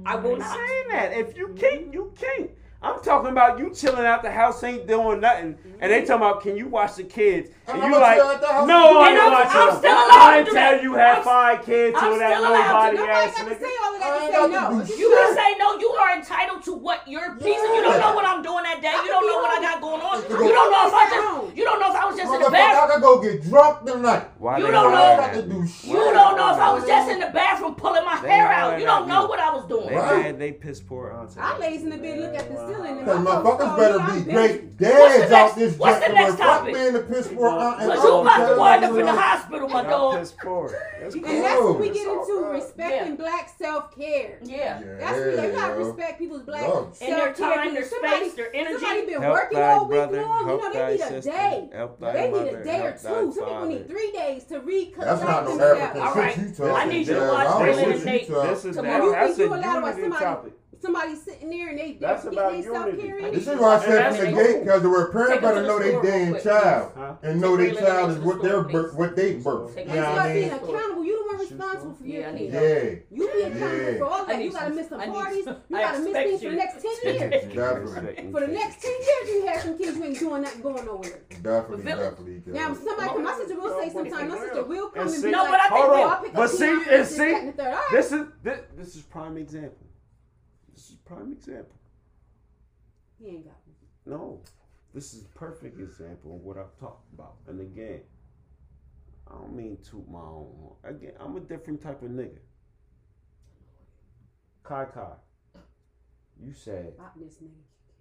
I 0.06 0.16
will 0.16 0.34
I'm 0.34 0.40
not. 0.40 0.56
saying 0.56 0.88
that 0.92 1.14
if 1.14 1.36
you 1.38 1.50
can't, 1.58 1.94
you 1.94 2.14
can't. 2.20 2.52
I'm 2.82 3.02
talking 3.02 3.32
about 3.32 3.58
you 3.58 3.74
chilling 3.74 4.06
out 4.06 4.22
the 4.22 4.30
house, 4.32 4.64
ain't 4.64 4.86
doing 4.86 5.20
nothing, 5.22 5.58
and 5.80 5.92
they 5.92 6.00
mm-hmm. 6.00 6.08
talking 6.08 6.28
about 6.28 6.42
can 6.44 6.56
you 6.56 6.68
watch 6.68 6.96
the 6.96 7.04
kids? 7.04 7.50
And 7.68 7.82
I'm 7.82 7.84
you 7.86 7.90
not 7.98 8.02
like, 8.02 8.18
chilling 8.18 8.36
at 8.36 8.42
the 8.42 8.48
house. 8.48 8.68
no, 8.68 9.00
I 9.02 9.08
And 9.10 9.18
ain't 9.18 9.24
I'm- 9.24 9.32
watching 9.32 9.62
I'm 9.62 9.78
still 9.78 9.92
allowed 9.92 10.12
I 10.12 10.32
to 10.34 10.38
ain't 10.38 10.46
do 10.48 10.54
tell 10.54 10.82
you 10.84 10.94
have 10.94 11.16
I'm- 11.16 11.24
five 11.24 11.66
kids 11.66 11.98
I'm 12.00 12.10
with 12.12 12.20
that 12.20 12.38
still 12.38 12.50
allowed 12.52 12.92
to. 12.92 12.96
nobody 12.96 12.98
Nobody 12.98 13.12
ass 13.12 13.36
nigga. 13.36 13.60
Say 14.00 14.06
all 14.06 14.26
of 14.26 14.32
that 14.32 14.36
I 14.36 14.48
to 14.48 14.54
say 14.54 14.56
no. 14.56 14.70
do 14.72 14.82
If 14.82 14.88
shit. 14.90 15.00
You 15.00 15.08
can 15.10 15.36
say 15.36 15.50
no. 15.60 15.68
You 15.80 15.90
are 15.90 16.12
entitled 16.18 16.62
to 16.66 16.74
what 16.74 17.08
your 17.08 17.36
piece. 17.36 17.62
of 17.62 17.70
You 17.76 17.82
don't 17.82 18.00
know 18.00 18.14
what 18.16 18.26
I'm 18.26 18.42
doing 18.42 18.64
that 18.64 18.80
day. 18.82 18.96
You 18.96 19.10
don't 19.10 19.28
know 19.28 19.40
what 19.40 19.52
I 19.58 19.62
got 19.62 19.82
going 19.82 20.02
on. 20.02 20.16
You 20.24 20.54
don't 20.54 20.72
know 20.72 20.84
if 20.88 20.94
I 20.94 21.04
just. 21.10 21.58
You 21.58 21.64
don't 21.64 21.80
know 21.80 21.90
if 21.90 21.96
I 21.96 22.06
was 22.06 22.16
just 22.18 22.34
in 22.34 22.42
the 22.42 22.50
bathroom. 22.50 22.84
I 22.84 22.94
could 22.94 23.02
go 23.02 23.22
get 23.22 23.44
drunk 23.44 23.86
tonight. 23.86 24.28
Why 24.38 24.58
You 24.58 24.72
don't 24.72 24.92
know. 24.92 25.00
I 25.00 25.16
got 25.16 25.30
at 25.30 25.34
to 25.36 25.42
you? 25.42 25.64
Do 25.64 25.88
you 25.88 26.04
don't 26.12 26.36
know 26.38 26.52
if 26.54 26.60
I 26.60 26.74
was 26.74 26.86
just 26.86 27.10
in 27.12 27.20
the 27.20 27.28
bathroom 27.34 27.76
pulling 27.76 28.04
my 28.06 28.20
They 28.22 28.30
hair 28.30 28.48
out. 28.52 28.80
You 28.80 28.86
don't 28.86 29.08
know 29.08 29.26
what 29.28 29.40
I 29.40 29.54
was 29.56 29.66
doing. 29.68 29.88
They 29.88 29.96
Right. 29.96 30.24
mad, 30.26 30.40
they 30.40 30.52
piss 30.52 30.80
poor 30.82 31.12
auntie. 31.12 31.40
I 31.40 31.58
lays 31.58 31.84
in 31.84 31.90
the 31.90 31.98
bed, 31.98 32.20
look 32.20 32.36
at 32.36 32.50
the 32.50 32.56
ceiling, 32.68 32.98
and 33.00 33.06
Cause 33.06 33.20
my 33.24 33.32
folks 33.42 33.64
motherfuckers 33.64 33.74
oh, 33.74 33.78
better 33.78 34.20
be 34.20 34.32
great 34.32 34.64
What's 34.64 35.18
dads 35.18 35.32
out 35.32 35.56
this 35.56 35.78
what's 35.78 36.00
the 36.00 36.06
joint. 36.08 36.14
next 36.16 36.36
Fuck 36.36 36.60
topic? 36.60 36.74
being 36.76 36.94
the 36.94 37.00
piss 37.02 37.28
poor 37.30 37.48
aunt 37.50 37.78
Cause 37.80 37.88
you 37.88 37.94
uncle. 37.94 38.22
about 38.22 38.50
to 38.50 38.58
wind 38.60 38.84
up 38.84 38.92
in 38.92 39.06
the 39.06 39.12
hospital, 39.14 39.70
my 39.70 39.84
dog. 39.84 40.20
piss 40.20 40.32
poor. 40.34 40.76
That's 41.00 41.16
And 41.16 41.24
that's 41.26 41.62
what 41.62 41.80
we 41.80 41.90
get 41.92 42.08
into 42.08 42.46
respecting 42.52 43.16
black 43.16 43.50
self 43.58 43.85
care. 43.94 44.40
Yeah. 44.44 44.82
That's 45.00 45.20
what 45.20 45.46
you 45.46 45.52
gotta 45.52 45.74
yo. 45.80 45.88
respect 45.88 46.20
people's 46.20 46.44
black 46.44 46.62
Yo. 46.62 46.90
self 46.94 47.02
And 47.02 47.12
their 47.14 47.34
care. 47.34 47.56
time, 47.56 47.74
their 47.74 47.84
space, 47.86 48.34
their 48.34 48.56
energy. 48.56 48.74
Somebody 48.80 49.06
been 49.06 49.22
Help 49.22 49.34
working 49.34 49.58
all 49.62 49.80
week 49.82 49.90
brother, 49.90 50.22
long. 50.22 50.40
You 50.50 50.58
know, 50.58 50.74
they 50.74 50.92
need 50.94 51.02
a 51.02 51.08
sister, 51.08 51.32
day. 51.32 51.70
help 51.74 52.00
thy 52.00 52.14
They 52.14 52.24
need 52.24 52.32
mother, 52.32 52.62
a 52.62 52.64
day 52.64 52.82
or 52.82 52.92
two. 52.92 52.98
thy 53.04 53.10
Some 53.10 53.32
people 53.34 53.66
need 53.68 53.88
three 53.88 54.12
days 54.12 54.44
to 54.46 54.60
recollect 54.60 55.00
That's 55.00 55.22
not 55.22 55.44
no 55.44 55.50
themselves. 55.52 55.82
African 55.82 56.02
All 56.02 56.14
shit 56.14 56.24
right. 56.24 56.38
you 56.38 56.54
talking. 56.56 56.76
I 56.76 56.86
need 56.86 57.08
you 57.08 57.14
to 57.14 57.20
watch 57.22 57.30
I 57.40 57.44
don't 57.44 57.66
Bill 57.66 57.76
know 57.76 57.90
and 57.96 58.06
Nate. 58.06 58.28
talking. 58.30 58.50
This 58.52 58.66
is 58.66 58.76
So 58.76 58.82
that, 58.82 59.04
you 59.04 59.12
that's 59.12 59.28
think 59.38 59.40
you 59.40 59.54
a 59.54 59.58
allowed 59.58 59.82
by 59.82 59.88
unity 59.90 60.02
somebody- 60.02 60.24
topic. 60.26 60.54
Somebody 60.82 61.16
sitting 61.16 61.50
there 61.50 61.70
and 61.70 61.80
they 61.80 61.94
they 61.94 61.98
That's 62.00 62.24
getting 62.26 62.38
about 62.38 62.52
their 62.52 62.64
self 62.64 62.86
unity. 62.88 63.08
care. 63.08 63.32
This 63.32 63.48
is 63.48 63.58
why 63.60 63.76
I 63.76 63.80
said 63.86 64.16
from 64.18 64.26
the 64.36 64.44
gate, 64.44 64.60
because 64.66 64.82
the 64.84 64.90
word 64.90 65.06
Take 65.06 65.14
parent 65.14 65.42
them 65.42 65.42
better 65.42 65.62
to 65.62 65.68
know 65.68 65.80
their 65.80 66.02
damn 66.04 66.32
quick, 66.32 66.44
child 66.44 66.92
Huh? 66.96 67.14
and 67.24 67.42
know 67.42 67.58
Take 67.58 67.74
their 67.80 67.82
child 67.88 68.10
is 68.12 68.18
what 68.20 68.38
store, 68.38 68.50
their 68.50 68.62
birth, 68.64 68.94
what 68.94 69.16
they 69.16 69.34
birth. 69.36 69.74
Take 69.74 69.88
You 69.88 69.94
Raylan 69.94 69.96
know 69.96 70.02
what 70.04 70.12
start 70.14 70.26
I 70.30 70.34
being 70.34 70.50
mean? 70.50 70.54
accountable. 70.58 71.06
You 71.06 71.15
the 71.38 71.44
one 71.56 71.58
responsible 71.58 71.94
for 71.96 72.06
your 72.06 72.22
Yeah, 72.22 72.28
I 72.28 72.32
need 72.34 72.52
kids. 72.52 73.04
Yeah. 73.12 73.18
You 73.18 73.32
be 73.34 73.42
accountable 73.42 73.92
Yeah. 73.92 73.98
for 73.98 74.06
all 74.06 74.22
I 74.22 74.26
that. 74.26 74.38
need 74.40 74.46
You 74.46 74.52
gotta 74.52 74.66
some- 74.66 74.76
miss 74.76 74.90
some 74.90 75.00
I 75.02 75.06
need 75.06 75.14
parties. 75.14 75.44
some- 75.46 75.58
You 75.70 75.78
I 75.78 75.82
gotta 75.82 75.98
miss 76.00 76.08
expect 76.08 76.28
things 76.30 76.40
for 76.40 76.46
you. 76.46 76.52
the 76.52 76.58
next 76.58 76.82
ten 76.82 76.92
years. 77.32 77.56
Definitely. 77.56 78.32
For 78.32 78.40
the 78.42 78.48
next 78.48 78.82
ten 78.82 78.92
years, 78.92 79.30
you 79.30 79.46
have 79.48 79.62
some 79.62 79.78
kids 79.78 79.98
you 79.98 80.04
ain't 80.06 80.20
doing 80.20 80.42
nothing, 80.42 80.62
going 80.62 80.86
nowhere. 80.86 81.20
Definitely, 81.42 81.84
Feel 81.86 82.00
it? 82.00 82.10
definitely. 82.10 82.44
Now, 82.48 82.68
Jazz. 82.70 82.84
somebody, 82.84 83.20
my 83.22 83.36
sister 83.38 83.56
will 83.60 83.80
say 83.82 83.90
sometimes, 83.94 84.32
my 84.32 84.40
sister 84.40 84.64
will 84.64 84.90
come 84.90 85.02
And 85.02 85.10
and 85.10 85.20
see- 85.20 85.28
be 85.28 85.32
No, 85.32 85.44
like, 85.44 85.52
but 85.52 85.60
I 85.62 85.68
think 85.70 85.72
Hold 85.86 85.90
we- 85.92 85.96
"Oh, 85.98 86.02
I'll 86.08 86.10
on, 86.18 86.24
pick 86.24 86.34
but 86.34 86.42
up 86.44 86.50
see, 86.52 86.58
Keon, 86.58 86.78
and 86.80 86.88
this, 86.88 87.10
see, 87.12 87.18
that, 87.18 87.42
and 87.42 87.48
the 87.50 87.54
third. 87.54 87.68
All 87.68 87.74
right. 87.74 87.88
this 87.92 88.12
is 88.12 88.28
this, 88.44 88.60
this 88.78 88.96
is 88.96 89.02
prime 89.04 89.38
example. 89.38 89.88
This 90.74 90.90
is 90.90 90.96
prime 91.06 91.32
example. 91.32 91.76
He 93.20 93.28
ain't 93.28 93.46
got 93.46 93.56
me. 93.68 93.74
No, 94.06 94.42
this 94.94 95.14
is 95.14 95.24
a 95.26 95.28
perfect 95.38 95.80
example 95.80 96.36
of 96.36 96.42
what 96.44 96.58
I'm 96.58 96.66
talking 96.80 97.06
about. 97.14 97.36
And 97.48 97.60
again, 97.62 98.02
I 99.28 99.34
don't 99.34 99.56
mean 99.56 99.78
toot 99.84 100.08
my 100.10 100.20
own. 100.20 100.54
horn. 100.60 100.76
Again, 100.96 101.14
I'm 101.20 101.36
a 101.36 101.40
different 101.40 101.82
type 101.82 102.02
of 102.04 102.10
nigga. 102.10 102.38
Khi 104.64 104.86
Khi, 104.94 105.60
you 106.44 106.54
said 106.54 106.94
About 106.98 107.18
nigga. 107.20 107.48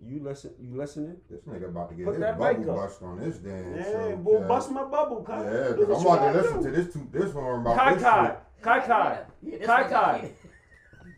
you 0.02 0.20
listen. 0.22 0.52
You 0.58 0.76
listening? 0.76 1.16
This 1.30 1.40
nigga 1.42 1.68
about 1.68 1.88
to 1.90 1.94
get 1.94 2.04
Put 2.06 2.14
his 2.14 2.20
that 2.20 2.38
bubble 2.38 2.58
mic 2.60 2.68
up. 2.68 2.76
bust 2.76 3.02
on 3.02 3.18
this 3.18 3.38
damn 3.38 3.74
Yeah, 3.76 3.82
show. 3.84 4.16
boy, 4.16 4.38
Jazz. 4.38 4.48
bust 4.48 4.70
my 4.70 4.84
bubble, 4.84 5.22
Kai. 5.22 5.44
Yeah, 5.44 5.68
Do 5.68 5.76
because 5.86 5.88
what 5.88 5.96
I'm 5.98 6.02
you 6.02 6.08
about 6.08 6.14
to 6.16 6.32
gotta 6.32 6.38
listen 6.42 6.62
do. 6.62 6.70
to 6.70 6.76
this 6.82 6.92
two, 6.94 7.08
this 7.12 7.32
horn 7.32 7.60
about 7.60 7.76
Kai 7.76 7.94
this 7.94 8.02
Kai, 8.02 8.26
shit. 8.26 8.38
Khi 8.62 8.80
Khi. 8.80 9.50
Yeah, 9.50 9.58
this 9.58 9.66
Kai 9.66 9.82
nigga- 9.84 9.90
Kai. 9.90 10.32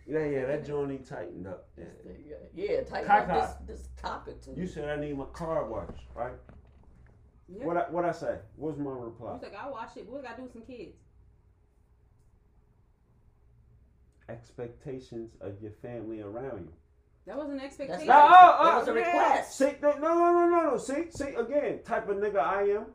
Yeah, 0.09 0.25
yeah, 0.25 0.47
that 0.47 0.65
joint 0.65 0.93
ain't 0.93 1.07
tightened 1.07 1.47
up. 1.49 1.69
Yeah. 1.77 1.85
Yeah, 2.29 2.37
yeah, 2.55 2.83
tighten 2.85 3.07
Kai 3.09 3.19
up 3.21 3.27
Kai. 3.29 3.41
this, 3.67 3.79
this 3.79 3.89
topic 3.97 4.41
too. 4.41 4.55
You 4.57 4.67
said 4.67 4.89
I 4.89 5.01
need 5.01 5.17
my 5.19 5.25
car 5.33 5.67
washed, 5.69 6.07
right? 6.15 6.33
Yeah. 7.49 7.65
What 7.65 7.77
I, 7.77 7.81
what 7.91 8.05
I 8.05 8.13
say? 8.13 8.39
What's 8.57 8.79
my 8.79 8.91
reply? 8.91 9.35
He's 9.35 9.43
like, 9.43 9.55
I'll 9.55 9.73
watch 9.73 9.97
it. 9.97 10.07
What 10.09 10.21
we 10.21 10.27
gotta 10.27 10.37
do 10.37 10.43
with 10.45 10.53
some 10.53 10.63
kids? 10.63 10.97
Expectations 14.29 15.37
of 15.41 15.61
your 15.63 15.71
family 15.83 16.21
around 16.21 16.67
you. 16.67 16.73
That 17.27 17.37
was 17.37 17.49
an 17.49 17.57
That's 17.57 17.79
expectation. 17.79 18.07
No, 18.07 18.15
oh, 18.15 18.29
not, 18.29 18.57
oh, 18.59 18.65
that 18.65 18.75
oh, 18.75 18.79
was 18.79 18.89
a 18.89 18.93
yeah. 18.93 19.07
request. 19.07 19.59
See, 19.59 19.73
no, 19.83 19.93
no, 19.93 20.15
no, 20.15 20.49
no, 20.49 20.71
no. 20.71 20.79
See, 20.79 21.05
see 21.11 21.35
again, 21.35 21.81
type 21.85 22.09
of 22.09 22.17
nigga 22.17 22.39
I 22.39 22.63
am. 22.63 22.87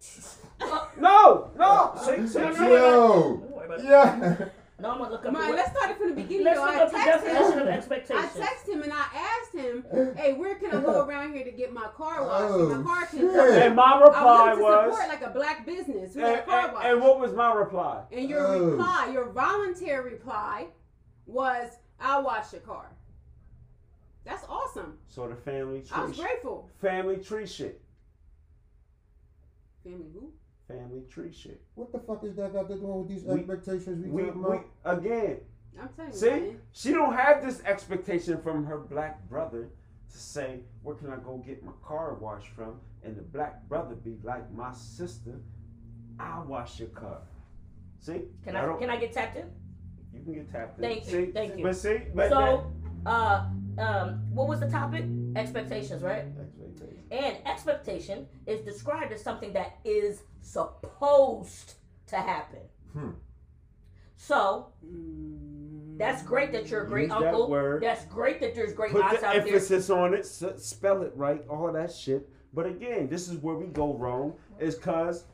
No, 0.98 1.50
no. 1.56 1.92
See, 2.04 2.26
see, 2.26 2.38
No, 2.40 2.50
no, 2.50 2.58
no, 2.58 2.74
Yo, 2.74 3.36
Don't 3.36 3.50
worry 3.52 3.66
about 3.66 3.80
it. 3.80 3.84
yeah. 3.84 4.48
No, 4.80 4.92
I'm 4.92 4.98
gonna 4.98 5.10
look 5.10 5.26
up. 5.26 5.32
Mine, 5.32 5.50
the- 5.50 5.56
let's 5.56 5.76
start 5.76 5.90
it 5.90 5.98
from 5.98 6.10
the 6.10 6.14
beginning. 6.22 6.44
Let's 6.44 6.58
though. 6.60 6.66
look 6.66 6.74
I 6.76 6.82
up 6.82 6.90
the 6.92 6.96
definition 6.98 7.52
him. 7.54 7.58
of 7.62 7.66
I 7.68 7.70
expectations. 7.72 8.32
texted 8.32 8.72
him 8.74 8.82
and 8.84 8.92
I 8.92 9.06
asked 9.12 9.52
him, 9.52 10.14
"Hey, 10.16 10.34
where 10.34 10.54
can 10.54 10.70
I 10.70 10.80
go 10.80 11.04
around 11.08 11.32
here 11.34 11.44
to 11.44 11.50
get 11.50 11.72
my 11.72 11.88
car 11.96 12.22
washed? 12.24 12.54
Oh, 12.54 12.68
my 12.78 12.82
car 12.84 13.06
can." 13.06 13.18
shit. 13.18 13.62
And 13.62 13.74
my 13.74 13.82
I 13.82 14.00
reply 14.00 14.22
wanted 14.22 14.54
to 14.56 14.62
was, 14.62 14.92
support 14.94 15.08
like 15.08 15.22
a 15.22 15.30
black 15.30 15.66
business 15.66 16.14
who 16.14 16.20
and, 16.24 16.36
a 16.36 16.42
car 16.42 16.72
wash. 16.74 16.84
and 16.84 17.00
what 17.02 17.18
was 17.18 17.32
my 17.34 17.52
reply? 17.52 18.04
And 18.12 18.28
your 18.30 18.46
Oh. 18.46 18.64
reply, 18.70 19.10
your 19.12 19.30
voluntary 19.30 20.12
reply, 20.12 20.68
was, 21.26 21.72
"I'll 21.98 22.22
wash 22.22 22.52
your 22.52 22.62
car." 22.62 22.92
That's 24.24 24.44
awesome. 24.48 24.98
So 25.08 25.26
the 25.26 25.34
family 25.34 25.80
tree. 25.80 25.90
I 25.92 26.04
was 26.04 26.16
grateful. 26.16 26.70
family 26.80 27.16
tree 27.16 27.46
shit, 27.46 27.80
Family 29.82 30.06
who? 30.14 30.32
Family 30.68 31.02
tree 31.10 31.32
shit. 31.32 31.60
What 31.74 31.92
the 31.92 31.98
fuck 31.98 32.22
is 32.24 32.36
that 32.36 32.52
got 32.52 32.68
to 32.68 32.74
do 32.76 32.86
with 32.86 33.08
these 33.08 33.24
We- 33.24 33.40
expectations 33.40 34.04
we, 34.04 34.10
We, 34.10 34.22
talking 34.30 34.42
we 34.42 34.58
again. 34.84 35.38
I'm 35.80 35.88
telling 35.96 36.10
you, 36.12 36.16
See, 36.18 36.30
man. 36.30 36.60
she 36.72 36.92
don't 36.92 37.14
have 37.14 37.42
this 37.44 37.62
expectation 37.64 38.40
from 38.42 38.64
her 38.66 38.78
black 38.78 39.28
brother 39.28 39.68
to 40.10 40.18
say, 40.18 40.60
"Where 40.82 40.96
can 40.96 41.10
I 41.12 41.16
go 41.16 41.36
get 41.38 41.62
my 41.64 41.72
car 41.84 42.14
washed 42.14 42.48
from?" 42.48 42.80
And 43.04 43.16
the 43.16 43.22
black 43.22 43.68
brother 43.68 43.94
be 43.94 44.18
like, 44.24 44.50
"My 44.52 44.72
sister, 44.72 45.40
I'll 46.18 46.44
wash 46.46 46.80
your 46.80 46.88
car." 46.88 47.20
See? 48.00 48.22
Can 48.44 48.56
I 48.56 48.62
don't- 48.66 48.80
can 48.80 48.90
I 48.90 48.96
get 48.96 49.12
tapped 49.12 49.36
in? 49.36 49.46
You 50.12 50.20
can 50.22 50.32
get 50.34 50.50
tapped 50.50 50.78
in. 50.78 50.84
Thank 50.84 51.04
you, 51.06 51.10
see? 51.26 51.32
thank 51.32 51.56
you. 51.56 51.62
But 51.62 51.76
see, 51.76 51.98
but 52.14 52.28
So, 52.30 52.72
uh, 53.06 53.48
um, 53.78 54.34
what 54.34 54.48
was 54.48 54.58
the 54.60 54.68
topic? 54.68 55.04
Expectations, 55.36 56.02
right? 56.02 56.24
That- 57.10 57.16
expectation. 57.16 57.46
And 57.46 57.46
expectation 57.46 58.26
is 58.46 58.60
described 58.64 59.12
as 59.12 59.22
something 59.22 59.52
that 59.54 59.78
is 59.84 60.22
supposed 60.40 61.74
to 62.08 62.16
happen. 62.16 62.60
Hmm. 62.92 63.10
So 64.16 64.72
that's 65.96 66.22
great 66.22 66.52
that 66.52 66.68
you're 66.68 66.82
a 66.84 66.86
great 66.86 67.08
Use 67.08 67.18
that 67.20 67.28
uncle. 67.28 67.48
word. 67.50 67.82
That's 67.82 68.04
great 68.06 68.40
that 68.40 68.54
there's 68.54 68.72
great 68.72 68.92
Put 68.92 69.02
aunts 69.04 69.20
the 69.20 69.26
out 69.26 69.32
there. 69.34 69.42
emphasis 69.46 69.90
on 69.90 70.14
it. 70.14 70.20
s- 70.20 70.44
spell 70.64 71.02
it 71.02 71.12
right. 71.14 71.44
All 71.48 71.70
that 71.72 71.92
shit. 71.92 72.28
But 72.54 72.66
again, 72.66 73.08
this 73.08 73.28
is 73.28 73.36
where 73.38 73.54
we 73.54 73.66
go 73.66 73.94
wrong. 73.94 74.34
Is 74.58 74.74
because 74.74 75.24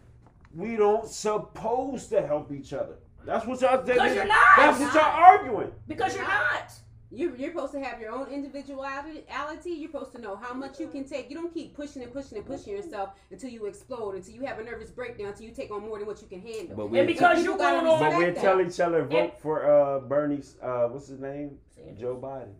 we 0.55 0.77
don't 0.77 1.09
supposed 1.09 2.11
to 2.11 2.27
help 2.27 2.53
each 2.53 2.73
other. 2.73 2.97
That's 3.25 3.47
what 3.47 3.61
y'all. 3.62 3.78
Because 3.83 4.15
you're 4.15 4.27
not. 4.27 4.39
That's 4.57 4.81
what 4.81 4.94
y'all 4.94 5.03
arguing. 5.03 5.73
Because 5.89 6.15
you're 6.15 6.25
not. 6.27 6.73
You're, 7.15 7.36
you're 7.36 7.52
supposed 7.52 7.73
to 7.73 7.81
have 7.81 8.01
your 8.01 8.10
own 8.10 8.26
individuality. 8.28 9.25
You're 9.65 9.91
supposed 9.91 10.12
to 10.12 10.20
know 10.20 10.36
how 10.36 10.52
much 10.55 10.81
you 10.81 10.89
can 10.89 11.05
take. 11.05 11.31
You 11.31 11.36
don't 11.36 11.52
keep 11.52 11.75
pushing 11.75 12.02
and 12.02 12.12
pushing 12.12 12.39
and 12.39 12.47
pushing 12.47 12.73
yourself 12.76 13.10
until 13.31 13.51
you 13.51 13.67
explode, 13.67 14.17
until 14.17 14.34
you 14.34 14.43
have 14.44 14.59
a 14.59 14.65
nervous 14.65 14.91
breakdown, 14.91 15.28
until 15.28 15.47
you 15.47 15.52
take 15.52 15.70
on 15.70 15.83
more 15.83 15.99
than 15.99 16.07
what 16.07 16.20
you 16.20 16.28
can 16.28 16.41
handle. 16.41 16.76
But 16.76 16.83
And 16.84 16.93
we 16.93 17.02
because 17.07 17.39
People 17.39 17.44
you're 17.55 17.59
gotta 17.59 17.81
going 17.86 18.02
on. 18.05 18.10
but 18.10 18.18
we 18.18 18.41
tell 18.41 18.60
each 18.60 18.81
other 18.81 19.05
vote 19.05 19.17
It- 19.34 19.39
for 19.41 19.65
uh 19.70 20.01
Bernie's 20.01 20.57
uh 20.62 20.89
what's 20.89 21.09
his 21.09 21.20
name 21.20 21.59
Joe 21.99 22.17
Biden. 22.20 22.55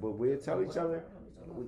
But 0.00 0.12
we'll 0.12 0.38
tell 0.38 0.62
each 0.62 0.76
other 0.76 1.04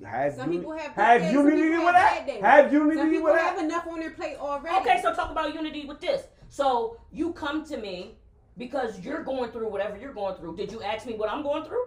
have 0.05 0.35
Some 0.35 0.53
uni- 0.53 0.59
people 0.59 0.73
have 0.77 0.93
have 0.93 1.21
days, 1.23 1.33
some 1.33 1.47
unity 1.49 1.63
people 1.71 1.85
with 1.87 1.95
have 1.95 1.95
that. 1.95 2.17
bad 2.19 2.27
days. 2.27 2.41
Have 2.43 2.65
Some 2.71 2.75
unity 2.91 3.11
people 3.11 3.25
with 3.33 3.41
have 3.41 3.57
that. 3.57 3.65
enough 3.65 3.87
on 3.87 3.99
their 4.01 4.11
plate 4.11 4.37
already. 4.39 4.77
Okay, 4.77 5.01
so 5.03 5.15
talk 5.15 5.31
about 5.31 5.55
unity 5.55 5.87
with 5.87 6.01
this. 6.01 6.23
So 6.49 6.99
you 7.13 7.33
come 7.33 7.65
to 7.67 7.77
me 7.79 8.19
because 8.59 9.01
you're 9.01 9.23
going 9.23 9.51
through 9.53 9.69
whatever 9.69 9.97
you're 9.97 10.13
going 10.13 10.37
through. 10.37 10.57
Did 10.57 10.71
you 10.71 10.83
ask 10.83 11.07
me 11.07 11.15
what 11.15 11.31
I'm 11.31 11.43
going 11.43 11.65
through? 11.65 11.85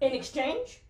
In 0.00 0.12
exchange? 0.12 0.80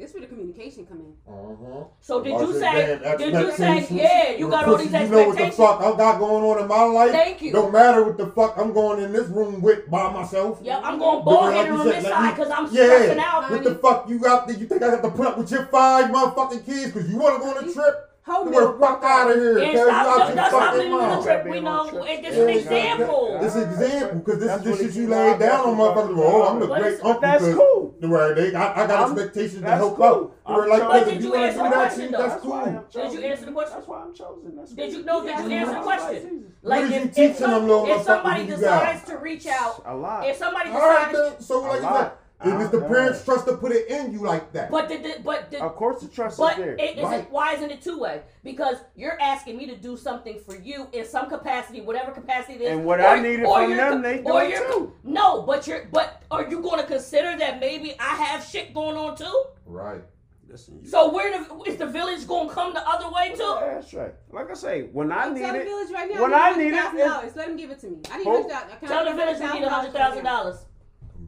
this 0.00 0.14
where 0.14 0.22
the 0.22 0.26
communication 0.26 0.86
come 0.86 1.00
in. 1.00 1.32
Uh-huh. 1.32 1.84
So 2.00 2.22
did 2.22 2.32
you 2.40 2.58
say? 2.58 2.98
damn, 3.02 3.18
Did 3.18 3.34
you 3.34 3.52
say? 3.52 3.86
Yeah, 3.90 4.30
you 4.36 4.48
got 4.48 4.64
all 4.64 4.76
Pussy, 4.76 4.88
these 4.88 5.02
You 5.02 5.08
know 5.08 5.28
what 5.28 5.38
the 5.38 5.50
fuck 5.52 5.80
I 5.80 5.96
got 5.96 6.18
going 6.18 6.42
on 6.42 6.62
in 6.62 6.68
my 6.68 6.84
life? 6.84 7.12
Thank 7.12 7.42
you. 7.42 7.52
Don't 7.52 7.72
matter 7.72 8.02
what 8.04 8.16
the 8.16 8.28
fuck 8.28 8.56
I'm 8.56 8.72
going 8.72 9.02
in 9.04 9.12
this 9.12 9.28
room 9.28 9.60
with 9.60 9.90
by 9.90 10.10
myself. 10.10 10.60
Yep, 10.62 10.80
I'm 10.82 10.98
going 10.98 11.16
Doing 11.16 11.24
ball 11.24 11.42
like 11.42 11.54
headed 11.54 11.72
on 11.72 11.86
said, 11.86 11.94
this 11.96 12.04
let 12.04 12.12
side 12.12 12.36
because 12.36 12.50
I'm 12.50 12.64
Yeah. 12.64 12.84
stressing 12.84 13.18
out. 13.18 13.50
What 13.50 13.64
the 13.64 13.74
fuck 13.74 14.08
you 14.08 14.18
got 14.18 14.46
there? 14.48 14.56
You 14.56 14.66
think 14.66 14.82
I 14.82 14.90
have 14.90 15.02
to 15.02 15.10
put 15.10 15.26
up 15.26 15.38
with 15.38 15.50
your 15.50 15.66
five 15.66 16.10
motherfucking 16.10 16.64
kids 16.64 16.92
because 16.92 17.10
you 17.10 17.18
want 17.18 17.36
to 17.36 17.40
go 17.40 17.58
on 17.58 17.68
a 17.68 17.72
trip? 17.72 18.09
Hold 18.26 18.52
Get 18.52 18.60
me 18.60 18.66
the 18.66 18.78
fuck 18.78 19.02
out 19.02 19.30
of 19.30 19.36
here. 19.36 19.58
And 19.58 19.66
Cause 19.72 19.72
you 19.74 19.84
stop, 19.86 20.06
out 20.06 20.18
don't, 20.18 20.32
stop 20.36 20.50
fucking 20.52 20.78
leaving 20.78 20.92
on 20.94 21.16
the 21.18 21.24
trip. 21.24 21.46
We 21.48 21.60
know 21.60 21.88
trips. 21.90 22.06
it- 22.10 22.22
this 22.22 22.36
Yeah, 22.36 22.42
is 22.44 22.66
an 22.66 22.72
yeah, 22.72 22.78
yeah. 22.78 22.92
example. 22.92 23.38
This 23.40 23.56
is 23.56 23.62
example 23.80 24.18
because 24.18 24.38
this 24.40 24.52
is 24.56 24.62
the 24.62 24.76
shit 24.76 24.94
you 24.96 25.02
is. 25.04 25.08
laid 25.08 25.38
down 25.38 25.60
on 25.60 25.76
That's 25.78 25.78
what 25.78 25.96
motherfuckers. 25.96 26.10
it 26.10 26.24
Oh, 26.34 26.42
I'm 26.48 26.60
the 26.60 26.66
great 26.66 26.94
uncle. 27.04 27.20
That's 27.20 27.44
'cause 27.44 27.54
cool. 27.56 27.94
the 27.98 28.08
Where 28.08 28.34
they, 28.34 28.54
I, 28.54 28.72
I 28.84 28.86
got 28.86 28.90
I'm- 28.90 29.12
expectations 29.12 29.54
to 29.54 29.60
that's 29.62 29.76
help 29.80 29.96
cool. 29.96 30.04
out. 30.04 30.32
I'm 30.46 30.68
like, 30.68 30.80
chosen. 30.80 30.88
But 30.88 31.04
this, 31.04 31.14
did 31.14 31.22
you 31.24 31.34
answer 31.34 31.56
the 31.58 31.62
that 31.64 31.72
question, 31.72 32.12
though? 32.12 32.18
That's 32.18 32.32
That's 32.34 32.42
cool. 32.44 33.02
Did 33.02 33.12
you 33.12 33.20
answer 33.30 33.44
the 33.46 33.52
question? 33.52 33.74
That's 33.74 33.88
why 33.88 34.00
I'm 34.02 34.14
chosen. 34.14 34.56
That's 34.56 34.72
Did 34.72 34.92
you 34.92 35.02
know? 35.04 35.22
Did 35.24 35.38
you 35.38 35.48
Yeah, 35.50 35.56
answer 35.56 35.74
the 35.74 35.80
question? 35.80 36.52
Like 36.62 36.84
if, 36.84 36.90
you 36.90 36.96
if, 36.96 37.14
teaching 37.14 37.32
them 37.32 37.38
some, 37.50 37.68
little 37.68 37.86
if 37.86 38.02
somebody 38.02 38.42
motherfuckers 38.44 38.46
you 38.48 38.60
got? 38.60 38.80
decides 38.92 39.04
to 39.08 39.16
reach 39.16 39.46
out, 39.46 39.82
A 39.86 39.94
lot. 39.96 40.26
if 40.26 40.36
somebody 40.36 40.70
decides, 40.70 41.12
then. 41.12 41.40
So 41.40 41.60
like 41.60 42.12
A 42.42 42.46
you 42.46 42.50
said, 42.52 42.52
lot. 42.52 42.54
And 42.54 42.62
it's 42.62 42.70
the 42.70 42.88
parents' 42.88 43.24
trust 43.24 43.46
to 43.46 43.56
put 43.56 43.72
it 43.72 43.88
in 43.88 44.12
you 44.12 44.20
like 44.20 44.52
that. 44.52 44.70
But 44.70 44.88
the, 44.88 44.96
the 44.96 45.16
but 45.22 45.50
the, 45.50 45.62
Of 45.62 45.76
course, 45.76 46.00
the 46.00 46.08
trust 46.08 46.38
But 46.38 46.52
is 46.52 46.58
there. 46.58 46.74
it 46.74 46.92
isn't. 46.98 47.04
Right. 47.04 47.30
Why 47.30 47.52
isn't 47.54 47.70
it 47.70 47.82
two 47.82 47.98
way? 47.98 48.22
Because 48.42 48.76
you're 48.96 49.20
asking 49.20 49.56
me 49.58 49.66
to 49.66 49.76
do 49.76 49.96
something 49.96 50.38
for 50.46 50.56
you 50.56 50.88
in 50.92 51.04
some 51.04 51.28
capacity, 51.28 51.80
whatever 51.80 52.12
capacity 52.12 52.54
it 52.54 52.60
is. 52.62 52.70
And 52.70 52.84
what 52.84 53.00
I 53.00 53.20
needed 53.20 53.44
from 53.46 53.68
you're 53.70 53.76
them, 53.76 54.02
they 54.02 54.20
or 54.22 54.40
doing 54.40 54.50
you're- 54.52 54.66
too. 54.72 54.92
No, 55.04 55.42
but 55.42 55.66
you're. 55.66 55.84
But 55.92 56.22
are 56.30 56.48
you 56.48 56.60
going 56.60 56.80
to 56.80 56.86
consider 56.86 57.36
that 57.38 57.60
maybe 57.60 57.94
I 58.00 58.14
have 58.16 58.44
shit 58.44 58.72
going 58.74 58.96
on 58.96 59.16
too? 59.16 59.44
right. 59.66 60.02
Listen, 60.48 60.84
So 60.84 61.12
where 61.12 61.30
the 61.30 61.62
is 61.70 61.76
the 61.76 61.86
village 61.86 62.26
going 62.26 62.48
to 62.48 62.54
come 62.54 62.74
the 62.74 62.80
other 62.88 63.08
way 63.14 63.30
too? 63.36 63.56
That's 63.60 63.94
right. 63.94 64.12
Like 64.32 64.50
I 64.50 64.54
say, 64.54 64.82
when 64.90 65.12
I 65.12 65.26
Tell 65.26 65.32
need 65.34 65.42
the 65.44 65.54
it, 65.60 65.64
village 65.64 65.90
right 65.92 66.10
now. 66.12 66.22
when 66.22 66.34
I 66.34 66.50
need 66.56 66.72
it, 66.72 66.74
it's- 66.74 66.96
dollars. 67.08 67.36
Let 67.36 67.48
him 67.50 67.56
give 67.56 67.70
it 67.70 67.78
to 67.82 67.86
me. 67.90 67.98
I 68.10 68.16
need 68.18 68.24
Who? 68.24 68.32
hundred 68.32 68.50
thousand. 68.50 68.88
Tell 68.88 69.04
the 69.04 69.12
village 69.14 69.38
we 69.38 69.52
need 69.60 69.62
a 69.62 69.70
hundred 69.70 69.92
thousand 69.92 70.24
dollars. 70.24 70.56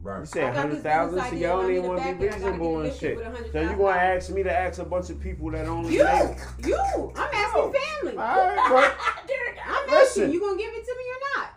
Right. 0.03 0.19
You 0.19 0.25
said 0.25 0.43
I 0.43 0.47
got 0.47 0.55
hundred 0.57 0.75
this 0.75 0.83
thousand, 0.83 1.15
business 1.15 1.29
so 1.31 1.35
y'all 1.47 1.59
I 1.59 1.61
don't 1.61 1.71
even 1.71 1.87
want 1.87 2.03
to 2.03 2.03
be 2.03 2.09
it, 2.09 2.13
I 2.13 2.13
gotta 2.39 2.51
reasonable 2.51 2.81
get 2.83 2.91
and 2.91 2.99
shit. 2.99 3.51
So 3.53 3.61
you 3.61 3.69
gonna 3.69 3.89
ask 3.97 4.29
me 4.31 4.43
to 4.43 4.51
ask 4.59 4.79
a 4.79 4.85
bunch 4.85 5.09
of 5.09 5.19
people 5.21 5.51
that 5.51 5.65
only 5.65 5.95
You, 5.95 6.03
make- 6.03 6.37
you. 6.67 7.13
I'm 7.15 7.29
asking 7.33 7.73
family. 7.73 8.17
Alright, 8.17 8.91
Dear 9.27 9.37
I'm 9.65 9.89
Listen. 9.89 10.23
asking. 10.23 10.33
You 10.33 10.39
gonna 10.41 10.57
give 10.57 10.73
it 10.73 10.83
to 10.85 10.95
me 10.97 11.03
or 11.13 11.19
not? 11.41 11.49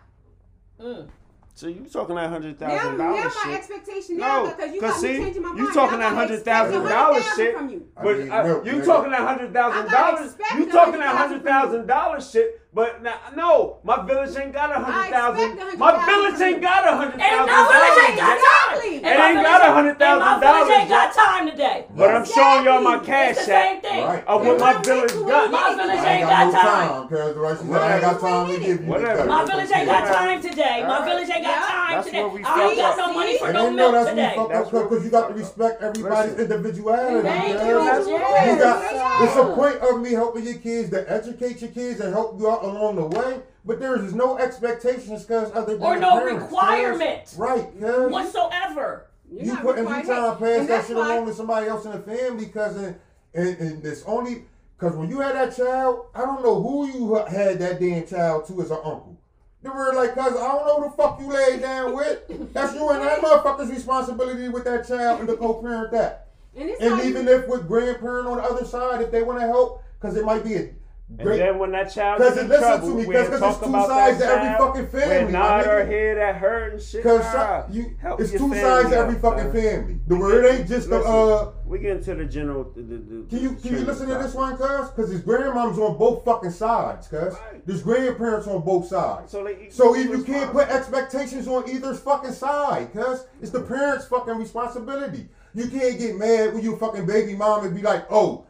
Mm. 0.79 1.09
so 1.55 1.67
you 1.67 1.85
talking 1.91 2.15
that 2.15 2.29
hundred 2.29 2.57
thousand 2.59 2.97
Now, 2.97 3.13
thousand 3.15 3.17
now 3.17 3.23
my 3.23 3.29
shit? 3.51 3.57
expectation 3.57 4.17
now 4.17 4.43
No, 4.45 4.49
because 4.51 4.73
you 4.75 4.79
'cause 4.79 4.91
got 4.93 5.01
me 5.01 5.07
see, 5.09 5.17
changing 5.23 5.41
my 5.41 5.49
you 5.49 5.55
mind. 5.63 5.73
talking 5.73 5.99
Now 5.99 6.15
that 6.15 6.29
$100,000 6.29 7.35
shit. 7.35 7.55
from 7.57 7.69
you. 7.69 7.87
I 7.97 8.03
But 8.03 8.15
uh, 8.29 8.43
milk, 8.43 8.65
you 8.65 8.71
nigga. 8.73 8.85
talking 8.85 9.11
that 9.11 9.21
hundred 9.27 9.53
thousand 9.53 9.91
dollars? 9.91 10.35
You 10.55 10.65
talking 10.71 10.99
that 11.01 11.15
$100,000 11.15 11.17
hundred 11.17 11.43
thousand 11.43 11.87
dollars 11.87 12.31
shit? 12.31 12.61
But 12.77 13.01
now, 13.01 13.17
no, 13.35 13.77
my 13.83 14.05
village 14.05 14.37
ain't 14.37 14.53
got 14.53 14.69
a 14.69 14.75
hundred 14.77 15.09
thousand. 15.09 15.79
My 15.79 15.97
village 16.05 16.39
ain't 16.39 16.61
got 16.61 16.85
a 16.85 16.93
hundred 16.95 17.17
And 17.17 17.21
thousand 17.25 17.49
my 17.49 17.65
village 17.73 18.05
ain't 18.05 18.19
got 18.21 18.37
dollars. 18.37 18.45
time. 18.45 18.77
Exactly. 18.77 18.95
And 18.97 19.05
It 19.07 19.17
ain't 19.17 19.41
got 19.41 19.61
ain't- 19.65 19.97
$100,000 19.97 20.19
My 20.21 20.37
village 20.37 20.69
ain't 20.77 20.89
got 20.89 21.09
time 21.17 21.49
today. 21.49 21.85
But 21.97 22.09
I'm 22.13 22.25
showing 22.25 22.65
y'all 22.69 22.81
my 22.85 23.01
Exactly. 23.01 23.07
cash 23.09 23.29
It's 23.33 23.39
the 23.39 23.45
same 23.49 23.75
app 23.77 23.81
thing. 23.81 24.05
Right. 24.05 24.23
of 24.27 24.41
what 24.45 24.51
And 24.51 24.59
my 24.61 24.73
my 24.77 24.81
village 24.85 25.11
rent 25.17 25.25
got. 25.27 25.49
My 25.51 25.73
village 25.73 25.89
I 25.89 26.05
ain't 26.05 26.21
ain't 26.21 26.29
got 26.29 26.37
got 26.37 26.45
no 26.53 26.69
time. 26.69 26.87
time, 26.87 27.07
cuz 27.09 27.35
right 27.35 27.81
I 27.81 27.93
ain't 27.97 28.01
got 28.05 28.19
time 28.21 28.45
to 28.45 28.59
give 28.61 28.67
you 28.67 28.77
Whatever. 28.85 29.25
My 29.25 29.41
village 29.45 29.71
ain't 29.73 29.87
got 29.89 30.05
time 30.13 30.41
today. 30.45 30.77
My 30.85 30.99
village 31.05 31.29
ain't 31.33 31.45
got 31.49 31.67
time 31.67 32.03
today. 32.03 32.21
I 32.21 32.61
ain't 32.61 32.77
got 32.77 32.91
up. 32.93 32.97
no 33.01 33.13
money 33.17 33.37
for 33.39 33.53
no 33.53 33.63
then 33.65 33.75
know 33.75 33.91
milk 33.91 33.93
that's 33.97 34.05
when 34.05 34.17
you 34.17 34.21
today. 34.21 34.35
fuck 34.37 34.49
That's 34.53 34.69
up 34.73 34.83
because 34.85 35.01
you 35.03 35.09
got 35.09 35.27
to 35.29 35.33
respect 35.33 35.81
everybody's 35.81 36.37
individuality. 36.37 37.21
Thank 37.27 37.57
man. 37.57 37.67
you, 37.67 37.73
That's 37.81 38.05
Jay. 38.05 38.53
You 38.53 38.59
got, 38.61 39.23
it's 39.23 39.35
a 39.35 39.45
point 39.57 39.75
of 39.81 39.99
me 40.01 40.11
helping 40.13 40.45
your 40.45 40.57
kids 40.61 40.89
to 40.91 41.11
educate 41.11 41.59
your 41.61 41.71
kids 41.71 41.99
and 42.01 42.13
help 42.13 42.39
you 42.39 42.51
out 42.51 42.66
along 42.67 42.95
the 42.97 43.05
way, 43.05 43.41
but 43.65 43.79
there 43.79 43.95
is 44.03 44.13
no 44.13 44.37
expectations 44.37 45.23
because 45.23 45.51
other 45.53 45.73
than 45.77 45.83
Or 45.83 45.95
the 45.95 45.99
no 46.01 46.11
parents, 46.19 46.43
cuz. 46.43 46.51
requirement. 46.51 47.33
Right, 47.37 47.67
yeah. 47.79 48.05
Whatsoever. 48.07 49.07
You're 49.29 49.43
You 49.43 49.53
not 49.53 49.61
putting 49.63 49.83
you 49.83 49.89
trying 49.89 50.05
to 50.05 50.35
pass 50.39 50.67
that 50.67 50.85
shit 50.87 50.95
why- 50.95 51.15
along 51.15 51.27
to 51.27 51.33
somebody 51.33 51.67
else 51.67 51.85
in 51.85 51.91
the 51.91 51.99
family 51.99 52.45
because 52.45 52.77
and, 52.77 52.95
and, 53.33 53.57
and 53.59 53.85
it's 53.85 54.03
only 54.05 54.43
because 54.79 54.95
when 54.95 55.09
you 55.09 55.19
had 55.19 55.35
that 55.35 55.55
child, 55.57 56.05
I 56.15 56.19
don't 56.21 56.43
know 56.43 56.61
who 56.61 56.87
you 56.87 57.15
had 57.15 57.59
that 57.59 57.79
damn 57.79 58.05
child 58.07 58.47
to 58.47 58.61
as 58.61 58.71
an 58.71 58.77
uncle. 58.77 59.17
They 59.63 59.69
were 59.69 59.93
like, 59.93 60.13
cuz 60.13 60.33
I 60.35 60.47
don't 60.47 60.65
know 60.67 60.81
who 60.81 60.83
the 60.91 60.95
fuck 60.95 61.19
you 61.19 61.27
laid 61.27 61.61
down 61.61 61.95
with. 61.95 62.53
That's 62.53 62.73
you 62.73 62.87
and 62.89 63.01
that 63.03 63.19
motherfucker's 63.21 63.69
responsibility 63.71 64.47
with 64.49 64.63
that 64.65 64.87
child 64.87 65.19
and 65.19 65.27
to 65.27 65.35
co-parent 65.35 65.91
that. 65.91 66.27
And, 66.55 66.69
And 66.69 66.99
even 67.01 67.07
even, 67.23 67.27
if 67.27 67.47
with 67.47 67.67
grandparent 67.67 68.27
on 68.27 68.37
the 68.37 68.43
other 68.43 68.65
side, 68.65 69.01
if 69.01 69.11
they 69.11 69.23
want 69.23 69.39
to 69.41 69.45
help, 69.47 69.83
because 69.99 70.15
it 70.15 70.23
might 70.25 70.43
be 70.43 70.55
a 70.55 70.69
And 71.09 71.25
then 71.25 71.57
when 71.57 71.71
that 71.71 71.89
child 71.93 72.19
is 72.19 72.37
in 72.37 72.49
listen 72.49 72.49
to 72.49 72.57
trouble, 72.67 72.89
me, 72.95 73.05
we'll 73.05 73.17
'cause- 73.17 73.29
'cause 73.29 73.39
talk 73.39 73.49
it's 73.51 73.59
two 73.63 73.69
about 73.69 73.87
sides 73.87 74.19
that 74.19 74.27
to 74.27 74.41
every 74.41 74.57
fucking 74.57 74.87
family, 74.87 75.23
my 75.31 75.39
nod 75.39 75.67
our 75.67 75.85
head 75.85 76.17
at 76.17 76.35
hurt 76.35 76.73
and 76.73 76.81
shit. 76.81 77.01
Because 77.01 77.33
Nah, 77.33 77.63
you, 77.71 77.91
help 78.01 78.19
it's 78.19 78.31
two 78.31 78.53
sides 78.53 78.89
to 78.89 78.97
every 78.97 79.15
fucking 79.15 79.43
son. 79.43 79.51
family. 79.53 79.99
The 80.05 80.15
word 80.17 80.45
ain't 80.45 80.67
just 80.67 80.89
the 80.89 80.99
uh. 80.99 81.51
we 81.65 81.79
get 81.79 81.97
into 81.97 82.13
the 82.13 82.25
general. 82.25 82.65
The, 82.75 82.81
the, 82.81 82.97
the, 82.97 83.25
Can 83.29 83.39
you 83.39 83.51
can 83.51 83.71
you 83.71 83.85
listen 83.85 84.09
to 84.09 84.15
this 84.15 84.33
one, 84.33 84.57
cuz? 84.57 84.89
Cause 84.97 85.09
his 85.09 85.21
grandmom's 85.21 85.79
on 85.79 85.97
both 85.97 86.25
fucking 86.25 86.51
sides, 86.51 87.07
cuz. 87.07 87.21
Right. 87.35 87.65
There's 87.65 87.83
grandparents 87.83 88.45
on 88.47 88.61
both 88.63 88.87
sides. 88.87 89.31
So, 89.31 89.45
they, 89.45 89.69
So 89.69 89.95
if 89.95 90.07
you 90.09 90.23
can't 90.25 90.51
put 90.51 90.67
expectations 90.67 91.47
on 91.47 91.69
either 91.69 91.93
fucking 91.93 92.33
side, 92.33 92.91
cuz 92.91 93.23
it's 93.41 93.51
the 93.51 93.61
parents' 93.61 94.05
fucking 94.07 94.37
responsibility. 94.37 95.29
You 95.53 95.69
can't 95.69 95.97
get 95.97 96.17
mad 96.17 96.53
when 96.53 96.63
your 96.63 96.75
fucking 96.75 97.05
baby 97.05 97.33
mom 97.33 97.65
and 97.65 97.73
be 97.73 97.81
like, 97.81 98.05
oh, 98.11 98.43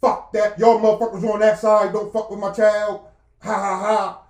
fuck 0.00 0.32
that, 0.32 0.58
y'all 0.58 0.80
motherfuckers 0.80 1.28
on 1.28 1.40
that 1.40 1.58
side, 1.58 1.92
don't 1.92 2.12
fuck 2.12 2.30
with 2.30 2.40
my 2.40 2.52
child. 2.52 3.02
Ha 3.42 3.54
ha 3.54 3.78
ha. 3.78 4.22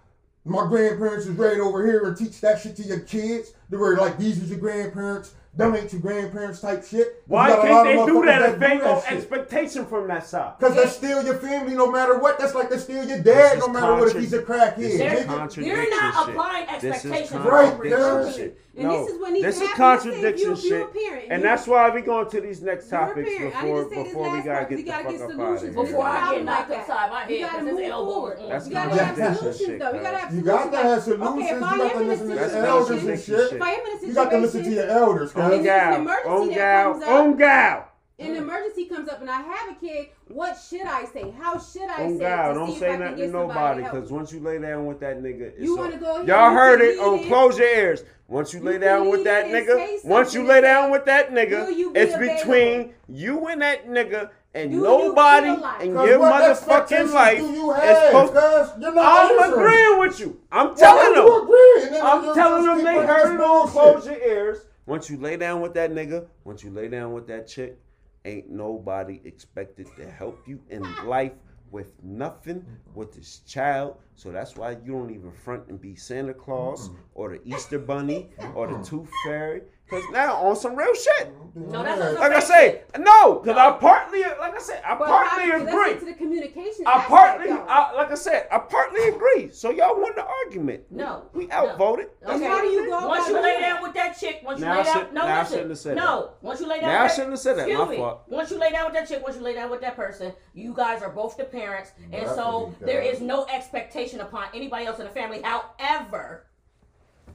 My 0.44 0.66
grandparents 0.66 1.26
is 1.26 1.36
right 1.36 1.58
over 1.60 1.84
here 1.84 2.06
and 2.06 2.16
teach 2.16 2.40
that 2.40 2.60
shit 2.60 2.76
to 2.76 2.82
your 2.82 3.00
kids. 3.00 3.52
They 3.68 3.76
were 3.76 3.96
like, 3.96 4.18
these 4.18 4.42
is 4.42 4.50
your 4.50 4.58
grandparents, 4.58 5.34
them 5.52 5.74
ain't 5.74 5.92
your 5.92 6.00
grandparents 6.00 6.60
type 6.60 6.84
shit. 6.86 7.22
Why 7.26 7.48
You 7.48 7.54
got 7.56 7.64
a 7.64 7.68
can't 7.68 7.84
they 7.86 7.94
do 7.94 8.20
motherfuckers 8.20 8.26
that 8.26 8.42
if 8.54 8.58
do 8.60 8.64
ain't 8.66 8.82
no 8.84 9.02
expectation 9.08 9.84
from 9.86 10.06
that 10.08 10.24
side? 10.26 10.52
Cause 10.60 10.76
that's 10.76 10.92
still 10.92 11.24
your 11.24 11.34
family 11.38 11.74
no 11.74 11.90
matter 11.90 12.18
what. 12.18 12.38
That's 12.38 12.54
like 12.54 12.70
they 12.70 12.78
steal 12.78 13.04
your 13.04 13.18
dad 13.20 13.58
no 13.58 13.66
is 13.66 13.70
matter 13.72 13.94
what 13.94 14.08
if 14.14 14.20
he's 14.20 14.32
a 14.32 14.42
crackhead. 14.42 14.76
This 14.76 14.94
is 15.00 15.24
contradiction 15.26 15.64
You're 15.64 15.90
not 15.90 16.26
shit. 16.26 16.34
applying 16.34 16.66
This 16.80 16.84
is 17.04 17.12
expectations. 17.12 17.44
Right, 17.44 17.70
contradiction 17.72 18.32
shit. 18.34 18.60
And 18.76 18.86
no, 18.86 19.04
this 19.04 19.14
is 19.14 19.20
what 19.20 19.32
needs 19.32 19.44
this 19.44 19.58
to 19.58 19.64
is 19.64 19.70
happen. 19.70 19.84
Let's 19.90 20.02
say 20.04 20.08
if 20.08 20.14
contradiction 20.14 20.46
you- 20.46 20.52
if 20.54 20.64
you're 20.64 20.78
shit, 20.80 20.94
parent 20.94 21.22
and 21.24 21.32
and 21.32 21.42
you- 21.42 21.48
that's 21.48 21.66
why 21.66 21.90
we 21.90 22.00
going 22.00 22.30
to 22.30 22.40
these 22.40 22.62
next 22.62 22.88
topics 22.88 23.28
parent. 23.28 23.56
I 23.56 23.62
need 23.64 23.68
before 23.68 23.82
to 23.82 23.90
say 23.90 23.96
this 23.96 24.04
before 24.06 24.30
we 24.30 24.42
gotta 24.42 24.64
get 24.66 24.70
you 24.70 24.84
the 24.84 24.90
gotta 24.90 25.02
fuck 25.02 25.12
get 25.12 25.20
up 25.22 25.30
out 25.40 25.54
of 25.56 25.60
here. 25.62 25.70
Before 25.72 26.06
I 26.06 26.34
get 26.34 26.44
knocked 26.44 26.70
like 26.70 26.78
upside 26.78 27.10
my 27.10 27.26
You 27.28 27.34
head 27.44 27.50
gotta 27.52 27.64
because 27.64 27.78
move 27.80 27.90
forward. 27.90 28.38
That's 28.48 28.66
You 28.68 28.72
gotta 28.72 28.90
have 28.90 28.98
contradiction 29.16 29.34
solutions 29.36 29.58
shit, 29.66 29.78
though. 29.80 29.92
You 29.92 30.00
gotta 30.00 30.16
have 30.18 30.34
You 30.34 30.40
solutions. 30.40 30.70
got 30.70 30.70
to 30.82 30.88
have 30.88 31.02
solutions. 31.02 31.28
Okay, 31.28 31.42
if 31.42 31.50
you 31.50 31.60
gotta 31.60 31.98
listen 32.04 32.28
to 32.30 32.34
That's 32.36 32.52
the 32.52 32.58
elders 32.60 33.04
and 33.04 33.18
shit. 33.18 33.24
shit. 33.26 33.52
If 33.52 33.62
I 33.62 33.70
am 33.70 33.80
in 33.80 33.86
a 33.86 33.90
situation, 33.90 34.08
You 34.08 34.14
got 34.14 34.30
to 34.30 34.38
listen 34.38 34.62
to 34.62 34.70
your 34.70 34.86
elders, 34.88 35.32
Oh, 35.40 35.44
on 35.46 35.52
an 35.52 35.62
gal, 35.62 35.94
emergency 36.00 36.28
on 36.28 36.48
that 36.48 36.54
gal, 36.54 36.92
comes 36.92 37.02
up. 37.04 37.10
on 37.10 37.36
gal. 37.36 37.86
an 38.18 38.36
emergency 38.36 38.84
comes 38.84 39.08
up 39.08 39.20
and 39.22 39.30
I 39.30 39.40
have 39.40 39.70
a 39.70 39.74
kid, 39.80 40.08
what 40.28 40.58
should 40.58 40.82
I 40.82 41.04
say? 41.06 41.30
How 41.38 41.58
should 41.58 41.88
I 41.88 42.04
On 42.04 42.18
say 42.18 42.20
God, 42.24 42.48
to 42.48 42.54
don't 42.54 42.72
see 42.72 42.78
say 42.78 42.88
I 42.88 42.90
can 42.92 43.00
nothing 43.00 43.16
to 43.18 43.26
nobody, 43.28 43.82
because 43.82 44.10
once 44.12 44.32
you 44.32 44.40
lay 44.40 44.58
down 44.58 44.86
with 44.86 45.00
that 45.00 45.22
nigga, 45.22 45.40
it's 45.52 45.60
you 45.62 45.76
want 45.76 45.92
to 45.94 45.98
go. 45.98 46.16
Ahead 46.16 46.28
y'all 46.28 46.48
and 46.48 46.56
heard 46.58 46.80
it 46.82 46.98
can 46.98 47.04
on. 47.08 47.24
Close 47.24 47.58
Your 47.58 47.68
Ears. 47.68 48.04
Once 48.28 48.52
you 48.52 48.60
You 48.60 48.66
lay 48.66 48.78
down 48.78 49.08
with 49.08 49.24
that 49.24 49.46
nigga, 49.46 50.04
once 50.04 50.34
you 50.34 50.44
lay 50.44 50.60
down 50.60 50.90
with 50.92 51.04
that 51.06 51.30
nigga, 51.32 51.74
you 51.74 51.92
be 51.92 51.98
it's 51.98 52.14
available?" 52.14 52.36
between 52.36 52.94
you 53.08 53.46
and 53.48 53.62
that 53.62 53.88
nigga 53.88 54.30
and 54.54 54.70
Do 54.70 54.76
you 54.76 54.82
nobody 54.82 55.46
feel 55.46 55.60
like- 55.60 55.80
in 55.82 55.94
Cuz 55.96 56.08
your 56.08 56.18
what 56.20 56.32
motherfucking 56.42 57.12
life 57.14 57.38
do 57.38 57.50
you 57.52 57.70
have, 57.70 58.06
supposed 58.06 58.32
cuz? 58.34 58.68
You're 58.82 58.94
not 58.94 59.30
I'm 59.30 59.38
answering. 59.38 59.52
agreeing 59.64 59.98
with 59.98 60.20
you. 60.20 60.40
I'm 60.52 60.74
telling 60.76 61.14
don't 61.14 61.14
them. 61.14 61.24
you 61.26 61.42
agree? 61.42 61.82
And 61.86 61.94
then 61.94 62.06
I'm 62.06 62.34
telling 62.34 62.64
them 62.66 62.76
keep 62.76 62.84
they 62.84 62.92
bringing 62.94 63.08
heard 63.08 63.34
it 63.34 63.40
on 63.40 63.72
bullshit. 63.72 63.72
Close 63.72 64.06
Your 64.06 64.16
Ears. 64.28 64.58
Once 64.86 65.10
you 65.10 65.16
lay 65.18 65.36
down 65.36 65.60
with 65.60 65.74
that 65.74 65.90
nigga, 65.90 66.26
once 66.44 66.64
you 66.64 66.70
lay 66.70 66.88
down 66.88 67.12
with 67.12 67.26
that 67.26 67.46
chick, 67.46 67.78
ain't 68.24 68.50
nobody 68.50 69.20
expected 69.24 69.86
to 69.96 70.10
help 70.10 70.42
you 70.46 70.60
in 70.70 70.82
life 71.06 71.32
with 71.70 71.92
nothing 72.02 72.64
with 72.94 73.12
this 73.14 73.38
child. 73.46 73.96
So 74.14 74.30
that's 74.30 74.56
why 74.56 74.72
you 74.84 74.92
don't 74.92 75.10
even 75.10 75.32
front 75.32 75.68
and 75.68 75.80
be 75.80 75.94
Santa 75.94 76.34
Claus 76.34 76.90
or 77.14 77.30
the 77.30 77.40
Easter 77.44 77.78
Bunny 77.78 78.30
or 78.54 78.66
the 78.66 78.82
Tooth 78.82 79.10
Fairy. 79.24 79.62
Cause 79.90 80.04
now 80.12 80.36
on 80.36 80.54
some 80.56 80.76
real 80.76 80.94
shit. 80.94 81.34
No, 81.52 81.82
that's 81.82 81.98
not 82.00 82.14
Like 82.20 82.30
I 82.32 82.38
say, 82.38 82.82
no, 82.96 83.36
cause 83.40 83.56
I 83.56 83.72
partly, 83.72 84.20
like 84.22 84.54
I 84.54 84.58
said, 84.60 84.80
I 84.86 84.94
But 84.94 85.08
partly 85.08 85.50
how- 85.50 85.58
let's 85.58 85.64
get 85.64 85.74
agree. 85.74 85.98
to 85.98 86.04
the 86.04 86.14
communication 86.14 86.86
I 86.86 86.90
aspect, 86.92 87.08
partly. 87.08 87.50
I, 87.50 87.92
like 87.94 88.12
I 88.12 88.14
said, 88.14 88.46
I 88.52 88.58
partly 88.58 89.08
agree. 89.08 89.50
So 89.50 89.70
y'all 89.70 90.00
won 90.00 90.12
the 90.14 90.24
argument. 90.24 90.84
No, 90.90 91.24
we 91.34 91.46
no. 91.46 91.54
outvoted. 91.56 92.10
And 92.22 92.30
Okay. 92.36 92.44
how 92.46 92.60
do 92.60 92.68
you 92.68 92.86
go 92.88 93.08
Once 93.08 93.26
you 93.28 93.34
lay 93.34 93.60
down 93.60 93.60
that? 93.62 93.82
with 93.82 93.94
that 93.94 94.16
chick, 94.16 94.42
once 94.44 94.60
you 94.60 94.66
lay 94.66 94.82
down, 94.84 94.84
should- 94.94 95.12
no, 95.12 95.22
now 95.26 95.40
I 95.40 95.44
shouldn't 95.44 95.70
have 95.70 95.78
said 95.78 95.96
no. 95.96 96.30
Once 96.40 96.60
you 96.60 96.68
lay 96.68 96.80
down, 96.80 96.88
Now 96.88 97.00
I 97.00 97.02
with 97.02 97.10
that, 97.10 97.14
shouldn't 97.16 97.32
have 97.32 97.40
said 97.40 97.56
that. 97.56 97.60
Excuse 97.68 97.78
My 97.80 97.90
me. 97.90 97.96
fault. 97.96 98.22
Once 98.28 98.50
you 98.52 98.58
lay 98.58 98.70
down 98.70 98.84
with 98.84 98.94
that 98.94 99.08
chick, 99.08 99.22
once 99.24 99.34
you 99.36 99.42
lay 99.42 99.54
down 99.54 99.70
with 99.70 99.80
that 99.80 99.96
person, 99.96 100.32
you 100.54 100.72
guys 100.72 101.02
are 101.02 101.10
both 101.10 101.36
the 101.36 101.44
parents, 101.44 101.90
and 102.12 102.28
so 102.28 102.70
Definitely, 102.78 102.86
there 102.86 103.02
guys. 103.02 103.14
is 103.14 103.20
no 103.22 103.44
expectation 103.46 104.20
upon 104.20 104.44
anybody 104.54 104.86
else 104.86 105.00
in 105.00 105.04
the 105.04 105.10
family. 105.10 105.42
However, 105.42 106.46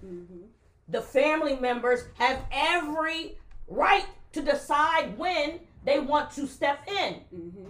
mm-hmm. 0.06 0.46
The 0.90 1.02
family 1.02 1.56
members 1.58 2.04
have 2.16 2.42
every 2.52 3.38
right 3.68 4.06
to 4.34 4.42
decide 4.42 5.18
when 5.18 5.60
they 5.84 6.00
want 6.00 6.32
to 6.32 6.48
step 6.48 6.80
in. 6.88 7.16
Mm-hmm. 7.36 7.70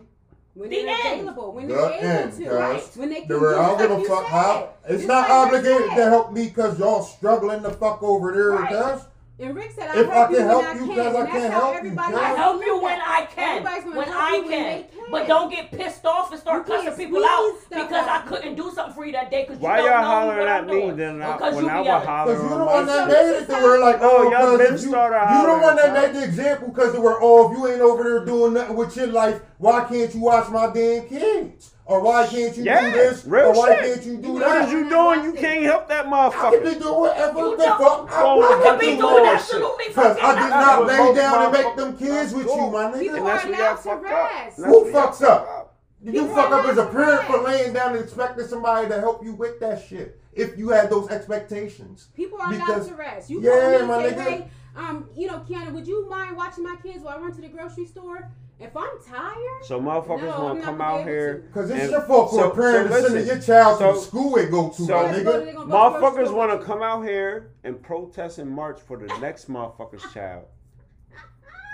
When 0.53 0.69
The 0.69 0.75
they're 0.83 0.89
end. 1.05 1.19
available, 1.21 1.51
when 1.51 1.67
The 1.67 1.73
they're 1.75 1.91
able 1.91 2.07
end, 2.07 2.33
to, 2.37 2.43
cuz. 2.45 2.53
right? 2.53 2.83
When 2.95 3.09
they 3.09 3.19
can 3.21 3.27
The 3.27 3.39
word, 3.39 3.57
I 3.57 3.67
don't 3.67 3.77
give 3.77 3.91
like 3.91 4.05
a 4.05 4.07
fuck 4.09 4.21
said. 4.23 4.29
how. 4.31 4.69
It's 4.85 4.93
Just 4.93 5.07
not 5.07 5.29
like 5.29 5.47
obligated 5.47 5.87
to 5.89 6.03
help 6.05 6.31
me 6.31 6.45
because 6.47 6.79
y'all 6.79 7.03
struggling 7.03 7.61
the 7.61 7.71
fuck 7.71 8.01
over 8.01 8.31
there, 8.31 8.51
Right. 8.51 8.69
cuz. 8.69 9.01
And 9.37 9.53
Rick 9.53 9.71
said, 9.75 9.89
I 9.89 9.99
If 9.99 10.07
help 10.07 10.29
I 10.29 10.31
you 10.31 10.37
can 10.37 10.47
when 10.47 10.47
help 10.47 10.63
I 10.63 10.73
you, 10.73 10.85
can. 10.85 10.95
cuz 10.95 10.97
I 10.97 11.03
and 11.05 11.15
that's 11.15 11.31
can't 11.35 11.53
how 11.53 11.59
help 11.59 11.73
you, 11.73 11.77
everybody 11.79 12.13
cuz. 12.13 12.21
I 12.21 12.27
help 12.35 12.65
you 12.65 12.73
look 12.73 12.83
when 12.83 12.99
I 13.01 13.25
can, 13.25 13.63
when 13.63 14.09
I 14.09 14.29
you 14.35 14.41
when 14.43 14.49
can. 14.49 14.85
But 15.11 15.27
don't 15.27 15.49
get 15.51 15.71
pissed 15.71 16.05
off 16.05 16.31
and 16.31 16.39
start 16.39 16.65
You 16.67 16.73
cussing 16.73 16.93
people 17.05 17.25
out 17.25 17.47
squeeze 17.49 17.65
stuff 17.65 17.89
because 17.89 18.07
I 18.07 18.19
couldn't 18.21 18.55
do 18.55 18.71
something 18.71 18.93
for 18.95 19.05
you 19.05 19.11
that 19.11 19.29
day 19.29 19.41
because 19.43 19.57
you 19.57 19.63
Why 19.65 19.75
don't 19.77 19.85
y'all 19.87 20.01
know 20.01 20.07
hollering 20.07 20.47
at 20.47 20.65
me 20.65 20.71
doing. 20.71 20.95
then 20.95 21.21
I, 21.21 21.33
because 21.33 21.53
when 21.55 21.63
you 21.65 21.69
I 21.69 21.73
be 21.73 21.79
was 21.79 21.85
yelling. 21.85 22.07
hollering 22.07 22.37
Because 22.37 22.47
you 22.47 22.53
on 22.53 22.59
the 22.59 22.65
one 22.65 22.85
that 22.85 23.07
myself? 23.07 23.25
made 23.25 23.35
it 23.41 23.45
to 23.47 23.53
where 23.53 23.79
like, 23.81 23.97
Oh, 23.99 24.17
oh, 24.17 24.31
y'all 24.31 24.57
cuz 24.57 24.57
been 24.57 24.75
if 24.75 24.81
you, 24.83 24.87
started 24.87 25.35
you 25.35 25.41
the 25.45 25.51
one 25.51 25.59
hollering, 25.59 25.75
that 25.75 25.85
cuz. 25.85 26.13
made 26.13 26.15
the 26.15 26.23
example 26.23 26.67
because 26.69 26.93
they 26.93 26.99
were, 26.99 27.17
oh, 27.21 27.51
if 27.51 27.57
you 27.57 27.67
ain't 27.67 27.81
over 27.81 28.03
there 28.03 28.25
doing 28.25 28.53
nothing 28.53 28.75
with 28.77 28.95
your 28.95 29.07
life, 29.07 29.41
why 29.57 29.83
can't 29.83 30.15
you 30.15 30.21
watch 30.21 30.49
my 30.49 30.67
damn 30.71 31.07
kids? 31.09 31.71
Or 31.87 32.01
why 32.01 32.25
can't 32.25 32.57
you 32.57 32.63
Yeah, 32.63 32.81
do 32.89 32.91
this? 32.93 33.25
real 33.25 33.45
or 33.49 33.53
why 33.53 33.75
shit. 33.75 33.83
can't 33.93 34.05
you 34.07 34.17
do 34.17 34.21
that? 34.21 34.33
What 34.33 34.39
that? 34.49 34.65
is 34.67 34.71
you 34.73 34.89
doing? 34.89 35.23
You 35.23 35.33
can't 35.33 35.63
help 35.65 35.87
that 35.87 36.07
motherfucker. 36.07 36.33
I 36.33 36.51
can 36.51 36.63
be 36.63 36.69
motherfucker. 36.69 36.81
doing 36.81 36.99
whatever 36.99 37.39
You 37.39 37.57
the 37.57 37.63
fuck 37.63 38.11
I 38.11 38.21
You 38.33 38.39
want 38.39 38.63
could 38.63 38.63
but 38.71 38.79
be 38.79 38.95
doing 38.95 39.25
absolutely 39.25 39.85
Because 39.89 40.17
I 40.17 40.33
did 40.41 40.49
not 40.49 40.85
lay 40.87 41.13
down 41.13 41.43
and 41.43 41.51
make 41.53 41.75
them 41.75 41.97
kids 41.97 42.33
with 42.33 42.47
you, 42.47 42.69
my 42.71 42.85
nigga. 42.85 42.99
People 42.99 43.17
And 43.17 43.27
that's 43.27 43.45
are 43.45 43.49
where 43.49 43.57
y'all 43.59 43.65
allowed 43.67 43.75
to 43.75 43.81
fuck 43.83 43.97
up. 44.05 44.31
rest. 44.31 44.57
Who 44.57 44.91
fucks 44.91 45.21
up? 45.21 45.75
You 46.01 46.11
People 46.11 46.27
fuck 46.35 46.51
up 46.51 46.65
as 46.65 46.77
a 46.79 46.85
parent 46.87 47.21
for 47.27 47.37
laying 47.43 47.73
down 47.73 47.93
and 47.95 48.03
expecting 48.03 48.47
somebody 48.47 48.87
to 48.89 48.99
help 48.99 49.23
you 49.23 49.33
with 49.33 49.59
that 49.59 49.83
shit. 49.87 50.19
If 50.33 50.57
you 50.57 50.69
had 50.69 50.89
those 50.89 51.09
expectations. 51.09 52.07
People 52.15 52.39
are 52.41 52.49
Because- 52.49 52.87
allowed 52.87 52.87
to 52.89 52.95
rest. 52.95 53.29
You 53.29 53.41
Yeah, 53.41 53.77
call 53.77 53.87
my 53.87 53.97
me 53.99 54.07
and 54.09 54.17
say, 54.17 54.23
nigga. 54.23 54.27
hey, 54.29 54.49
um, 54.75 55.09
you 55.15 55.27
know, 55.27 55.39
Kiana, 55.47 55.71
would 55.71 55.87
you 55.87 56.07
mind 56.09 56.35
watching 56.35 56.63
my 56.63 56.75
kids 56.83 57.03
while 57.03 57.15
I 57.17 57.21
run 57.21 57.31
to 57.33 57.41
the 57.41 57.47
grocery 57.47 57.85
store? 57.85 58.27
If 58.57 58.75
I'm 58.77 59.03
tired, 59.05 59.65
So 59.65 59.81
motherfuckers 59.81 60.21
No, 60.37 60.43
want 60.45 60.59
to 60.59 60.65
come 60.65 60.79
out 60.79 61.03
here. 61.05 61.43
Because 61.47 61.69
it's 61.69 61.81
and- 61.81 61.91
your 61.91 62.01
fault 62.03 62.29
for 62.29 62.35
so- 62.37 62.51
a 62.51 62.55
parent 62.55 62.89
so 62.89 63.01
to 63.01 63.09
send 63.09 63.27
your 63.27 63.39
child 63.39 63.79
to 63.79 63.85
so- 63.85 63.93
the 63.93 63.99
school 63.99 64.35
they 64.35 64.45
go 64.47 64.69
to, 64.69 64.81
so- 64.81 64.93
my 64.95 65.11
Let's 65.11 65.23
go 65.23 65.39
to- 65.39 65.51
nigga. 65.51 65.55
go 65.55 65.65
Motherfuckers 65.67 66.33
want 66.33 66.57
to 66.59 66.65
come 66.65 66.81
out 66.81 67.03
here 67.03 67.51
and 67.65 67.81
protest 67.83 68.37
and 68.37 68.49
march 68.49 68.79
for 68.79 68.95
the 68.97 69.07
next 69.19 69.49
motherfucker's 69.49 70.09
child. 70.13 70.45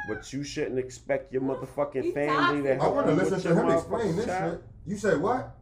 But 0.08 0.34
you 0.34 0.44
shouldn't 0.44 0.80
expect 0.80 1.32
your 1.32 1.44
motherfucking 1.44 2.04
He's 2.04 2.14
family 2.16 2.64
to 2.64 2.70
toxic. 2.70 2.80
I 2.80 2.84
help 2.84 2.96
want 2.96 3.08
to 3.08 3.14
listen 3.14 3.34
with 3.36 3.44
to 3.44 3.50
your 3.50 3.58
him 3.64 3.70
explain 3.72 4.16
this 4.16 4.26
child. 4.26 4.54
shit. 4.54 4.64
You 4.88 4.98
said 4.98 5.22
what? 5.22 5.58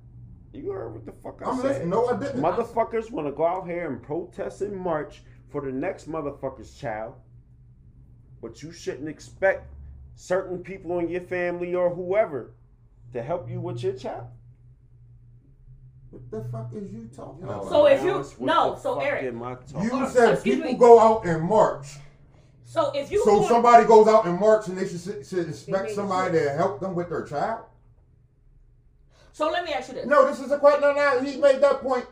You 0.54 0.72
heard 0.72 0.94
what 0.94 1.06
the 1.06 1.12
fuck 1.12 1.42
I 1.46 1.50
I'm 1.50 1.58
said. 1.58 1.66
listening. 1.66 1.90
No, 1.90 2.08
I 2.08 2.18
didn't. 2.18 2.42
Motherfuckers 2.42 3.12
want 3.12 3.28
to 3.28 3.34
go 3.34 3.46
out 3.46 3.68
here 3.68 3.88
and 3.90 4.02
protest 4.02 4.62
and 4.62 4.76
march 4.78 5.22
for 5.50 5.60
the 5.62 5.72
next 5.72 6.10
motherfucker's 6.10 6.74
child, 6.76 7.16
but 8.42 8.64
you 8.64 8.72
shouldn't 8.72 9.10
expect 9.10 9.68
certain 10.20 10.60
people 10.60 11.00
in 11.00 11.08
your 11.08 11.22
family 11.22 11.74
or 11.74 11.96
whoever 11.96 12.52
to 13.14 13.24
help 13.24 13.50
you 13.50 13.62
with 13.62 13.82
your 13.82 13.94
child. 13.94 14.26
What 16.10 16.30
the 16.30 16.44
fuck 16.52 16.72
is 16.76 16.92
you 16.92 17.10
talking 17.16 17.44
about? 17.44 17.70
So 17.70 17.86
if 17.86 18.04
you- 18.04 18.12
Alex, 18.16 18.38
what 18.38 18.46
no, 18.48 18.72
the 18.76 18.80
so 18.82 19.00
Eric- 19.00 19.24
am 19.28 19.42
I 19.44 19.56
talking 19.56 19.84
You 19.98 20.08
said 20.10 20.34
excuse 20.34 20.56
people 20.58 20.72
me. 20.74 20.78
go 20.78 21.00
out 21.00 21.26
and 21.26 21.42
march. 21.42 21.98
So 22.66 22.92
if 22.94 23.10
you 23.12 23.24
So 23.24 23.44
somebody 23.48 23.86
goes 23.86 24.10
out 24.10 24.26
and 24.26 24.38
march 24.38 24.68
and 24.68 24.78
they 24.78 24.88
should, 24.90 25.26
should 25.26 25.48
expect 25.48 25.92
somebody 25.92 26.38
sure. 26.38 26.50
to 26.50 26.54
help 26.54 26.80
them 26.82 26.96
with 26.96 27.10
their 27.10 27.24
child? 27.24 27.66
so 29.32 29.50
let 29.50 29.64
me 29.64 29.72
ask 29.72 29.88
you 29.88 29.96
this. 29.96 30.06
No, 30.06 30.28
this 30.28 30.42
is 30.42 30.52
a 30.52 30.60
question. 30.60 30.82
No, 30.82 30.92
no, 30.94 31.22
he 31.22 31.38
made 31.38 31.62
that 31.62 31.80
point. 31.82 32.06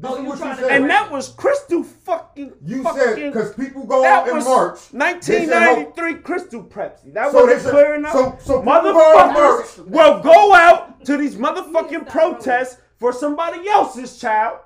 This 0.00 0.10
Oh, 0.12 0.22
is 0.22 0.40
what 0.40 0.48
you 0.50 0.54
said. 0.56 0.70
And 0.70 0.88
that 0.90 1.10
was 1.10 1.28
Crystal 1.30 1.82
fucking. 1.82 2.52
you 2.64 2.82
fucking, 2.84 3.00
said 3.02 3.32
because 3.32 3.52
people 3.54 3.84
go 3.84 4.02
that 4.02 4.22
out 4.22 4.28
and 4.28 4.36
was 4.36 4.44
march. 4.44 4.78
1993 4.92 6.14
Crystal 6.22 6.62
Pepsi. 6.62 7.12
That 7.14 7.32
So 7.32 7.44
wasn't 7.44 7.58
they 7.58 7.64
said- 7.64 7.70
clear 7.72 7.94
enough. 7.96 8.12
so- 8.12 8.36
so 8.40 8.58
people 8.60 8.92
go 8.92 9.18
out 9.18 9.36
Motherfuckers 9.36 9.88
will 9.88 10.20
go 10.20 10.54
out 10.54 11.04
to 11.04 11.16
these 11.16 11.34
motherfucking 11.36 12.08
protests 12.08 12.76
for 12.98 13.12
somebody 13.12 13.68
else's 13.68 14.18
child. 14.18 14.58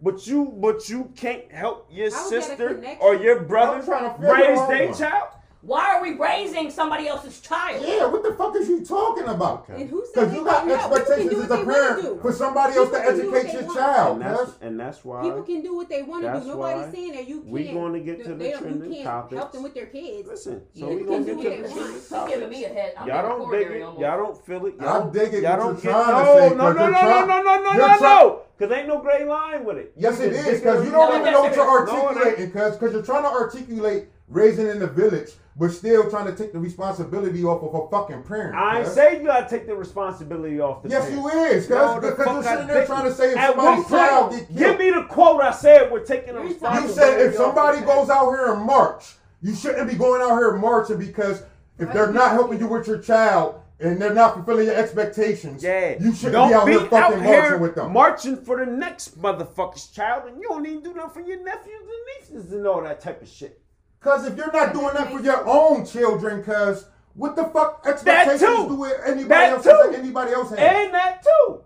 But 0.00 0.26
you, 0.26 0.52
but 0.56 0.88
you 0.88 1.12
can't 1.16 1.50
help 1.52 1.86
your 1.90 2.10
How 2.10 2.24
is 2.24 2.30
that 2.30 2.36
a 2.38 2.42
sister 2.42 2.96
or 3.00 3.14
your 3.14 3.40
brother 3.40 3.84
trying 3.84 4.12
to 4.12 4.20
raise 4.32 4.66
their 4.68 4.92
child. 4.94 5.28
Why 5.62 5.94
are 5.94 6.02
we 6.02 6.14
raising 6.14 6.72
somebody 6.72 7.06
else's 7.06 7.40
child? 7.40 7.84
Yeah, 7.86 8.06
what 8.06 8.24
the 8.24 8.34
fuck 8.34 8.56
is 8.56 8.68
you 8.68 8.84
talking 8.84 9.24
about? 9.28 9.68
And 9.68 9.88
who 9.88 10.04
Because 10.12 10.34
you 10.34 10.44
got 10.44 10.66
can't 10.66 10.80
help? 10.80 10.90
People 10.92 11.04
can 11.06 11.28
expectations 11.28 11.44
as 11.44 11.50
a 11.60 11.64
parent 11.64 12.20
for 12.22 12.32
somebody 12.32 12.74
else 12.76 12.90
to 12.90 12.96
People 12.96 13.12
can 13.12 13.20
do 13.20 13.30
what 13.30 13.38
educate 13.46 13.60
your 13.62 13.74
child. 13.74 14.20
And 14.22 14.22
that's 14.34 14.52
and 14.60 14.80
that's 14.80 15.04
why 15.04 15.22
People 15.22 15.42
can 15.44 15.62
do 15.62 15.76
what 15.76 15.88
they 15.88 16.02
want 16.02 16.22
to 16.24 16.26
That's 16.26 16.44
do. 16.44 16.50
Nobody's 16.50 16.86
why 16.86 16.92
saying 16.92 17.12
that 17.12 17.28
you 17.28 17.40
can't. 17.42 17.50
we 17.52 17.64
gonna 17.68 18.00
get 18.00 18.24
to 18.24 18.28
the 18.30 18.34
they 18.34 18.52
trending 18.52 19.04
topics. 19.04 19.38
help 19.38 19.52
them 19.52 19.62
with 19.62 19.74
their 19.74 19.86
kids. 19.86 20.28
listen. 20.28 20.62
So 20.74 20.88
we 20.88 20.94
you 20.96 21.06
gonna 21.06 21.24
get 21.24 21.40
to 21.40 21.46
it. 21.46 21.62
the 21.62 21.68
You're 21.68 21.68
trending 21.68 21.94
giving 21.94 22.08
topics. 22.08 22.50
me 22.50 22.64
a 22.64 22.68
head. 22.68 22.94
I'm 22.98 23.08
Y'all 23.08 23.22
don't 23.38 23.50
dig 23.52 23.70
it. 23.70 23.78
Y'all 23.80 24.18
don't 24.18 24.44
feel 24.46 24.66
it. 24.66 24.74
Y'all 24.80 24.88
I 24.88 24.98
don't, 24.98 25.12
dig 25.12 25.34
it 25.34 25.42
Y'all 25.44 25.56
don't 25.58 25.74
get 25.80 25.82
trying 25.92 26.06
to 26.06 26.12
no, 26.12 26.48
say, 26.48 26.54
no, 26.56 26.64
'cause 26.64 26.76
no, 26.76 26.88
no, 26.88 26.90
no, 26.90 27.24
no, 27.24 27.42
no, 27.42 27.62
no, 27.62 27.72
no, 27.86 27.98
no. 28.00 28.40
Cause 28.58 28.70
ain't 28.70 28.86
no 28.88 29.00
gray 29.00 29.24
line 29.24 29.64
with 29.64 29.76
it. 29.78 29.92
Yes, 29.96 30.18
You 30.20 30.26
it 30.26 30.28
can 30.30 30.38
is 30.38 30.44
dig 30.44 30.62
because 30.62 30.84
you 30.84 30.90
don't 30.92 31.20
even 31.20 31.32
know 31.32 31.40
what 31.42 31.54
you're 31.56 31.78
it 31.80 31.82
is. 31.82 31.88
No, 31.88 31.94
it 31.94 32.10
ain't. 32.10 32.16
articulating 32.16 32.46
because 32.46 32.76
because 32.76 32.92
you're 32.94 33.02
trying 33.02 33.22
to 33.24 33.28
articulate 33.30 34.04
raising 34.32 34.66
in 34.66 34.78
the 34.78 34.86
village, 34.86 35.30
but 35.56 35.68
still 35.70 36.08
trying 36.10 36.26
to 36.26 36.34
take 36.34 36.52
the 36.52 36.58
responsibility 36.58 37.44
off 37.44 37.62
of 37.62 37.74
a 37.74 37.88
fucking 37.90 38.22
parent. 38.22 38.54
I 38.56 38.78
ain't 38.78 38.84
cuz. 38.86 38.94
say 38.94 39.20
you 39.20 39.26
gotta 39.26 39.48
take 39.48 39.66
the 39.66 39.76
responsibility 39.76 40.60
off 40.60 40.82
the 40.82 40.88
Yes, 40.88 41.08
parent. 41.08 41.22
you 41.22 41.28
is, 41.28 41.68
No, 41.68 41.94
because 42.00 42.02
the 42.02 42.10
because 42.10 42.24
fuck 42.24 42.34
you're 42.34 42.42
I 42.52 42.54
sitting 42.54 42.66
there 42.68 42.86
trying 42.86 43.04
to 43.04 43.12
say 43.14 43.30
if 43.32 43.36
At 43.36 43.54
somebody's 43.54 43.88
child 43.88 44.30
get 44.32 44.46
killed. 44.48 44.58
Give 44.58 44.78
me 44.78 44.90
the 44.90 45.04
quote 45.04 45.42
I 45.42 45.50
said. 45.52 45.92
We're 45.92 46.00
taking 46.04 46.34
the 46.34 46.40
You're 46.40 46.48
responsibility. 46.48 46.88
You 46.88 46.94
said 46.94 47.20
if 47.20 47.34
somebody 47.36 47.80
goes 47.82 48.08
out 48.10 48.30
here 48.30 48.52
and 48.54 48.62
march, 48.64 49.14
you 49.42 49.54
shouldn't 49.54 49.88
be 49.90 49.94
going 49.96 50.22
out 50.22 50.36
here 50.38 50.50
and 50.52 50.60
marching 50.60 50.98
because 50.98 51.42
if 51.78 51.92
they're 51.92 52.12
not 52.12 52.30
helping 52.32 52.58
you 52.58 52.66
with 52.68 52.86
your 52.86 52.98
child 52.98 53.56
and 53.80 54.00
they're 54.00 54.14
not 54.14 54.34
fulfilling 54.34 54.66
your 54.66 54.76
expectations, 54.76 55.62
Yeah, 55.62 55.96
you 56.00 56.14
shouldn't 56.14 56.34
don't 56.34 56.48
be 56.48 56.54
out 56.54 56.66
be 56.66 56.72
here 56.72 56.80
fucking 56.82 56.96
out 56.98 57.10
marching 57.10 57.24
here 57.24 57.58
with 57.58 57.74
them. 57.74 57.92
marching 57.92 58.36
for 58.36 58.64
the 58.64 58.70
next 58.70 59.20
motherfucker's 59.20 59.88
child, 59.88 60.28
and 60.28 60.40
you 60.40 60.48
don't 60.48 60.64
even 60.64 60.82
do 60.82 60.94
nothing 60.94 61.24
for 61.24 61.28
your 61.28 61.42
nephews 61.44 61.74
and 61.82 62.38
nieces 62.40 62.52
and 62.52 62.66
all 62.66 62.80
that 62.82 63.00
type 63.00 63.20
of 63.20 63.28
shit. 63.28 63.60
Cause 64.02 64.26
if 64.26 64.36
you're 64.36 64.50
not 64.52 64.72
doing 64.72 64.94
that 64.94 65.10
for 65.12 65.20
your 65.20 65.46
own 65.46 65.86
children, 65.86 66.42
cause 66.42 66.86
what 67.14 67.36
the 67.36 67.44
fuck 67.44 67.82
expectations 67.86 68.40
too. 68.40 68.68
do 68.68 68.84
it 68.84 68.96
anybody 69.04 69.28
That 69.28 69.52
else 69.52 69.62
too. 69.64 69.70
has 69.70 69.90
that 69.90 69.98
anybody 69.98 70.32
else 70.32 70.50
has? 70.50 70.58
And 70.58 70.94
that 70.94 71.22
too. 71.22 71.60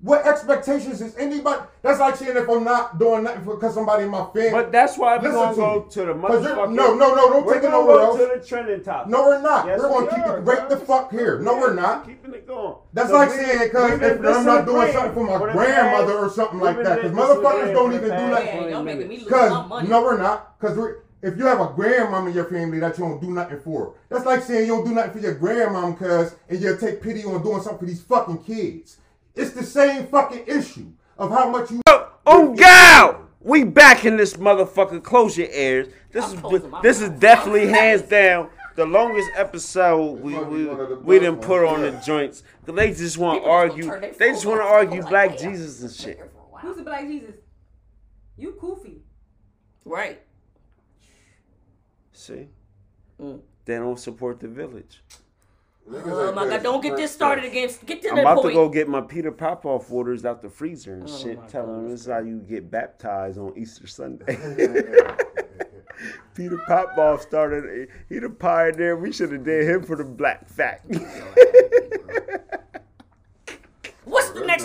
what 0.00 0.26
expectations 0.26 1.00
is 1.00 1.16
anybody? 1.16 1.62
That's 1.82 1.98
like 2.00 2.16
saying 2.16 2.36
if 2.36 2.48
I'm 2.48 2.62
not 2.64 2.98
doing 2.98 3.24
nothing 3.24 3.44
because 3.44 3.74
somebody 3.74 4.04
in 4.04 4.10
my 4.10 4.24
family. 4.34 4.50
But 4.50 4.70
that's 4.72 4.96
why 4.98 5.16
we're 5.18 5.32
gonna 5.32 5.50
to 5.54 5.60
go 5.60 5.80
me. 5.84 5.90
to 5.90 6.04
the 6.06 6.14
'Cause 6.14 6.44
you're- 6.44 6.68
no, 6.68 6.94
no, 6.94 7.14
no, 7.14 7.28
don't 7.30 7.44
we're 7.46 7.54
take 7.54 7.64
it 7.64 7.66
gonna 7.70 7.76
nowhere 7.84 7.96
go 7.96 8.02
else. 8.04 8.18
to 8.18 8.38
the 8.40 8.46
trending 8.46 8.82
topic. 8.84 9.10
no, 9.10 9.22
we're 9.26 9.40
not. 9.42 9.66
Yes, 9.66 9.80
we're 9.80 9.88
gonna 9.88 10.04
we 10.06 10.10
keep 10.10 10.26
are, 10.26 10.38
it 10.38 10.40
right 10.42 10.68
the 10.68 10.76
fuck 10.76 11.10
here. 11.10 11.38
No, 11.40 11.54
Yeah, 11.54 11.60
we're 11.60 11.74
not. 11.74 12.06
Keeping 12.06 12.34
it 12.34 12.46
going. 12.46 12.74
That's 12.92 13.08
So 13.10 13.14
like 13.16 13.30
we- 13.30 13.36
saying, 13.36 13.70
cause 13.70 13.92
if 13.92 14.02
I'm 14.02 14.22
not 14.22 14.64
doing 14.66 14.86
disagreeing 14.86 14.92
something 14.92 15.14
for 15.14 15.24
my 15.24 15.38
for 15.38 15.46
the 15.48 15.52
grandmother 15.54 16.12
past- 16.12 16.24
or 16.24 16.30
something 16.30 16.60
like 16.60 16.82
that, 16.82 16.96
because 17.02 17.12
motherfuckers 17.12 17.72
don't 17.72 17.92
even 17.92 18.04
do 18.04 18.10
past 18.10 18.32
that. 18.34 18.44
Yeah, 18.54 18.68
y'all 18.68 18.82
making 18.82 18.98
me 19.00 19.04
minutes. 19.16 19.22
lose 19.24 19.30
my 19.32 19.38
Cause 19.68 19.88
no, 19.88 20.02
we're 20.02 20.18
not. 20.18 20.58
Cause 20.60 20.76
we're, 20.76 20.96
if 21.24 21.38
you 21.38 21.46
have 21.46 21.60
a 21.60 21.68
grandmom 21.68 22.28
in 22.28 22.34
your 22.34 22.44
family 22.44 22.78
that 22.80 22.98
you 22.98 23.04
don't 23.04 23.20
do 23.20 23.30
nothing 23.30 23.60
for, 23.60 23.94
that's 24.08 24.26
like 24.26 24.42
saying 24.42 24.66
you 24.66 24.74
don't 24.76 24.84
do 24.84 24.94
nothing 24.94 25.12
for 25.12 25.18
your 25.18 25.34
grandmom, 25.36 25.98
cause 25.98 26.34
and 26.48 26.60
you'll 26.60 26.76
take 26.76 27.00
pity 27.02 27.24
on 27.24 27.42
doing 27.42 27.62
something 27.62 27.78
for 27.78 27.86
these 27.86 28.02
fucking 28.02 28.42
kids. 28.44 28.98
It's 29.34 29.52
the 29.52 29.62
same 29.64 30.06
fucking 30.06 30.44
issue 30.46 30.92
of 31.18 31.30
how 31.30 31.48
much 31.50 31.70
you. 31.70 31.80
Oh, 31.86 32.12
oh 32.26 32.54
God! 32.54 33.16
We 33.40 33.64
back 33.64 34.04
in 34.04 34.16
this 34.16 34.34
motherfucker. 34.34 35.02
Close 35.02 35.36
your 35.36 35.48
ears. 35.50 35.88
This 36.12 36.24
I'm 36.26 36.34
is 36.34 36.40
closing 36.40 36.70
my 36.70 36.80
this 36.82 37.00
is 37.00 37.10
definitely 37.10 37.66
hands 37.68 38.02
down 38.02 38.50
the 38.76 38.84
longest 38.86 39.30
episode 39.36 40.20
we 40.20 40.34
we, 40.38 40.66
one 40.66 40.80
of 40.80 40.88
the 40.88 40.96
we 40.96 41.18
didn't 41.18 41.40
put 41.40 41.64
on 41.66 41.82
the 41.82 41.90
joints. 41.92 42.06
joints. 42.06 42.42
'Cause 42.66 42.74
they 42.74 42.92
just 42.92 43.18
want 43.18 43.42
to 43.42 43.48
People 43.48 43.76
just 43.76 43.88
gonna 43.88 43.96
argue. 43.96 44.18
They 44.18 44.28
just 44.30 44.46
want 44.46 44.60
to 44.60 44.64
argue 44.64 45.00
Like, 45.00 45.10
black. 45.10 45.38
Jesus 45.38 45.82
and 45.82 45.90
shit. 45.92 46.18
For 46.18 46.24
a 46.24 46.28
while. 46.50 46.62
Who's 46.62 46.76
the 46.76 46.82
black 46.82 47.06
Jesus? 47.06 47.34
You 48.36 48.52
Kofi. 48.60 48.98
Right. 49.84 50.20
See, 52.24 52.48
Mm. 53.20 53.40
they 53.66 53.76
don't 53.76 53.98
support 53.98 54.40
the 54.40 54.48
village. 54.48 55.02
Oh 55.86 56.32
my 56.32 56.48
God! 56.48 56.62
Don't 56.62 56.80
get 56.82 56.96
this 56.96 57.12
started 57.12 57.44
again. 57.44 57.68
Get 57.84 58.00
to 58.00 58.08
I'm 58.12 58.18
about 58.20 58.36
point. 58.38 58.48
to 58.48 58.54
go 58.54 58.68
get 58.70 58.88
my 58.88 59.02
Peter 59.02 59.30
Popoff 59.30 59.90
waters 59.90 60.24
out 60.24 60.40
the 60.40 60.48
freezer 60.48 60.94
and 60.94 61.02
Oh 61.04 61.06
shit. 61.18 61.38
my 61.38 61.46
Telling 61.46 61.82
them 61.82 61.90
this 61.90 62.00
is 62.00 62.06
how 62.06 62.20
you 62.20 62.38
get 62.38 62.70
baptized 62.70 63.38
on 63.38 63.52
Easter 63.58 63.86
Sunday. 63.86 64.24
Peter 66.34 66.58
Popoff 66.66 67.20
started. 67.20 67.88
He 68.08 68.18
the 68.18 68.30
pioneer. 68.30 68.96
We 68.96 69.12
should 69.12 69.30
have 69.32 69.44
did 69.44 69.68
him 69.68 69.82
for 69.82 69.96
the 69.96 70.04
black 70.04 70.48
fact. 70.48 70.90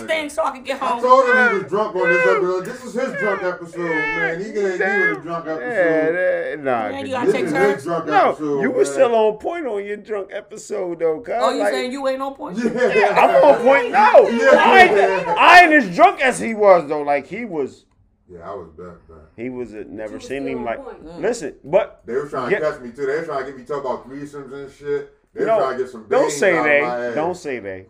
What's 0.00 0.08
next 0.08 0.20
thing 0.20 0.28
so 0.30 0.44
I 0.44 0.50
can 0.52 0.62
get 0.64 0.82
I 0.82 1.00
told 1.00 1.24
him 1.28 1.48
he 1.52 1.58
was 1.62 1.68
drunk 1.70 1.96
on 1.96 2.08
this 2.08 2.26
episode. 2.26 2.64
This 2.64 2.84
is 2.84 2.94
his 2.94 3.20
drunk 3.20 3.42
episode, 3.42 3.78
man. 3.88 4.38
He 4.40 4.52
gonna 4.52 4.78
give 4.78 4.80
it 4.80 5.16
a 5.18 5.20
drunk 5.20 5.44
Yeah, 5.46 5.52
episode. 5.52 6.14
that, 6.14 6.58
nah. 6.64 6.88
Man, 6.90 7.06
you 7.06 7.12
gotta 7.12 7.26
This 7.26 7.34
take 7.34 7.44
is 7.46 7.52
turns. 7.52 7.74
his 7.76 7.84
drunk 7.84 8.06
no, 8.06 8.28
episode. 8.30 8.60
you 8.62 8.70
were 8.70 8.84
still 8.84 9.14
on 9.14 9.38
point 9.38 9.66
on 9.66 9.84
your 9.84 9.96
drunk 9.96 10.30
episode 10.32 10.98
though, 11.00 11.20
cuz. 11.20 11.34
Oh, 11.38 11.50
you 11.50 11.58
like, 11.60 11.72
saying 11.72 11.92
you 11.92 12.06
ain't 12.08 12.22
on 12.22 12.34
point? 12.34 12.58
Yeah, 12.58 13.14
I'm 13.16 13.44
on 13.44 13.62
point 13.62 13.90
now. 13.92 14.20
Yeah. 14.28 14.50
I, 14.58 14.78
ain't, 14.80 15.28
I 15.28 15.62
ain't 15.64 15.72
as 15.72 15.94
drunk 15.94 16.20
as 16.20 16.38
he 16.38 16.54
was 16.54 16.88
though. 16.88 17.02
Like 17.02 17.26
he 17.26 17.44
was, 17.44 17.84
Yeah, 18.28 18.50
I 18.50 18.54
was 18.54 18.68
back, 18.70 19.06
back. 19.08 19.18
he 19.36 19.50
was. 19.50 19.72
A, 19.74 19.84
never 19.84 20.14
was 20.14 20.26
seen 20.26 20.46
him 20.46 20.64
like. 20.64 20.78
Mm. 20.78 21.20
Listen, 21.20 21.54
but 21.64 22.02
They 22.06 22.14
were 22.14 22.28
trying 22.28 22.50
Yeah. 22.52 22.60
to 22.60 22.70
catch 22.72 22.80
me 22.80 22.90
too. 22.90 23.06
They 23.06 23.16
were 23.18 23.24
trying 23.24 23.44
to 23.46 23.50
get 23.52 23.58
me 23.58 23.64
talk 23.64 23.80
about 23.84 24.08
threesomes 24.08 24.52
and 24.52 24.70
shit. 24.72 25.14
They 25.32 25.40
were 25.40 25.46
no, 25.46 25.58
trying 25.58 25.78
to 25.78 25.84
get 25.84 25.92
some. 25.92 26.06
don't 26.08 26.30
say 26.30 26.56
out 26.58 26.64
they. 26.64 26.80
of 26.80 26.86
my 26.88 27.06
ass. 27.06 27.14
Don't 27.14 27.36
say 27.36 27.58
they. 27.60 27.86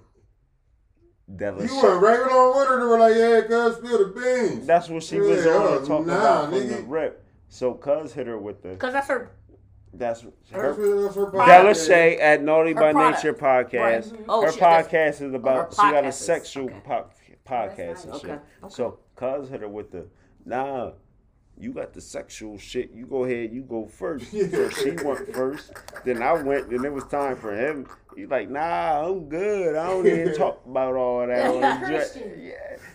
Della 1.37 1.63
You 1.63 1.69
Shay. 1.69 1.83
went 1.83 2.03
right 2.03 2.21
along 2.21 2.57
with 2.59 2.69
her. 2.69 2.79
They 2.79 2.85
were 2.87 2.99
like, 2.99 3.15
"Yeah, 3.17 3.41
cuz 3.43 3.77
spill 3.77 3.99
the 3.99 4.21
beans." 4.21 4.67
That's 4.67 4.89
what 4.89 5.03
she 5.03 5.21
was 5.21 5.45
Yeah, 5.45 5.53
on 5.53 5.63
oh, 5.63 5.85
talking 5.87 6.07
nah, 6.09 6.17
about 6.19 6.45
from 6.51 6.69
the 6.69 6.75
nigga. 6.75 6.85
rip. 6.89 7.25
So 7.49 7.75
Cuz 7.75 8.13
hit 8.13 8.27
her 8.27 8.39
with 8.39 8.63
the. 8.63 8.71
Because 8.71 8.93
that's 8.93 9.09
her. 9.09 9.31
That's 9.93 10.21
That's 10.23 10.51
her. 10.53 10.69
what, 10.75 11.03
that's 11.03 11.17
her 11.17 11.31
Della 11.31 11.71
podcast. 11.75 11.87
Shay 11.89 12.17
at 12.19 12.43
Naughty 12.43 12.73
Her 12.75 12.81
by 12.81 12.93
product. 12.93 13.25
Nature 13.25 13.35
podcast. 13.35 14.13
Right. 14.13 14.25
Oh, 14.29 14.43
her 14.43 14.51
shit, 14.53 14.61
that's- 14.61 14.87
podcast 14.89 15.23
is 15.27 15.35
about. 15.35 15.73
she 15.75 15.83
got 15.83 16.05
a 16.05 16.13
sexual 16.13 16.65
okay. 16.67 16.81
po- 16.85 17.07
podcast 17.47 17.77
That's 17.77 18.05
and 18.05 18.13
nice. 18.13 18.21
shit. 18.21 18.31
Okay, 18.31 18.41
okay. 18.65 18.75
So 18.75 18.99
Cuz 19.17 19.49
hit 19.49 19.61
her 19.63 19.69
with 19.69 19.91
the. 19.91 20.07
Nah, 20.45 20.93
you 21.59 21.73
got 21.73 21.93
the 21.93 22.01
sexual 22.01 22.57
shit. 22.57 22.93
You 22.93 23.05
go 23.07 23.25
ahead. 23.25 23.53
You 23.53 23.63
go 23.63 23.87
first. 23.87 24.27
Yeah. 24.33 24.47
So 24.51 24.71
she 24.71 24.91
went 24.93 25.35
first. 25.35 25.73
Then 26.05 26.23
I 26.23 26.33
went. 26.35 26.71
Then 26.71 26.85
it 26.85 26.93
was 26.93 27.05
time 27.05 27.35
for 27.37 27.53
him. 27.55 27.87
He's 28.17 28.29
like, 28.29 28.51
nah, 28.51 29.07
I'm 29.09 29.29
good. 29.29 29.77
I 29.77 29.87
don't 29.89 30.07
even 30.07 30.35
talk 30.37 30.61
about 30.69 30.95
all 30.95 31.27
that. 31.27 31.47
on 31.51 31.61
Yeah, 31.63 31.89
jet." 31.89 32.17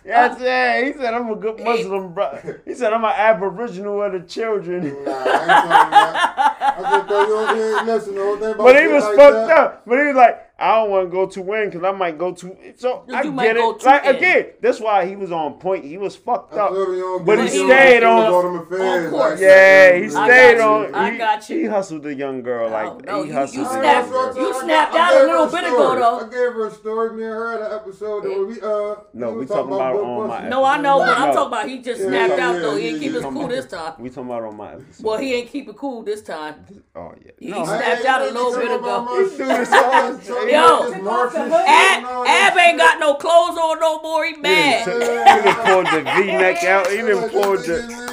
Yeah, 0.04 0.36
yeah. 0.38 0.84
He 0.84 0.92
said 0.92 1.14
I'm 1.14 1.30
a 1.30 1.36
good 1.36 1.58
Muslim, 1.60 2.12
bro. 2.14 2.38
He 2.64 2.74
said 2.74 2.92
I'm 2.92 3.04
an 3.04 3.10
Aboriginal 3.16 4.02
of 4.02 4.12
the 4.12 4.20
children. 4.20 4.84
Nah, 5.04 5.10
I 5.10 5.24
ain't 5.24 5.48
talking 5.48 5.90
that. 5.90 6.56
I 6.78 6.90
said, 6.90 7.02
you 7.02 7.08
don't 7.08 7.86
listen 7.86 8.14
the 8.14 8.22
whole 8.22 8.36
thing 8.36 8.50
about 8.54 8.58
But 8.64 8.80
he 8.80 8.86
was 8.88 9.04
like 9.04 9.16
fucked 9.16 9.48
that. 9.48 9.58
up. 9.58 9.82
But 9.86 9.98
he 9.98 10.04
was 10.06 10.16
like, 10.16 10.45
I 10.58 10.76
don't 10.76 10.90
want 10.90 11.06
to 11.06 11.10
go 11.10 11.26
too 11.26 11.52
in 11.52 11.68
because 11.68 11.84
I 11.84 11.92
might 11.92 12.16
go 12.16 12.32
too. 12.32 12.56
So 12.76 13.04
You 13.06 13.14
I 13.14 13.22
might 13.24 13.44
get 13.44 13.56
go 13.56 13.74
it. 13.74 13.84
Like 13.84 14.04
in. 14.06 14.16
again, 14.16 14.46
that's 14.62 14.80
why 14.80 15.04
he 15.04 15.14
was 15.14 15.30
on 15.30 15.58
point. 15.58 15.84
He 15.84 15.98
was 15.98 16.16
fucked 16.16 16.54
up. 16.54 16.70
told 16.70 16.88
him 16.88 16.94
you 16.94 17.00
don't 17.00 17.26
But 17.26 17.40
he 17.40 17.48
stayed 17.48 17.98
it. 17.98 18.04
on- 18.04 18.24
All 18.32 18.42
them 18.42 18.56
On 18.80 19.10
course. 19.10 19.38
Yeah, 19.38 19.96
he 19.96 20.08
stayed 20.08 20.58
on. 20.58 20.94
I 20.94 21.10
he, 21.12 21.18
got 21.18 21.50
you. 21.50 21.58
He 21.58 21.64
hustled 21.66 22.04
the 22.04 22.14
young 22.14 22.42
girl 22.42 22.70
like 22.70 22.86
Oh, 22.86 22.98
no, 23.04 23.22
he 23.22 23.28
you- 23.28 23.34
hustled 23.34 23.58
you 23.66 23.70
snapped- 23.70 24.08
you 24.38 24.54
snapped 24.60 24.94
I 24.94 24.98
out 24.98 25.10
gave 25.10 25.16
a 25.16 25.20
her 25.20 25.26
little 25.26 25.46
bit 25.46 25.64
ago, 25.64 25.94
though. 25.96 26.18
I 26.20 26.22
gave 26.24 26.32
her 26.54 26.66
a 26.68 26.70
story. 26.70 27.16
Me 27.16 27.22
and 27.24 27.32
her 27.34 27.52
had 27.52 27.60
an 27.60 27.72
episode 27.78 28.24
that 28.24 28.46
we 28.46 28.60
uh. 28.62 28.94
No, 29.12 29.28
we 29.28 29.32
we 29.34 29.40
was 29.40 29.48
talking 29.50 29.72
about 29.74 29.92
Book 29.92 30.04
on 30.06 30.28
my 30.28 30.36
Pussy. 30.38 30.48
No, 30.48 30.64
I 30.64 30.80
know, 30.80 30.98
but 31.00 31.18
I'm 31.18 31.34
talking 31.34 31.46
about 31.48 31.68
he 31.68 31.78
just 31.82 32.00
snapped 32.00 32.40
out 32.40 32.52
though. 32.62 32.76
He 32.76 32.84
yeah, 32.84 32.90
didn't 32.92 33.00
keep 33.02 33.12
yeah. 33.12 33.16
his 33.20 33.24
cool 33.34 33.48
this 33.48 33.66
time. 33.66 33.92
We 33.98 34.08
talking 34.08 34.24
about 34.30 34.42
on 34.44 34.56
my 34.56 34.72
episode. 34.72 35.04
Well, 35.04 35.18
he 35.18 35.34
ain't 35.34 35.50
keep 35.50 35.68
it 35.68 35.76
cool 35.76 36.02
this 36.02 36.22
time. 36.22 36.64
oh 36.94 37.12
yeah. 37.22 37.32
He 37.38 37.52
snapped 37.52 38.04
out 38.06 38.22
a 38.22 38.30
little 38.32 38.52
bit 38.56 38.70
about 38.70 39.06
ago. 39.10 40.45
my 40.46 40.52
He 40.52 40.54
shit. 40.54 40.94
threw 40.94 40.94
this 40.94 40.94
on- 40.94 41.02
Talking 41.02 41.02
Yo. 41.02 41.08
about 41.08 41.32
this 41.32 41.42
Martian 41.42 41.50
shit 41.50 41.68
Ab, 41.68 41.96
and 41.98 42.06
all 42.06 42.24
that 42.24 42.52
Ab 42.52 42.58
ain't 42.58 42.78
got 42.78 43.00
no 43.00 43.14
clothes 43.14 43.58
on 43.58 43.80
no 43.80 44.00
more. 44.02 44.24
He 44.24 44.36
mad. 44.36 44.86
he 44.86 44.98
mad. 44.98 45.44
done 45.44 45.66
pulled 45.66 45.86
the 45.86 46.10
V-neck 46.22 46.64
out. 46.64 46.86
He 46.90 46.96
done 46.98 47.22
Like, 47.22 47.32
pulled 47.32 47.58
the. 47.60 47.78
nigga. 47.82 48.06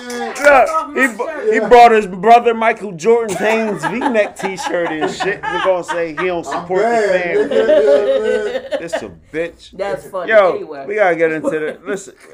Look, 0.44 0.98
he, 0.98 1.08
bu- 1.18 1.52
he 1.52 1.60
brought 1.70 1.92
his 1.92 2.08
brother 2.08 2.54
Michael 2.54 2.92
Jordan's 2.94 3.40
Hanes 3.40 3.84
V-neck 3.86 4.36
T-shirt 4.38 4.92
and 4.92 5.12
shit. 5.12 5.42
We're 5.42 5.64
gonna 5.64 5.84
say 5.84 6.10
he 6.10 6.16
don't 6.16 6.46
I'm 6.48 6.62
support 6.62 6.82
the 6.82 6.88
bad, 6.88 7.24
family. 7.24 7.56
nigga. 7.56 8.64
Yeah, 8.64 8.70
man. 8.70 8.82
This 8.82 8.94
a 8.94 9.10
bitch. 9.32 9.72
That's 9.78 10.08
funny. 10.10 10.32
Yo, 10.32 10.56
anyway. 10.56 10.86
we 10.88 10.96
gotta 10.96 11.16
get 11.16 11.32
into 11.32 11.50
the 11.50 11.80
listen. 11.86 12.14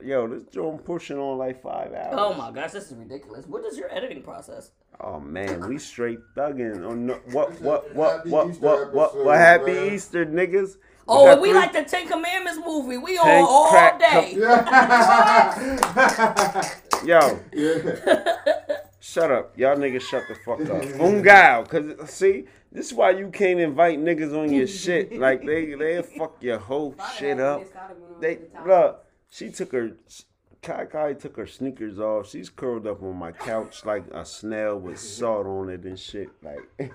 Yo, 0.00 0.28
this 0.28 0.44
joint 0.44 0.84
pushing 0.84 1.18
on 1.18 1.38
like 1.38 1.60
five 1.60 1.92
hours. 1.92 2.14
Oh 2.16 2.32
my 2.34 2.52
gosh, 2.52 2.70
this 2.70 2.88
is 2.90 2.96
ridiculous. 2.96 3.46
What 3.46 3.64
is 3.64 3.76
your 3.76 3.92
editing 3.92 4.22
process? 4.22 4.70
Oh 5.00 5.18
man, 5.18 5.66
we 5.68 5.76
straight 5.78 6.20
thugging 6.36 6.88
on 6.88 7.06
no, 7.06 7.14
what 7.32 7.60
what 7.60 7.92
what 7.96 8.18
Happy 8.18 8.30
what 8.30 8.48
Easter 8.50 8.60
what 8.64 8.94
what 8.94 9.24
what 9.24 9.36
happy 9.38 9.72
man. 9.72 9.92
Easter 9.94 10.24
niggas. 10.24 10.76
Oh, 11.08 11.24
got 11.24 11.32
and 11.34 11.42
we 11.42 11.52
like 11.52 11.72
the 11.72 11.82
Ten 11.84 12.06
Commandments 12.06 12.60
movie. 12.64 12.98
We 12.98 13.18
on 13.18 13.24
Tank, 13.24 13.48
all 13.48 13.70
crack, 13.70 13.98
day. 13.98 14.34
Yo, 17.04 17.40
Yeah. 17.52 18.76
shut 19.00 19.32
up. 19.32 19.58
Y'all 19.58 19.76
niggas 19.76 20.02
shut 20.02 20.22
the 20.28 20.34
fuck 20.36 20.60
up. 20.60 20.82
Ungal, 21.00 21.68
cause 21.68 22.08
see, 22.10 22.44
this 22.70 22.86
is 22.86 22.94
why 22.94 23.10
you 23.10 23.30
can't 23.30 23.58
invite 23.58 23.98
niggas 23.98 24.32
on 24.36 24.52
your 24.52 24.66
shit. 24.68 25.18
Like 25.18 25.44
they 25.44 25.74
they 25.74 26.02
fuck 26.02 26.36
your 26.40 26.58
whole 26.58 26.94
shit 27.16 27.40
up. 27.40 27.62
They 28.20 28.38
look, 28.66 29.04
she 29.28 29.50
took 29.50 29.72
her 29.72 29.96
Khi 30.62 30.86
Khi 30.90 31.14
took 31.14 31.36
her 31.36 31.46
sneakers 31.46 31.98
off. 31.98 32.28
She's 32.28 32.50
curled 32.50 32.86
up 32.86 33.02
on 33.02 33.16
my 33.16 33.32
couch 33.32 33.84
like 33.84 34.04
a 34.12 34.24
snail 34.24 34.78
with 34.78 34.98
salt 34.98 35.46
on 35.46 35.68
it 35.70 35.84
and 35.84 35.98
shit. 35.98 36.28
Like 36.42 36.92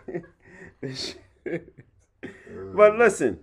shit. 0.94 1.74
But 2.74 2.98
listen, 2.98 3.40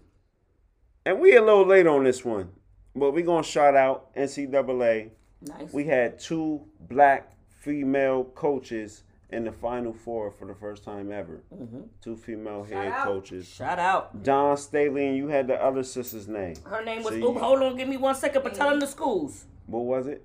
and 1.05 1.21
we 1.21 1.37
a 1.37 1.43
little 1.43 1.67
late 1.67 1.87
on 1.87 2.05
this 2.05 2.25
one, 2.25 2.49
but 2.97 3.11
we 3.11 3.23
gonna 3.23 3.43
shout 3.43 3.77
out 3.77 4.15
NCAA. 4.15 5.11
Nice. 5.43 5.73
We 5.73 5.85
had 5.85 6.19
two 6.19 6.63
black 6.81 7.33
female 7.49 8.25
coaches 8.25 9.03
in 9.33 9.45
the 9.45 9.53
Final 9.53 9.93
Four 9.93 10.31
for 10.31 10.47
the 10.47 10.55
first 10.55 10.83
time 10.85 11.11
ever. 11.13 11.43
Mm-hmm. 11.55 11.81
Two 12.03 12.17
female 12.17 12.65
head 12.65 12.89
out. 12.93 13.07
coaches. 13.07 13.49
Shout 13.49 13.79
out. 13.79 14.23
Dawn 14.23 14.57
Staley 14.57 15.07
and 15.09 15.17
you 15.17 15.29
had 15.29 15.47
the 15.47 15.55
other 15.63 15.83
sister's 15.83 16.29
name. 16.29 16.55
Her 16.65 16.85
name 16.85 17.03
was. 17.03 17.15
See? 17.15 17.23
Oop, 17.23 17.37
hold 17.37 17.63
on, 17.63 17.77
give 17.77 17.89
me 17.89 17.97
one 17.97 18.15
second. 18.15 18.43
But 18.43 18.55
tell 18.55 18.71
them 18.71 18.81
the 18.81 18.87
schools. 18.87 19.47
What 19.67 19.85
was 19.85 20.07
it? 20.07 20.25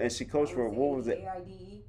And 0.00 0.10
she 0.12 0.24
coached 0.24 0.52
for 0.52 0.68
what 0.68 0.96
was 0.98 1.08
it? 1.08 1.20
A-I-D-E. 1.24 1.82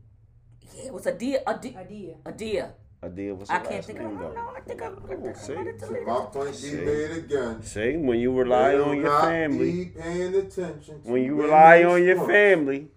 Yeah, 0.75 0.85
it 0.85 0.93
was 0.93 1.05
Adia. 1.07 1.41
Adia. 1.45 1.77
Idea. 1.77 2.15
Adia. 2.25 2.73
Adia. 3.01 3.35
What's 3.35 3.49
her 3.49 3.55
I 3.55 3.59
can't 3.59 3.71
last 3.75 3.85
think 3.87 3.99
of. 3.99 4.05
name 4.07 4.17
I 4.17 4.21
don't 4.21 4.35
know. 4.35 4.53
I 4.55 4.59
think 4.61 4.81
I. 4.81 4.87
I 4.87 4.89
think 4.89 5.27
I 5.27 5.33
see. 5.39 5.53
might 5.55 5.67
have 5.67 5.79
deleted 5.79 6.07
My 6.07 6.41
it. 6.49 6.53
See. 6.55 7.19
again. 7.19 7.63
See, 7.63 7.97
when 7.97 8.19
you 8.19 8.31
rely 8.33 8.71
They 8.71 8.79
on 8.81 8.97
your 8.97 9.21
family, 9.21 9.85
paying 9.97 10.35
attention 10.35 10.99
when 11.03 11.23
you 11.23 11.35
women's 11.35 11.51
rely 11.51 11.83
on 11.83 12.03
your 12.03 12.15
sports. 12.15 12.31
family, 12.33 12.87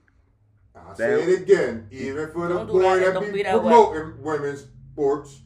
I 0.93 0.97
say 0.97 1.23
it 1.23 1.43
again, 1.43 1.89
even 1.91 2.31
for 2.33 2.49
the 2.49 2.55
Don't 2.55 2.67
boy 2.69 3.01
that, 3.01 3.15
that, 3.15 3.21
be, 3.21 3.31
be 3.31 3.43
that 3.43 3.55
way. 3.63 3.71
promoting 3.71 4.23
women's 4.23 4.67
sports, 4.93 5.41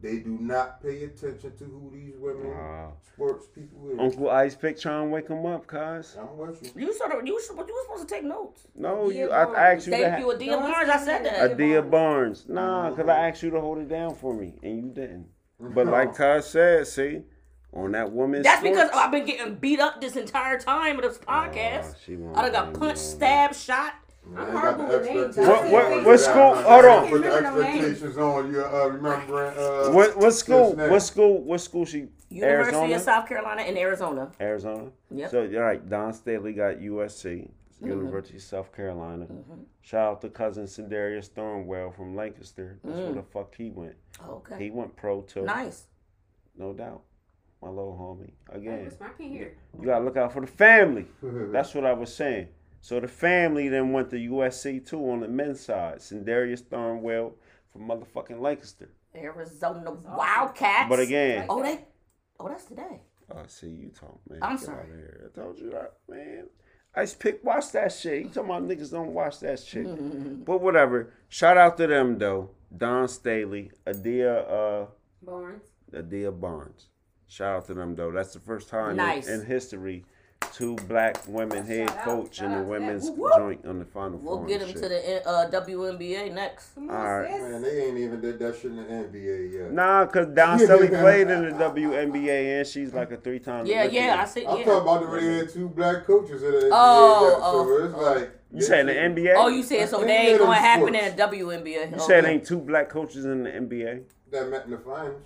they 0.00 0.18
do 0.18 0.36
not 0.40 0.82
pay 0.82 1.04
attention 1.04 1.56
to 1.56 1.64
who 1.64 1.90
these 1.92 2.14
women 2.18 2.52
uh, 2.52 2.90
sports 3.14 3.46
people 3.54 3.90
is. 3.90 3.98
Uncle 3.98 4.30
Ice 4.30 4.54
Pick 4.54 4.78
trying 4.78 5.04
to 5.06 5.10
wake 5.10 5.28
him 5.28 5.46
up, 5.46 5.66
cuz. 5.66 6.16
I'm 6.20 6.36
with 6.36 6.62
you. 6.76 6.86
You 6.86 6.92
sort 6.94 7.12
of. 7.12 7.26
You 7.26 7.34
was, 7.34 7.48
you 7.48 7.56
was 7.56 7.84
supposed 7.86 8.08
to 8.08 8.14
take 8.14 8.24
notes. 8.24 8.66
No, 8.74 9.06
Adia 9.06 9.24
you. 9.26 9.30
I, 9.30 9.44
I 9.44 9.72
asked 9.74 9.86
you 9.86 9.92
to. 9.92 9.98
Thank 9.98 10.18
you, 10.18 10.26
Ha- 10.26 10.34
Adia 10.34 10.50
No, 10.50 10.60
Barnes. 10.60 10.90
I 10.90 10.96
said 10.98 11.24
that. 11.24 11.50
Adia 11.52 11.82
Barnes. 11.82 12.44
Nah, 12.48 12.90
cause 12.94 13.08
I 13.08 13.28
asked 13.28 13.42
you 13.42 13.50
to 13.50 13.60
hold 13.60 13.78
it 13.78 13.88
down 13.88 14.14
for 14.14 14.34
me, 14.34 14.54
and 14.62 14.76
you 14.76 14.90
didn't. 14.92 15.26
But 15.58 15.86
like 15.86 16.14
Cuz 16.14 16.46
said, 16.46 16.86
see, 16.86 17.22
on 17.72 17.92
that 17.92 18.12
woman's. 18.12 18.44
That's 18.44 18.62
because 18.62 18.90
I've 18.92 19.10
been 19.10 19.24
getting 19.24 19.54
beat 19.54 19.80
up 19.80 20.00
this 20.00 20.16
entire 20.16 20.58
time 20.58 20.96
of 20.96 21.02
this 21.02 21.18
podcast. 21.18 21.92
Oh, 21.92 21.94
she 22.04 22.16
won't 22.16 22.36
I 22.36 22.42
done 22.42 22.52
got 22.52 22.64
blame 22.72 22.80
punched, 22.80 23.00
stabbed, 23.00 23.56
shot. 23.56 23.94
I 24.36 24.40
I'm 24.40 24.56
horrible 24.56 24.86
with 24.86 25.04
names. 25.04 25.36
What- 25.36 25.70
what- 25.70 26.04
what 26.06 26.18
school- 26.20 26.40
I- 26.54 26.58
I- 26.58 26.62
hold 26.62 26.84
on. 26.86 27.08
Put 27.10 27.22
the 27.22 27.28
Remember 27.28 27.50
no 27.50 27.62
names. 27.62 27.84
expectations 27.84 28.18
on 28.18 28.52
you, 28.52 28.64
uh, 28.64 28.88
remembering. 28.88 29.58
Uh, 29.58 29.90
What 29.90 30.16
what 30.16 30.30
school? 30.32 30.72
What 30.74 31.00
school? 31.02 31.42
What 31.42 31.60
school? 31.60 31.84
She 31.84 32.08
University 32.30 32.76
Arizona. 32.76 32.94
of 32.96 33.00
South 33.02 33.28
Carolina 33.28 33.62
in 33.62 33.76
Arizona. 33.76 34.32
Arizona. 34.40 34.90
Yep. 35.10 35.30
So 35.30 35.42
you're 35.42 35.62
right. 35.64 35.88
Dawn 35.88 36.12
Staley 36.12 36.52
got 36.52 36.80
USC, 36.80 37.50
Mm-hmm. 37.82 37.86
University 37.90 38.36
of 38.36 38.42
South 38.42 38.72
Carolina. 38.72 39.26
Shout 39.82 40.12
out 40.12 40.20
to 40.22 40.30
cousin 40.30 40.64
Sindarius 40.64 41.28
Thornwell 41.28 41.92
from 41.94 42.16
Lancaster. 42.16 42.78
That's 42.82 42.96
where 42.98 43.12
the 43.12 43.22
fuck 43.22 43.54
he 43.54 43.70
went. 43.70 43.94
Okay. 44.26 44.56
He 44.64 44.70
went 44.70 44.96
pro 44.96 45.20
too. 45.20 45.42
Nice. 45.44 45.86
No 46.56 46.72
doubt. 46.72 47.02
My 47.60 47.68
little 47.68 47.96
homie. 47.98 48.32
Again, 48.54 48.90
I 49.00 49.04
can't 49.04 49.32
hear. 49.32 49.54
you 49.78 49.86
gotta 49.86 50.04
look 50.04 50.16
out 50.16 50.32
for 50.32 50.40
the 50.40 50.46
family. 50.46 51.06
That's 51.22 51.74
what 51.74 51.84
I 51.84 51.92
was 51.92 52.14
saying. 52.14 52.48
So 52.84 53.00
the 53.00 53.08
family 53.08 53.68
then 53.70 53.92
went 53.92 54.10
to 54.10 54.16
USC 54.16 54.86
too 54.86 55.00
on 55.10 55.20
the 55.20 55.28
men's 55.28 55.60
side. 55.60 56.00
Sindarius 56.00 56.60
Thornwell 56.60 57.32
from 57.72 57.88
motherfucking 57.88 58.38
Lancaster. 58.40 58.90
Arizona 59.16 59.90
Wildcats. 59.90 60.90
But 60.90 61.00
again, 61.00 61.46
Oh, 61.48 61.62
they. 61.62 61.82
Oh, 62.38 62.46
that's 62.46 62.66
today. 62.66 63.00
Oh, 63.34 63.40
see, 63.46 63.68
you 63.70 63.88
talk, 63.88 64.20
man. 64.28 64.40
I'm 64.42 64.56
Get 64.56 64.66
sorry. 64.66 64.86
here. 64.86 65.30
I 65.32 65.34
told 65.40 65.58
you 65.60 65.70
that, 65.70 65.94
man. 66.10 66.48
Ice 66.94 67.14
Pick, 67.14 67.42
watch 67.42 67.72
that 67.72 67.90
shit. 67.90 68.22
You 68.24 68.28
talking 68.28 68.50
about 68.50 68.68
niggas 68.68 68.90
don't 68.90 69.14
watch 69.14 69.40
that 69.40 69.60
shit. 69.60 69.86
but 70.44 70.60
whatever. 70.60 71.10
Shout 71.30 71.56
out 71.56 71.78
to 71.78 71.86
them, 71.86 72.18
though. 72.18 72.50
Dawn 72.76 73.08
Staley, 73.08 73.70
Adia, 73.86 74.40
uh, 74.42 74.86
Barnes. 75.22 75.64
Adia 75.96 76.30
Barnes. 76.30 76.88
Shout 77.28 77.56
out 77.56 77.64
to 77.68 77.72
them, 77.72 77.94
though. 77.94 78.10
That's 78.12 78.34
the 78.34 78.40
first 78.40 78.68
time 78.68 78.90
in- 78.90 78.96
Nice. 78.96 79.26
in, 79.26 79.46
history 79.46 80.04
two 80.54 80.76
black 80.88 81.16
women 81.26 81.66
head 81.66 81.90
out, 81.90 81.98
coach 82.04 82.40
in 82.40 82.52
the 82.52 82.58
out 82.58 82.60
to 82.60 82.64
that. 82.64 82.70
women's 82.70 83.10
Woo, 83.10 83.16
woo. 83.24 83.30
joint 83.36 83.66
on 83.66 83.78
the 83.80 83.84
final 83.84 84.18
We'll 84.18 84.36
four 84.38 84.46
get 84.46 84.60
and 84.62 84.70
him 84.70 84.74
shit. 84.74 84.82
to 84.82 84.88
the 84.88 85.28
uh, 85.28 85.50
WNBA 85.50 86.32
next. 86.32 86.70
All 86.78 86.84
right. 86.86 87.28
Man, 87.28 87.62
they 87.62 87.82
ain't 87.86 87.98
even 87.98 88.20
did 88.20 88.38
that 88.38 88.54
shit 88.56 88.66
in 88.70 88.76
the 88.76 88.82
NBA 88.84 89.52
yet. 89.52 89.72
Nah, 89.72 90.06
cause 90.06 90.26
Dawn 90.34 90.58
Staley 90.60 90.88
played 90.88 91.28
in 91.28 91.42
the 91.44 91.50
WNBA 91.64 92.58
and 92.60 92.66
she's 92.66 92.94
like 92.94 93.10
a 93.10 93.16
three-time. 93.16 93.66
Yeah, 93.66 93.80
Olympian. 93.80 94.04
yeah, 94.04 94.22
I 94.22 94.24
see. 94.26 94.46
I'm 94.46 94.58
talking 94.58 94.72
about 94.72 95.02
the 95.02 95.08
way 95.10 95.36
had 95.38 95.48
two 95.50 95.68
black 95.68 96.04
coaches 96.06 96.42
in 96.42 96.50
the 96.52 96.58
NBA 96.58 96.70
Oh, 96.72 97.28
yet, 97.28 97.38
oh, 97.42 97.66
so 97.68 97.84
it's 97.84 97.94
oh. 97.94 98.12
like 98.20 98.30
You 98.52 98.62
saying 98.62 98.86
the 98.86 98.92
NBA? 98.94 99.34
Oh, 99.36 99.48
you 99.48 99.62
said 99.64 99.88
so? 99.88 100.00
They 100.04 100.12
ain't 100.30 100.38
gonna 100.38 100.54
happen 100.54 100.94
in 100.94 101.16
the 101.16 101.22
WNBA. 101.22 101.66
You 101.66 101.80
Okay. 101.80 101.98
said 101.98 102.24
ain't 102.24 102.46
two 102.46 102.60
black 102.60 102.88
coaches 102.88 103.24
in 103.24 103.42
the 103.44 103.50
NBA? 103.50 104.04
that 104.30 104.48
met 104.50 104.64
in 104.64 104.72
the 104.72 104.78
finals 104.78 105.22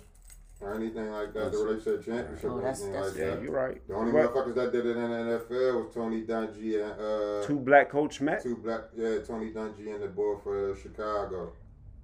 or 0.61 0.73
anything 0.75 1.09
like 1.11 1.33
that. 1.33 1.51
The 1.51 1.57
relationship 1.57 2.05
championship 2.05 2.45
Oh, 2.51 2.55
or 2.55 2.67
anything 2.67 2.91
that's- 2.91 3.11
like 3.13 3.19
Yeah, 3.19 3.35
that. 3.35 3.41
you're 3.43 3.51
right. 3.51 3.87
The 3.87 3.93
only 3.95 4.11
What? 4.11 4.33
motherfuckers 4.33 4.55
that 4.55 4.71
did 4.71 4.85
it 4.85 4.97
in 4.97 5.09
the 5.09 5.17
NFL 5.17 5.83
was 5.85 5.93
Tony 5.93 6.23
Dungy 6.23 6.83
and 6.83 6.99
uh, 7.01 7.45
Two 7.47 7.59
black 7.59 7.89
coach 7.89 8.19
met 8.21 8.41
two 8.43 8.57
black, 8.57 8.81
yeah, 8.95 9.19
Tony 9.19 9.51
Dungy 9.53 9.93
and 9.93 10.03
the 10.03 10.07
boy 10.07 10.35
for 10.43 10.75
Chicago. 10.75 11.53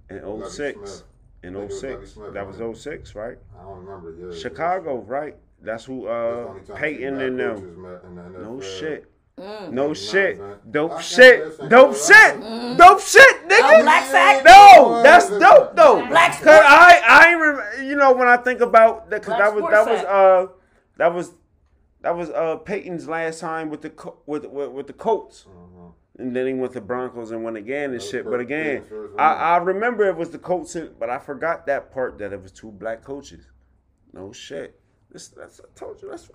in 0.08 0.22
Lovie 0.24 0.48
06. 0.50 1.04
In 1.42 1.54
I 1.56 1.60
think 1.60 1.70
it 1.70 1.74
was 1.74 1.80
06. 1.80 2.10
Smith, 2.12 2.32
That 2.32 2.46
was 2.46 2.58
man. 2.58 2.74
06, 2.74 3.14
right? 3.14 3.38
I 3.58 3.62
don't 3.62 3.84
remember. 3.84 4.14
Yeah, 4.18 4.34
Chicago, 4.38 4.98
right? 5.02 5.36
That's 5.60 5.84
who 5.84 6.06
uh 6.06 6.46
only 6.48 6.60
time 6.60 6.66
two 6.66 6.72
Peyton 6.74 7.20
and 7.20 7.38
them. 7.40 7.56
coaches 7.56 7.76
met 7.76 8.02
in 8.04 8.14
the 8.16 8.38
No 8.40 8.60
shit. 8.60 9.10
Mm. 9.38 9.72
No 9.72 9.92
shit. 9.92 10.40
Dope 10.72 10.98
shit. 11.00 11.58
can't. 11.58 11.70
Dope 11.70 11.94
shit. 11.94 12.40
Dope 12.78 13.00
shit, 13.02 13.48
nigga. 13.48 13.78
Oh, 13.78 13.82
black 13.82 14.04
fact? 14.04 14.44
No, 14.46 15.02
that's 15.02 15.28
dope 15.28 15.76
though. 15.76 16.06
Black 16.06 16.32
Cause. 16.42 16.62
I 16.64 17.02
I 17.06 17.28
ain't 17.32 17.40
rem- 17.40 17.86
you 17.86 17.96
know 17.96 18.12
when 18.14 18.28
I 18.28 18.38
think 18.38 18.60
about 18.62 19.10
that 19.10 19.22
cause 19.22 19.36
that 19.38 19.54
was 19.54 19.64
that 19.70 19.86
was 19.86 20.00
uh 20.04 20.46
that 20.96 21.12
was 21.14 21.32
that 22.00 22.16
was 22.16 22.30
uh 22.30 22.56
Peyton's 22.56 23.08
last 23.08 23.40
time 23.40 23.68
with 23.68 23.82
the 23.82 23.90
Co- 23.90 24.18
with 24.24 24.46
with, 24.46 24.70
with 24.70 24.86
the 24.86 24.94
Colts. 24.94 25.44
Mhm. 25.46 25.92
And 26.18 26.34
then 26.34 26.46
he 26.46 26.54
went 26.54 26.72
to 26.72 26.80
Broncos 26.80 27.30
and 27.30 27.44
won 27.44 27.56
again 27.56 27.84
and 27.90 27.92
was 27.94 28.08
shit. 28.08 28.24
But 28.24 28.40
again, 28.40 28.84
I. 29.18 29.34
I 29.34 29.56
remember 29.58 30.06
it 30.08 30.16
was 30.16 30.30
the 30.30 30.38
Colts, 30.38 30.74
but 30.98 31.10
I 31.10 31.18
forgot 31.18 31.66
that 31.66 31.92
part 31.92 32.16
that 32.20 32.32
it 32.32 32.40
was 32.42 32.52
two 32.52 32.70
black 32.70 33.04
coaches. 33.04 33.44
No 34.14 34.32
shit. 34.32 34.80
This, 35.10 35.28
that's, 35.28 35.60
I 35.60 35.64
told 35.78 36.00
you. 36.00 36.08
That's, 36.08 36.30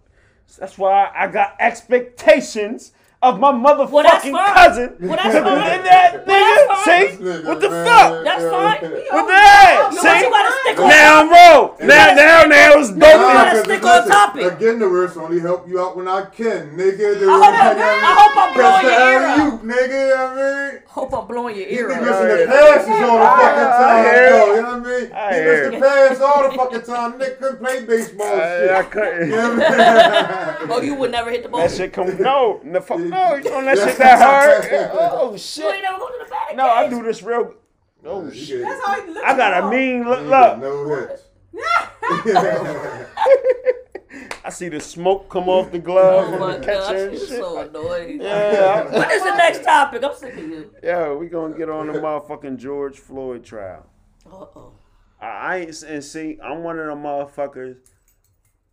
that's 0.56 0.78
why 0.78 1.12
I 1.16 1.28
got 1.28 1.56
expectations 1.60 2.92
of 3.24 3.40
my 3.40 3.51
motherfucking 3.51 3.91
Well, 3.91 4.03
that's 4.03 4.27
fine. 4.27 4.53
cousin. 4.56 4.95
Well, 5.00 5.16
that's 5.16 5.35
And 5.35 5.45
fine. 5.45 5.83
that 5.83 6.25
Well, 6.25 6.25
that's 6.25 6.61
nigga, 6.61 6.67
fine. 6.67 6.83
see? 6.83 7.24
Nigga, 7.24 7.45
What 7.45 7.59
the 7.61 7.69
man, 7.69 7.85
fuck? 7.85 8.24
That's 8.24 8.43
fine. 8.43 8.91
What 9.11 9.27
that? 9.27 9.90
You 9.91 10.00
See? 10.01 10.08
want- 10.08 10.22
you 10.22 10.30
gotta 10.32 10.53
stick 10.61 10.80
on 10.80 10.88
Now 10.90 11.19
I'm 11.22 11.30
wrong. 11.30 11.72
Now, 11.82 11.88
gotta 11.88 12.16
now, 12.16 12.43
now 12.45 12.80
it's 12.80 12.90
You 12.90 12.95
dope. 12.95 13.01
gotta 13.14 13.58
Nah, 13.58 13.64
stick 13.64 13.82
'cause 13.82 13.90
on 13.91 13.98
listen, 14.08 14.11
topic. 14.11 14.51
Again, 14.53 14.80
the 14.80 14.90
worst 14.90 15.17
only 15.17 15.40
help 15.40 15.67
you 15.69 15.80
out 15.80 15.95
when 15.98 16.08
I 16.08 16.22
can, 16.35 16.72
nigga. 16.75 17.19
The 17.19 17.27
I 17.30 17.33
hope 17.38 17.64
I'm- 17.64 17.77
I 17.77 18.14
hope 18.17 18.38
I'm 18.38 18.53
blowing 18.56 18.85
your 18.85 18.91
ear 19.11 19.22
out. 19.22 19.38
You, 19.38 19.59
nigga, 19.69 20.17
I 20.17 20.35
mean. 20.72 20.80
Hope 20.88 21.14
I'm 21.14 21.25
blowing 21.27 21.56
your 21.56 21.67
ear 21.67 21.88
be 21.88 21.93
out. 21.93 22.01
missing 22.01 22.27
the 22.27 22.48
passes 22.48 22.90
all 22.90 23.19
the 23.19 23.25
fucking 23.25 23.72
time, 23.72 24.03
hear 24.03 24.30
though. 24.32 24.51
it. 24.51 24.56
You 24.56 24.61
know 24.61 24.67
what 24.67 24.74
I 24.74 25.00
mean? 25.00 25.11
I 25.16 25.33
He 25.33 25.41
missed 25.41 25.72
the 25.72 25.80
pass 25.80 26.22
all 26.22 26.43
the 26.50 26.58
fucking 26.58 26.82
time. 26.82 27.14
Nigga 27.14 27.40
couldn't 27.40 27.59
play 27.64 27.82
baseball 27.85 28.27
I, 28.27 28.75
I 28.80 28.83
couldn't. 28.83 29.30
You 29.30 29.35
know 29.35 29.50
what 29.56 29.72
I 29.72 30.56
mean? 30.59 30.72
Oh, 30.72 30.82
you 30.82 30.95
would 30.95 31.11
never 31.11 31.30
hit 31.30 31.43
the 31.43 31.50
ball. 31.50 31.61
That 31.61 31.72
shit 31.72 31.93
come 31.93 32.17
no, 32.19 32.59
the 32.66 32.82
fuck 32.82 32.98
no, 33.12 33.36
you 33.36 33.44
doing 33.44 33.66
that 33.66 33.78
shit 33.78 33.98
that 33.98 34.20
hard? 34.20 34.66
Oh 34.94 35.26
You 35.28 35.32
ain't 35.34 35.42
shit! 35.42 35.82
never 35.84 35.98
go 36.00 36.08
to 36.08 36.24
the 36.24 36.30
batting 36.30 36.58
No, 36.58 36.68
I 36.68 36.90
do 36.90 37.04
this 37.04 37.22
real. 37.22 37.54
Oh 38.06 38.26
You 38.26 38.34
shit! 38.34 38.62
That's 38.64 38.86
how 38.86 39.02
he 39.02 39.12
looks. 39.12 39.26
I 39.26 39.38
got 39.38 39.64
a 39.64 39.70
mean 39.70 40.04
look. 40.08 40.22
Look, 40.22 41.20
No. 41.54 41.62
I 44.44 44.50
see 44.50 44.70
the 44.70 44.80
smoke 44.80 45.30
come 45.30 45.48
off 45.48 45.72
the 45.72 45.80
glove 45.80 46.28
Oh 46.28 46.32
from 46.32 46.40
my 46.40 46.58
the 46.58 46.66
gosh, 46.66 46.88
catcher 46.88 47.08
and 47.10 47.18
you're 47.18 47.28
shit. 47.28 47.38
so 47.40 47.60
annoying. 47.60 48.22
Yeah, 48.22 48.84
What 48.98 49.12
is 49.12 49.24
the 49.24 49.36
next 49.36 49.64
topic? 49.64 50.04
I'm 50.04 50.16
sick 50.16 50.34
of 50.34 50.40
you. 50.40 50.74
yeah, 50.84 51.14
we 51.14 51.28
gonna 51.28 51.56
get 51.58 51.70
on 51.70 51.88
the 51.88 51.94
motherfucking 51.94 52.58
George 52.58 52.98
Floyd 53.00 53.44
trial. 53.46 53.86
Uh 54.26 54.30
oh. 54.56 54.74
I, 55.22 55.26
I 55.28 55.58
ain't 55.58 55.84
and 55.84 56.04
see, 56.04 56.38
I'm 56.44 56.64
one 56.64 56.80
of 56.80 56.88
them 56.88 57.04
motherfuckers. 57.04 57.78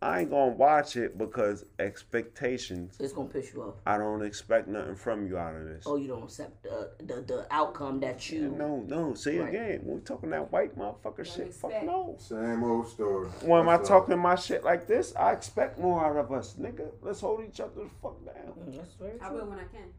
I 0.01 0.21
ain't 0.21 0.29
gonna 0.29 0.51
watch 0.53 0.95
it 0.95 1.17
because 1.17 1.65
expectations. 1.77 2.95
It's 3.01 3.11
gonna 3.11 3.27
piss 3.27 3.53
you 3.53 3.63
off. 3.63 3.75
I 3.85 3.97
don't 3.97 4.21
expect 4.23 4.69
nothing 4.69 4.95
from 4.95 5.27
you 5.27 5.37
out 5.37 5.55
of 5.55 5.65
this. 5.65 5.83
Oh, 5.85 5.97
you 5.97 6.07
don't 6.07 6.23
accept 6.23 6.63
the 6.63 6.91
the, 6.99 7.21
the 7.21 7.47
outcome 7.51 7.99
that 7.99 8.29
you. 8.29 8.49
No, 8.57 8.77
no. 8.87 9.13
Say 9.13 9.39
Right. 9.39 9.49
again, 9.49 9.81
when 9.83 9.97
we 9.97 10.01
talking 10.01 10.29
that 10.29 10.51
white 10.53 10.77
motherfucker 10.77 11.25
shit, 11.25 11.53
fuck 11.53 11.71
no. 11.83 12.15
Same 12.17 12.63
old 12.63 12.87
story. 12.87 13.27
When 13.41 13.59
am 13.61 13.67
I 13.69 13.75
That's 13.77 13.89
all. 13.89 13.99
talking 14.01 14.19
my 14.19 14.35
shit 14.35 14.63
like 14.63 14.87
this, 14.87 15.13
I 15.17 15.33
expect 15.33 15.77
more 15.79 16.03
out 16.05 16.15
of 16.15 16.31
us, 16.31 16.55
nigga. 16.57 16.91
Let's 17.01 17.19
hold 17.19 17.43
each 17.45 17.59
other 17.59 17.71
the 17.83 17.89
fuck 18.01 18.23
down 18.25 18.53
Mm, 18.53 18.77
That's 18.77 18.93
very 18.93 19.17
true. 19.19 19.27
I 19.27 19.31
will 19.31 19.45
when 19.47 19.59
I 19.59 19.63
can. 19.65 19.93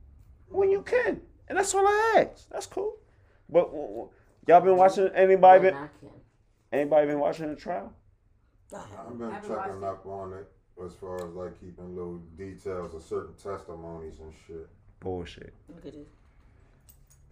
when 0.48 0.70
you 0.70 0.80
can, 0.80 1.20
and 1.48 1.58
that's 1.58 1.74
all 1.74 1.86
I 1.86 2.26
ask. 2.32 2.48
That's 2.48 2.66
cool. 2.66 2.96
But 3.50 3.66
w- 3.66 3.86
w- 3.86 4.08
y'all 4.48 4.60
been 4.62 4.76
watching? 4.78 5.08
Anybody 5.08 5.64
When 5.64 5.72
been? 5.74 5.82
I 5.82 5.88
can. 6.00 6.10
Anybody 6.72 7.06
been 7.08 7.18
watching 7.20 7.48
the 7.50 7.56
trial? 7.56 7.92
I 8.74 8.78
I've 9.06 9.18
been 9.18 9.28
I 9.30 9.34
haven't 9.34 9.48
checking 9.50 9.80
watched 9.80 9.84
up 10.00 10.06
on 10.06 10.32
it 10.34 10.50
as 10.84 10.94
far 10.94 11.16
as 11.16 11.34
like 11.34 11.58
keeping 11.60 11.94
little 11.96 12.18
details 12.38 12.94
of 12.94 13.02
certain 13.02 13.34
testimonies 13.34 14.20
and 14.20 14.32
shit. 14.46 14.68
Bullshit. 15.00 15.52
Look 15.68 15.86
at 15.86 15.92
this. 15.94 16.08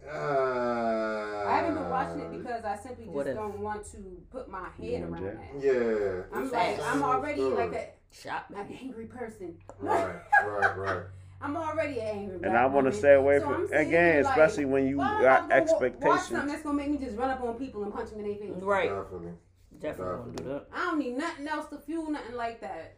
Uh, 0.07 1.43
I 1.47 1.57
haven't 1.57 1.75
been 1.75 1.89
watching 1.89 2.19
it 2.21 2.31
because 2.31 2.63
I 2.63 2.75
simply 2.77 3.05
just 3.05 3.27
if- 3.27 3.35
don't 3.35 3.59
want 3.59 3.83
to 3.91 3.97
put 4.31 4.49
my 4.49 4.69
head 4.79 5.01
want 5.01 5.03
around 5.03 5.23
Jack? 5.23 5.53
that. 5.53 5.63
Yeah. 5.63 6.21
I'm 6.37 6.43
it's 6.45 6.53
like 6.53 6.77
the 6.77 6.83
I'm 6.85 7.03
already 7.03 7.41
story. 7.41 7.55
like 7.67 7.73
a, 7.73 7.87
Shot 8.11 8.45
an 8.55 8.77
angry 8.81 9.05
person. 9.05 9.55
Right, 9.77 10.15
right, 10.43 10.77
right. 10.77 11.03
I'm 11.41 11.55
already 11.55 11.99
an 11.99 12.07
angry. 12.07 12.39
And 12.43 12.57
I 12.57 12.65
want 12.65 12.87
to 12.87 12.91
stay 12.93 13.13
away 13.13 13.39
So 13.39 13.45
from 13.45 13.63
again, 13.73 14.23
like, 14.23 14.31
especially 14.31 14.65
when 14.65 14.87
you 14.87 14.97
why 14.97 15.17
I 15.19 15.21
got 15.21 15.49
gonna 15.49 15.61
Watch 15.61 15.69
something 15.69 15.87
expectations. 15.91 16.51
that's 16.51 16.63
gonna 16.63 16.77
make 16.77 16.89
me 16.89 16.97
just 16.97 17.17
run 17.17 17.29
up 17.29 17.41
on 17.41 17.53
people 17.55 17.83
and 17.83 17.93
punch 17.93 18.09
them 18.09 18.19
in 18.19 18.25
their 18.25 18.35
face. 18.35 18.51
Right. 18.63 18.89
Definitely. 18.89 19.33
Definitely 19.79 20.15
gonna 20.17 20.31
do 20.37 20.43
that. 20.45 20.65
I 20.73 20.85
don't 20.85 20.99
need 20.99 21.17
nothing 21.17 21.47
else 21.47 21.67
to 21.69 21.77
fuel 21.77 22.09
nothing 22.11 22.35
like 22.35 22.59
that. 22.61 22.95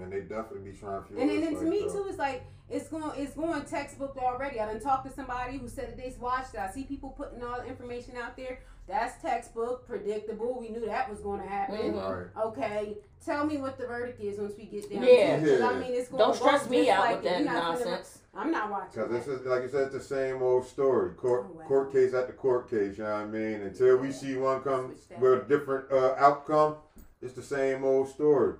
And 0.00 0.12
they 0.12 0.20
definitely 0.20 0.70
be 0.70 0.76
trying 0.76 1.02
to 1.02 1.08
fuel 1.08 1.20
And 1.20 1.30
then, 1.30 1.38
us 1.38 1.44
then 1.44 1.54
to 1.64 1.70
me 1.70 1.80
that. 1.82 1.92
too, 1.92 2.06
it's 2.08 2.18
like 2.18 2.44
it's 2.70 2.88
going 2.88 3.10
it's 3.16 3.34
going 3.34 3.62
textbook 3.64 4.16
already. 4.16 4.60
I 4.60 4.66
done 4.66 4.80
talked 4.80 5.06
to 5.06 5.12
somebody 5.12 5.58
who 5.58 5.68
said 5.68 5.88
that 5.88 5.96
they 5.96 6.14
watched 6.20 6.54
it. 6.54 6.60
I 6.60 6.70
see 6.70 6.84
people 6.84 7.10
putting 7.10 7.42
all 7.42 7.60
the 7.60 7.66
information 7.66 8.16
out 8.16 8.36
there. 8.36 8.60
That's 8.86 9.20
textbook, 9.20 9.86
predictable. 9.86 10.58
We 10.58 10.70
knew 10.70 10.86
that 10.86 11.10
was 11.10 11.20
going 11.20 11.42
to 11.42 11.46
happen. 11.46 11.76
Mhm. 11.92 12.32
Right. 12.34 12.44
Okay, 12.46 12.96
tell 13.22 13.44
me 13.44 13.58
what 13.58 13.76
the 13.76 13.86
verdict 13.86 14.18
is 14.20 14.38
once 14.38 14.54
we 14.56 14.64
get 14.64 14.90
down. 14.90 15.02
Yeah. 15.02 15.36
to 15.40 15.44
it. 15.56 15.60
'Cause, 15.60 15.74
I 15.74 15.78
mean, 15.78 15.92
it's 15.92 16.08
going 16.08 16.18
Don't 16.20 16.34
stress 16.34 16.70
me 16.70 16.88
out 16.88 17.00
like 17.00 17.16
with 17.16 17.24
that 17.24 17.42
You're 17.42 17.52
not 17.52 17.76
finna- 17.76 17.84
nonsense. 17.84 18.18
I'm 18.38 18.52
not 18.52 18.70
watching. 18.70 19.02
Because 19.02 19.10
this 19.10 19.26
is 19.26 19.44
like 19.46 19.62
you 19.62 19.68
said, 19.68 19.82
it's 19.88 19.94
the 19.94 20.00
same 20.00 20.42
old 20.42 20.64
story. 20.66 21.10
Court 21.14 21.46
Oh, 21.48 21.58
wow. 21.58 21.64
court 21.66 21.92
case 21.92 22.14
after 22.14 22.32
court 22.32 22.70
case. 22.70 22.96
You 22.98 23.04
know 23.04 23.10
what 23.10 23.20
I 23.22 23.26
mean? 23.26 23.62
Until 23.62 23.96
we 23.96 24.12
see 24.12 24.36
one 24.36 24.62
come 24.62 24.94
with 25.20 25.32
a 25.42 25.44
different 25.48 25.90
uh, 25.90 26.14
outcome, 26.18 26.76
it's 27.20 27.32
the 27.34 27.42
same 27.42 27.84
old 27.84 28.08
story. 28.08 28.54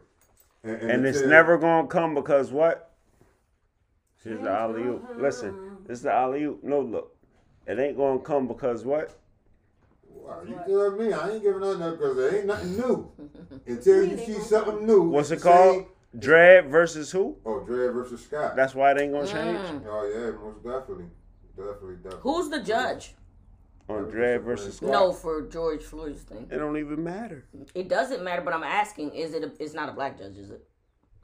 And, 0.65 0.77
And 0.83 1.07
it's 1.07 1.19
until- 1.19 1.31
never 1.31 1.59
gonna 1.59 1.87
come 1.87 2.15
because 2.15 2.51
what? 2.51 2.93
Here's 4.25 4.43
the 4.43 4.51
alley 4.51 4.83
oop. 4.83 5.05
Listen, 5.17 5.77
this 5.87 5.99
is 5.99 6.03
the 6.03 6.13
alley 6.13 6.43
oop. 6.45 6.63
No 6.65 6.81
look. 6.81 7.17
It 7.67 7.79
ain't 7.79 7.97
gonna 7.97 8.19
come 8.19 8.49
because 8.49 8.85
what? 8.85 9.13
Wow, 10.11 10.43
you 10.47 10.59
tell 10.67 10.91
me 10.91 11.13
I 11.13 11.31
ain't 11.31 11.43
giving 11.43 11.61
nothing 11.61 11.83
up 11.83 11.99
because 11.99 12.17
there 12.17 12.37
ain't 12.37 12.47
nothing 12.47 12.77
new. 12.77 13.13
Until 13.67 14.05
you 14.05 14.19
see 14.19 14.35
something 14.41 14.85
new. 14.85 15.03
What's 15.03 15.31
it 15.31 15.35
it's 15.35 15.45
the 15.45 15.49
called? 15.51 15.87
Same- 16.12 16.20
Dred 16.20 16.70
versus 16.70 17.11
who? 17.11 17.37
Oh, 17.45 17.61
Dre 17.61 17.89
versus 17.89 18.25
Scott. 18.25 18.57
That's 18.57 18.75
why 18.75 18.93
it 18.93 19.01
ain't 19.01 19.12
gonna 19.12 19.27
change. 19.27 19.59
Mm. 19.59 19.83
oh 19.87 20.12
yeah, 20.12 20.31
most 20.43 20.62
definitely, 20.65 21.07
definitely, 21.57 21.97
definitely. 21.97 22.20
Who's 22.23 22.49
the 22.49 22.61
judge? 22.61 23.15
On 23.89 24.05
Dred 24.05 24.43
versus 24.43 24.77
Scott. 24.77 24.91
No, 24.91 25.12
for 25.12 25.43
George 25.43 25.83
Floyd's 25.83 26.23
thing. 26.23 26.47
It 26.51 26.59
don't 26.59 26.77
even 26.77 27.03
matter. 27.03 27.47
It 27.75 27.89
doesn't 27.89 28.23
matter, 28.23 28.43
but 28.43 28.53
I'm 28.55 28.65
asking: 28.65 29.11
Is 29.11 29.35
it? 29.35 29.45
A, 29.45 29.53
it's 29.62 29.75
not 29.75 29.89
a 29.89 29.93
black 29.93 30.19
judge, 30.19 30.37
is 30.37 30.51
it? 30.51 30.67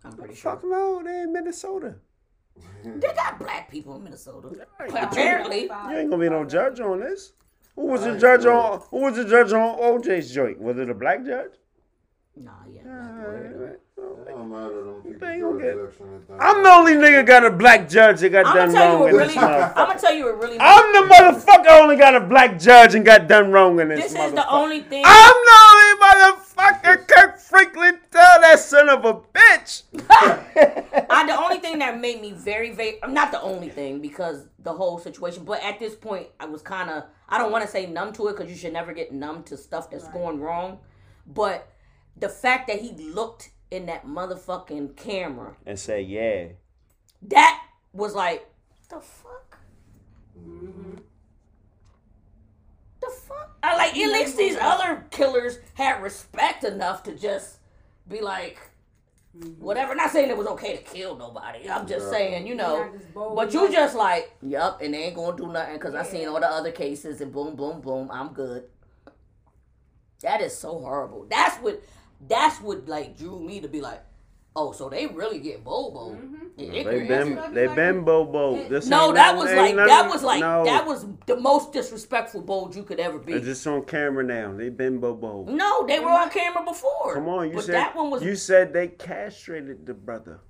I'm 0.04 0.12
pretty 0.12 0.34
sure. 0.34 0.52
Fuck 0.52 0.64
no, 0.64 1.02
they 1.02 1.22
in 1.22 1.32
Minnesota. 1.32 1.96
They 2.84 3.12
got 3.14 3.38
black 3.38 3.70
people 3.70 3.96
in 3.96 4.04
Minnesota. 4.04 4.66
Apparently. 4.78 5.62
You 5.62 5.96
ain't 5.96 6.10
gonna 6.10 6.18
be 6.18 6.28
no 6.28 6.44
judge 6.44 6.78
on 6.78 7.00
this. 7.00 7.32
Who 7.74 7.86
was 7.86 8.02
I 8.04 8.12
the 8.12 8.18
judge 8.18 8.46
on? 8.46 8.82
Who 8.90 8.98
was 8.98 9.16
the 9.16 9.24
judge 9.24 9.52
on 9.52 9.78
OJ's 9.78 10.32
joint? 10.32 10.60
Was 10.60 10.78
it 10.78 10.88
a 10.88 10.94
black 10.94 11.24
judge? 11.24 11.52
Nah, 12.36 12.52
yeah. 12.70 12.82
black 12.82 13.54
boy. 13.54 13.76
It 14.26 14.30
don't 14.30 14.50
them 14.50 15.02
people 15.02 15.26
They 15.26 15.34
ain't 15.34 15.42
gonna 15.42 15.58
get- 15.60 15.74
jurisdiction 15.74 16.14
and 16.14 16.26
things. 16.26 16.40
I'm 16.42 16.62
the 16.62 16.68
only 16.70 16.92
nigga 16.94 17.26
got 17.26 17.44
a 17.44 17.50
black 17.50 17.88
judge 17.88 18.20
that 18.20 18.30
got 18.30 18.46
I'm 18.46 18.54
done 18.56 18.72
gonna 18.72 18.74
tell 18.74 18.88
you 18.88 18.98
wrong 18.98 19.08
in 19.08 19.14
really. 19.16 19.26
this 19.28 19.36
motherfucker. 19.36 19.72
I'm 19.76 19.86
gonna 19.86 19.98
tell 20.00 20.14
you 20.14 20.24
what 20.24 20.38
really. 20.42 20.56
I'm 20.60 20.92
the 20.92 21.14
motherfucker 21.14 21.80
only 21.82 21.96
got 21.96 22.14
a 22.14 22.20
black 22.20 22.58
judge 22.58 22.94
and 22.94 23.04
got 23.04 23.28
done 23.28 23.50
wrong 23.52 23.80
in 23.80 23.88
this, 23.88 24.00
this 24.00 24.12
is 24.12 24.18
motherfucker. 24.18 24.34
the 24.36 24.50
only 24.50 24.80
thing. 24.80 25.02
I'm 25.06 25.34
the 25.44 25.58
only 25.70 26.00
motherfucker 26.04 27.08
Kirk 27.08 27.38
Franklin 27.38 27.98
tell 28.10 28.40
that 28.40 28.58
son 28.58 28.88
of 28.88 29.04
a 29.04 29.14
bitch. 29.14 29.82
I, 31.10 31.24
the 31.26 31.36
only 31.40 31.58
thing 31.58 31.78
that 31.78 32.00
made 32.00 32.20
me 32.20 32.32
very, 32.32 32.72
very, 32.72 33.02
I'm 33.02 33.14
not 33.14 33.30
the 33.30 33.40
only 33.42 33.68
thing 33.68 34.00
because 34.00 34.46
the 34.58 34.72
whole 34.72 34.98
situation, 34.98 35.44
but 35.44 35.62
at 35.62 35.78
this 35.78 35.94
point, 35.94 36.28
I 36.40 36.46
was 36.46 36.62
kind 36.62 36.90
of, 36.90 37.04
I 37.28 37.38
don't 37.38 37.52
want 37.52 37.64
to 37.64 37.70
say 37.70 37.86
numb 37.86 38.12
to 38.14 38.28
it 38.28 38.36
because 38.36 38.50
you 38.50 38.56
should 38.56 38.72
never 38.72 38.92
get 38.92 39.12
numb 39.12 39.42
to 39.44 39.56
stuff 39.56 39.90
that's 39.90 40.08
going 40.08 40.40
wrong. 40.40 40.78
But 41.26 41.68
the 42.16 42.28
fact 42.28 42.68
that 42.68 42.80
he 42.80 42.92
looked 42.92 43.50
in 43.70 43.86
that 43.86 44.06
motherfucking 44.06 44.96
camera, 44.96 45.56
and 45.66 45.78
say 45.78 46.02
yeah. 46.02 46.48
that 47.22 47.62
was 47.92 48.14
like, 48.14 48.46
the 48.88 49.00
fuck? 49.00 49.58
The 53.00 53.10
fuck? 53.10 53.56
I 53.62 53.76
like, 53.76 53.96
at 53.96 54.12
least 54.12 54.36
these 54.36 54.56
other 54.60 55.06
killers 55.10 55.58
had 55.74 56.02
respect 56.02 56.64
enough 56.64 57.02
to 57.04 57.14
just 57.16 57.58
be 58.08 58.20
like, 58.20 58.58
whatever. 59.58 59.94
Not 59.94 60.10
saying 60.10 60.30
it 60.30 60.36
was 60.36 60.46
okay 60.48 60.76
to 60.76 60.82
kill 60.82 61.16
nobody. 61.16 61.68
I'm 61.68 61.86
just 61.86 62.06
Yeah. 62.06 62.12
saying, 62.12 62.46
you 62.46 62.54
know. 62.54 62.84
Not 62.84 62.92
just 62.92 63.14
bold 63.14 63.36
But 63.36 63.52
you 63.52 63.70
just 63.70 63.96
like, 63.96 64.32
yup, 64.42 64.80
and 64.80 64.94
they 64.94 65.04
ain't 65.04 65.16
gonna 65.16 65.36
do 65.36 65.48
nothing 65.48 65.74
because 65.74 65.94
I 65.94 66.02
seen 66.02 66.28
all 66.28 66.40
the 66.40 66.50
other 66.50 66.72
cases 66.72 67.20
and 67.20 67.32
boom, 67.32 67.56
boom, 67.56 67.80
boom, 67.80 68.10
I'm 68.10 68.28
good. 68.32 68.68
That 70.20 70.40
is 70.40 70.56
so 70.56 70.78
horrible. 70.78 71.26
That's 71.28 71.56
what, 71.56 71.82
that's 72.28 72.60
what 72.60 72.88
like 72.88 73.16
drew 73.16 73.40
me 73.40 73.60
to 73.60 73.68
be 73.68 73.80
like, 73.80 74.02
oh, 74.56 74.72
so 74.72 74.88
they 74.88 75.06
really 75.06 75.38
get 75.40 75.64
bobo. 75.64 76.14
Mm-hmm. 76.14 76.34
They 76.56 76.84
could- 76.84 77.08
been 77.08 77.54
they 77.54 77.66
been 77.66 78.04
bobo. 78.04 78.68
This 78.68 78.86
no, 78.86 79.12
that 79.12 79.36
was 79.36 79.46
like 79.52 79.74
nothing- 79.74 79.88
that 79.88 80.08
was 80.08 80.22
like 80.22 80.40
no. 80.40 80.64
that 80.64 80.86
was 80.86 81.06
the 81.26 81.36
most 81.36 81.72
disrespectful 81.72 82.42
bold 82.42 82.76
you 82.76 82.84
could 82.84 83.00
ever 83.00 83.18
be. 83.18 83.32
It's 83.32 83.44
just 83.46 83.66
on 83.66 83.84
camera 83.84 84.22
now. 84.22 84.52
They 84.56 84.68
been 84.70 84.98
bobo. 85.00 85.44
no, 85.44 85.86
they 85.86 85.98
were 85.98 86.10
on 86.10 86.30
camera 86.30 86.64
before. 86.64 87.14
Come 87.14 87.28
on, 87.28 87.48
you 87.48 87.56
but 87.56 87.64
said 87.64 87.74
that 87.74 87.96
one 87.96 88.10
was 88.10 88.22
you 88.22 88.36
said 88.36 88.72
they 88.72 88.88
castrated 88.88 89.84
the 89.86 89.94
brother. 89.94 90.40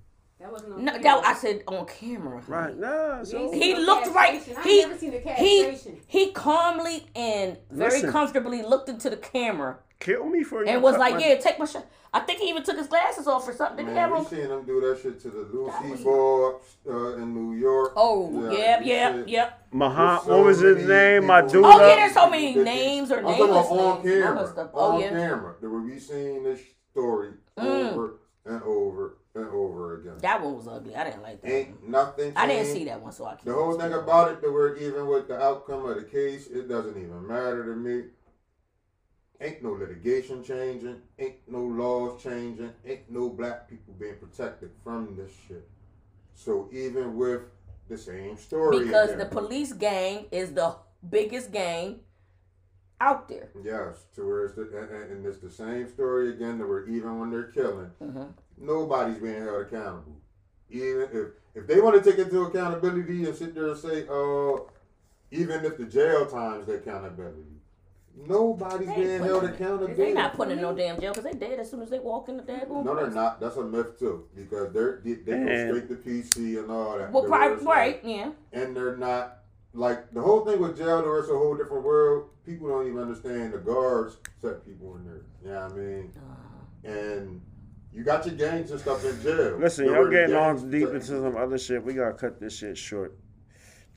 That 0.40 0.52
wasn't 0.52 0.74
on 0.74 0.84
no, 0.84 0.92
camera. 0.92 1.02
that 1.22 1.24
I 1.24 1.34
said 1.34 1.62
on 1.66 1.86
camera. 1.86 2.42
Right? 2.46 2.76
Nah. 2.76 3.24
So 3.24 3.50
He 3.50 3.60
He 3.60 3.72
No 3.72 3.80
looked 3.80 4.08
right. 4.08 4.32
castration. 4.34 4.58
I've 4.58 4.64
He 4.64 4.82
never 4.82 4.98
seen 4.98 5.14
a 5.14 5.32
he 5.32 5.78
he 6.06 6.32
calmly 6.32 7.06
and 7.16 7.56
very 7.70 7.92
Listen. 7.92 8.12
comfortably 8.12 8.60
looked 8.60 8.90
into 8.90 9.08
the 9.08 9.16
camera 9.16 9.78
kill 10.00 10.26
me 10.26 10.42
for 10.42 10.64
you 10.64 10.70
and 10.70 10.82
was 10.82 10.96
like, 10.96 11.14
my- 11.14 11.20
"Yeah, 11.20 11.34
take 11.36 11.58
my 11.58 11.64
shot." 11.64 11.86
I 12.12 12.20
think 12.20 12.38
he 12.38 12.48
even 12.48 12.62
took 12.62 12.76
his 12.76 12.86
glasses 12.86 13.26
off 13.26 13.48
or 13.48 13.52
something. 13.52 13.84
Did 13.86 13.92
he 13.92 13.98
have 13.98 14.10
Man, 14.10 14.20
we 14.20 14.24
on? 14.24 14.30
seen 14.30 14.48
them 14.48 14.64
do 14.64 14.80
that 14.82 15.00
shit 15.02 15.20
to 15.22 15.30
the 15.30 15.38
That 15.44 15.52
Lucy 15.54 15.90
was- 15.90 16.00
Ball 16.04 16.60
uh, 16.88 17.16
in 17.16 17.34
New 17.34 17.58
York. 17.58 17.92
Oh, 17.96 18.30
yeah, 18.52 18.80
you 18.80 18.86
yeah, 18.92 19.12
shit. 19.12 19.28
yeah. 19.28 19.50
Muhammad, 19.72 20.24
So 20.24 20.36
what 20.36 20.44
was 20.46 20.60
his 20.60 20.86
name? 20.86 21.22
people- 21.22 21.26
My 21.26 21.40
dude. 21.42 21.64
Oh 21.64 21.70
yeah, 21.80 21.96
there's 21.96 22.12
so 22.14 22.30
many 22.30 22.54
They- 22.54 22.62
names 22.62 23.10
or 23.10 23.16
I'm 23.18 23.24
talking 23.24 23.38
nameless 23.46 23.66
about 23.66 23.78
on 23.78 23.94
names. 24.04 24.04
and 24.14 24.22
camera. 24.24 24.38
other 24.40 24.48
stuff. 24.52 24.70
On 24.74 24.94
Oh 24.94 24.98
yeah. 25.00 25.08
camera. 25.10 25.54
That 25.60 25.68
we 25.70 25.98
seen 25.98 26.44
this 26.44 26.60
story 26.92 27.30
Mm. 27.58 27.92
over 27.92 28.14
and 28.46 28.62
over 28.62 29.16
and 29.34 29.48
over 29.48 29.94
again. 30.00 30.18
That 30.18 30.40
one 30.40 30.54
was 30.56 30.68
ugly. 30.68 30.94
I 30.94 31.02
didn't 31.04 31.22
like 31.22 31.40
that. 31.42 31.48
one. 31.48 31.56
Ain't 31.56 31.88
nothing. 31.88 32.32
I 32.36 32.46
didn't 32.46 32.66
see 32.72 32.84
that 32.84 33.00
one, 33.02 33.10
so 33.10 33.24
I 33.24 33.30
can't. 33.30 33.46
The 33.46 33.54
whole 33.54 33.72
thing 33.76 33.92
about 33.92 34.30
it, 34.30 34.40
that 34.40 34.52
we're 34.52 34.76
even 34.76 35.08
with 35.08 35.26
the 35.26 35.42
outcome 35.42 35.84
of 35.86 35.96
the 35.96 36.04
case, 36.04 36.46
it 36.46 36.68
doesn't 36.68 36.96
even 36.96 37.26
matter 37.26 37.64
to 37.64 37.74
me. 37.74 38.04
Ain't 39.44 39.62
no 39.62 39.72
litigation 39.72 40.42
changing, 40.42 41.02
ain't 41.18 41.36
no 41.46 41.60
laws 41.60 42.22
changing, 42.22 42.72
ain't 42.86 43.10
no 43.10 43.28
black 43.28 43.68
people 43.68 43.92
being 44.00 44.16
protected 44.16 44.70
from 44.82 45.14
this 45.16 45.30
shit. 45.46 45.68
So 46.34 46.70
even 46.72 47.14
with 47.14 47.42
the 47.86 47.98
same 47.98 48.38
story, 48.38 48.86
because 48.86 49.14
the 49.16 49.26
police 49.26 49.74
gang 49.74 50.24
is 50.32 50.54
the 50.54 50.74
biggest 51.10 51.52
gang 51.52 52.00
out 53.02 53.28
there. 53.28 53.50
yes, 53.62 54.04
to 54.14 54.26
where 54.26 54.44
it's 54.46 54.54
the, 54.54 54.62
and, 54.62 55.12
and- 55.12 55.26
it's 55.26 55.40
the 55.40 55.50
same 55.50 55.90
story 55.92 56.30
again. 56.30 56.56
That 56.58 56.66
we're 56.66 56.86
even 56.86 57.20
when 57.20 57.30
they're 57.30 57.52
killing, 57.52 57.90
Mhm. 58.02 58.32
nobody's 58.56 59.18
being 59.18 59.42
held 59.42 59.60
accountable. 59.66 60.16
Even 60.70 61.02
if 61.12 61.28
if 61.54 61.66
they 61.66 61.82
want 61.82 62.02
to 62.02 62.10
take 62.10 62.18
it 62.18 62.30
to 62.30 62.44
accountability 62.44 63.26
and 63.26 63.36
sit 63.36 63.54
there 63.54 63.68
and 63.68 63.76
say, 63.78 64.06
oh, 64.08 64.70
even 65.30 65.64
if 65.66 65.76
the 65.76 65.84
jail 65.84 66.24
time's 66.24 66.64
the 66.66 66.76
accountability, 66.76 67.53
nobody's 68.16 68.88
They 68.88 68.94
being 68.94 69.22
held 69.22 69.40
putting- 69.42 69.54
accountable. 69.56 69.94
They're 69.94 70.14
not 70.14 70.34
putting 70.34 70.56
in 70.56 70.62
no 70.62 70.74
damn 70.74 71.00
jail 71.00 71.12
because 71.12 71.24
they 71.30 71.38
dead 71.38 71.58
as 71.58 71.70
soon 71.70 71.82
as 71.82 71.90
they 71.90 71.98
walk 71.98 72.28
in 72.28 72.36
the 72.36 72.42
daggone 72.42 72.84
No, 72.84 72.94
they're 72.94 73.10
not. 73.10 73.40
That's 73.40 73.56
a 73.56 73.64
myth 73.64 73.98
too, 73.98 74.24
because 74.34 74.72
they're 74.72 75.00
they, 75.04 75.14
they 75.14 75.32
go 75.38 75.68
straight 75.68 75.88
to 75.88 75.96
PC 75.96 76.58
and 76.58 76.70
all 76.70 76.98
that. 76.98 77.12
Well, 77.12 77.22
The 77.22 77.28
pri- 77.28 77.48
worst 77.50 77.64
way. 77.64 77.74
right, 77.74 78.00
yeah. 78.04 78.30
and 78.52 78.76
they're 78.76 78.96
not 78.96 79.38
like 79.72 80.12
the 80.12 80.20
whole 80.20 80.44
thing 80.44 80.60
with 80.60 80.76
jail. 80.78 81.02
There 81.02 81.18
is 81.20 81.28
a 81.28 81.32
whole 81.32 81.56
different 81.56 81.82
world. 81.84 82.30
People 82.46 82.68
don't 82.68 82.86
even 82.86 82.98
understand 83.00 83.52
the 83.52 83.58
guards 83.58 84.16
set 84.40 84.64
people 84.64 84.96
in 84.96 85.04
there. 85.04 85.22
You 85.44 85.50
know 85.50 85.62
what 85.62 85.72
I 85.72 85.74
mean? 85.76 86.12
Uh, 86.16 86.88
And 86.90 87.40
you 87.92 88.04
got 88.04 88.26
your 88.26 88.34
gangs 88.34 88.70
and 88.70 88.78
stuff 88.80 89.04
in 89.04 89.20
jail. 89.22 89.56
Listen, 89.58 89.86
There 89.86 89.94
y'all 90.02 90.10
getting 90.10 90.30
gangs 90.36 90.62
on 90.62 90.70
deep 90.70 90.88
into 90.88 91.00
some 91.06 91.36
other 91.36 91.58
shit. 91.58 91.82
We 91.82 91.94
gotta 91.94 92.12
cut 92.14 92.38
this 92.38 92.56
shit 92.56 92.76
short. 92.76 93.16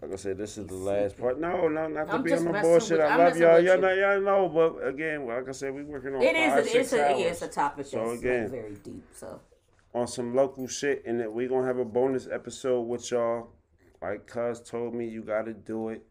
Like 0.01 0.13
I 0.13 0.15
said, 0.15 0.37
this 0.37 0.57
is 0.59 0.67
the 0.67 0.75
last 0.75 1.17
part. 1.17 1.39
No, 1.39 1.67
no, 1.67 1.87
not 1.87 2.05
to 2.05 2.13
I'm 2.13 2.23
be 2.23 2.31
on 2.31 2.45
the 2.45 2.59
bullshit. 2.59 2.99
I 2.99 3.15
love 3.15 3.37
y'all. 3.37 3.59
Y'all 3.59 3.79
know, 3.79 3.91
y'all 3.93 4.21
know, 4.21 4.47
but 4.47 4.87
again, 4.87 5.25
like 5.25 5.49
I 5.49 5.51
said, 5.51 5.73
we 5.73 5.83
working 5.83 6.13
on 6.15 6.21
It 6.21 6.35
five, 6.35 6.59
is. 6.59 6.67
A, 6.67 6.69
six 6.69 6.75
it's 6.75 6.93
a. 6.93 7.09
hours. 7.09 7.19
Yeah, 7.19 7.25
it's 7.27 7.41
a 7.41 7.47
topic 7.47 7.77
that's 7.77 7.91
So 7.91 8.03
like, 8.03 8.19
again- 8.19 8.51
very 8.51 8.75
deep. 8.75 9.03
So 9.13 9.39
on 9.95 10.07
some 10.07 10.35
local 10.35 10.67
shit, 10.67 11.03
and 11.05 11.19
then 11.19 11.33
we 11.33 11.47
gonna 11.47 11.65
have 11.65 11.79
a 11.79 11.85
bonus 11.85 12.27
episode 12.31 12.81
with 12.81 13.09
y'all. 13.09 13.49
Like 13.99 14.27
Cuz 14.27 14.61
told 14.61 14.93
me, 14.93 15.07
you 15.07 15.23
gotta 15.23 15.53
do 15.53 15.89
it. 15.89 16.05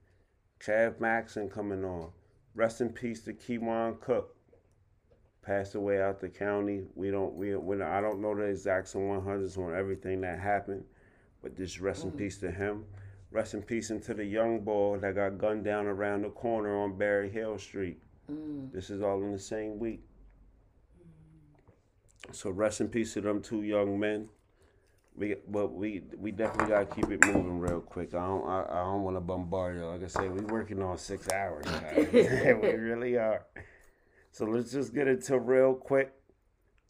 Cav 0.59 0.99
Maxon 0.99 1.49
coming 1.49 1.85
on. 1.85 2.11
Rest 2.57 2.81
in 2.81 2.89
peace 2.89 3.21
to 3.23 3.35
Keywan 3.35 4.01
Cook. 4.01 4.35
Passed 5.43 5.77
away 5.77 6.03
out 6.03 6.19
the 6.19 6.29
county. 6.29 6.87
We 6.97 7.13
don't. 7.13 7.35
We. 7.35 7.55
we 7.55 7.81
I 7.81 8.01
don't 8.01 8.21
know 8.21 8.35
the 8.35 8.43
exacts 8.45 8.97
and 8.97 9.09
one 9.09 9.23
hundreds 9.23 9.57
on 9.57 9.77
everything 9.77 10.23
that 10.23 10.41
happened, 10.41 10.83
but 11.41 11.57
just 11.57 11.79
rest 11.81 12.03
in 12.03 12.11
mm. 12.11 12.19
peace 12.19 12.39
to 12.39 12.51
him. 12.51 12.85
Rest 13.37 13.53
in 13.53 13.61
peace 13.63 13.91
into 13.91 14.15
the 14.15 14.25
young 14.25 14.61
boy 14.61 14.97
that 15.01 15.15
got 15.15 15.37
gunned 15.37 15.63
down 15.63 15.85
around 15.87 16.23
the 16.23 16.31
corner 16.31 16.75
on 16.75 16.97
Berryhill 16.97 17.59
Street. 17.59 17.99
mm, 18.33 18.73
This 18.73 18.89
is 18.89 19.03
all 19.03 19.23
in 19.23 19.31
the 19.33 19.39
same 19.39 19.79
week. 19.79 20.01
So 22.33 22.49
rest 22.49 22.81
in 22.81 22.89
peace 22.89 23.13
to 23.13 23.21
them 23.21 23.43
two 23.43 23.61
young 23.63 24.01
men. 24.01 24.31
We 25.15 25.35
but 25.49 25.75
we 25.75 26.03
we 26.17 26.31
definitely 26.33 26.69
gotta 26.73 26.87
keep 26.87 27.11
it 27.11 27.27
moving 27.27 27.61
real 27.61 27.81
quick. 27.83 28.15
I 28.15 28.27
don't 28.27 28.49
I, 28.49 28.65
I 28.71 28.81
don't 28.85 29.03
want 29.03 29.19
to 29.19 29.21
bombard 29.21 29.77
you. 29.77 29.85
Like 29.85 30.03
I 30.05 30.07
said, 30.07 30.33
we 30.33 30.41
working 30.47 30.83
on 30.83 30.97
six 30.97 31.29
hours. 31.31 31.67
guys. 31.67 32.09
we 32.13 32.71
really 32.73 33.19
are. 33.19 33.45
So 34.33 34.47
let's 34.47 34.73
just 34.73 34.95
get 34.95 35.09
into 35.09 35.39
real 35.39 35.75
quick. 35.75 36.11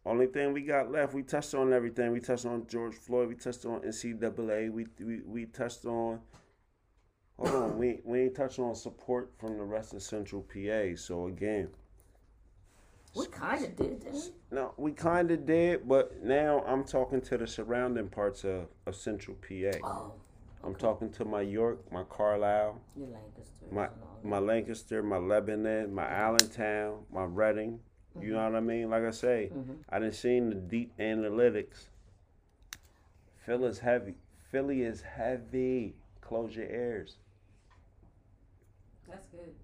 Only 0.07 0.28
thing 0.28 0.52
we 0.52 0.62
got 0.62 0.93
left, 0.93 1.15
we 1.15 1.25
touched 1.25 1.52
on 1.55 1.73
everything. 1.73 2.12
We 2.12 2.20
touched 2.20 2.47
on 2.47 2.65
George 2.68 2.94
Floyd. 2.94 3.28
We 3.28 3.35
touched 3.35 3.67
on 3.67 3.81
NCAA. 3.81 4.70
We 4.70 4.86
we, 5.01 5.20
we 5.26 5.47
touched 5.47 5.85
on. 5.85 6.20
Hold 7.39 7.55
on, 7.55 7.78
we 7.78 8.01
we 8.05 8.20
ain't 8.20 8.36
touched 8.36 8.60
on 8.60 8.76
support 8.76 9.33
from 9.41 9.59
the 9.59 9.65
rest 9.65 9.94
of 9.94 10.02
Central 10.02 10.43
PA. 10.43 10.94
So 10.94 11.26
again, 11.26 11.70
we 13.17 13.26
kind 13.26 13.65
of 13.65 13.75
did, 13.75 13.99
didn't 13.99 14.15
we? 14.15 14.57
no, 14.57 14.75
we 14.76 14.93
kind 14.93 15.28
of 15.33 15.44
did, 15.44 15.89
but 15.89 16.23
now 16.23 16.62
I'm 16.68 16.85
talking 16.85 17.20
to 17.23 17.36
the 17.36 17.47
surrounding 17.49 18.09
parts 18.09 18.44
of, 18.44 18.68
of 18.86 18.94
Central 18.94 19.36
PA. 19.36 19.78
Oh, 19.83 20.12
I'm 20.62 20.76
talking 20.76 21.10
to 21.15 21.25
my 21.25 21.41
York, 21.41 21.81
my 21.91 22.05
Carlisle, 22.05 22.81
Lancaster. 22.97 23.67
my 23.73 23.86
and 23.86 23.93
all 24.02 24.20
that. 24.23 24.28
my 24.28 24.39
Lancaster, 24.39 25.02
my 25.02 25.18
Lebanon, 25.18 25.93
my 25.93 26.07
Allentown, 26.09 27.01
my 27.12 27.25
Reading. 27.25 27.81
You 28.20 28.32
know 28.32 28.44
what 28.44 28.54
I 28.56 28.60
mean? 28.60 28.90
Like 28.90 29.04
I 29.04 29.10
say, 29.10 29.50
mm-hmm. 29.52 29.72
I 29.88 29.98
done 29.98 30.12
seen 30.12 30.48
the 30.50 30.56
deep 30.56 30.92
analytics. 30.98 31.88
Philly 33.44 33.68
is 33.68 33.78
heavy. 33.78 34.14
Philly 34.50 34.82
is 34.82 35.02
heavy. 35.02 35.94
Close 36.20 36.56
your 36.56 36.66
ears. 36.66 37.16
That's 39.08 39.26
good. 39.28 39.54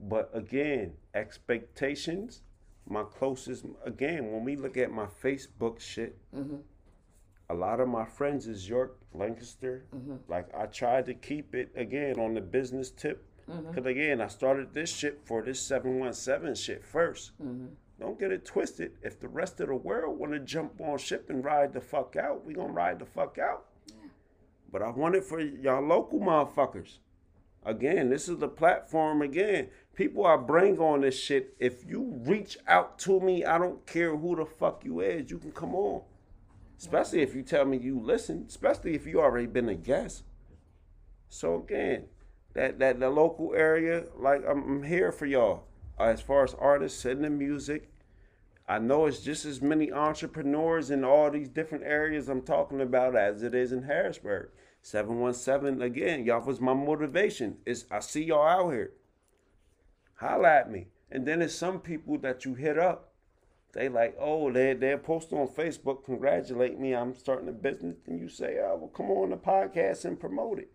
But 0.00 0.30
again, 0.32 0.94
expectations. 1.14 2.42
My 2.88 3.02
closest 3.02 3.66
again, 3.84 4.32
when 4.32 4.44
we 4.44 4.56
look 4.56 4.76
at 4.78 4.90
my 4.90 5.06
Facebook 5.06 5.78
shit, 5.80 6.16
Mhm. 6.34 6.62
a 7.50 7.54
lot 7.54 7.80
of 7.80 7.88
my 7.88 8.06
friends 8.06 8.46
is 8.46 8.68
York, 8.68 8.98
Lancaster. 9.12 9.84
Mm-hmm. 9.94 10.16
Like 10.28 10.54
I 10.54 10.66
tried 10.66 11.04
to 11.06 11.14
keep 11.14 11.54
it 11.54 11.70
again 11.74 12.18
on 12.18 12.32
the 12.34 12.40
business 12.40 12.90
tip, 12.90 13.24
mm-hmm. 13.48 13.68
because 13.68 13.84
again, 13.84 14.22
I 14.22 14.28
started 14.28 14.72
this 14.72 14.90
shit 14.90 15.20
for 15.26 15.42
this 15.42 15.60
seven 15.60 15.98
one 15.98 16.14
seven 16.14 16.54
shit 16.54 16.82
1st 16.82 17.32
Don't 17.98 18.18
get 18.18 18.30
it 18.30 18.44
twisted. 18.44 18.92
If 19.02 19.18
the 19.18 19.28
rest 19.28 19.60
of 19.60 19.68
the 19.68 19.74
world 19.74 20.18
want 20.18 20.32
to 20.32 20.38
jump 20.38 20.80
on 20.80 20.98
ship 20.98 21.30
and 21.30 21.44
ride 21.44 21.72
the 21.72 21.80
fuck 21.80 22.14
out, 22.16 22.44
we 22.44 22.54
gonna 22.54 22.72
ride 22.72 23.00
the 23.00 23.06
fuck 23.06 23.38
out. 23.38 23.64
But 24.70 24.82
I 24.82 24.90
want 24.90 25.16
it 25.16 25.24
for 25.24 25.40
y'all 25.40 25.82
local 25.82 26.20
motherfuckers. 26.20 26.98
Again, 27.64 28.08
this 28.08 28.28
is 28.28 28.38
the 28.38 28.48
platform 28.48 29.20
again. 29.20 29.68
People 29.94 30.24
are 30.24 30.38
bring 30.38 30.78
on 30.78 31.00
this 31.00 31.18
shit. 31.18 31.56
If 31.58 31.84
you 31.84 32.20
reach 32.24 32.56
out 32.68 32.98
to 33.00 33.18
me, 33.20 33.44
I 33.44 33.58
don't 33.58 33.84
care 33.84 34.16
who 34.16 34.36
the 34.36 34.46
fuck 34.46 34.84
you 34.84 35.00
is, 35.00 35.30
you 35.30 35.38
can 35.38 35.52
come 35.52 35.74
on. 35.74 36.02
Especially 36.78 37.22
if 37.22 37.34
you 37.34 37.42
tell 37.42 37.64
me 37.64 37.76
you 37.76 37.98
listen, 38.00 38.44
especially 38.46 38.94
if 38.94 39.06
you 39.06 39.20
already 39.20 39.46
been 39.46 39.68
a 39.68 39.74
guest. 39.74 40.22
So 41.28 41.56
again, 41.56 42.04
that 42.54 42.78
that 42.78 43.00
the 43.00 43.10
local 43.10 43.54
area, 43.54 44.04
like 44.16 44.42
I'm, 44.48 44.62
I'm 44.62 44.82
here 44.84 45.10
for 45.10 45.26
y'all. 45.26 45.64
As 45.98 46.20
far 46.20 46.44
as 46.44 46.54
artists 46.54 47.00
sending 47.00 47.38
music, 47.38 47.90
I 48.68 48.78
know 48.78 49.06
it's 49.06 49.20
just 49.20 49.44
as 49.44 49.62
many 49.62 49.90
entrepreneurs 49.90 50.90
in 50.90 51.04
all 51.04 51.30
these 51.30 51.48
different 51.48 51.84
areas 51.84 52.28
I'm 52.28 52.42
talking 52.42 52.80
about 52.80 53.16
as 53.16 53.42
it 53.42 53.54
is 53.54 53.72
in 53.72 53.82
Harrisburg. 53.82 54.50
717 54.82 55.82
again, 55.82 56.24
y'all 56.24 56.44
was 56.44 56.60
my 56.60 56.74
motivation. 56.74 57.58
Is 57.66 57.86
I 57.90 58.00
see 58.00 58.24
y'all 58.24 58.46
out 58.46 58.70
here. 58.70 58.92
Holla 60.16 60.48
at 60.48 60.70
me. 60.70 60.88
And 61.10 61.26
then 61.26 61.40
there's 61.40 61.54
some 61.54 61.80
people 61.80 62.18
that 62.18 62.44
you 62.44 62.54
hit 62.54 62.78
up. 62.78 63.12
They 63.72 63.88
like, 63.88 64.16
oh, 64.18 64.52
they 64.52 64.74
they 64.74 64.96
post 64.96 65.32
on 65.32 65.48
Facebook, 65.48 66.04
congratulate 66.04 66.78
me, 66.78 66.94
I'm 66.94 67.14
starting 67.14 67.48
a 67.48 67.52
business, 67.52 67.96
and 68.06 68.18
you 68.18 68.28
say, 68.28 68.58
oh, 68.60 68.76
well, 68.76 68.88
come 68.88 69.10
on 69.10 69.30
the 69.30 69.36
podcast 69.36 70.04
and 70.04 70.18
promote 70.18 70.58
it. 70.58 70.72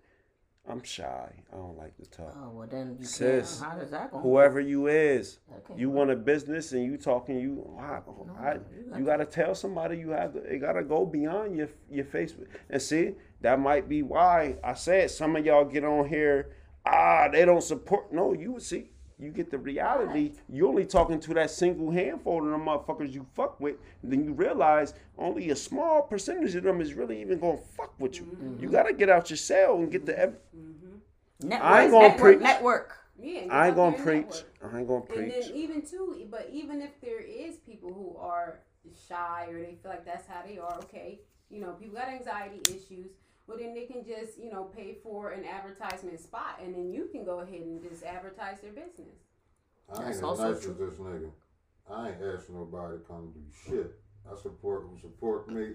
I'm 0.69 0.81
shy. 0.81 1.29
I 1.51 1.55
don't 1.55 1.77
like 1.77 1.95
to 1.97 2.09
talk. 2.09 2.33
Oh 2.37 2.49
well, 2.51 2.67
then 2.69 2.95
you 2.97 3.05
Sis. 3.05 3.59
How 3.59 3.75
does 3.75 3.91
that 3.91 4.11
go? 4.11 4.19
Whoever 4.19 4.61
you 4.61 4.87
is, 4.87 5.39
Okay. 5.57 5.79
you 5.79 5.89
want 5.89 6.09
a 6.09 6.15
business 6.15 6.71
and 6.71 6.83
you 6.85 6.97
talking, 6.97 7.37
you 7.37 7.69
I, 7.77 7.99
I, 8.39 8.59
you 8.97 9.03
gotta 9.03 9.25
tell 9.25 9.55
somebody 9.55 9.97
you 9.97 10.11
have 10.11 10.33
to. 10.33 10.39
It 10.39 10.59
gotta 10.59 10.83
go 10.83 11.05
beyond 11.05 11.57
your 11.57 11.67
your 11.91 12.05
Facebook. 12.05 12.47
And 12.69 12.81
see, 12.81 13.15
that 13.41 13.59
might 13.59 13.89
be 13.89 14.03
why 14.03 14.55
I 14.63 14.73
said 14.73 15.11
some 15.11 15.35
of 15.35 15.45
y'all 15.45 15.65
get 15.65 15.83
on 15.83 16.07
here. 16.07 16.55
Ah, 16.85 17.27
they 17.29 17.43
don't 17.43 17.63
support. 17.63 18.13
No, 18.13 18.33
you 18.33 18.53
would 18.53 18.61
see, 18.61 18.91
you 19.19 19.31
get 19.31 19.51
the 19.51 19.57
reality. 19.57 20.33
you're 20.49 20.67
only 20.67 20.85
talking 20.85 21.19
to 21.19 21.33
that 21.35 21.51
single 21.51 21.91
handful 21.91 22.43
of 22.43 22.51
them 22.51 22.65
motherfuckers 22.65 23.13
you 23.13 23.25
fuck 23.33 23.59
with. 23.59 23.75
And 24.01 24.11
then 24.11 24.23
you 24.23 24.33
realize 24.33 24.93
only 25.17 25.49
a 25.49 25.55
small 25.55 26.01
percentage 26.01 26.55
of 26.55 26.63
them 26.63 26.81
is 26.81 26.93
really 26.93 27.21
even 27.21 27.39
gonna 27.39 27.57
fuck 27.57 27.93
with 27.99 28.17
you. 28.17 28.23
Mm-hmm. 28.23 28.63
You 28.63 28.69
gotta 28.69 28.93
get 28.93 29.09
out 29.09 29.29
your 29.29 29.37
cell 29.37 29.77
and 29.77 29.91
get 29.91 30.05
the. 30.05 30.17
ev- 30.17 30.37
mm-hmm. 30.55 31.47
Network, 31.47 31.71
I 31.71 31.83
ain't 31.83 31.91
gonna 31.91 32.07
network, 32.07 32.21
preach. 32.21 32.39
network. 32.41 32.97
Yeah. 33.19 33.47
I 33.51 33.67
ain't 33.67 33.75
gonna 33.75 33.97
preach. 33.97 34.25
network. 34.25 34.73
I 34.73 34.79
ain't 34.79 34.87
gonna 34.87 35.01
preach. 35.01 35.33
And 35.33 35.43
then 35.43 35.51
even 35.55 35.81
too, 35.81 36.27
but 36.29 36.49
even 36.51 36.81
if 36.81 36.99
there 37.01 37.19
is 37.19 37.57
people 37.57 37.93
who 37.93 38.17
are 38.17 38.59
shy 39.07 39.47
or 39.49 39.59
they 39.59 39.77
feel 39.81 39.91
like 39.91 40.05
that's 40.05 40.27
how 40.27 40.41
they 40.45 40.57
are, 40.57 40.77
okay, 40.83 41.19
you 41.49 41.59
know, 41.59 41.73
people 41.73 41.95
got 41.95 42.09
anxiety 42.09 42.61
issues. 42.69 43.11
Well, 43.47 43.57
then 43.57 43.73
they 43.73 43.85
can 43.85 44.05
just, 44.05 44.39
you 44.39 44.49
know, 44.49 44.63
pay 44.75 44.95
for 45.03 45.31
an 45.31 45.43
advertisement 45.45 46.19
spot, 46.19 46.59
and 46.63 46.73
then 46.73 46.91
you 46.93 47.09
can 47.11 47.25
go 47.25 47.39
ahead 47.39 47.59
and 47.61 47.81
just 47.81 48.03
advertise 48.03 48.61
their 48.61 48.71
business. 48.71 49.19
I 49.89 49.95
That's 49.95 49.99
ain't 50.05 50.15
as 50.15 50.23
also 50.23 50.53
nice 50.53 50.65
as 50.65 50.77
this 50.77 50.93
nigga. 50.93 51.29
I 51.91 52.09
ain't 52.09 52.17
asking 52.21 52.55
nobody 52.55 52.97
to 52.97 53.03
come 53.03 53.33
do 53.33 53.41
shit. 53.69 53.99
I 54.31 54.35
support 54.41 54.83
who 54.89 54.97
support 55.01 55.49
me, 55.49 55.73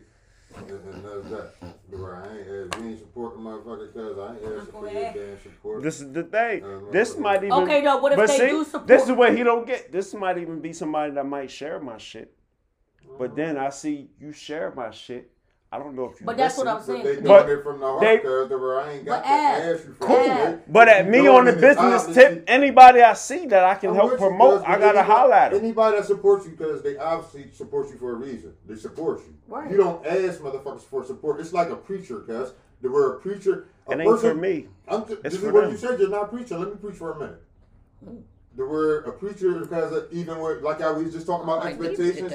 and, 0.56 0.70
and 0.70 1.04
that's 1.04 1.28
that. 1.28 1.52
Where 1.90 2.16
I 2.16 2.38
ain't 2.38 2.72
ask, 2.72 2.80
you 2.82 2.88
ain't 2.88 2.98
supporting 2.98 3.42
motherfucker 3.42 3.92
cause 3.92 4.18
I 4.18 4.34
ain't 4.34 4.58
asking 4.58 4.72
for 4.72 4.90
your 4.90 5.12
damn 5.12 5.42
support. 5.42 5.82
This 5.82 6.00
is 6.00 6.10
the 6.12 6.22
thing. 6.22 6.64
Uh, 6.64 6.90
This 6.90 7.18
might 7.18 7.44
even. 7.44 7.52
Okay, 7.52 7.82
though, 7.82 7.98
what 7.98 8.12
if 8.12 8.16
but 8.16 8.28
they 8.28 8.38
see, 8.38 8.48
do 8.48 8.64
support- 8.64 8.86
This 8.86 9.02
is 9.04 9.12
what 9.12 9.36
he 9.36 9.42
don't 9.42 9.66
get. 9.66 9.92
This 9.92 10.14
might 10.14 10.38
even 10.38 10.60
be 10.60 10.72
somebody 10.72 11.12
that 11.12 11.26
might 11.26 11.50
share 11.50 11.78
my 11.78 11.98
shit. 11.98 12.34
But 13.18 13.36
then 13.36 13.58
I 13.58 13.68
see 13.68 14.08
you 14.18 14.32
share 14.32 14.72
my 14.74 14.90
shit. 14.90 15.30
I 15.70 15.76
don't 15.78 15.94
know 15.94 16.06
if 16.06 16.18
you. 16.20 16.24
But 16.26 16.38
that's 16.38 16.56
what. 16.56 16.66
I'm 16.66 16.78
But 16.78 16.86
they 16.86 17.02
saying. 17.02 17.24
But 17.24 17.48
it 17.50 17.62
from 17.62 17.80
the 17.80 17.86
heart 17.86 18.00
they- 18.00 18.16
because 18.16 18.48
where 18.48 18.80
I 18.80 18.92
ain't 18.92 19.04
got 19.04 19.22
But 19.22 19.28
to 19.28 19.32
Ab, 19.34 19.62
ask 19.74 19.86
you 19.86 19.92
for 19.92 20.06
Cool. 20.06 20.24
shit. 20.24 20.72
But 20.72 20.88
at 20.88 21.04
You 21.04 21.10
me 21.10 21.28
on 21.28 21.44
the 21.44 21.52
business 21.52 22.06
tip, 22.06 22.44
anybody 22.46 23.02
I 23.02 23.12
see 23.12 23.44
that 23.46 23.64
I 23.64 23.74
can 23.74 23.90
I'm 23.90 23.96
help 23.96 24.16
promote, 24.16 24.62
I 24.62 24.78
gotta 24.78 24.84
anybody- 24.86 25.06
holler 25.06 25.34
at 25.34 25.50
them. 25.52 25.60
Anybody 25.60 25.96
that 25.98 26.06
supports 26.06 26.46
you 26.46 26.52
because 26.52 26.80
they 26.82 26.96
obviously 26.96 27.50
support 27.52 27.90
you 27.90 27.98
for 27.98 28.12
a 28.12 28.14
reason. 28.14 28.54
They 28.66 28.76
support 28.76 29.20
you. 29.26 29.34
Right. 29.46 29.70
You 29.70 29.76
don't 29.76 30.06
ask 30.06 30.40
motherfuckers 30.40 30.80
for 30.84 31.04
support. 31.04 31.38
It's 31.40 31.52
like 31.52 31.68
a 31.68 31.76
preacher, 31.76 32.20
cuz. 32.20 32.52
The 32.80 32.90
word 32.90 33.20
preacher. 33.20 33.66
A 33.88 33.92
It 33.92 34.00
ain't 34.00 34.10
person, 34.10 34.30
for 34.30 34.36
me. 34.36 34.68
I'm 34.86 35.00
just, 35.02 35.12
It's 35.24 35.34
this 35.34 35.42
is 35.42 35.52
what 35.52 35.62
them. 35.64 35.72
you 35.72 35.76
said. 35.76 35.98
You're 36.00 36.08
not 36.08 36.30
preaching. 36.30 36.58
Let 36.60 36.68
me 36.70 36.76
preach 36.76 36.96
for 36.96 37.12
a 37.12 37.18
minute. 37.18 37.42
The 38.56 38.64
word 38.66 39.06
a 39.06 39.12
preacher, 39.12 39.52
because 39.60 40.04
even 40.12 40.40
with 40.40 40.62
like 40.62 40.80
I 40.80 40.90
was 40.92 41.12
just 41.12 41.26
talking 41.26 41.44
about 41.44 41.64
I 41.64 41.72
need 41.72 41.78
to 41.78 41.82
get 41.82 41.90
expectations, 42.00 42.30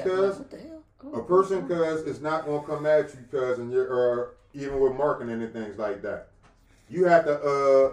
that. 0.50 0.83
Cuz 1.04 1.12
What 1.12 1.12
the 1.12 1.16
hell? 1.16 1.24
a 1.24 1.26
person 1.26 1.68
cuz 1.68 2.00
is 2.02 2.20
not 2.20 2.44
gonna 2.46 2.64
come 2.66 2.86
at 2.86 3.14
you 3.14 3.20
cuz 3.30 3.58
and 3.58 3.72
you're 3.72 4.24
uh, 4.24 4.28
even 4.52 4.78
with 4.80 4.92
marketing 4.92 5.42
and 5.42 5.52
things 5.52 5.78
like 5.78 6.02
that. 6.02 6.28
You 6.88 7.04
have 7.04 7.24
to 7.24 7.40
uh 7.40 7.92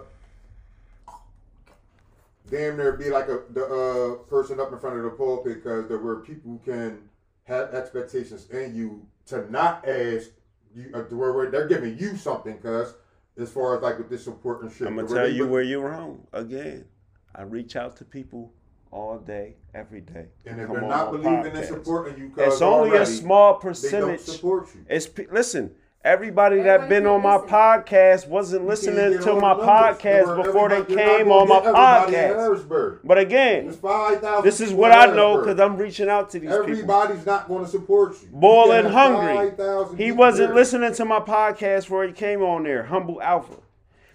damn 2.49 2.77
near 2.77 2.93
be 2.93 3.09
like 3.09 3.27
a 3.27 3.41
the 3.53 3.65
uh 3.65 4.15
person 4.29 4.59
up 4.59 4.71
in 4.71 4.79
front 4.79 4.97
of 4.97 5.03
the 5.03 5.09
pulpit 5.11 5.63
because 5.63 5.87
there 5.87 5.97
were 5.99 6.17
people 6.17 6.51
who 6.51 6.71
can 6.71 6.99
have 7.45 7.73
expectations 7.73 8.49
in 8.49 8.75
you 8.75 9.05
to 9.25 9.49
not 9.51 9.87
ask 9.87 10.29
you 10.73 10.89
uh, 10.93 11.01
where, 11.15 11.33
where 11.33 11.49
they're 11.49 11.67
giving 11.67 11.97
you 11.97 12.15
something 12.17 12.57
cuz 12.59 12.93
as 13.37 13.49
far 13.51 13.75
as 13.75 13.81
like 13.81 13.97
with 13.97 14.09
this 14.09 14.23
support 14.23 14.61
and 14.61 14.71
shit. 14.71 14.87
I'm 14.87 14.95
gonna 14.95 15.07
tell 15.07 15.27
you 15.29 15.43
look- 15.43 15.51
where 15.51 15.61
you're 15.61 15.87
wrong 15.87 16.27
again. 16.33 16.85
I 17.33 17.43
reach 17.43 17.77
out 17.77 17.95
to 17.97 18.05
people 18.05 18.51
all 18.91 19.17
day, 19.19 19.55
every 19.73 20.01
day. 20.01 20.25
and 20.45 20.59
if 20.59 20.67
they're 20.69 20.81
not 20.81 21.11
my 21.13 21.17
believing 21.17 21.55
and 21.55 21.65
supporting 21.65 22.17
you 22.17 22.29
cuz 22.29 22.53
it's 22.53 22.61
only 22.61 22.89
a 22.89 22.93
already, 22.95 23.11
small 23.11 23.53
they 23.53 23.53
don't 23.53 23.61
percentage. 23.61 24.19
support 24.21 24.67
you. 24.75 24.81
It's 24.89 25.09
listen. 25.31 25.71
Everybody 26.03 26.55
that 26.63 26.65
Everybody 26.81 26.89
been 26.89 27.05
on 27.05 27.21
can't 27.21 27.23
my 27.23 27.35
listen. 27.35 27.49
podcast 27.49 28.27
wasn't 28.27 28.65
listening 28.65 29.19
to 29.19 29.33
my 29.35 29.49
numbers. 29.53 29.67
podcast 29.67 30.43
before 30.43 30.69
they 30.69 30.77
everybody- 30.77 30.93
you're 30.95 31.05
not 31.05 31.17
came 31.19 31.31
on 31.31 31.47
my 31.47 31.55
get 31.59 31.65
everybody 31.67 32.15
in 32.15 32.63
podcast. 32.63 32.97
But 33.03 33.17
again, 33.19 33.63
There's 33.65 33.75
5,000 33.75 34.43
this 34.43 34.61
is 34.61 34.73
what 34.73 34.91
I 34.91 35.05
know 35.15 35.37
because 35.37 35.59
I'm 35.59 35.77
reaching 35.77 36.09
out 36.09 36.31
to 36.31 36.39
these 36.39 36.49
people. 36.49 36.63
Everybody's 36.71 37.23
not 37.23 37.47
going 37.47 37.65
to 37.65 37.69
support 37.69 38.13
you. 38.23 38.29
Boil 38.31 38.81
You 38.81 38.89
hungry. 38.89 39.35
5,000 39.51 39.97
He 39.99 40.11
wasn't 40.11 40.47
there. 40.49 40.55
listening 40.55 40.91
to 40.95 41.05
my 41.05 41.19
podcast 41.19 41.81
before 41.81 42.03
he 42.05 42.13
came 42.13 42.41
on 42.41 42.63
there. 42.63 42.81
Humble 42.83 43.21
Alpha. 43.21 43.57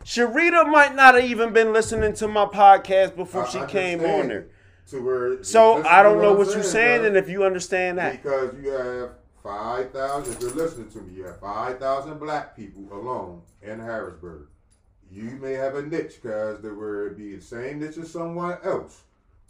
Sharita 0.04 0.68
might 0.68 0.94
not 0.96 1.14
have 1.14 1.24
even 1.24 1.52
been 1.52 1.72
listening 1.72 2.14
to 2.14 2.26
my 2.26 2.46
podcast 2.46 3.14
before 3.14 3.44
I 3.44 3.48
she 3.48 3.60
came 3.66 4.00
on 4.04 4.26
there. 4.28 4.46
To 4.90 5.02
where, 5.02 5.42
So 5.42 5.84
I 5.84 6.02
don't 6.02 6.22
know 6.22 6.30
I'm 6.32 6.38
what 6.38 6.54
you're 6.54 6.62
saying 6.62 7.04
and 7.04 7.16
if 7.16 7.28
you 7.28 7.44
understand 7.44 7.98
that. 7.98 8.22
Because 8.22 8.54
you 8.62 8.70
have 8.70 9.10
5,000, 9.42 10.32
if 10.32 10.40
you're 10.40 10.50
listening 10.52 10.88
to 10.90 11.00
me, 11.02 11.14
you 11.14 11.24
have 11.24 11.40
5,000 11.40 12.18
black 12.20 12.54
people 12.54 12.86
alone 12.92 13.42
in 13.62 13.80
Harrisburg. 13.80 14.46
You 15.10 15.24
may 15.40 15.54
have 15.54 15.74
a 15.74 15.82
niche 15.82 16.20
because 16.22 16.60
there 16.62 16.74
will 16.74 17.10
be 17.14 17.34
the 17.36 17.42
same 17.42 17.80
niche 17.80 17.96
as 17.96 18.12
someone 18.12 18.58
else. 18.62 19.02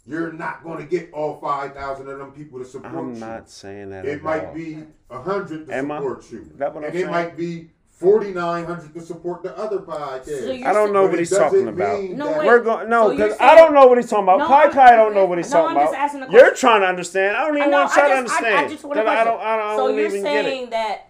You're 0.07 0.31
not 0.31 0.63
going 0.63 0.79
to 0.79 0.85
get 0.85 1.11
all 1.13 1.39
5,000 1.39 2.07
of 2.07 2.17
them 2.17 2.31
people 2.31 2.57
to 2.59 2.65
support 2.65 2.93
you. 2.93 2.99
I'm 2.99 3.19
not 3.19 3.49
saying 3.49 3.89
that. 3.91 4.05
It 4.05 4.23
might 4.23 4.45
all. 4.45 4.53
be 4.55 4.83
a 5.09 5.21
hundred 5.21 5.67
to 5.67 5.73
Am 5.75 5.91
I? 5.91 5.97
support 5.97 6.31
you. 6.31 6.49
That 6.55 6.73
what 6.73 6.83
I'm 6.83 6.89
and 6.89 6.95
it 6.95 7.01
saying? 7.01 7.11
might 7.11 7.35
be 7.37 7.69
forty 7.97 8.31
nine 8.31 8.63
hundred 8.65 8.93
to 8.93 9.01
support 9.01 9.43
the 9.43 9.57
other 9.57 9.79
podcast. 9.79 10.25
So 10.25 10.51
I 10.69 10.71
don't 10.71 10.93
know 10.93 11.07
what 11.07 11.17
he's 11.19 11.29
talking 11.31 11.67
about. 11.67 12.01
No, 12.03 12.31
wait. 12.37 12.45
We're 12.47 12.61
going 12.61 12.87
no, 12.89 13.09
So 13.09 13.15
because 13.17 13.37
I 13.39 13.55
don't 13.55 13.73
know 13.73 13.87
what 13.87 13.97
he's 13.97 14.09
talking 14.09 14.23
about. 14.23 14.39
No, 14.39 14.47
Kai 14.47 14.61
I'm- 14.63 14.71
Kai 14.71 14.95
don't 14.95 15.13
know 15.15 15.25
what 15.25 15.37
he's 15.39 15.51
no, 15.51 15.63
talking 15.63 15.77
I'm 15.77 15.83
just 15.83 15.93
about. 15.93 16.03
asking 16.05 16.23
a 16.23 16.31
You're 16.31 16.53
trying 16.53 16.81
to 16.81 16.87
understand. 16.87 17.35
I 17.35 17.45
don't 17.47 17.57
even 17.57 17.71
No, 17.71 17.77
want 17.79 17.91
to 17.91 17.99
try 17.99 18.07
to 18.09 18.13
I 18.15 18.21
just, 18.21 18.33
I, 18.33 18.37
understand. 18.37 18.65
I 18.65 18.69
just 18.69 18.83
want 18.83 18.97
to 18.97 19.03
'Cause 19.03 19.09
I 19.17 19.23
don't. 19.23 19.41
I 19.41 19.57
don't, 19.57 19.65
I 19.67 19.75
So 19.75 19.87
don't 19.87 19.97
you're 19.97 20.05
even 20.07 20.23
get 20.23 20.45
it. 20.45 20.49
saying 20.49 20.69
that 20.69 21.01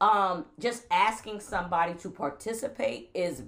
um, 0.00 0.46
just 0.60 0.84
asking 0.90 1.40
somebody 1.40 1.94
to 1.94 2.10
participate 2.10 3.10
is 3.14 3.42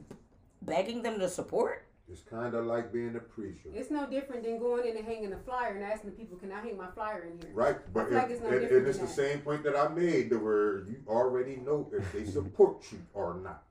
begging 0.62 1.02
them 1.02 1.18
to 1.20 1.28
support? 1.28 1.86
It's 2.10 2.22
kind 2.22 2.54
of 2.54 2.66
like 2.66 2.92
being 2.92 3.14
a 3.14 3.20
preacher, 3.20 3.68
It's 3.72 3.90
no 3.90 4.04
different 4.08 4.42
than 4.42 4.58
going 4.58 4.84
in 4.88 4.96
and 4.96 5.06
hanging 5.06 5.32
a 5.32 5.38
flyer 5.38 5.74
and 5.74 5.84
asking 5.84 6.10
the 6.10 6.16
people, 6.16 6.36
"Can 6.38 6.50
I 6.50 6.60
hang 6.60 6.76
my 6.76 6.88
flyer 6.88 7.22
in 7.30 7.38
here?" 7.38 7.54
right? 7.54 7.76
But 7.94 8.08
feel 8.08 8.18
like 8.18 8.30
it's 8.30 8.40
no 8.40 8.48
and, 8.48 8.60
different 8.62 8.78
and 8.78 8.88
it's 8.88 8.98
the 8.98 9.06
that. 9.06 9.12
same 9.12 9.38
point 9.40 9.62
that 9.62 9.76
I 9.76 9.86
made, 9.88 10.30
to 10.30 10.38
where 10.38 10.78
you 10.88 10.96
already 11.06 11.56
know 11.56 11.88
if 11.92 12.10
they 12.12 12.24
support 12.38 12.82
you 12.90 12.98
or 13.14 13.34
not. 13.34 13.62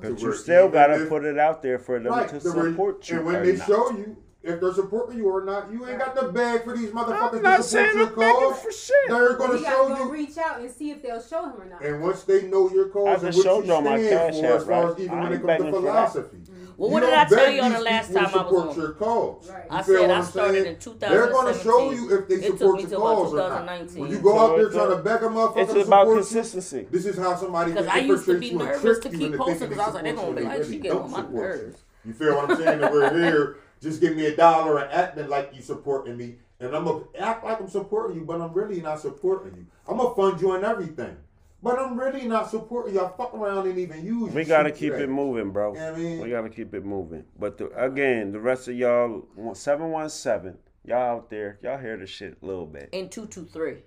But 0.00 0.20
you 0.20 0.32
still 0.32 0.68
gotta 0.70 1.04
put 1.06 1.24
it 1.24 1.38
out 1.38 1.60
there 1.62 1.78
for 1.78 1.98
them 1.98 2.12
right? 2.12 2.28
to 2.30 2.40
to 2.40 2.52
where- 2.52 2.70
support 2.70 3.08
you. 3.10 3.16
and 3.18 3.26
when 3.26 3.36
or 3.36 3.44
they 3.46 3.56
not. 3.56 3.66
show 3.66 3.90
you 3.90 4.16
if 4.42 4.58
they're 4.60 4.72
supporting 4.72 5.18
you 5.18 5.28
or 5.28 5.44
not, 5.44 5.70
you 5.70 5.86
ain't 5.86 5.98
got 6.00 6.14
the 6.16 6.32
bag 6.32 6.64
for 6.64 6.76
these 6.76 6.90
motherfuckers 6.90 7.36
I'm 7.36 7.42
not 7.42 7.56
to 7.58 7.62
support 7.62 7.88
I'm 7.90 7.98
your 7.98 8.08
cause. 8.52 8.60
for 8.62 8.72
shit. 8.72 8.96
They're 9.08 9.28
But 9.34 9.38
gonna 9.38 9.52
you 9.58 9.64
show 9.64 9.88
gotta 9.88 9.94
go 9.96 10.04
you. 10.06 10.12
reach 10.12 10.38
out 10.38 10.60
and 10.60 10.70
see 10.70 10.90
if 10.90 11.02
they'll 11.02 11.22
show 11.22 11.44
him 11.44 11.60
or 11.60 11.66
not. 11.66 11.84
And 11.84 12.00
once 12.02 12.24
they 12.24 12.48
know 12.48 12.68
your 12.70 12.88
cause 12.88 13.22
I 13.22 13.26
and 13.28 13.36
what 13.36 13.44
showed 13.44 13.66
you 13.66 13.72
y'all 13.72 13.82
my 13.82 13.98
stand 14.02 14.32
cash 14.34 14.40
for, 14.40 14.46
as 14.56 14.64
far 14.64 14.84
right? 14.86 14.94
as 14.94 14.98
even 15.04 15.18
I 15.18 15.22
when 15.24 15.32
it 15.32 15.34
comes 15.34 15.40
to 15.42 15.46
begging 15.46 15.66
for 15.66 15.80
that. 15.82 16.12
philosophy. 16.12 16.38
Well, 16.76 16.90
what 16.90 17.00
did 17.00 17.12
I 17.14 17.24
tell 17.24 17.50
you 17.50 17.62
on 17.62 17.72
the 17.72 17.80
last 17.80 18.12
time 18.12 18.26
I 18.26 18.42
was 18.42 18.76
on? 18.76 18.80
your 18.82 18.92
cause. 18.92 19.50
Right. 19.50 19.64
You 19.70 19.76
I 19.76 19.82
said 19.82 20.10
I 20.10 20.20
started 20.22 20.62
saying? 20.62 20.74
in 20.74 20.80
2017. 20.80 20.98
They're 21.10 21.30
gonna 21.32 21.58
show 21.62 21.90
you 21.90 22.18
if 22.18 22.28
they 22.28 22.40
support 22.48 22.80
your 22.80 22.88
till 22.88 23.00
about 23.06 23.16
cause 23.16 23.32
or 23.34 23.64
not. 23.64 23.90
When 23.92 24.10
you 24.10 24.18
go 24.20 24.32
So 24.34 24.38
out 24.52 24.56
there 24.56 24.70
trying 24.70 24.90
to 24.96 25.02
back 25.02 25.22
a 25.22 25.24
motherfucker 25.26 25.56
It's 25.58 25.72
about 25.86 26.04
support 26.06 26.16
consistency. 26.18 26.86
this 26.90 27.06
is 27.06 27.16
how 27.18 27.36
somebody 27.36 27.72
Because 27.72 27.86
can 27.86 27.96
I 27.98 28.00
used 28.02 28.24
to 28.26 28.38
be 28.38 28.54
nervous 28.54 28.98
to 29.00 29.08
keep 29.10 29.36
posting 29.36 29.68
because 29.68 29.78
I 29.78 29.86
was 29.86 29.94
like, 29.94 30.04
they 30.04 30.12
they're 30.12 30.14
gonna 30.14 30.26
support 30.26 30.36
be 30.36 30.42
you 30.42 30.48
like, 30.48 30.64
she 30.64 30.70
they 30.70 30.76
getting 30.78 30.98
on 30.98 31.10
my 31.10 31.16
support 31.18 31.32
you. 31.56 31.62
nerves. 31.66 31.78
You 32.04 32.12
feel 32.14 32.34
what 32.36 32.50
I'm 32.50 32.56
saying? 32.56 32.80
That 32.80 32.92
we're 32.92 33.14
here, 33.22 33.56
just 33.80 34.00
give 34.00 34.16
me 34.16 34.26
a 34.26 34.36
dollar 34.36 34.78
and 34.78 34.92
acting 34.92 35.28
like 35.28 35.52
you 35.54 35.62
supporting 35.62 36.16
me, 36.16 36.36
and 36.60 36.74
I'm 36.74 36.84
gonna 36.84 37.04
act 37.18 37.44
like 37.44 37.60
I'm 37.60 37.68
supporting 37.68 38.16
you, 38.18 38.24
but 38.24 38.40
I'm 38.40 38.52
really 38.52 38.80
not 38.80 39.00
supporting 39.00 39.54
you. 39.56 39.66
I'm 39.88 39.98
gonna 39.98 40.14
fund 40.14 40.40
you 40.40 40.52
and 40.52 40.64
everything, 40.64 41.16
but 41.62 41.78
I'm 41.78 41.98
really 41.98 42.26
not 42.26 42.50
supporting 42.50 42.94
y'all. 42.94 43.14
fuck 43.16 43.34
around 43.34 43.68
and 43.68 43.78
even 43.78 44.04
use. 44.04 44.32
We 44.32 44.44
gotta 44.44 44.70
keep 44.70 44.92
today. 44.92 45.04
it 45.04 45.10
moving, 45.10 45.50
bro. 45.50 45.74
You 45.74 45.78
know 45.80 45.90
what 45.92 45.94
I 45.94 46.02
mean? 46.02 46.20
We 46.20 46.30
gotta 46.30 46.50
keep 46.50 46.74
it 46.74 46.84
moving. 46.84 47.24
But 47.38 47.58
the, 47.58 47.68
again, 47.82 48.32
the 48.32 48.40
rest 48.40 48.68
of 48.68 48.74
y'all, 48.74 49.26
seven 49.54 49.90
one 49.90 50.10
seven, 50.10 50.58
y'all 50.84 51.18
out 51.18 51.30
there, 51.30 51.58
y'all 51.62 51.78
hear 51.78 51.96
the 51.96 52.06
shit 52.06 52.38
a 52.42 52.46
little 52.46 52.66
bit. 52.66 52.88
In 52.92 53.08
223. 53.08 53.82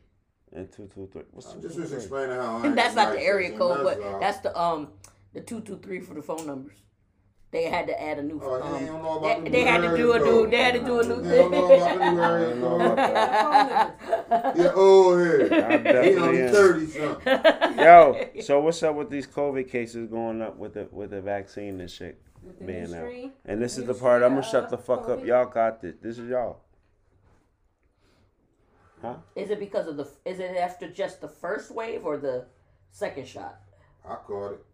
And 0.54 0.72
two 0.72 0.90
two 0.94 1.10
three. 1.12 1.24
What's 1.32 1.48
I'm 1.48 1.62
two 1.62 1.68
just 1.68 1.76
two 1.76 1.82
just 1.82 1.94
three? 1.94 2.02
explaining 2.02 2.36
how. 2.38 2.58
I 2.60 2.68
And 2.68 2.78
that's 2.78 2.96
not 2.96 3.14
the 3.14 3.22
area 3.22 3.58
code, 3.58 3.84
but 3.84 4.20
that's 4.22 4.40
the 4.40 4.58
um 4.60 4.90
the 5.34 5.42
223 5.42 6.00
for 6.00 6.14
the 6.14 6.22
phone 6.22 6.48
numbers. 6.48 6.78
They 7.56 7.70
had 7.70 7.88
to 7.88 8.02
add 8.04 8.20
a 8.20 8.22
new 8.22 8.42
Oh, 8.44 8.62
um, 8.62 8.74
they 8.82 8.86
don't 8.86 9.02
know 9.02 9.18
about 9.18 9.46
they, 9.46 9.50
they 9.50 9.62
had 9.64 9.80
to 9.80 9.96
do 9.96 10.12
a 10.12 10.20
new 10.20 10.46
they 10.50 10.58
had 10.58 10.74
to 10.74 10.82
do 10.82 11.00
a 11.00 11.04
new 11.08 11.22
They 11.22 11.38
don't 11.38 11.52
know 11.52 11.66
about 11.72 11.88
the 11.88 12.00
thing. 12.00 12.00
new 12.16 12.22
area 12.22 12.48
I 12.48 12.50
don't 12.50 12.60
know 12.60 12.68
code. 12.68 12.82
about 12.82 14.28
that. 14.30 14.58
Yeah, 14.58 14.72
old 14.74 15.20
head. 15.22 15.54
I 15.54 15.78
He 15.78 15.84
definitely 15.84 16.16
only 16.18 16.52
thirty 16.52 16.88
something. 16.88 17.78
Yo, 17.78 18.30
so 18.42 18.60
what's 18.60 18.84
up 18.84 18.96
with 18.96 19.10
these 19.10 19.26
COVID 19.26 19.70
cases 19.70 20.10
going 20.10 20.42
up 20.42 20.58
with 20.58 20.74
the 20.74 20.90
with 20.92 21.12
the 21.12 21.22
vaccine 21.22 21.80
and 21.80 21.90
shit 21.90 22.22
being 22.66 22.94
out? 22.94 23.10
And 23.46 23.62
this 23.62 23.78
is 23.78 23.86
the 23.86 23.94
part 23.94 24.22
I'm 24.22 24.32
gonna 24.32 24.44
shut 24.44 24.70
the 24.70 24.76
uh, 24.76 24.82
fuck 24.82 25.08
up. 25.08 25.24
Y'all 25.26 25.46
got 25.46 25.82
this. 25.82 25.96
This 26.02 26.18
is 26.18 26.30
y'all. 26.30 26.60
Huh? 29.02 29.16
Is 29.38 29.50
it 29.50 29.62
because 29.62 29.88
of 29.88 29.96
the 29.96 30.10
is 30.26 30.40
it 30.40 30.58
after 30.58 30.90
just 30.90 31.22
the 31.22 31.30
first 31.30 31.72
wave 31.72 32.06
or 32.06 32.18
the 32.18 32.48
second 32.92 33.30
shot? 33.30 33.62
I 34.06 34.16
caught 34.16 34.56
it. 34.56 34.66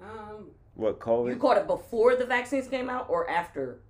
Um, 0.00 0.52
What 0.74 0.98
COVID? 1.00 1.30
You 1.30 1.36
caught 1.36 1.58
it 1.58 1.66
before 1.66 2.16
the 2.16 2.24
vaccines 2.24 2.66
came 2.68 2.88
out 2.88 3.06
or 3.08 3.28
after? 3.28 3.80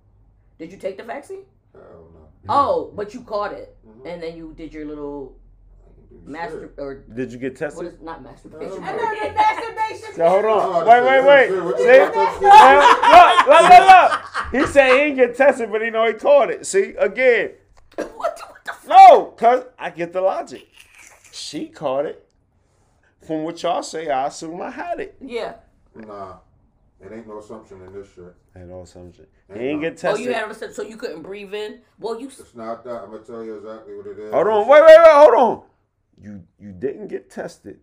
Did 0.59 0.71
you 0.71 0.77
take 0.77 0.97
the 0.97 1.03
vaccine? 1.03 1.43
Hell 1.73 1.81
no. 2.13 2.19
Oh, 2.49 2.91
but 2.95 3.13
you 3.13 3.21
caught 3.21 3.53
it, 3.53 3.75
Mhm. 3.87 4.05
and 4.05 4.21
then 4.21 4.35
you 4.35 4.53
did 4.55 4.73
your 4.73 4.85
little 4.85 5.35
Shit. 6.09 6.27
master 6.27 6.73
or 6.77 6.95
Did 6.95 7.31
you 7.31 7.39
get 7.39 7.55
tested? 7.55 7.87
is 7.87 8.01
not 8.01 8.21
masturbation? 8.21 8.83
I 8.83 8.89
I 8.89 8.91
know 8.91 9.27
the 9.27 9.33
masturbation. 9.33 10.13
So 10.15 10.29
hold 10.29 10.45
Oh, 10.45 10.59
on. 10.59 10.85
Wait, 10.87 11.01
wait, 11.03 11.25
wait. 11.25 11.47
See? 11.47 11.53
you 11.85 11.97
got 11.97 12.13
that 12.13 12.37
shit? 12.39 12.51
Hey, 12.53 12.75
look, 13.49 13.61
look, 13.61 13.69
look, 13.71 14.51
look. 14.51 14.61
He 14.67 14.71
said 14.71 14.91
he 14.91 14.97
didn't 14.97 15.15
get 15.15 15.35
tested, 15.37 15.71
but 15.71 15.81
he 15.81 15.89
know 15.89 16.05
he 16.05 16.13
caught 16.13 16.51
it. 16.51 16.65
See, 16.65 16.93
again. 16.99 17.51
what, 17.95 18.07
the, 18.37 18.43
what 18.43 18.65
the 18.65 18.73
fuck? 18.73 18.87
No, 18.87 19.25
cause 19.37 19.63
I 19.79 19.89
get 19.89 20.13
the 20.13 20.21
logic. 20.21 20.67
She 21.31 21.67
caught 21.69 22.05
it. 22.05 22.27
From 23.25 23.43
what 23.43 23.63
y'all 23.63 23.81
say, 23.83 24.09
I 24.09 24.27
assume 24.27 24.61
I 24.61 24.69
had 24.69 24.99
it. 24.99 25.15
Yeah. 25.21 25.53
Nah, 25.95 26.37
it 27.05 27.11
ain't 27.15 27.27
no 27.27 27.39
assumption 27.39 27.81
in 27.81 27.93
this 27.93 28.07
shit. 28.13 28.33
And 28.55 28.71
all 28.71 28.85
some 28.85 29.11
shit. 29.11 29.29
He 29.47 29.53
Ain't 29.53 29.61
ain't 29.63 29.81
no- 29.81 29.89
get 29.89 30.05
Oh, 30.05 30.15
you 30.15 30.33
had 30.33 30.49
a 30.49 30.73
so 30.73 30.81
you 30.83 30.97
couldn't 30.97 31.21
breathe 31.21 31.53
in. 31.53 31.81
Well, 31.99 32.19
you 32.19 32.27
It's 32.27 32.55
not 32.55 32.83
that. 32.85 33.03
I'm 33.03 33.11
gonna 33.11 33.23
tell 33.23 33.43
you 33.43 33.57
exactly 33.57 33.95
what 33.95 34.07
it 34.07 34.19
is. 34.19 34.33
hold 34.33 34.47
on, 34.47 34.67
wait, 34.67 34.81
wait, 34.81 34.97
wait, 34.97 35.07
hold 35.11 35.33
on. 35.35 35.63
You 36.21 36.43
you 36.59 36.71
didn't 36.71 37.07
get 37.07 37.29
tested. 37.29 37.79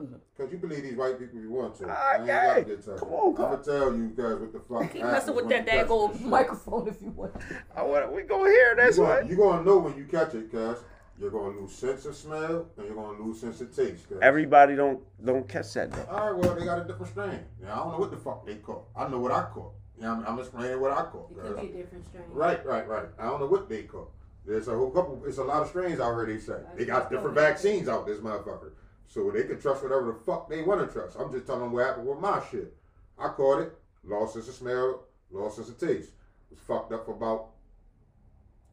Mm-hmm. 0.00 0.14
Cause 0.36 0.52
you 0.52 0.58
believe 0.58 0.84
these 0.84 0.94
white 0.96 1.18
people 1.18 1.40
you 1.40 1.50
want 1.50 1.74
to. 1.78 1.86
Ah, 1.88 2.10
I 2.12 2.16
ain't 2.18 2.26
yeah. 2.26 2.46
gotta 2.46 2.62
get 2.62 2.76
tested. 2.76 2.98
Come 3.00 3.08
on, 3.08 3.28
I'm 3.30 3.34
gonna 3.34 3.62
tell 3.64 3.96
you 3.96 4.08
guys 4.16 4.38
what 4.38 4.52
the 4.52 4.60
fuck. 4.60 4.92
keep 4.92 5.02
happens 5.02 5.12
messing 5.12 5.34
with 5.34 5.48
that 5.48 5.58
you 5.66 5.70
catch 5.72 5.88
daggone 5.88 6.20
microphone 6.22 6.86
if 6.88 7.02
you 7.02 7.10
want. 7.10 7.32
I 7.74 7.82
want 7.82 8.12
we 8.12 8.22
gonna 8.22 8.48
hear 8.48 8.76
this 8.76 8.96
you 8.96 9.02
one. 9.02 9.16
gonna, 9.22 9.28
you 9.30 9.36
gonna 9.36 9.64
know 9.64 9.78
when 9.78 9.96
you 9.98 10.04
catch 10.04 10.34
it, 10.34 10.52
cause 10.52 10.78
you're 11.20 11.30
gonna 11.30 11.58
lose 11.60 11.72
sense 11.72 12.04
of 12.06 12.14
smell 12.14 12.66
and 12.76 12.86
you're 12.86 12.94
gonna 12.94 13.22
lose 13.22 13.40
sense 13.40 13.60
of 13.60 13.74
taste. 13.74 14.06
Everybody 14.22 14.76
don't 14.76 15.00
don't 15.24 15.48
catch 15.48 15.72
that 15.74 15.90
though. 15.90 16.06
all 16.10 16.32
right, 16.32 16.44
well 16.44 16.54
they 16.54 16.64
got 16.64 16.78
a 16.78 16.84
different 16.84 17.10
strain. 17.10 17.40
Yeah, 17.62 17.74
I 17.74 17.76
don't 17.76 17.92
know 17.92 17.98
what 17.98 18.10
the 18.10 18.16
fuck 18.16 18.46
they 18.46 18.56
caught. 18.56 18.84
I 18.96 19.08
know 19.08 19.18
what 19.18 19.32
I 19.32 19.42
caught. 19.52 19.72
Yeah, 20.00 20.12
I'm, 20.12 20.24
I'm 20.26 20.38
explaining 20.38 20.80
what 20.80 20.92
I 20.92 21.02
caught. 21.02 21.30
It 21.32 21.40
could 21.40 21.56
cuz. 21.56 21.60
be 21.60 21.66
a 21.66 21.82
different 21.82 22.06
strain. 22.06 22.24
Right, 22.30 22.64
right, 22.64 22.86
right. 22.86 23.06
I 23.18 23.24
don't 23.24 23.40
know 23.40 23.46
what 23.46 23.68
they 23.68 23.82
caught. 23.82 24.10
There's 24.46 24.68
a 24.68 24.76
whole 24.76 24.90
couple. 24.90 25.22
It's 25.26 25.38
a 25.38 25.44
lot 25.44 25.62
of 25.62 25.68
strains 25.68 26.00
out 26.00 26.14
here. 26.14 26.26
They 26.26 26.38
say 26.38 26.60
they 26.76 26.84
got 26.84 27.10
different 27.10 27.34
vaccines 27.34 27.88
out 27.88 28.06
this 28.06 28.18
motherfucker, 28.18 28.72
so 29.06 29.30
they 29.30 29.42
can 29.42 29.60
trust 29.60 29.82
whatever 29.82 30.06
the 30.12 30.18
fuck 30.24 30.48
they 30.48 30.62
want 30.62 30.86
to 30.86 30.92
trust. 30.92 31.16
I'm 31.18 31.32
just 31.32 31.46
telling 31.46 31.62
them 31.62 31.72
what 31.72 31.84
happened 31.84 32.06
with 32.06 32.18
my 32.18 32.40
shit. 32.50 32.74
I 33.18 33.28
caught 33.28 33.60
it, 33.60 33.72
lost 34.04 34.34
sense 34.34 34.48
of 34.48 34.54
smell, 34.54 35.04
lost 35.30 35.56
sense 35.56 35.68
of 35.68 35.78
taste. 35.78 36.12
Was 36.50 36.60
fucked 36.60 36.92
up 36.92 37.04
for 37.04 37.12
about 37.12 37.48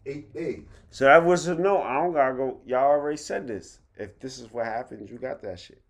eight 0.05 0.33
days. 0.33 0.63
So 0.89 1.05
that 1.05 1.23
was 1.23 1.47
a 1.47 1.55
no. 1.55 1.81
I 1.81 1.95
don't 1.95 2.13
gotta 2.13 2.33
go. 2.35 2.59
Y'all 2.65 2.83
already 2.85 3.17
said 3.17 3.47
this. 3.47 3.79
If 3.97 4.19
this 4.19 4.39
is 4.39 4.51
what 4.51 4.65
happens, 4.65 5.09
you 5.09 5.17
got 5.17 5.41
that 5.43 5.59
shit. 5.59 5.81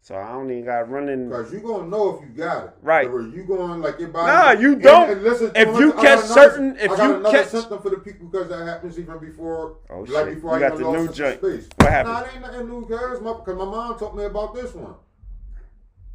So 0.00 0.14
I 0.16 0.32
don't 0.32 0.50
even 0.50 0.66
gotta 0.66 0.84
run 0.84 1.08
in. 1.08 1.30
Cause 1.30 1.50
you 1.50 1.60
gonna 1.60 1.88
know 1.88 2.16
if 2.16 2.20
you 2.28 2.28
got 2.36 2.64
it. 2.66 2.70
Right. 2.82 3.10
Where 3.10 3.22
you 3.22 3.42
going 3.44 3.80
like 3.80 3.98
your 3.98 4.08
body. 4.10 4.26
Nah, 4.30 4.50
you 4.60 4.72
And- 4.74 4.82
don't. 4.82 5.10
and 5.10 5.22
listen, 5.22 5.50
If 5.54 5.78
you 5.78 5.92
got 5.94 6.02
catch 6.02 6.24
another- 6.26 6.34
certain- 6.50 6.76
if 6.76 6.90
you 6.90 7.22
catch- 7.30 7.48
symptom 7.48 7.78
for 7.80 7.88
the 7.88 7.96
people 7.96 8.28
because 8.28 8.48
that 8.50 8.66
happens 8.66 8.98
even 8.98 9.18
before. 9.18 9.78
Oh, 9.88 10.00
like 10.00 10.26
shit. 10.26 10.34
before 10.34 10.58
You 10.58 10.64
I 10.64 10.68
got 10.68 10.78
the 10.78 10.84
new 10.92 11.08
joint. 11.08 11.38
space. 11.38 11.68
What 11.78 11.90
happened? 11.90 12.14
Nah, 12.14 12.20
it 12.20 12.28
ain't 12.34 12.42
nothing 12.42 12.68
new, 12.68 12.86
guys. 12.86 13.20
My, 13.22 13.32
Cause 13.32 13.56
my 13.56 13.64
mom 13.64 13.98
taught 13.98 14.14
me 14.14 14.24
about 14.24 14.54
this 14.54 14.74
one. 14.74 14.94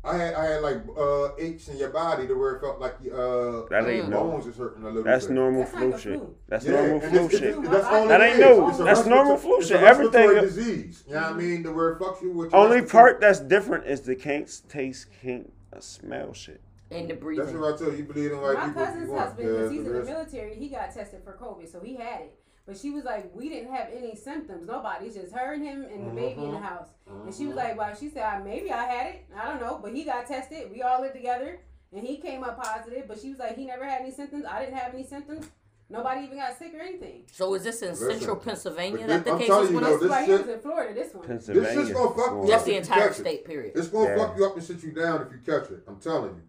I 0.01 0.15
had 0.15 0.33
I 0.33 0.45
had 0.45 0.61
like 0.61 0.77
uh 0.97 1.35
aches 1.37 1.67
in 1.67 1.77
your 1.77 1.89
body 1.89 2.25
to 2.25 2.33
where 2.33 2.55
it 2.55 2.61
felt 2.61 2.79
like 2.79 2.95
your 3.01 3.15
uh 3.15 3.67
That 3.69 3.85
ain't 3.87 3.97
your 3.97 4.07
no- 4.07 4.23
bones 4.23 4.47
is 4.47 4.55
hurting 4.55 4.83
a 4.83 4.87
little 4.87 5.03
That's 5.03 5.25
bit. 5.27 5.33
normal 5.33 5.61
That's 5.63 5.73
flu 5.75 5.91
like 5.91 5.99
shit. 5.99 6.19
flu. 6.19 6.35
That's 6.47 6.65
Yeah, 6.65 6.71
normal 6.71 6.93
and 6.93 7.03
flu 7.03 7.19
it's- 7.25 7.31
shit. 7.31 7.43
it's- 7.49 7.67
that's 7.69 7.85
all 7.87 8.07
That 8.07 8.21
it 8.21 8.23
ain't 8.23 8.39
is. 8.39 8.39
new. 8.57 8.69
It's 8.69 8.77
That's 8.77 9.05
normal 9.05 9.33
respiratory- 9.33 9.39
flu 9.39 9.57
it's 9.57 9.67
shit. 9.67 9.83
a 9.83 9.87
Everything- 9.87 10.41
disease. 10.41 11.03
You 11.07 11.15
know 11.15 11.21
what 11.21 11.31
I 11.31 11.37
mean? 11.37 11.63
The 11.63 11.73
where 11.73 11.89
it 11.91 11.99
fucks 11.99 12.21
you 12.21 12.31
with 12.31 12.53
Only 12.53 12.77
respiratory- 12.77 12.89
part 13.11 13.19
that's 13.21 13.39
different 13.41 13.87
is 13.87 14.01
the 14.01 14.15
can't 14.15 14.61
taste, 14.69 15.07
can't 15.21 15.51
uh, 15.73 15.79
smell 15.81 16.31
shit. 16.33 16.61
And 16.91 17.07
the 17.09 17.13
breathing. 17.15 17.45
That's 17.45 17.55
what 17.57 17.73
I 17.75 17.77
tell 17.77 17.91
you. 17.91 17.97
You 17.97 18.03
believe 18.05 18.31
in 18.31 18.41
white 18.41 18.55
My 18.57 18.65
people. 18.67 18.81
if 18.81 18.87
cousin's 18.87 19.11
husband, 19.11 19.47
because 19.47 19.71
he's 19.71 19.85
in 19.85 19.93
the 19.93 20.03
military, 20.03 20.55
he 20.55 20.69
got 20.69 20.91
tested 20.93 21.21
for 21.23 21.33
COVID, 21.33 21.69
so 21.71 21.81
he 21.81 21.95
had 21.97 22.21
it. 22.21 22.38
But 22.69 22.77
she 22.77 22.91
was 22.91 23.03
like, 23.03 23.35
we 23.35 23.49
didn't 23.49 23.73
have 23.73 23.87
any 23.91 24.15
symptoms. 24.15 24.67
Nobody. 24.67 25.07
It's 25.07 25.15
just 25.15 25.33
her 25.33 25.53
and 25.53 25.63
him 25.63 25.81
and 25.91 26.05
the 26.05 26.11
baby 26.11 26.43
in 26.43 26.51
the 26.51 26.57
Mhm. 26.57 26.61
house. 26.61 26.89
And 27.07 27.33
she 27.33 27.47
was 27.47 27.55
Mhm. 27.55 27.57
like, 27.57 27.77
well, 27.79 27.95
she 27.95 28.09
said, 28.11 28.21
"Uh, 28.21 28.43
maybe 28.45 28.71
I 28.71 28.83
had 28.85 29.15
it. 29.15 29.21
I 29.35 29.47
don't 29.47 29.59
know. 29.59 29.79
But 29.81 29.91
he 29.95 30.03
got 30.03 30.27
tested. 30.27 30.69
We 30.69 30.83
all 30.83 31.01
lived 31.01 31.15
together. 31.15 31.61
And 31.91 32.03
he 32.05 32.17
came 32.17 32.43
up 32.43 32.61
positive. 32.61 33.05
But 33.07 33.19
she 33.19 33.31
was 33.31 33.39
like, 33.39 33.55
he 33.55 33.65
never 33.65 33.83
had 33.85 34.01
any 34.01 34.11
symptoms. 34.11 34.45
I 34.45 34.59
didn't 34.63 34.77
have 34.77 34.93
any 34.93 35.03
symptoms. 35.03 35.49
Nobody 35.89 36.25
even 36.25 36.37
got 36.37 36.55
sick 36.59 36.71
or 36.75 36.79
anything. 36.79 37.23
So 37.31 37.55
is 37.55 37.63
this 37.63 37.81
in 37.81 37.89
Listen, 37.89 38.11
central 38.11 38.35
Pennsylvania 38.35 38.99
but 38.99 39.07
that 39.07 39.25
the 39.25 39.31
I'm 39.31 39.37
case 39.39 39.47
telling 39.47 39.61
was 39.61 39.71
you, 39.71 39.79
going 39.79 39.99
this 40.01 40.09
Right 40.11 40.25
here 40.27 40.37
shit- 40.37 40.45
was 40.45 40.55
in 40.55 40.61
Florida, 40.61 40.93
this 40.93 41.13
one. 41.15 41.25
Pennsylvania. 41.25 41.67
This 41.69 41.77
shit's 41.87 41.91
gonna 41.99 42.15
fuck 42.15 42.31
you 42.43 42.47
Just 42.47 42.59
up 42.59 42.65
the 42.65 42.71
if 42.75 42.83
entire 42.83 42.99
catch 43.07 43.11
it. 43.17 43.21
state 43.21 43.45
period. 43.45 43.71
It's 43.75 43.87
gonna 43.87 44.09
Yeah. 44.11 44.17
fuck 44.17 44.37
you 44.37 44.45
up 44.45 44.53
and 44.53 44.63
sit 44.63 44.83
you 44.83 44.91
down 44.91 45.23
if 45.23 45.31
you 45.31 45.39
catch 45.43 45.71
it. 45.71 45.79
I'm 45.87 45.99
telling 45.99 46.35
you. 46.35 46.41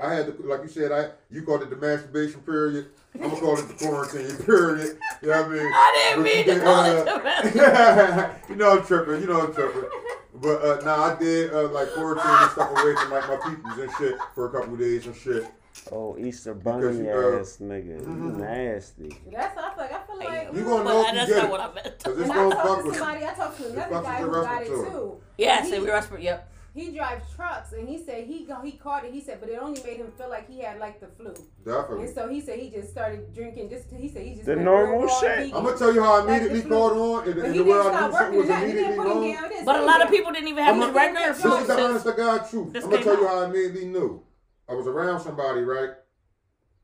I 0.00 0.14
had 0.14 0.26
to, 0.36 0.42
like 0.48 0.62
you 0.62 0.68
said, 0.68 0.90
I 0.90 1.10
you 1.30 1.42
called 1.44 1.62
it 1.62 1.70
the 1.70 1.76
masturbation 1.76 2.40
period. 2.40 2.86
I'm 3.14 3.20
gonna 3.30 3.40
call 3.40 3.58
it 3.58 3.68
the 3.68 3.74
quarantine 3.74 4.36
period. 4.44 4.98
You 5.22 5.28
know 5.28 5.42
what 5.42 5.46
I 5.46 5.48
mean? 5.54 5.60
I 5.74 6.14
didn't 6.14 6.22
But 6.22 6.24
mean 6.24 6.38
you 6.38 6.44
to 6.44 6.54
did, 6.54 6.62
call 6.62 6.74
uh, 6.80 6.92
it 6.92 7.04
the 7.04 7.18
best. 7.22 8.40
you 8.50 8.56
know 8.56 8.70
I'm 8.78 8.86
tripping. 8.86 9.20
You 9.22 9.26
know 9.26 9.40
I'm 9.42 9.54
tripping. 9.54 9.90
But 10.34 10.62
uh, 10.62 10.80
nah, 10.84 11.14
I 11.14 11.18
did 11.18 11.52
uh, 11.52 11.68
like 11.68 11.90
quarantine 11.94 12.26
and 12.30 12.50
stuff 12.52 12.70
away 12.70 12.94
from 12.94 13.10
like 13.10 13.28
my 13.28 13.36
peoples 13.50 13.78
and 13.78 13.90
shit 13.98 14.14
for 14.34 14.46
a 14.46 14.52
couple 14.52 14.74
of 14.74 14.78
days 14.80 15.06
and 15.06 15.16
shit. 15.16 15.46
Oh, 15.92 16.16
Easter 16.18 16.54
Because 16.54 16.96
bunny 16.96 17.06
you, 17.08 17.10
uh, 17.10 17.40
ass 17.40 17.58
nigga. 17.60 18.00
You 18.00 18.06
mhm. 18.06 18.36
nasty. 18.38 19.16
That's 19.32 19.56
what 19.56 19.64
I 19.64 19.70
feel 19.74 19.78
like. 19.84 19.92
I 19.92 20.06
feel 20.06 20.18
like. 20.18 20.54
You 20.54 20.64
gonna 20.64 20.84
know 20.84 21.02
But 21.02 21.06
if 21.06 21.06
you 21.08 21.14
that's 21.14 21.28
get 21.30 21.36
not 21.38 21.44
it. 21.44 21.50
what 21.50 21.60
I 21.60 21.74
meant. 21.74 22.04
Cause 22.04 22.12
it's 22.18 22.22
And 22.22 22.32
I 22.32 22.34
gonna 22.34 22.54
talked 22.54 22.66
fuck 22.68 22.78
to 22.78 22.84
with 22.84 22.94
you. 22.94 22.98
somebody, 23.00 23.24
I 23.26 23.34
talked 23.34 23.56
to 23.58 23.66
another 23.72 24.02
guy 24.02 24.16
who 24.20 24.30
got 24.30 24.42
it 24.44 24.58
respiratory. 24.70 24.90
too. 24.90 25.20
Yes, 25.38 25.68
He- 25.68 25.74
and 25.74 25.82
we 25.84 25.90
respirate. 25.90 26.22
Yep. 26.22 26.52
He 26.78 26.92
drives 26.96 27.24
trucks, 27.34 27.72
and 27.72 27.88
he 27.88 27.98
said 28.02 28.26
he 28.26 28.44
got, 28.44 28.64
he 28.64 28.72
caught 28.72 29.04
it. 29.04 29.12
He 29.12 29.20
said, 29.20 29.40
but 29.40 29.48
it 29.48 29.58
only 29.60 29.82
made 29.82 29.96
him 29.96 30.12
feel 30.16 30.28
like 30.30 30.48
he 30.48 30.60
had 30.60 30.78
like 30.78 31.00
the 31.00 31.08
flu, 31.08 31.34
Definitely. 31.64 32.04
and 32.06 32.14
so 32.14 32.28
he 32.28 32.40
said 32.40 32.58
he 32.60 32.70
just 32.70 32.90
started 32.90 33.34
drinking. 33.34 33.68
Just 33.68 33.90
he 33.90 34.08
said 34.08 34.22
he 34.26 34.34
just 34.34 34.46
The 34.46 34.54
normal 34.56 35.08
shit. 35.08 35.52
I'm 35.54 35.64
gonna 35.64 35.76
tell 35.76 35.92
you 35.92 36.02
how 36.02 36.20
I 36.20 36.24
immediately 36.24 36.60
the 36.60 36.68
caught 36.68 36.92
flu. 36.92 37.14
on 37.16 37.24
and, 37.24 37.34
But 37.34 37.44
and 37.46 37.54
he 37.54 37.60
where 37.62 37.82
didn't 37.82 37.94
I 37.96 38.06
knew 38.06 38.12
something 38.12 38.38
was 38.38 38.46
or 38.46 38.48
nothing. 38.50 38.66
He 38.68 38.72
immediately 38.72 38.82
didn't 38.82 38.96
put 38.96 39.06
him 39.06 39.18
wrong. 39.18 39.32
down. 39.32 39.42
He 39.42 39.48
didn't 39.48 39.64
But 39.66 39.76
a 39.80 39.84
lot 39.84 40.02
of 40.02 40.10
people 40.10 40.32
didn't 40.32 40.48
even 40.48 40.64
have 40.64 40.76
I'm 40.76 40.82
any 40.82 40.92
gonna- 40.92 41.26
This 41.34 41.44
is 41.44 41.66
the 41.66 41.82
honest 41.84 42.06
to 42.06 42.12
God 42.12 42.50
truth. 42.50 42.76
I'm 42.76 42.90
gonna 42.90 43.02
tell 43.04 43.16
you 43.20 43.26
how 43.26 43.42
I 43.42 43.44
immediately 43.46 43.84
knew. 43.86 44.22
I 44.68 44.74
was 44.74 44.86
around 44.86 45.20
somebody, 45.20 45.62
right? 45.62 45.90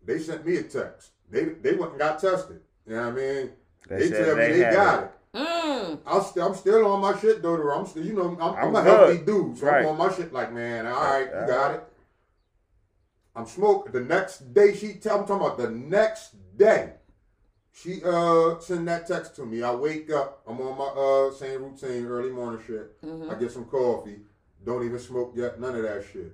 They 0.04 0.18
sent 0.18 0.44
me 0.44 0.56
a 0.56 0.62
text. 0.64 1.10
They 1.30 1.44
they 1.44 1.74
went 1.74 1.92
and 1.92 2.00
got 2.00 2.18
tested. 2.18 2.60
You 2.86 2.96
know 2.96 3.02
what 3.02 3.12
I 3.12 3.16
mean? 3.16 3.50
They 3.88 3.96
They, 3.98 4.08
said 4.08 4.24
tell 4.26 4.36
me 4.36 4.42
they 4.42 4.52
they 4.58 4.70
got 4.72 5.02
it. 5.02 5.04
it. 5.06 5.10
Mm. 5.34 5.98
I'm 6.06 6.22
still, 6.22 6.46
I'm 6.48 6.54
still 6.54 6.86
on 6.86 7.00
my 7.00 7.18
shit 7.18 7.42
though. 7.42 7.56
though. 7.56 7.70
I'm 7.70 7.86
still, 7.86 8.04
you 8.04 8.12
know, 8.14 8.36
I'm, 8.40 8.40
I'm, 8.40 8.54
I'm 8.68 8.76
a 8.76 8.82
good. 8.82 8.98
healthy 8.98 9.18
dude, 9.24 9.58
so 9.58 9.66
Right. 9.66 9.80
I'm 9.80 9.86
on 9.88 9.98
my 9.98 10.12
shit. 10.14 10.32
Like, 10.32 10.52
man, 10.52 10.86
all 10.86 10.92
right, 10.92 11.28
Yeah. 11.30 11.40
you 11.42 11.46
got 11.48 11.74
it. 11.74 11.84
I'm 13.36 13.46
smoking. 13.46 13.92
The 13.92 14.00
next 14.00 14.54
day, 14.54 14.74
she 14.76 14.94
tell 14.94 15.18
I'm 15.20 15.26
talking 15.26 15.44
about 15.46 15.58
the 15.58 15.70
next 15.70 16.34
day. 16.56 16.92
She 17.72 18.00
uh 18.04 18.60
send 18.60 18.86
that 18.86 19.08
text 19.08 19.34
to 19.36 19.44
me. 19.44 19.62
I 19.64 19.74
wake 19.74 20.08
up. 20.12 20.42
I'm 20.46 20.60
on 20.60 20.78
my 20.78 20.84
uh 20.84 21.32
same 21.32 21.64
routine, 21.64 22.06
early 22.06 22.30
morning 22.30 22.60
shit. 22.64 22.92
hmm 23.00 23.28
I 23.28 23.34
get 23.34 23.50
some 23.50 23.64
coffee. 23.64 24.18
Don't 24.64 24.84
even 24.84 24.98
smoke 25.00 25.32
yet. 25.34 25.60
None 25.60 25.74
of 25.74 25.82
that 25.82 26.04
shit. 26.12 26.32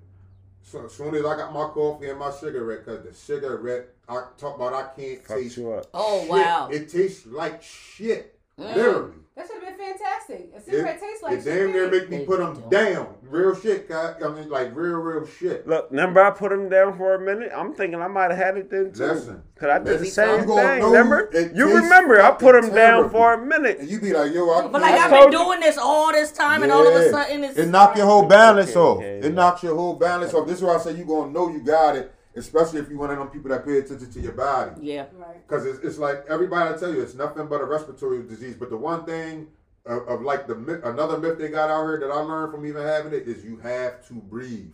So 0.63 0.85
as 0.85 0.93
soon 0.93 1.15
as 1.15 1.25
I 1.25 1.37
got 1.39 1.55
my 1.55 1.69
coffee 1.69 2.11
and 2.11 2.19
my 2.19 2.31
cigarette, 2.31 2.85
cause 2.85 3.03
the 3.03 3.15
cigarette 3.15 3.89
I 4.07 4.25
talk 4.37 4.57
about, 4.57 4.75
I 4.75 4.83
can't 4.95 5.25
Fucked 5.25 5.41
taste. 5.41 5.57
you 5.57 5.73
up. 5.73 5.87
Oh 5.95 6.21
shit. 6.21 6.31
wow. 6.31 6.69
It 6.71 6.91
tastes 6.91 7.25
like 7.27 7.63
shit. 7.63 8.39
Literally. 8.61 9.13
That 9.37 9.47
should 9.47 9.63
have 9.63 9.79
been 9.79 9.87
fantastic. 9.97 10.53
A 10.55 10.61
cigarette 10.61 11.01
tastes 11.01 11.23
like 11.23 11.39
it 11.39 11.45
damn 11.45 11.73
near 11.73 11.91
make 11.91 12.11
me 12.11 12.27
put 12.27 12.41
them 12.41 12.63
down. 12.69 13.15
Real 13.23 13.55
shit, 13.55 13.89
guy. 13.89 14.15
I 14.23 14.29
mean, 14.29 14.51
like 14.51 14.75
real, 14.77 14.97
real 14.99 15.27
shit. 15.27 15.67
Look, 15.67 15.89
remember 15.91 16.21
I 16.23 16.31
put 16.31 16.51
them 16.51 16.69
down 16.69 16.99
for 16.99 17.15
a 17.15 17.21
minute? 17.21 17.51
I'm 17.57 17.73
thinking 17.73 18.03
I 18.03 18.09
might 18.09 18.31
have 18.33 18.37
had 18.37 18.57
it 18.59 18.69
then 18.71 18.93
too. 18.93 19.05
Listen. 19.07 19.43
Cause 19.59 19.69
I 19.71 19.79
did 19.79 20.01
the 20.01 20.07
same 20.07 20.41
thing. 20.47 20.83
Remember? 20.83 21.31
You 21.55 21.75
remember? 21.75 22.21
I 22.21 22.33
put 22.33 22.61
them 22.61 22.75
down 22.75 23.09
for 23.09 23.33
a 23.35 23.39
minute. 23.47 23.79
And 23.79 23.89
you 23.91 23.99
be 24.01 24.13
like, 24.13 24.35
yo, 24.35 24.51
I 24.51 24.67
But 24.67 24.83
like 24.83 24.95
I 24.95 25.05
I've 25.05 25.11
told 25.11 25.31
been 25.31 25.41
you. 25.41 25.47
doing 25.47 25.61
this 25.61 25.79
all 25.79 26.13
this 26.13 26.33
time, 26.33 26.63
and 26.63 26.71
all 26.73 26.87
of 26.87 26.95
a 26.95 27.09
sudden 27.11 27.45
it's 27.45 27.57
It 27.57 27.69
knock 27.69 27.97
your 27.97 28.07
whole 28.07 28.27
balance 28.27 28.71
Okay, 28.71 28.79
off. 28.81 28.97
okay, 28.99 29.19
it 29.21 29.25
yeah. 29.25 29.31
knocks 29.31 29.63
your 29.63 29.75
whole 29.77 29.95
balance 29.95 30.35
off. 30.35 30.47
This 30.47 30.59
is 30.59 30.63
why 30.65 30.75
I 30.75 30.79
say 30.81 30.97
you 30.97 31.05
gonna 31.05 31.31
know 31.33 31.49
you 31.49 31.61
got 31.61 31.97
it, 31.97 32.13
especially 32.37 32.81
if 32.81 32.89
you 32.89 32.99
one 32.99 33.11
of 33.11 33.19
them 33.19 33.29
people 33.29 33.51
that 33.51 33.65
pay 33.65 33.79
attention 33.79 34.11
to 34.11 34.21
your 34.21 34.33
body. 34.33 34.73
yeah. 34.81 35.07
Right. 35.15 35.47
Because 35.47 35.67
it's, 35.67 35.81
it's 35.81 35.99
like 35.99 36.25
everybody 36.29 36.75
I 36.75 36.79
tell 36.79 36.93
you, 36.93 37.01
it's 37.01 37.15
nothing 37.15 37.47
but 37.47 37.61
a 37.61 37.65
respiratory 37.65 38.23
disease. 38.23 38.55
But 38.59 38.71
the 38.71 38.77
one 38.77 39.05
thing 39.05 39.49
of, 39.87 40.07
of 40.09 40.23
like 40.23 40.47
the 40.47 40.55
myth, 40.55 40.81
another 40.85 41.19
myth 41.19 41.39
they 41.39 41.49
got 41.49 41.71
out 41.71 41.85
here 41.87 41.99
that 42.01 42.11
I 42.11 42.21
learned 42.21 42.53
from 42.53 42.67
even 42.67 42.83
having 42.83 43.13
it 43.13 43.27
is 43.27 43.45
you 43.45 43.57
have 43.59 44.07
to 44.09 44.15
breathe. 44.15 44.71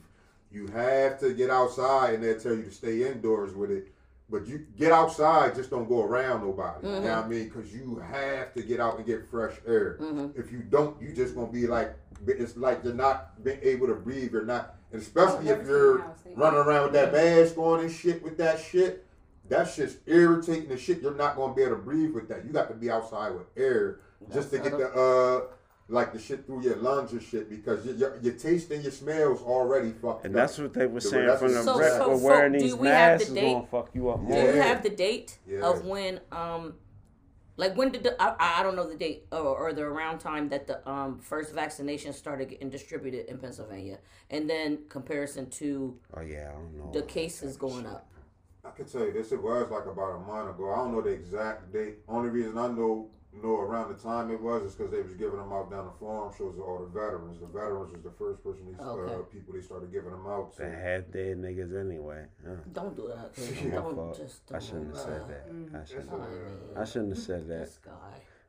You 0.51 0.67
have 0.69 1.19
to 1.21 1.33
get 1.35 1.51
outside, 1.51 2.15
and 2.15 2.23
they'll 2.23 2.39
tell 2.39 2.55
you 2.55 2.63
to 2.63 2.71
stay 2.71 3.07
indoors 3.09 3.55
with 3.55 3.71
it. 3.71 3.89
But 4.29 4.47
you 4.49 4.67
get 4.77 4.91
outside, 4.91 5.55
just 5.55 5.71
don't 5.71 5.89
go 5.89 6.03
around 6.03 6.43
nobody. 6.45 6.87
You 6.87 6.93
know 6.95 7.01
what 7.01 7.25
I 7.25 7.29
mean? 7.29 7.45
Because 7.45 7.73
you 7.73 8.03
have 8.11 8.53
to 8.55 8.63
get 8.63 8.81
out 8.81 8.97
and 8.97 9.07
get 9.07 9.29
fresh 9.31 9.55
air. 9.67 9.99
Mhm. 10.01 10.37
If 10.37 10.51
you 10.51 10.59
don't, 10.61 11.01
you 11.01 11.13
just 11.13 11.35
gonna 11.35 11.47
be 11.53 11.67
like 11.67 11.95
it's 12.27 12.57
like 12.57 12.81
you're 12.85 12.95
not 12.95 13.43
being 13.45 13.59
able 13.63 13.87
to 13.89 13.95
breathe. 13.95 14.33
You're 14.33 14.45
not, 14.45 14.77
and 14.93 15.01
especially 15.01 15.49
if 15.49 15.67
you're 15.67 16.03
else, 16.03 16.19
running 16.37 16.61
around 16.61 16.85
with 16.85 16.93
that 16.95 17.13
mask 17.13 17.57
on 17.59 17.81
and 17.81 17.91
shit 17.93 18.23
with 18.23 18.37
that 18.39 18.59
shit. 18.61 19.05
That 19.49 19.69
shit's 19.71 19.97
irritating 20.07 20.69
the 20.69 20.77
shit. 20.77 21.01
You're 21.01 21.15
not 21.15 21.37
gonna 21.37 21.55
be 21.55 21.63
able 21.63 21.77
to 21.77 21.83
breathe 21.83 22.13
with 22.13 22.29
that. 22.31 22.45
You 22.45 22.53
got 22.53 22.67
to 22.69 22.75
be 22.75 22.91
outside 22.91 23.31
with 23.31 23.47
air 23.57 24.01
just 24.33 24.51
to 24.51 24.59
get 24.59 24.73
the 24.73 24.89
uh 24.93 25.53
like 25.89 26.13
the 26.13 26.19
shit 26.19 26.45
through 26.47 26.65
your 26.65 26.75
lungs 26.79 27.13
and 27.13 27.23
shit 27.23 27.49
because 27.49 27.87
your 27.87 27.95
your, 27.95 28.19
your 28.21 28.33
taste 28.35 28.73
and 28.73 28.83
your 28.83 28.91
smells 28.91 29.41
already 29.43 29.93
fucked 29.93 30.25
And 30.25 30.35
up. 30.35 30.41
that's 30.43 30.59
what 30.59 30.73
they 30.73 30.87
were 30.89 30.99
So 31.01 31.11
saying 31.11 31.27
that's 31.29 31.41
from 31.41 31.53
the 31.53 31.59
what- 31.59 31.65
So- 31.65 31.79
rep. 31.79 31.93
so, 31.93 32.09
But 32.11 32.21
wearing 32.23 32.53
do 32.55 32.59
these 32.59 32.75
we 32.75 32.89
have 32.89 33.21
masks 33.21 33.29
the 33.29 33.37
is 33.37 33.41
date? 33.41 33.53
gonna 33.53 33.67
fuck 33.69 33.91
you 33.95 34.11
up 34.11 34.17
Do 34.19 34.23
more. 34.25 34.39
you 34.43 34.47
Yeah. 34.57 34.63
have 34.65 34.83
the 34.83 34.91
date 34.91 35.39
Yeah. 35.47 35.61
of 35.61 35.85
when 35.87 36.19
um 36.33 36.75
like 37.57 37.77
when 37.77 37.91
did 37.91 38.03
the 38.03 38.21
I, 38.23 38.61
I 38.61 38.63
don't 38.63 38.77
know 38.77 38.89
the 38.89 38.97
date 38.97 39.27
or, 39.33 39.39
or 39.39 39.73
the 39.73 39.83
around 39.83 40.19
time 40.19 40.49
that 40.51 40.67
the 40.67 40.87
um 40.89 41.19
first 41.19 41.55
vaccination 41.55 42.13
started 42.13 42.49
getting 42.51 42.71
distributed 42.71 43.27
in 43.27 43.39
Pennsylvania 43.39 43.99
and 44.31 44.49
then 44.49 44.81
comparison 44.89 45.49
to 45.51 45.99
Oh 46.15 46.21
yeah, 46.21 46.51
I 46.51 46.53
don't 46.53 46.77
know. 46.79 46.91
the 46.93 47.03
cases 47.03 47.57
going 47.57 47.87
up. 47.87 48.09
I 48.65 48.71
can 48.71 48.85
tell 48.87 49.03
you 49.03 49.13
this. 49.13 49.31
It 49.33 49.41
was 49.43 49.71
like 49.71 49.87
about 49.87 50.17
a 50.17 50.19
month 50.19 50.51
ago. 50.51 50.73
I 50.73 50.77
don't 50.79 50.93
know 50.93 51.01
the 51.01 51.11
exact 51.11 51.73
date. 51.73 51.99
Only 52.09 52.31
reason 52.31 52.59
I 52.59 52.67
know 52.69 53.11
know 53.43 53.57
around 53.61 53.89
the 53.97 54.03
time 54.03 54.31
it 54.31 54.41
was 54.41 54.63
is 54.63 54.75
because 54.75 54.91
they 54.93 55.03
was 55.03 55.15
giving 55.15 55.39
them 55.39 55.53
out 55.53 55.71
down 55.71 55.87
the 55.87 55.93
farm 56.05 56.33
shows 56.37 56.57
to 56.57 56.63
all 56.63 56.79
the 56.81 56.87
veterans. 56.87 57.41
The 57.41 57.47
veterans 57.47 57.93
was 57.93 58.03
the 58.03 58.11
first 58.11 58.43
person 58.43 58.67
these 58.67 58.81
Okay. 58.81 59.15
uh, 59.15 59.19
people 59.33 59.55
they 59.55 59.61
started 59.61 59.93
giving 59.93 60.11
them 60.11 60.27
out 60.27 60.55
to. 60.57 60.63
They 60.63 60.69
to. 60.71 60.77
half 60.77 61.03
dead 61.13 61.37
niggas 61.39 61.79
anyway. 61.79 62.27
Huh. 62.47 62.55
Don't 62.73 62.97
do 62.97 63.09
that. 63.09 63.31
Yeah. 63.65 63.71
Don't 63.77 63.95
fault. 63.95 64.17
just 64.17 64.43
I 64.51 64.53
don't. 64.53 64.63
shouldn't 64.65 64.97
have 64.97 65.05
said 65.05 65.23
uh, 65.23 65.27
that. 65.29 65.81
I 65.81 65.85
shouldn't. 65.85 66.11
I 66.13 66.17
mean, 66.17 66.77
I 66.77 66.85
shouldn't 66.85 67.15
have 67.17 67.25
said 67.25 67.49
that. 67.49 67.61
This 67.67 67.79
guy. 67.85 67.93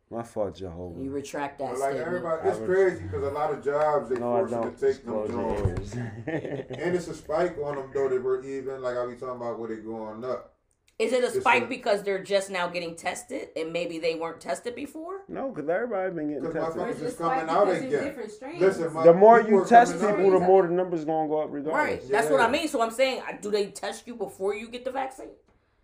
My 0.09 0.23
fault, 0.23 0.55
Jehovah. 0.55 1.01
You 1.03 1.11
retract 1.11 1.59
that 1.59 1.71
But 1.71 1.79
like 1.79 1.91
statement. 1.91 2.07
everybody, 2.07 2.49
it's 2.49 2.59
crazy 2.59 3.03
because 3.03 3.23
a 3.23 3.29
lot 3.31 3.51
of 3.53 3.61
jobs 3.61 4.07
they 4.09 4.15
no, 4.15 4.47
force 4.47 4.51
you 4.51 4.71
to 4.71 4.93
take 4.93 5.05
them 5.05 5.27
jobs. 5.27 5.93
And 6.27 6.95
it's 6.95 7.09
a 7.09 7.13
spike 7.13 7.57
on 7.61 7.75
them 7.75 7.89
though. 7.93 8.07
They 8.07 8.17
were 8.17 8.41
even 8.45 8.81
like 8.81 8.95
I 8.95 9.05
be 9.05 9.15
talking 9.15 9.35
about 9.41 9.59
where 9.59 9.67
they 9.69 9.81
going 9.81 10.23
up. 10.23 10.53
Is 10.99 11.13
it 11.13 11.23
a 11.23 11.29
spike 11.29 11.63
a- 11.63 11.67
because 11.67 12.01
they're 12.01 12.23
just 12.23 12.49
now 12.49 12.67
getting 12.67 12.95
tested 12.95 13.49
and 13.55 13.71
maybe 13.71 13.99
they 13.99 14.15
weren't 14.15 14.41
tested 14.41 14.73
before? 14.73 15.21
no, 15.27 15.49
because 15.51 15.69
everybody's 15.69 16.15
been 16.15 16.29
getting 16.29 16.51
tested. 16.51 16.81
motherfuckers 16.81 16.85
Or 16.85 16.87
just 16.93 17.01
just 17.01 17.17
coming 17.19 17.49
out 17.49 17.69
again. 17.69 17.89
different. 17.91 18.59
Listen, 18.59 18.93
my- 18.93 19.03
The 19.03 19.13
more 19.13 19.41
you 19.41 19.63
test 19.65 19.93
people, 19.93 20.31
the 20.31 20.39
more 20.39 20.63
the 20.63 20.73
numbers 20.73 21.05
gonna 21.05 21.27
go 21.27 21.41
up 21.41 21.49
regardless. 21.51 22.01
Right. 22.03 22.11
That's 22.11 22.31
what 22.31 22.41
I 22.41 22.49
mean. 22.49 22.67
So 22.67 22.81
I'm 22.81 22.89
saying, 22.91 23.21
uh, 23.21 23.33
do 23.39 23.51
they 23.51 23.67
test 23.67 24.07
you 24.07 24.15
before 24.15 24.55
you 24.55 24.69
get 24.69 24.85
the 24.85 24.91
vaccine? 24.91 25.29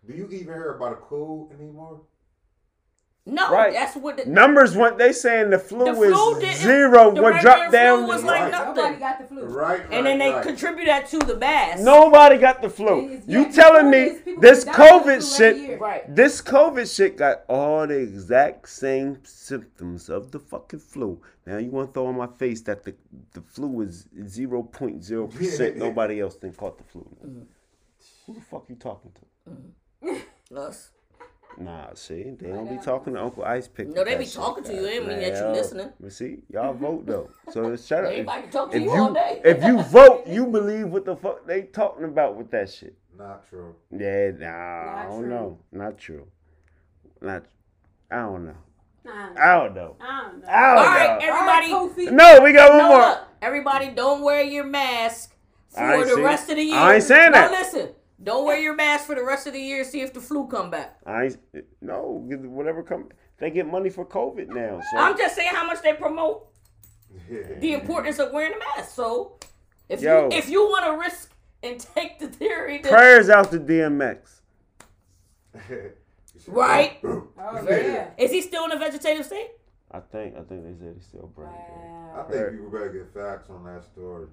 Do 0.06 0.14
you 0.14 0.24
even 0.24 0.46
hear 0.52 0.72
about 0.72 0.92
a 0.92 0.96
cold 0.96 1.52
anymore? 1.52 2.00
No, 3.26 3.50
Right. 3.50 3.72
that's 3.72 3.96
what 3.96 4.18
the, 4.18 4.26
Numbers 4.26 4.76
went. 4.76 4.98
They 4.98 5.10
saying 5.12 5.48
the 5.48 5.58
flu, 5.58 5.86
The 5.86 5.94
flu 5.94 6.36
is 6.40 6.58
zero. 6.58 7.10
the 7.10 7.22
What 7.22 7.40
dropped 7.40 7.70
flu 7.70 7.72
down? 7.72 8.06
was 8.06 8.22
like 8.22 8.42
Right. 8.42 8.50
nothing. 8.50 8.74
Nobody 8.74 8.96
got 8.98 9.18
the 9.18 9.24
flu. 9.24 9.42
Right, 9.44 9.80
and 9.90 10.06
then 10.06 10.18
they 10.18 10.26
right, 10.28 10.34
right. 10.36 10.44
contribute 10.46 10.84
that 10.84 11.08
to 11.08 11.18
the 11.20 11.36
mass. 11.38 11.80
Nobody 11.80 12.36
got 12.36 12.60
the 12.60 12.68
flu. 12.68 13.08
And 13.08 13.22
You 13.26 13.40
yeah, 13.44 13.50
telling 13.50 13.88
me 13.88 13.98
this, 14.10 14.22
people 14.22 14.40
this 14.42 14.56
was 14.56 14.76
dying 14.76 14.94
of 15.00 15.04
the 15.06 15.10
COVID 15.10 15.36
shit? 15.38 15.80
Right. 15.80 16.14
This 16.14 16.42
COVID 16.42 16.94
shit 16.96 17.16
got 17.16 17.44
all 17.48 17.86
the 17.86 17.98
exact 17.98 18.68
same 18.68 19.20
symptoms 19.24 20.10
of 20.10 20.30
the 20.30 20.38
fucking 20.38 20.80
flu. 20.80 21.18
Now 21.46 21.56
you 21.56 21.70
want 21.70 21.88
to 21.88 21.92
throw 21.94 22.10
in 22.10 22.16
my 22.18 22.26
face 22.26 22.60
that 22.62 22.84
the 22.84 22.94
the 23.32 23.40
flu 23.40 23.80
is 23.80 24.06
zero 24.26 24.62
point 24.64 25.02
zero 25.02 25.28
percent. 25.28 25.78
Nobody 25.78 26.20
else 26.20 26.36
then 26.36 26.52
caught 26.52 26.76
the 26.76 26.84
flu. 26.84 27.06
Mm. 27.26 27.46
Who 28.26 28.34
the 28.34 28.40
fuck 28.42 28.68
you 28.68 28.76
talking 28.76 29.12
to? 29.12 29.50
Mm. 29.50 30.20
Us. 30.58 30.90
Nah, 31.58 31.94
see, 31.94 32.32
they 32.38 32.48
don't 32.48 32.68
be 32.68 32.82
talking 32.84 33.14
to 33.14 33.22
Uncle 33.22 33.44
Ice 33.44 33.68
Pick. 33.68 33.88
No, 33.88 34.02
they 34.04 34.12
that 34.12 34.18
be 34.18 34.24
shit, 34.24 34.34
talking 34.34 34.64
to 34.64 34.74
you. 34.74 34.82
guys. 34.82 34.90
It 34.90 34.94
ain't 34.96 35.06
mean 35.08 35.20
that 35.20 35.36
you 35.46 35.52
listening. 35.52 35.90
But 36.00 36.12
see, 36.12 36.38
y'all 36.50 36.74
vote 36.74 37.06
though. 37.06 37.30
So 37.52 37.76
shut 37.88 38.04
up. 38.04 38.10
If, 38.10 38.18
Everybody 38.20 38.46
talk 38.48 38.70
to 38.72 38.76
if 38.76 38.82
you 38.82 38.92
you 38.92 39.00
all 39.00 39.12
day. 39.12 39.40
if 39.44 39.62
you 39.64 39.82
vote, 39.84 40.26
you 40.26 40.46
believe 40.46 40.88
what 40.88 41.04
the 41.04 41.16
fuck 41.16 41.46
they 41.46 41.62
talking 41.62 42.04
about 42.04 42.36
with 42.36 42.50
that 42.50 42.70
shit. 42.70 42.96
Not 43.16 43.48
true. 43.48 43.74
Yeah, 43.96 44.32
nah, 44.38 44.48
I 45.02 45.06
don't 45.08 45.20
true. 45.20 45.28
know. 45.30 45.58
Not 45.70 45.98
true. 45.98 46.26
Not. 47.20 47.44
I 48.10 48.16
don't 48.16 48.46
know. 48.46 48.56
Nah, 49.04 49.28
I 49.38 49.54
don't 49.62 49.74
know. 49.74 49.96
I 50.00 50.22
don't 50.22 50.40
know. 50.40 50.48
I 50.48 50.74
don't 50.74 50.84
right, 50.86 51.06
know. 51.20 51.26
everybody. 51.26 51.72
All 51.72 51.88
right, 51.88 52.12
No, 52.12 52.40
we 52.42 52.52
got 52.52 52.70
one 52.70 52.78
No, 52.78 52.88
more. 52.88 52.98
look, 53.00 53.18
everybody, 53.42 53.88
don't 53.90 54.22
wear 54.22 54.42
your 54.42 54.64
mask 54.64 55.34
for 55.68 56.04
the 56.04 56.14
seen- 56.14 56.24
rest 56.24 56.50
of 56.50 56.56
the 56.56 56.62
year. 56.62 56.74
I 56.76 56.94
ain't 56.94 57.02
saying 57.04 57.32
no, 57.32 57.38
that. 57.38 57.50
listen. 57.50 57.88
Don't 58.22 58.44
wear 58.44 58.58
your 58.58 58.74
mask 58.74 59.06
for 59.06 59.14
the 59.14 59.24
rest 59.24 59.46
of 59.46 59.52
the 59.52 59.60
year. 59.60 59.84
See 59.84 60.00
if 60.00 60.12
the 60.12 60.20
flu 60.20 60.46
come 60.46 60.70
back. 60.70 60.98
I 61.06 61.30
no, 61.80 62.24
whatever 62.26 62.82
come. 62.82 63.08
They 63.38 63.50
get 63.50 63.66
money 63.66 63.90
for 63.90 64.06
COVID 64.06 64.48
now. 64.48 64.80
So 64.92 64.98
I'm 64.98 65.16
just 65.18 65.34
saying 65.34 65.50
how 65.52 65.66
much 65.66 65.82
they 65.82 65.94
promote 65.94 66.46
the 67.60 67.72
importance 67.72 68.18
of 68.18 68.32
wearing 68.32 68.54
a 68.54 68.58
mask. 68.58 68.94
So, 68.94 69.38
if 69.88 70.00
Yo. 70.00 70.28
you 70.30 70.36
if 70.36 70.48
you 70.48 70.62
want 70.62 70.86
to 70.86 70.98
risk 70.98 71.32
and 71.62 71.80
take 71.80 72.18
the 72.18 72.28
theory, 72.28 72.78
that, 72.82 72.92
prayers 72.92 73.28
out 73.28 73.50
to 73.50 73.58
DMX. 73.58 74.40
right? 76.46 76.98
Oh, 77.04 77.28
oh 77.38 77.68
yeah. 77.68 78.10
Is 78.16 78.30
he 78.30 78.42
still 78.42 78.64
in 78.66 78.72
a 78.72 78.78
vegetative 78.78 79.26
state? 79.26 79.50
I 79.90 80.00
think. 80.00 80.36
I 80.36 80.42
think 80.42 80.64
they 80.64 80.74
said 80.78 80.94
he's 80.96 81.06
still 81.06 81.30
breathing. 81.34 81.54
I 82.16 82.22
think 82.22 82.52
people 82.52 82.70
better 82.70 82.90
get 82.90 83.14
facts 83.14 83.50
on 83.50 83.64
that 83.64 83.84
story. 83.84 84.26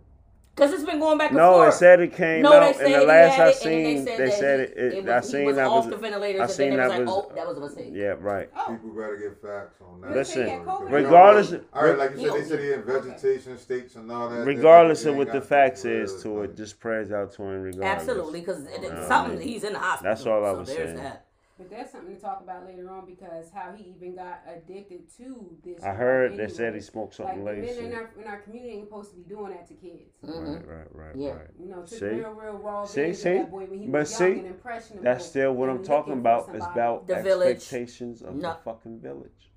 Because 0.62 0.76
it's 0.76 0.84
been 0.84 1.00
going 1.00 1.18
back 1.18 1.30
and 1.32 1.38
No, 1.40 1.54
forth. 1.54 1.74
it 1.74 1.78
said 1.78 2.00
it 2.02 2.14
came 2.14 2.44
no, 2.44 2.52
they 2.52 2.58
out, 2.58 2.76
said 2.76 2.86
and 2.86 2.94
the 2.94 3.00
he 3.00 3.06
last 3.08 3.34
had 3.36 3.48
I 3.48 3.50
it, 3.50 3.66
and 3.66 3.66
then 3.66 3.96
seen, 3.96 4.06
they 4.06 4.06
said 4.06 4.20
they 4.20 4.26
that 4.30 4.34
said 4.38 4.60
he, 4.60 4.66
it. 4.66 4.78
it, 4.78 4.94
it 4.94 5.10
I 5.10 5.16
was, 5.18 5.26
he 5.26 5.32
seen 5.32 5.46
was 5.48 5.56
that 5.56 5.68
off 5.68 5.86
was. 5.86 5.92
the 5.92 5.98
ventilators, 5.98 6.40
I 6.40 6.44
and 6.44 6.52
seen 6.54 6.70
then 6.70 6.80
it 6.80 6.84
was 6.84 6.92
that 6.92 7.00
like, 7.00 7.08
was- 7.08 7.26
oh, 7.32 7.36
that 7.36 7.48
was 7.48 7.58
a 7.58 7.62
mistake. 7.62 7.90
Yeah, 7.94 8.06
right. 8.20 8.50
Oh, 8.56 8.66
People 8.72 8.90
better 8.92 9.18
get 9.18 9.42
facts 9.42 9.82
on 9.82 10.02
that. 10.02 10.08
But 10.10 10.18
Listen, 10.18 10.44
they 10.46 10.50
had 10.52 10.62
COVID. 10.62 10.92
regardless, 10.92 11.54
All 11.74 11.84
right, 11.84 11.98
like 11.98 12.12
you 12.12 12.18
He 12.18 12.24
said, 12.26 12.34
they 12.34 12.38
don't- 12.40 12.48
said 12.48 12.60
he 12.60 12.74
in 12.74 12.84
vegetation 12.84 13.58
states 13.58 13.96
and 13.96 14.12
all 14.12 14.30
that. 14.30 14.46
regardless 14.46 15.02
They 15.04 15.10
of 15.10 15.16
what 15.16 15.28
ain't 15.30 15.34
the 15.34 15.40
got 15.40 15.50
facts 15.50 15.84
word, 15.84 16.04
is 16.04 16.22
to 16.22 16.30
like- 16.30 16.50
it, 16.52 16.56
just 16.58 16.80
prayers 16.80 17.12
out 17.12 17.34
to 17.34 17.42
him. 17.42 17.62
Regardless, 17.64 18.00
Absolutely, 18.02 18.40
because 18.42 18.64
it, 18.66 18.70
it's 18.76 18.86
Yeah. 18.86 19.08
something 19.08 19.42
he's 19.42 19.64
in 19.64 19.74
the 19.74 19.80
hospital. 19.80 20.12
That's 20.14 20.26
all 20.28 20.46
I 20.46 20.52
so 20.54 20.60
was 20.60 20.68
there's 20.76 20.96
saying. 21.00 21.12
That. 21.58 21.70
But 21.70 21.70
that's 21.78 21.92
something 21.92 22.16
to 22.16 22.22
talk 22.22 22.42
about 22.42 22.66
later 22.66 22.90
on 22.90 23.06
because 23.06 23.52
how 23.54 23.72
he 23.76 23.94
even 23.96 24.16
got 24.16 24.42
addicted 24.48 25.10
to 25.18 25.58
this. 25.64 25.80
I 25.84 25.88
drug 25.88 25.98
heard 25.98 26.38
they 26.38 26.48
said 26.48 26.74
he 26.74 26.82
smoked 26.82 27.20
like 27.20 27.30
something 27.30 27.46
the 27.46 27.52
men 27.62 27.78
in 27.78 27.94
our, 27.94 28.10
in 28.20 28.28
our 28.28 28.40
community 28.40 28.74
ain't 28.76 28.88
supposed 28.88 29.12
to 29.12 29.18
be 29.18 29.24
doing 29.24 29.52
that 29.52 29.68
to 29.68 29.74
kids. 29.76 30.16
Mhm. 30.26 30.68
Right, 30.68 30.68
right, 30.68 30.88
right, 30.96 31.16
Yeah. 31.16 31.32
right. 31.32 31.48
You 31.60 31.68
know, 31.68 31.82
took 31.82 32.00
See? 32.00 32.06
real, 32.08 32.32
real 32.32 32.58
raw 32.58 32.86
See, 32.86 33.02
videos 33.02 33.16
see? 33.16 33.34
that 33.34 33.52
boy 33.52 33.66
when 33.66 33.80
he 33.80 33.88
But 33.88 34.00
was 34.00 34.16
see, 34.16 34.24
young 34.30 34.38
and 34.40 34.48
impressionable. 34.48 35.04
That's 35.04 35.26
still 35.26 35.54
what 35.54 35.70
I'm 35.70 35.84
talking 35.84 36.14
about. 36.14 36.50
It's 36.54 36.66
about 36.66 37.08
The 37.08 37.22
village. 37.22 37.56
expectations 37.58 38.22
of 38.22 38.36
No. 38.36 38.50
the 38.50 38.56
fucking 38.64 39.00
village. 39.00 39.52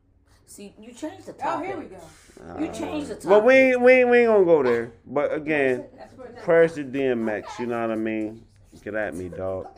See, 0.46 0.74
you 0.78 0.92
changed 0.92 1.26
the 1.26 1.32
topic. 1.32 1.68
Oh, 1.68 1.72
here 1.72 1.78
we 1.78 1.86
go. 1.86 2.60
You 2.60 2.70
changed 2.72 3.08
the 3.08 3.14
topic. 3.14 3.28
But 3.28 3.44
we 3.44 3.54
ain't, 3.54 3.80
we 3.80 3.92
ain't, 3.92 4.10
we 4.10 4.18
ain't 4.18 4.28
gonna 4.28 4.44
go 4.44 4.62
there. 4.62 4.92
But 5.06 5.32
again, 5.32 5.86
That's 5.96 6.16
where 6.18 6.28
prayers 6.42 6.74
to 6.74 6.84
DMX. 6.84 7.58
You 7.58 7.66
know 7.66 7.80
what 7.80 7.90
I 7.90 7.94
mean? 7.96 8.44
Get 8.82 8.94
at 8.94 9.14
me, 9.14 9.28
dog. 9.28 9.68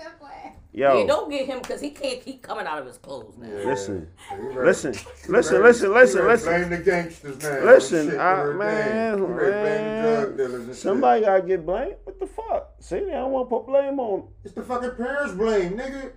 Yeah, 0.77 0.93
Yo, 0.93 1.07
don't 1.07 1.31
get 1.31 1.47
him 1.47 1.61
because 1.61 1.81
he 1.81 1.89
can't 1.89 2.23
keep 2.23 2.43
coming 2.43 2.67
out 2.67 2.79
of 2.81 2.87
his 2.87 2.99
clothes, 2.99 3.39
man. 3.39 3.51
Yeah. 3.51 3.65
listen, 3.65 4.09
He 4.29 4.37
listen, 4.59 4.93
listen, 4.93 5.33
listen, 5.33 5.63
listen, 5.63 5.93
ready 5.95 6.13
to 6.13 6.23
listen. 6.27 6.53
Blame 6.53 6.69
the 6.69 6.79
gangsters, 6.85 7.43
man. 7.43 7.65
Listen, 7.65 8.11
Shit, 8.11 8.19
I- 8.21 8.41
everything. 8.41 8.59
man, 8.59 9.19
He 9.19 9.25
blame 9.25 9.37
the 9.37 9.51
man, 9.51 10.37
drug 10.37 10.67
shit. 10.67 10.77
Somebody 10.77 11.21
gotta 11.23 11.43
get 11.43 11.65
blamed. 11.65 11.97
What 12.05 12.21
the 12.21 12.27
fuck? 12.27 12.75
See, 12.81 12.97
I 12.97 13.01
don't 13.01 13.33
want 13.33 13.49
to 13.49 13.57
put 13.57 13.67
blame 13.67 13.99
on 13.99 14.29
It's 14.45 14.53
the 14.53 14.63
fucking 14.63 14.91
parents' 14.97 15.33
blame, 15.35 15.79
nigga. 15.79 16.13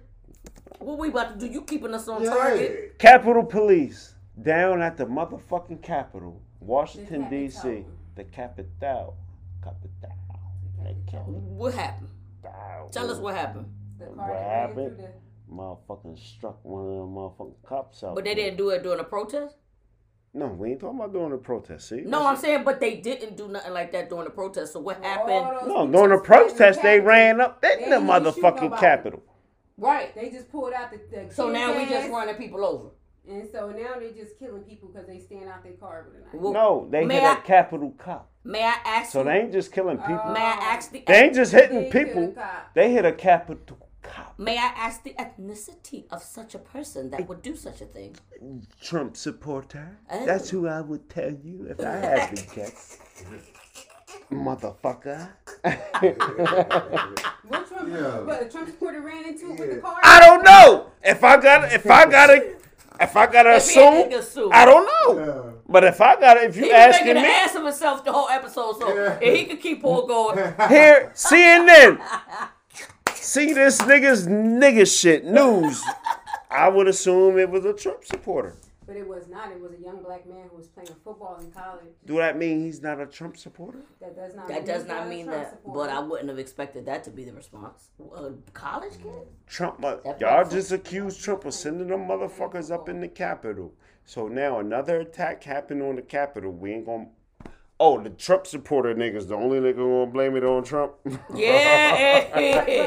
What 0.80 0.98
we 0.98 1.08
about 1.08 1.40
to 1.40 1.48
do? 1.48 1.52
You 1.54 1.62
keeping 1.62 1.94
us 1.94 2.10
on 2.10 2.22
Yeah. 2.22 2.32
target? 2.32 3.00
Capitol 3.00 3.46
Police 3.46 4.16
down 4.42 4.82
at 4.82 4.98
the 4.98 5.06
motherfucking 5.06 5.82
Capitol, 5.82 6.42
Washington 6.60 7.30
D.C. 7.30 7.86
The 8.16 8.26
capital, 8.26 9.16
capital, 9.64 9.90
the 10.84 10.96
capital. 11.10 11.34
What 11.34 11.74
happened? 11.76 12.10
Tell 12.92 13.10
us 13.10 13.20
what 13.20 13.36
happened. 13.36 13.68
The 14.00 14.06
car 14.06 14.16
What 14.16 14.28
that 14.28 14.34
ran 14.34 14.50
happened? 14.70 14.96
through 14.98 15.06
the- 15.08 15.14
Motherfucking 15.54 16.20
struck 16.20 16.60
one 16.64 16.84
of 16.84 16.90
them 16.90 17.16
motherfucking 17.16 17.56
cops 17.66 18.04
out. 18.04 18.14
But 18.16 18.24
they 18.24 18.36
there. 18.36 18.46
didn't 18.46 18.58
do 18.58 18.70
it 18.70 18.84
during 18.84 19.00
a 19.00 19.04
protest. 19.04 19.56
No, 20.32 20.46
we 20.46 20.72
ain't 20.72 20.80
talking 20.80 21.00
about 21.00 21.12
doing 21.12 21.32
a 21.34 21.38
protest. 21.38 21.90
See? 21.90 22.02
No, 22.02 22.28
I'm 22.28 22.36
saying, 22.38 22.64
but 22.64 22.80
they 22.80 22.98
didn't 22.98 23.36
do 23.36 23.48
nothing 23.48 23.74
like 23.74 23.92
that 23.94 24.10
during 24.10 24.26
the 24.26 24.30
protest. 24.30 24.74
So 24.74 24.80
what 24.80 25.04
happened? 25.04 25.68
No, 25.68 25.88
during 25.88 26.10
the 26.12 26.18
just 26.18 26.30
ran 26.30 26.42
in 26.44 26.48
protest, 26.50 26.82
they 26.84 27.00
ran 27.00 27.42
up 27.42 27.62
They 27.62 27.74
in 27.74 27.90
the 27.90 27.96
didn't 27.98 28.04
even 28.10 28.24
shoot 28.34 28.44
motherfucking 28.44 28.62
nobody. 28.62 28.80
Capitol. 28.80 29.24
Right. 29.80 30.14
They 30.14 30.30
just 30.30 30.52
pulled 30.52 30.72
out 30.74 30.92
the. 30.92 31.00
the 31.28 31.34
So 31.34 31.50
now 31.50 31.76
we 31.76 31.88
just 31.88 32.12
running 32.12 32.36
people 32.36 32.64
over. 32.64 32.90
And 33.28 33.48
so 33.52 33.72
now 33.72 33.96
they 34.00 34.12
just 34.12 34.38
killing 34.38 34.62
people 34.64 34.90
because 34.90 35.08
they 35.08 35.18
stand 35.20 35.50
out 35.50 35.64
their 35.64 35.74
car 35.74 36.06
with 36.08 36.22
a 36.22 36.26
knife. 36.26 36.34
Well, 36.36 36.54
No, 36.54 36.88
they 36.92 37.06
may 37.06 37.16
hit 37.16 37.24
I- 37.24 37.40
a 37.40 37.42
Capitol 37.42 37.94
cop. 37.98 38.30
May 38.44 38.64
I 38.64 38.76
ask 38.86 39.12
So 39.12 39.20
you? 39.20 39.26
they 39.26 39.32
ain't 39.40 39.52
just 39.52 39.72
killing 39.72 39.98
people. 39.98 40.32
may 40.32 40.40
I 40.42 40.58
ask 40.62 40.92
the? 40.92 41.04
They 41.08 41.24
ain't 41.24 41.34
just 41.36 41.52
hitting 41.54 41.90
killed 41.92 42.08
people. 42.08 42.34
a. 42.38 42.62
They 42.76 42.92
hit 42.92 43.06
a 43.06 43.12
Capitol 43.14 43.58
cop. 43.78 43.89
May 44.38 44.58
I 44.58 44.72
ask 44.76 45.04
the 45.04 45.14
ethnicity 45.20 46.06
of 46.12 46.22
such 46.24 46.56
a 46.56 46.60
person 46.60 47.10
that 47.12 47.28
would 47.28 47.42
do 47.42 47.56
such 47.56 47.82
a 47.82 47.86
thing? 47.86 48.16
Trump 48.82 49.18
supporter. 49.18 49.98
Oh. 50.12 50.26
That's 50.26 50.50
who 50.50 50.68
I 50.68 50.82
would 50.82 51.10
tell 51.10 51.32
you 51.32 51.68
if 51.70 51.80
I 51.82 51.92
had 51.98 52.36
to 52.36 52.56
guess. 52.56 52.98
Motherfucker. 54.32 55.30
What 57.50 57.68
Trump? 57.68 57.90
Yeah. 57.92 58.20
What 58.22 58.44
a 58.44 58.50
Trump 58.50 58.68
supporter 58.70 59.02
ran 59.02 59.26
into 59.26 59.52
it 59.52 59.60
with 59.60 59.76
the 59.76 59.82
car? 59.82 60.00
I 60.04 60.20
don't 60.20 60.44
know. 60.44 60.92
If 61.04 61.24
I 61.24 61.38
got 61.42 61.72
if 61.74 61.90
I 61.90 62.06
gotta 62.10 62.56
if 63.02 63.16
I 63.18 63.26
gotta 63.26 63.56
If 63.56 63.64
assume, 63.64 64.14
assume. 64.14 64.52
I 64.54 64.66
don't 64.66 64.86
know. 64.86 65.26
Yeah. 65.26 65.52
But 65.68 65.84
if 65.86 66.00
I 66.00 66.20
gotta 66.20 66.42
if 66.44 66.56
you 66.56 66.64
He 66.66 66.70
was 66.70 66.78
asking 66.78 67.08
making 67.08 67.24
an 67.24 67.28
me 67.28 67.36
ass 67.36 67.56
of 67.56 67.64
himself 67.64 68.06
the 68.06 68.12
whole 68.12 68.30
episode, 68.30 68.78
so 68.78 68.94
Yeah. 68.96 69.18
if 69.20 69.36
he 69.36 69.46
could 69.46 69.62
keep 69.62 69.84
on 69.84 70.08
going. 70.08 70.38
here, 70.70 71.12
CNN. 71.16 72.00
See 73.30 73.54
this 73.54 73.78
nigga's 73.82 74.26
nigga 74.26 74.90
shit 74.90 75.24
news. 75.24 75.80
I 76.50 76.68
would 76.68 76.88
assume 76.88 77.38
it 77.38 77.48
was 77.48 77.64
a 77.64 77.74
Trump 77.74 78.04
supporter. 78.04 78.56
But 78.88 78.96
it 78.96 79.08
was 79.08 79.28
not. 79.28 79.52
It 79.52 79.62
was 79.62 79.72
a 79.74 79.78
young 79.80 80.02
black 80.02 80.28
man 80.28 80.48
who 80.50 80.58
was 80.58 80.68
playing 80.68 80.90
football 81.04 81.38
in 81.40 81.52
college. 81.52 81.94
Do 82.08 82.18
that 82.18 82.40
mean 82.40 82.64
he's 82.64 82.82
not 82.82 83.00
a 83.00 83.06
Trump 83.06 83.38
supporter? 83.38 83.82
That 84.02 84.16
does 84.16 84.34
not. 84.34 84.48
That 84.48 84.56
mean 84.56 84.66
does 84.66 84.82
he's 84.82 84.90
not 84.90 85.08
mean 85.08 85.28
that, 85.28 85.52
supporter. 85.52 85.90
but 85.92 85.96
I 85.96 86.00
wouldn't 86.00 86.30
have 86.30 86.40
expected 86.40 86.88
that 86.88 87.04
to 87.04 87.12
be 87.12 87.24
the 87.24 87.34
response. 87.34 87.90
A 88.16 88.32
college 88.54 88.94
kid? 88.94 89.28
Trump, 89.46 89.86
uh, 89.86 89.98
That 90.04 90.20
y'all 90.20 90.50
just 90.50 90.72
accused 90.72 91.24
Trump 91.24 91.46
of 91.46 91.54
sending 91.54 91.90
them 91.90 92.08
motherfuckers 92.08 92.72
up 92.72 92.90
in 92.90 93.00
the 93.00 93.08
Capitol. 93.08 93.76
So 94.06 94.28
now 94.28 94.58
another 94.58 95.02
attack 95.02 95.44
happened 95.44 95.84
on 95.84 95.98
the 95.98 96.02
Capitol. 96.02 96.52
We 96.52 96.74
ain't 96.74 96.88
gonna. 96.88 97.10
Oh, 97.82 97.98
the 98.02 98.10
Trump 98.10 98.46
supporter 98.46 98.94
niggas, 98.94 99.30
the 99.30 99.36
only 99.36 99.60
nigga 99.60 99.78
gonna 99.78 100.06
blame 100.12 100.36
it 100.36 100.44
on 100.44 100.64
Trump. 100.66 100.94
Yeah, 101.34 102.38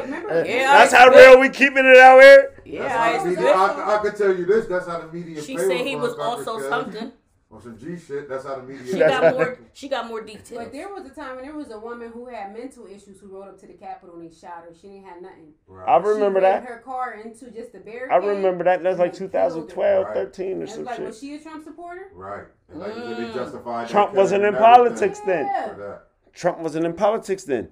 Remember? 0.02 0.44
yeah. 0.46 0.76
That's 0.76 0.92
I 0.92 0.98
how 0.98 1.08
real 1.08 1.40
we 1.40 1.48
keeping 1.48 1.86
it 1.86 1.96
out 1.96 2.20
here. 2.20 2.62
Yeah, 2.66 2.82
That's 2.82 2.94
I 2.94 3.16
how 3.16 3.24
the 3.24 3.30
media, 3.30 3.52
I, 3.52 3.96
I 3.96 4.02
could 4.02 4.16
tell 4.16 4.36
you 4.36 4.44
this. 4.44 4.66
That's 4.66 4.86
how 4.86 5.00
the 5.00 5.10
media. 5.10 5.42
She 5.42 5.56
play 5.56 5.66
said 5.78 5.86
he 5.86 5.96
was 5.96 6.14
also 6.18 6.60
something. 6.68 7.12
On 7.52 7.60
some 7.60 7.76
G 7.78 7.98
shit. 7.98 8.30
That's 8.30 8.44
how 8.46 8.56
the 8.56 8.62
media. 8.62 8.90
She 8.92 8.98
got 8.98 9.34
more. 9.34 9.58
She 9.74 9.88
got 9.88 10.06
more 10.06 10.22
details. 10.22 10.50
But 10.64 10.72
there 10.72 10.88
was 10.88 11.04
a 11.04 11.10
time 11.10 11.36
when 11.36 11.44
there 11.44 11.54
was 11.54 11.70
a 11.70 11.78
woman 11.78 12.10
who 12.12 12.26
had 12.26 12.52
mental 12.56 12.86
issues 12.86 13.20
who 13.20 13.26
rode 13.28 13.48
up 13.48 13.60
to 13.60 13.66
the 13.66 13.74
Capitol 13.74 14.16
and 14.18 14.30
they 14.30 14.34
shot 14.34 14.64
her. 14.66 14.74
She 14.74 14.88
didn't 14.88 15.04
have 15.04 15.20
nothing. 15.22 15.52
Right. 15.66 15.86
I 15.88 15.96
remember 15.98 16.40
she 16.40 16.44
that. 16.44 16.64
her 16.64 16.78
car 16.84 17.12
into 17.22 17.50
just 17.50 17.74
a 17.74 17.78
barricade. 17.80 18.10
I 18.10 18.16
remember 18.16 18.64
that. 18.64 18.82
That's 18.82 18.98
like 18.98 19.12
2012, 19.12 20.06
her. 20.06 20.14
13 20.14 20.46
or 20.58 20.60
And 20.62 20.70
some 20.70 20.84
like, 20.84 20.96
shit. 20.96 21.06
was 21.06 21.20
she 21.20 21.34
a 21.34 21.38
Trump 21.40 21.62
supporter? 21.64 22.10
Right. 22.14 22.44
And 22.70 22.80
like 22.80 22.94
you 22.96 23.02
said, 23.02 23.16
Mm. 23.18 23.28
they 23.28 23.34
justified. 23.34 23.88
Trump 23.88 24.14
wasn't 24.14 24.44
in 24.44 24.54
politics 24.54 25.20
then. 25.26 25.44
Yeah. 25.46 25.74
for. 25.74 26.02
Trump 26.32 26.58
wasn't 26.60 26.86
in 26.86 26.94
politics 26.94 27.44
then. 27.44 27.68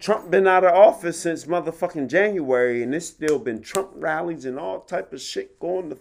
Trump 0.00 0.30
been 0.30 0.46
out 0.48 0.64
of 0.64 0.74
office 0.74 1.20
since 1.20 1.44
motherfucking 1.46 2.08
January, 2.08 2.82
and 2.82 2.94
it's 2.94 3.06
still 3.06 3.38
been 3.38 3.62
Trump 3.62 3.90
rallies 3.94 4.44
and 4.44 4.58
all 4.58 4.80
type 4.80 5.12
of 5.12 5.20
shit 5.20 5.58
going 5.60 5.90
to. 5.90 5.96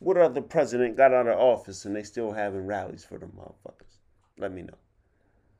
F- 0.00 0.02
what 0.06 0.16
other 0.16 0.40
president 0.40 0.96
got 0.96 1.12
out 1.12 1.26
of 1.26 1.38
office 1.38 1.84
and 1.84 1.94
they 1.94 2.02
still 2.02 2.32
having 2.32 2.66
rallies 2.66 3.04
for 3.04 3.18
them 3.18 3.32
motherfuckers? 3.36 3.98
Let 4.38 4.52
me 4.52 4.62
know. 4.62 4.74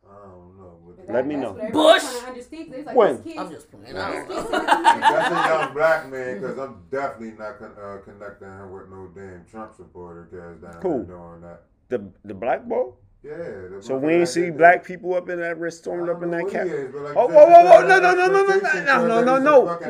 I 0.09 0.15
don't 0.27 0.57
know. 0.59 0.79
But 0.87 1.07
But 1.07 1.13
Let 1.15 1.27
me 1.27 1.37
know. 1.37 1.53
Bush? 1.73 2.03
kinda 2.03 2.29
understands. 2.29 2.75
It's 2.75 2.87
like 2.87 2.97
When? 2.97 3.23
I'm 3.37 3.51
just 3.51 3.71
playing. 3.71 3.97
I 3.97 4.13
don't- 4.13 4.29
sent 4.31 4.31
it 4.31 4.51
to 4.51 4.57
me. 4.59 5.01
That's 5.01 5.31
a 5.31 5.49
young 5.49 5.73
black 5.75 6.11
man 6.11 6.41
because 6.41 6.59
I'm 6.59 6.83
definitely 6.91 7.33
not 7.39 7.59
con- 7.59 7.75
uh, 7.83 7.99
connecting 8.05 8.49
her 8.49 8.67
with 8.69 8.89
no 8.91 9.09
damn 9.15 9.45
Trump 9.51 9.75
supporter 9.75 10.29
because 10.31 10.61
down 10.63 10.81
Cool. 10.81 11.05
there 11.05 11.17
doing 11.17 11.41
that. 11.43 11.63
The 11.89 12.11
the 12.25 12.35
black 12.35 12.65
ball. 12.67 12.99
Yeah. 13.23 13.81
So 13.81 13.97
we 13.99 14.15
ain't 14.15 14.29
see 14.29 14.51
black 14.51 14.85
people 14.85 15.15
up 15.15 15.29
in 15.29 15.41
that 15.41 15.59
wrist, 15.59 15.81
I 15.81 15.83
stormed 15.83 16.07
don't 16.07 16.17
up 16.17 16.23
in 16.23 16.31
that 16.31 16.45
what 16.45 16.53
cap. 16.53 16.67
like 16.67 17.17
Oh, 17.17 17.27
whoa, 17.27 17.47
whoa, 17.47 17.65
whoa, 17.65 17.87
no, 17.87 17.99
no, 17.99 18.15
no, 18.15 18.27
no, 18.29 18.43
no, 18.45 18.59
no, 18.59 18.61
no, 18.61 19.25
no, 19.25 19.39
no, 19.39 19.39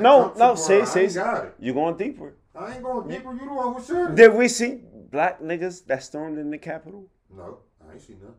no, 0.01 0.33
no, 0.37 0.55
supporter. 0.55 0.87
say, 0.87 1.09
say, 1.09 1.15
got 1.15 1.45
it. 1.45 1.55
You 1.61 1.75
going 1.75 1.97
deeper? 1.99 2.33
I 2.55 2.75
ain't 2.75 2.83
going 2.83 3.09
deeper. 3.09 3.33
You 3.33 3.41
the 3.47 3.53
one 3.53 3.75
who 3.75 3.81
said 3.81 4.11
it. 4.11 4.15
Did 4.17 4.35
we 4.35 4.49
see 4.49 4.81
black 5.11 5.41
niggas 5.41 5.87
that 5.87 6.03
stormed 6.03 6.39
in 6.39 6.51
the 6.51 6.59
Capitol? 6.59 7.07
No, 7.35 7.59
I 7.89 7.93
ain't 7.93 8.03
seen 8.03 8.19
none. 8.23 8.35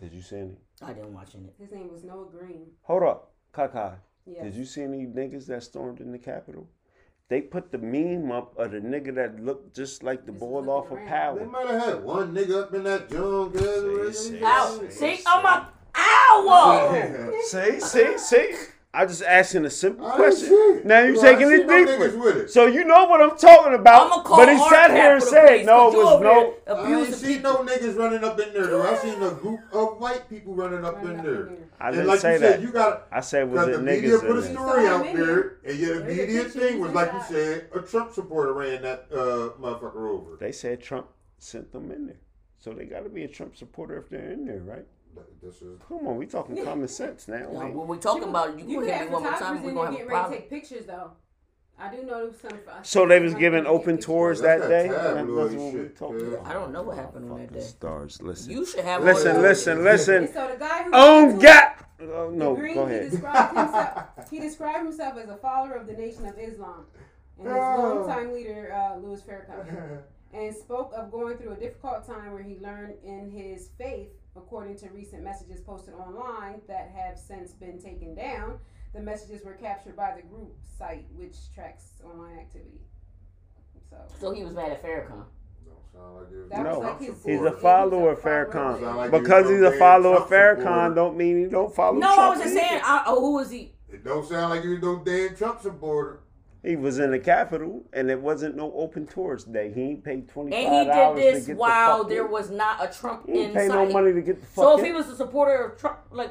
Did 0.00 0.12
you 0.12 0.22
see 0.22 0.36
any? 0.36 0.56
I 0.82 0.92
didn't 0.92 1.14
watch 1.14 1.34
it. 1.34 1.40
His 1.58 1.70
name 1.70 1.90
was 1.90 2.02
Noah 2.04 2.26
Green. 2.30 2.66
Hold 2.82 3.04
up, 3.04 3.32
Kaka. 3.52 3.98
Yes. 4.26 4.42
Did 4.44 4.54
you 4.54 4.64
see 4.64 4.82
any 4.82 5.06
niggas 5.06 5.46
that 5.46 5.62
stormed 5.62 6.00
in 6.00 6.10
the 6.10 6.18
Capitol? 6.18 6.66
They 7.28 7.40
put 7.40 7.72
the 7.72 7.78
meme 7.78 8.30
up 8.32 8.58
of 8.58 8.72
the 8.72 8.80
nigga 8.80 9.14
that 9.14 9.40
looked 9.40 9.74
just 9.74 10.02
like 10.02 10.26
the 10.26 10.32
Just 10.32 10.40
boy 10.40 10.60
looking 10.60 10.70
off 10.70 10.86
of 10.90 10.98
around. 10.98 11.38
They 11.38 11.44
might 11.46 11.66
have 11.68 11.82
had 11.82 12.04
one 12.04 12.34
nigga 12.34 12.62
up 12.64 12.74
in 12.74 12.84
that 12.84 13.08
junk. 13.10 13.56
See, 14.14 14.40
Ow! 14.42 14.78
see, 14.80 14.90
See, 14.90 15.16
see. 15.16 15.22
oh 15.26 15.42
my, 15.42 15.66
ow! 15.96 16.90
Yeah. 16.92 17.30
See, 17.46 17.80
see, 17.80 18.18
see. 18.18 18.54
I 18.96 19.06
just 19.06 19.22
asking 19.24 19.64
a 19.64 19.70
simple 19.70 20.06
I 20.06 20.14
question. 20.14 20.82
Now 20.84 21.00
you 21.02 21.14
Well, 21.14 21.22
taking 21.22 21.50
it 21.50 21.58
seen 21.58 21.66
no 21.66 21.84
deeper. 21.84 22.18
with 22.18 22.36
it. 22.36 22.50
So 22.50 22.66
you 22.66 22.84
know 22.84 23.06
what 23.06 23.20
I'm 23.20 23.36
talking 23.36 23.74
about. 23.74 24.06
I'ma 24.12 24.22
call 24.22 24.36
but 24.36 24.48
he 24.48 24.58
sat 24.68 24.92
here 24.92 25.14
and 25.14 25.22
said, 25.22 25.66
"No, 25.66 25.88
it 25.88 25.92
you 25.94 25.98
was 25.98 26.12
over 26.14 26.24
no. 26.24 26.54
I 26.68 26.92
ain't 27.00 27.14
seen 27.14 27.36
people. 27.38 27.52
no 27.52 27.64
niggas 27.64 27.96
running 27.98 28.22
up 28.22 28.38
in 28.40 28.52
there 28.52 28.66
though. 28.68 28.82
I 28.82 28.94
seen 28.96 29.20
a 29.20 29.30
group 29.32 29.60
of 29.72 29.98
white 30.00 30.28
people 30.30 30.54
running 30.54 30.84
up 30.84 31.02
in 31.04 31.16
there. 31.24 31.50
I 31.80 31.90
didn't 31.90 32.06
like 32.06 32.20
say 32.20 32.34
you 32.34 32.38
that. 32.38 32.52
said, 32.52 32.62
you 32.62 32.70
got 32.70 33.08
I 33.10 33.20
said 33.20 33.50
was 33.50 33.66
because 33.66 33.68
it 33.74 33.78
the 33.78 33.82
media 33.84 34.10
niggas 34.10 34.20
put 34.26 34.36
a 34.36 34.42
story 34.42 34.86
out 34.86 35.06
him 35.06 35.16
there, 35.16 35.26
there. 35.26 35.58
and 35.64 35.78
your 35.78 35.98
There's 36.00 36.18
a 36.18 36.22
immediate 36.22 36.44
picture, 36.44 36.60
thing 36.60 36.80
was 36.80 36.92
like 36.92 37.12
you 37.12 37.22
said, 37.28 37.68
a 37.74 37.80
Trump 37.80 38.12
supporter 38.12 38.52
ran 38.52 38.82
that 38.82 39.06
uh, 39.12 39.60
motherfucker 39.60 40.08
over. 40.08 40.36
They 40.38 40.52
said 40.52 40.80
Trump 40.80 41.08
sent 41.38 41.72
them 41.72 41.90
in 41.90 42.06
there. 42.06 42.20
So 42.60 42.70
they 42.72 42.84
got 42.84 43.02
to 43.02 43.10
be 43.10 43.24
a 43.24 43.28
Trump 43.28 43.56
supporter 43.56 43.98
if 43.98 44.08
they're 44.08 44.30
in 44.30 44.46
there, 44.46 44.60
right? 44.60 44.86
This 45.42 45.60
is 45.62 45.78
Come 45.88 46.06
on, 46.06 46.16
we 46.16 46.26
talking 46.26 46.56
common 46.64 46.88
sense 46.88 47.28
now. 47.28 47.36
Now, 47.52 47.62
ain't 47.62 47.72
we? 47.74 47.78
when 47.80 47.88
we 47.88 47.98
talking 47.98 48.24
about 48.28 48.50
it, 48.50 48.58
you 48.60 48.66
You 48.66 48.78
can 48.78 48.80
could 48.80 48.86
hit 48.88 48.94
have 48.96 49.06
me 49.08 49.12
one 49.12 49.22
more 49.22 49.32
time. 49.32 49.62
We're 49.62 49.68
in 49.70 49.74
gonna 49.74 49.74
there 49.74 49.84
have 49.84 49.92
a 49.92 49.96
getting 49.96 50.06
ready 50.06 50.06
to 50.06 50.10
problem. 50.20 50.32
take 50.40 50.50
pictures 50.50 50.86
though. 50.86 51.10
I 51.76 51.94
do 51.94 52.02
know 52.04 52.30
some. 52.40 52.58
So 52.82 53.06
they 53.06 53.18
was 53.20 53.34
giving 53.34 53.66
open 53.66 53.98
tours 53.98 54.40
That's 54.40 54.62
that 54.62 54.68
that 54.68 54.82
day. 54.88 54.88
tabloid 55.14 55.50
That's 55.50 55.60
what 55.60 55.72
we 55.74 55.78
shit, 55.80 55.96
talking 55.96 56.18
cuz. 56.20 56.32
about. 56.34 56.46
I 56.46 56.52
don't 56.52 56.72
know 56.72 56.82
what 56.82 56.96
happened 56.96 57.30
on 57.32 57.38
that 57.40 57.52
day. 57.52 57.60
Stars, 57.60 58.22
listen. 58.22 58.52
You 58.52 58.64
should 58.64 58.84
have. 58.84 59.02
Listen, 59.02 59.36
all 59.36 59.42
the- 59.42 59.48
listen, 59.48 59.84
listen. 59.84 60.32
So 60.32 60.48
the 60.52 60.56
guy 60.56 60.84
who 60.84 60.92
On 60.94 61.38
gap. 61.40 61.90
Oh, 62.00 62.30
no, 62.30 62.54
Green, 62.54 62.74
go 62.74 62.86
He 62.86 62.94
ahead. 62.94 63.10
described 63.10 63.56
himself. 63.56 64.30
he 64.30 64.38
described 64.40 64.84
himself 64.86 65.16
as 65.18 65.28
a 65.28 65.36
follower 65.36 65.72
of 65.72 65.86
the 65.86 65.94
Nation 65.94 66.26
of 66.26 66.38
Islam, 66.38 66.84
and 67.38 67.48
his 67.48 67.56
Oh. 67.56 68.04
longtime 68.06 68.32
leader 68.32 68.72
uh, 68.72 68.96
Louis 68.98 69.20
Farrakhan, 69.22 69.98
and 70.32 70.54
spoke 70.54 70.92
of 70.94 71.10
going 71.10 71.38
through 71.38 71.52
a 71.52 71.56
difficult 71.56 72.06
time 72.06 72.32
where 72.32 72.42
he 72.42 72.58
learned 72.60 72.94
in 73.04 73.30
his 73.30 73.70
faith, 73.78 74.10
according 74.36 74.76
to 74.78 74.88
recent 74.90 75.22
messages 75.22 75.60
posted 75.60 75.94
online 75.94 76.60
that 76.68 76.90
have 76.94 77.18
since 77.18 77.52
been 77.52 77.80
taken 77.80 78.14
down. 78.14 78.58
The 78.94 79.00
messages 79.00 79.44
were 79.44 79.54
captured 79.54 79.96
by 79.96 80.14
the 80.16 80.22
group 80.22 80.54
site, 80.78 81.06
which 81.14 81.36
tracks 81.54 82.00
online 82.04 82.38
activity. 82.38 82.80
So 83.90 83.96
So 84.20 84.32
he 84.32 84.44
was 84.44 84.54
mad 84.54 84.70
at 84.72 84.82
Farrakhan. 84.82 85.24
Don't 85.66 85.92
sound 85.92 86.16
like 86.16 86.26
it. 86.32 86.50
that 86.50 86.62
No, 86.62 86.78
like 86.80 86.98
his. 87.00 87.24
He's 87.24 87.38
his- 87.40 87.42
a 87.46 87.52
follower 87.52 88.12
of 88.12 88.20
Farrakhan. 88.20 88.96
Like 88.96 89.10
Because 89.10 89.48
he's 89.48 89.60
a 89.62 89.72
follower 89.72 90.16
of 90.18 90.28
Farrakhan, 90.28 90.94
don't 90.94 91.16
mean 91.16 91.44
he 91.44 91.46
don't 91.50 91.74
follow 91.74 91.98
No, 91.98 92.14
I 92.14 92.28
was 92.30 92.38
just 92.38 92.50
either. 92.50 92.60
saying. 92.60 92.80
I, 92.84 93.04
oh, 93.06 93.20
who 93.20 93.32
was 93.34 93.50
he? 93.50 93.72
It 93.88 94.02
don't 94.04 94.26
sound 94.26 94.50
like 94.50 94.64
you 94.64 94.78
no 94.80 95.02
damn 95.04 95.36
Trump 95.36 95.60
supporter. 95.60 96.20
He 96.64 96.76
was 96.76 96.98
in 96.98 97.10
the 97.10 97.18
capital, 97.18 97.82
and 97.92 98.10
it 98.10 98.18
wasn't 98.18 98.56
no 98.56 98.72
open 98.74 99.06
tours 99.06 99.44
day. 99.44 99.70
He 99.74 99.82
ain't 99.82 100.02
paid 100.04 100.28
twenty 100.28 100.56
And 100.56 100.74
he 100.88 101.20
did 101.22 101.46
this 101.46 101.48
while 101.56 102.04
the 102.04 102.14
there 102.14 102.24
in. 102.24 102.30
was 102.30 102.50
not 102.50 102.82
a 102.82 102.88
Trump 102.98 103.26
He 103.26 103.32
ain't 103.32 103.48
in 103.50 103.54
pay 103.54 103.68
no 103.68 103.84
sight. 103.84 103.92
money 103.92 104.12
to 104.14 104.22
get 104.22 104.40
the 104.40 104.46
fuck 104.46 104.64
So 104.64 104.78
if 104.78 104.84
he 104.84 104.92
was 104.92 105.08
a 105.10 105.16
supporter 105.16 105.62
of 105.64 105.78
Trump, 105.78 105.98
like 106.10 106.30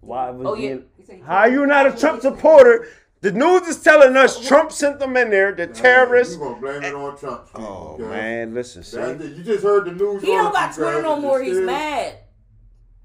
Why 0.00 0.30
was 0.30 0.46
Oh, 0.46 0.54
he? 0.54 0.64
yeah. 0.66 0.70
in- 0.72 0.84
He 0.96 1.02
said 1.04 1.16
he 1.16 1.22
How 1.22 1.44
you 1.46 1.66
not 1.66 1.86
a 1.86 1.92
Trump 1.96 2.22
supporter? 2.22 2.88
The 3.20 3.32
news 3.32 3.62
is 3.68 3.82
telling 3.82 4.16
us 4.16 4.46
Trump 4.46 4.70
sent 4.72 5.00
them 5.00 5.16
in 5.16 5.30
there. 5.30 5.52
The 5.52 5.66
terrorists. 5.66 6.34
You 6.34 6.40
gonna 6.40 6.60
blame 6.60 6.82
it 6.84 6.94
on 6.94 7.18
Trump? 7.18 7.48
Oh 7.56 7.94
okay? 7.94 8.04
man, 8.04 8.54
listen, 8.54 8.82
see. 8.84 8.96
That, 8.96 9.20
you 9.20 9.42
just 9.42 9.64
heard 9.64 9.86
the 9.86 9.92
news. 9.92 10.22
he 10.22 10.28
don't 10.28 10.52
got 10.52 10.74
Twitter 10.74 11.02
no 11.02 11.16
more, 11.20 11.42
he's 11.42 11.58
mad. 11.58 12.18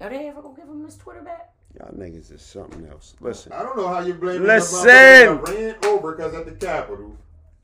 Are 0.00 0.08
they 0.10 0.28
ever 0.28 0.40
gonna 0.42 0.54
give 0.56 0.66
him 0.68 0.84
his 0.84 0.96
Twitter 0.96 1.22
back? 1.22 1.51
Y'all 1.78 1.92
niggas 1.94 2.30
is 2.32 2.42
something 2.42 2.86
else. 2.90 3.14
Listen, 3.20 3.52
I 3.52 3.62
don't 3.62 3.76
know 3.76 3.88
how 3.88 4.00
you 4.00 4.14
blame 4.14 4.42
Listen. 4.42 4.84
the 4.86 5.42
ran 5.52 5.76
over 5.86 6.12
because 6.14 6.34
at 6.34 6.44
the 6.44 6.52
Capitol, 6.52 7.16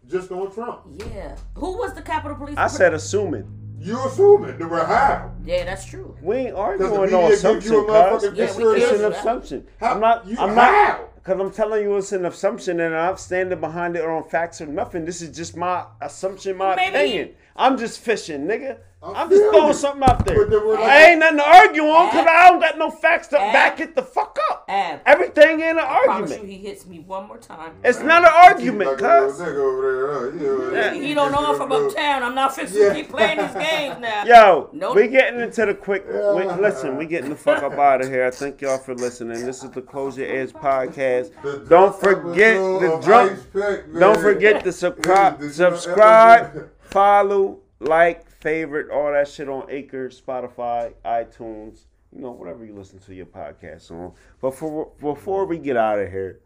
just 0.08 0.30
on 0.32 0.50
Trump. 0.52 0.80
Yeah. 0.96 1.36
Who 1.54 1.76
was 1.76 1.92
the 1.94 2.00
Capitol 2.02 2.36
Police? 2.36 2.56
I 2.56 2.68
said 2.68 2.94
assuming. 2.94 3.46
You 3.80 4.02
assuming 4.06 4.58
they 4.58 4.64
were 4.64 4.84
how? 4.84 5.32
Yeah, 5.44 5.64
that's 5.64 5.84
true. 5.84 6.16
We 6.22 6.36
ain't 6.36 6.48
Because 6.56 6.78
the 6.78 6.84
arguing 6.86 7.02
media 7.02 7.18
no 7.18 7.32
assumption, 7.32 7.70
cuz. 7.72 7.84
motherfucking 7.86 8.36
Yeah, 8.36 8.44
we 8.44 8.46
picture 8.46 8.70
of 8.70 8.76
can't 8.78 8.92
It's 8.92 9.00
an 9.02 9.12
assumption. 9.12 9.66
How- 9.78 9.92
I'm 9.94 10.00
not. 10.00 10.26
you- 10.26 10.36
I'm 10.38 10.54
not. 10.54 11.14
Because 11.16 11.40
I'm 11.40 11.50
telling 11.52 11.82
you, 11.82 11.96
it's 11.98 12.12
an 12.12 12.24
assumption, 12.24 12.80
and 12.80 12.94
I'm 12.94 13.16
standing 13.18 13.60
behind 13.60 13.94
it 13.96 14.04
on 14.04 14.24
facts 14.24 14.60
or 14.62 14.66
nothing. 14.66 15.04
This 15.04 15.20
is 15.22 15.36
just 15.36 15.56
my 15.56 15.84
assumption, 16.00 16.56
my 16.56 16.74
Maybe- 16.74 16.96
opinion. 16.96 17.30
I'm 17.54 17.76
just 17.76 18.00
fishing, 18.00 18.46
nigga. 18.46 18.78
I 19.00 19.12
I'm 19.22 19.30
just 19.30 19.42
throwing 19.44 19.68
you. 19.68 19.74
something 19.74 20.02
out 20.02 20.24
there. 20.26 20.36
But 20.38 20.50
there 20.50 20.64
like- 20.64 20.80
I 20.80 21.10
ain't 21.10 21.20
nothing 21.20 21.38
to 21.38 21.44
argue 21.46 21.84
on 21.84 22.08
because 22.10 22.26
I 22.28 22.48
don't 22.50 22.58
got 22.58 22.78
no 22.78 22.90
facts 22.90 23.28
to 23.28 23.38
Ab- 23.40 23.52
back 23.52 23.78
it 23.80 23.94
the 23.94 24.02
fuck 24.02 24.36
up. 24.50 24.64
Ab, 24.68 25.00
Everything 25.06 25.60
ain't 25.60 25.78
an 25.78 25.84
I 25.86 26.02
promise 26.04 26.36
you, 26.36 26.42
he 26.44 26.56
hits 26.58 26.84
me 26.84 26.98
one 27.06 27.28
more 27.28 27.38
time. 27.38 27.74
It's 27.84 28.00
not 28.00 28.24
an 28.24 28.30
argument, 28.34 28.90
Like 28.90 28.98
cuz. 28.98 29.40
Oh, 29.40 29.44
nigga 29.44 29.56
over 29.58 30.32
there, 30.32 30.68
huh? 30.68 30.74
Yeah, 30.74 30.92
Yeah. 30.98 31.00
He 31.00 31.14
don't 31.14 31.30
know 31.30 31.46
I'm 31.46 31.56
from 31.56 31.70
uptown. 31.70 32.24
I'm 32.24 32.34
not 32.34 32.56
fixing 32.56 32.82
Yeah. 32.82 32.88
to 32.88 32.94
keep 32.96 33.08
playing 33.10 33.38
these 33.38 33.52
games 33.54 33.98
now. 34.00 34.24
Yo, 34.24 34.70
Nope. 34.72 34.96
we 34.96 35.06
getting 35.06 35.40
into 35.40 35.64
the 35.64 35.74
quick. 35.74 36.04
Yeah. 36.12 36.34
We, 36.34 36.44
listen, 36.60 36.96
we 36.96 37.06
getting 37.06 37.30
the 37.30 37.36
fuck 37.36 37.62
up 37.62 37.74
out 37.78 38.00
of 38.00 38.08
here. 38.08 38.26
I 38.26 38.30
thank 38.32 38.60
y'all 38.60 38.78
for 38.78 38.94
listening. 38.96 39.46
This 39.46 39.62
is 39.62 39.70
the 39.70 39.80
Close 39.82 40.18
Your 40.18 40.26
Edge 40.28 40.52
podcast. 40.52 41.30
Don't 41.68 41.94
forget 41.98 42.56
episode 42.56 42.80
the 43.00 43.06
drunk. 43.06 43.32
Ice 43.32 43.46
Pick. 43.52 43.94
Don't 43.98 44.20
forget 44.20 44.64
to 44.64 44.72
subscribe, 44.84 45.38
This 45.38 45.52
is 45.52 45.56
the 45.58 45.64
drunk 45.64 45.80
subscribe, 45.82 46.68
follow, 46.80 47.58
like, 47.80 48.24
favorite, 48.40 48.90
all 48.90 49.12
that 49.12 49.28
shit 49.28 49.48
on 49.48 49.68
Anchor, 49.70 50.08
Spotify, 50.08 50.92
iTunes, 51.04 51.80
you 52.14 52.22
know, 52.22 52.30
whatever 52.30 52.64
you 52.64 52.74
listen 52.74 52.98
to 53.00 53.14
your 53.14 53.26
podcast 53.26 53.90
on. 53.90 54.12
But 54.40 54.54
for, 54.54 54.92
before 55.00 55.46
we 55.46 55.58
get 55.58 55.76
out 55.76 55.98
of 55.98 56.10
here, 56.10 56.40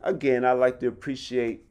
again, 0.00 0.44
I'd 0.44 0.52
like 0.52 0.80
to 0.80 0.88
appreciate 0.88 1.64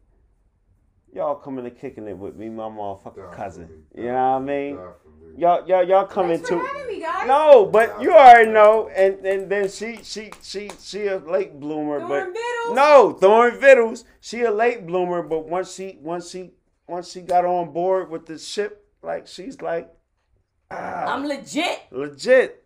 y'all 1.14 1.36
coming 1.36 1.66
and 1.66 1.78
kicking 1.78 2.08
it 2.08 2.18
with 2.18 2.36
me, 2.36 2.50
my 2.50 2.64
motherfucking 2.64 3.34
cousin. 3.34 3.70
You 3.96 4.06
know 4.06 4.14
what 4.14 4.20
I 4.20 4.40
mean? 4.40 4.76
Definitely. 4.76 5.14
Y'all, 5.36 5.68
y'all, 5.68 5.84
y'all 5.84 6.06
coming 6.06 6.38
Thanks 6.38 6.50
to. 6.50 6.88
me. 6.88 7.00
No, 7.26 7.66
but 7.66 8.02
you 8.02 8.12
already 8.14 8.52
know, 8.52 8.90
and 8.90 9.26
and 9.26 9.50
then 9.50 9.68
she 9.68 10.00
she 10.04 10.32
she 10.44 10.70
she 10.80 11.08
a 11.08 11.18
late 11.18 11.60
bloomer, 11.60 12.00
but 12.00 12.28
Vittles. 12.28 12.76
no 12.76 13.18
Thorn 13.20 13.60
Vittles. 13.60 14.04
She 14.22 14.42
a 14.42 14.52
late 14.52 14.86
bloomer, 14.86 15.24
but 15.24 15.48
once 15.48 15.74
she 15.74 15.98
once 16.02 16.30
she 16.30 16.52
once 16.88 17.12
she 17.12 17.22
got 17.22 17.46
on 17.46 17.74
board 17.74 18.12
with 18.12 18.28
the 18.28 18.38
ship, 18.38 18.83
like 19.04 19.28
she's 19.28 19.62
like, 19.62 19.92
ah, 20.72 21.14
I'm 21.14 21.26
legit. 21.28 21.80
legit. 21.92 22.60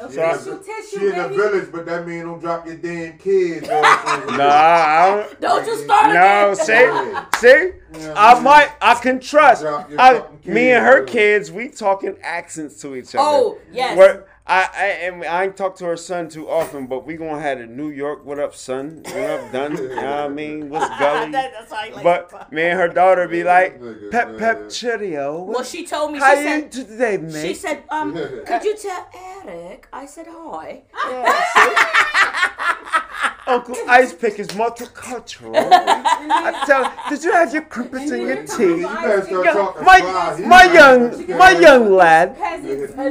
Official 0.00 0.58
tissue, 0.58 0.98
She 1.00 1.06
in 1.08 1.16
the 1.18 1.24
baby. 1.24 1.36
village, 1.36 1.68
but 1.72 1.84
that 1.86 2.06
mean 2.06 2.24
don't 2.24 2.38
drop 2.38 2.64
your 2.66 2.76
damn 2.76 3.18
kids. 3.18 3.66
Nah, 3.68 4.44
I 4.46 5.06
don't. 5.28 5.40
Don't 5.40 5.66
you 5.66 5.76
start 5.76 6.14
No, 6.14 6.52
again. 6.52 7.26
see, 7.34 7.38
see, 7.40 7.70
Yeah, 8.00 8.14
I 8.16 8.34
man. 8.34 8.42
might, 8.44 8.70
I 8.80 8.94
can 8.94 9.18
trust. 9.18 9.64
I, 9.66 10.22
me 10.44 10.70
and 10.70 10.84
her 10.86 11.02
kids, 11.02 11.48
kids, 11.48 11.52
we 11.52 11.68
talking 11.68 12.16
accents 12.22 12.80
to 12.82 12.94
each 12.94 13.16
other. 13.16 13.18
Oh, 13.26 13.58
yes. 13.72 13.98
Where 13.98 14.27
I, 14.50 14.68
I 14.74 14.86
and 15.06 15.24
I 15.24 15.44
ain't 15.44 15.56
talk 15.58 15.76
to 15.76 15.84
her 15.84 15.96
son 15.98 16.30
too 16.30 16.48
often, 16.48 16.86
but 16.86 17.04
we 17.06 17.16
gonna 17.16 17.38
have 17.40 17.60
a 17.60 17.66
New 17.66 17.90
York. 17.90 18.24
What 18.24 18.38
up, 18.38 18.54
son? 18.54 19.02
What 19.04 19.14
up, 19.16 19.52
done? 19.52 19.76
You 19.76 19.88
know 19.90 19.96
what 19.96 20.04
I 20.04 20.28
mean? 20.28 20.70
What's 20.70 20.88
gully? 20.98 21.30
That- 21.32 21.52
that's 21.52 21.70
how 21.70 21.82
he 21.82 21.90
likes 21.90 21.98
to 21.98 22.02
But 22.04 22.30
talk. 22.30 22.52
me 22.52 22.62
and 22.62 22.78
her 22.80 22.88
daughter 22.88 23.28
be 23.28 23.44
like, 23.44 23.78
pep 24.10 24.38
pep 24.38 24.60
man. 24.60 24.70
cheerio. 24.70 25.42
Well, 25.42 25.64
she 25.64 25.84
told 25.86 26.12
me. 26.12 26.18
She 26.18 26.24
How 26.24 26.32
you 26.32 26.48
said. 26.48 26.72
today, 26.72 27.18
mate? 27.18 27.46
She 27.46 27.52
said, 27.54 27.82
um, 27.90 28.14
could 28.46 28.64
you 28.64 28.74
tell 28.76 29.06
Eric? 29.44 29.86
I 29.92 30.06
said 30.06 30.26
hi. 30.30 30.82
Uncle 33.48 33.76
Ice 33.88 34.12
Pick 34.12 34.38
is 34.38 34.48
multicultural. 34.48 35.52
I 35.56 36.64
tell, 36.66 36.92
did 37.08 37.24
you 37.24 37.32
have 37.32 37.52
your 37.52 37.62
crimpets 37.62 38.10
in 38.10 38.20
your 38.26 38.44
tea? 38.46 38.64
You 38.64 38.86
better 38.86 39.24
start 39.24 39.44
Yeah, 39.46 39.52
talking 39.52 39.84
my 39.84 40.00
my 40.46 40.64
young 40.72 41.38
my 41.38 41.50
young 41.52 41.90
lad. 41.92 42.36
Peasants. 42.36 42.92
I 42.98 43.10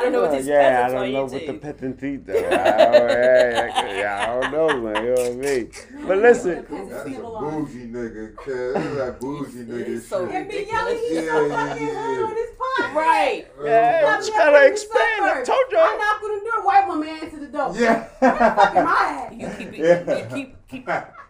don't 0.00 0.12
know 0.12 0.22
what 0.22 0.30
this 0.30 0.46
yeah, 0.46 0.86
I 0.88 0.92
don't 0.92 1.12
know 1.12 1.22
what 1.24 1.32
the 1.32 1.38
teeth. 1.52 1.60
peasant 1.62 1.98
teeth 2.00 2.26
though. 2.26 2.32
Don't, 2.34 2.52
yeah, 2.52 3.96
yeah, 3.96 4.26
I 4.30 4.40
don't 4.40 4.52
know, 4.52 4.80
man. 4.80 5.04
You 5.04 5.14
know 5.14 5.22
what 5.22 5.32
I 5.32 5.34
mean? 5.34 5.72
But 6.06 6.18
listen, 6.18 6.66
That's 6.70 7.06
a 7.06 7.10
bougie 7.20 7.86
nigga, 7.88 8.36
cuz. 8.36 8.74
That's 8.74 8.94
that 8.96 9.20
bougie 9.20 9.64
nigga 9.64 9.88
It's 9.96 10.06
so 10.06 10.26
shit. 10.26 10.34
And 10.36 10.48
be 10.48 10.66
yelling, 10.70 10.96
he's 10.98 11.12
Yeah, 11.12 11.32
so 11.32 11.46
yeah, 11.46 11.66
fucking 11.68 11.86
yeah. 11.86 11.94
hood 12.06 12.24
on 12.24 12.34
his 12.36 12.48
on. 12.62 12.94
Right. 12.94 13.46
Yeah, 13.64 14.00
Stop 14.00 14.20
just 14.20 14.32
gotta 14.32 14.58
up 14.58 14.70
expand. 14.72 15.02
I 15.22 15.28
suburbs. 15.28 15.48
told 15.48 15.64
I 15.70 15.72
y'all. 15.72 15.98
knock 15.98 16.22
on 16.22 16.30
the 16.38 16.50
door. 16.50 16.64
White 16.64 16.86
woman 16.88 17.08
answer 17.08 17.38
the 17.40 17.46
door. 17.46 17.74
Yeah. 17.76 18.04
Fucking 18.20 18.84
my 18.84 18.90
ass. 19.30 19.32
You 19.36 19.48
keep 19.58 19.71
it. 19.74 20.06
Yeah. 20.06 20.18
You 20.18 20.24
keep 20.34 20.68
keep. 20.68 20.88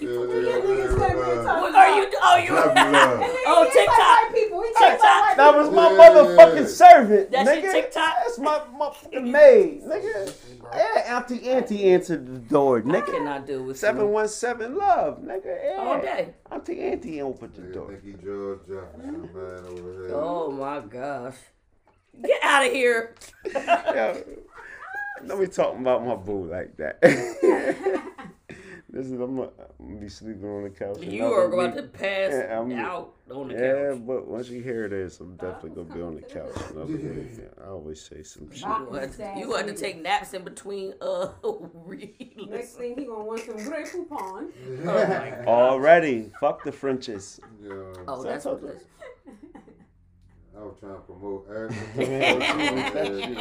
Yeah, 0.00 0.10
Yeah, 0.10 0.14
niggas 0.62 0.96
gonna 0.96 1.42
yeah, 1.42 1.60
What 1.60 1.74
are 1.74 1.90
you? 2.00 2.08
Oh, 2.22 2.36
you. 2.36 2.52
Love, 2.54 2.66
love. 2.76 3.20
Oh, 3.46 3.68
TikTok. 3.72 4.32
People. 4.32 4.62
He 4.62 4.72
talking 4.74 4.90
TikTok. 4.92 5.36
That 5.36 5.56
was 5.56 5.70
my 5.70 5.90
Yeah. 5.90 5.98
motherfucking 5.98 6.68
servant, 6.68 7.30
That's 7.32 7.48
nigga. 7.50 7.62
your 7.64 7.72
TikTok? 7.72 8.14
That's 8.24 8.38
my 8.38 8.60
motherfucking 8.78 9.30
maid, 9.32 9.82
nigga. 9.82 10.34
Yeah, 10.72 11.16
Auntie 11.16 11.48
Auntie 11.50 11.90
answered 11.90 12.26
the 12.32 12.38
door, 12.38 12.78
I 12.78 12.82
nigga. 12.82 13.06
cannot 13.06 13.46
do 13.48 13.64
with 13.64 13.76
Seven 13.76 14.02
you. 14.02 14.06
one 14.06 14.28
seven 14.28 14.76
love, 14.76 15.18
nigga. 15.20 15.58
Yeah. 15.64 15.76
all 15.78 16.00
day. 16.00 16.28
Auntie 16.52 16.80
Auntie 16.80 17.20
opened 17.20 17.54
the 17.54 17.62
door. 17.62 17.88
think 17.88 18.04
he 18.04 18.12
George 18.24 18.60
Jefferson, 18.68 19.28
mm-hmm. 19.28 19.36
man, 19.36 19.64
over 19.66 20.06
here. 20.06 20.14
Oh 20.14 20.52
my 20.52 20.78
gosh. 20.78 21.34
Get 22.22 22.40
out 22.44 22.66
of 22.66 22.72
here. 22.72 23.14
Yo, 25.22 25.28
don't 25.28 25.40
be 25.40 25.46
talking 25.46 25.80
about 25.80 26.04
my 26.06 26.14
boo 26.16 26.46
like 26.46 26.76
that. 26.76 27.00
this 28.90 29.06
is 29.06 29.12
I'm 29.12 29.36
gonna, 29.36 29.50
I'm 29.80 29.86
gonna 29.88 30.00
be 30.00 30.08
sleeping 30.08 30.44
on 30.48 30.64
the 30.64 30.70
couch. 30.70 30.98
You 31.00 31.26
are 31.26 31.44
about 31.52 31.76
to 31.76 31.82
pass 31.84 32.32
Yeah, 32.32 32.56
I'm- 32.58 32.72
out 32.72 33.14
on 33.30 33.48
the 33.48 33.54
Yeah, 33.54 33.60
couch. 33.60 33.76
Yeah, 33.82 33.94
but 34.06 34.26
once 34.28 34.48
you 34.48 34.62
hear 34.62 34.88
this, 34.88 35.20
I'm 35.20 35.36
definitely 35.36 35.70
gonna 35.70 35.94
be 35.94 36.02
on 36.02 36.14
the 36.16 36.22
couch 36.22 36.70
another 36.70 36.98
I 37.64 37.68
always 37.68 38.00
say 38.00 38.22
some 38.22 38.50
shit. 38.50 38.62
You 38.66 38.90
had, 38.94 39.12
to, 39.12 39.34
you 39.38 39.52
had 39.54 39.66
to 39.66 39.74
take 39.74 40.00
naps 40.02 40.32
in 40.34 40.42
between 40.44 40.94
uh 41.00 41.28
reels. 41.74 42.48
Next 42.48 42.74
thing 42.76 42.96
he 42.98 43.04
gonna 43.04 43.24
want 43.24 43.40
some 43.40 43.56
Grey 43.56 43.84
Poupon. 43.84 44.50
Already, 45.46 46.30
fuck 46.40 46.62
the 46.64 46.72
Frenches. 46.72 47.40
Yeah. 47.62 47.72
Oh, 48.06 48.22
that's 48.22 48.44
what 48.46 48.62
it 48.62 48.76
is. 48.76 48.82
I 50.56 50.60
was 50.62 50.74
trying 50.80 50.94
to 50.94 51.00
promote 51.02 51.46
everything. 51.54 53.38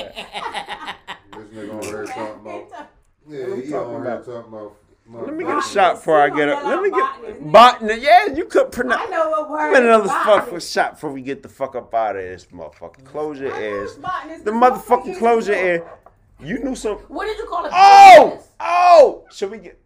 This 1.39 1.47
nigga 1.65 1.73
on 1.75 1.83
here 1.83 2.05
talking 2.05 2.41
about. 2.41 2.89
Yeah, 3.29 3.43
I'm 3.43 3.61
he 3.61 3.69
talking 3.69 3.75
on 3.95 4.03
here 4.03 4.13
about- 4.13 4.25
talking 4.25 4.53
about. 4.53 4.73
Let 5.09 5.33
me 5.35 5.45
get 5.45 5.57
a 5.57 5.61
shot 5.61 5.95
before 5.95 6.19
I 6.21 6.29
get 6.29 6.49
up. 6.49 6.65
Let 6.65 6.81
me 6.81 6.89
get 6.89 7.51
botanist. 7.51 8.01
Yeah, 8.01 8.25
you 8.33 8.43
could 8.45 8.71
pronounce. 8.73 9.01
I 9.07 9.09
know 9.09 9.29
what 9.29 9.49
word. 9.49 9.73
Give 9.73 9.83
me 9.83 9.87
another 9.89 10.03
botanist. 10.07 10.25
fuck 10.25 10.49
for 10.49 10.59
shot 10.59 10.91
before 10.95 11.11
we 11.11 11.21
get 11.21 11.43
the 11.43 11.47
fuck 11.49 11.75
up 11.75 11.93
out 11.93 12.17
of 12.17 12.21
this 12.23 12.45
motherfucker. 12.47 13.05
Close 13.05 13.39
your 13.39 13.53
I 13.53 13.61
ears. 13.61 13.95
The 13.95 14.01
It's 14.31 14.43
motherfucking 14.43 15.05
used 15.07 15.19
close 15.19 15.47
your 15.47 15.55
know. 15.57 15.63
ear. 15.63 15.91
You 16.41 16.59
knew 16.59 16.75
some. 16.75 16.97
What 17.07 17.25
did 17.25 17.37
you 17.37 17.45
call 17.45 17.65
it? 17.65 17.71
Oh! 17.73 18.43
Oh! 18.59 19.25
Should 19.31 19.51
we 19.51 19.57
get. 19.59 19.79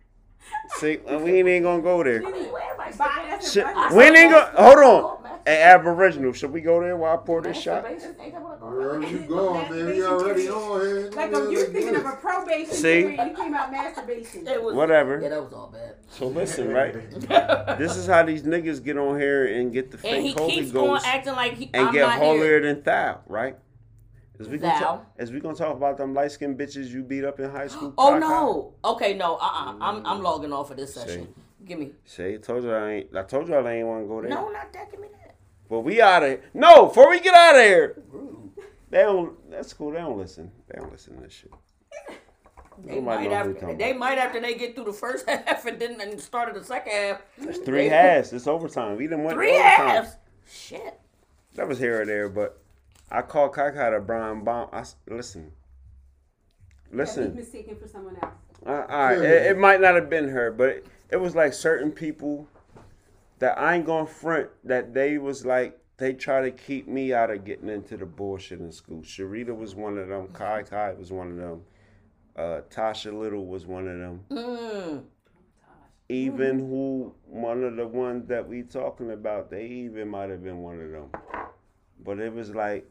See, 0.80 1.00
uh, 1.08 1.20
we 1.20 1.32
ain't 1.40 1.48
even 1.48 1.64
gonna 1.64 1.82
go 1.82 2.04
there. 2.04 2.24
Everybody's 2.26 2.98
Botanist. 2.98 3.54
Shit, 3.54 3.66
I- 3.66 3.94
we 3.94 4.04
ain't 4.04 4.16
even 4.18 4.32
gonna. 4.32 4.52
Hold 4.58 4.78
on. 4.78 5.18
Hey, 5.46 5.64
Aboriginal, 5.64 6.34
should 6.34 6.52
we 6.52 6.62
go 6.62 6.80
there 6.82 6.96
while 6.96 7.14
I 7.16 7.18
pour 7.18 7.42
this 7.42 7.60
shot? 7.60 7.84
Wherever 7.84 9.02
you 9.08 9.20
going, 9.28 9.70
man, 9.72 9.94
he 9.94 10.04
already 10.04 10.48
on 10.50 10.82
here. 10.82 11.10
Like 11.12 11.32
if 11.32 11.52
you're 11.52 11.66
thinking 11.66 11.96
of 11.96 12.06
a 12.06 12.12
probation 12.18 12.74
See? 12.74 13.02
period, 13.02 13.28
you 13.28 13.36
came 13.36 13.54
out 13.56 13.72
masturbation. 13.72 14.48
It 14.48 14.62
was, 14.64 14.76
Whatever. 14.76 15.20
Yeah, 15.20 15.30
that 15.30 15.44
was 15.44 15.54
all 15.54 15.70
bad. 15.74 15.96
So 16.10 16.28
listen, 16.28 16.72
right? 16.72 16.94
This 17.80 17.98
is 17.98 18.06
how 18.06 18.24
these 18.24 18.44
niggas 18.44 18.84
get 18.84 18.98
on 18.98 19.20
here 19.20 19.46
and 19.48 19.74
get 19.74 19.90
the 19.92 19.98
And 20.08 20.22
he 20.24 20.30
fake 20.34 20.40
Holy 20.40 20.54
keeps 20.54 20.72
going 20.72 21.02
acting 21.04 21.34
like 21.34 21.54
he, 21.56 21.70
and 21.74 21.88
I'm 21.88 21.94
get 21.94 22.02
not 22.02 22.18
holier 22.20 22.44
here. 22.44 22.62
than 22.74 22.84
thou, 22.84 23.22
right? 23.28 23.56
As 24.42 24.48
we 24.50 24.58
gonna 24.58 24.80
talk, 24.80 25.06
as 25.20 25.32
we 25.32 25.40
gonna 25.40 25.56
talk 25.56 25.76
about 25.78 25.98
them 25.98 26.14
light 26.14 26.32
skinned 26.32 26.58
bitches 26.58 26.88
you 26.90 27.04
beat 27.04 27.24
up 27.24 27.40
in 27.40 27.50
high 27.50 27.68
school. 27.68 27.94
Oh 27.98 28.18
no. 28.18 28.74
Okay, 28.84 29.14
no. 29.14 29.36
Uh, 29.36 29.40
uh 29.40 29.76
I'm 29.80 30.06
I'm 30.06 30.22
logging 30.24 30.52
off 30.52 30.72
of 30.72 30.78
this 30.78 30.94
session. 30.96 31.34
Give 31.66 31.78
me. 31.78 31.92
See, 32.06 32.38
told 32.38 32.64
you 32.64 32.74
I 32.74 32.92
ain't. 32.92 33.16
I 33.16 33.24
told 33.24 33.48
you 33.48 33.56
I 33.56 33.72
ain't 33.72 33.88
want 33.88 34.04
to 34.04 34.08
go 34.08 34.22
there. 34.22 34.30
No, 34.32 34.50
not 34.50 34.74
that. 34.74 34.90
Give 34.92 35.00
me 35.00 35.08
that. 35.24 35.36
But 35.70 35.82
we 35.82 36.02
out 36.02 36.24
of 36.24 36.30
here. 36.30 36.42
No, 36.56 36.88
before 36.88 37.10
we 37.10 37.20
get 37.20 37.36
out 37.36 37.56
of 37.56 37.62
here. 37.62 38.02
They 38.90 39.04
don't. 39.04 39.50
That's 39.52 39.72
cool. 39.74 39.92
They 39.92 40.00
don't 40.00 40.18
listen. 40.18 40.52
They 40.68 40.80
don't 40.80 40.92
listen 40.92 41.16
to 41.18 41.22
this 41.24 41.34
shit. 41.34 41.52
They 42.84 42.96
Nobody 42.96 43.02
might 43.02 43.30
know 43.30 43.44
who 43.44 43.50
we 43.50 43.56
after 43.60 43.76
they 43.78 43.90
about. 43.92 44.00
might 44.00 44.18
after 44.18 44.40
they 44.42 44.56
get 44.56 44.74
through 44.76 44.86
the 44.86 44.94
first 44.94 45.30
half 45.30 45.66
and 45.68 45.80
then 45.80 46.02
and 46.02 46.20
started 46.20 46.56
the 46.56 46.64
second 46.64 46.92
half. 46.94 47.22
It's 47.38 47.60
three 47.60 47.86
halves. 47.88 48.34
It's 48.34 48.48
overtime. 48.48 48.98
We 48.98 49.04
didn't 49.04 49.24
win 49.24 49.36
Three 49.36 49.52
overtime. 49.52 49.88
halves. 49.88 50.16
Shit. 50.52 51.00
That 51.56 51.68
was 51.68 51.78
here 51.78 52.02
or 52.02 52.06
there, 52.06 52.28
but 52.28 52.61
I 53.12 53.22
called 53.22 53.54
Kaka 53.54 53.92
to 53.92 54.00
Brian 54.00 54.44
Bomb. 54.44 54.70
I 54.72 54.80
s- 54.80 54.96
listen. 55.08 55.52
That 56.92 57.08
he's 57.08 57.18
Listen. 57.18 57.36
mistaken 57.36 57.78
for 57.78 57.88
someone 57.88 58.18
else. 58.22 58.34
Uh, 58.66 58.86
all 58.90 59.06
right, 59.06 59.18
it, 59.18 59.52
it 59.52 59.58
might 59.58 59.82
not 59.82 59.96
have 59.96 60.10
been 60.10 60.30
her, 60.30 60.52
but 60.52 60.70
it, 60.70 60.86
it 61.10 61.18
was 61.18 61.36
like 61.36 61.54
certain 61.54 61.92
people 61.92 62.48
that 63.40 63.58
I 63.58 63.76
ain't 63.76 63.86
gonna 63.86 64.06
front 64.06 64.50
that 64.64 64.94
they 64.94 65.18
was 65.18 65.46
like 65.46 65.78
they 65.98 66.14
try 66.14 66.42
to 66.42 66.52
keep 66.52 66.88
me 66.88 67.14
out 67.14 67.30
of 67.32 67.44
getting 67.46 67.70
into 67.70 67.96
the 67.98 68.06
bullshit 68.06 68.60
in 68.60 68.72
school. 68.72 69.02
Sharita 69.02 69.56
was 69.56 69.76
one 69.76 69.98
of 69.98 70.08
them. 70.08 70.28
Khi 70.34 70.64
Khi 70.64 70.94
was 70.98 71.12
one 71.12 71.32
of 71.32 71.38
them. 71.38 71.62
Uh, 72.36 72.62
Tasha 72.70 73.14
Little 73.18 73.46
was 73.46 73.66
one 73.66 73.88
of 73.88 73.98
them. 74.00 74.24
Mm. 74.32 75.04
Even 76.10 76.60
who 76.60 77.14
one 77.26 77.64
of 77.64 77.76
the 77.76 77.88
ones 77.88 78.28
that 78.28 78.48
we 78.48 78.64
talking 78.64 79.12
about, 79.12 79.50
they 79.50 79.66
even 79.66 80.10
might 80.10 80.30
have 80.30 80.44
been 80.44 80.60
one 80.62 80.80
of 80.82 80.92
them. 80.92 81.10
But 82.04 82.20
it 82.20 82.34
was 82.34 82.50
like, 82.52 82.90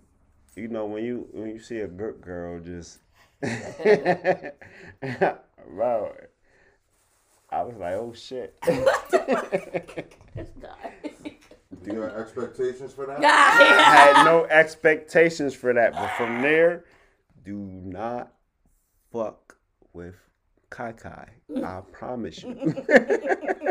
you 0.56 0.68
know, 0.68 0.86
when 0.86 1.04
you 1.04 1.28
when 1.32 1.50
you 1.50 1.58
see 1.58 1.80
a 1.80 1.88
good 1.88 2.20
girl 2.20 2.60
just 2.60 2.98
bro 5.66 6.12
I 7.52 7.62
was 7.62 7.76
like, 7.76 7.94
oh 7.94 8.12
shit. 8.14 8.60
Do 11.82 11.92
you 11.92 12.00
have 12.02 12.12
expectations 12.12 12.92
for 12.92 13.06
that? 13.06 13.24
I 13.24 14.12
had 14.14 14.24
no 14.24 14.44
expectations 14.44 15.54
for 15.54 15.72
that. 15.74 15.94
But 15.94 16.10
from 16.10 16.42
there, 16.42 16.84
do 17.44 17.56
not 17.56 18.32
fuck 19.10 19.56
with 19.92 20.14
Khi 20.70 20.92
Khi. 20.92 21.64
I 21.64 21.80
promise 21.90 22.42
you. 22.42 22.54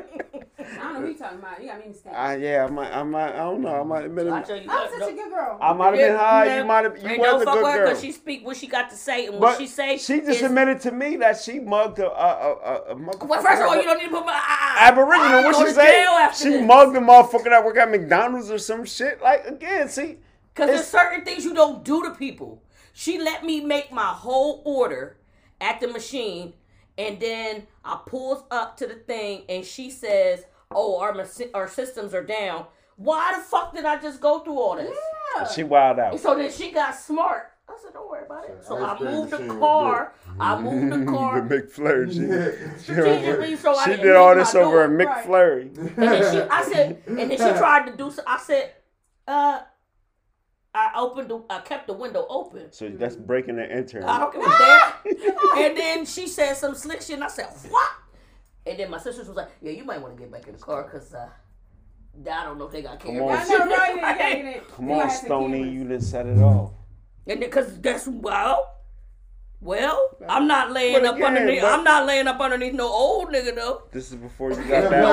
I 0.72 0.76
don't 0.78 0.94
know 0.94 1.02
who 1.02 1.08
you 1.08 1.18
talking 1.18 1.40
about. 1.40 1.62
You 1.62 1.68
got 1.70 1.80
me 1.80 1.88
mistaken. 1.88 2.16
I, 2.16 2.36
yeah, 2.38 2.66
I 2.66 2.72
might, 2.72 2.92
I 2.92 3.04
might, 3.04 3.34
I 3.34 3.38
don't 3.38 3.62
know. 3.62 3.80
I 3.82 3.84
might 3.84 4.04
have 4.04 4.16
been. 4.16 4.32
I'm 4.32 4.44
such 4.46 4.62
a 4.62 5.14
good 5.14 5.30
girl. 5.30 5.58
I 5.62 5.74
might 5.74 5.86
have 5.86 5.96
been 5.96 6.16
high. 6.16 6.58
You 6.58 6.66
might 6.66 6.84
have. 6.84 6.98
You 7.02 7.10
Ain't 7.10 7.20
was 7.20 7.32
no 7.32 7.42
a 7.42 7.46
fuck 7.46 7.54
good 7.56 7.62
girl. 7.78 7.88
because 7.88 8.02
she 8.02 8.12
speak 8.12 8.46
what 8.46 8.58
she 8.58 8.68
got 8.68 8.90
to 8.90 8.96
say, 8.96 9.28
and 9.28 9.40
But 9.40 9.58
she 9.58 9.68
say. 9.68 9.98
she 9.98 10.20
just 10.20 10.30
is- 10.30 10.42
admitted 10.44 10.82
to 10.82 10.92
me 10.92 11.16
that 11.18 11.40
she 11.42 11.60
mugged 11.60 12.00
a, 12.00 12.10
a, 12.12 12.12
a, 12.12 12.52
a, 12.54 12.76
a 12.92 12.96
motherfucker. 12.96 13.28
Well, 13.28 13.42
first 13.42 13.62
of 13.62 13.68
all, 13.68 13.76
you 13.76 13.84
don't 13.84 13.98
need 13.98 14.06
to 14.06 14.12
put 14.12 14.26
my 14.26 14.34
ah, 14.36 14.88
Aboriginal, 14.88 15.44
what 15.44 15.56
she 15.56 15.64
to 15.66 15.72
say? 15.74 16.06
She 16.36 16.50
this. 16.58 16.66
mugged 16.66 16.96
the 16.96 17.00
motherfucker 17.00 17.46
that 17.46 17.64
work 17.66 17.78
at 17.78 17.90
McDonald's 17.90 18.52
or 18.52 18.58
some 18.58 18.86
shit. 18.86 19.22
Like 19.22 19.46
again, 19.48 19.90
see, 19.90 20.18
Because 20.54 20.68
there's 20.70 20.88
certain 20.88 21.24
things 21.26 21.44
you 21.46 21.54
don't 21.54 21.84
do 21.84 22.04
to 22.04 22.12
people. 22.12 22.62
She 22.94 23.18
let 23.20 23.46
me 23.46 23.62
make 23.62 23.92
my 23.92 24.08
whole 24.08 24.62
order 24.66 25.18
at 25.62 25.80
the 25.80 25.88
machine, 25.88 26.54
and 26.98 27.20
then 27.20 27.68
I 27.86 28.00
pulls 28.06 28.44
up 28.52 28.76
to 28.78 28.88
the 28.88 28.96
thing, 28.96 29.44
and 29.48 29.64
she 29.66 29.90
says, 29.90 30.44
"Oh, 30.72 31.00
our 31.00 31.14
machi- 31.14 31.54
our 31.54 31.68
systems 31.68 32.14
are 32.14 32.24
down." 32.24 32.66
Why 32.96 33.34
the 33.36 33.42
fuck 33.42 33.74
did 33.74 33.86
I 33.86 33.98
just 33.98 34.20
go 34.20 34.40
through 34.40 34.60
all 34.60 34.76
this? 34.76 34.90
Yeah. 35.38 35.48
she 35.48 35.64
wild 35.64 36.00
out. 36.00 36.12
And 36.12 36.20
so 36.22 36.36
then 36.36 36.52
she 36.52 36.72
got 36.72 36.94
smart. 36.96 37.52
I 37.70 37.78
said, 37.82 37.94
"Don't 37.94 38.10
worry 38.10 38.26
about 38.26 38.44
it." 38.50 38.64
So 38.66 38.76
Ice 38.84 39.00
I 39.00 39.04
moved 39.04 39.32
the 39.32 39.40
machine 39.40 39.60
was 39.60 39.60
car. 39.70 40.14
I 40.40 40.60
moved 40.62 40.92
the 40.92 40.98
the 40.98 41.06
car. 41.06 41.42
McFlurry. 41.42 42.12
She, 42.12 42.80
Strategically, 42.84 43.56
so 43.56 43.74
I 43.76 43.84
she 43.86 43.90
didn't 43.92 44.06
did 44.06 44.16
all 44.16 44.36
this 44.36 44.54
my 44.54 44.60
over 44.60 44.84
a 44.84 44.88
door. 44.88 44.98
Right. 44.98 45.26
McFlurry. 45.26 45.78
And 45.78 45.96
then 45.98 46.34
she, 46.34 46.42
I 46.50 46.64
said, 46.64 47.04
and 47.08 47.18
then 47.18 47.30
she 47.32 47.38
tried 47.58 47.86
to 47.90 47.96
do. 47.96 48.12
So 48.12 48.22
I 48.28 48.38
said, 48.38 48.74
uh, 49.28 49.62
I 50.74 50.92
opened. 50.98 51.30
The, 51.30 51.42
I 51.50 51.60
kept 51.62 51.88
the 51.88 51.94
window 51.94 52.26
open. 52.30 52.72
So 52.72 52.90
that's 52.90 53.16
breaking 53.16 53.56
the 53.56 53.78
intern. 53.78 54.04
I 54.04 54.20
don't 54.20 54.34
give 54.34 54.44
a 54.44 54.94
damn. 55.06 55.64
and 55.64 55.78
then 55.78 56.06
she 56.06 56.28
said 56.28 56.56
some 56.56 56.76
slick 56.76 57.02
shit, 57.02 57.16
and 57.16 57.24
I 57.24 57.28
said, 57.30 57.48
"What?" 57.70 57.90
And 58.70 58.78
then 58.80 58.92
my 58.92 59.00
sisters 59.00 59.28
was 59.28 59.36
like, 59.36 59.50
"Yeah, 59.62 59.72
you 59.72 59.84
might 59.84 60.00
want 60.00 60.16
to 60.16 60.22
get 60.22 60.32
back 60.32 60.46
in 60.48 60.54
the 60.54 60.60
car 60.60 60.84
because 60.84 61.14
uh, 61.14 61.28
I 62.30 62.44
don't 62.44 62.60
know 62.60 62.66
if 62.66 62.72
they 62.72 62.82
got 62.84 63.00
Come 63.00 63.20
on. 63.22 63.36
I 63.36 63.44
know, 63.46 63.58
right? 63.66 63.96
Yeah, 64.20 64.28
yeah, 64.28 64.50
yeah. 64.52 64.60
Come 64.76 64.86
You 64.88 64.94
on, 64.94 65.00
gotta 65.00 65.10
have 65.10 65.18
some 65.18 65.26
Stony, 65.28 65.70
you 65.70 65.84
done 65.86 66.02
set 66.02 66.26
it 66.28 66.38
off. 66.40 66.72
And 67.26 67.40
because 67.40 67.80
that's 67.82 68.08
well, 68.08 68.76
well, 69.62 70.16
I'm 70.28 70.48
not 70.48 70.72
laying 70.72 70.94
But 70.94 71.06
up 71.06 71.16
again, 71.16 71.28
underneath. 71.28 71.62
but- 71.62 71.72
I'm 71.74 71.84
not 71.84 72.06
laying 72.06 72.28
up 72.28 72.40
underneath 72.40 72.74
no 72.74 72.88
old 72.88 73.30
nigga 73.30 73.56
though. 73.56 73.84
This 73.92 74.10
is 74.12 74.16
before 74.16 74.52
you 74.52 74.56
got 74.68 74.90
that. 74.90 75.06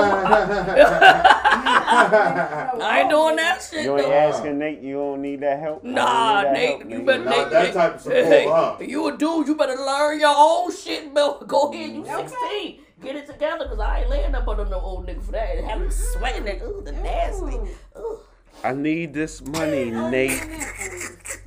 I 2.79 3.01
ain't 3.01 3.11
doing 3.11 3.37
that 3.37 3.63
shit. 3.63 3.85
You 3.85 3.97
ain't 3.97 4.07
though. 4.07 4.13
asking 4.13 4.59
Nate. 4.59 4.81
You 4.81 4.95
don't 4.95 5.23
need 5.23 5.41
that 5.41 5.59
help. 5.61 5.83
Nah, 5.85 6.43
that 6.43 6.53
Nate, 6.53 6.79
help, 6.81 6.91
you 6.91 7.03
better 7.03 7.25
Not 7.25 7.31
Nate, 7.37 7.51
that 7.51 7.73
type 7.75 7.95
of 7.97 8.01
support, 8.01 8.25
hey, 8.25 8.47
huh? 8.49 8.77
You 8.81 9.09
a 9.09 9.17
dude, 9.17 9.47
you 9.49 9.55
better 9.57 9.75
learn 9.77 10.21
your 10.21 10.35
own 10.37 10.73
shit, 10.75 11.13
Bill. 11.15 11.41
Go 11.47 11.73
ahead, 11.73 11.91
you 11.95 12.03
Okay. 12.03 12.27
16. 12.29 12.81
Get 13.03 13.17
it 13.17 13.27
together, 13.27 13.65
because 13.65 13.79
I 13.79 14.01
ain't 14.01 14.11
laying 14.11 14.35
up 14.35 14.49
under 14.49 14.65
no 14.65 14.81
old 14.81 15.07
nigga 15.07 15.23
for 15.23 15.33
that. 15.33 15.57
And 15.59 15.67
having 15.67 15.91
sweating 15.91 16.49
and, 16.49 16.63
ooh, 16.63 16.83
the 16.85 16.93
nasty. 16.93 17.59
Ooh. 17.99 18.21
I 18.65 18.73
need 18.73 19.13
this 19.13 19.43
money, 19.43 19.91
Nate. 19.91 20.41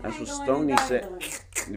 That's 0.01 0.19
what 0.19 0.27
Stoney 0.27 0.77
said. 0.85 1.07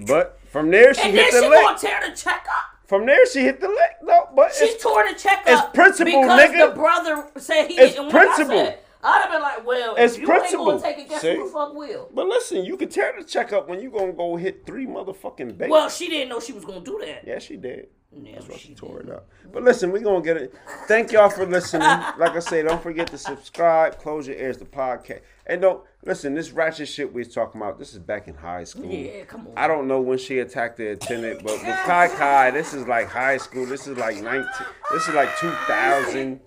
But 0.06 0.38
from 0.50 0.70
there, 0.70 0.94
she 0.94 1.02
And 1.08 1.16
then 1.16 1.24
hit 1.24 1.34
she 1.34 1.40
the 1.40 1.48
gonna 1.54 1.78
tear 1.78 2.00
the 2.08 2.16
check 2.16 2.46
up. 2.50 2.64
From 2.86 3.06
there, 3.06 3.24
she 3.26 3.40
hit 3.40 3.60
the 3.60 3.68
lick. 3.68 3.96
No, 4.02 4.28
but 4.36 4.54
She 4.54 4.66
it's, 4.66 4.82
tore 4.82 5.06
the 5.08 5.18
check 5.18 5.42
it's 5.46 5.60
up 5.60 5.72
principle, 5.72 6.22
because 6.22 6.40
nigga. 6.50 6.68
the 6.70 6.74
brother 6.74 7.26
said 7.38 7.68
he 7.68 7.74
It's 7.78 7.94
didn't 7.94 8.12
want 8.12 8.16
I 8.16 8.24
principle. 8.34 8.64
said, 8.66 8.78
I'd 9.04 9.22
have 9.22 9.30
been 9.32 9.40
like, 9.42 9.66
well, 9.66 9.94
It's 9.96 10.14
if 10.14 10.20
you 10.20 10.26
principle. 10.26 10.72
ain't 10.72 10.82
gonna 10.82 10.94
take 10.94 11.04
it, 11.04 11.08
guess 11.08 11.22
See? 11.22 11.34
who 11.36 11.44
the 11.46 11.50
fuck 11.52 11.74
will? 11.74 12.08
But 12.14 12.26
listen, 12.26 12.64
you 12.64 12.76
can 12.76 12.88
tear 12.88 13.14
the 13.18 13.24
check 13.24 13.52
up 13.52 13.68
when 13.68 13.80
you 13.80 13.90
gonna 13.90 14.12
go 14.12 14.36
hit 14.36 14.66
three 14.66 14.86
motherfucking 14.86 15.56
babies. 15.56 15.70
Well, 15.70 15.88
she 15.88 16.08
didn't 16.08 16.28
know 16.28 16.38
she 16.40 16.52
was 16.52 16.64
gonna 16.64 16.80
do 16.80 17.00
that. 17.04 17.26
yeah, 17.26 17.38
she 17.38 17.56
did. 17.56 17.88
Yeah, 18.14 18.34
That's 18.34 18.46
why 18.48 18.56
she 18.58 18.68
she 18.68 18.74
tore 18.74 18.98
did. 18.98 19.08
it 19.08 19.14
up. 19.14 19.28
But 19.50 19.62
listen, 19.62 19.90
we 19.90 20.00
gonna 20.00 20.20
get 20.22 20.36
it. 20.36 20.52
Thank 20.86 21.12
y'all 21.12 21.30
for 21.30 21.46
listening. 21.46 21.88
Like 22.18 22.36
I 22.36 22.40
say, 22.40 22.62
don't 22.62 22.82
forget 22.82 23.06
to 23.08 23.16
subscribe, 23.18 23.98
close 23.98 24.28
your 24.28 24.36
ears 24.36 24.58
to 24.58 24.66
podcast, 24.66 25.20
and 25.52 25.60
don't 25.60 25.82
listen. 26.05 26.34
This 26.34 26.50
ratchet 26.50 26.89
shit 26.89 27.12
we 27.12 27.20
was 27.20 27.32
talking 27.34 27.60
about. 27.60 27.78
This 27.78 27.92
is 27.92 27.98
back 27.98 28.26
in 28.26 28.34
high 28.34 28.64
school. 28.64 28.86
Yeah, 28.86 29.24
come 29.24 29.47
on. 29.48 29.52
I 29.56 29.66
don't 29.68 29.86
know 29.86 30.00
when 30.00 30.16
she 30.16 30.39
attacked 30.39 30.78
the 30.78 30.92
attendant, 30.92 31.42
but 31.44 31.52
with 31.52 31.62
Khi 31.86 32.08
Khi, 32.08 32.50
this 32.52 32.72
is 32.72 32.86
like 32.89 33.08
high 33.08 33.36
school. 33.36 33.66
This 33.66 33.86
is 33.86 33.98
like 33.98 34.16
nineteen. 34.22 34.66
This 34.92 35.06
is 35.08 35.14
like 35.14 35.28
two 35.39 35.50
thousand. 35.68 36.40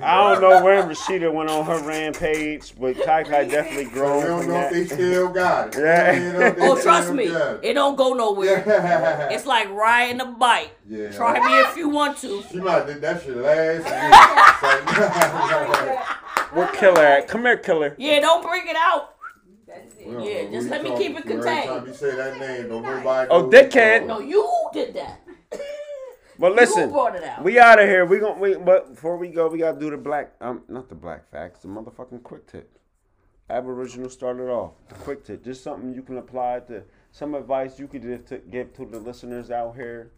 I 0.00 0.32
don't 0.32 0.40
know 0.42 0.64
when 0.64 0.88
Rashida 0.88 1.32
went 1.32 1.50
on 1.50 1.66
her 1.66 1.80
rampage, 1.86 2.74
but 2.78 2.94
Khi 2.96 3.24
Khi 3.24 3.48
definitely 3.48 3.86
We 3.86 3.90
grown 3.92 4.22
don't 4.24 4.42
from 4.42 4.50
know 4.52 4.60
if 4.60 4.70
they 4.72 4.84
still 4.86 5.28
got 5.28 5.74
it. 5.74 5.80
Yeah. 5.80 6.12
We 6.12 6.18
don't 6.20 6.32
know 6.40 6.46
if 6.46 6.56
they 6.56 6.68
Oh, 6.68 6.80
trust 6.80 7.12
me, 7.12 7.24
it. 7.24 7.60
it 7.64 7.74
don't 7.74 7.96
go 7.96 8.14
nowhere. 8.14 8.62
Yeah. 8.86 9.28
It's 9.30 9.46
like 9.46 9.68
riding 9.70 10.20
a 10.20 10.26
bike. 10.26 10.70
Yeah. 10.88 11.10
Try 11.10 11.34
me 11.44 11.58
if 11.68 11.76
you 11.76 11.88
want 11.88 12.18
to. 12.18 12.42
She 12.50 12.58
might 12.60 12.72
have 12.72 12.86
did 12.86 13.00
that 13.00 13.22
shit 13.22 13.36
last 13.36 13.86
year. 16.54 16.64
Where 16.64 16.68
Killer 16.74 17.04
at? 17.04 17.28
Come 17.28 17.42
here, 17.42 17.56
Killer. 17.56 17.94
Yeah, 17.98 18.20
don't 18.20 18.42
bring 18.42 18.66
it 18.68 18.76
out. 18.76 19.14
That's 19.66 19.94
it. 19.96 20.06
Yeah, 20.06 20.44
know 20.44 20.50
just 20.52 20.68
let 20.70 20.84
you 20.84 20.92
me 20.92 20.98
keep 20.98 21.16
it 21.16 21.22
talking. 21.22 21.32
Every 21.32 21.42
contained. 21.44 21.68
time 21.68 21.86
you 21.86 21.94
say 21.94 22.14
that 22.16 22.38
name, 22.40 22.68
don't 22.68 22.82
nobody 22.82 23.28
Oh, 23.30 23.42
who 23.42 23.50
dickhead. 23.50 24.06
No, 24.06 24.20
you 24.20 24.48
did 24.72 24.94
that. 24.94 25.20
But 26.38 26.54
listen, 26.54 26.88
you 26.90 26.94
brought 26.94 27.16
it 27.16 27.24
out. 27.24 27.42
we 27.42 27.58
out 27.58 27.80
of 27.80 27.88
here. 27.88 28.04
We 28.04 28.18
gon' 28.18 28.38
we 28.38 28.56
but 28.56 28.90
before 28.94 29.16
we 29.16 29.28
go, 29.28 29.48
we 29.48 29.58
gotta 29.58 29.80
do 29.80 29.88
the 29.88 29.96
black 29.96 30.34
um 30.42 30.64
not 30.68 30.90
the 30.90 30.94
black 30.94 31.30
facts, 31.30 31.60
the 31.60 31.68
motherfucking 31.68 32.22
quick 32.22 32.46
tip. 32.46 32.78
Aboriginal 33.48 34.10
started 34.10 34.50
off 34.50 34.72
the 34.90 34.96
quick 34.96 35.24
tip, 35.24 35.42
just 35.42 35.62
something 35.64 35.94
you 35.94 36.02
can 36.02 36.18
apply 36.18 36.60
to 36.68 36.82
some 37.10 37.34
advice 37.34 37.78
you 37.78 37.88
could 37.88 38.02
give 38.02 38.26
to 38.26 38.36
give 38.38 38.74
to 38.74 38.84
the 38.84 38.98
listeners 38.98 39.50
out 39.50 39.76
here. 39.76 40.12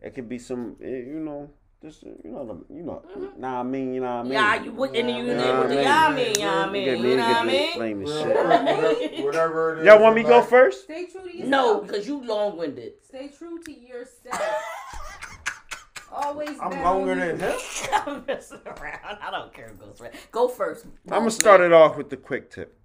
It 0.00 0.16
could 0.16 0.28
be 0.28 0.38
some, 0.40 0.74
eh, 0.82 0.88
you 0.88 1.20
know, 1.20 1.50
just 1.82 2.02
you 2.04 2.16
know, 2.24 2.46
the, 2.46 2.74
you 2.74 2.82
know, 2.82 3.02
mm-hmm. 3.16 3.40
nah, 3.40 3.60
I 3.60 3.62
mean, 3.64 3.92
you 3.92 4.00
know, 4.00 4.06
what 4.06 4.20
I 4.20 4.22
mean. 4.22 4.32
Yeah, 4.32 4.62
you 4.62 4.72
would, 4.72 4.94
and 4.94 5.08
then 5.08 5.16
you 5.16 5.32
Yeah, 5.32 5.42
did 5.42 5.58
with 5.58 5.68
the 5.68 5.74
man. 5.74 5.84
yeah, 5.84 6.06
I 6.06 6.14
mean, 6.14 6.34
yeah, 6.38 6.54
I 6.54 6.70
mean, 6.70 6.82
you 6.86 7.16
know 7.16 7.16
what 7.16 7.36
I 7.36 7.44
mean? 7.44 7.72
flame 7.72 8.00
and 8.00 8.08
shit. 8.08 9.24
whatever 9.24 9.74
it 9.74 9.80
is. 9.80 9.86
Y'all 9.86 10.00
want 10.00 10.14
me 10.14 10.22
to 10.22 10.28
go 10.28 10.42
first? 10.42 10.84
Stay 10.84 11.06
true 11.06 11.22
to 11.22 11.36
yourself. 11.36 11.50
No, 11.50 11.80
because 11.80 12.06
you 12.06 12.24
long 12.24 12.56
winded. 12.56 12.92
Stay 13.04 13.28
true 13.28 13.60
to 13.62 13.72
yourself. 13.72 14.40
Always. 16.12 16.50
I'm 16.60 16.82
longer 16.82 17.14
than 17.14 17.40
you. 17.40 17.46
him. 17.46 17.58
I'm 18.06 18.24
messing 18.26 18.60
around. 18.66 19.18
I 19.20 19.30
don't 19.30 19.52
care 19.52 19.68
who 19.68 19.86
goes 19.86 19.98
first. 19.98 20.30
Go 20.30 20.48
first. 20.48 20.84
I'm 21.10 21.20
gonna 21.20 21.30
start 21.30 21.60
it 21.62 21.72
off 21.72 21.96
with 21.96 22.10
the 22.10 22.16
quick 22.16 22.50
tip. 22.50 22.78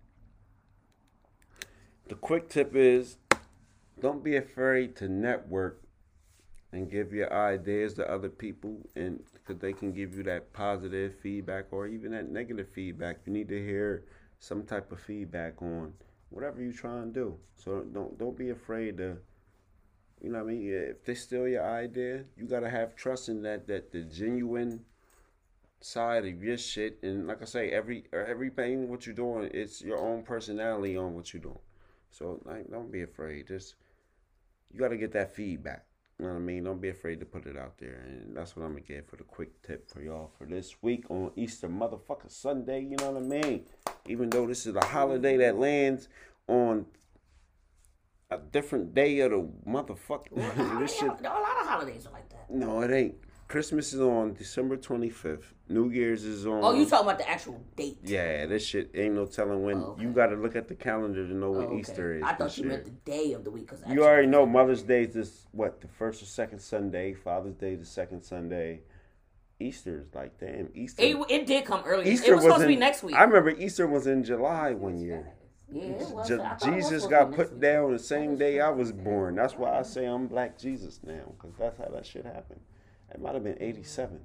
The 2.08 2.16
quick 2.16 2.50
tip 2.50 2.76
is 2.76 3.18
don't 4.00 4.24
be 4.24 4.36
afraid 4.36 4.96
to 4.98 5.10
network 5.10 5.82
and 6.74 6.92
give 6.92 7.14
your 7.14 7.32
ideas 7.34 7.94
to 7.94 8.12
other 8.12 8.30
people 8.30 8.78
and 8.96 9.24
because 9.34 9.60
they 9.62 9.74
can 9.74 9.94
give 9.94 10.14
you 10.16 10.24
that 10.24 10.52
positive 10.54 11.16
feedback 11.22 11.66
or 11.72 11.88
even 11.88 12.12
that 12.12 12.30
negative 12.30 12.68
feedback. 12.70 13.20
You 13.26 13.34
need 13.34 13.50
to 13.50 13.64
hear 13.64 14.04
some 14.40 14.64
type 14.64 14.92
of 14.92 15.00
feedback 15.00 15.62
on 15.62 15.94
whatever 16.30 16.62
you 16.62 16.74
try 16.74 16.98
and 17.00 17.14
do. 17.14 17.38
So 17.56 17.82
don't 17.94 18.18
don't 18.18 18.38
be 18.38 18.50
afraid 18.50 18.98
to 18.98 19.18
you 20.22 20.32
know 20.32 20.44
what 20.44 20.50
I 20.50 20.54
mean? 20.56 20.74
If 20.74 21.06
they 21.06 21.14
steal 21.14 21.48
your 21.48 21.64
idea, 21.64 22.24
you 22.36 22.46
gotta 22.46 22.70
have 22.70 22.96
trust 22.96 23.30
in 23.30 23.44
that 23.44 23.68
that 23.68 23.92
the 23.92 24.02
genuine 24.02 24.84
side 25.80 26.26
of 26.26 26.44
your 26.44 26.58
shit 26.58 27.00
and 27.04 27.28
like 27.28 27.42
I 27.42 27.46
say, 27.46 27.70
every 27.70 28.06
everything 28.12 28.90
what 28.90 29.06
you're 29.06 29.16
doing, 29.16 29.50
it's 29.54 29.82
your 29.82 30.00
own 30.00 30.24
personality 30.24 30.98
on 30.98 31.14
what 31.14 31.34
you're 31.34 31.42
doing. 31.42 31.60
So 32.12 32.42
like 32.44 32.70
don't 32.70 32.92
be 32.92 33.04
afraid. 33.04 33.48
Just 33.48 33.76
you 34.74 34.80
gotta 34.80 34.98
get 34.98 35.14
that 35.14 35.34
feedback. 35.34 35.86
You 36.20 36.26
know 36.26 36.32
what 36.34 36.40
I 36.40 36.42
mean? 36.42 36.64
Don't 36.64 36.82
be 36.82 36.90
afraid 36.90 37.20
to 37.20 37.26
put 37.28 37.46
it 37.46 37.56
out 37.56 37.78
there. 37.78 38.04
And 38.08 38.36
that's 38.36 38.56
what 38.56 38.64
I'm 38.64 38.72
gonna 38.72 38.82
get 38.82 39.08
for 39.08 39.18
the 39.18 39.24
quick 39.24 39.62
tip 39.62 39.90
for 39.92 40.02
y'all 40.02 40.32
for 40.38 40.46
this 40.46 40.82
week 40.82 41.06
on 41.12 41.32
Easter 41.36 41.70
motherfucker 41.70 42.32
Sunday, 42.32 42.82
you 42.82 42.96
know 42.98 43.12
what 43.12 43.22
I 43.24 43.26
mean? 43.26 43.66
Even 44.08 44.30
though 44.32 44.48
this 44.48 44.66
is 44.66 44.76
a 44.76 44.84
holiday 44.84 45.38
that 45.38 45.58
lands 45.60 46.08
on 46.48 46.88
a 48.32 48.38
different 48.40 48.96
day 48.96 49.20
of 49.20 49.32
the 49.32 49.48
motherfucker. 49.68 50.80
this 50.80 50.96
shit 50.98 51.04
A 51.04 51.24
lot 51.24 51.62
of 51.62 51.68
holidays 51.68 52.08
are 52.08 52.14
like 52.14 52.28
that. 52.30 52.50
no, 52.50 52.82
it 52.82 52.92
ain't. 52.92 53.16
Christmas 53.48 53.94
is 53.94 54.02
on 54.02 54.34
December 54.34 54.76
25th. 54.76 55.54
New 55.70 55.90
Year's 55.90 56.26
is 56.26 56.46
on. 56.46 56.64
Oh, 56.64 56.74
you 56.74 56.86
talking 56.86 57.08
about 57.08 57.18
the 57.18 57.30
actual 57.30 57.64
date? 57.78 57.98
Yeah, 58.04 58.46
this 58.46 58.66
shit 58.66 58.92
ain't 58.94 59.16
no 59.16 59.26
telling 59.26 59.64
when. 59.64 59.78
Oh, 59.78 59.86
okay. 59.92 60.04
You 60.04 60.10
got 60.10 60.28
to 60.28 60.36
look 60.36 60.56
at 60.58 60.68
the 60.68 60.76
calendar 60.76 61.26
to 61.26 61.34
know 61.34 61.56
Oh, 61.56 61.60
okay. 61.62 61.80
Easter 61.80 62.16
is. 62.16 62.24
I 62.24 62.34
thought 62.34 62.58
you 62.58 62.64
year. 62.66 62.74
meant 62.74 62.86
the 62.86 62.92
day 63.10 63.32
of 63.34 63.46
the 63.46 63.52
week. 63.52 63.68
Cause 63.68 63.82
You 63.88 64.04
already 64.04 64.28
know 64.28 64.46
Mother's 64.46 64.84
Day 64.84 65.04
is 65.04 65.14
this 65.14 65.48
what 65.52 65.80
the 65.80 65.88
first 65.88 66.22
or 66.22 66.26
second 66.26 66.60
Sunday. 66.60 67.14
Father's 67.14 67.56
Day 67.56 67.76
the 67.76 67.86
second 67.86 68.24
Sunday. 68.24 68.82
Easter 69.60 70.02
is 70.02 70.14
like 70.14 70.38
damn 70.40 70.70
Easter. 70.74 71.02
It, 71.04 71.18
it 71.30 71.48
did 71.48 71.66
come 71.66 71.84
early. 71.86 72.10
Easter 72.10 72.32
it 72.34 72.36
was 72.36 72.44
supposed 72.44 72.62
to 72.62 72.68
be 72.68 72.76
next 72.76 73.02
week. 73.02 73.16
I 73.16 73.24
remember 73.24 73.50
Easter 73.52 73.88
was 73.88 74.08
in 74.08 74.24
July 74.24 74.74
one 74.74 75.00
year. 75.00 75.32
yeah, 75.72 75.84
it 75.84 76.10
was. 76.10 76.28
Je- 76.28 76.36
I 76.36 76.38
thought 76.38 76.68
it 76.68 76.76
was 76.76 76.84
Jesus 76.90 77.06
got 77.08 77.34
put 77.34 77.60
down 77.60 77.94
the 77.94 78.00
same 78.00 78.38
day 78.38 78.60
I 78.60 78.70
was 78.70 78.92
born. 78.92 79.36
That's 79.36 79.54
why 79.56 79.80
I 79.80 79.82
say 79.84 80.06
I'm 80.06 80.28
Black 80.28 80.60
Jesus 80.60 81.00
now, 81.04 81.34
because 81.38 81.56
that's 81.58 81.78
how 81.78 81.90
that 81.94 82.06
shit 82.06 82.26
happened. 82.26 82.60
It 83.14 83.22
might 83.22 83.34
have 83.34 83.44
been 83.44 83.58
87. 83.60 84.20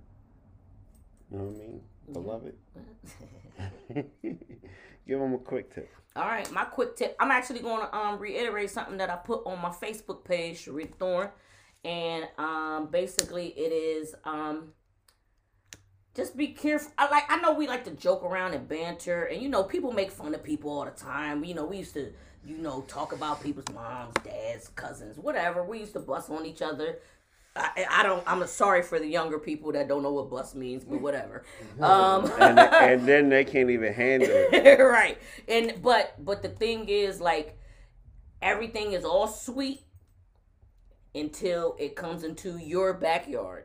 You 1.31 1.39
know 1.39 1.45
what 1.45 1.57
I 1.57 1.59
mean? 1.59 1.81
Beloved. 2.13 2.55
Give 5.07 5.19
them 5.19 5.35
a 5.35 5.39
quick 5.39 5.75
tip. 5.75 5.91
All 6.15 6.27
right, 6.27 6.51
my 6.53 6.65
quick 6.65 6.97
tip. 6.97 7.17
I'm 7.19 7.31
actually 7.31 7.61
going 7.61 7.81
to 7.81 7.97
um 7.97 8.19
reiterate 8.19 8.71
something 8.71 8.99
that 8.99 9.09
I 9.09 9.17
put 9.17 9.47
on 9.47 9.61
my 9.61 9.71
Facebook 9.71 10.25
page, 10.25 10.67
Sharita 10.67 10.95
Thorn, 10.97 11.31
and 11.85 12.29
um 12.37 12.89
basically 12.91 13.49
it 13.49 13.73
is 13.73 14.15
um 14.25 14.73
just 16.15 16.37
be 16.37 16.49
careful. 16.49 16.93
I 16.99 17.11
like 17.11 17.25
I 17.31 17.41
know 17.41 17.55
we 17.55 17.67
like 17.67 17.85
to 17.85 17.93
joke 17.93 18.23
around 18.23 18.53
and 18.53 18.69
banter, 18.69 19.25
and 19.25 19.41
you 19.43 19.49
know 19.49 19.65
people 19.65 19.93
make 19.93 20.11
fun 20.11 20.35
of 20.35 20.43
people 20.43 20.71
all 20.71 20.85
the 20.85 20.91
time. 20.91 21.45
You 21.45 21.55
know 21.55 21.65
we 21.65 21.79
used 21.79 21.95
to 21.95 22.13
you 22.45 22.59
know 22.59 22.83
talk 22.83 23.13
about 23.13 23.43
people's 23.43 23.73
moms, 23.75 24.15
dads, 24.23 24.69
cousins, 24.69 25.17
whatever. 25.19 25.65
We 25.65 25.79
used 25.79 25.95
to 25.95 26.01
bust 26.01 26.29
on 26.31 26.45
each 26.45 26.61
other. 26.61 26.99
I, 27.55 27.85
I 27.91 28.03
don't. 28.03 28.23
I'm 28.27 28.47
sorry 28.47 28.83
for 28.83 28.99
the 28.99 29.07
younger 29.07 29.39
people 29.39 29.73
that 29.73 29.87
don't 29.89 30.03
know 30.03 30.13
what 30.13 30.31
bus 30.31 30.55
means, 30.55 30.85
but 30.85 31.01
whatever. 31.01 31.45
Um, 31.81 32.31
And, 32.41 32.59
and 32.59 33.07
then 33.09 33.29
they 33.29 33.45
can't 33.45 33.71
even 33.71 33.93
handle 33.93 34.29
it. 34.31 34.79
right 34.81 35.19
and 35.49 35.81
but 35.83 36.15
but 36.25 36.43
the 36.43 36.49
thing 36.49 36.89
is 36.89 37.21
like 37.21 37.59
everything 38.41 38.93
is 38.93 39.05
all 39.05 39.27
sweet 39.29 39.83
until 41.15 41.77
it 41.79 41.95
comes 41.97 42.25
into 42.25 42.57
your 42.59 42.95
backyard 42.95 43.65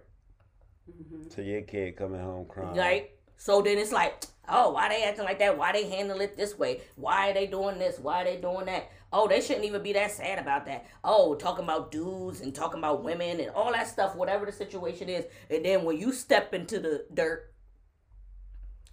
To 1.35 1.43
your 1.43 1.61
kid 1.61 1.95
coming 1.97 2.21
home 2.21 2.45
crying. 2.47 2.75
right 2.75 3.11
so 3.37 3.61
then 3.61 3.77
it's 3.77 3.91
like 3.91 4.23
oh 4.49 4.71
why 4.71 4.89
they 4.89 5.03
acting 5.03 5.25
like 5.25 5.39
that 5.39 5.57
why 5.57 5.71
they 5.71 5.89
handle 5.89 6.19
it 6.21 6.35
this 6.37 6.57
way 6.57 6.81
why 6.95 7.29
are 7.29 7.33
they 7.33 7.47
doing 7.47 7.77
this 7.79 7.99
why 7.99 8.21
are 8.21 8.25
they 8.25 8.37
doing 8.37 8.65
that 8.65 8.89
oh 9.13 9.27
they 9.27 9.41
shouldn't 9.41 9.65
even 9.65 9.81
be 9.81 9.93
that 9.93 10.11
sad 10.11 10.39
about 10.39 10.65
that 10.65 10.85
oh 11.03 11.35
talking 11.35 11.63
about 11.63 11.91
dudes 11.91 12.41
and 12.41 12.53
talking 12.53 12.79
about 12.79 13.03
women 13.03 13.39
and 13.39 13.49
all 13.51 13.71
that 13.71 13.87
stuff 13.87 14.15
whatever 14.15 14.45
the 14.45 14.51
situation 14.51 15.07
is 15.09 15.25
and 15.49 15.63
then 15.63 15.83
when 15.83 15.97
you 15.97 16.11
step 16.11 16.53
into 16.53 16.79
the 16.79 17.05
dirt 17.13 17.53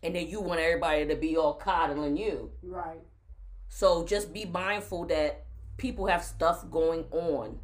and 0.02 0.14
then 0.14 0.28
you 0.28 0.40
want 0.40 0.60
everybody 0.60 1.06
to 1.06 1.16
be 1.16 1.36
all 1.36 1.54
coddling 1.54 2.16
you 2.16 2.50
Right. 2.62 3.00
So 3.74 4.04
just 4.04 4.32
be 4.32 4.44
mindful 4.44 5.06
that 5.06 5.46
people 5.78 6.06
have 6.06 6.22
stuff 6.22 6.64
going 6.70 7.06
on 7.10 7.58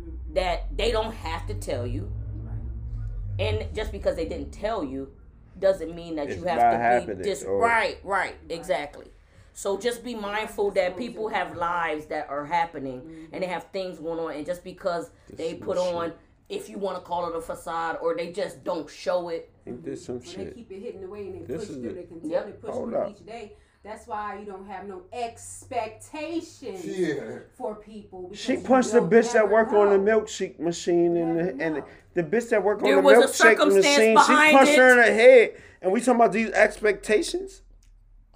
mm-hmm. 0.00 0.34
that 0.34 0.74
they 0.74 0.90
don't 0.90 1.12
have 1.12 1.46
to 1.48 1.54
tell 1.54 1.86
you. 1.86 2.10
Right. 2.42 3.50
And 3.50 3.74
just 3.74 3.92
because 3.92 4.16
they 4.16 4.24
didn't 4.24 4.50
tell 4.50 4.82
you 4.82 5.12
doesn't 5.58 5.94
mean 5.94 6.16
that 6.16 6.28
It's 6.28 6.38
you 6.38 6.44
have 6.44 6.58
to 6.58 6.78
be 6.78 6.82
happening, 6.82 7.22
dis- 7.22 7.44
or- 7.44 7.60
right, 7.60 7.98
right, 8.02 8.34
exactly. 8.48 9.08
So 9.54 9.78
just 9.78 10.02
be 10.02 10.14
mindful 10.14 10.70
that 10.72 10.96
people 10.96 11.28
have 11.28 11.56
lives 11.56 12.06
that 12.06 12.28
are 12.30 12.44
happening 12.44 13.28
and 13.32 13.42
they 13.42 13.46
have 13.46 13.64
things 13.72 13.98
going 13.98 14.18
on 14.18 14.32
and 14.32 14.46
just 14.46 14.64
because 14.64 15.10
they 15.32 15.54
put 15.54 15.76
some 15.76 15.94
on 15.94 16.12
if 16.48 16.68
you 16.68 16.78
want 16.78 16.96
to 16.98 17.02
call 17.02 17.28
it 17.30 17.36
a 17.36 17.40
facade 17.40 17.98
or 18.02 18.14
they 18.16 18.32
just 18.32 18.64
don't 18.64 18.88
show 18.88 19.28
it 19.28 19.50
Ain't 19.66 19.84
this 19.84 20.04
some 20.04 20.18
When 20.20 20.44
they 20.46 20.50
keep 20.52 20.70
it 20.72 20.80
hidden 20.80 21.04
away 21.04 21.28
and 21.28 21.34
they 21.34 21.46
This 21.54 21.66
push 21.66 21.74
through, 21.76 21.82
the- 21.82 21.94
they 21.94 22.02
continue 22.04 22.34
Yep. 22.36 22.46
to 22.46 22.52
push 22.52 22.70
Hold 22.70 22.88
through 22.90 22.98
up. 22.98 23.10
each 23.10 23.24
day. 23.26 23.52
That's 23.84 24.06
why 24.06 24.38
you 24.38 24.46
don't 24.46 24.66
have 24.66 24.86
no 24.86 25.02
expectations 25.12 26.84
Yeah. 26.86 27.38
for 27.56 27.74
people. 27.74 28.30
She 28.32 28.56
punched 28.56 28.92
the 28.92 29.00
bitch 29.00 29.32
that 29.32 29.42
never 29.42 29.52
work 29.52 29.72
on 29.72 29.90
the 29.90 30.10
milkshake 30.10 30.58
machine 30.60 31.16
and 31.16 31.38
the, 31.38 31.64
and 31.64 31.82
the, 32.14 32.22
bitch 32.22 32.48
that 32.50 32.62
work 32.62 32.82
on 32.82 32.90
the 32.90 32.96
milkshake 33.02 33.58
machine. 33.58 34.16
She 34.18 34.52
punched 34.56 34.72
it. 34.72 34.78
her 34.78 34.90
in 34.90 34.96
the 34.98 35.12
head. 35.12 35.60
And 35.80 35.90
we 35.92 36.00
talking 36.00 36.14
about 36.14 36.32
these 36.32 36.50
expectations? 36.50 37.62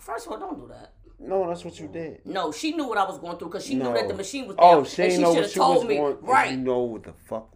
First 0.00 0.26
of 0.26 0.32
all, 0.32 0.38
don't 0.38 0.58
do 0.60 0.68
that. 0.68 0.92
No, 1.18 1.48
that's 1.48 1.64
what 1.64 1.78
you 1.80 1.88
did. 1.88 2.20
No, 2.26 2.52
she 2.52 2.72
knew 2.72 2.86
what 2.86 2.98
I 2.98 3.04
was 3.04 3.18
going 3.18 3.38
through 3.38 3.48
because 3.48 3.64
she 3.66 3.74
No. 3.74 3.86
knew 3.92 3.94
that 3.98 4.08
the 4.08 4.14
machine 4.14 4.46
was 4.46 4.56
oh, 4.58 4.70
down. 4.70 4.80
Oh, 4.80 4.84
she 4.84 5.02
and 5.02 5.12
she 5.12 5.18
know 5.18 5.28
should 5.28 5.34
what 5.34 5.42
have 5.44 5.50
she 5.50 5.58
told 5.58 5.76
was 5.78 5.84
me. 5.86 5.96
going. 5.96 6.16
right. 6.22 6.50
You 6.50 6.56
know 6.58 6.78
what 6.80 7.04
the 7.04 7.12
fuck? 7.28 7.48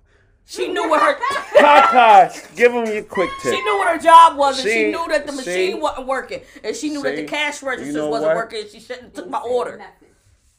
She 0.46 0.66
knew 0.68 0.88
what 0.88 1.00
her 1.00 1.14
Kaka, 1.58 2.32
give 2.56 2.72
him 2.72 2.86
your 2.86 3.04
quick 3.04 3.30
tip. 3.42 3.54
she 3.54 3.62
knew 3.62 3.76
what 3.76 3.88
her 3.96 4.02
job 4.02 4.36
was, 4.36 4.58
and 4.58 4.66
she 4.68 4.74
See? 4.84 4.90
knew 4.90 5.06
that 5.08 5.26
the 5.26 5.32
machine 5.32 5.72
See? 5.72 5.74
wasn't 5.74 6.06
working, 6.08 6.40
and 6.64 6.74
she 6.74 6.88
knew 6.88 7.02
that 7.02 7.14
the 7.14 7.24
cash 7.24 7.62
registers 7.62 7.94
know 7.94 8.08
wasn't 8.08 8.28
what? 8.30 8.36
working. 8.36 8.60
And 8.62 8.70
she 8.70 8.80
shouldn't 8.80 9.02
have 9.04 9.12
took 9.12 9.28
my 9.28 9.38
order. 9.38 9.76
nothing. 9.76 10.08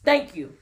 Thank 0.04 0.34
you. 0.34 0.54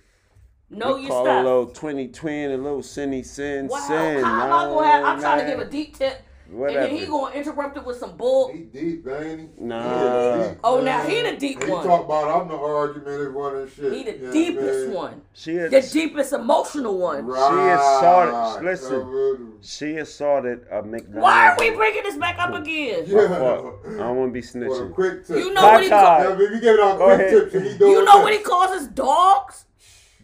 Know 0.68 0.96
We 0.96 1.02
your 1.02 1.10
call 1.10 1.26
a 1.26 1.42
little 1.42 1.66
twenty 1.66 2.08
twin, 2.08 2.50
a 2.52 2.56
little 2.56 2.82
sinny 2.82 3.22
sin 3.24 3.68
Wow, 3.68 3.78
sin. 3.86 4.24
how 4.24 4.46
am 4.46 4.52
I 4.52 4.64
gonna 4.74 4.86
have? 4.86 5.04
I'm 5.04 5.18
Oh, 5.18 5.20
trying 5.20 5.40
to 5.40 5.46
give 5.46 5.60
a 5.60 5.70
deep 5.70 5.96
tip, 5.96 6.22
Whatever. 6.50 6.80
and 6.80 6.90
then 6.92 6.96
he 6.98 7.06
gonna 7.06 7.34
interrupt 7.34 7.76
it 7.76 7.84
with 7.86 7.96
some 7.98 8.16
bull. 8.16 8.50
He 8.52 8.58
deep, 8.60 9.06
ain't 9.06 9.40
he? 9.40 9.48
Nah. 9.64 10.42
He 10.42 10.48
deep, 10.48 10.58
Oh, 10.64 10.76
man. 10.76 10.84
now 10.84 11.02
he 11.04 11.22
the 11.22 11.36
deep 11.36 11.62
He 11.62 11.70
one. 11.70 11.86
talk 11.86 12.04
about 12.06 12.42
I'm 12.42 12.48
the 12.48 12.54
argumentative 12.56 13.34
one 13.34 13.56
and 13.56 13.70
shit. 13.70 13.92
He 13.92 14.02
the 14.02 14.18
Yeah, 14.18 14.30
deepest 14.32 14.86
man. 14.88 14.94
one, 14.96 15.22
She 15.32 15.52
is, 15.52 15.70
the 15.92 16.00
deepest 16.00 16.32
emotional 16.32 16.98
one. 16.98 17.24
Right. 17.26 17.74
assaulted- 17.74 18.64
listen. 18.64 19.00
Covered. 19.00 19.40
she 19.62 19.96
assaulted 19.98 20.66
a 20.72 20.82
McDonald's. 20.82 21.22
Why 21.22 21.48
are 21.50 21.56
we 21.58 21.70
bringing 21.70 22.02
this 22.02 22.16
back 22.16 22.38
up 22.40 22.52
again? 22.54 23.04
Yeah. 23.06 23.28
Fuck. 23.28 23.86
I 23.86 23.96
don't 23.98 24.16
want 24.16 24.30
to 24.30 24.32
be 24.32 24.42
For 24.42 24.58
a 24.58 24.60
snitching. 24.60 24.94
quick 24.94 25.26
tip. 25.26 25.36
You 25.36 25.54
know 25.54 25.62
what 25.62 25.82
he 25.84 25.88
Kaka. 25.88 26.24
call, 26.30 26.42
Yeah, 26.42 26.48
you 26.50 26.60
give 26.60 26.74
it 26.74 26.80
out 26.80 26.98
quick 26.98 27.28
tips, 27.30 27.54
and 27.54 27.64
he 27.64 27.78
doing 27.78 27.92
you 27.92 28.04
know 28.04 28.18
what 28.22 28.32
he 28.32 28.40
calls 28.40 28.74
his 28.76 28.88
dogs? 28.88 29.66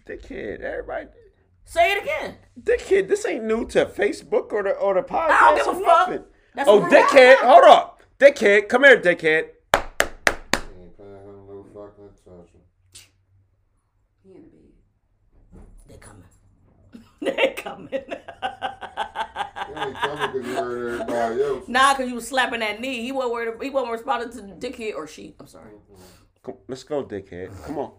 Dickhead, 0.09 0.61
everybody. 0.61 1.07
Say 1.67 1.93
it 1.93 2.03
again. 2.05 2.36
Dickhead, 2.59 3.09
this 3.09 3.27
ain't 3.27 3.45
new 3.45 3.67
to 3.67 3.86
Facebook 3.86 4.53
or 4.53 4.62
the 4.62 4.70
or 4.70 4.95
the 4.95 5.03
podcast. 5.03 5.31
I 5.31 5.57
don't 5.57 5.75
give 5.75 5.83
a 5.83 5.85
fuck. 5.85 6.27
That's 6.55 6.69
Oh, 6.69 6.81
dickhead, 6.81 7.36
hold 7.39 7.65
up. 7.65 8.03
Dickhead, 8.19 8.69
come 8.69 8.85
here, 8.85 8.99
dickhead. 8.99 9.49
Ain't 9.75 10.97
paying 10.97 11.11
him 11.27 11.47
no 11.49 11.67
fucking 11.75 12.05
attention. 12.07 12.61
He 14.23 14.31
in. 14.31 14.45
They 15.89 15.97
coming. 15.97 16.25
they 17.20 17.55
coming. 17.57 17.89
Coming 17.89 18.17
because 19.93 20.33
he 20.47 20.55
heard 20.55 21.01
everybody 21.01 21.65
nah, 21.67 21.95
cause 21.95 22.09
you 22.09 22.15
was 22.15 22.28
slapping 22.28 22.61
that 22.61 22.81
knee. 22.81 23.03
He 23.03 23.11
wasn't 23.11 23.33
worried. 23.35 23.62
He 23.62 23.70
wasn't 23.70 23.93
responding 23.93 24.31
to 24.31 24.69
dickhead 24.69 24.95
or 24.95 25.09
she. 25.09 25.35
I'm 25.41 25.49
sorry. 25.49 25.73
Come, 26.45 26.55
let's 26.69 26.85
go, 26.85 27.05
dickhead. 27.05 27.51
Come 27.67 27.78
on. 27.78 27.93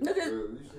Look 0.00 0.16
at- 0.16 0.32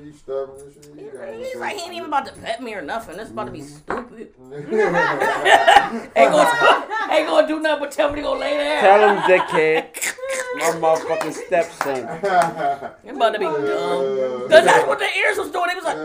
he's 0.03 0.17
stubborn 0.17 0.59
and 0.61 0.74
shit. 0.74 1.40
He 1.40 1.45
He's 1.45 1.56
like 1.56 1.75
he 1.75 1.83
ain't 1.83 1.93
even 1.93 2.08
about 2.08 2.25
to 2.25 2.33
pet 2.33 2.61
me 2.61 2.74
or 2.74 2.82
nothing. 2.82 3.17
That's 3.17 3.30
about 3.30 3.45
to 3.45 3.51
be 3.51 3.61
mm-hmm. 3.61 3.77
stupid. 3.77 4.33
Ain't 6.16 6.32
gonna, 6.32 6.88
ain't 7.11 7.27
gonna 7.27 7.48
do 7.48 7.59
nothing 7.59 7.80
but 7.80 7.91
tell 7.91 8.09
me 8.09 8.17
to 8.17 8.22
go 8.22 8.33
lay 8.33 8.58
there. 8.58 8.82
Tell 8.82 9.09
him, 9.09 9.22
dickhead. 9.24 10.16
My 10.56 10.64
motherfucking 10.72 11.33
stepson. 11.33 12.08
It's 13.03 13.16
about 13.16 13.33
to 13.33 13.40
be 13.40 13.45
dumb. 13.45 13.56
Uh, 13.56 14.48
Cause 14.50 14.66
that's 14.66 14.88
what 14.88 15.00
the 15.00 15.08
ears 15.17 15.38
was 15.38 15.51
doing. 15.51 15.69
He 15.69 15.75
was 15.75 15.85
like, 15.85 15.98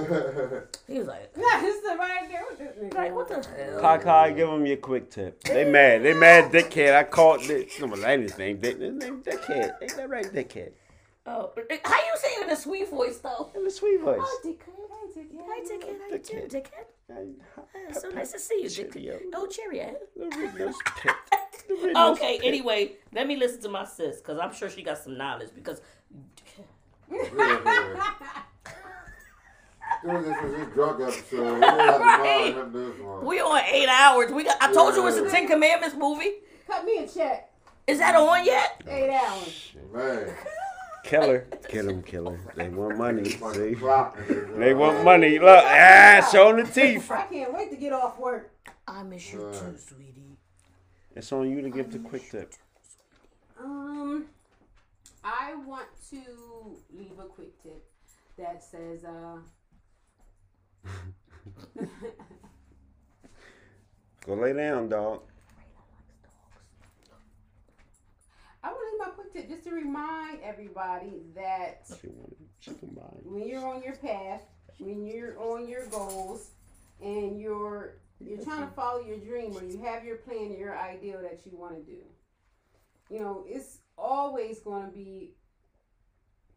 he 0.87 0.99
was 0.99 1.09
like, 1.09 1.31
Yeah, 1.37 1.61
this 1.61 1.77
is 1.77 1.85
right 1.85 2.29
there 2.29 2.45
with 2.49 2.95
like 2.95 3.15
what 3.15 3.29
the 3.29 3.35
hell? 3.35 3.81
Kaka, 3.81 4.35
give 4.35 4.49
him 4.49 4.67
your 4.67 4.77
quick 4.77 5.11
tip. 5.11 5.43
They 5.43 5.65
mad. 5.65 6.03
They 6.03 6.15
mad, 6.15 6.53
dickhead. 6.53 6.95
I 6.95 7.05
caught 7.05 7.43
this. 7.43 7.81
No, 7.81 7.87
my 7.89 8.17
his 8.17 8.39
name. 8.39 8.59
Dick. 8.59 8.79
His 8.79 8.93
name 8.93 9.23
dickhead. 9.23 9.75
Ain't 9.83 9.97
that 9.97 10.09
right, 10.09 10.27
dickhead? 10.27 10.73
Oh, 11.29 11.51
how 11.85 11.97
you 11.97 12.13
saying 12.17 12.39
in 12.45 12.51
a 12.51 12.57
sweet 12.57 12.89
voice 12.89 13.19
though? 13.19 13.51
In 13.55 13.67
a 13.67 13.71
sweet 13.71 14.01
voice. 14.01 14.19
Oh, 14.23 14.41
dickhead. 14.45 14.75
Hi, 14.91 15.61
dickhead. 15.65 15.97
How 15.99 16.09
you 16.11 16.19
doing, 16.19 16.49
Dickhead. 16.49 16.51
dickhead? 16.53 17.35
Oh, 17.89 17.99
so 18.01 18.09
nice 18.11 18.33
to 18.33 18.39
see 18.39 18.63
you, 18.63 18.69
Cheerio. 18.71 19.15
dickhead. 19.15 19.21
Oh, 19.35 19.47
cheerio. 19.47 19.97
The 20.17 20.29
red 20.29 20.55
nose 20.59 20.75
pit. 20.97 21.13
The 21.69 21.75
red 21.85 21.95
nose 21.95 22.17
Okay, 22.19 22.39
anyway, 22.45 22.93
let 23.13 23.27
me 23.27 23.37
listen 23.37 23.61
to 23.63 23.69
my 23.69 23.85
sis 23.85 24.19
because 24.19 24.39
I'm 24.39 24.53
sure 24.55 24.71
she 24.71 24.83
got 24.83 24.99
some 24.99 25.17
knowledge. 25.19 25.51
Because 25.55 25.81
This 30.05 30.43
was 30.43 30.57
his 30.59 30.69
drug 30.75 31.01
episode. 31.01 31.55
We 31.55 31.61
don't 31.61 31.63
have 31.63 31.97
to 31.99 32.05
Right. 32.05 32.55
mind 32.55 32.57
him 32.57 32.73
this 32.73 33.01
one. 33.01 33.25
we 33.25 33.41
on 33.41 33.61
eight 33.65 33.89
hours. 33.89 34.31
We 34.31 34.45
got. 34.45 34.57
I 34.61 34.73
told 34.73 34.95
you 34.95 35.07
it's 35.09 35.17
a 35.17 35.29
Ten 35.31 35.47
Commandments 35.49 35.97
movie. 35.97 36.33
Cut 36.67 36.85
me 36.85 36.99
a 36.99 37.09
check. 37.09 37.51
Is 37.87 37.99
that 37.99 38.15
on 38.17 38.45
yet? 38.45 38.83
Oh, 38.87 38.91
eight 38.93 39.11
hours. 39.11 39.73
Man. 39.93 40.29
Killer. 41.07 41.47
Kill 41.69 41.89
him, 41.89 42.03
killer. 42.03 42.41
They 42.57 42.69
want 42.69 42.99
money. 42.99 43.25
See? 43.31 43.75
clock 43.77 44.19
in 44.29 44.35
his, 44.35 44.57
They 44.57 44.75
want 44.75 45.05
money. 45.05 45.39
Look, 45.39 45.65
ah, 45.65 46.29
showing 46.33 46.57
the 46.65 46.71
teeth. 46.71 47.09
I 47.11 47.23
can't 47.23 47.55
wait 47.55 47.71
to 47.71 47.77
get 47.77 47.93
off 47.93 48.19
work. 48.19 48.51
I 48.89 49.03
miss 49.05 49.33
you 49.33 49.47
Right. 49.47 49.55
too, 49.55 49.77
sweetie. 49.79 50.37
It's 51.15 51.33
on 51.33 51.49
you 51.49 51.63
to 51.63 51.71
give 51.71 51.93
the 51.93 52.01
quick 52.01 52.29
tip. 52.31 52.53
Um, 53.59 54.27
I 55.25 55.55
want 55.55 55.87
to 56.11 56.77
leave 56.93 57.19
a 57.19 57.25
quick 57.25 57.61
tip 57.63 57.85
that 58.37 58.63
says, 58.63 59.05
uh, 59.05 59.39
Go 64.27 64.35
lay 64.35 64.53
down, 64.53 64.89
dog. 64.89 65.23
I 68.67 68.71
want 68.71 68.81
to 68.81 68.91
leave 68.91 69.07
my 69.07 69.13
quick 69.15 69.33
tip 69.33 69.49
just 69.49 69.65
to 69.65 69.71
remind 69.71 70.41
everybody 70.43 71.23
that 71.37 71.83
She 72.01 72.09
wanted. 72.09 72.37
She 72.59 72.75
combined. 72.75 73.21
when 73.23 73.47
you're 73.47 73.65
on 73.65 73.81
your 73.81 73.95
path, 73.95 74.43
when 74.81 75.07
you're 75.07 75.39
on 75.39 75.69
your 75.69 75.87
goals, 75.87 76.51
and 77.01 77.41
you're 77.41 77.99
you're 78.19 78.43
trying 78.43 78.67
to 78.67 78.75
follow 78.75 79.01
your 79.01 79.19
dream 79.19 79.57
or 79.57 79.63
you 79.63 79.79
have 79.85 80.05
your 80.05 80.17
plan, 80.17 80.51
or 80.51 80.57
your 80.57 80.77
ideal 80.77 81.21
that 81.23 81.43
you 81.45 81.57
want 81.57 81.77
to 81.77 81.83
do. 81.83 81.99
You 83.09 83.21
know, 83.21 83.45
it's 83.47 83.79
always 83.97 84.59
going 84.61 84.87
to 84.87 84.93
be 84.93 85.35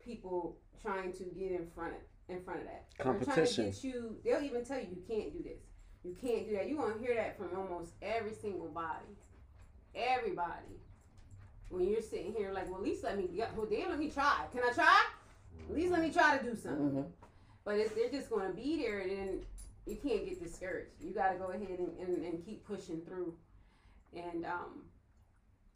people 0.03 0.57
trying 0.81 1.11
to 1.13 1.23
get 1.25 1.51
in 1.51 1.67
front 1.75 1.93
of 1.93 2.35
in 2.35 2.41
front 2.41 2.61
of 2.61 2.65
that. 2.65 2.85
Competition. 2.97 3.35
Trying 3.35 3.71
to 3.71 3.71
get 3.71 3.83
you. 3.83 4.17
They'll 4.25 4.43
even 4.43 4.65
tell 4.65 4.79
you 4.79 4.87
you 4.89 5.03
can't 5.07 5.31
do 5.31 5.43
this. 5.43 5.61
You 6.03 6.15
can't 6.19 6.47
do 6.49 6.55
that. 6.55 6.67
You're 6.67 6.81
gonna 6.81 6.99
hear 6.99 7.13
that 7.13 7.37
from 7.37 7.49
almost 7.55 7.91
every 8.01 8.33
single 8.33 8.69
body. 8.69 9.15
Everybody. 9.93 10.79
When 11.69 11.87
you're 11.87 12.01
sitting 12.01 12.33
here 12.33 12.51
like, 12.51 12.67
well, 12.67 12.77
at 12.77 12.83
least 12.83 13.03
let 13.03 13.17
me 13.17 13.27
get. 13.33 13.55
Well, 13.55 13.67
damn, 13.69 13.89
let 13.89 13.99
me 13.99 14.09
try. 14.09 14.45
Can 14.51 14.61
I 14.67 14.71
try? 14.71 15.05
At 15.69 15.75
least 15.75 15.91
let 15.91 16.01
me 16.01 16.11
try 16.11 16.37
to 16.37 16.43
do 16.43 16.55
something. 16.55 16.89
hmm 16.89 17.01
But 17.63 17.77
if 17.77 17.95
they're 17.95 18.09
just 18.09 18.29
going 18.29 18.47
to 18.47 18.53
be 18.53 18.77
there, 18.77 18.99
and 18.99 19.11
then 19.11 19.41
you 19.85 19.95
can't 19.95 20.25
get 20.25 20.41
discouraged. 20.41 20.91
You 21.01 21.13
got 21.13 21.33
to 21.33 21.37
go 21.37 21.45
ahead 21.45 21.79
and, 21.79 21.97
and, 21.99 22.25
and 22.25 22.45
keep 22.45 22.65
pushing 22.65 23.01
through, 23.01 23.33
and 24.15 24.45
um, 24.45 24.83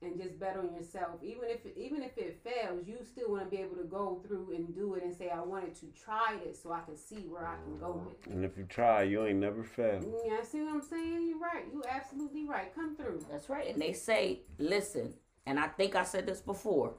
and 0.01 0.19
just 0.21 0.39
bet 0.39 0.57
on 0.57 0.73
yourself. 0.73 1.21
Even 1.23 1.43
if 1.49 1.59
even 1.77 2.03
if 2.03 2.17
it 2.17 2.39
fails, 2.43 2.87
you 2.87 2.97
still 3.03 3.31
want 3.31 3.43
to 3.43 3.49
be 3.49 3.61
able 3.61 3.77
to 3.77 3.83
go 3.83 4.21
through 4.27 4.53
and 4.55 4.75
do 4.75 4.95
it 4.95 5.03
and 5.03 5.15
say, 5.15 5.29
I 5.29 5.41
wanted 5.41 5.75
to 5.75 5.85
try 6.03 6.37
this 6.43 6.61
so 6.61 6.71
I 6.71 6.81
can 6.81 6.97
see 6.97 7.27
where 7.27 7.47
I 7.47 7.55
can 7.63 7.79
go 7.79 8.03
with 8.05 8.27
it. 8.27 8.33
And 8.33 8.43
if 8.43 8.57
you 8.57 8.65
try, 8.65 9.03
you 9.03 9.25
ain't 9.25 9.39
never 9.39 9.63
fail. 9.63 10.03
Yeah, 10.25 10.43
see 10.43 10.61
what 10.61 10.73
I'm 10.73 10.81
saying? 10.81 11.27
You're 11.27 11.39
right. 11.39 11.65
You 11.71 11.83
absolutely 11.89 12.45
right. 12.45 12.73
Come 12.75 12.95
through. 12.95 13.25
That's 13.31 13.49
right. 13.49 13.67
And 13.67 13.81
they 13.81 13.93
say, 13.93 14.41
listen, 14.57 15.13
and 15.45 15.59
I 15.59 15.67
think 15.67 15.95
I 15.95 16.03
said 16.03 16.25
this 16.25 16.41
before. 16.41 16.93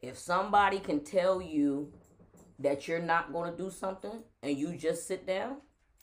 If 0.00 0.18
somebody 0.18 0.78
can 0.78 1.00
tell 1.00 1.40
you 1.40 1.92
that 2.58 2.88
you're 2.88 2.98
not 3.00 3.32
going 3.32 3.50
to 3.50 3.56
do 3.56 3.70
something 3.70 4.22
and 4.42 4.56
you 4.56 4.76
just 4.76 5.06
sit 5.06 5.26
down, 5.26 5.56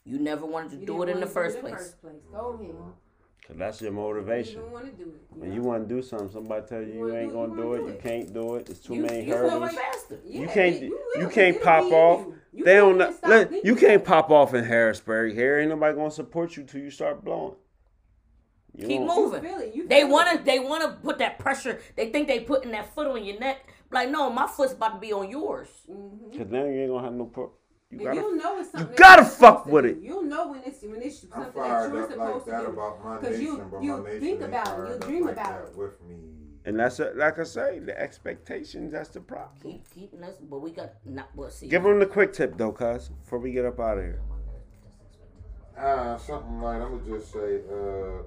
you 0.06 0.20
never 0.20 0.46
wanted 0.46 0.72
to 0.72 0.78
You 0.78 0.86
do 0.86 1.04
it 1.04 1.10
in 1.10 1.20
the 1.20 1.28
first 1.28 1.58
it 1.58 1.60
in 1.60 1.66
the 1.66 1.72
place. 1.72 1.82
first 1.82 2.02
place. 2.02 2.22
Go 2.32 2.54
ahead. 2.60 2.76
Cause 3.48 3.58
that's 3.58 3.82
your 3.82 3.90
You 3.92 3.98
motivation. 3.98 4.62
don't 4.62 4.72
want 4.72 4.86
to 4.86 4.92
do 5.04 5.10
it. 5.10 5.22
When 5.38 5.52
you 5.52 5.62
want 5.64 5.90
to 5.90 5.96
do 5.96 6.02
something, 6.04 6.30
somebody 6.30 6.68
tell 6.68 6.82
you 6.82 6.94
You 6.94 7.08
you 7.08 7.16
ain't 7.16 7.30
do- 7.30 7.36
gonna 7.36 7.56
you 7.56 7.62
do 7.62 7.68
wanna 7.70 7.84
it, 7.84 7.88
you 7.88 8.00
can't 8.02 8.34
do 8.34 8.56
it. 8.56 8.70
It's 8.70 8.80
too 8.80 8.96
You, 8.96 9.02
many 9.02 9.26
you 9.26 9.34
hurdles. 9.34 9.72
Yeah, 9.74 10.42
You 10.42 10.48
can't 10.48 10.80
they- 10.80 10.92
you 11.20 11.30
can't 11.30 11.62
pop 11.62 11.92
off. 11.92 12.26
you. 12.28 12.36
You 12.54 12.64
They 12.66 12.74
can't 12.76 12.82
don't 12.82 12.96
even 12.96 12.98
know. 13.00 13.12
stop 13.18 13.30
Look, 13.52 13.64
you 13.66 13.76
can't 13.76 14.06
pop 14.06 14.30
off 14.30 14.54
in 14.54 14.64
Harrisburg. 14.64 15.34
Here 15.34 15.60
ain't 15.60 15.70
nobody 15.70 15.96
gonna 15.96 16.12
support 16.12 16.58
you 16.58 16.64
till 16.64 16.82
you 16.82 16.92
start 16.92 17.24
blowing. 17.24 17.56
You 18.76 18.88
Keep 18.88 19.00
don't- 19.02 19.10
You 19.18 19.24
moving. 19.26 19.42
feel 19.42 19.60
it. 19.60 19.76
You 19.76 19.88
They 19.88 20.00
feel 20.02 20.08
it. 20.08 20.12
wanna 20.12 20.44
they 20.44 20.60
wanna 20.60 20.98
put 21.04 21.18
that 21.20 21.40
pressure. 21.40 21.80
They 21.96 22.10
think 22.12 22.28
they 22.28 22.40
putting 22.42 22.72
that 22.72 22.94
foot 22.94 23.08
on 23.08 23.24
your 23.26 23.40
neck. 23.40 23.58
Like, 23.92 24.10
no, 24.10 24.30
my 24.30 24.48
foot's 24.48 24.74
about 24.74 24.94
to 24.96 25.00
be 25.00 25.12
on 25.12 25.30
yours. 25.30 25.68
Mhm. 25.90 26.38
Cause 26.38 26.48
now 26.50 26.64
you 26.66 26.82
ain't 26.82 26.90
gonna 26.92 27.04
have 27.04 27.14
no 27.14 27.26
pro. 27.26 27.52
You 27.92 27.98
And 27.98 28.02
gotta. 28.04 28.16
you'll 28.20 28.36
know 28.36 28.60
it's 28.60 28.72
something. 28.72 28.90
that 28.90 28.98
gotta 28.98 29.22
you're 29.24 29.32
fuck 29.32 29.66
with 29.66 29.86
it. 29.86 29.98
You'll 29.98 30.22
know 30.22 30.50
when 30.52 30.62
it's 30.64 30.82
when 30.84 31.02
it's 31.02 31.24
I'm 31.24 31.30
something 31.44 31.62
that 31.64 31.90
you're 31.92 32.04
up 32.04 32.10
like 32.10 32.12
supposed 32.12 32.46
that 32.46 32.60
to 32.60 32.66
do. 32.68 32.72
about 32.74 33.04
my 33.04 33.18
'Cause 33.18 33.40
you- 33.40 33.54
nation, 33.54 33.70
but 33.72 33.84
you 33.84 33.98
my 33.98 34.10
think 34.20 34.42
about 34.42 34.68
it, 34.80 34.90
you'll 34.90 35.00
dream 35.00 35.26
like 35.26 35.34
about 35.34 35.62
it. 35.66 35.76
with 35.78 36.02
me. 36.08 36.16
And 36.66 36.80
that's 36.80 37.00
a, 37.00 37.12
like 37.16 37.40
I 37.40 37.44
say, 37.44 37.80
the 37.80 38.00
expectations. 38.00 38.92
That's 38.92 39.10
the 39.10 39.22
problem. 39.22 39.58
Keep 39.64 39.90
keeping 39.90 40.24
us, 40.24 40.36
but 40.38 40.60
we 40.60 40.72
got 40.72 40.92
not. 41.04 41.30
Well, 41.36 41.50
see, 41.50 41.68
Give 41.68 41.82
them 41.82 41.98
the 42.00 42.06
quick 42.06 42.32
tip 42.32 42.58
though, 42.58 42.72
cuz 42.74 43.10
before 43.10 43.40
we 43.40 43.52
get 43.52 43.66
up 43.66 43.80
out 43.80 43.98
of 43.98 44.04
here. 44.04 44.22
Ah, 45.78 46.18
something 46.18 46.62
like 46.62 46.82
I'm 46.82 47.00
gonna 47.00 47.18
just 47.20 47.32
say, 47.32 47.62
uh, 47.72 48.22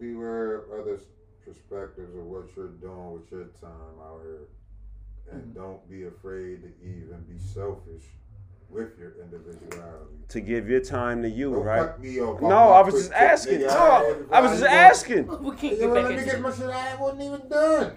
beware 0.00 0.56
of 0.56 0.80
others' 0.80 1.02
perspectives 1.44 2.14
of 2.16 2.24
what 2.24 2.44
you're 2.56 2.68
doing 2.68 3.12
with 3.12 3.30
your 3.30 3.44
time 3.60 3.98
out 4.02 4.20
here, 4.22 4.48
and 5.32 5.42
mm-hmm. 5.42 5.58
don't 5.58 5.90
be 5.90 6.04
afraid 6.04 6.62
to 6.62 6.68
even 6.82 7.24
be 7.28 7.38
selfish 7.38 8.04
with 8.70 8.98
your 8.98 9.12
individuality. 9.22 10.16
To 10.28 10.40
give 10.40 10.68
your 10.68 10.80
time 10.80 11.22
to 11.22 11.28
you, 11.28 11.52
Don't 11.52 11.64
right? 11.64 12.00
me 12.00 12.20
off. 12.20 12.40
No, 12.40 12.48
I 12.48 12.82
was 12.82 12.94
just 12.94 13.12
asking. 13.12 13.60
nigga. 13.60 13.66
No, 13.68 14.26
I 14.32 14.40
was 14.40 14.52
just 14.52 14.64
asking. 14.64 15.26
we 15.42 15.56
can't 15.56 15.78
get 15.78 15.94
back 15.94 16.04
let 16.04 16.16
me 16.16 16.24
get 16.24 16.40
my 16.40 16.52
shit. 16.52 16.66
I 16.66 16.96
wasn't 16.96 17.22
even 17.22 17.48
done. 17.48 17.92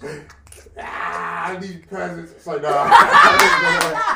ah, 0.78 1.56
these 1.60 1.84
peasants. 1.86 2.32
It's 2.32 2.46
like, 2.46 2.62
nah. 2.62 2.68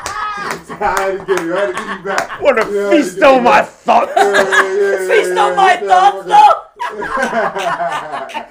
I 0.75 0.99
had 0.99 1.19
to 1.19 1.25
get 1.25 1.41
you. 1.43 1.55
I 1.55 1.59
had 1.59 1.67
to 1.67 1.73
get 1.73 1.97
you 1.97 2.03
back. 2.03 2.41
What 2.41 2.57
a 2.57 2.61
Yeah, 2.71 2.87
I 2.87 2.89
feast 2.91 3.21
on 3.21 3.43
my 3.43 3.61
thoughts. 3.61 4.11
Yeah, 4.15 4.31
yeah, 4.31 4.73
yeah, 4.73 5.07
Feast 5.23 5.37
on 5.37 5.55
my 5.55 5.75
thoughts, 5.77 6.25
though. 6.27 6.51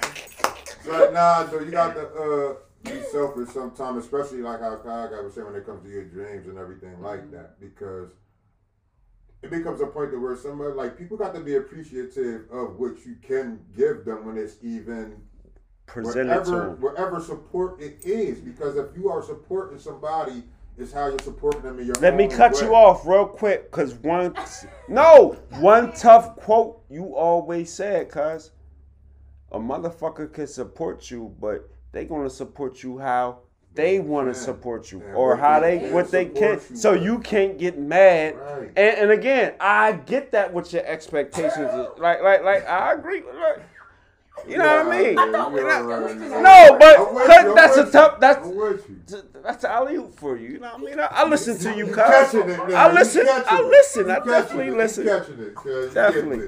But 0.85 1.13
nah, 1.13 1.47
so 1.49 1.59
you 1.61 1.71
got 1.71 1.93
to 1.95 2.07
uh, 2.07 2.55
be 2.83 3.01
selfish 3.03 3.49
sometimes, 3.49 4.03
especially 4.03 4.41
like 4.41 4.59
how 4.59 4.75
Kyle 4.77 5.23
was 5.23 5.33
saying 5.33 5.47
when 5.47 5.55
it 5.55 5.65
comes 5.65 5.81
to 5.83 5.89
your 5.89 6.03
dreams 6.03 6.47
and 6.47 6.57
everything 6.57 7.01
like 7.01 7.31
that, 7.31 7.59
because 7.59 8.09
it 9.41 9.49
becomes 9.49 9.81
a 9.81 9.87
point 9.87 10.11
to 10.11 10.19
where 10.19 10.35
somebody 10.35 10.73
like 10.73 10.97
people 10.97 11.17
got 11.17 11.33
to 11.35 11.39
be 11.39 11.55
appreciative 11.55 12.49
of 12.51 12.79
what 12.79 13.05
you 13.05 13.15
can 13.21 13.59
give 13.75 14.05
them 14.05 14.25
when 14.25 14.37
it's 14.37 14.57
even 14.61 15.21
Present 15.85 16.29
it 16.29 16.45
to 16.45 16.77
wherever 16.79 17.19
support 17.19 17.81
it 17.81 17.97
is. 18.03 18.39
Because 18.39 18.77
if 18.77 18.95
you 18.95 19.09
are 19.09 19.21
supporting 19.21 19.77
somebody, 19.77 20.43
it's 20.77 20.91
how 20.91 21.07
you're 21.07 21.19
supporting 21.19 21.61
them 21.61 21.79
in 21.79 21.85
your 21.87 21.95
Let 21.99 22.15
me 22.15 22.27
cut 22.27 22.53
way. 22.53 22.61
you 22.61 22.75
off 22.75 23.05
real 23.05 23.27
quick, 23.27 23.69
cause 23.69 23.93
one, 23.95 24.33
no, 24.89 25.37
one 25.59 25.91
tough 25.93 26.35
quote 26.35 26.81
you 26.89 27.15
always 27.15 27.71
said, 27.71 28.09
cuz 28.09 28.51
a 29.51 29.59
motherfucker 29.59 30.31
can 30.33 30.47
support 30.47 31.11
you, 31.11 31.35
but 31.39 31.69
they 31.91 32.05
gonna 32.05 32.29
support 32.29 32.81
you 32.81 32.97
how 32.97 33.39
they 33.75 33.99
want 33.99 34.27
to 34.27 34.33
support 34.39 34.91
you, 34.91 35.01
Yeah, 35.03 35.13
or 35.13 35.35
how 35.35 35.59
they 35.59 35.91
what 35.91 36.11
they 36.11 36.25
can. 36.25 36.59
you, 36.69 36.75
So 36.75 36.91
right. 36.91 37.01
you 37.01 37.19
can't 37.19 37.57
get 37.57 37.77
mad. 37.77 38.35
Right. 38.37 38.67
And, 38.75 38.97
and 38.97 39.11
again, 39.11 39.53
I 39.59 39.93
get 39.93 40.31
that 40.31 40.53
what 40.53 40.71
your 40.71 40.85
expectations 40.85 41.71
is. 41.73 41.87
Like, 41.97 42.21
like, 42.21 42.43
like, 42.43 42.67
I 42.67 42.93
agree. 42.93 43.21
Like, 43.23 43.63
you 44.47 44.57
know 44.57 44.83
what 44.83 44.87
I 44.87 44.89
mean? 45.01 45.13
Yeah, 45.13 45.25
You 45.25 45.31
yeah, 45.31 45.31
know- 45.31 45.51
right, 45.51 45.81
right. 46.01 46.17
No, 46.43 46.77
but 46.79 46.99
I'm 46.99 47.15
with 47.15 47.27
cause 47.27 47.43
you, 47.43 47.55
that's 47.55 47.77
a 47.77 47.91
tough. 47.91 48.13
you. 48.15 48.19
That's 48.21 48.45
I'm 48.47 48.53
you. 48.89 49.41
that's 49.43 49.63
alley 49.63 49.95
oop 49.95 50.15
for 50.15 50.37
you. 50.37 50.49
You 50.49 50.59
know 50.59 50.67
what 50.73 50.81
I 50.81 50.83
mean? 50.83 50.99
I, 50.99 51.05
I 51.05 51.27
listen 51.27 51.57
to 51.59 51.69
you, 51.77 51.87
You 51.87 51.93
cuz. 51.93 51.95
catching 52.03 52.49
it. 52.49 52.59
I 52.59 52.91
listen. 52.91 53.25
I 53.29 53.61
listen. 53.61 54.11
I 54.11 54.19
definitely 54.19 54.65
it. 54.65 54.67
You 54.67 54.77
listen. 54.77 55.05
catching 55.05 55.39
it, 55.39 55.55
'cause 55.55 55.85
you 55.87 55.91
Definitely. 55.93 56.47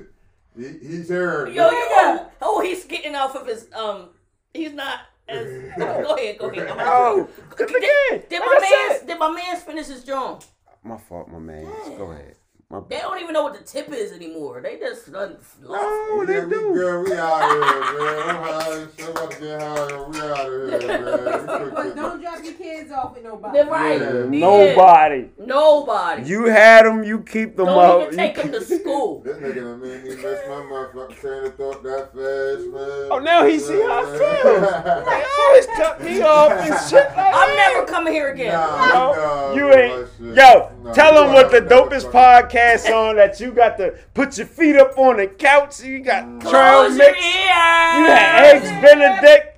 He, 0.58 0.64
he's 0.88 1.10
hearing. 1.10 1.54
Yo, 1.54 1.68
it. 1.68 1.72
yo, 1.74 1.78
oh, 1.92 2.28
oh, 2.42 2.62
he's 2.62 2.86
getting 2.86 3.16
off 3.16 3.36
of 3.36 3.46
his 3.48 3.68
um. 3.74 4.10
He's 4.54 4.74
not 4.74 5.00
as. 5.28 5.46
Go 5.78 6.16
ahead, 6.16 6.38
go 6.38 6.50
ahead. 6.50 6.68
I'm 6.70 6.78
Oh, 6.80 7.28
gonna- 7.58 7.68
did, 7.72 7.76
again, 7.78 8.24
did 8.30 8.40
my 8.40 8.60
man? 8.62 9.08
Did 9.08 9.20
my 9.20 9.32
man 9.32 9.58
finish 9.58 9.88
his 9.88 10.04
drum? 10.06 10.40
My 10.84 10.98
fault, 10.98 11.28
my 11.30 11.40
man. 11.40 11.66
Go 11.98 12.12
ahead. 12.12 12.36
My 12.76 12.82
They 12.90 12.98
don't 13.00 13.20
even 13.22 13.34
know 13.34 13.44
what 13.44 13.58
the 13.58 13.64
tip 13.64 13.90
is 13.92 14.12
anymore. 14.12 14.62
They 14.62 14.78
just 14.78 15.12
done 15.12 15.38
lost. 15.62 15.84
No, 15.84 16.22
Yeah, 16.22 16.26
they 16.26 16.46
we 16.46 16.50
do. 16.54 16.74
good. 16.74 17.06
We 17.10 17.14
out 17.18 17.52
here, 17.52 17.60
man. 17.60 18.30
I'm 18.30 18.44
high. 18.44 18.88
Somebody 18.98 19.36
get 19.40 19.62
high. 19.62 20.08
We 20.10 20.20
out 20.20 20.38
here, 20.46 21.72
But 21.76 21.96
don't 21.96 22.22
drop 22.22 22.44
your 22.44 22.54
kids 22.54 22.92
off 22.92 23.14
with 23.16 23.24
nobody. 23.24 23.54
They're 23.58 23.66
right. 23.70 24.00
Yeah. 24.02 24.14
Yeah. 24.14 24.26
Nobody. 24.26 25.30
Nobody. 25.40 26.24
You 26.30 26.46
had 26.46 26.86
them. 26.86 27.04
You 27.04 27.20
keep 27.22 27.56
them 27.56 27.66
don't 27.68 27.78
up. 27.78 28.02
even 28.14 28.18
take 28.18 28.36
them 28.36 28.52
to 28.52 28.62
school. 28.80 29.22
This 29.22 29.38
nigga 29.38 29.56
done 29.56 29.82
made 29.82 30.04
me 30.04 30.10
miss 30.10 30.40
my 30.48 30.56
motherfucking 30.56 31.16
train 31.20 31.46
of 31.46 31.56
thought 31.56 31.84
that 31.84 32.14
fast, 32.14 32.68
man. 32.74 33.08
Oh, 33.12 33.20
now 33.24 33.46
he 33.46 33.60
see 33.60 33.80
how 33.82 34.04
I 34.04 34.18
feel. 34.18 35.06
They 35.06 35.26
always 35.40 35.66
cut 35.78 36.04
me 36.04 36.22
off 36.22 36.52
and 36.52 36.90
shit 36.90 37.06
like 37.16 37.34
I'm 37.36 37.50
that. 37.56 37.72
never 37.74 37.86
coming 37.88 38.14
here 38.14 38.32
again. 38.32 38.54
Nah, 38.54 38.88
No, 38.88 39.14
nah, 39.14 39.54
you 39.54 39.68
nah, 39.70 39.76
ain't. 39.76 40.08
Yo, 40.20 40.72
Nah, 40.84 40.94
tell 40.94 41.14
you 41.14 41.20
them 41.26 41.34
what 41.34 41.52
the 41.52 41.62
gotta- 41.62 41.96
dopest 41.96 42.12
podcast 42.12 42.65
on 42.92 43.16
that 43.18 43.40
you 43.40 43.52
got 43.52 43.78
to 43.78 43.96
put 44.14 44.38
your 44.38 44.48
feet 44.48 44.76
up 44.76 44.98
on 44.98 45.18
the 45.18 45.28
couch. 45.28 45.82
You 45.84 46.00
got 46.00 46.24
trail 46.42 46.52
Close 46.52 46.98
your 46.98 47.12
mix. 47.12 47.18
ears. 47.26 47.26
You 47.26 48.06
had 48.06 48.56
eggs 48.56 48.68
Benedict. 48.82 49.52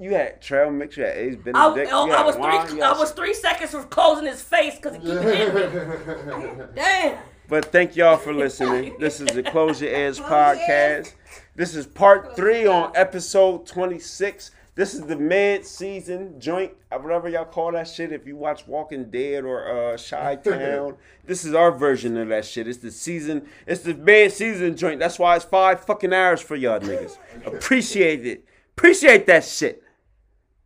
You 0.00 0.14
had 0.14 0.42
trail 0.42 0.70
mix. 0.70 0.96
You 0.96 1.04
had 1.04 1.16
eggs 1.16 1.36
I, 1.36 1.52
Benedict. 1.52 1.90
oh, 1.92 2.10
I 2.10 2.22
was 2.24 2.36
wine, 2.36 2.66
three. 2.66 2.78
you 2.78 2.82
I 2.84 2.98
was 2.98 3.12
three 3.12 3.34
seconds 3.34 3.70
from 3.70 3.84
closing 3.84 4.26
his 4.26 4.42
face 4.42 4.76
because 4.76 4.94
he 4.96 5.00
keep 5.02 5.20
hitting 5.20 5.54
me. 5.54 6.64
Damn. 6.74 7.18
But 7.48 7.66
thank 7.66 7.96
y'all 7.96 8.16
for 8.16 8.32
listening. 8.32 8.96
This 8.98 9.20
is 9.20 9.28
the 9.28 9.42
Close 9.42 9.80
Your 9.82 9.92
Ears 9.92 10.18
podcast. 10.18 11.12
This 11.54 11.74
is 11.74 11.86
part 11.86 12.34
three 12.34 12.66
on 12.66 12.92
episode 12.94 13.66
26. 13.66 14.50
This 14.74 14.94
is 14.94 15.02
the 15.02 15.16
mid-season 15.16 16.40
joint, 16.40 16.72
uh, 16.90 16.96
whatever 16.96 17.28
y'all 17.28 17.44
call 17.44 17.72
that 17.72 17.86
shit. 17.88 18.10
If 18.10 18.26
you 18.26 18.36
watch 18.36 18.66
Walking 18.66 19.10
Dead 19.10 19.44
or 19.44 19.92
uh, 19.92 19.96
Shy 19.98 20.36
Town, 20.44 20.96
this 21.26 21.44
is 21.44 21.52
our 21.54 21.70
version 21.70 22.16
of 22.16 22.28
that 22.28 22.46
shit. 22.46 22.66
It's 22.66 22.78
the 22.78 22.90
season. 22.90 23.46
It's 23.66 23.82
the 23.82 23.92
mid-season 23.92 24.76
joint. 24.78 24.98
That's 24.98 25.18
why 25.18 25.36
it's 25.36 25.44
five 25.44 25.84
fucking 25.84 26.14
hours 26.14 26.40
for 26.40 26.56
y'all 26.56 26.80
niggas. 26.80 27.18
Appreciate 27.44 28.24
it. 28.26 28.46
Appreciate 28.76 29.26
that 29.26 29.44
shit. 29.44 29.82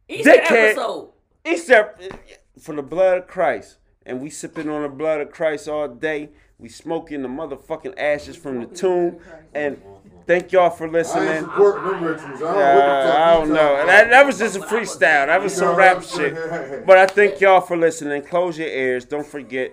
Easter 0.08 0.30
Dickhead. 0.30 0.70
episode. 0.70 1.10
Easter 1.44 1.94
for 2.60 2.76
the 2.76 2.82
blood 2.82 3.18
of 3.18 3.26
Christ. 3.26 3.78
And 4.04 4.20
we 4.20 4.30
sipping 4.30 4.68
on 4.68 4.82
the 4.82 4.88
blood 4.88 5.20
of 5.20 5.32
Christ 5.32 5.66
all 5.68 5.88
day. 5.88 6.30
We 6.58 6.68
smoking 6.68 7.22
the 7.22 7.28
motherfucking 7.28 7.98
ashes 7.98 8.36
from 8.36 8.60
the 8.60 8.66
tomb. 8.66 9.18
And 9.52 9.82
thank 10.26 10.52
y'all 10.52 10.70
for 10.70 10.84
I 10.84 10.86
ain't 10.86 10.92
listening. 10.92 11.40
supporting 11.44 11.90
them 11.90 12.04
rituals. 12.04 12.42
I 12.42 12.44
don't, 12.44 12.54
know 12.54 12.60
Uh, 12.60 13.14
I 13.16 13.34
don't 13.34 13.48
know. 13.48 13.86
That, 13.86 14.10
that 14.10 14.26
was 14.26 14.38
just 14.38 14.56
a 14.56 14.60
freestyle. 14.60 15.26
That 15.26 15.42
was 15.42 15.52
You 15.52 15.58
some 15.60 15.76
rap 15.76 16.02
shit. 16.02 16.86
But 16.86 16.98
I 16.98 17.06
thank 17.06 17.40
y'all 17.40 17.60
for 17.60 17.76
listening. 17.76 18.22
Close 18.22 18.58
your 18.58 18.68
ears. 18.68 19.04
Don't 19.04 19.26
forget, 19.26 19.72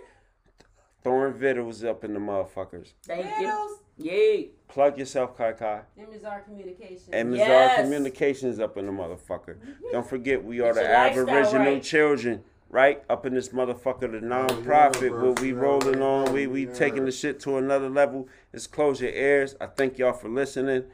throwing 1.04 1.34
vittles 1.34 1.84
up 1.84 2.04
in 2.04 2.14
the 2.14 2.20
motherfuckers. 2.20 2.94
Thank 3.06 3.26
you. 3.40 3.48
Vittles. 3.48 3.80
Yay. 3.98 4.50
Plug 4.68 4.98
yourself, 4.98 5.38
Khi 5.38 5.54
Khi. 5.54 5.82
Them 5.96 6.08
is 6.14 6.24
our 6.24 6.40
communication. 6.42 7.14
And 7.14 7.32
Mizar 7.32 7.38
Yes. 7.38 7.82
Communications 7.82 8.60
up 8.60 8.76
in 8.78 8.88
the 8.88 8.92
motherfucker. 8.92 9.58
Don't 9.92 10.08
forget, 10.08 10.44
we 10.44 10.62
are 10.62 10.74
Get 10.74 10.84
the 10.84 10.90
Aboriginal 10.96 11.74
right. 11.74 11.84
children, 11.84 12.44
right? 12.74 13.04
Up 13.08 13.26
in 13.28 13.36
this 13.36 13.50
motherfucker, 13.50 14.12
the 14.12 14.20
non-profit, 14.20 15.12
yeah, 15.12 15.22
where 15.22 15.32
we 15.34 15.54
rolling 15.54 16.02
on, 16.02 16.34
we 16.34 16.42
yeah. 16.42 16.48
we 16.48 16.66
taking 16.66 17.06
the 17.06 17.12
shit 17.12 17.40
to 17.42 17.58
another 17.58 17.88
level. 17.88 18.28
It's 18.52 18.66
close 18.66 19.00
your 19.00 19.12
ears. 19.12 19.56
I 19.62 19.68
thank 19.68 20.00
y'all 20.00 20.14
for 20.14 20.28
listening. 20.28 20.86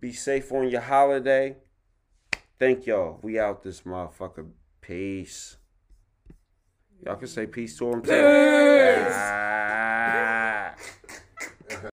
Be 0.00 0.12
safe 0.12 0.50
on 0.50 0.70
your 0.70 0.80
holiday. 0.80 1.56
Thank 2.58 2.86
y'all. 2.86 3.20
We 3.22 3.38
out 3.38 3.62
this 3.62 3.82
motherfucker. 3.82 4.48
Peace. 4.80 5.58
Y'all 7.04 7.16
can 7.16 7.28
say 7.28 7.46
peace 7.46 7.76
to 7.78 7.90
them 7.90 8.02
too. 8.02 8.08
Peace. 8.08 9.14
Ah. 9.14 9.81